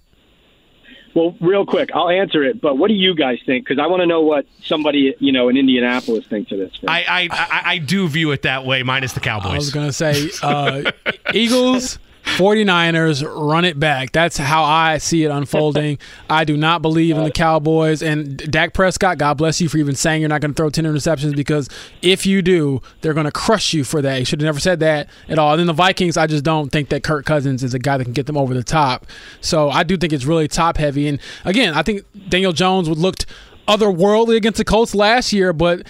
Well, 1.16 1.34
real 1.40 1.64
quick, 1.64 1.88
I'll 1.94 2.10
answer 2.10 2.44
it. 2.44 2.60
But 2.60 2.76
what 2.76 2.88
do 2.88 2.94
you 2.94 3.14
guys 3.14 3.38
think? 3.46 3.66
Because 3.66 3.82
I 3.82 3.86
want 3.86 4.02
to 4.02 4.06
know 4.06 4.20
what 4.20 4.44
somebody 4.62 5.16
you 5.18 5.32
know 5.32 5.48
in 5.48 5.56
Indianapolis 5.56 6.26
thinks 6.26 6.52
of 6.52 6.58
this. 6.58 6.72
I, 6.86 7.04
I, 7.08 7.28
I 7.32 7.62
I 7.72 7.78
do 7.78 8.06
view 8.06 8.32
it 8.32 8.42
that 8.42 8.66
way, 8.66 8.82
minus 8.82 9.14
the 9.14 9.20
Cowboys. 9.20 9.52
I 9.52 9.56
was 9.56 9.70
gonna 9.70 9.94
say 9.94 10.28
uh, 10.42 10.92
Eagles. 11.32 11.98
49ers 12.26 13.24
run 13.24 13.64
it 13.64 13.80
back. 13.80 14.12
That's 14.12 14.36
how 14.36 14.62
I 14.62 14.98
see 14.98 15.24
it 15.24 15.30
unfolding. 15.30 15.98
I 16.30 16.44
do 16.44 16.56
not 16.56 16.82
believe 16.82 17.16
in 17.16 17.24
the 17.24 17.30
Cowboys. 17.30 18.02
And 18.02 18.36
Dak 18.36 18.74
Prescott, 18.74 19.16
God 19.16 19.34
bless 19.34 19.60
you 19.60 19.68
for 19.68 19.78
even 19.78 19.94
saying 19.94 20.20
you're 20.20 20.28
not 20.28 20.42
going 20.42 20.52
to 20.52 20.56
throw 20.56 20.68
10 20.68 20.84
interceptions 20.84 21.34
because 21.34 21.70
if 22.02 22.26
you 22.26 22.42
do, 22.42 22.82
they're 23.00 23.14
going 23.14 23.24
to 23.24 23.32
crush 23.32 23.72
you 23.72 23.84
for 23.84 24.02
that. 24.02 24.18
You 24.18 24.24
should 24.24 24.40
have 24.40 24.46
never 24.46 24.60
said 24.60 24.80
that 24.80 25.08
at 25.28 25.38
all. 25.38 25.52
And 25.52 25.60
then 25.60 25.66
the 25.66 25.72
Vikings, 25.72 26.16
I 26.16 26.26
just 26.26 26.44
don't 26.44 26.70
think 26.70 26.90
that 26.90 27.02
Kirk 27.02 27.24
Cousins 27.24 27.62
is 27.62 27.72
a 27.72 27.78
guy 27.78 27.96
that 27.96 28.04
can 28.04 28.12
get 28.12 28.26
them 28.26 28.36
over 28.36 28.52
the 28.52 28.64
top. 28.64 29.06
So 29.40 29.70
I 29.70 29.82
do 29.82 29.96
think 29.96 30.12
it's 30.12 30.24
really 30.24 30.48
top 30.48 30.76
heavy. 30.76 31.08
And 31.08 31.20
again, 31.44 31.74
I 31.74 31.82
think 31.82 32.04
Daniel 32.28 32.52
Jones 32.52 32.88
would 32.88 32.98
looked 32.98 33.26
otherworldly 33.68 34.36
against 34.36 34.58
the 34.58 34.64
Colts 34.64 34.94
last 34.94 35.32
year, 35.32 35.52
but 35.52 35.86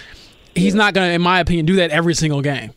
he's 0.54 0.74
not 0.74 0.94
going 0.94 1.08
to, 1.08 1.14
in 1.14 1.22
my 1.22 1.40
opinion, 1.40 1.66
do 1.66 1.76
that 1.76 1.90
every 1.90 2.14
single 2.14 2.42
game. 2.42 2.72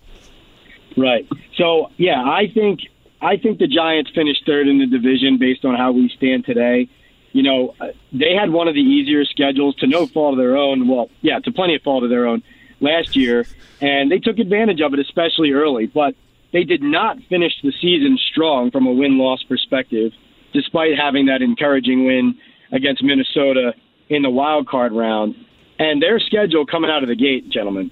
Right. 0.97 1.27
So, 1.55 1.91
yeah, 1.97 2.21
I 2.23 2.51
think 2.53 2.79
I 3.21 3.37
think 3.37 3.59
the 3.59 3.67
Giants 3.67 4.11
finished 4.15 4.45
third 4.45 4.67
in 4.67 4.79
the 4.79 4.85
division 4.85 5.37
based 5.37 5.65
on 5.65 5.75
how 5.75 5.91
we 5.91 6.09
stand 6.09 6.45
today. 6.45 6.87
You 7.31 7.43
know, 7.43 7.75
uh, 7.79 7.87
they 8.11 8.33
had 8.33 8.49
one 8.49 8.67
of 8.67 8.73
the 8.73 8.81
easier 8.81 9.25
schedules 9.25 9.75
to 9.77 9.87
no 9.87 10.07
fault 10.07 10.33
of 10.33 10.37
their 10.39 10.57
own. 10.57 10.87
Well, 10.87 11.09
yeah, 11.21 11.39
to 11.39 11.51
plenty 11.51 11.75
of 11.75 11.81
fault 11.81 12.03
of 12.03 12.09
their 12.09 12.25
own 12.25 12.43
last 12.79 13.15
year, 13.15 13.45
and 13.81 14.11
they 14.11 14.19
took 14.19 14.39
advantage 14.39 14.81
of 14.81 14.93
it, 14.93 14.99
especially 14.99 15.51
early. 15.51 15.85
But 15.85 16.15
they 16.53 16.63
did 16.63 16.81
not 16.81 17.21
finish 17.29 17.53
the 17.61 17.73
season 17.81 18.17
strong 18.31 18.71
from 18.71 18.87
a 18.87 18.91
win 18.91 19.17
loss 19.17 19.43
perspective, 19.43 20.13
despite 20.53 20.97
having 20.97 21.27
that 21.27 21.41
encouraging 21.41 22.05
win 22.05 22.39
against 22.71 23.03
Minnesota 23.03 23.73
in 24.07 24.21
the 24.21 24.29
wild 24.29 24.67
card 24.67 24.93
round. 24.93 25.35
And 25.77 26.01
their 26.01 26.19
schedule 26.19 26.65
coming 26.65 26.89
out 26.89 27.03
of 27.03 27.09
the 27.09 27.15
gate, 27.15 27.49
gentlemen 27.49 27.91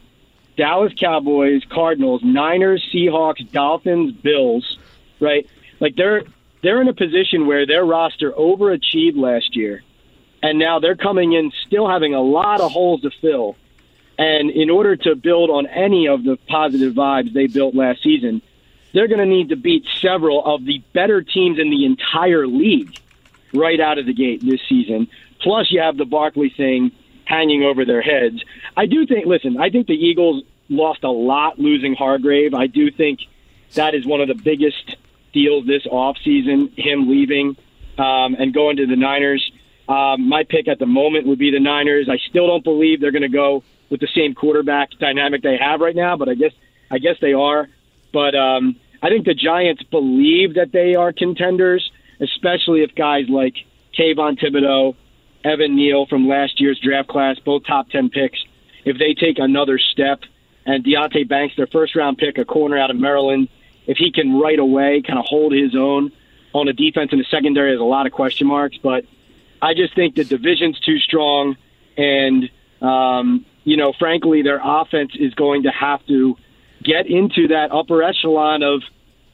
Dallas 0.57 0.93
Cowboys, 0.97 1.61
Cardinals, 1.69 2.21
Niners, 2.23 2.83
Seahawks, 2.91 3.49
Dolphins, 3.51 4.13
Bills 4.13 4.77
right? 5.19 5.47
Like 5.79 5.95
they're 5.95 6.23
they're 6.63 6.81
in 6.81 6.87
a 6.87 6.93
position 6.93 7.47
where 7.47 7.65
their 7.65 7.85
roster 7.85 8.31
overachieved 8.31 9.15
last 9.15 9.55
year, 9.55 9.83
and 10.41 10.57
now 10.59 10.79
they're 10.79 10.95
coming 10.95 11.33
in 11.33 11.51
still 11.65 11.87
having 11.87 12.13
a 12.13 12.21
lot 12.21 12.61
of 12.61 12.71
holes 12.71 13.01
to 13.01 13.11
fill. 13.21 13.55
And 14.19 14.49
in 14.49 14.71
order 14.71 14.95
to 14.95 15.15
build 15.15 15.51
on 15.51 15.67
any 15.67 16.07
of 16.07 16.23
the 16.23 16.37
positive 16.47 16.93
vibes 16.93 17.33
they 17.33 17.45
built 17.45 17.75
last 17.75 18.01
season, 18.01 18.41
they're 18.91 19.07
going 19.07 19.19
to 19.19 19.27
need 19.27 19.49
to 19.49 19.55
beat 19.55 19.85
several 20.01 20.43
of 20.43 20.65
the 20.65 20.81
better 20.93 21.21
teams 21.21 21.59
in 21.59 21.69
the 21.69 21.85
entire 21.85 22.47
league 22.47 22.97
right 23.53 23.79
out 23.79 23.99
of 23.99 24.07
the 24.07 24.13
gate 24.13 24.41
this 24.43 24.59
season. 24.67 25.07
Plus, 25.39 25.67
you 25.69 25.79
have 25.81 25.97
the 25.97 26.05
Barkley 26.05 26.49
thing 26.49 26.91
hanging 27.25 27.63
over 27.63 27.85
their 27.85 28.01
heads. 28.01 28.43
I 28.75 28.87
do 28.87 29.05
think, 29.05 29.27
listen, 29.27 29.59
I 29.59 29.69
think 29.69 29.85
the 29.85 29.93
Eagles 29.93 30.43
lost 30.69 31.03
a 31.03 31.11
lot 31.11 31.59
losing 31.59 31.93
Hargrave. 31.93 32.53
I 32.53 32.67
do 32.67 32.89
think 32.89 33.19
that 33.75 33.93
is 33.93 34.05
one 34.05 34.21
of 34.21 34.27
the 34.27 34.35
biggest 34.35 34.95
deals 35.37 35.67
this 35.67 35.85
offseason, 35.85 36.59
him 36.75 37.09
leaving 37.09 37.55
um, 37.97 38.35
and 38.39 38.53
going 38.53 38.77
to 38.77 38.87
the 38.87 38.95
Niners. 38.95 39.43
Um, 39.87 40.27
my 40.27 40.43
pick 40.43 40.67
at 40.67 40.79
the 40.79 40.87
moment 40.87 41.27
would 41.27 41.37
be 41.37 41.51
the 41.51 41.59
Niners. 41.59 42.09
I 42.09 42.17
still 42.29 42.47
don't 42.47 42.63
believe 42.63 42.99
they're 42.99 43.11
going 43.11 43.21
to 43.21 43.37
go 43.45 43.63
with 43.89 44.01
the 44.01 44.09
same 44.15 44.33
quarterback 44.33 44.89
dynamic 44.99 45.43
they 45.43 45.57
have 45.57 45.79
right 45.79 45.95
now, 45.95 46.17
but 46.17 46.27
I 46.27 46.33
guess 46.33 46.53
I 46.89 46.97
guess 46.97 47.17
they 47.21 47.33
are. 47.33 47.69
But 48.11 48.33
um, 48.35 48.75
I 49.01 49.09
think 49.09 49.25
the 49.25 49.35
Giants 49.35 49.83
believe 49.83 50.55
that 50.55 50.71
they 50.71 50.95
are 50.95 51.13
contenders, 51.13 51.89
especially 52.19 52.81
if 52.81 52.95
guys 52.95 53.25
like 53.29 53.55
Kayvon 53.97 54.39
Thibodeaux, 54.39 54.95
Evan 55.43 55.75
Neal 55.75 56.05
from 56.07 56.27
last 56.27 56.59
year's 56.59 56.79
draft 56.79 57.09
class, 57.09 57.37
both 57.45 57.65
top 57.65 57.89
ten 57.89 58.09
picks, 58.09 58.39
if 58.85 58.97
they 58.97 59.13
take 59.13 59.37
another 59.37 59.77
step, 59.79 60.21
and 60.65 60.83
Deonte 60.83 61.29
Banks, 61.29 61.55
their 61.55 61.67
first 61.67 61.95
round 61.95 62.17
pick, 62.17 62.37
a 62.37 62.45
corner 62.45 62.77
out 62.77 62.89
of 62.89 62.97
Maryland, 62.97 63.47
if 63.87 63.97
he 63.97 64.11
can 64.11 64.39
right 64.39 64.59
away 64.59 65.01
kind 65.01 65.17
of 65.17 65.25
hold 65.25 65.53
his 65.53 65.75
own 65.75 66.11
on 66.53 66.67
a 66.67 66.73
defense 66.73 67.11
in 67.11 67.19
the 67.19 67.25
secondary, 67.31 67.71
has 67.71 67.79
a 67.79 67.83
lot 67.83 68.05
of 68.05 68.11
question 68.11 68.47
marks. 68.47 68.77
But 68.77 69.05
I 69.61 69.73
just 69.73 69.95
think 69.95 70.15
the 70.15 70.23
division's 70.23 70.79
too 70.79 70.99
strong, 70.99 71.57
and 71.97 72.49
um, 72.81 73.45
you 73.63 73.77
know, 73.77 73.93
frankly, 73.97 74.43
their 74.43 74.61
offense 74.63 75.11
is 75.19 75.33
going 75.33 75.63
to 75.63 75.71
have 75.71 76.05
to 76.07 76.37
get 76.83 77.07
into 77.07 77.49
that 77.49 77.71
upper 77.71 78.03
echelon 78.03 78.63
of, 78.63 78.83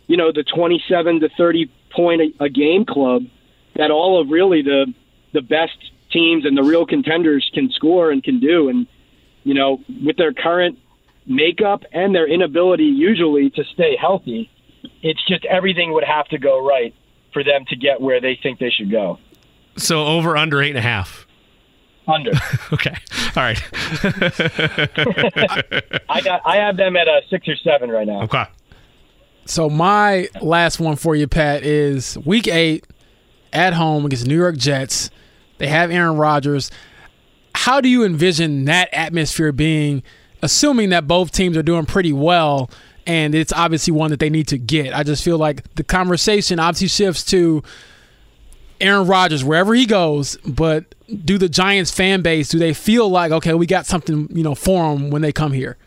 you 0.07 0.17
know, 0.17 0.31
the 0.31 0.43
27 0.43 1.19
to 1.19 1.29
30 1.29 1.69
point 1.91 2.21
a, 2.21 2.45
a 2.45 2.49
game 2.49 2.85
club 2.85 3.23
that 3.75 3.91
all 3.91 4.19
of 4.19 4.29
really 4.29 4.61
the 4.61 4.93
the 5.33 5.41
best 5.41 5.77
teams 6.11 6.45
and 6.45 6.55
the 6.55 6.63
real 6.63 6.85
contenders 6.85 7.49
can 7.53 7.71
score 7.71 8.11
and 8.11 8.23
can 8.23 8.39
do. 8.39 8.69
And 8.69 8.87
you 9.43 9.53
know, 9.53 9.81
with 10.03 10.17
their 10.17 10.33
current 10.33 10.79
makeup 11.25 11.83
and 11.91 12.13
their 12.13 12.27
inability 12.27 12.83
usually 12.83 13.49
to 13.51 13.63
stay 13.73 13.95
healthy, 13.99 14.49
it's 15.01 15.25
just 15.27 15.45
everything 15.45 15.93
would 15.93 16.03
have 16.03 16.27
to 16.29 16.37
go 16.37 16.65
right 16.65 16.93
for 17.31 17.43
them 17.43 17.65
to 17.69 17.75
get 17.75 18.01
where 18.01 18.21
they 18.21 18.37
think 18.41 18.59
they 18.59 18.69
should 18.69 18.91
go. 18.91 19.17
So 19.77 20.05
over 20.05 20.37
under 20.37 20.61
eight 20.61 20.69
and 20.69 20.77
a 20.77 20.81
half. 20.81 21.25
Under. 22.07 22.31
okay. 22.73 22.95
All 23.35 23.43
right. 23.43 23.61
I 26.09 26.21
got. 26.21 26.41
I 26.45 26.57
have 26.57 26.77
them 26.77 26.95
at 26.95 27.07
a 27.07 27.21
six 27.29 27.47
or 27.47 27.55
seven 27.55 27.89
right 27.89 28.05
now. 28.05 28.23
Okay. 28.23 28.45
So 29.45 29.69
my 29.69 30.27
last 30.41 30.79
one 30.79 30.95
for 30.95 31.15
you, 31.15 31.27
Pat, 31.27 31.63
is 31.63 32.17
Week 32.19 32.47
Eight 32.47 32.85
at 33.51 33.73
home 33.73 34.05
against 34.05 34.23
the 34.23 34.29
New 34.29 34.37
York 34.37 34.57
Jets. 34.57 35.09
They 35.57 35.67
have 35.67 35.91
Aaron 35.91 36.17
Rodgers. 36.17 36.71
How 37.55 37.81
do 37.81 37.87
you 37.87 38.03
envision 38.03 38.65
that 38.65 38.89
atmosphere 38.93 39.51
being? 39.51 40.03
Assuming 40.43 40.89
that 40.89 41.07
both 41.07 41.31
teams 41.31 41.55
are 41.55 41.63
doing 41.63 41.85
pretty 41.85 42.11
well 42.11 42.69
and 43.07 43.33
it's 43.33 43.53
obviously 43.53 43.93
one 43.93 44.11
that 44.11 44.19
they 44.19 44.29
need 44.29 44.47
to 44.49 44.57
get. 44.57 44.93
I 44.93 45.03
just 45.03 45.23
feel 45.23 45.37
like 45.37 45.73
the 45.75 45.83
conversation 45.83 46.59
obviously 46.59 46.89
shifts 46.89 47.23
to 47.25 47.63
Aaron 48.81 49.07
Rodgers 49.07 49.43
wherever 49.43 49.73
he 49.73 49.85
goes, 49.85 50.35
but 50.45 50.93
do 51.23 51.37
the 51.37 51.47
Giants 51.47 51.91
fan 51.91 52.21
base 52.21 52.49
do 52.49 52.59
they 52.59 52.73
feel 52.73 53.09
like 53.09 53.31
okay, 53.31 53.53
we 53.53 53.65
got 53.65 53.85
something, 53.85 54.27
you 54.31 54.43
know, 54.43 54.53
for 54.53 54.93
them 54.93 55.09
when 55.09 55.21
they 55.21 55.31
come 55.31 55.53
here? 55.53 55.77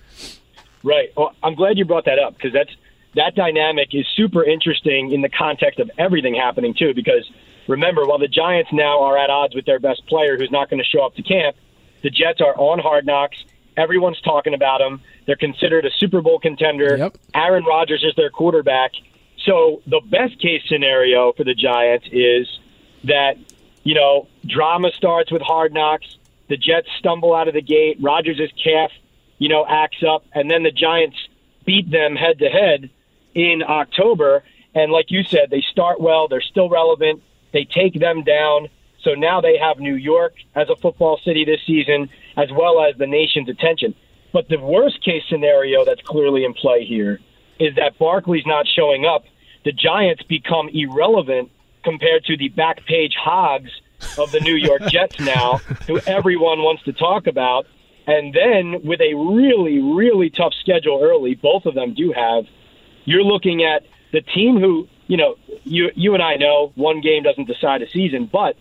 Right. 0.82 1.10
Well, 1.16 1.34
I'm 1.42 1.54
glad 1.54 1.76
you 1.76 1.84
brought 1.84 2.06
that 2.06 2.18
up 2.18 2.34
because 2.34 2.52
that's 2.52 2.70
that 3.14 3.34
dynamic 3.34 3.88
is 3.92 4.06
super 4.14 4.42
interesting 4.42 5.12
in 5.12 5.20
the 5.20 5.28
context 5.28 5.80
of 5.80 5.90
everything 5.98 6.34
happening 6.34 6.74
too 6.74 6.94
because 6.94 7.30
remember 7.68 8.06
while 8.06 8.18
the 8.18 8.28
Giants 8.28 8.70
now 8.72 9.02
are 9.02 9.18
at 9.18 9.28
odds 9.28 9.54
with 9.54 9.66
their 9.66 9.80
best 9.80 10.06
player 10.06 10.38
who's 10.38 10.50
not 10.50 10.70
going 10.70 10.82
to 10.82 10.88
show 10.88 11.04
up 11.04 11.14
to 11.16 11.22
camp, 11.22 11.56
the 12.02 12.10
Jets 12.10 12.40
are 12.40 12.54
on 12.56 12.78
hard 12.78 13.04
knocks 13.04 13.44
Everyone's 13.76 14.20
talking 14.20 14.54
about 14.54 14.78
them. 14.78 15.00
They're 15.26 15.36
considered 15.36 15.84
a 15.84 15.90
Super 15.98 16.20
Bowl 16.22 16.38
contender. 16.38 16.96
Yep. 16.96 17.18
Aaron 17.34 17.64
Rodgers 17.64 18.04
is 18.04 18.14
their 18.16 18.30
quarterback. 18.30 18.92
So 19.44 19.82
the 19.86 20.00
best 20.00 20.40
case 20.40 20.62
scenario 20.68 21.32
for 21.32 21.44
the 21.44 21.54
Giants 21.54 22.06
is 22.10 22.48
that, 23.04 23.36
you 23.84 23.94
know, 23.94 24.28
drama 24.46 24.90
starts 24.92 25.30
with 25.30 25.42
hard 25.42 25.72
knocks. 25.72 26.16
The 26.48 26.56
Jets 26.56 26.88
stumble 26.98 27.34
out 27.34 27.48
of 27.48 27.54
the 27.54 27.62
gate. 27.62 27.98
Rodgers' 28.00 28.52
calf, 28.62 28.90
you 29.38 29.48
know, 29.48 29.66
acts 29.68 30.02
up. 30.02 30.24
And 30.32 30.50
then 30.50 30.62
the 30.62 30.70
Giants 30.70 31.16
beat 31.64 31.90
them 31.90 32.16
head 32.16 32.38
to 32.38 32.48
head 32.48 32.90
in 33.34 33.62
October. 33.62 34.42
And 34.74 34.90
like 34.92 35.10
you 35.10 35.22
said, 35.24 35.50
they 35.50 35.60
start 35.60 36.00
well. 36.00 36.28
They're 36.28 36.40
still 36.40 36.68
relevant. 36.68 37.22
They 37.52 37.64
take 37.64 37.94
them 37.94 38.22
down. 38.22 38.68
So 39.06 39.14
now 39.14 39.40
they 39.40 39.56
have 39.56 39.78
New 39.78 39.94
York 39.94 40.34
as 40.56 40.68
a 40.68 40.74
football 40.74 41.20
city 41.24 41.44
this 41.44 41.60
season, 41.64 42.10
as 42.36 42.50
well 42.50 42.84
as 42.84 42.96
the 42.98 43.06
nation's 43.06 43.48
attention. 43.48 43.94
But 44.32 44.48
the 44.48 44.58
worst 44.58 45.00
case 45.04 45.22
scenario 45.28 45.84
that's 45.84 46.02
clearly 46.02 46.44
in 46.44 46.54
play 46.54 46.84
here 46.84 47.20
is 47.60 47.76
that 47.76 47.96
Barkley's 48.00 48.44
not 48.46 48.66
showing 48.66 49.06
up, 49.06 49.24
the 49.64 49.70
Giants 49.70 50.24
become 50.24 50.68
irrelevant 50.74 51.52
compared 51.84 52.24
to 52.24 52.36
the 52.36 52.48
back 52.48 52.84
page 52.84 53.14
hogs 53.14 53.70
of 54.18 54.32
the 54.32 54.40
New 54.40 54.56
York 54.56 54.82
Jets 54.88 55.20
now, 55.20 55.58
who 55.86 56.00
everyone 56.00 56.58
wants 56.62 56.82
to 56.82 56.92
talk 56.92 57.28
about. 57.28 57.68
And 58.08 58.34
then 58.34 58.82
with 58.82 59.00
a 59.00 59.14
really, 59.14 59.80
really 59.80 60.30
tough 60.30 60.52
schedule 60.60 61.00
early, 61.00 61.36
both 61.36 61.64
of 61.64 61.74
them 61.74 61.94
do 61.94 62.10
have, 62.10 62.44
you're 63.04 63.22
looking 63.22 63.62
at 63.62 63.84
the 64.12 64.20
team 64.20 64.58
who, 64.58 64.88
you 65.06 65.16
know, 65.16 65.36
you 65.62 65.92
you 65.94 66.14
and 66.14 66.22
I 66.22 66.34
know 66.34 66.72
one 66.74 67.00
game 67.00 67.22
doesn't 67.22 67.46
decide 67.46 67.82
a 67.82 67.88
season, 67.88 68.28
but 68.30 68.56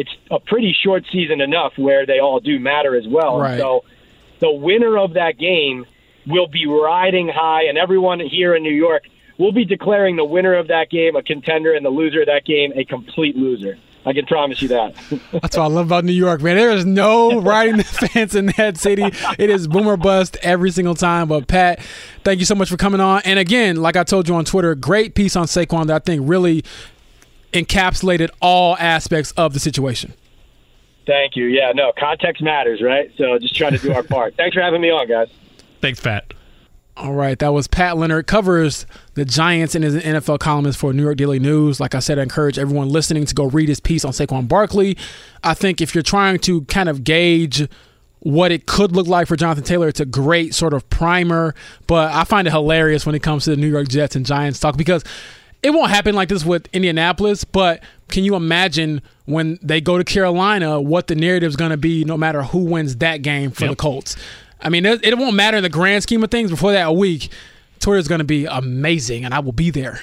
it's 0.00 0.10
a 0.30 0.40
pretty 0.40 0.74
short 0.82 1.04
season 1.12 1.42
enough 1.42 1.74
where 1.76 2.06
they 2.06 2.20
all 2.20 2.40
do 2.40 2.58
matter 2.58 2.96
as 2.96 3.06
well. 3.06 3.38
Right. 3.38 3.58
So 3.58 3.84
the 4.38 4.50
winner 4.50 4.96
of 4.96 5.12
that 5.12 5.36
game 5.38 5.84
will 6.26 6.46
be 6.46 6.66
riding 6.66 7.28
high, 7.28 7.64
and 7.64 7.76
everyone 7.76 8.18
here 8.18 8.54
in 8.54 8.62
New 8.62 8.72
York 8.74 9.02
will 9.38 9.52
be 9.52 9.66
declaring 9.66 10.16
the 10.16 10.24
winner 10.24 10.54
of 10.54 10.68
that 10.68 10.88
game 10.88 11.16
a 11.16 11.22
contender 11.22 11.74
and 11.74 11.84
the 11.84 11.90
loser 11.90 12.22
of 12.22 12.28
that 12.28 12.46
game 12.46 12.72
a 12.74 12.84
complete 12.86 13.36
loser. 13.36 13.76
I 14.06 14.14
can 14.14 14.24
promise 14.24 14.62
you 14.62 14.68
that. 14.68 14.94
That's 15.32 15.58
what 15.58 15.64
I 15.64 15.66
love 15.66 15.84
about 15.84 16.06
New 16.06 16.12
York, 16.12 16.40
man. 16.40 16.56
There 16.56 16.70
is 16.70 16.86
no 16.86 17.38
riding 17.42 17.76
the 17.76 17.84
fence 17.84 18.34
in 18.34 18.46
that 18.56 18.78
city. 18.78 19.04
It 19.38 19.50
is 19.50 19.68
boomer 19.68 19.98
bust 19.98 20.38
every 20.40 20.70
single 20.70 20.94
time. 20.94 21.28
But 21.28 21.46
Pat, 21.46 21.80
thank 22.24 22.40
you 22.40 22.46
so 22.46 22.54
much 22.54 22.70
for 22.70 22.78
coming 22.78 23.02
on. 23.02 23.20
And 23.26 23.38
again, 23.38 23.76
like 23.76 23.96
I 23.96 24.04
told 24.04 24.26
you 24.26 24.34
on 24.34 24.46
Twitter, 24.46 24.74
great 24.74 25.14
piece 25.14 25.36
on 25.36 25.44
Saquon 25.44 25.88
that 25.88 25.96
I 25.96 25.98
think 25.98 26.22
really 26.24 26.64
encapsulated 27.52 28.30
all 28.40 28.76
aspects 28.78 29.32
of 29.32 29.54
the 29.54 29.60
situation. 29.60 30.14
Thank 31.06 31.34
you. 31.36 31.46
Yeah, 31.46 31.72
no, 31.72 31.92
context 31.98 32.42
matters, 32.42 32.80
right? 32.82 33.10
So 33.16 33.38
just 33.38 33.56
trying 33.56 33.72
to 33.72 33.78
do 33.78 33.92
our 33.92 34.02
part. 34.02 34.36
Thanks 34.36 34.54
for 34.54 34.60
having 34.60 34.80
me 34.80 34.90
on, 34.90 35.08
guys. 35.08 35.28
Thanks, 35.80 36.00
Pat. 36.00 36.34
All 36.96 37.14
right, 37.14 37.38
that 37.38 37.54
was 37.54 37.66
Pat 37.66 37.96
Leonard. 37.96 38.26
Covers 38.26 38.84
the 39.14 39.24
Giants 39.24 39.74
and 39.74 39.84
is 39.84 39.94
an 39.94 40.02
NFL 40.02 40.38
columnist 40.38 40.78
for 40.78 40.92
New 40.92 41.02
York 41.02 41.16
Daily 41.16 41.38
News. 41.38 41.80
Like 41.80 41.94
I 41.94 41.98
said, 41.98 42.18
I 42.18 42.22
encourage 42.22 42.58
everyone 42.58 42.90
listening 42.90 43.24
to 43.24 43.34
go 43.34 43.46
read 43.46 43.68
his 43.68 43.80
piece 43.80 44.04
on 44.04 44.12
Saquon 44.12 44.46
Barkley. 44.46 44.98
I 45.42 45.54
think 45.54 45.80
if 45.80 45.94
you're 45.94 46.02
trying 46.02 46.38
to 46.40 46.62
kind 46.66 46.88
of 46.88 47.02
gauge 47.02 47.66
what 48.18 48.52
it 48.52 48.66
could 48.66 48.92
look 48.92 49.06
like 49.06 49.28
for 49.28 49.36
Jonathan 49.36 49.64
Taylor, 49.64 49.88
it's 49.88 50.00
a 50.00 50.04
great 50.04 50.54
sort 50.54 50.74
of 50.74 50.88
primer. 50.90 51.54
But 51.86 52.12
I 52.12 52.24
find 52.24 52.46
it 52.46 52.50
hilarious 52.50 53.06
when 53.06 53.14
it 53.14 53.22
comes 53.22 53.44
to 53.44 53.50
the 53.50 53.56
New 53.56 53.70
York 53.70 53.88
Jets 53.88 54.14
and 54.14 54.26
Giants 54.26 54.60
talk 54.60 54.76
because 54.76 55.02
it 55.62 55.70
won't 55.70 55.90
happen 55.90 56.14
like 56.14 56.28
this 56.28 56.44
with 56.44 56.68
Indianapolis, 56.72 57.44
but 57.44 57.82
can 58.08 58.24
you 58.24 58.34
imagine 58.34 59.02
when 59.26 59.58
they 59.62 59.80
go 59.80 59.98
to 59.98 60.04
Carolina 60.04 60.80
what 60.80 61.06
the 61.06 61.14
narrative 61.14 61.48
is 61.48 61.56
going 61.56 61.70
to 61.70 61.76
be 61.76 62.04
no 62.04 62.16
matter 62.16 62.42
who 62.42 62.58
wins 62.60 62.96
that 62.96 63.18
game 63.22 63.50
for 63.50 63.64
Yep. 63.64 63.70
the 63.70 63.76
Colts? 63.76 64.16
I 64.60 64.68
mean, 64.68 64.84
it, 64.86 65.04
it 65.04 65.16
won't 65.18 65.34
matter 65.36 65.56
in 65.56 65.62
the 65.62 65.68
grand 65.68 66.02
scheme 66.02 66.22
of 66.22 66.30
things. 66.30 66.50
Before 66.50 66.72
that 66.72 66.94
week, 66.94 67.30
Twitter 67.78 67.98
is 67.98 68.08
going 68.08 68.18
to 68.18 68.24
be 68.24 68.46
amazing, 68.46 69.24
and 69.24 69.32
I 69.32 69.40
will 69.40 69.52
be 69.52 69.70
there 69.70 70.00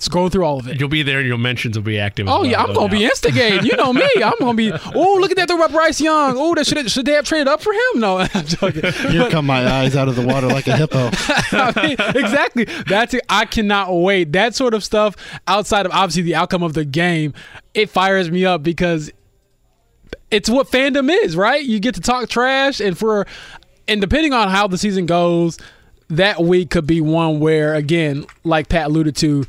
scrolling 0.00 0.32
through 0.32 0.44
all 0.44 0.58
of 0.58 0.68
it. 0.68 0.78
You'll 0.78 0.88
be 0.88 1.02
there 1.02 1.18
and 1.18 1.28
your 1.28 1.38
mentions 1.38 1.76
will 1.76 1.84
be 1.84 1.98
active. 1.98 2.28
Oh 2.28 2.40
well, 2.40 2.46
yeah, 2.46 2.62
I'm 2.62 2.74
gonna 2.74 2.88
be 2.88 3.04
instigating. 3.04 3.64
You 3.64 3.76
know 3.76 3.92
me. 3.92 4.08
I'm 4.16 4.34
gonna 4.38 4.54
be. 4.54 4.72
Oh, 4.72 5.18
look 5.20 5.30
at 5.30 5.36
that 5.36 5.48
throw 5.48 5.58
by 5.58 5.68
Bryce 5.68 6.00
Young. 6.00 6.36
Oh, 6.36 6.54
that 6.54 6.66
should 6.66 6.90
should 6.90 7.06
they 7.06 7.12
have 7.12 7.24
traded 7.24 7.48
up 7.48 7.62
for 7.62 7.72
him? 7.72 8.00
No, 8.00 8.18
I'm 8.34 8.46
joking. 8.46 8.92
Here 8.92 9.30
come 9.30 9.46
my 9.46 9.66
eyes 9.68 9.96
out 9.96 10.08
of 10.08 10.16
the 10.16 10.26
water 10.26 10.46
like 10.48 10.66
a 10.66 10.76
hippo. 10.76 11.10
I 11.12 11.86
mean, 11.86 11.96
exactly. 12.16 12.64
That's 12.64 13.14
it. 13.14 13.22
I 13.28 13.44
cannot 13.44 13.92
wait. 13.94 14.32
That 14.32 14.54
sort 14.54 14.74
of 14.74 14.84
stuff 14.84 15.16
outside 15.46 15.86
of 15.86 15.92
obviously 15.92 16.22
the 16.22 16.34
outcome 16.34 16.62
of 16.62 16.74
the 16.74 16.84
game, 16.84 17.34
it 17.74 17.90
fires 17.90 18.30
me 18.30 18.44
up 18.44 18.62
because 18.62 19.10
it's 20.30 20.48
what 20.48 20.68
fandom 20.68 21.10
is, 21.24 21.36
right? 21.36 21.64
You 21.64 21.80
get 21.80 21.94
to 21.96 22.00
talk 22.00 22.28
trash, 22.28 22.80
and 22.80 22.96
for 22.96 23.26
and 23.88 24.00
depending 24.00 24.32
on 24.32 24.48
how 24.48 24.66
the 24.66 24.78
season 24.78 25.06
goes, 25.06 25.58
that 26.08 26.40
week 26.40 26.70
could 26.70 26.86
be 26.86 27.00
one 27.00 27.40
where 27.40 27.74
again, 27.74 28.26
like 28.44 28.68
Pat 28.68 28.86
alluded 28.86 29.16
to, 29.16 29.46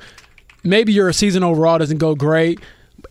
maybe 0.64 0.94
your 0.94 1.12
season 1.14 1.44
overall 1.44 1.78
doesn't 1.78 1.98
go 1.98 2.16
great. 2.16 2.60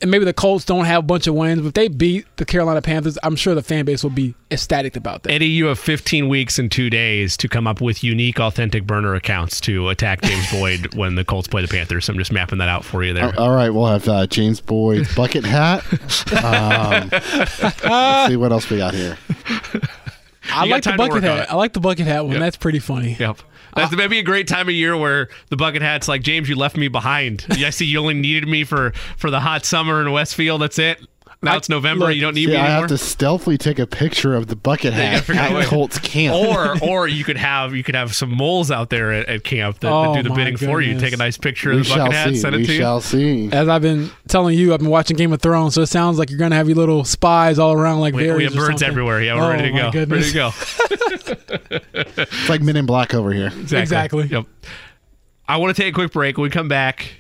And 0.03 0.11
maybe 0.11 0.25
the 0.25 0.33
Colts 0.33 0.65
don't 0.65 0.85
have 0.85 1.01
a 1.01 1.07
bunch 1.07 1.27
of 1.27 1.35
wins, 1.35 1.61
but 1.61 1.69
if 1.69 1.75
they 1.75 1.89
beat 1.89 2.25
the 2.37 2.45
Carolina 2.45 2.81
Panthers, 2.81 3.19
I'm 3.25 3.35
sure 3.35 3.57
the 3.57 3.63
fan 3.63 3.85
base 3.85 4.05
will 4.05 4.11
be 4.11 4.35
ecstatic 4.51 4.95
about 4.97 5.25
that. 5.25 5.33
Eddie, 5.33 5.47
you 5.49 5.67
have 5.67 5.81
15 5.81 6.29
weeks 6.29 6.61
and 6.61 6.71
two 6.71 6.91
days 6.91 7.37
to 7.39 7.49
come 7.49 7.67
up 7.67 7.81
with 7.81 8.05
unique, 8.05 8.39
authentic 8.39 8.87
burner 8.87 9.15
accounts 9.17 9.61
to 9.63 9.89
attack 9.89 10.23
James 10.23 10.49
Boyd 10.53 10.95
when 10.95 11.17
the 11.17 11.25
Colts 11.25 11.49
play 11.49 11.61
the 11.61 11.69
Panthers. 11.69 12.05
So 12.05 12.13
I'm 12.13 12.19
just 12.19 12.31
mapping 12.33 12.59
that 12.59 12.69
out 12.69 12.85
for 12.85 13.03
you 13.03 13.13
there. 13.13 13.39
All 13.39 13.51
right, 13.51 13.71
we'll 13.71 13.87
have 13.87 14.09
uh, 14.09 14.27
James 14.29 14.61
Boyd's 14.61 15.13
bucket 15.15 15.45
hat. 15.45 15.85
Um, 16.43 17.09
let's 17.11 18.29
see 18.31 18.37
what 18.37 18.53
else 18.53 18.71
we 18.71 18.77
got 18.79 18.95
here. 18.95 19.19
I 20.53 20.67
like 20.67 20.85
the 20.85 20.93
to 20.93 20.97
bucket 20.97 21.15
work 21.15 21.25
on 21.25 21.39
hat. 21.39 21.51
I 21.53 21.57
like 21.57 21.73
the 21.73 21.81
bucket 21.81 22.07
hat 22.07 22.25
one. 22.25 22.33
Yep. 22.35 22.41
That's 22.41 22.57
pretty 22.57 22.79
funny. 22.79 23.17
Yep. 23.19 23.41
That's 23.75 23.95
maybe 23.95 24.19
a 24.19 24.23
great 24.23 24.49
time 24.49 24.69
of 24.69 24.75
year 24.75 24.97
where 24.97 25.29
the 25.49 25.57
bucket 25.57 25.83
hat's 25.83 26.09
like, 26.09 26.23
James, 26.23 26.49
you 26.49 26.57
left 26.57 26.77
me 26.77 26.89
behind. 26.89 27.47
I 27.51 27.71
see 27.71 27.87
you 27.87 27.99
only 28.01 28.15
needed 28.15 28.49
me 28.49 28.65
for 28.65 28.93
for 29.17 29.31
the 29.31 29.41
hot 29.41 29.65
summer 29.65 30.01
in 30.01 30.11
Westfield. 30.13 30.61
That's 30.63 30.79
it. 30.79 31.01
Now 31.43 31.55
I- 31.55 31.57
it's 31.57 31.71
November. 31.71 32.05
look, 32.07 32.15
you 32.15 32.21
don't 32.21 32.35
need 32.35 32.47
See, 32.47 32.51
me 32.53 32.57
I 32.59 32.67
have 32.67 32.89
to 32.89 32.99
stealthily 32.99 33.57
take 33.57 33.79
a 33.79 33.87
picture 33.87 34.35
of 34.35 34.49
the 34.49 34.57
bucket 34.57 34.93
you 34.93 34.99
gotta 35.01 35.03
hat 35.09 35.25
figure 35.25 35.41
out 35.41 35.53
a 35.53 35.55
way. 35.55 35.61
at 35.63 35.69
Colts 35.69 35.99
camp. 35.99 36.35
or 36.37 36.79
or 36.89 37.09
you 37.09 37.25
could 37.25 37.39
have 37.39 37.75
you 37.75 37.83
could 37.83 37.95
have 37.95 38.15
some 38.15 38.37
moles 38.37 38.71
out 38.71 38.91
there 38.91 39.11
at, 39.11 39.27
at 39.27 39.43
camp 39.45 39.77
that, 39.81 39.89
that 39.89 39.93
Oh, 39.93 40.15
do 40.17 40.23
the 40.23 40.29
my 40.29 40.35
bidding 40.37 40.57
for 40.59 40.83
you. 40.83 40.99
Take 41.01 41.15
a 41.15 41.17
nice 41.17 41.39
picture 41.39 41.71
we 41.71 41.81
of 41.81 41.89
the 41.89 41.95
bucket 41.95 42.13
hat, 42.13 42.29
see. 42.29 42.37
send 42.37 42.57
We 42.57 42.63
it 42.63 42.67
to 42.67 42.73
you. 42.73 42.79
We 42.79 42.83
shall 42.83 43.01
see. 43.01 43.51
As 43.53 43.69
I've 43.69 43.81
been 43.81 44.11
telling 44.29 44.59
you, 44.59 44.75
I've 44.75 44.81
been 44.81 44.91
watching 44.91 45.17
Game 45.17 45.33
of 45.33 45.41
Thrones, 45.41 45.73
so 45.75 45.81
it 45.81 45.87
sounds 45.87 46.19
like 46.19 46.29
you're 46.29 46.39
gonna 46.39 46.57
have 46.57 46.69
your 46.69 46.77
little 46.77 47.05
spies 47.05 47.59
all 47.59 47.73
around 47.73 48.01
like 48.01 48.13
We, 48.15 48.31
we 48.33 48.45
have 48.45 48.53
birds 48.55 48.67
something. 48.67 48.89
everywhere. 48.89 49.23
Yeah, 49.23 49.37
we're 49.37 49.45
Oh, 49.45 49.49
ready 49.51 49.63
to 49.63 49.71
oh 49.71 49.73
my 49.73 49.79
go. 49.79 49.85
Ready 49.87 49.99
goodness. 50.07 50.33
to 50.33 50.35
go. 50.35 51.61
It's 52.17 52.49
like 52.49 52.61
Men 52.61 52.77
in 52.77 52.85
Black 52.87 53.15
over 53.15 53.33
here. 53.33 53.51
Exactly. 53.73 54.27
Yep. 54.27 54.45
I 55.49 55.57
want 55.57 55.75
to 55.75 55.83
take 55.83 55.93
a 55.93 55.95
quick 55.95 56.13
break. 56.13 56.37
When 56.37 56.45
we 56.45 56.51
come 56.51 56.69
back, 56.69 57.15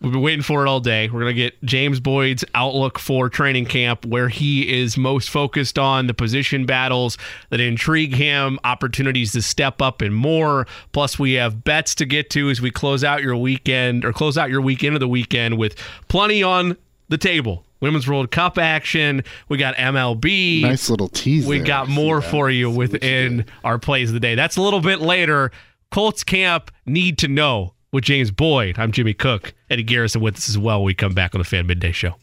we've 0.00 0.12
been 0.12 0.22
waiting 0.22 0.42
for 0.42 0.64
it 0.64 0.68
all 0.68 0.80
day. 0.80 1.08
We're 1.08 1.20
going 1.20 1.34
to 1.34 1.42
get 1.42 1.62
James 1.62 2.00
Boyd's 2.00 2.44
outlook 2.54 2.98
for 2.98 3.28
training 3.28 3.66
camp, 3.66 4.04
where 4.06 4.28
he 4.28 4.80
is 4.80 4.96
most 4.96 5.30
focused 5.30 5.78
on 5.78 6.06
the 6.06 6.14
position 6.14 6.66
battles 6.66 7.18
that 7.50 7.60
intrigue 7.60 8.14
him, 8.14 8.58
opportunities 8.64 9.32
to 9.32 9.42
step 9.42 9.82
up 9.82 10.00
and 10.00 10.14
more. 10.14 10.66
Plus, 10.92 11.18
we 11.18 11.34
have 11.34 11.64
bets 11.64 11.94
to 11.96 12.06
get 12.06 12.30
to 12.30 12.50
as 12.50 12.60
we 12.60 12.70
close 12.70 13.04
out 13.04 13.22
your 13.22 13.36
weekend 13.36 14.04
or 14.04 14.12
close 14.12 14.38
out 14.38 14.50
your 14.50 14.60
weekend 14.60 14.96
of 14.96 15.00
the 15.00 15.08
weekend 15.08 15.58
with 15.58 15.76
plenty 16.08 16.42
on 16.42 16.76
the 17.08 17.18
table. 17.18 17.64
Women's 17.80 18.06
World 18.06 18.30
Cup 18.30 18.58
action. 18.58 19.24
We 19.48 19.56
got 19.56 19.74
MLB. 19.76 20.62
Nice 20.62 20.90
little 20.90 21.08
tease. 21.08 21.46
We 21.46 21.58
there. 21.58 21.66
got 21.66 21.88
more 21.88 22.20
that. 22.20 22.30
for 22.30 22.50
you 22.50 22.70
within 22.70 23.46
our 23.64 23.78
plays 23.78 24.10
of 24.10 24.14
the 24.14 24.20
day. 24.20 24.34
That's 24.34 24.56
a 24.56 24.62
little 24.62 24.80
bit 24.80 25.00
later. 25.00 25.50
Colts 25.90 26.22
camp 26.22 26.70
need 26.84 27.16
to 27.18 27.28
know 27.28 27.72
with 27.92 28.04
James 28.04 28.30
Boyd. 28.30 28.78
I'm 28.78 28.92
Jimmy 28.92 29.14
Cook. 29.14 29.54
Eddie 29.68 29.82
Garrison 29.82 30.20
with 30.20 30.36
us 30.36 30.48
as 30.48 30.58
well. 30.58 30.80
when 30.80 30.86
We 30.86 30.94
come 30.94 31.14
back 31.14 31.34
on 31.34 31.40
the 31.40 31.44
Fan 31.44 31.66
Midday 31.66 31.92
Show. 31.92 32.14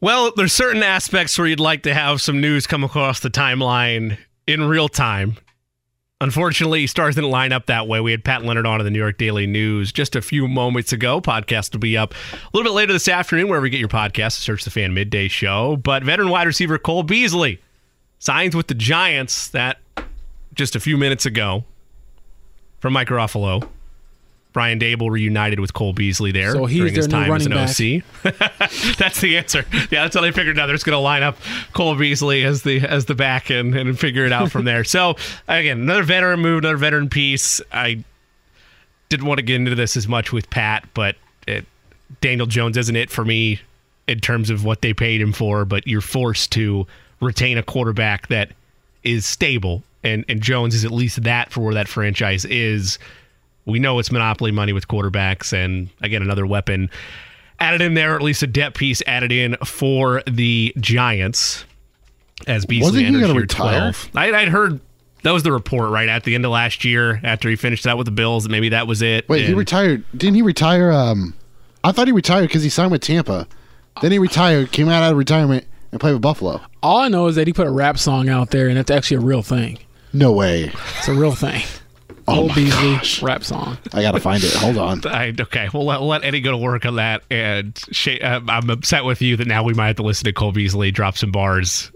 Well, 0.00 0.32
there's 0.36 0.52
certain 0.52 0.82
aspects 0.82 1.38
where 1.38 1.46
you'd 1.46 1.60
like 1.60 1.82
to 1.84 1.94
have 1.94 2.20
some 2.20 2.40
news 2.40 2.66
come 2.66 2.84
across 2.84 3.20
the 3.20 3.30
timeline 3.30 4.18
in 4.46 4.62
real 4.64 4.88
time. 4.88 5.36
Unfortunately, 6.20 6.86
stars 6.86 7.16
didn't 7.16 7.30
line 7.30 7.52
up 7.52 7.66
that 7.66 7.88
way. 7.88 8.00
We 8.00 8.10
had 8.10 8.24
Pat 8.24 8.44
Leonard 8.44 8.66
on 8.66 8.80
in 8.80 8.84
the 8.84 8.90
New 8.90 8.98
York 8.98 9.18
Daily 9.18 9.46
News 9.46 9.92
just 9.92 10.14
a 10.14 10.22
few 10.22 10.46
moments 10.46 10.92
ago. 10.92 11.20
Podcast 11.20 11.72
will 11.72 11.80
be 11.80 11.96
up 11.96 12.14
a 12.14 12.36
little 12.54 12.70
bit 12.70 12.74
later 12.74 12.92
this 12.92 13.08
afternoon, 13.08 13.48
wherever 13.48 13.66
you 13.66 13.70
get 13.70 13.80
your 13.80 13.88
podcast. 13.88 14.32
Search 14.32 14.64
the 14.64 14.70
Fan 14.70 14.94
Midday 14.94 15.28
Show. 15.28 15.76
But 15.76 16.04
veteran 16.04 16.30
wide 16.30 16.46
receiver 16.46 16.78
Cole 16.78 17.02
Beasley 17.02 17.60
signs 18.18 18.54
with 18.54 18.68
the 18.68 18.74
Giants. 18.74 19.48
That 19.48 19.78
just 20.54 20.76
a 20.76 20.80
few 20.80 20.96
minutes 20.96 21.26
ago 21.26 21.64
from 22.78 22.92
Mike 22.92 23.08
Garafolo. 23.08 23.68
Brian 24.54 24.78
Daboll 24.78 25.10
reunited 25.10 25.58
with 25.58 25.74
Cole 25.74 25.92
Beasley 25.92 26.30
there 26.30 26.52
So 26.52 26.64
he's 26.66 26.78
during 26.78 26.94
his 26.94 27.08
time 27.08 27.30
as 27.32 27.44
an 27.44 27.52
running 27.52 28.02
OC. 28.22 28.22
that's 28.96 29.20
the 29.20 29.36
answer. 29.36 29.66
Yeah, 29.90 30.04
that's 30.04 30.14
how 30.14 30.22
they 30.22 30.30
figured 30.30 30.58
out 30.60 30.66
they're 30.66 30.76
just 30.76 30.86
going 30.86 30.94
to 30.96 31.00
line 31.00 31.24
up 31.24 31.36
Cole 31.72 31.96
Beasley 31.96 32.44
as 32.44 32.62
the 32.62 32.80
as 32.80 33.04
the 33.06 33.16
back 33.16 33.50
and, 33.50 33.74
and 33.74 33.98
figure 33.98 34.24
it 34.24 34.32
out 34.32 34.52
from 34.52 34.64
there. 34.64 34.84
So 34.84 35.16
again, 35.48 35.80
another 35.80 36.04
veteran 36.04 36.38
move, 36.40 36.60
another 36.60 36.76
veteran 36.76 37.10
piece. 37.10 37.60
I 37.72 38.04
didn't 39.08 39.26
want 39.26 39.38
to 39.38 39.42
get 39.42 39.56
into 39.56 39.74
this 39.74 39.96
as 39.96 40.06
much 40.06 40.32
with 40.32 40.48
Pat, 40.50 40.88
but 40.94 41.16
it, 41.48 41.66
Daniel 42.20 42.46
Jones 42.46 42.76
isn't 42.76 42.96
it 42.96 43.10
for 43.10 43.24
me 43.24 43.60
in 44.06 44.20
terms 44.20 44.50
of 44.50 44.64
what 44.64 44.82
they 44.82 44.94
paid 44.94 45.20
him 45.20 45.32
for. 45.32 45.64
But 45.64 45.88
you're 45.88 46.00
forced 46.00 46.52
to 46.52 46.86
retain 47.20 47.58
a 47.58 47.62
quarterback 47.64 48.28
that 48.28 48.52
is 49.02 49.26
stable, 49.26 49.82
and 50.04 50.24
and 50.28 50.40
Jones 50.40 50.76
is 50.76 50.84
at 50.84 50.92
least 50.92 51.24
that 51.24 51.50
for 51.50 51.60
where 51.60 51.74
that 51.74 51.88
franchise 51.88 52.44
is. 52.44 53.00
We 53.66 53.78
know 53.78 53.98
it's 53.98 54.12
monopoly 54.12 54.50
money 54.52 54.72
with 54.72 54.88
quarterbacks, 54.88 55.52
and 55.52 55.88
again, 56.02 56.22
another 56.22 56.46
weapon 56.46 56.90
added 57.60 57.80
in 57.80 57.94
there, 57.94 58.12
or 58.12 58.16
at 58.16 58.22
least 58.22 58.42
a 58.42 58.46
depth 58.46 58.76
piece 58.76 59.02
added 59.06 59.32
in 59.32 59.56
for 59.64 60.22
the 60.26 60.74
Giants 60.78 61.64
as 62.46 62.66
Beasley 62.66 63.04
Wasn't 63.04 63.06
he 63.06 63.20
gonna 63.20 63.34
retire? 63.34 63.92
12. 63.92 64.10
I, 64.14 64.32
I'd 64.32 64.48
heard 64.48 64.80
that 65.22 65.30
was 65.30 65.42
the 65.42 65.52
report 65.52 65.90
right 65.90 66.08
at 66.08 66.24
the 66.24 66.34
end 66.34 66.44
of 66.44 66.50
last 66.50 66.84
year 66.84 67.20
after 67.24 67.48
he 67.48 67.56
finished 67.56 67.86
out 67.86 67.96
with 67.96 68.04
the 68.04 68.10
Bills. 68.10 68.44
that 68.44 68.50
Maybe 68.50 68.68
that 68.70 68.86
was 68.86 69.00
it. 69.00 69.28
Wait, 69.28 69.46
he 69.46 69.54
retired. 69.54 70.04
Didn't 70.16 70.34
he 70.34 70.42
retire? 70.42 70.92
Um, 70.92 71.34
I 71.82 71.92
thought 71.92 72.06
he 72.06 72.12
retired 72.12 72.48
because 72.48 72.62
he 72.62 72.68
signed 72.68 72.92
with 72.92 73.00
Tampa. 73.00 73.46
Then 74.02 74.12
he 74.12 74.18
retired, 74.18 74.72
came 74.72 74.88
out 74.88 75.10
of 75.10 75.16
retirement, 75.16 75.64
and 75.92 76.00
played 76.00 76.12
with 76.12 76.22
Buffalo. 76.22 76.60
All 76.82 76.98
I 76.98 77.08
know 77.08 77.28
is 77.28 77.36
that 77.36 77.46
he 77.46 77.52
put 77.52 77.66
a 77.66 77.70
rap 77.70 77.98
song 77.98 78.28
out 78.28 78.50
there, 78.50 78.68
and 78.68 78.76
it's 78.76 78.90
actually 78.90 79.18
a 79.18 79.20
real 79.20 79.42
thing. 79.42 79.78
No 80.12 80.32
way. 80.32 80.72
It's 80.98 81.08
a 81.08 81.14
real 81.14 81.34
thing. 81.34 81.62
Oh 82.26 82.34
Cole 82.34 82.48
my 82.48 82.54
Beasley 82.54 82.94
gosh. 82.96 83.22
rap 83.22 83.44
song. 83.44 83.76
I 83.92 84.00
gotta 84.02 84.20
find 84.20 84.42
it. 84.42 84.52
Hold 84.54 84.78
on. 84.78 85.06
I, 85.06 85.34
okay, 85.38 85.68
we'll 85.74 85.84
let, 85.84 86.00
let 86.02 86.24
Eddie 86.24 86.40
go 86.40 86.52
to 86.52 86.56
work 86.56 86.86
on 86.86 86.96
that. 86.96 87.22
And 87.30 87.78
Shay, 87.90 88.18
uh, 88.20 88.40
I'm 88.48 88.70
upset 88.70 89.04
with 89.04 89.20
you 89.20 89.36
that 89.36 89.46
now 89.46 89.62
we 89.62 89.74
might 89.74 89.88
have 89.88 89.96
to 89.96 90.02
listen 90.02 90.24
to 90.24 90.32
Cole 90.32 90.52
Beasley 90.52 90.90
drop 90.90 91.16
some 91.18 91.32
bars 91.32 91.90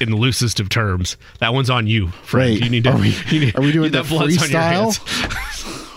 in 0.00 0.10
the 0.10 0.16
loosest 0.16 0.60
of 0.60 0.68
terms. 0.68 1.16
That 1.38 1.54
one's 1.54 1.70
on 1.70 1.86
you, 1.86 2.08
Frank. 2.08 2.54
Wait, 2.60 2.64
you 2.64 2.70
need 2.70 2.84
to. 2.84 2.90
are 2.92 2.98
we- 2.98 3.16
you 3.28 3.40
need- 3.40 3.56
are 3.56 3.62
we 3.62 3.72
doing 3.72 3.92
that 3.92 4.04
the 4.04 4.14
freestyle? 4.16 4.92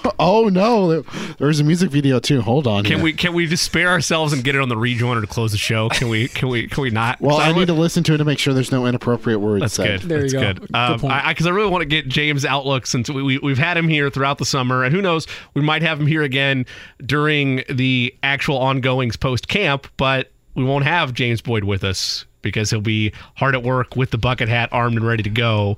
hands. 0.09 0.15
Oh 0.29 0.47
no, 0.49 1.01
there's 1.37 1.59
a 1.59 1.63
music 1.63 1.89
video 1.91 2.19
too. 2.19 2.41
Hold 2.41 2.67
on. 2.67 2.83
Can 2.83 2.95
here. 2.95 3.03
we 3.03 3.13
can 3.13 3.33
we 3.33 3.45
just 3.47 3.63
spare 3.63 3.89
ourselves 3.89 4.31
and 4.33 4.43
get 4.43 4.55
it 4.55 4.61
on 4.61 4.69
the 4.69 4.75
rejoiner 4.75 5.21
to 5.21 5.27
close 5.27 5.51
the 5.51 5.57
show? 5.57 5.89
Can 5.89 6.07
we 6.09 6.27
can 6.27 6.49
we 6.49 6.67
can 6.67 6.81
we 6.83 6.89
not? 6.91 7.19
Well, 7.19 7.37
I 7.37 7.47
really- 7.47 7.59
need 7.61 7.65
to 7.67 7.73
listen 7.73 8.03
to 8.05 8.13
it 8.13 8.17
to 8.19 8.25
make 8.25 8.39
sure 8.39 8.53
there's 8.53 8.71
no 8.71 8.85
inappropriate 8.85 9.39
words 9.39 9.61
That's 9.61 9.73
said. 9.73 10.01
good. 10.01 10.09
There 10.09 10.21
That's 10.21 10.33
you 10.33 10.39
go. 10.39 10.53
good. 10.53 10.61
Good 10.61 10.75
Um, 10.75 10.99
point. 10.99 11.13
I 11.13 11.31
because 11.33 11.47
I, 11.47 11.49
really 11.51 11.69
want 11.69 11.81
to 11.81 11.85
get 11.87 12.07
James' 12.07 12.45
outlook 12.45 12.85
since 12.87 13.09
we, 13.09 13.21
we 13.23 13.37
we've 13.39 13.57
had 13.57 13.75
him 13.77 13.87
here 13.87 14.09
throughout 14.09 14.37
the 14.37 14.45
summer, 14.45 14.83
and 14.83 14.93
who 14.95 15.01
knows, 15.01 15.27
we 15.53 15.61
might 15.61 15.81
have 15.81 15.99
him 15.99 16.07
here 16.07 16.23
again 16.23 16.65
during 17.05 17.63
the 17.69 18.13
actual 18.23 18.57
ongoings 18.57 19.15
post 19.15 19.47
camp, 19.47 19.87
but 19.97 20.31
we 20.55 20.63
won't 20.63 20.85
have 20.85 21.13
James 21.13 21.41
Boyd 21.41 21.63
with 21.63 21.83
us 21.83 22.25
because 22.41 22.69
he'll 22.69 22.81
be 22.81 23.11
hard 23.35 23.55
at 23.55 23.63
work 23.63 23.95
with 23.95 24.11
the 24.11 24.17
bucket 24.17 24.47
hat, 24.49 24.69
armed 24.71 24.97
and 24.97 25.05
ready 25.07 25.23
to 25.23 25.29
go. 25.29 25.77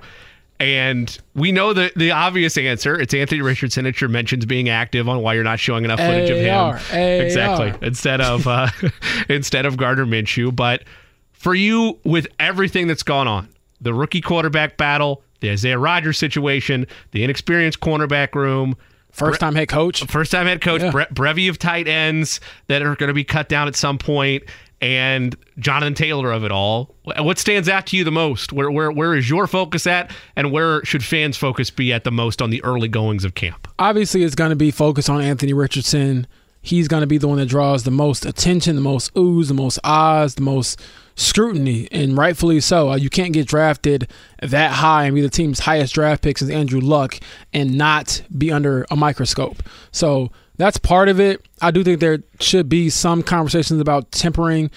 And 0.62 1.18
we 1.34 1.50
know 1.50 1.72
the 1.72 1.90
the 1.96 2.12
obvious 2.12 2.56
answer. 2.56 2.98
It's 3.00 3.12
Anthony 3.12 3.40
Richardson. 3.42 3.84
It's 3.84 4.00
your 4.00 4.08
mentions 4.10 4.46
being 4.46 4.68
active 4.68 5.08
on 5.08 5.20
why 5.22 5.34
you're 5.34 5.42
not 5.44 5.58
showing 5.58 5.84
enough 5.84 5.98
footage 5.98 6.30
of 6.30 6.36
him. 6.38 6.54
AR, 6.54 6.76
Exactly. 6.92 7.70
AR. 7.72 7.78
Instead 7.82 8.20
of 8.20 8.46
uh, 8.46 8.68
instead 9.28 9.66
of 9.66 9.76
Gardner 9.76 10.06
Minshew, 10.06 10.54
but 10.54 10.84
for 11.32 11.54
you 11.54 11.98
with 12.04 12.26
everything 12.38 12.86
that's 12.86 13.02
gone 13.02 13.26
on, 13.26 13.48
the 13.80 13.92
rookie 13.92 14.20
quarterback 14.20 14.76
battle, 14.76 15.22
the 15.40 15.50
Isaiah 15.50 15.78
Rodgers 15.78 16.16
situation, 16.18 16.86
the 17.10 17.24
inexperienced 17.24 17.80
cornerback 17.80 18.34
room, 18.36 18.76
First 19.10 19.40
time 19.40 19.54
head 19.56 19.68
coach. 19.68 20.04
first 20.04 20.30
time 20.30 20.46
head 20.46 20.60
coach, 20.60 20.80
Yeah. 20.80 20.90
bre- 20.90 21.02
brevy 21.12 21.50
of 21.50 21.58
tight 21.58 21.88
ends 21.88 22.40
that 22.68 22.80
are 22.82 22.94
going 22.96 23.08
to 23.08 23.14
be 23.14 23.24
cut 23.24 23.48
down 23.48 23.66
at 23.68 23.74
some 23.76 23.98
point, 23.98 24.44
and 24.82 25.36
Jonathan 25.58 25.94
Taylor 25.94 26.32
of 26.32 26.44
it 26.44 26.50
all. 26.50 26.94
What 27.04 27.38
stands 27.38 27.68
out 27.68 27.86
to 27.86 27.96
you 27.96 28.04
the 28.04 28.10
most? 28.10 28.52
Where 28.52 28.70
where 28.70 28.90
where 28.90 29.14
is 29.14 29.30
your 29.30 29.46
focus 29.46 29.86
at, 29.86 30.10
and 30.36 30.50
where 30.50 30.84
should 30.84 31.04
fans' 31.04 31.36
focus 31.38 31.70
be 31.70 31.92
at 31.92 32.04
the 32.04 32.10
most 32.10 32.42
on 32.42 32.50
the 32.50 32.62
early 32.64 32.88
goings 32.88 33.24
of 33.24 33.34
camp? 33.34 33.68
Obviously, 33.78 34.24
it's 34.24 34.34
going 34.34 34.50
to 34.50 34.56
be 34.56 34.70
focused 34.72 35.08
on 35.08 35.22
Anthony 35.22 35.52
Richardson. 35.54 36.26
He's 36.60 36.86
going 36.86 37.00
to 37.00 37.08
be 37.08 37.18
the 37.18 37.26
one 37.26 37.38
that 37.38 37.46
draws 37.46 37.84
the 37.84 37.90
most 37.90 38.24
attention, 38.26 38.76
the 38.76 38.82
most 38.82 39.12
oohs, 39.14 39.48
the 39.48 39.54
most 39.54 39.80
ahs, 39.82 40.36
the 40.36 40.42
most 40.42 40.80
scrutiny, 41.16 41.88
and 41.90 42.16
rightfully 42.16 42.60
so. 42.60 42.90
Uh, 42.90 42.96
You 42.96 43.10
can't 43.10 43.32
get 43.32 43.48
drafted 43.48 44.08
that 44.40 44.70
high 44.70 45.04
and 45.06 45.14
be 45.14 45.20
the 45.22 45.28
team's 45.28 45.60
highest 45.60 45.94
draft 45.94 46.22
picks 46.22 46.40
as 46.40 46.50
Andrew 46.50 46.80
Luck 46.80 47.18
and 47.52 47.76
not 47.76 48.22
be 48.36 48.52
under 48.52 48.86
a 48.90 48.96
microscope. 48.96 49.62
So 49.90 50.30
that's 50.56 50.78
part 50.78 51.08
of 51.08 51.18
it. 51.20 51.44
I 51.60 51.70
do 51.70 51.82
think 51.82 52.00
there 52.00 52.22
should 52.40 52.68
be 52.68 52.90
some 52.90 53.22
conversations 53.22 53.80
about 53.80 54.12
tempering 54.12 54.70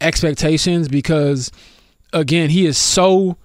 expectations 0.00 0.88
because, 0.88 1.50
again, 2.12 2.50
he 2.50 2.66
is 2.66 2.78
so 2.78 3.36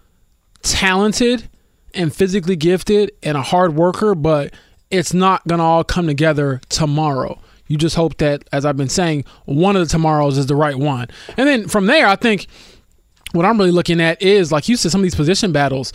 talented 0.61 1.49
and 1.93 2.13
physically 2.13 2.55
gifted 2.55 3.11
and 3.21 3.37
a 3.37 3.41
hard 3.41 3.75
worker, 3.75 4.15
but 4.15 4.53
it's 4.89 5.13
not 5.13 5.45
going 5.47 5.59
to 5.59 5.63
all 5.63 5.83
come 5.83 6.07
together 6.07 6.61
tomorrow. 6.69 7.39
You 7.67 7.77
just 7.77 7.95
hope 7.95 8.17
that, 8.17 8.43
as 8.51 8.65
I've 8.65 8.77
been 8.77 8.89
saying, 8.89 9.25
one 9.45 9.75
of 9.75 9.81
the 9.81 9.87
tomorrows 9.87 10.37
is 10.37 10.47
the 10.47 10.55
right 10.55 10.77
one. 10.77 11.07
And 11.37 11.47
then 11.47 11.67
from 11.67 11.87
there, 11.87 12.07
I 12.07 12.15
think 12.15 12.47
what 13.31 13.45
I'm 13.45 13.57
really 13.57 13.71
looking 13.71 13.99
at 13.99 14.21
is, 14.21 14.51
like 14.51 14.69
you 14.69 14.77
said, 14.77 14.91
some 14.91 15.01
of 15.01 15.03
these 15.03 15.15
position 15.15 15.51
battles. 15.51 15.91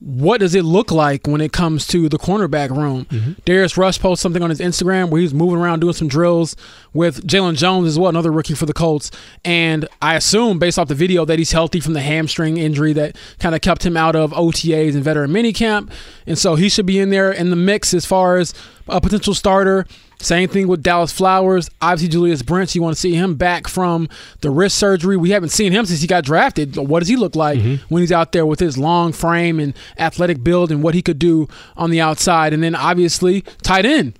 What 0.00 0.40
does 0.40 0.54
it 0.54 0.64
look 0.64 0.90
like 0.90 1.26
when 1.26 1.42
it 1.42 1.52
comes 1.52 1.86
to 1.88 2.08
the 2.08 2.18
cornerback 2.18 2.70
room? 2.70 3.04
Mm-hmm. 3.04 3.32
Darius 3.44 3.76
Rush 3.76 4.00
posted 4.00 4.22
something 4.22 4.42
on 4.42 4.48
his 4.48 4.58
Instagram 4.58 5.10
where 5.10 5.18
he 5.18 5.24
was 5.24 5.34
moving 5.34 5.58
around 5.58 5.80
doing 5.80 5.92
some 5.92 6.08
drills 6.08 6.56
with 6.94 7.26
Jaylon 7.26 7.56
Jones 7.56 7.86
as 7.86 7.98
well, 7.98 8.08
another 8.08 8.32
rookie 8.32 8.54
for 8.54 8.64
the 8.64 8.72
Colts. 8.72 9.10
And 9.44 9.86
I 10.00 10.16
assume, 10.16 10.58
based 10.58 10.78
off 10.78 10.88
the 10.88 10.94
video, 10.94 11.26
that 11.26 11.38
he's 11.38 11.52
healthy 11.52 11.80
from 11.80 11.92
the 11.92 12.00
hamstring 12.00 12.56
injury 12.56 12.94
that 12.94 13.14
kind 13.38 13.54
of 13.54 13.60
kept 13.60 13.84
him 13.84 13.94
out 13.94 14.16
of 14.16 14.32
OTAs 14.32 14.94
and 14.94 15.04
veteran 15.04 15.30
minicamp. 15.30 15.92
And 16.26 16.38
so 16.38 16.54
he 16.54 16.70
should 16.70 16.86
be 16.86 16.98
in 16.98 17.10
there 17.10 17.30
in 17.30 17.50
the 17.50 17.56
mix 17.56 17.92
as 17.92 18.06
far 18.06 18.38
as 18.38 18.54
a 18.90 19.00
potential 19.00 19.34
starter. 19.34 19.86
Same 20.18 20.48
thing 20.48 20.68
with 20.68 20.82
Dallas 20.82 21.12
Flowers. 21.12 21.70
Obviously, 21.80 22.08
Julius 22.08 22.42
Brents, 22.42 22.74
you 22.74 22.82
want 22.82 22.94
to 22.94 23.00
see 23.00 23.14
him 23.14 23.36
back 23.36 23.66
from 23.66 24.08
the 24.42 24.50
wrist 24.50 24.76
surgery. 24.76 25.16
We 25.16 25.30
haven't 25.30 25.48
seen 25.48 25.72
him 25.72 25.86
since 25.86 26.02
he 26.02 26.06
got 26.06 26.24
drafted. 26.24 26.76
What 26.76 27.00
does 27.00 27.08
he 27.08 27.16
look 27.16 27.34
like 27.34 27.58
mm-hmm. 27.58 27.82
when 27.92 28.02
he's 28.02 28.12
out 28.12 28.32
there 28.32 28.44
with 28.44 28.60
his 28.60 28.76
long 28.76 29.12
frame 29.12 29.58
and 29.58 29.74
athletic 29.98 30.44
build 30.44 30.70
and 30.70 30.82
what 30.82 30.94
he 30.94 31.00
could 31.00 31.18
do 31.18 31.48
on 31.76 31.90
the 31.90 32.00
outside? 32.00 32.52
And 32.52 32.62
then 32.62 32.74
obviously, 32.74 33.42
tight 33.62 33.86
end. 33.86 34.18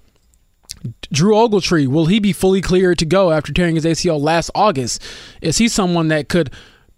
Drew 1.13 1.35
Ogletree, 1.35 1.89
will 1.89 2.07
he 2.07 2.21
be 2.21 2.33
fully 2.33 2.63
cleared 2.63 2.99
to 3.01 3.05
go 3.05 3.33
after 3.33 3.53
tearing 3.53 3.75
his 3.75 3.85
ACL 3.85 4.19
last 4.19 4.51
August? 4.55 5.03
Is 5.43 5.59
he 5.59 5.69
someone 5.69 6.09
that 6.09 6.29
could 6.29 6.51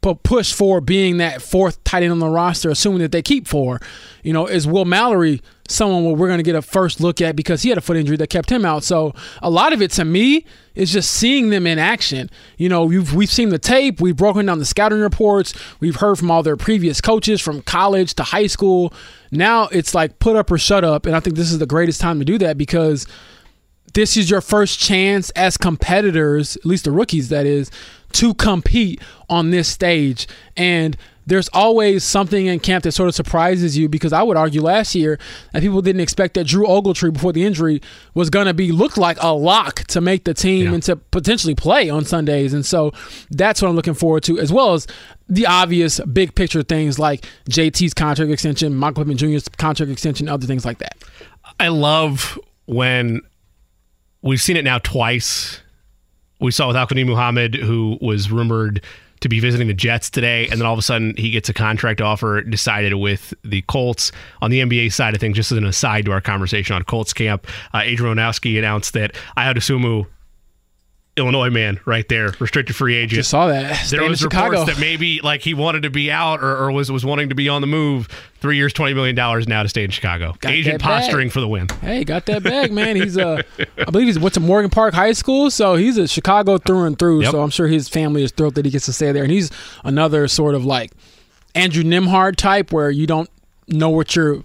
push 0.02 0.52
for 0.52 0.80
being 0.80 1.18
that 1.18 1.40
fourth 1.40 1.82
tight 1.84 2.02
end 2.02 2.12
on 2.12 2.18
the 2.18 2.28
roster, 2.28 2.70
assuming 2.70 3.00
that 3.00 3.12
they 3.12 3.22
keep 3.22 3.46
four? 3.46 3.80
You 4.22 4.32
know, 4.32 4.46
is 4.46 4.66
Will 4.66 4.84
Mallory 4.84 5.40
someone 5.68 6.04
where 6.04 6.14
we're 6.14 6.26
going 6.26 6.38
to 6.40 6.44
get 6.44 6.56
a 6.56 6.62
first 6.62 7.00
look 7.00 7.20
at 7.20 7.36
because 7.36 7.62
he 7.62 7.68
had 7.68 7.78
a 7.78 7.80
foot 7.80 7.96
injury 7.96 8.16
that 8.16 8.28
kept 8.28 8.50
him 8.50 8.64
out? 8.64 8.84
So 8.84 9.14
a 9.40 9.48
lot 9.48 9.72
of 9.72 9.80
it 9.80 9.92
to 9.92 10.04
me 10.04 10.44
is 10.74 10.92
just 10.92 11.12
seeing 11.12 11.50
them 11.50 11.66
in 11.66 11.78
action. 11.78 12.28
You 12.58 12.68
know, 12.68 12.84
we've, 12.84 13.14
we've 13.14 13.30
seen 13.30 13.50
the 13.50 13.58
tape, 13.58 14.00
we've 14.00 14.16
broken 14.16 14.46
down 14.46 14.58
the 14.58 14.64
scouting 14.64 15.00
reports, 15.00 15.54
we've 15.80 15.96
heard 15.96 16.18
from 16.18 16.30
all 16.30 16.42
their 16.42 16.56
previous 16.56 17.00
coaches 17.00 17.40
from 17.40 17.62
college 17.62 18.14
to 18.14 18.24
high 18.24 18.48
school. 18.48 18.92
Now 19.30 19.68
it's 19.68 19.94
like 19.94 20.18
put 20.18 20.36
up 20.36 20.50
or 20.50 20.58
shut 20.58 20.84
up. 20.84 21.06
And 21.06 21.14
I 21.14 21.20
think 21.20 21.36
this 21.36 21.52
is 21.52 21.58
the 21.58 21.66
greatest 21.66 22.00
time 22.00 22.18
to 22.18 22.24
do 22.24 22.38
that 22.38 22.58
because 22.58 23.06
this 23.94 24.16
is 24.16 24.30
your 24.30 24.40
first 24.40 24.78
chance 24.78 25.30
as 25.30 25.56
competitors, 25.56 26.56
at 26.56 26.64
least 26.64 26.84
the 26.84 26.90
rookies, 26.90 27.28
that 27.28 27.46
is, 27.46 27.70
to 28.14 28.34
compete 28.34 29.00
on 29.28 29.50
this 29.50 29.68
stage. 29.68 30.26
And 30.56 30.96
there's 31.24 31.48
always 31.52 32.02
something 32.02 32.46
in 32.46 32.58
camp 32.58 32.82
that 32.82 32.90
sort 32.90 33.08
of 33.08 33.14
surprises 33.14 33.78
you 33.78 33.88
because 33.88 34.12
I 34.12 34.24
would 34.24 34.36
argue 34.36 34.60
last 34.60 34.92
year 34.96 35.20
that 35.52 35.62
people 35.62 35.80
didn't 35.80 36.00
expect 36.00 36.34
that 36.34 36.48
Drew 36.48 36.66
Ogletree 36.66 37.12
before 37.12 37.32
the 37.32 37.44
injury 37.44 37.80
was 38.14 38.28
going 38.28 38.46
to 38.46 38.54
be 38.54 38.72
looked 38.72 38.98
like 38.98 39.18
a 39.20 39.28
lock 39.32 39.84
to 39.84 40.00
make 40.00 40.24
the 40.24 40.34
team 40.34 40.66
Yeah. 40.66 40.74
and 40.74 40.82
to 40.82 40.96
potentially 40.96 41.54
play 41.54 41.88
on 41.88 42.04
Sundays. 42.04 42.52
And 42.52 42.66
so 42.66 42.90
that's 43.30 43.62
what 43.62 43.68
I'm 43.68 43.76
looking 43.76 43.94
forward 43.94 44.24
to, 44.24 44.40
as 44.40 44.52
well 44.52 44.74
as 44.74 44.88
the 45.28 45.46
obvious 45.46 46.00
big 46.12 46.34
picture 46.34 46.64
things 46.64 46.98
like 46.98 47.24
JT's 47.48 47.94
contract 47.94 48.30
extension, 48.32 48.74
Michael 48.74 49.04
Pittman 49.04 49.16
Jr.'s 49.16 49.48
contract 49.48 49.92
extension, 49.92 50.28
other 50.28 50.48
things 50.48 50.64
like 50.64 50.78
that. 50.78 50.96
I 51.60 51.68
love 51.68 52.36
when 52.66 53.20
we've 54.22 54.42
seen 54.42 54.56
it 54.56 54.64
now 54.64 54.78
twice. 54.78 55.61
We 56.42 56.50
saw 56.50 56.66
with 56.66 56.76
Al 56.76 56.86
Muhammad, 56.90 57.54
who 57.54 57.98
was 58.00 58.30
rumored 58.30 58.82
to 59.20 59.28
be 59.28 59.38
visiting 59.38 59.68
the 59.68 59.74
Jets 59.74 60.10
today, 60.10 60.48
and 60.48 60.60
then 60.60 60.66
all 60.66 60.72
of 60.72 60.78
a 60.78 60.82
sudden 60.82 61.14
he 61.16 61.30
gets 61.30 61.48
a 61.48 61.54
contract 61.54 62.00
offer 62.00 62.42
decided 62.42 62.94
with 62.94 63.32
the 63.44 63.62
Colts. 63.62 64.10
On 64.42 64.50
the 64.50 64.60
NBA 64.60 64.92
side 64.92 65.14
of 65.14 65.20
things, 65.20 65.36
just 65.36 65.52
as 65.52 65.58
an 65.58 65.64
aside 65.64 66.04
to 66.06 66.12
our 66.12 66.20
conversation 66.20 66.74
on 66.74 66.82
Colts 66.82 67.12
camp, 67.12 67.46
uh, 67.72 67.82
Adrian 67.84 68.16
Wojnarowski 68.16 68.58
announced 68.58 68.92
that 68.94 69.14
Ayo 69.36 69.54
Dosunmu, 69.54 70.06
Illinois 71.16 71.50
man, 71.50 71.78
right 71.84 72.08
there, 72.08 72.32
restricted 72.40 72.74
free 72.74 72.94
agent. 72.94 73.16
Just 73.16 73.28
saw 73.30 73.46
that. 73.48 73.62
there 73.68 73.74
Staying 73.84 74.04
in 74.04 74.10
was 74.10 74.20
Chicago. 74.20 74.60
reports 74.60 74.72
that 74.74 74.80
maybe 74.80 75.20
like 75.22 75.42
he 75.42 75.52
wanted 75.52 75.82
to 75.82 75.90
be 75.90 76.10
out 76.10 76.42
or, 76.42 76.56
or 76.56 76.72
was 76.72 76.90
was 76.90 77.04
wanting 77.04 77.28
to 77.28 77.34
be 77.34 77.48
on 77.50 77.60
the 77.60 77.66
move. 77.66 78.08
Three 78.40 78.56
years, 78.56 78.72
twenty 78.72 78.94
million 78.94 79.14
dollars 79.14 79.46
now 79.46 79.62
to 79.62 79.68
stay 79.68 79.84
in 79.84 79.90
Chicago. 79.90 80.34
Got 80.40 80.52
Agent 80.52 80.80
posturing 80.82 81.28
for 81.28 81.40
the 81.40 81.48
win. 81.48 81.68
Hey, 81.82 82.02
got 82.04 82.24
that 82.26 82.42
bag, 82.42 82.72
man. 82.72 82.96
He's 82.96 83.16
a, 83.18 83.44
I 83.78 83.84
believe 83.90 84.06
he's 84.06 84.18
went 84.18 84.32
to 84.34 84.40
Morgan 84.40 84.70
Park 84.70 84.94
High 84.94 85.12
School, 85.12 85.50
so 85.50 85.74
he's 85.76 85.98
a 85.98 86.08
Chicago 86.08 86.56
through 86.56 86.84
and 86.86 86.98
through. 86.98 87.22
Yep. 87.22 87.30
So 87.32 87.42
I'm 87.42 87.50
sure 87.50 87.66
his 87.68 87.88
family 87.90 88.22
is 88.24 88.32
thrilled 88.32 88.54
that 88.54 88.64
he 88.64 88.70
gets 88.70 88.86
to 88.86 88.92
stay 88.94 89.12
there. 89.12 89.22
And 89.22 89.30
he's 89.32 89.50
another 89.84 90.26
sort 90.28 90.54
of 90.54 90.64
like 90.64 90.92
Andrew 91.54 91.82
Nembhard 91.84 92.36
type, 92.36 92.72
where 92.72 92.90
you 92.90 93.06
don't 93.06 93.28
know 93.68 93.90
what 93.90 94.16
you're 94.16 94.42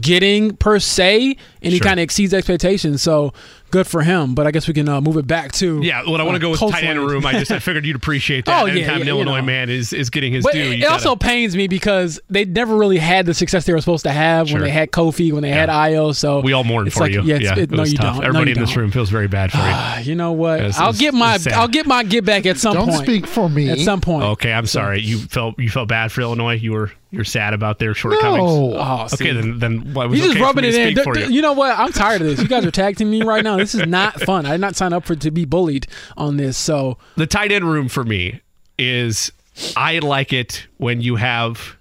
getting 0.00 0.56
per 0.56 0.78
se, 0.78 1.36
and 1.62 1.72
he 1.72 1.78
Sure. 1.78 1.84
kind 1.86 2.00
of 2.00 2.04
exceeds 2.04 2.32
expectations. 2.32 3.02
So 3.02 3.32
good 3.72 3.88
for 3.88 4.02
him. 4.02 4.36
But 4.36 4.46
I 4.46 4.52
guess 4.52 4.68
we 4.68 4.74
can 4.74 4.88
uh, 4.88 5.00
move 5.00 5.16
it 5.16 5.26
back 5.26 5.50
to 5.52 5.80
Yeah, 5.82 6.08
what 6.08 6.20
I 6.20 6.24
want 6.24 6.34
to 6.36 6.38
uh, 6.38 6.38
go 6.46 6.50
with 6.50 6.60
Colts 6.60 6.74
tight 6.74 6.84
end 6.84 7.00
room. 7.00 7.26
I 7.26 7.32
just 7.32 7.50
I 7.50 7.58
figured 7.58 7.84
you'd 7.84 7.96
appreciate 7.96 8.44
that. 8.44 8.62
Oh, 8.62 8.66
yeah, 8.66 8.72
Anytime 8.74 8.94
yeah, 8.96 9.00
an 9.00 9.06
you 9.08 9.12
Illinois 9.14 9.40
know. 9.40 9.46
man 9.46 9.68
is 9.70 9.92
is 9.92 10.10
getting 10.10 10.32
his 10.32 10.44
But 10.44 10.52
due, 10.52 10.60
it, 10.60 10.78
you 10.78 10.84
it 10.84 10.88
also 10.92 11.16
gotta- 11.16 11.26
pains 11.26 11.56
me 11.56 11.66
because 11.66 12.20
they 12.30 12.44
never 12.44 12.76
really 12.76 12.98
had 12.98 13.26
the 13.26 13.34
success 13.34 13.66
they 13.66 13.72
were 13.72 13.80
supposed 13.80 14.04
to 14.04 14.12
have 14.12 14.48
Sure. 14.48 14.60
when 14.60 14.64
they 14.64 14.70
had 14.70 14.92
Kofi, 14.92 15.32
when 15.32 15.42
they 15.42 15.50
had 15.50 15.68
Ayo. 15.68 16.14
So 16.14 16.40
we 16.40 16.52
all 16.52 16.62
mourn 16.62 16.86
it's 16.86 16.96
for 16.96 17.02
like, 17.04 17.12
you. 17.12 17.22
Yeah, 17.22 17.36
it's, 17.36 17.50
it, 17.50 17.58
it 17.58 17.70
no, 17.72 17.80
was 17.80 17.90
you 17.92 17.98
tough. 17.98 18.16
don't. 18.16 18.24
Everybody 18.24 18.44
no, 18.44 18.48
you 18.50 18.54
in 18.56 18.60
this 18.62 18.70
don't. 18.74 18.82
room 18.82 18.90
feels 18.92 19.10
very 19.10 19.26
bad 19.28 19.50
for 19.50 19.58
you. 19.58 19.64
Ah, 19.66 19.98
you 19.98 20.14
know 20.14 20.32
what? 20.32 20.60
It's- 20.60 20.78
I'll 20.78 20.90
it's- 20.90 21.00
get 21.00 21.14
my. 21.14 21.38
I'll 21.54 21.68
get 21.68 21.86
my 21.86 22.04
get 22.04 22.24
back 22.24 22.46
at 22.46 22.58
some 22.58 22.76
point. 22.76 22.86
Don't 22.86 22.94
point. 22.96 23.06
speak 23.08 23.26
for 23.26 23.48
me. 23.48 23.70
At 23.70 23.78
some 23.78 24.00
point. 24.00 24.24
Okay, 24.24 24.52
I'm 24.52 24.66
sorry. 24.66 25.00
You 25.00 25.18
felt 25.18 25.58
you 25.58 25.70
felt 25.70 25.88
bad 25.88 26.12
for 26.12 26.20
Illinois. 26.20 26.54
You 26.54 26.72
were 26.72 26.92
you're 27.12 27.24
sad 27.24 27.54
about 27.54 27.78
their 27.78 27.94
shortcomings. 27.94 28.42
No. 28.42 28.74
Oh, 28.76 29.06
see. 29.06 29.14
Okay, 29.28 29.32
then 29.40 29.58
then 29.60 29.94
why 29.94 30.06
was 30.06 30.18
He's 30.18 30.30
okay 30.30 30.38
just 30.38 30.44
rubbing 30.44 30.64
it 30.64 30.74
in. 30.74 30.86
speak 30.88 30.96
D- 30.96 31.02
for 31.04 31.12
d- 31.14 31.20
you. 31.20 31.26
you 31.28 31.42
know 31.42 31.52
what? 31.52 31.78
I'm 31.78 31.92
tired 31.92 32.22
of 32.22 32.26
this. 32.26 32.40
You 32.40 32.48
guys 32.48 32.64
are 32.66 32.70
tag 32.70 32.96
teaming 32.96 33.20
me 33.20 33.22
right 33.24 33.44
now. 33.44 33.56
This 33.58 33.74
is 33.74 33.86
not 33.86 34.20
fun. 34.22 34.46
I 34.46 34.52
did 34.52 34.60
not 34.62 34.74
sign 34.76 34.92
up 34.92 35.04
for 35.04 35.14
to 35.14 35.30
be 35.30 35.44
bullied 35.44 35.86
on 36.16 36.38
this. 36.38 36.56
So 36.56 36.98
the 37.16 37.26
tight 37.26 37.52
end 37.52 37.70
room 37.70 37.88
for 37.88 38.02
me 38.02 38.40
is 38.78 39.30
I 39.76 39.98
like 39.98 40.32
it 40.32 40.66
when 40.78 41.00
you 41.02 41.16
have 41.16 41.76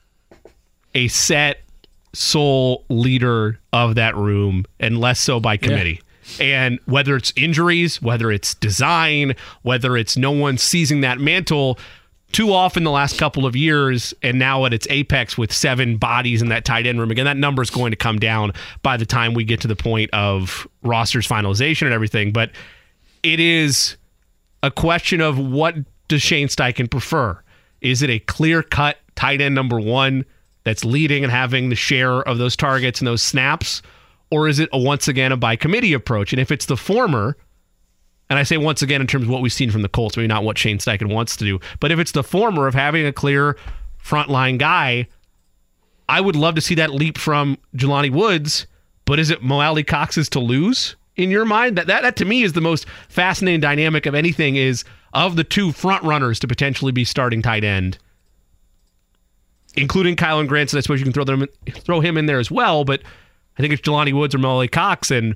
a 0.94 1.08
set 1.08 1.62
sole 2.14 2.84
leader 2.90 3.58
of 3.72 3.96
that 3.96 4.16
room 4.18 4.66
and 4.80 5.00
less 5.00 5.20
so 5.20 5.40
by 5.40 5.56
committee. 5.58 6.02
And 6.40 6.80
whether 6.86 7.16
it's 7.16 7.34
injuries, 7.36 8.02
whether 8.02 8.32
it's 8.32 8.54
design, 8.56 9.34
whether 9.64 9.98
it's 9.98 10.16
no 10.18 10.32
one 10.32 10.58
seizing 10.58 11.02
that 11.02 11.20
mantle, 11.20 11.78
too 12.32 12.54
often 12.54 12.84
the 12.84 12.92
last 12.92 13.18
couple 13.18 13.46
of 13.46 13.56
years, 13.56 14.14
and 14.24 14.40
now 14.40 14.66
at 14.66 14.74
its 14.74 14.88
apex 14.90 15.38
with 15.38 15.52
seven 15.52 15.98
bodies 15.98 16.42
in 16.42 16.50
that 16.50 16.66
tight 16.66 16.88
end 16.88 17.00
room. 17.00 17.12
Again, 17.12 17.26
that 17.26 17.38
number 17.38 17.62
is 17.62 17.70
going 17.70 17.92
to 17.92 17.98
come 17.98 18.20
down 18.20 18.54
by 18.84 18.98
the 18.98 19.06
time 19.06 19.34
we 19.34 19.44
get 19.44 19.62
to 19.62 19.68
the 19.68 19.76
point 19.76 20.10
of 20.12 20.68
rosters 20.84 21.28
finalization 21.28 21.84
and 21.84 21.94
everything. 21.94 22.32
But 22.32 22.52
it 23.24 23.40
is 23.40 23.98
a 24.64 24.72
question 24.72 25.22
of 25.22 25.38
what 25.38 25.76
does 26.08 26.22
Shane 26.22 26.48
Steichen 26.48 26.90
prefer? 26.90 27.42
Is 27.82 28.02
it 28.02 28.10
a 28.10 28.20
clear 28.20 28.64
cut 28.64 28.98
tight 29.16 29.42
end 29.42 29.56
number 29.56 29.80
one 29.80 30.26
that's 30.64 30.86
leading 30.86 31.24
and 31.24 31.32
having 31.32 31.70
the 31.70 31.76
share 31.76 32.22
of 32.22 32.38
those 32.38 32.56
targets 32.56 33.00
and 33.00 33.08
those 33.08 33.24
snaps? 33.24 33.82
Or 34.30 34.48
is 34.48 34.60
it 34.60 34.70
a 34.72 34.80
once 34.80 35.08
again 35.08 35.32
a 35.32 35.38
by 35.38 35.56
committee 35.56 35.94
approach? 35.94 36.32
And 36.32 36.40
if 36.40 36.52
it's 36.52 36.66
the 36.66 36.78
former, 36.78 37.36
and 38.32 38.40
I 38.40 38.44
say 38.44 38.56
once 38.56 38.82
again 38.82 39.02
in 39.02 39.08
terms 39.08 39.26
of 39.26 39.30
what 39.30 39.42
we've 39.42 39.52
seen 39.52 39.72
from 39.72 39.82
the 39.82 39.90
Colts, 39.90 40.16
maybe 40.16 40.28
not 40.28 40.46
what 40.46 40.58
Shane 40.58 40.78
Steichen 40.78 41.14
wants 41.14 41.36
to 41.36 41.44
do, 41.44 41.60
but 41.82 41.92
if 41.92 42.00
it's 42.00 42.14
the 42.14 42.24
former 42.24 42.66
of 42.66 42.74
having 42.74 43.06
a 43.06 43.12
clear 43.12 43.58
frontline 44.02 44.58
guy, 44.58 45.06
I 46.08 46.22
would 46.22 46.38
love 46.38 46.56
to 46.56 46.62
see 46.62 46.74
that 46.76 46.92
leap 46.92 47.18
from 47.18 47.58
Jelani 47.76 48.10
Woods. 48.10 48.68
But 49.04 49.20
is 49.20 49.32
it 49.32 49.44
Mo 49.44 49.60
Alie-Cox's 49.60 50.30
to 50.30 50.40
lose 50.40 50.96
in 51.18 51.30
your 51.30 51.44
mind? 51.44 51.78
That, 51.78 51.88
that 51.88 52.04
that 52.04 52.16
to 52.18 52.26
me 52.26 52.44
is 52.44 52.54
the 52.54 52.62
most 52.62 52.86
fascinating 53.10 53.60
dynamic 53.60 54.06
of 54.06 54.16
anything. 54.16 54.56
Is 54.56 54.86
of 55.12 55.36
the 55.36 55.44
two 55.44 55.74
front 55.74 56.02
runners 56.06 56.40
to 56.40 56.48
potentially 56.48 56.94
be 56.94 57.04
starting 57.04 57.42
tight 57.42 57.66
end, 57.66 57.98
including 59.76 60.16
Kylen 60.16 60.48
Granson. 60.48 60.78
I 60.78 60.82
suppose 60.82 61.02
you 61.02 61.06
can 61.06 61.12
throw 61.12 61.26
them 61.26 61.48
throw 61.70 62.00
him 62.00 62.18
in 62.18 62.28
there 62.28 62.40
as 62.40 62.50
well. 62.50 62.86
But 62.86 63.02
I 63.58 63.62
think 63.62 63.74
it's 63.74 63.82
Jelani 63.82 64.14
Woods 64.14 64.34
or 64.34 64.38
Mo 64.38 64.52
Alie-Cox, 64.52 65.12
and 65.12 65.36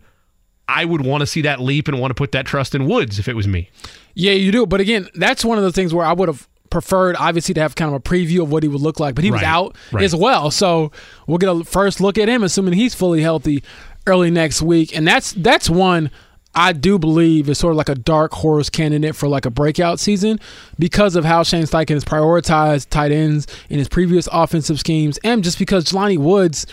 I 0.68 0.86
would 0.86 1.02
want 1.06 1.22
to 1.22 1.28
see 1.28 1.42
that 1.42 1.60
leap 1.60 1.88
and 1.88 2.00
want 2.00 2.12
to 2.12 2.16
put 2.16 2.32
that 2.32 2.46
trust 2.46 2.74
in 2.76 2.86
Woods 2.88 3.20
if 3.20 3.28
it 3.28 3.36
was 3.36 3.48
me. 3.48 3.70
Yeah, 4.14 4.32
you 4.34 4.52
do. 4.52 4.66
But 4.66 4.82
again, 4.82 5.08
that's 5.16 5.46
one 5.46 5.58
of 5.58 5.64
the 5.64 5.72
things 5.72 5.94
where 5.94 6.06
I 6.06 6.14
would 6.14 6.28
have 6.28 6.48
preferred, 6.70 7.16
obviously, 7.18 7.54
to 7.54 7.62
have 7.62 7.76
kind 7.76 7.90
of 7.90 7.96
a 7.96 8.00
preview 8.00 8.42
of 8.42 8.52
what 8.52 8.64
he 8.64 8.70
would 8.70 8.82
look 8.82 9.00
like. 9.00 9.14
But 9.16 9.24
he 9.24 9.32
was 9.32 9.42
Right, 9.42 9.48
out 9.48 9.76
right. 9.92 10.04
as 10.04 10.16
well, 10.16 10.50
so 10.52 10.92
we'll 11.28 11.38
get 11.38 11.50
a 11.50 11.64
first 11.64 12.02
look 12.02 12.18
at 12.18 12.28
him, 12.28 12.44
assuming 12.44 12.74
he's 12.74 12.96
fully 12.96 13.22
healthy 13.22 13.64
early 14.08 14.32
next 14.32 14.62
week. 14.62 14.96
And 14.96 15.08
that's 15.08 15.34
that's 15.34 15.70
one 15.70 16.10
I 16.58 16.72
do 16.74 16.98
believe 16.98 17.50
is 17.50 17.58
sort 17.58 17.72
of 17.72 17.78
like 17.78 17.90
a 17.90 17.96
dark 17.96 18.32
horse 18.34 18.70
candidate 18.70 19.16
for 19.16 19.28
like 19.28 19.46
a 19.46 19.50
breakout 19.50 20.00
season 20.00 20.40
because 20.80 21.16
of 21.16 21.26
how 21.26 21.44
Shane 21.44 21.64
Steichen 21.66 21.90
has 21.96 22.06
prioritized 22.06 22.90
tight 22.90 23.12
ends 23.12 23.46
in 23.70 23.78
his 23.78 23.88
previous 23.90 24.28
offensive 24.32 24.80
schemes, 24.80 25.20
and 25.24 25.44
just 25.44 25.60
because 25.60 25.86
Jelani 25.86 26.18
Woods 26.18 26.66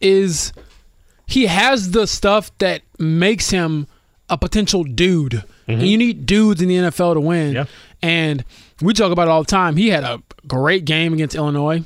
is 0.00 0.52
he 1.26 1.46
has 1.46 1.90
the 1.92 2.06
stuff 2.06 2.50
that 2.58 2.82
makes 2.98 3.50
him 3.50 3.86
a 4.28 4.36
potential 4.38 4.84
dude. 4.84 5.42
And 5.66 5.82
you 5.82 5.96
need 5.96 6.26
dudes 6.26 6.60
in 6.60 6.68
the 6.68 6.76
NFL 6.76 7.14
to 7.14 7.20
win. 7.20 7.54
Yeah. 7.54 7.64
And 8.02 8.44
we 8.82 8.92
talk 8.92 9.12
about 9.12 9.28
it 9.28 9.30
all 9.30 9.42
the 9.42 9.50
time. 9.50 9.76
He 9.76 9.88
had 9.88 10.04
a 10.04 10.22
great 10.46 10.84
game 10.84 11.14
against 11.14 11.34
Illinois, 11.34 11.82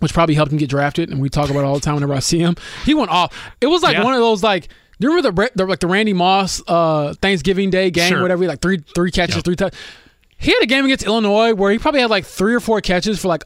which 0.00 0.12
probably 0.12 0.34
helped 0.34 0.50
him 0.50 0.58
get 0.58 0.68
drafted. 0.68 1.08
And 1.10 1.20
we 1.20 1.28
talk 1.28 1.48
about 1.50 1.60
it 1.60 1.64
all 1.66 1.74
the 1.74 1.80
time 1.80 1.94
whenever 1.94 2.14
I 2.14 2.18
see 2.18 2.40
him. 2.40 2.56
He 2.84 2.94
went 2.94 3.10
off. 3.10 3.32
It 3.60 3.68
was 3.68 3.82
like 3.82 3.94
Yeah. 3.96 4.04
one 4.04 4.14
of 4.14 4.20
those 4.20 4.42
like. 4.42 4.68
Do 5.00 5.06
you 5.06 5.14
remember 5.14 5.30
the, 5.42 5.50
the 5.54 5.64
like 5.66 5.78
the 5.78 5.86
Randy 5.86 6.12
Moss 6.12 6.60
uh, 6.66 7.14
Thanksgiving 7.22 7.70
Day 7.70 7.92
game, 7.92 8.08
Sure. 8.08 8.20
whatever? 8.20 8.44
Like 8.48 8.60
three 8.60 8.78
three 8.96 9.12
catches, 9.12 9.42
three 9.44 9.54
touch. 9.54 9.74
He 10.38 10.50
had 10.52 10.60
a 10.60 10.66
game 10.66 10.84
against 10.84 11.04
Illinois 11.06 11.54
where 11.54 11.70
he 11.70 11.78
probably 11.78 12.00
had 12.00 12.10
like 12.10 12.24
three 12.24 12.52
or 12.52 12.58
four 12.58 12.80
catches 12.80 13.20
for 13.20 13.28
like 13.28 13.44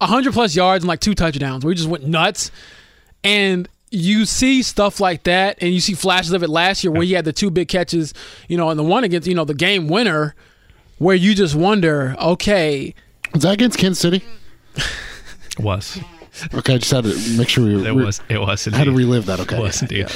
hundred 0.00 0.32
plus 0.32 0.56
yards 0.56 0.82
and 0.82 0.88
like 0.88 0.98
two 0.98 1.14
touchdowns. 1.14 1.64
Where 1.64 1.70
he 1.70 1.76
just 1.76 1.88
went 1.88 2.04
nuts 2.04 2.50
and 3.22 3.68
you 3.92 4.24
see 4.24 4.62
stuff 4.62 5.00
like 5.00 5.22
that 5.24 5.58
and 5.60 5.72
you 5.72 5.80
see 5.80 5.92
flashes 5.94 6.32
of 6.32 6.42
it 6.42 6.48
last 6.48 6.82
year 6.82 6.90
where 6.90 7.02
he 7.02 7.12
had 7.12 7.24
the 7.26 7.32
two 7.32 7.50
big 7.50 7.68
catches 7.68 8.14
you 8.48 8.56
know 8.56 8.70
and 8.70 8.78
the 8.78 8.82
one 8.82 9.04
against 9.04 9.28
you 9.28 9.34
know 9.34 9.44
the 9.44 9.54
game 9.54 9.86
winner 9.86 10.34
where 10.98 11.14
you 11.14 11.34
just 11.34 11.54
wonder 11.54 12.16
okay 12.18 12.94
Was 13.34 13.42
that 13.42 13.52
against 13.52 13.78
Kansas 13.78 14.00
City? 14.00 14.24
Was 15.58 16.00
Okay, 16.54 16.74
I 16.74 16.78
just 16.78 16.90
had 16.90 17.04
to 17.04 17.14
make 17.36 17.48
sure 17.50 17.64
we 17.64 17.86
it 17.86 17.94
was 17.94 18.22
it 18.30 18.38
was 18.38 18.66
I 18.66 18.74
had 18.76 18.84
to 18.84 18.92
relive 18.92 19.26
that. 19.26 19.38
Okay, 19.40 19.58
It 19.58 19.62
was 19.62 19.82
indeed. 19.82 20.08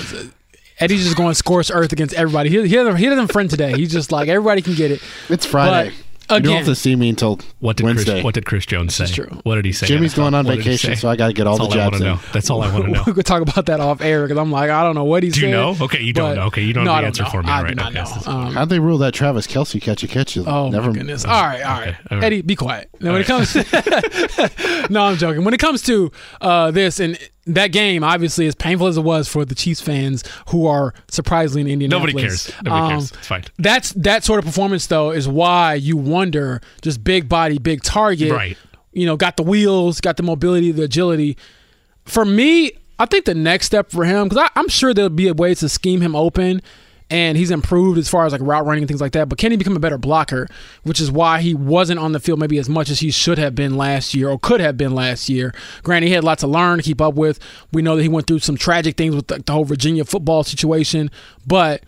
eddie's 0.81 1.05
just 1.05 1.17
going 1.17 1.35
scorched 1.35 1.71
earth 1.75 1.93
against 1.93 2.15
everybody 2.15 2.49
he, 2.49 2.67
he, 2.67 2.75
doesn't, 2.75 2.97
he 2.97 3.07
doesn't 3.07 3.31
friend 3.33 3.51
today 3.51 3.75
he's 3.75 3.93
just 3.93 4.11
like 4.13 4.29
everybody 4.29 4.63
can 4.63 4.75
get 4.75 4.91
it 4.91 5.03
it's 5.29 5.45
Friday. 5.45 5.95
But, 6.29 6.43
you 6.43 6.49
don't 6.51 6.57
have 6.59 6.67
to 6.67 6.75
see 6.75 6.97
me 6.97 7.09
until 7.09 7.39
What 7.61 7.77
did 7.77 7.85
Wednesday. 7.85 8.13
Chris, 8.15 8.25
what 8.25 8.35
did 8.35 8.47
Chris 8.47 8.67
Jones 8.67 8.95
say? 8.95 9.07
true. 9.07 9.29
What 9.45 9.55
did 9.57 9.65
he 9.65 9.73
say? 9.73 9.87
Jimmy's 9.87 10.15
going 10.15 10.35
on 10.35 10.45
What 10.47 10.57
vacation, 10.59 10.97
so 10.97 11.09
I 11.09 11.17
got 11.17 11.29
to 11.29 11.33
get 11.33 11.47
all 11.47 11.57
That's 11.59 11.73
the 11.75 11.81
all 11.81 11.81
I 11.81 11.85
want 11.89 11.95
to 11.97 12.01
in. 12.09 12.15
know. 12.15 12.21
That's 12.33 12.51
all 12.51 12.63
I 12.63 12.73
want 12.73 12.85
to 12.87 12.91
know. 12.93 13.03
we 13.07 13.13
could 13.13 13.27
talk 13.27 13.43
about 13.43 13.67
that 13.67 13.81
off 13.81 14.01
air 14.01 14.23
because 14.27 14.37
i'm 14.39 14.51
like 14.51 14.71
i 14.71 14.83
don't 14.83 14.95
know 14.95 15.05
what 15.05 15.23
he's 15.23 15.35
Do 15.35 15.41
you 15.41 15.47
saying, 15.53 15.53
know? 15.79 15.85
Okay, 15.85 16.03
you 16.03 16.13
don't 16.13 16.35
know. 16.37 16.43
Okay, 16.47 16.63
you 16.63 16.73
don't 16.73 16.85
no, 16.85 16.91
have 16.93 16.99
I 16.99 17.01
the 17.03 17.07
answer 17.09 17.23
know. 17.25 17.31
for 17.31 17.43
me, 17.43 17.49
I 17.51 17.63
right? 17.63 17.69
do 17.71 17.75
not 17.77 17.87
Okay, 17.93 17.95
know. 17.99 18.05
that's- 18.05 18.27
Um, 18.27 18.53
How'd 18.55 18.69
they 18.71 18.79
rule 18.81 18.99
that 18.99 19.15
Travis 19.15 19.47
Kelce 19.47 19.81
catch 19.81 20.03
a 20.03 20.09
catch? 20.09 20.37
Oh 20.39 20.69
Never. 20.71 20.89
my 20.89 20.97
goodness! 20.99 21.25
All 21.25 21.31
right, 21.33 21.63
all 21.63 21.81
right, 21.81 21.89
Okay, 21.89 21.97
all 22.11 22.17
right. 22.19 22.25
Eddie, 22.25 22.43
be 22.43 22.57
quiet. 22.57 22.89
Now, 23.01 23.13
when 23.13 23.21
it 23.21 23.27
comes, 23.27 23.53
to, 23.53 24.87
no, 24.91 25.05
I'm 25.05 25.17
joking. 25.17 25.45
When 25.45 25.55
it 25.55 25.61
comes 25.61 25.83
to 25.83 26.11
uh, 26.41 26.71
this 26.71 26.99
and 27.01 27.19
that 27.47 27.69
game, 27.69 28.03
obviously, 28.03 28.47
as 28.47 28.55
painful 28.55 28.89
as 28.89 28.97
it 28.97 29.03
was 29.03 29.29
for 29.29 29.45
the 29.45 29.55
Chiefs 29.55 29.81
fans 29.81 30.25
who 30.49 30.67
are 30.67 30.93
surprisingly 31.09 31.61
in 31.63 31.83
Indianapolis, 31.83 32.15
Nobody 32.15 32.29
cares. 32.29 32.53
Nobody 32.63 32.83
um, 32.83 32.91
cares. 32.91 33.13
It's 33.13 33.27
fine. 33.27 33.45
That's 33.59 33.93
that 33.93 34.25
sort 34.25 34.41
of 34.41 34.45
performance, 34.45 34.87
though, 34.87 35.11
is 35.13 35.29
why 35.29 35.75
you 35.75 35.97
wonder 35.97 36.61
just 36.83 37.05
big 37.05 37.29
body, 37.29 37.59
big 37.59 37.83
target. 37.83 38.33
Right. 38.33 38.59
You 38.93 39.07
know, 39.07 39.17
got 39.17 39.37
the 39.37 39.43
wheels, 39.43 40.01
got 40.01 40.17
the 40.17 40.23
mobility, 40.23 40.73
the 40.73 40.85
agility. 40.85 41.37
For 42.05 42.25
me, 42.25 42.73
I 42.99 43.07
think 43.07 43.27
the 43.27 43.35
next 43.35 43.67
step 43.67 43.91
for 43.91 44.05
him, 44.05 44.29
because 44.29 44.49
I'm 44.57 44.69
sure 44.69 44.95
there'll 44.95 45.11
be 45.11 45.29
a 45.29 45.35
way 45.35 45.55
to 45.55 45.69
scheme 45.69 46.01
him 46.01 46.17
open, 46.17 46.63
and 47.09 47.39
he's 47.39 47.51
improved 47.53 47.99
as 47.99 48.09
far 48.09 48.27
as 48.27 48.33
like 48.33 48.41
route 48.41 48.67
running 48.67 48.83
and 48.83 48.89
things 48.89 49.01
like 49.01 49.13
that. 49.13 49.29
But 49.29 49.39
can 49.39 49.53
he 49.53 49.57
become 49.57 49.77
a 49.77 49.81
better 49.81 49.99
blocker? 49.99 50.49
Which 50.83 51.01
is 51.01 51.11
why 51.11 51.41
he 51.41 51.55
wasn't 51.55 52.01
on 52.01 52.13
the 52.13 52.19
field 52.21 52.41
maybe 52.41 52.59
as 52.59 52.69
much 52.69 52.91
as 52.91 52.99
he 53.01 53.11
should 53.13 53.39
have 53.39 53.55
been 53.55 53.77
last 53.77 54.13
year 54.15 54.29
or 54.29 54.39
could 54.39 54.61
have 54.61 54.77
been 54.77 54.93
last 54.95 55.29
year. 55.29 55.55
Granted, 55.85 56.09
he 56.09 56.15
had 56.15 56.25
lots 56.25 56.41
to 56.41 56.49
learn 56.49 56.79
to 56.79 56.83
keep 56.83 57.01
up 57.01 57.15
with. 57.15 57.39
We 57.73 57.81
know 57.83 57.95
that 57.97 58.03
he 58.03 58.09
went 58.09 58.27
through 58.27 58.41
some 58.41 58.57
tragic 58.57 58.97
things 58.97 59.15
with 59.15 59.29
the, 59.29 59.39
the 59.39 59.53
whole 59.53 59.65
Virginia 59.65 60.05
football 60.05 60.43
situation, 60.45 61.11
but. 61.47 61.83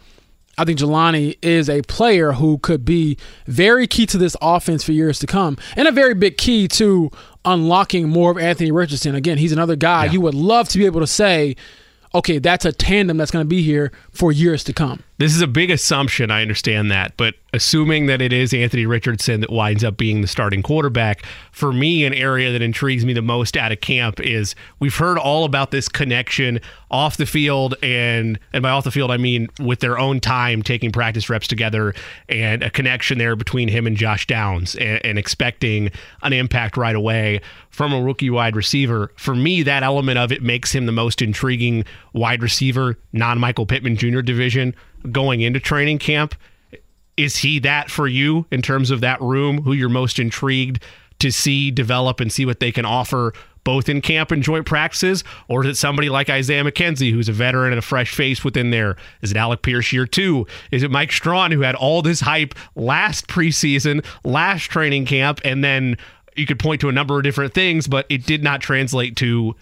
I 0.61 0.65
think 0.65 0.81
Jelani 0.81 1.39
is 1.41 1.71
a 1.71 1.83
player 1.83 2.33
who 2.33 2.59
could 2.59 2.85
be 2.85 3.17
very 3.47 3.87
key 3.87 4.07
to 4.07 4.19
this 4.19 4.37
offense 4.43 4.83
for 4.83 4.91
years 4.91 5.21
to 5.21 5.27
come, 5.29 5.57
and 5.77 5.87
a 5.87 5.93
very 5.93 6.15
big 6.15 6.37
key 6.37 6.67
to 6.67 7.13
unlocking 7.45 8.09
more 8.09 8.33
of 8.33 8.39
Anthony 8.39 8.73
Richardson. 8.73 9.15
Again, 9.15 9.39
he's 9.39 9.53
another 9.53 9.77
guy 9.77 10.07
Yeah. 10.07 10.13
you 10.15 10.21
would 10.23 10.35
love 10.35 10.69
to 10.71 10.79
be 10.79 10.85
able 10.85 10.99
to 11.01 11.07
say, 11.07 11.55
okay, 12.13 12.39
that's 12.41 12.65
a 12.65 12.73
tandem 12.73 13.19
that's 13.19 13.31
going 13.31 13.45
to 13.45 13.49
be 13.49 13.63
here 13.63 13.93
for 14.11 14.33
years 14.33 14.65
to 14.65 14.73
come. 14.73 15.05
This 15.19 15.35
is 15.35 15.41
a 15.41 15.49
big 15.49 15.73
assumption. 15.73 16.31
I 16.31 16.43
understand 16.43 16.93
that, 16.93 17.17
but 17.17 17.35
assuming 17.53 18.07
that 18.07 18.23
it 18.23 18.33
is 18.33 18.55
Anthony 18.55 18.87
Richardson 18.87 19.41
that 19.41 19.51
winds 19.51 19.83
up 19.83 19.97
being 19.97 20.21
the 20.21 20.29
starting 20.29 20.63
quarterback, 20.63 21.25
for 21.51 21.73
me, 21.73 22.05
an 22.05 22.15
area 22.15 22.53
that 22.53 22.63
intrigues 22.63 23.05
me 23.05 23.13
the 23.13 23.23
most 23.23 23.57
out 23.57 23.73
of 23.73 23.81
camp 23.81 24.21
is 24.21 24.55
we've 24.79 24.95
heard 24.95 25.19
all 25.19 25.45
about 25.45 25.73
this 25.73 25.89
connection 25.89 26.61
off 26.89 27.17
the 27.17 27.27
field, 27.27 27.75
and 27.83 28.39
and 28.53 28.63
by 28.63 28.71
off 28.71 28.85
the 28.85 28.93
field 28.93 29.11
I 29.11 29.17
mean 29.17 29.49
with 29.59 29.81
their 29.81 29.99
own 29.99 30.21
time 30.21 30.63
taking 30.63 30.93
practice 30.93 31.29
reps 31.29 31.49
together, 31.49 31.95
and 32.29 32.63
a 32.63 32.71
connection 32.71 33.19
there 33.19 33.35
between 33.35 33.67
him 33.67 33.89
and 33.89 33.97
Josh 33.97 34.25
Downs, 34.29 34.77
and, 34.77 35.05
and 35.05 35.19
expecting 35.19 35.91
an 36.23 36.33
impact 36.33 36.77
right 36.77 36.95
away 36.95 37.41
from 37.71 37.93
a 37.93 38.01
rookie 38.01 38.31
wide 38.31 38.55
receiver. 38.55 39.11
For 39.17 39.35
me, 39.35 39.65
that 39.65 39.83
element 39.83 40.17
of 40.17 40.31
it 40.31 40.45
makes 40.45 40.73
him 40.73 40.87
the 40.87 40.93
most 40.93 41.21
intriguing 41.21 41.85
wide 42.13 42.41
receiver, 42.41 42.97
non 43.13 43.41
Michael 43.41 43.67
Pittman 43.67 43.97
Jr. 43.97 44.21
division 44.21 44.77
going 45.11 45.41
into 45.41 45.61
training 45.61 45.99
camp. 45.99 46.35
Is 47.17 47.39
he 47.39 47.59
that 47.61 47.91
for 47.91 48.07
you 48.07 48.47
in 48.51 48.63
terms 48.63 48.91
of 48.91 49.01
that 49.01 49.21
room 49.21 49.63
who 49.63 49.73
you're 49.73 49.89
most 49.89 50.19
intrigued 50.19 50.83
to 51.19 51.33
see 51.33 51.71
develop 51.71 52.21
and 52.21 52.33
see 52.33 52.47
what 52.47 52.61
they 52.61 52.71
can 52.71 52.85
offer 52.85 53.33
both 53.65 53.89
in 53.89 54.01
camp 54.01 54.31
and 54.31 54.43
joint 54.43 54.67
practices? 54.67 55.25
Or 55.49 55.65
is 55.65 55.71
it 55.71 55.77
somebody 55.77 56.09
like 56.09 56.31
Isaiah 56.31 56.65
McKenzie, 56.65 57.13
who's 57.13 57.29
a 57.29 57.33
veteran 57.33 57.73
and 57.73 57.79
a 57.79 57.83
fresh 57.83 58.15
face 58.15 58.45
within 58.45 58.71
there? 58.71 58.97
Is 59.21 59.31
it 59.31 59.37
Alec 59.37 59.63
Pierce 59.63 59.93
year 59.93 60.07
two? 60.07 60.47
Is 60.71 60.83
it 60.83 60.91
Mike 60.91 61.13
Strachan, 61.13 61.53
who 61.53 61.61
had 61.63 61.75
all 61.75 62.01
this 62.01 62.21
hype 62.21 62.55
last 62.77 63.27
preseason, 63.27 64.05
last 64.25 64.65
training 64.65 65.07
camp, 65.07 65.41
and 65.45 65.63
then 65.63 65.97
you 66.37 66.47
could 66.47 66.59
point 66.59 66.81
to 66.81 66.89
a 66.89 66.93
number 66.93 67.17
of 67.19 67.25
different 67.25 67.53
things, 67.53 67.89
but 67.89 68.07
it 68.09 68.25
did 68.25 68.43
not 68.43 68.61
translate 68.61 69.17
to 69.17 69.55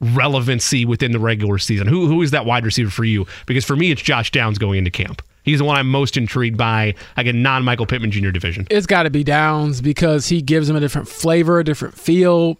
relevancy 0.00 0.84
within 0.84 1.12
the 1.12 1.18
regular 1.18 1.58
season. 1.58 1.86
Who 1.86 2.06
who 2.06 2.22
is 2.22 2.30
that 2.30 2.46
wide 2.46 2.64
receiver 2.64 2.90
for 2.90 3.04
you? 3.04 3.26
Because 3.46 3.64
for 3.64 3.76
me, 3.76 3.90
it's 3.90 4.02
Josh 4.02 4.30
Downs 4.30 4.58
going 4.58 4.78
into 4.78 4.90
camp. 4.90 5.22
He's 5.48 5.60
the 5.60 5.64
one 5.64 5.76
I'm 5.76 5.90
most 5.90 6.18
intrigued 6.18 6.58
by, 6.58 6.94
again, 7.16 7.42
non 7.42 7.64
Michael 7.64 7.86
Pittman 7.86 8.10
Jr. 8.10 8.30
division. 8.30 8.66
It's 8.70 8.86
got 8.86 9.04
to 9.04 9.10
be 9.10 9.24
Downs 9.24 9.80
because 9.80 10.28
he 10.28 10.42
gives 10.42 10.68
him 10.68 10.76
a 10.76 10.80
different 10.80 11.08
flavor, 11.08 11.58
a 11.58 11.64
different 11.64 11.94
feel. 11.94 12.58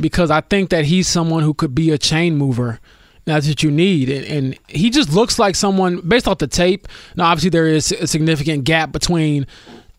Because 0.00 0.30
I 0.30 0.40
think 0.40 0.70
that 0.70 0.86
he's 0.86 1.06
someone 1.06 1.42
who 1.42 1.52
could 1.54 1.74
be 1.74 1.90
a 1.90 1.98
chain 1.98 2.36
mover. 2.36 2.80
That's 3.26 3.46
what 3.46 3.62
you 3.62 3.70
need, 3.70 4.10
and, 4.10 4.26
and 4.26 4.58
he 4.68 4.90
just 4.90 5.12
looks 5.12 5.38
like 5.38 5.54
someone 5.54 6.00
based 6.06 6.28
off 6.28 6.38
the 6.38 6.46
tape. 6.46 6.88
Now, 7.16 7.26
obviously, 7.26 7.50
there 7.50 7.66
is 7.66 7.90
a 7.92 8.06
significant 8.06 8.64
gap 8.64 8.92
between 8.92 9.46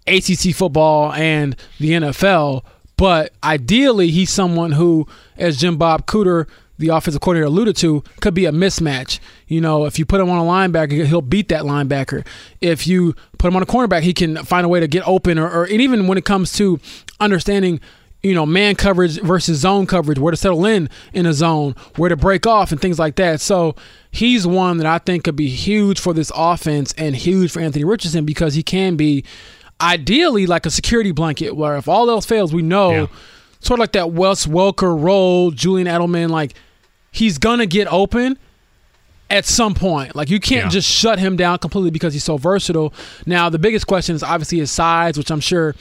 ACC 0.05 0.53
football 0.53 1.11
and 1.13 1.55
the 1.79 1.91
NFL, 1.91 2.63
but 2.97 3.33
ideally, 3.43 4.11
he's 4.11 4.29
someone 4.29 4.73
who, 4.73 5.07
as 5.37 5.57
Jim 5.57 5.77
Bob 5.77 6.05
Cooter 6.05 6.47
the 6.77 6.89
offensive 6.89 7.21
coordinator 7.21 7.47
alluded 7.47 7.75
to, 7.77 8.03
could 8.21 8.33
be 8.33 8.45
a 8.45 8.51
mismatch. 8.51 9.19
You 9.47 9.61
know, 9.61 9.85
if 9.85 9.97
you 9.97 10.05
put 10.05 10.19
him 10.21 10.29
on 10.29 10.39
a 10.39 10.49
linebacker, 10.49 11.05
he'll 11.05 11.21
beat 11.21 11.49
that 11.49 11.63
linebacker. 11.63 12.25
If 12.61 12.87
you 12.87 13.15
put 13.37 13.47
him 13.47 13.55
on 13.55 13.63
a 13.63 13.65
cornerback, 13.65 14.01
he 14.01 14.13
can 14.13 14.37
find 14.37 14.65
a 14.65 14.69
way 14.69 14.79
to 14.79 14.87
get 14.87 15.07
open. 15.07 15.39
Or, 15.39 15.49
or 15.49 15.67
even 15.67 16.07
when 16.07 16.17
it 16.17 16.25
comes 16.25 16.53
to 16.53 16.79
understanding, 17.19 17.79
you 18.23 18.33
know, 18.33 18.45
man 18.45 18.75
coverage 18.75 19.21
versus 19.21 19.59
zone 19.59 19.85
coverage, 19.85 20.19
where 20.19 20.31
to 20.31 20.37
settle 20.37 20.65
in 20.65 20.89
in 21.13 21.25
a 21.25 21.33
zone, 21.33 21.75
where 21.95 22.09
to 22.09 22.15
break 22.15 22.47
off, 22.47 22.71
and 22.71 22.81
things 22.81 22.99
like 22.99 23.15
that. 23.15 23.39
So 23.39 23.75
he's 24.11 24.47
one 24.47 24.77
that 24.77 24.87
I 24.87 24.97
think 24.97 25.25
could 25.25 25.35
be 25.35 25.47
huge 25.47 25.99
for 25.99 26.13
this 26.13 26.31
offense 26.35 26.93
and 26.97 27.15
huge 27.15 27.51
for 27.51 27.59
Anthony 27.59 27.85
Richardson 27.85 28.25
because 28.25 28.55
he 28.55 28.63
can 28.63 28.95
be 28.95 29.23
ideally 29.79 30.47
like 30.47 30.65
a 30.65 30.71
security 30.71 31.11
blanket 31.11 31.55
where 31.55 31.77
if 31.77 31.87
all 31.87 32.09
else 32.09 32.25
fails, 32.25 32.53
we 32.53 32.61
know. 32.61 32.91
Yeah. 32.91 33.07
Sort 33.65 33.79
of 33.79 33.81
like 33.81 33.93
that 33.93 34.11
Wes 34.11 34.45
Welker 34.45 34.95
role, 35.01 35.49
Julian 35.49 35.87
Edelman, 35.87 36.29
like 36.29 36.53
he's 37.11 37.37
gonna 37.39 37.65
get 37.65 37.87
open 37.91 38.37
at 39.29 39.43
some 39.45 39.73
point. 39.73 40.15
Like 40.15 40.29
you 40.29 40.39
can't 40.39 40.65
Yeah. 40.65 40.69
just 40.69 40.87
shut 40.87 41.17
him 41.17 41.35
down 41.35 41.57
completely 41.57 41.89
because 41.89 42.13
he's 42.13 42.23
so 42.23 42.37
versatile. 42.37 42.93
Now 43.25 43.49
the 43.49 43.57
biggest 43.57 43.87
question 43.87 44.15
is 44.15 44.21
obviously 44.21 44.59
his 44.59 44.69
size, 44.69 45.17
which 45.17 45.31
I'm 45.31 45.39
sure 45.39 45.73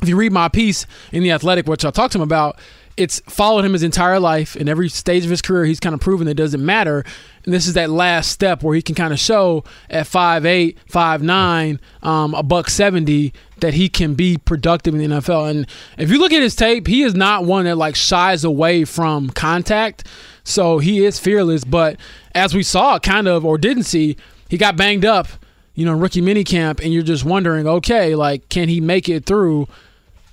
if 0.00 0.08
you 0.08 0.14
read 0.16 0.30
my 0.32 0.48
piece 0.48 0.86
in 1.10 1.22
the 1.24 1.32
Athletic, 1.32 1.66
which 1.66 1.84
I 1.84 1.90
talked 1.90 2.12
to 2.12 2.18
him 2.18 2.22
about, 2.22 2.58
it's 2.96 3.20
followed 3.28 3.64
him 3.64 3.72
his 3.72 3.82
entire 3.82 4.20
life. 4.20 4.54
In 4.56 4.68
every 4.68 4.88
stage 4.88 5.24
of 5.24 5.30
his 5.30 5.42
career, 5.42 5.64
he's 5.64 5.80
kind 5.80 5.94
of 5.94 6.00
proven 6.00 6.26
that 6.26 6.32
it 6.32 6.36
doesn't 6.42 6.64
matter. 6.64 7.04
And 7.44 7.52
this 7.54 7.66
is 7.66 7.74
that 7.74 7.90
last 7.90 8.30
step 8.30 8.62
where 8.62 8.74
he 8.74 8.82
can 8.82 8.94
kind 8.94 9.12
of 9.12 9.18
show 9.18 9.64
at 9.88 10.06
5'8, 10.06 10.76
5'9, 10.90 11.78
um, 12.02 12.34
a 12.34 12.42
buck 12.42 12.68
70 12.70 13.32
that 13.60 13.74
he 13.74 13.88
can 13.88 14.14
be 14.14 14.36
productive 14.38 14.94
in 14.94 15.00
the 15.00 15.16
NFL. 15.16 15.50
And 15.50 15.66
if 15.98 16.10
you 16.10 16.18
look 16.18 16.32
at 16.32 16.42
his 16.42 16.54
tape, 16.56 16.86
he 16.86 17.02
is 17.02 17.14
not 17.14 17.44
one 17.44 17.64
that 17.64 17.76
like 17.76 17.94
shies 17.96 18.44
away 18.44 18.84
from 18.84 19.30
contact. 19.30 20.06
So 20.44 20.78
he 20.78 21.04
is 21.04 21.18
fearless. 21.18 21.64
But 21.64 21.98
as 22.34 22.54
we 22.54 22.62
saw, 22.62 22.98
kind 22.98 23.28
of, 23.28 23.44
or 23.44 23.58
didn't 23.58 23.84
see, 23.84 24.16
he 24.48 24.56
got 24.58 24.76
banged 24.76 25.04
up, 25.04 25.28
you 25.74 25.84
know, 25.84 25.92
rookie 25.92 26.22
minicamp, 26.22 26.80
and 26.82 26.92
you're 26.92 27.02
just 27.02 27.24
wondering, 27.24 27.66
okay, 27.66 28.14
like, 28.14 28.48
can 28.48 28.68
he 28.68 28.80
make 28.80 29.08
it 29.08 29.24
through 29.26 29.68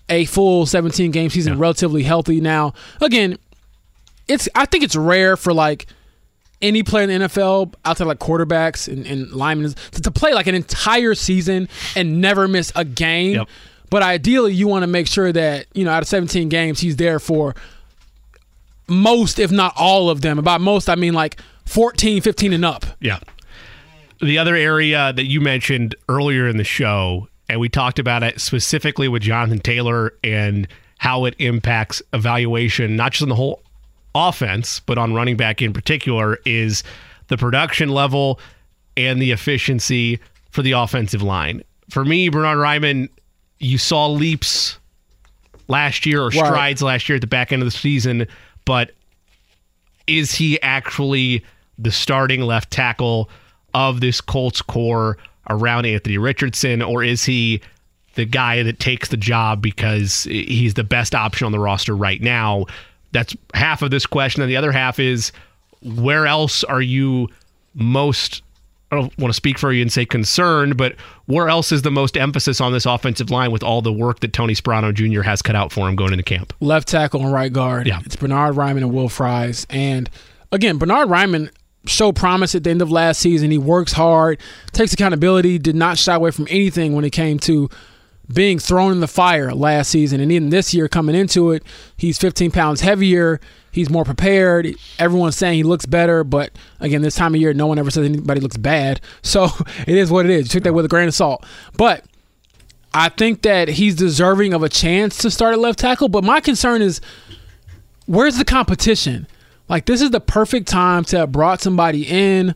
a 0.09 0.25
full 0.25 0.65
17 0.65 1.11
game 1.11 1.29
season 1.29 1.53
Yeah. 1.53 1.59
relatively 1.59 2.03
healthy? 2.03 2.41
Now, 2.41 2.73
again, 3.01 3.37
it's 4.27 4.49
I 4.55 4.65
think 4.65 4.83
it's 4.83 4.95
rare 4.95 5.37
for 5.37 5.53
like 5.53 5.85
any 6.61 6.83
player 6.83 7.03
in 7.07 7.21
the 7.21 7.27
NFL 7.27 7.73
outside 7.85 8.05
like 8.05 8.19
quarterbacks 8.19 8.87
and, 8.87 9.05
and 9.05 9.31
linemen 9.31 9.73
to, 9.91 10.01
to 10.01 10.11
play 10.11 10.33
like 10.33 10.47
an 10.47 10.55
entire 10.55 11.15
season 11.15 11.69
and 11.95 12.21
never 12.21 12.47
miss 12.47 12.71
a 12.75 12.85
game. 12.85 13.35
Yep. 13.35 13.47
But 13.89 14.03
ideally, 14.03 14.53
you 14.53 14.67
want 14.67 14.83
to 14.83 14.87
make 14.87 15.07
sure 15.07 15.31
that 15.31 15.67
you 15.73 15.85
know 15.85 15.91
out 15.91 16.03
of 16.03 16.07
17 16.09 16.49
games, 16.49 16.79
he's 16.79 16.97
there 16.97 17.19
for 17.19 17.55
most, 18.87 19.39
if 19.39 19.51
not 19.51 19.73
all 19.77 20.09
of 20.09 20.21
them. 20.21 20.39
About 20.39 20.61
most, 20.61 20.89
I 20.89 20.95
mean 20.95 21.13
like 21.13 21.39
14, 21.65 22.21
15 22.21 22.53
and 22.53 22.65
up. 22.65 22.85
Yeah. 22.99 23.19
The 24.21 24.37
other 24.39 24.55
area 24.55 25.13
that 25.13 25.25
you 25.25 25.39
mentioned 25.41 25.95
earlier 26.09 26.47
in 26.47 26.57
the 26.57 26.63
show, 26.63 27.27
and 27.47 27.59
we 27.59 27.69
talked 27.69 27.99
about 27.99 28.23
it 28.23 28.41
specifically 28.41 29.07
with 29.07 29.21
Jonathan 29.21 29.59
Taylor 29.59 30.13
and 30.23 30.67
how 30.97 31.25
it 31.25 31.35
impacts 31.37 32.01
evaluation, 32.13 32.95
not 32.95 33.11
just 33.11 33.21
on 33.21 33.29
the 33.29 33.35
whole 33.35 33.61
offense, 34.17 34.79
but 34.81 34.97
on 34.97 35.13
running 35.13 35.37
back 35.37 35.61
in 35.61 35.73
particular, 35.73 36.39
is 36.45 36.83
the 37.27 37.37
production 37.37 37.89
level 37.89 38.39
and 38.95 39.21
the 39.21 39.31
efficiency 39.31 40.19
for 40.49 40.61
the 40.61 40.71
offensive 40.71 41.21
line. 41.21 41.63
For 41.89 42.03
me, 42.03 42.29
Bernhard 42.29 42.57
Raimann, 42.57 43.09
you 43.59 43.77
saw 43.77 44.07
leaps 44.07 44.77
last 45.67 46.05
year 46.05 46.21
or 46.21 46.31
strides 46.31 46.81
last 46.81 47.07
year 47.09 47.15
at 47.17 47.21
the 47.21 47.27
back 47.27 47.51
end 47.51 47.61
of 47.61 47.67
the 47.67 47.71
season, 47.71 48.27
but 48.65 48.91
is 50.07 50.33
he 50.33 50.61
actually 50.61 51.43
the 51.77 51.91
starting 51.91 52.41
left 52.41 52.71
tackle 52.71 53.29
of 53.73 54.01
this 54.01 54.21
Colts 54.21 54.61
core 54.61 55.17
around 55.49 55.85
Anthony 55.85 56.17
Richardson, 56.17 56.81
or 56.81 57.03
is 57.03 57.23
he 57.23 57.61
the 58.15 58.25
guy 58.25 58.63
that 58.63 58.79
takes 58.79 59.09
the 59.09 59.17
job 59.17 59.61
because 59.61 60.23
he's 60.23 60.73
the 60.73 60.83
best 60.83 61.13
option 61.13 61.45
on 61.45 61.51
the 61.51 61.59
roster 61.59 61.95
right 61.95 62.21
now? 62.21 62.65
That's 63.17 63.35
half 63.55 63.81
of 63.81 63.89
this 63.89 64.05
question. 64.05 64.43
And 64.43 64.51
the 64.51 64.57
other 64.57 64.71
half 64.71 64.99
is 64.99 65.31
where 65.81 66.27
else 66.27 66.63
are 66.63 66.81
you 66.81 67.29
most 67.73 68.43
I 68.91 68.95
don't 68.95 69.17
want 69.17 69.29
to 69.31 69.35
speak 69.35 69.59
for 69.59 69.73
you 69.73 69.81
and 69.81 69.91
say 69.91 70.05
concerned, 70.05 70.77
but 70.77 70.95
where 71.25 71.49
else 71.49 71.73
is 71.73 71.81
the 71.81 71.91
most 71.91 72.15
emphasis 72.15 72.61
on 72.61 72.71
this 72.71 72.85
offensive 72.85 73.29
line 73.29 73.51
with 73.51 73.61
all 73.61 73.81
the 73.81 73.91
work 73.91 74.21
that 74.21 74.31
Tony 74.31 74.53
Sparano 74.53 74.93
Jr. 74.93 75.23
has 75.23 75.41
cut 75.41 75.57
out 75.57 75.73
for 75.73 75.89
him 75.89 75.97
going 75.97 76.13
into 76.13 76.23
camp? 76.23 76.53
left 76.61 76.87
tackle 76.87 77.21
and 77.21 77.33
right 77.33 77.51
guard. 77.51 77.85
Yeah. 77.85 77.99
It's 78.05 78.15
Bernhard 78.15 78.55
Raimann 78.55 78.77
and 78.77 78.93
Will 78.93 79.09
Fries. 79.09 79.67
And 79.69 80.09
again, 80.53 80.77
Bernhard 80.77 81.09
Raimann 81.09 81.49
showed 81.85 82.15
promise 82.15 82.55
at 82.55 82.63
the 82.63 82.69
end 82.69 82.81
of 82.81 82.89
last 82.89 83.19
season. 83.19 83.51
He 83.51 83.57
works 83.57 83.91
hard, 83.91 84.39
takes 84.71 84.93
accountability, 84.93 85.57
did 85.57 85.75
not 85.75 85.97
shy 85.97 86.15
away 86.15 86.31
from 86.31 86.47
anything 86.49 86.93
when 86.93 87.03
it 87.03 87.11
came 87.11 87.39
to 87.39 87.69
being 88.31 88.59
thrown 88.59 88.91
in 88.91 88.99
the 88.99 89.07
fire 89.07 89.53
last 89.53 89.89
season. 89.89 90.19
And 90.19 90.31
even 90.31 90.49
this 90.49 90.73
year 90.73 90.87
coming 90.87 91.15
into 91.15 91.51
it, 91.51 91.63
he's 91.95 92.17
15 92.17 92.51
pounds 92.51 92.81
heavier. 92.81 93.39
He's 93.71 93.89
more 93.89 94.03
prepared. 94.03 94.75
Everyone's 94.97 95.37
saying 95.37 95.55
he 95.55 95.63
looks 95.63 95.85
better, 95.85 96.23
but 96.23 96.51
again, 96.79 97.01
this 97.01 97.15
time 97.15 97.35
of 97.35 97.41
year, 97.41 97.53
no 97.53 97.67
one 97.67 97.77
ever 97.77 97.91
says 97.91 98.05
anybody 98.05 98.41
looks 98.41 98.57
bad. 98.57 99.01
So 99.21 99.49
it 99.85 99.95
is 99.95 100.09
what 100.09 100.25
it 100.25 100.31
is. 100.31 100.45
You 100.45 100.49
take 100.49 100.63
that 100.63 100.73
with 100.73 100.85
a 100.85 100.87
grain 100.87 101.07
of 101.07 101.13
salt. 101.13 101.45
But 101.75 102.05
I 102.93 103.09
think 103.09 103.41
that 103.41 103.67
he's 103.67 103.93
deserving 103.93 104.53
of 104.53 104.63
a 104.63 104.69
chance 104.69 105.17
to 105.19 105.29
start 105.29 105.53
at 105.53 105.59
left 105.59 105.79
tackle. 105.79 106.07
But 106.07 106.23
my 106.23 106.39
concern 106.39 106.81
is 106.81 107.01
where's 108.05 108.37
the 108.37 108.45
competition? 108.45 109.27
Like 109.67 109.85
this 109.85 110.01
is 110.01 110.11
the 110.11 110.21
perfect 110.21 110.67
time 110.67 111.03
to 111.05 111.19
have 111.19 111.31
brought 111.31 111.61
somebody 111.61 112.03
in 112.07 112.55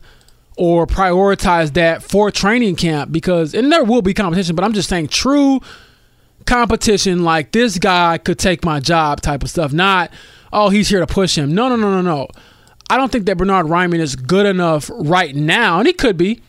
or 0.56 0.86
prioritize 0.86 1.72
that 1.74 2.02
for 2.02 2.30
training 2.30 2.76
camp 2.76 3.10
because 3.12 3.54
and 3.54 3.72
there 3.72 3.84
will 3.84 4.02
be 4.02 4.14
competition, 4.14 4.54
but 4.56 4.64
I'm 4.64 4.72
just 4.72 4.88
saying 4.88 5.08
true 5.08 5.60
competition 6.46 7.22
like 7.22 7.52
this 7.52 7.78
guy 7.78 8.18
could 8.18 8.38
take 8.38 8.64
my 8.64 8.80
job 8.80 9.20
type 9.20 9.42
of 9.42 9.50
stuff, 9.50 9.72
not 9.72 10.10
oh 10.52 10.68
he's 10.70 10.88
here 10.88 11.00
to 11.00 11.06
push 11.06 11.36
him. 11.36 11.54
No, 11.54 11.68
no, 11.68 11.76
no, 11.76 11.90
no, 11.90 12.02
no. 12.02 12.28
I 12.90 12.96
don't 12.98 13.10
think 13.10 13.24
that 13.26 13.38
Bernhard 13.38 13.66
Raimann 13.66 14.00
is 14.00 14.16
good 14.16 14.44
enough 14.44 14.90
right 14.92 15.34
now, 15.34 15.78
and 15.78 15.86
he 15.86 15.92
could 15.92 16.16
be. 16.16 16.42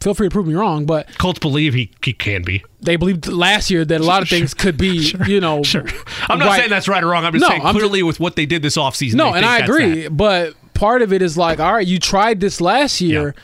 Feel 0.00 0.12
free 0.14 0.28
to 0.28 0.30
prove 0.30 0.46
me 0.46 0.54
wrong, 0.54 0.84
but 0.84 1.08
Colts 1.18 1.38
believe 1.38 1.72
he, 1.72 1.90
he 2.04 2.12
can 2.12 2.42
be. 2.42 2.62
they 2.82 2.96
believed 2.96 3.26
last 3.26 3.70
year 3.70 3.86
that 3.86 4.00
a 4.02 4.04
lot 4.04 4.20
of 4.22 4.28
things 4.28 4.52
could 4.52 4.76
be, 4.76 5.14
you 5.26 5.40
know, 5.40 5.62
Sure. 5.62 5.86
I'm 6.28 6.38
not 6.38 6.48
right. 6.48 6.58
saying 6.58 6.68
that's 6.70 6.88
right 6.88 7.02
or 7.02 7.06
wrong. 7.08 7.24
I'm 7.24 7.32
just 7.32 7.40
No, 7.42 7.48
saying 7.48 7.62
I'm 7.64 7.74
clearly 7.74 8.02
with 8.02 8.20
what 8.20 8.36
they 8.36 8.44
did 8.44 8.60
this 8.60 8.76
offseason. 8.76 9.14
No, 9.14 9.32
and 9.32 9.46
I 9.46 9.58
agree. 9.60 10.02
that. 10.02 10.14
But 10.14 10.54
part 10.74 11.02
of 11.02 11.12
it 11.12 11.22
is 11.22 11.36
like, 11.38 11.60
all 11.60 11.74
right, 11.74 11.86
you 11.86 11.98
tried 11.98 12.40
this 12.40 12.60
last 12.60 13.00
year, 13.00 13.34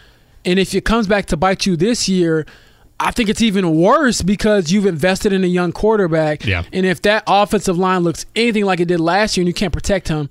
and 0.44 0.59
if 0.59 0.74
it 0.74 0.85
comes 0.85 1.07
back 1.07 1.27
to 1.27 1.36
bite 1.36 1.66
you 1.66 1.77
this 1.77 2.09
year, 2.09 2.47
I 2.98 3.11
think 3.12 3.28
it's 3.31 3.40
even 3.40 3.77
worse 3.81 4.20
because 4.20 4.70
you've 4.70 4.85
invested 4.86 5.32
in 5.32 5.43
a 5.43 5.47
young 5.47 5.73
quarterback. 5.73 6.44
Yeah. 6.44 6.65
And 6.73 6.85
if 6.85 7.01
that 7.02 7.23
offensive 7.27 7.78
line 7.78 8.02
looks 8.02 8.27
anything 8.36 8.65
like 8.66 8.78
it 8.81 8.89
did 8.89 9.01
last 9.01 9.36
year 9.36 9.43
and 9.43 9.48
you 9.48 9.55
can't 9.55 9.73
protect 9.73 10.09
him, 10.09 10.28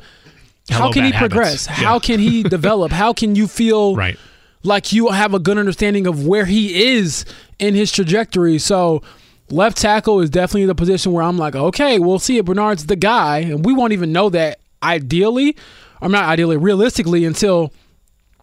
Hello, 0.70 0.82
how 0.88 0.92
can 0.92 1.04
he 1.04 1.12
progress? 1.12 1.66
Yeah. 1.68 1.74
How 1.74 1.98
can 2.00 2.20
he 2.20 2.44
develop? 2.58 2.92
How 2.92 3.12
can 3.12 3.36
you 3.36 3.48
feel 3.48 3.96
Right. 3.96 4.20
like 4.64 4.94
you 4.94 5.08
have 5.10 5.34
a 5.34 5.40
good 5.40 5.58
understanding 5.58 6.06
of 6.06 6.28
where 6.28 6.46
he 6.46 6.90
is 6.94 7.26
in 7.58 7.74
his 7.74 7.92
trajectory? 7.92 8.60
So 8.60 9.02
left 9.50 9.78
tackle 9.78 10.20
is 10.22 10.30
definitely 10.30 10.66
the 10.68 10.76
position 10.76 11.12
where 11.12 11.24
I'm 11.24 11.40
like, 11.40 11.56
okay, 11.56 11.98
we'll 11.98 12.20
see 12.20 12.38
if 12.38 12.46
Bernhard's 12.46 12.86
the 12.86 12.96
guy, 12.96 13.40
and 13.40 13.66
we 13.66 13.74
won't 13.74 13.94
even 13.94 14.12
know 14.12 14.30
that 14.30 14.60
ideally, 14.84 15.56
or 16.02 16.10
not 16.10 16.26
ideally, 16.26 16.58
realistically 16.58 17.26
until 17.26 17.72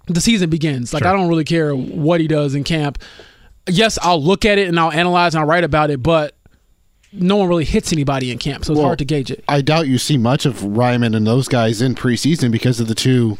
the 0.06 0.20
season 0.20 0.50
begins. 0.50 0.92
Like 0.94 1.02
Sure. 1.02 1.12
I 1.12 1.16
don't 1.16 1.28
really 1.28 1.44
care 1.44 1.74
what 1.74 2.20
he 2.20 2.28
does 2.28 2.54
in 2.54 2.64
camp. 2.64 2.98
Yes, 3.68 3.98
I'll 4.02 4.22
look 4.22 4.44
at 4.44 4.58
it 4.58 4.68
and 4.68 4.78
I'll 4.78 4.92
analyze 4.92 5.34
and 5.34 5.40
I'll 5.40 5.46
write 5.48 5.64
about 5.64 5.90
it, 5.90 6.02
but 6.02 6.36
no 7.12 7.36
one 7.36 7.48
really 7.48 7.64
hits 7.64 7.92
anybody 7.92 8.30
in 8.30 8.38
camp, 8.38 8.64
so 8.64 8.72
it's 8.72 8.78
Well, 8.78 8.86
hard 8.88 8.98
to 9.00 9.04
gauge 9.04 9.30
it. 9.30 9.42
I 9.48 9.62
doubt 9.62 9.88
you 9.88 9.98
see 9.98 10.16
much 10.18 10.46
of 10.46 10.60
Raimann 10.60 11.16
and 11.16 11.26
those 11.26 11.48
guys 11.48 11.80
in 11.82 11.94
preseason 11.94 12.50
because 12.52 12.78
of 12.78 12.88
the 12.88 12.94
two 12.94 13.38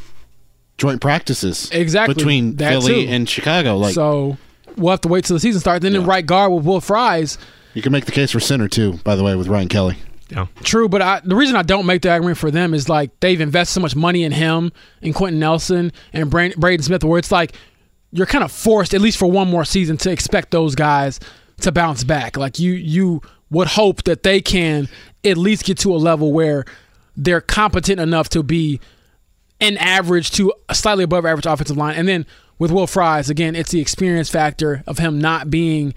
joint 0.79 1.01
practices 1.01 1.69
Exactly. 1.73 2.15
between 2.15 2.57
That 2.57 2.71
Philly 2.71 3.07
too. 3.07 3.11
and 3.13 3.29
Chicago. 3.29 3.77
Like 3.77 3.95
so 3.95 4.37
we'll 4.77 4.91
have 4.91 5.01
to 5.03 5.09
wait 5.09 5.25
till 5.25 5.35
the 5.35 5.41
season 5.41 5.61
starts. 5.61 5.83
Then 5.83 5.95
in 5.95 6.05
right 6.05 6.25
guard 6.27 6.53
with 6.53 6.65
Will 6.65 6.81
Fries. 6.81 7.39
you 7.75 7.83
can 7.83 7.93
make 7.93 8.07
the 8.07 8.13
case 8.13 8.31
for 8.33 8.41
center 8.41 8.67
too. 8.69 8.95
By 9.05 9.15
the 9.15 9.23
way, 9.23 9.37
with 9.37 9.47
Ryan 9.49 9.69
Kelly. 9.69 9.97
Yeah. 10.29 10.47
True, 10.63 10.89
but 10.89 11.03
I, 11.03 11.21
the 11.25 11.37
reason 11.37 11.57
I 11.57 11.63
don't 11.63 11.87
make 11.87 12.03
the 12.03 12.11
argument 12.11 12.39
for 12.39 12.51
them 12.51 12.75
is 12.75 12.89
like 12.89 13.19
they've 13.21 13.41
invested 13.41 13.75
so 13.75 13.81
much 13.81 13.95
money 13.95 14.25
in 14.25 14.33
him 14.33 14.73
and 15.03 15.15
Quenton 15.15 15.39
Nelson 15.39 15.93
and 16.13 16.31
Bra- 16.31 16.51
Braden 16.57 16.83
Smith, 16.83 17.05
where 17.05 17.19
it's 17.19 17.31
like 17.31 17.55
you're 18.11 18.27
kind 18.27 18.43
of 18.43 18.51
forced, 18.51 18.93
at 18.95 19.01
least 19.01 19.19
for 19.19 19.31
one 19.31 19.49
more 19.49 19.65
season, 19.65 19.97
to 19.99 20.11
expect 20.11 20.51
those 20.51 20.75
guys 20.75 21.21
to 21.61 21.71
bounce 21.71 22.03
back. 22.03 22.37
Like 22.37 22.59
you, 22.59 22.73
you 22.73 23.23
would 23.51 23.69
hope 23.69 24.03
that 24.05 24.25
they 24.25 24.41
can 24.41 24.89
at 25.25 25.37
least 25.37 25.65
get 25.65 25.79
to 25.79 25.95
a 25.95 25.97
level 25.99 26.33
where 26.33 26.65
they're 27.17 27.41
competent 27.41 28.01
enough 28.01 28.29
to 28.31 28.43
be 28.43 28.81
an 29.61 29.77
average 29.79 30.33
to 30.33 30.53
slightly 30.73 31.05
above 31.05 31.25
average 31.25 31.47
offensive 31.47 31.77
line. 31.77 31.95
And 31.95 32.09
then 32.09 32.27
with 32.59 32.71
Will 32.71 32.87
Fries, 32.87 33.31
again, 33.31 33.55
it's 33.55 33.71
the 33.71 33.81
experience 33.81 34.29
factor 34.29 34.83
of 34.87 34.99
him 34.99 35.21
not 35.21 35.51
being 35.51 35.95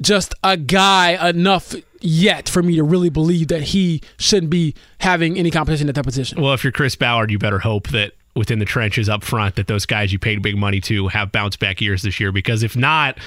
just 0.00 0.34
a 0.44 0.56
guy 0.56 1.28
enough 1.28 1.74
yet 2.00 2.48
for 2.48 2.62
me 2.62 2.76
to 2.76 2.82
really 2.82 3.10
believe 3.10 3.48
that 3.48 3.62
he 3.62 4.02
shouldn't 4.18 4.50
be 4.50 4.74
having 4.98 5.38
any 5.38 5.50
competition 5.50 5.88
at 5.88 5.94
that 5.94 6.04
position. 6.04 6.40
Well, 6.40 6.54
if 6.54 6.64
you're 6.64 6.72
Chris 6.72 6.96
Ballard, 6.96 7.30
you 7.30 7.38
better 7.38 7.58
hope 7.58 7.88
that 7.88 8.12
within 8.34 8.58
the 8.58 8.64
trenches 8.64 9.08
up 9.08 9.24
front 9.24 9.56
that 9.56 9.66
those 9.66 9.86
guys 9.86 10.12
you 10.12 10.18
paid 10.18 10.42
big 10.42 10.56
money 10.56 10.80
to 10.80 11.08
have 11.08 11.32
bounce 11.32 11.56
back 11.56 11.80
years 11.80 12.02
this 12.02 12.20
year 12.20 12.30
because 12.30 12.62
if 12.62 12.76
not 12.76 13.18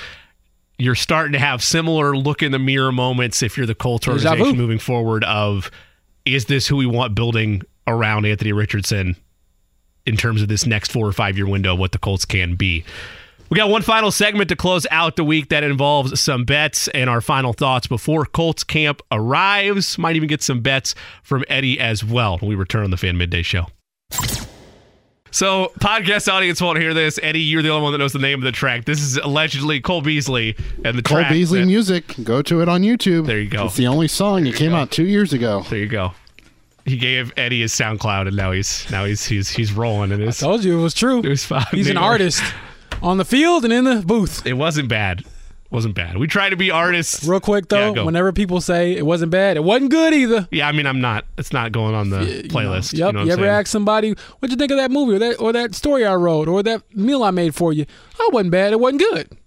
you're 0.78 0.94
starting 0.96 1.34
to 1.34 1.40
have 1.40 1.64
similar 1.64 2.16
look 2.16 2.44
in 2.44 2.52
the 2.52 2.60
mirror 2.60 2.92
moments 2.92 3.42
if 3.42 3.58
you're 3.58 3.66
the 3.66 3.74
Colts 3.74 4.08
organization 4.08 4.56
moving 4.56 4.78
forward 4.78 5.24
of 5.24 5.72
is 6.26 6.46
this 6.46 6.68
who 6.68 6.78
we 6.78 6.86
want 6.86 7.16
building 7.16 7.64
around 7.88 8.26
Anthony 8.26 8.54
Richardson 8.54 9.16
in 10.06 10.16
terms 10.16 10.42
of 10.42 10.48
this 10.48 10.66
next 10.66 10.92
4 10.92 11.08
or 11.08 11.12
5 11.12 11.38
year 11.38 11.48
window 11.48 11.74
of 11.74 11.80
what 11.80 11.92
the 11.92 11.98
Colts 11.98 12.26
can 12.26 12.56
be. 12.56 12.86
We 13.50 13.58
got 13.58 13.70
one 13.70 13.82
final 13.82 14.12
segment 14.12 14.50
to 14.50 14.56
close 14.56 14.86
out 14.92 15.16
the 15.16 15.24
week 15.24 15.50
that 15.50 15.64
involves 15.64 16.20
some 16.22 16.46
bets 16.46 16.88
and 16.90 17.10
our 17.10 17.20
final 17.20 17.52
thoughts 17.52 17.88
before 17.88 18.26
Colts 18.26 18.64
camp 18.64 19.02
arrives. 19.12 19.98
Might 19.98 20.16
even 20.16 20.28
get 20.30 20.44
some 20.44 20.62
bets 20.62 20.94
from 21.24 21.44
Eddie 21.50 21.80
as 21.80 22.04
well 22.04 22.38
when 22.38 22.50
we 22.50 22.56
return 22.56 22.84
on 22.84 22.92
the 22.92 22.98
Fan 22.98 23.18
Midday 23.18 23.42
Show. 23.42 23.66
So, 25.32 25.72
podcast 25.80 26.32
audience 26.32 26.60
won't 26.60 26.80
hear 26.80 26.94
this. 26.96 27.20
Eddie, 27.22 27.42
you're 27.42 27.62
the 27.62 27.70
only 27.70 27.84
one 27.84 27.92
that 27.92 28.00
knows 28.00 28.14
the 28.14 28.20
name 28.20 28.40
of 28.40 28.44
the 28.44 28.52
track. 28.52 28.86
This 28.86 29.00
is 29.00 29.18
allegedly 29.18 29.80
Cole 29.80 30.02
Beasley 30.02 30.56
and 30.84 30.98
the 30.98 31.04
Cole 31.04 31.18
track 31.20 31.32
Beasley 31.32 31.60
that- 31.62 31.68
music. 31.68 32.16
Go 32.24 32.42
to 32.42 32.62
it 32.62 32.70
on 32.70 32.82
YouTube. 32.82 33.28
There 33.28 33.40
you 33.40 33.50
go. 33.50 33.66
It's 33.66 33.76
the 33.76 33.86
only 33.88 34.08
song. 34.08 34.48
It 34.48 34.56
came 34.56 34.74
out 34.74 34.90
two 34.90 35.06
years 35.06 35.32
ago. 35.34 35.64
There 35.70 35.78
you 35.78 35.88
go. 35.88 36.14
He 36.86 36.98
gave 36.98 37.32
Eddie 37.38 37.62
his 37.62 37.72
SoundCloud, 37.74 38.28
and 38.28 38.36
now 38.36 38.52
he's 38.52 38.90
now 38.90 39.06
he's 39.06 39.24
he's 39.26 39.50
he's 39.50 39.72
rolling 39.72 40.12
in 40.12 40.20
his. 40.20 40.40
Told 40.40 40.64
you 40.64 40.80
it 40.80 40.82
was 40.82 40.96
true. 40.96 41.20
It 41.20 41.30
was 41.30 41.46
fine. 41.46 41.66
He's 41.72 41.90
an 41.90 41.98
artist 41.98 42.42
on 43.02 43.18
the 43.18 43.26
field 43.26 43.64
and 43.64 43.74
in 43.74 43.84
the 43.86 44.04
booth. 44.06 44.46
It 44.46 44.54
wasn't 44.54 44.90
bad. 44.90 45.24
Wasn't 45.72 45.94
bad. 45.94 46.18
We 46.18 46.26
try 46.26 46.50
to 46.50 46.56
be 46.56 46.72
artists. 46.72 47.24
Real 47.24 47.40
quick 47.40 47.70
though, 47.70 47.94
go. 47.94 48.06
whenever 48.06 48.34
people 48.34 48.60
say 48.60 48.94
it 48.94 49.06
wasn't 49.06 49.32
bad, 49.32 49.56
it 49.56 49.64
wasn't 49.64 49.92
good 49.92 50.16
either. 50.16 50.48
Yeah, 50.52 50.68
I 50.68 50.72
mean, 50.72 50.88
I'm 50.88 51.00
not. 51.00 51.26
It's 51.38 51.54
not 51.54 51.72
going 51.72 51.94
on 51.94 52.10
the 52.10 52.26
You 52.26 52.44
know, 52.44 52.50
playlist. 52.50 52.94
Yep. 52.94 53.08
You, 53.08 53.14
know 53.14 53.20
what 53.20 53.26
you 53.28 53.34
ever 53.34 53.42
saying? 53.44 53.54
ask 53.54 53.68
somebody 53.68 54.16
what'd 54.40 54.52
you 54.52 54.58
think 54.58 54.72
of 54.72 54.78
that 54.78 54.90
movie 54.90 55.16
or 55.16 55.20
that 55.20 55.40
or 55.40 55.54
that 55.54 55.76
story 55.76 56.08
I 56.08 56.16
wrote 56.16 56.48
or 56.48 56.64
that 56.64 56.82
meal 56.96 57.24
I 57.24 57.30
made 57.30 57.54
for 57.54 57.72
you? 57.72 57.86
Oh, 58.20 58.32
wasn't 58.34 58.52
bad. 58.52 58.74
It 58.74 58.80
wasn't 58.80 59.02
good. 59.02 59.38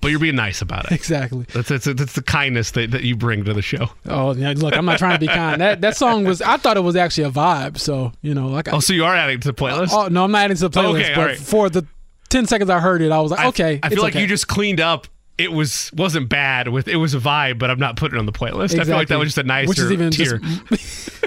But 0.00 0.10
you're 0.10 0.20
being 0.20 0.36
nice 0.36 0.62
about 0.62 0.86
it. 0.86 0.92
Exactly. 1.02 1.44
That's 1.52 1.68
that's, 1.68 1.84
that's 1.84 2.14
the 2.14 2.22
kindness 2.22 2.70
that, 2.70 2.92
that 2.92 3.02
you 3.02 3.14
bring 3.14 3.44
to 3.44 3.52
the 3.52 3.60
show. 3.60 3.88
Oh, 4.06 4.34
yeah, 4.34 4.54
look, 4.56 4.74
I'm 4.74 4.86
not 4.86 4.98
trying 4.98 5.14
to 5.14 5.20
be 5.20 5.26
kind. 5.26 5.60
That 5.60 5.82
that 5.82 5.98
song 5.98 6.24
was 6.24 6.40
I 6.40 6.56
thought 6.56 6.78
it 6.78 6.80
was 6.80 6.96
actually 6.96 7.24
a 7.24 7.30
vibe. 7.30 7.76
So 7.78 8.12
you 8.22 8.32
know, 8.32 8.48
like 8.48 8.68
I, 8.68 8.72
Oh, 8.72 8.80
so 8.80 8.94
you 8.94 9.04
are 9.04 9.14
adding 9.14 9.40
to 9.40 9.48
the 9.48 9.54
playlist? 9.54 9.90
oh 9.92 10.08
no, 10.08 10.24
I'm 10.24 10.32
not 10.32 10.44
adding 10.44 10.56
to 10.56 10.68
the 10.70 10.80
oh, 10.80 10.82
playlist. 10.82 11.00
Okay, 11.00 11.10
all 11.10 11.16
but 11.16 11.26
right. 11.26 11.38
for 11.38 11.68
the 11.68 11.86
ten 12.32 12.46
seconds 12.46 12.70
I 12.70 12.80
heard 12.80 13.02
it, 13.02 13.12
I 13.12 13.20
was 13.20 13.30
like, 13.30 13.40
I- 13.40 13.46
okay. 13.48 13.80
I, 13.82 13.88
feel 13.88 13.98
it's 13.98 14.02
like 14.02 14.12
okay. 14.14 14.22
you 14.22 14.26
just 14.26 14.48
cleaned 14.48 14.80
up. 14.80 15.06
It 15.38 15.52
was 15.52 15.90
wasn't 15.94 16.28
bad 16.28 16.68
with 16.68 16.88
it 16.88 16.96
was 16.96 17.14
a 17.14 17.18
vibe, 17.18 17.58
but 17.58 17.70
I'm 17.70 17.78
not 17.78 17.96
putting 17.96 18.16
it 18.16 18.20
on 18.20 18.26
the 18.26 18.32
playlist. 18.32 18.78
I 18.78 18.84
feel 18.84 18.96
like 18.96 19.08
that 19.08 19.18
was 19.18 19.28
just 19.28 19.38
a 19.38 19.42
nicer 19.44 19.68
Which 19.68 19.78
is 19.78 19.90
even 19.92 20.10
tier. 20.10 20.38
just 20.38 21.10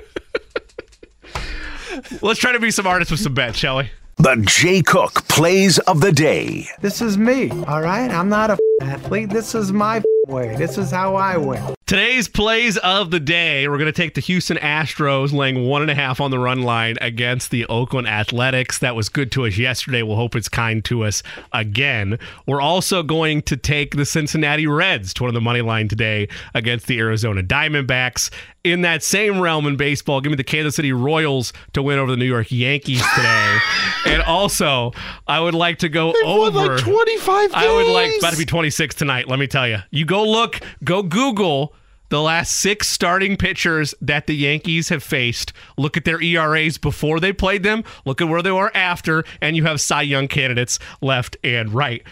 Let's 2.21 2.39
try 2.39 2.51
to 2.51 2.59
be 2.59 2.71
some 2.71 2.85
artists 2.85 3.11
with 3.11 3.21
some 3.21 3.33
bets, 3.33 3.57
shall 3.57 3.77
we? 3.77 3.89
The 4.17 4.35
Jay 4.47 4.81
Cook 4.81 5.27
Plays 5.27 5.79
of 5.79 6.01
the 6.01 6.11
Day. 6.11 6.67
This 6.81 7.01
is 7.01 7.17
me, 7.17 7.49
all 7.67 7.81
right? 7.81 8.09
I'm 8.11 8.29
not 8.29 8.49
a 8.49 8.53
f- 8.53 8.59
athlete. 8.81 9.29
This 9.29 9.55
is 9.55 9.71
my 9.73 9.97
f- 9.97 10.03
way. 10.27 10.55
This 10.55 10.77
is 10.77 10.91
how 10.91 11.15
I 11.15 11.35
win. 11.37 11.75
Today's 11.87 12.27
plays 12.27 12.77
of 12.77 13.11
the 13.11 13.19
day. 13.19 13.67
We're 13.67 13.77
going 13.77 13.85
to 13.85 13.91
take 13.91 14.15
the 14.15 14.21
Houston 14.21 14.57
Astros 14.57 15.31
laying 15.31 15.67
one 15.67 15.83
and 15.83 15.91
a 15.91 15.93
half 15.93 16.19
on 16.19 16.31
the 16.31 16.39
run 16.39 16.63
line 16.63 16.95
against 16.99 17.51
the 17.51 17.63
Oakland 17.67 18.07
Athletics. 18.07 18.79
That 18.79 18.95
was 18.95 19.07
good 19.07 19.31
to 19.33 19.45
us 19.45 19.55
yesterday. 19.59 20.01
We'll 20.01 20.15
hope 20.15 20.35
it's 20.35 20.49
kind 20.49 20.83
to 20.85 21.03
us 21.03 21.21
again. 21.53 22.17
We're 22.47 22.59
also 22.59 23.03
going 23.03 23.43
to 23.43 23.55
take 23.55 23.95
the 23.95 24.03
Cincinnati 24.03 24.65
Reds 24.65 25.13
to 25.13 25.23
one 25.23 25.27
of 25.29 25.35
the 25.35 25.41
money 25.41 25.61
line 25.61 25.87
today 25.87 26.27
against 26.55 26.87
the 26.87 26.97
Arizona 26.97 27.43
Diamondbacks. 27.43 28.31
In 28.63 28.81
that 28.81 29.03
same 29.03 29.39
realm 29.39 29.67
in 29.67 29.75
baseball, 29.75 30.21
give 30.21 30.31
me 30.31 30.37
the 30.37 30.43
Kansas 30.43 30.75
City 30.75 30.91
Royals 30.91 31.53
to 31.73 31.83
win 31.83 31.99
over 31.99 32.09
the 32.09 32.17
New 32.17 32.25
York 32.25 32.47
Yankees 32.49 33.03
today. 33.15 33.57
and 34.07 34.23
also, 34.23 34.91
I 35.27 35.39
would 35.39 35.53
like 35.53 35.77
to 35.79 35.89
go 35.89 36.15
Won 36.23 36.47
over. 36.47 36.73
like 36.73 36.79
25 36.79 37.53
I 37.53 37.71
would 37.71 37.93
like 37.93 38.17
about 38.17 38.33
to 38.33 38.39
be 38.39 38.45
26 38.45 38.95
tonight. 38.95 39.27
Let 39.27 39.37
me 39.37 39.45
tell 39.45 39.67
you. 39.67 39.77
You 39.91 40.05
go 40.05 40.27
look, 40.27 40.61
go 40.83 41.03
Google 41.03 41.74
the 42.15 42.21
last 42.21 42.55
six 42.55 42.87
starting 42.87 43.35
pitchers 43.35 43.93
that 43.99 44.25
the 44.25 44.35
Yankees 44.37 44.87
have 44.87 45.03
faced. 45.03 45.51
Look 45.77 45.97
at 45.97 46.05
their 46.05 46.21
ERAs 46.21 46.77
before 46.77 47.19
they 47.19 47.33
played 47.33 47.63
them. 47.63 47.83
Look 48.05 48.21
at 48.21 48.29
where 48.29 48.41
they 48.41 48.53
were 48.53 48.71
after, 48.73 49.25
and 49.41 49.57
you 49.57 49.65
have 49.65 49.81
Cy 49.81 50.03
Young 50.03 50.29
candidates 50.29 50.79
left 51.01 51.35
and 51.43 51.73
right. 51.73 52.03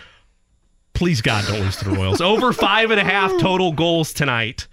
Please 0.94 1.22
God, 1.22 1.46
don't 1.48 1.62
lose 1.62 1.78
to 1.78 1.86
the 1.86 1.92
Royals. 1.92 2.20
Over 2.20 2.52
five 2.52 2.92
and 2.92 3.00
a 3.00 3.04
half 3.06 3.32
total 3.40 3.72
goals 3.72 4.12
tonight. 4.12 4.68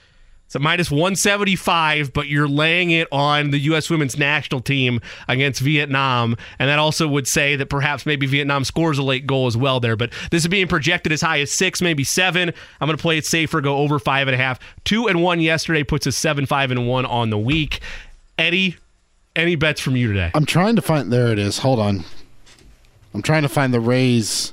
It's 0.51 0.57
a 0.57 0.59
minus 0.59 0.91
175, 0.91 2.13
but 2.13 2.27
you're 2.27 2.49
laying 2.49 2.91
it 2.91 3.07
on 3.13 3.51
the 3.51 3.59
U.S. 3.59 3.89
women's 3.89 4.19
national 4.19 4.61
team 4.61 5.01
against 5.29 5.61
Vietnam. 5.61 6.37
And 6.59 6.69
that 6.69 6.81
also 6.81 7.07
would 7.07 7.29
say 7.29 7.55
that 7.55 7.67
perhaps 7.67 8.05
maybe 8.05 8.27
Vietnam 8.27 8.65
scores 8.65 8.99
a 8.99 9.05
late 9.05 9.29
goal 9.29 9.47
as 9.47 9.57
well 9.57 9.79
there. 9.79 9.95
But 9.95 10.11
this 10.33 10.43
is 10.43 10.49
being 10.49 10.67
projected 10.67 11.13
as 11.13 11.21
high 11.21 11.39
as 11.39 11.53
six, 11.53 11.81
maybe 11.81 12.03
seven. 12.03 12.53
I'm 12.81 12.89
going 12.89 12.97
to 12.97 13.01
play 13.01 13.17
it 13.17 13.25
safer, 13.25 13.61
go 13.61 13.77
over 13.77 14.01
five 14.01 14.27
and 14.27 14.35
a 14.35 14.39
half. 14.39 14.59
Two 14.83 15.07
and 15.07 15.23
one 15.23 15.39
yesterday 15.41 15.85
puts 15.85 16.05
us 16.09 16.17
seven, 16.17 16.47
five, 16.47 16.73
and 16.73 16.89
one 16.89 17.07
on 17.07 17.31
the 17.31 17.39
week. 17.39 17.79
Eddie, 18.37 18.77
any 19.37 19.55
bets 19.55 19.81
from 19.81 19.95
you 19.95 20.09
today? 20.09 20.33
I'm 20.35 20.47
trying 20.47 20.75
to 20.75 20.83
find. 20.83 21.13
There 21.13 21.29
it 21.29 21.39
is. 21.39 21.59
Hold 21.59 21.79
on. 21.79 22.03
I'm 23.15 23.23
trying 23.23 23.43
to 23.43 23.49
find 23.49 23.73
the 23.73 23.79
Rays 23.79 24.53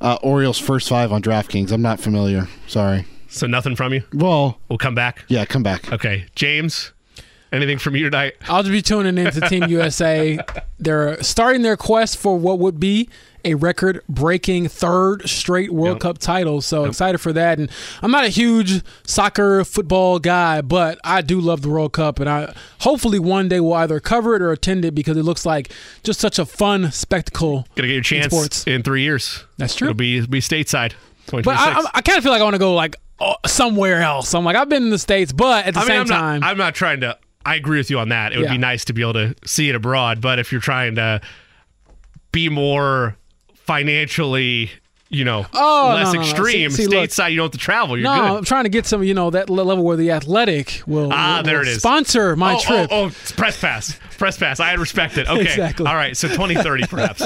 uh, 0.00 0.18
Orioles 0.24 0.58
first 0.58 0.88
five 0.88 1.12
on 1.12 1.22
DraftKings. 1.22 1.70
I'm 1.70 1.82
not 1.82 2.00
familiar. 2.00 2.48
Sorry. 2.66 3.06
So 3.28 3.46
nothing 3.46 3.76
from 3.76 3.92
you? 3.92 4.02
Well, 4.12 4.58
We'll 4.68 4.78
come 4.78 4.94
back. 4.94 5.24
yeah, 5.28 5.44
come 5.44 5.62
back. 5.62 5.92
Okay. 5.92 6.26
James, 6.34 6.92
anything 7.52 7.78
from 7.78 7.94
you 7.96 8.04
tonight? 8.04 8.34
I'll 8.48 8.62
just 8.62 8.72
be 8.72 8.82
tuning 8.82 9.18
in 9.18 9.30
to 9.32 9.40
Team 9.48 9.64
USA. 9.68 10.38
They're 10.78 11.22
starting 11.22 11.62
their 11.62 11.76
quest 11.76 12.16
for 12.16 12.38
what 12.38 12.58
would 12.58 12.80
be 12.80 13.08
a 13.44 13.54
record 13.54 14.02
breaking 14.08 14.68
third 14.68 15.28
straight 15.28 15.72
World 15.72 15.96
Yep. 15.96 16.00
Cup 16.00 16.18
title. 16.18 16.60
So 16.60 16.84
excited 16.86 17.18
for 17.18 17.32
that. 17.34 17.58
And 17.58 17.70
I'm 18.02 18.10
not 18.10 18.24
a 18.24 18.28
huge 18.28 18.82
soccer 19.06 19.64
football 19.64 20.18
guy, 20.18 20.60
but 20.60 20.98
I 21.04 21.20
do 21.20 21.40
love 21.40 21.62
the 21.62 21.68
World 21.68 21.92
Cup. 21.92 22.18
And 22.20 22.28
I 22.28 22.52
hopefully 22.80 23.18
one 23.18 23.48
day 23.48 23.60
will 23.60 23.74
either 23.74 24.00
cover 24.00 24.34
it 24.34 24.42
or 24.42 24.50
attend 24.52 24.84
it 24.84 24.94
because 24.94 25.16
it 25.16 25.22
looks 25.22 25.46
like 25.46 25.70
just 26.02 26.18
such 26.18 26.38
a 26.38 26.44
fun 26.46 26.90
spectacle. 26.92 27.66
Gonna 27.76 27.86
get 27.88 27.94
your 27.94 28.02
chance 28.02 28.26
sports. 28.26 28.66
in 28.66 28.82
three 28.82 29.02
years. 29.02 29.44
That's 29.56 29.74
true. 29.76 29.88
It'll 29.88 29.96
be, 29.96 30.26
be 30.26 30.40
stateside. 30.40 30.94
But 31.30 31.46
I, 31.46 31.80
I, 31.80 31.84
I 31.94 32.00
kind 32.00 32.16
of 32.18 32.24
feel 32.24 32.32
like 32.32 32.40
I 32.40 32.44
want 32.44 32.54
to 32.54 32.58
go 32.58 32.74
like 32.74 32.96
somewhere 33.46 34.00
else. 34.02 34.34
I'm 34.34 34.44
like, 34.44 34.56
I've 34.56 34.68
been 34.68 34.84
in 34.84 34.90
the 34.90 34.98
States, 34.98 35.32
but 35.32 35.66
at 35.66 35.74
the 35.74 35.80
I 35.80 35.82
mean, 35.82 35.88
same 35.88 36.00
I'm 36.00 36.06
time. 36.06 36.40
not. 36.40 36.50
I'm 36.50 36.58
not 36.58 36.74
trying 36.74 37.00
to. 37.00 37.18
I 37.44 37.54
agree 37.56 37.78
with 37.78 37.90
you 37.90 37.98
on 37.98 38.10
that. 38.10 38.32
It 38.32 38.36
would 38.38 38.46
Yeah. 38.46 38.52
be 38.52 38.58
nice 38.58 38.84
to 38.86 38.92
be 38.92 39.00
able 39.02 39.14
to 39.14 39.34
see 39.46 39.68
it 39.68 39.74
abroad, 39.74 40.20
but 40.20 40.38
if 40.38 40.52
you're 40.52 40.60
trying 40.60 40.96
to 40.96 41.20
be 42.30 42.48
more 42.50 43.16
financially, 43.54 44.70
you 45.08 45.24
know, 45.24 45.46
Oh, 45.54 45.92
less 45.94 46.06
no, 46.08 46.12
no, 46.12 46.20
no. 46.20 46.28
extreme, 46.30 46.70
See- 46.70 46.82
see, 46.84 46.88
look. 46.88 47.08
stateside, 47.08 47.30
you 47.30 47.36
don't 47.38 47.44
have 47.46 47.52
to 47.52 47.58
travel. 47.58 47.96
You're 47.96 48.04
no, 48.04 48.38
I'm 48.38 48.44
trying 48.44 48.64
to 48.64 48.68
get 48.70 48.84
some, 48.86 49.02
you 49.02 49.14
know, 49.14 49.30
that 49.30 49.48
level 49.48 49.82
where 49.84 49.96
the 49.96 50.10
athletic 50.10 50.82
will, 50.86 51.10
Ah, 51.12 51.36
will- 51.38 51.42
there 51.44 51.62
it 51.62 51.68
is. 51.68 51.78
sponsor 51.78 52.36
my 52.36 52.54
oh, 52.56 52.60
trip. 52.60 52.88
Oh, 52.90 53.04
oh, 53.04 53.06
it's 53.06 53.32
press 53.32 53.58
pass. 53.58 53.98
Press 54.18 54.36
pass. 54.36 54.60
I 54.60 54.74
respect 54.74 55.16
it. 55.16 55.26
Okay. 55.28 55.40
Exactly. 55.48 55.86
All 55.86 55.94
right. 55.94 56.16
So 56.16 56.28
2030 56.28 56.86
perhaps. 56.86 57.22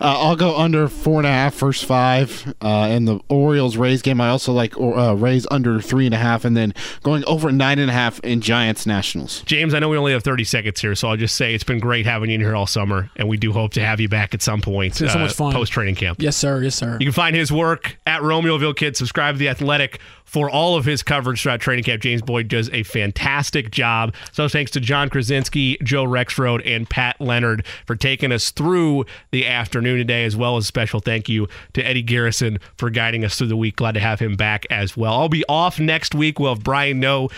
Uh, 0.00 0.18
I'll 0.18 0.36
go 0.36 0.56
under 0.56 0.88
four 0.88 1.18
and 1.18 1.26
a 1.26 1.30
half 1.30 1.54
first 1.54 1.84
five. 1.84 2.54
Uh, 2.60 2.88
in 2.90 3.04
the 3.04 3.20
Orioles 3.28 3.76
Rays 3.76 4.02
game, 4.02 4.20
I 4.20 4.28
also 4.28 4.52
like 4.52 4.78
or, 4.78 4.96
uh, 4.98 5.14
Rays 5.14 5.46
under 5.50 5.80
three 5.80 6.06
and 6.06 6.14
a 6.14 6.18
half, 6.18 6.44
and 6.44 6.56
then 6.56 6.74
going 7.02 7.24
over 7.26 7.50
nine 7.52 7.78
and 7.78 7.90
a 7.90 7.92
half 7.92 8.20
in 8.20 8.40
Giants 8.40 8.86
Nationals. 8.86 9.42
James, 9.46 9.74
I 9.74 9.78
know 9.78 9.88
we 9.88 9.96
only 9.96 10.12
have 10.12 10.22
30 10.24 10.44
seconds 10.44 10.80
here, 10.80 10.94
so 10.94 11.08
I'll 11.08 11.16
just 11.16 11.34
say 11.34 11.54
it's 11.54 11.64
been 11.64 11.80
great 11.80 12.06
having 12.06 12.30
you 12.30 12.34
in 12.36 12.40
here 12.40 12.54
all 12.54 12.66
summer, 12.66 13.10
and 13.16 13.28
we 13.28 13.36
do 13.36 13.52
hope 13.52 13.72
to 13.74 13.84
have 13.84 14.00
you 14.00 14.08
back 14.08 14.34
at 14.34 14.42
some 14.42 14.60
point. 14.60 14.98
been 14.98 15.08
so 15.08 15.18
much 15.18 15.32
fun. 15.32 15.52
Post 15.52 15.72
training 15.72 15.94
camp. 15.94 16.20
Yes, 16.20 16.36
sir. 16.36 16.62
Yes, 16.62 16.74
sir. 16.74 16.96
You 17.00 17.06
can 17.06 17.12
find 17.12 17.34
his 17.36 17.50
work 17.52 17.98
at 18.06 18.20
Romeoville 18.22 18.76
Kid. 18.76 18.96
Subscribe 18.96 19.34
to 19.34 19.38
The 19.38 19.48
Athletic 19.48 20.00
for 20.30 20.48
all 20.48 20.76
of 20.76 20.84
his 20.84 21.02
coverage 21.02 21.42
throughout 21.42 21.58
training 21.60 21.82
camp. 21.82 22.00
James 22.00 22.22
Boyd 22.22 22.46
does 22.46 22.70
a 22.70 22.84
fantastic 22.84 23.72
job. 23.72 24.14
So 24.30 24.48
thanks 24.48 24.70
to 24.72 24.80
Jon 24.80 25.10
Krawczynski, 25.10 25.82
Joe 25.82 26.04
Rexrode, 26.04 26.62
and 26.64 26.88
Pat 26.88 27.20
Leonard 27.20 27.66
for 27.84 27.96
taking 27.96 28.30
us 28.30 28.52
through 28.52 29.06
the 29.32 29.44
afternoon 29.44 29.98
today, 29.98 30.24
as 30.24 30.36
well 30.36 30.56
as 30.56 30.64
a 30.64 30.66
special 30.68 31.00
thank 31.00 31.28
you 31.28 31.48
to 31.72 31.82
Eddie 31.82 32.02
Garrison 32.02 32.58
for 32.76 32.90
guiding 32.90 33.24
us 33.24 33.36
through 33.36 33.48
the 33.48 33.56
week. 33.56 33.74
Glad 33.74 33.94
to 33.94 34.00
have 34.00 34.20
him 34.20 34.36
back 34.36 34.66
as 34.70 34.96
well. 34.96 35.14
I'll 35.14 35.28
be 35.28 35.44
off 35.48 35.80
next 35.80 36.14
week. 36.14 36.38
We'll 36.38 36.54
have 36.54 36.62
Brian 36.62 37.00
No 37.00 37.28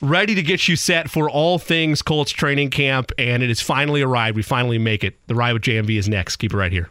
ready 0.00 0.34
to 0.34 0.42
get 0.42 0.68
you 0.68 0.76
set 0.76 1.10
for 1.10 1.28
all 1.28 1.58
things 1.58 2.00
Colts 2.00 2.30
training 2.30 2.70
camp, 2.70 3.10
and 3.18 3.42
it 3.42 3.48
has 3.48 3.60
finally 3.60 4.02
arrived. 4.02 4.36
We 4.36 4.42
finally 4.42 4.78
make 4.78 5.02
it. 5.02 5.18
The 5.26 5.34
ride 5.34 5.52
with 5.52 5.62
JMV 5.62 5.98
is 5.98 6.08
next. 6.08 6.36
Keep 6.36 6.54
it 6.54 6.56
right 6.56 6.72
here. 6.72 6.88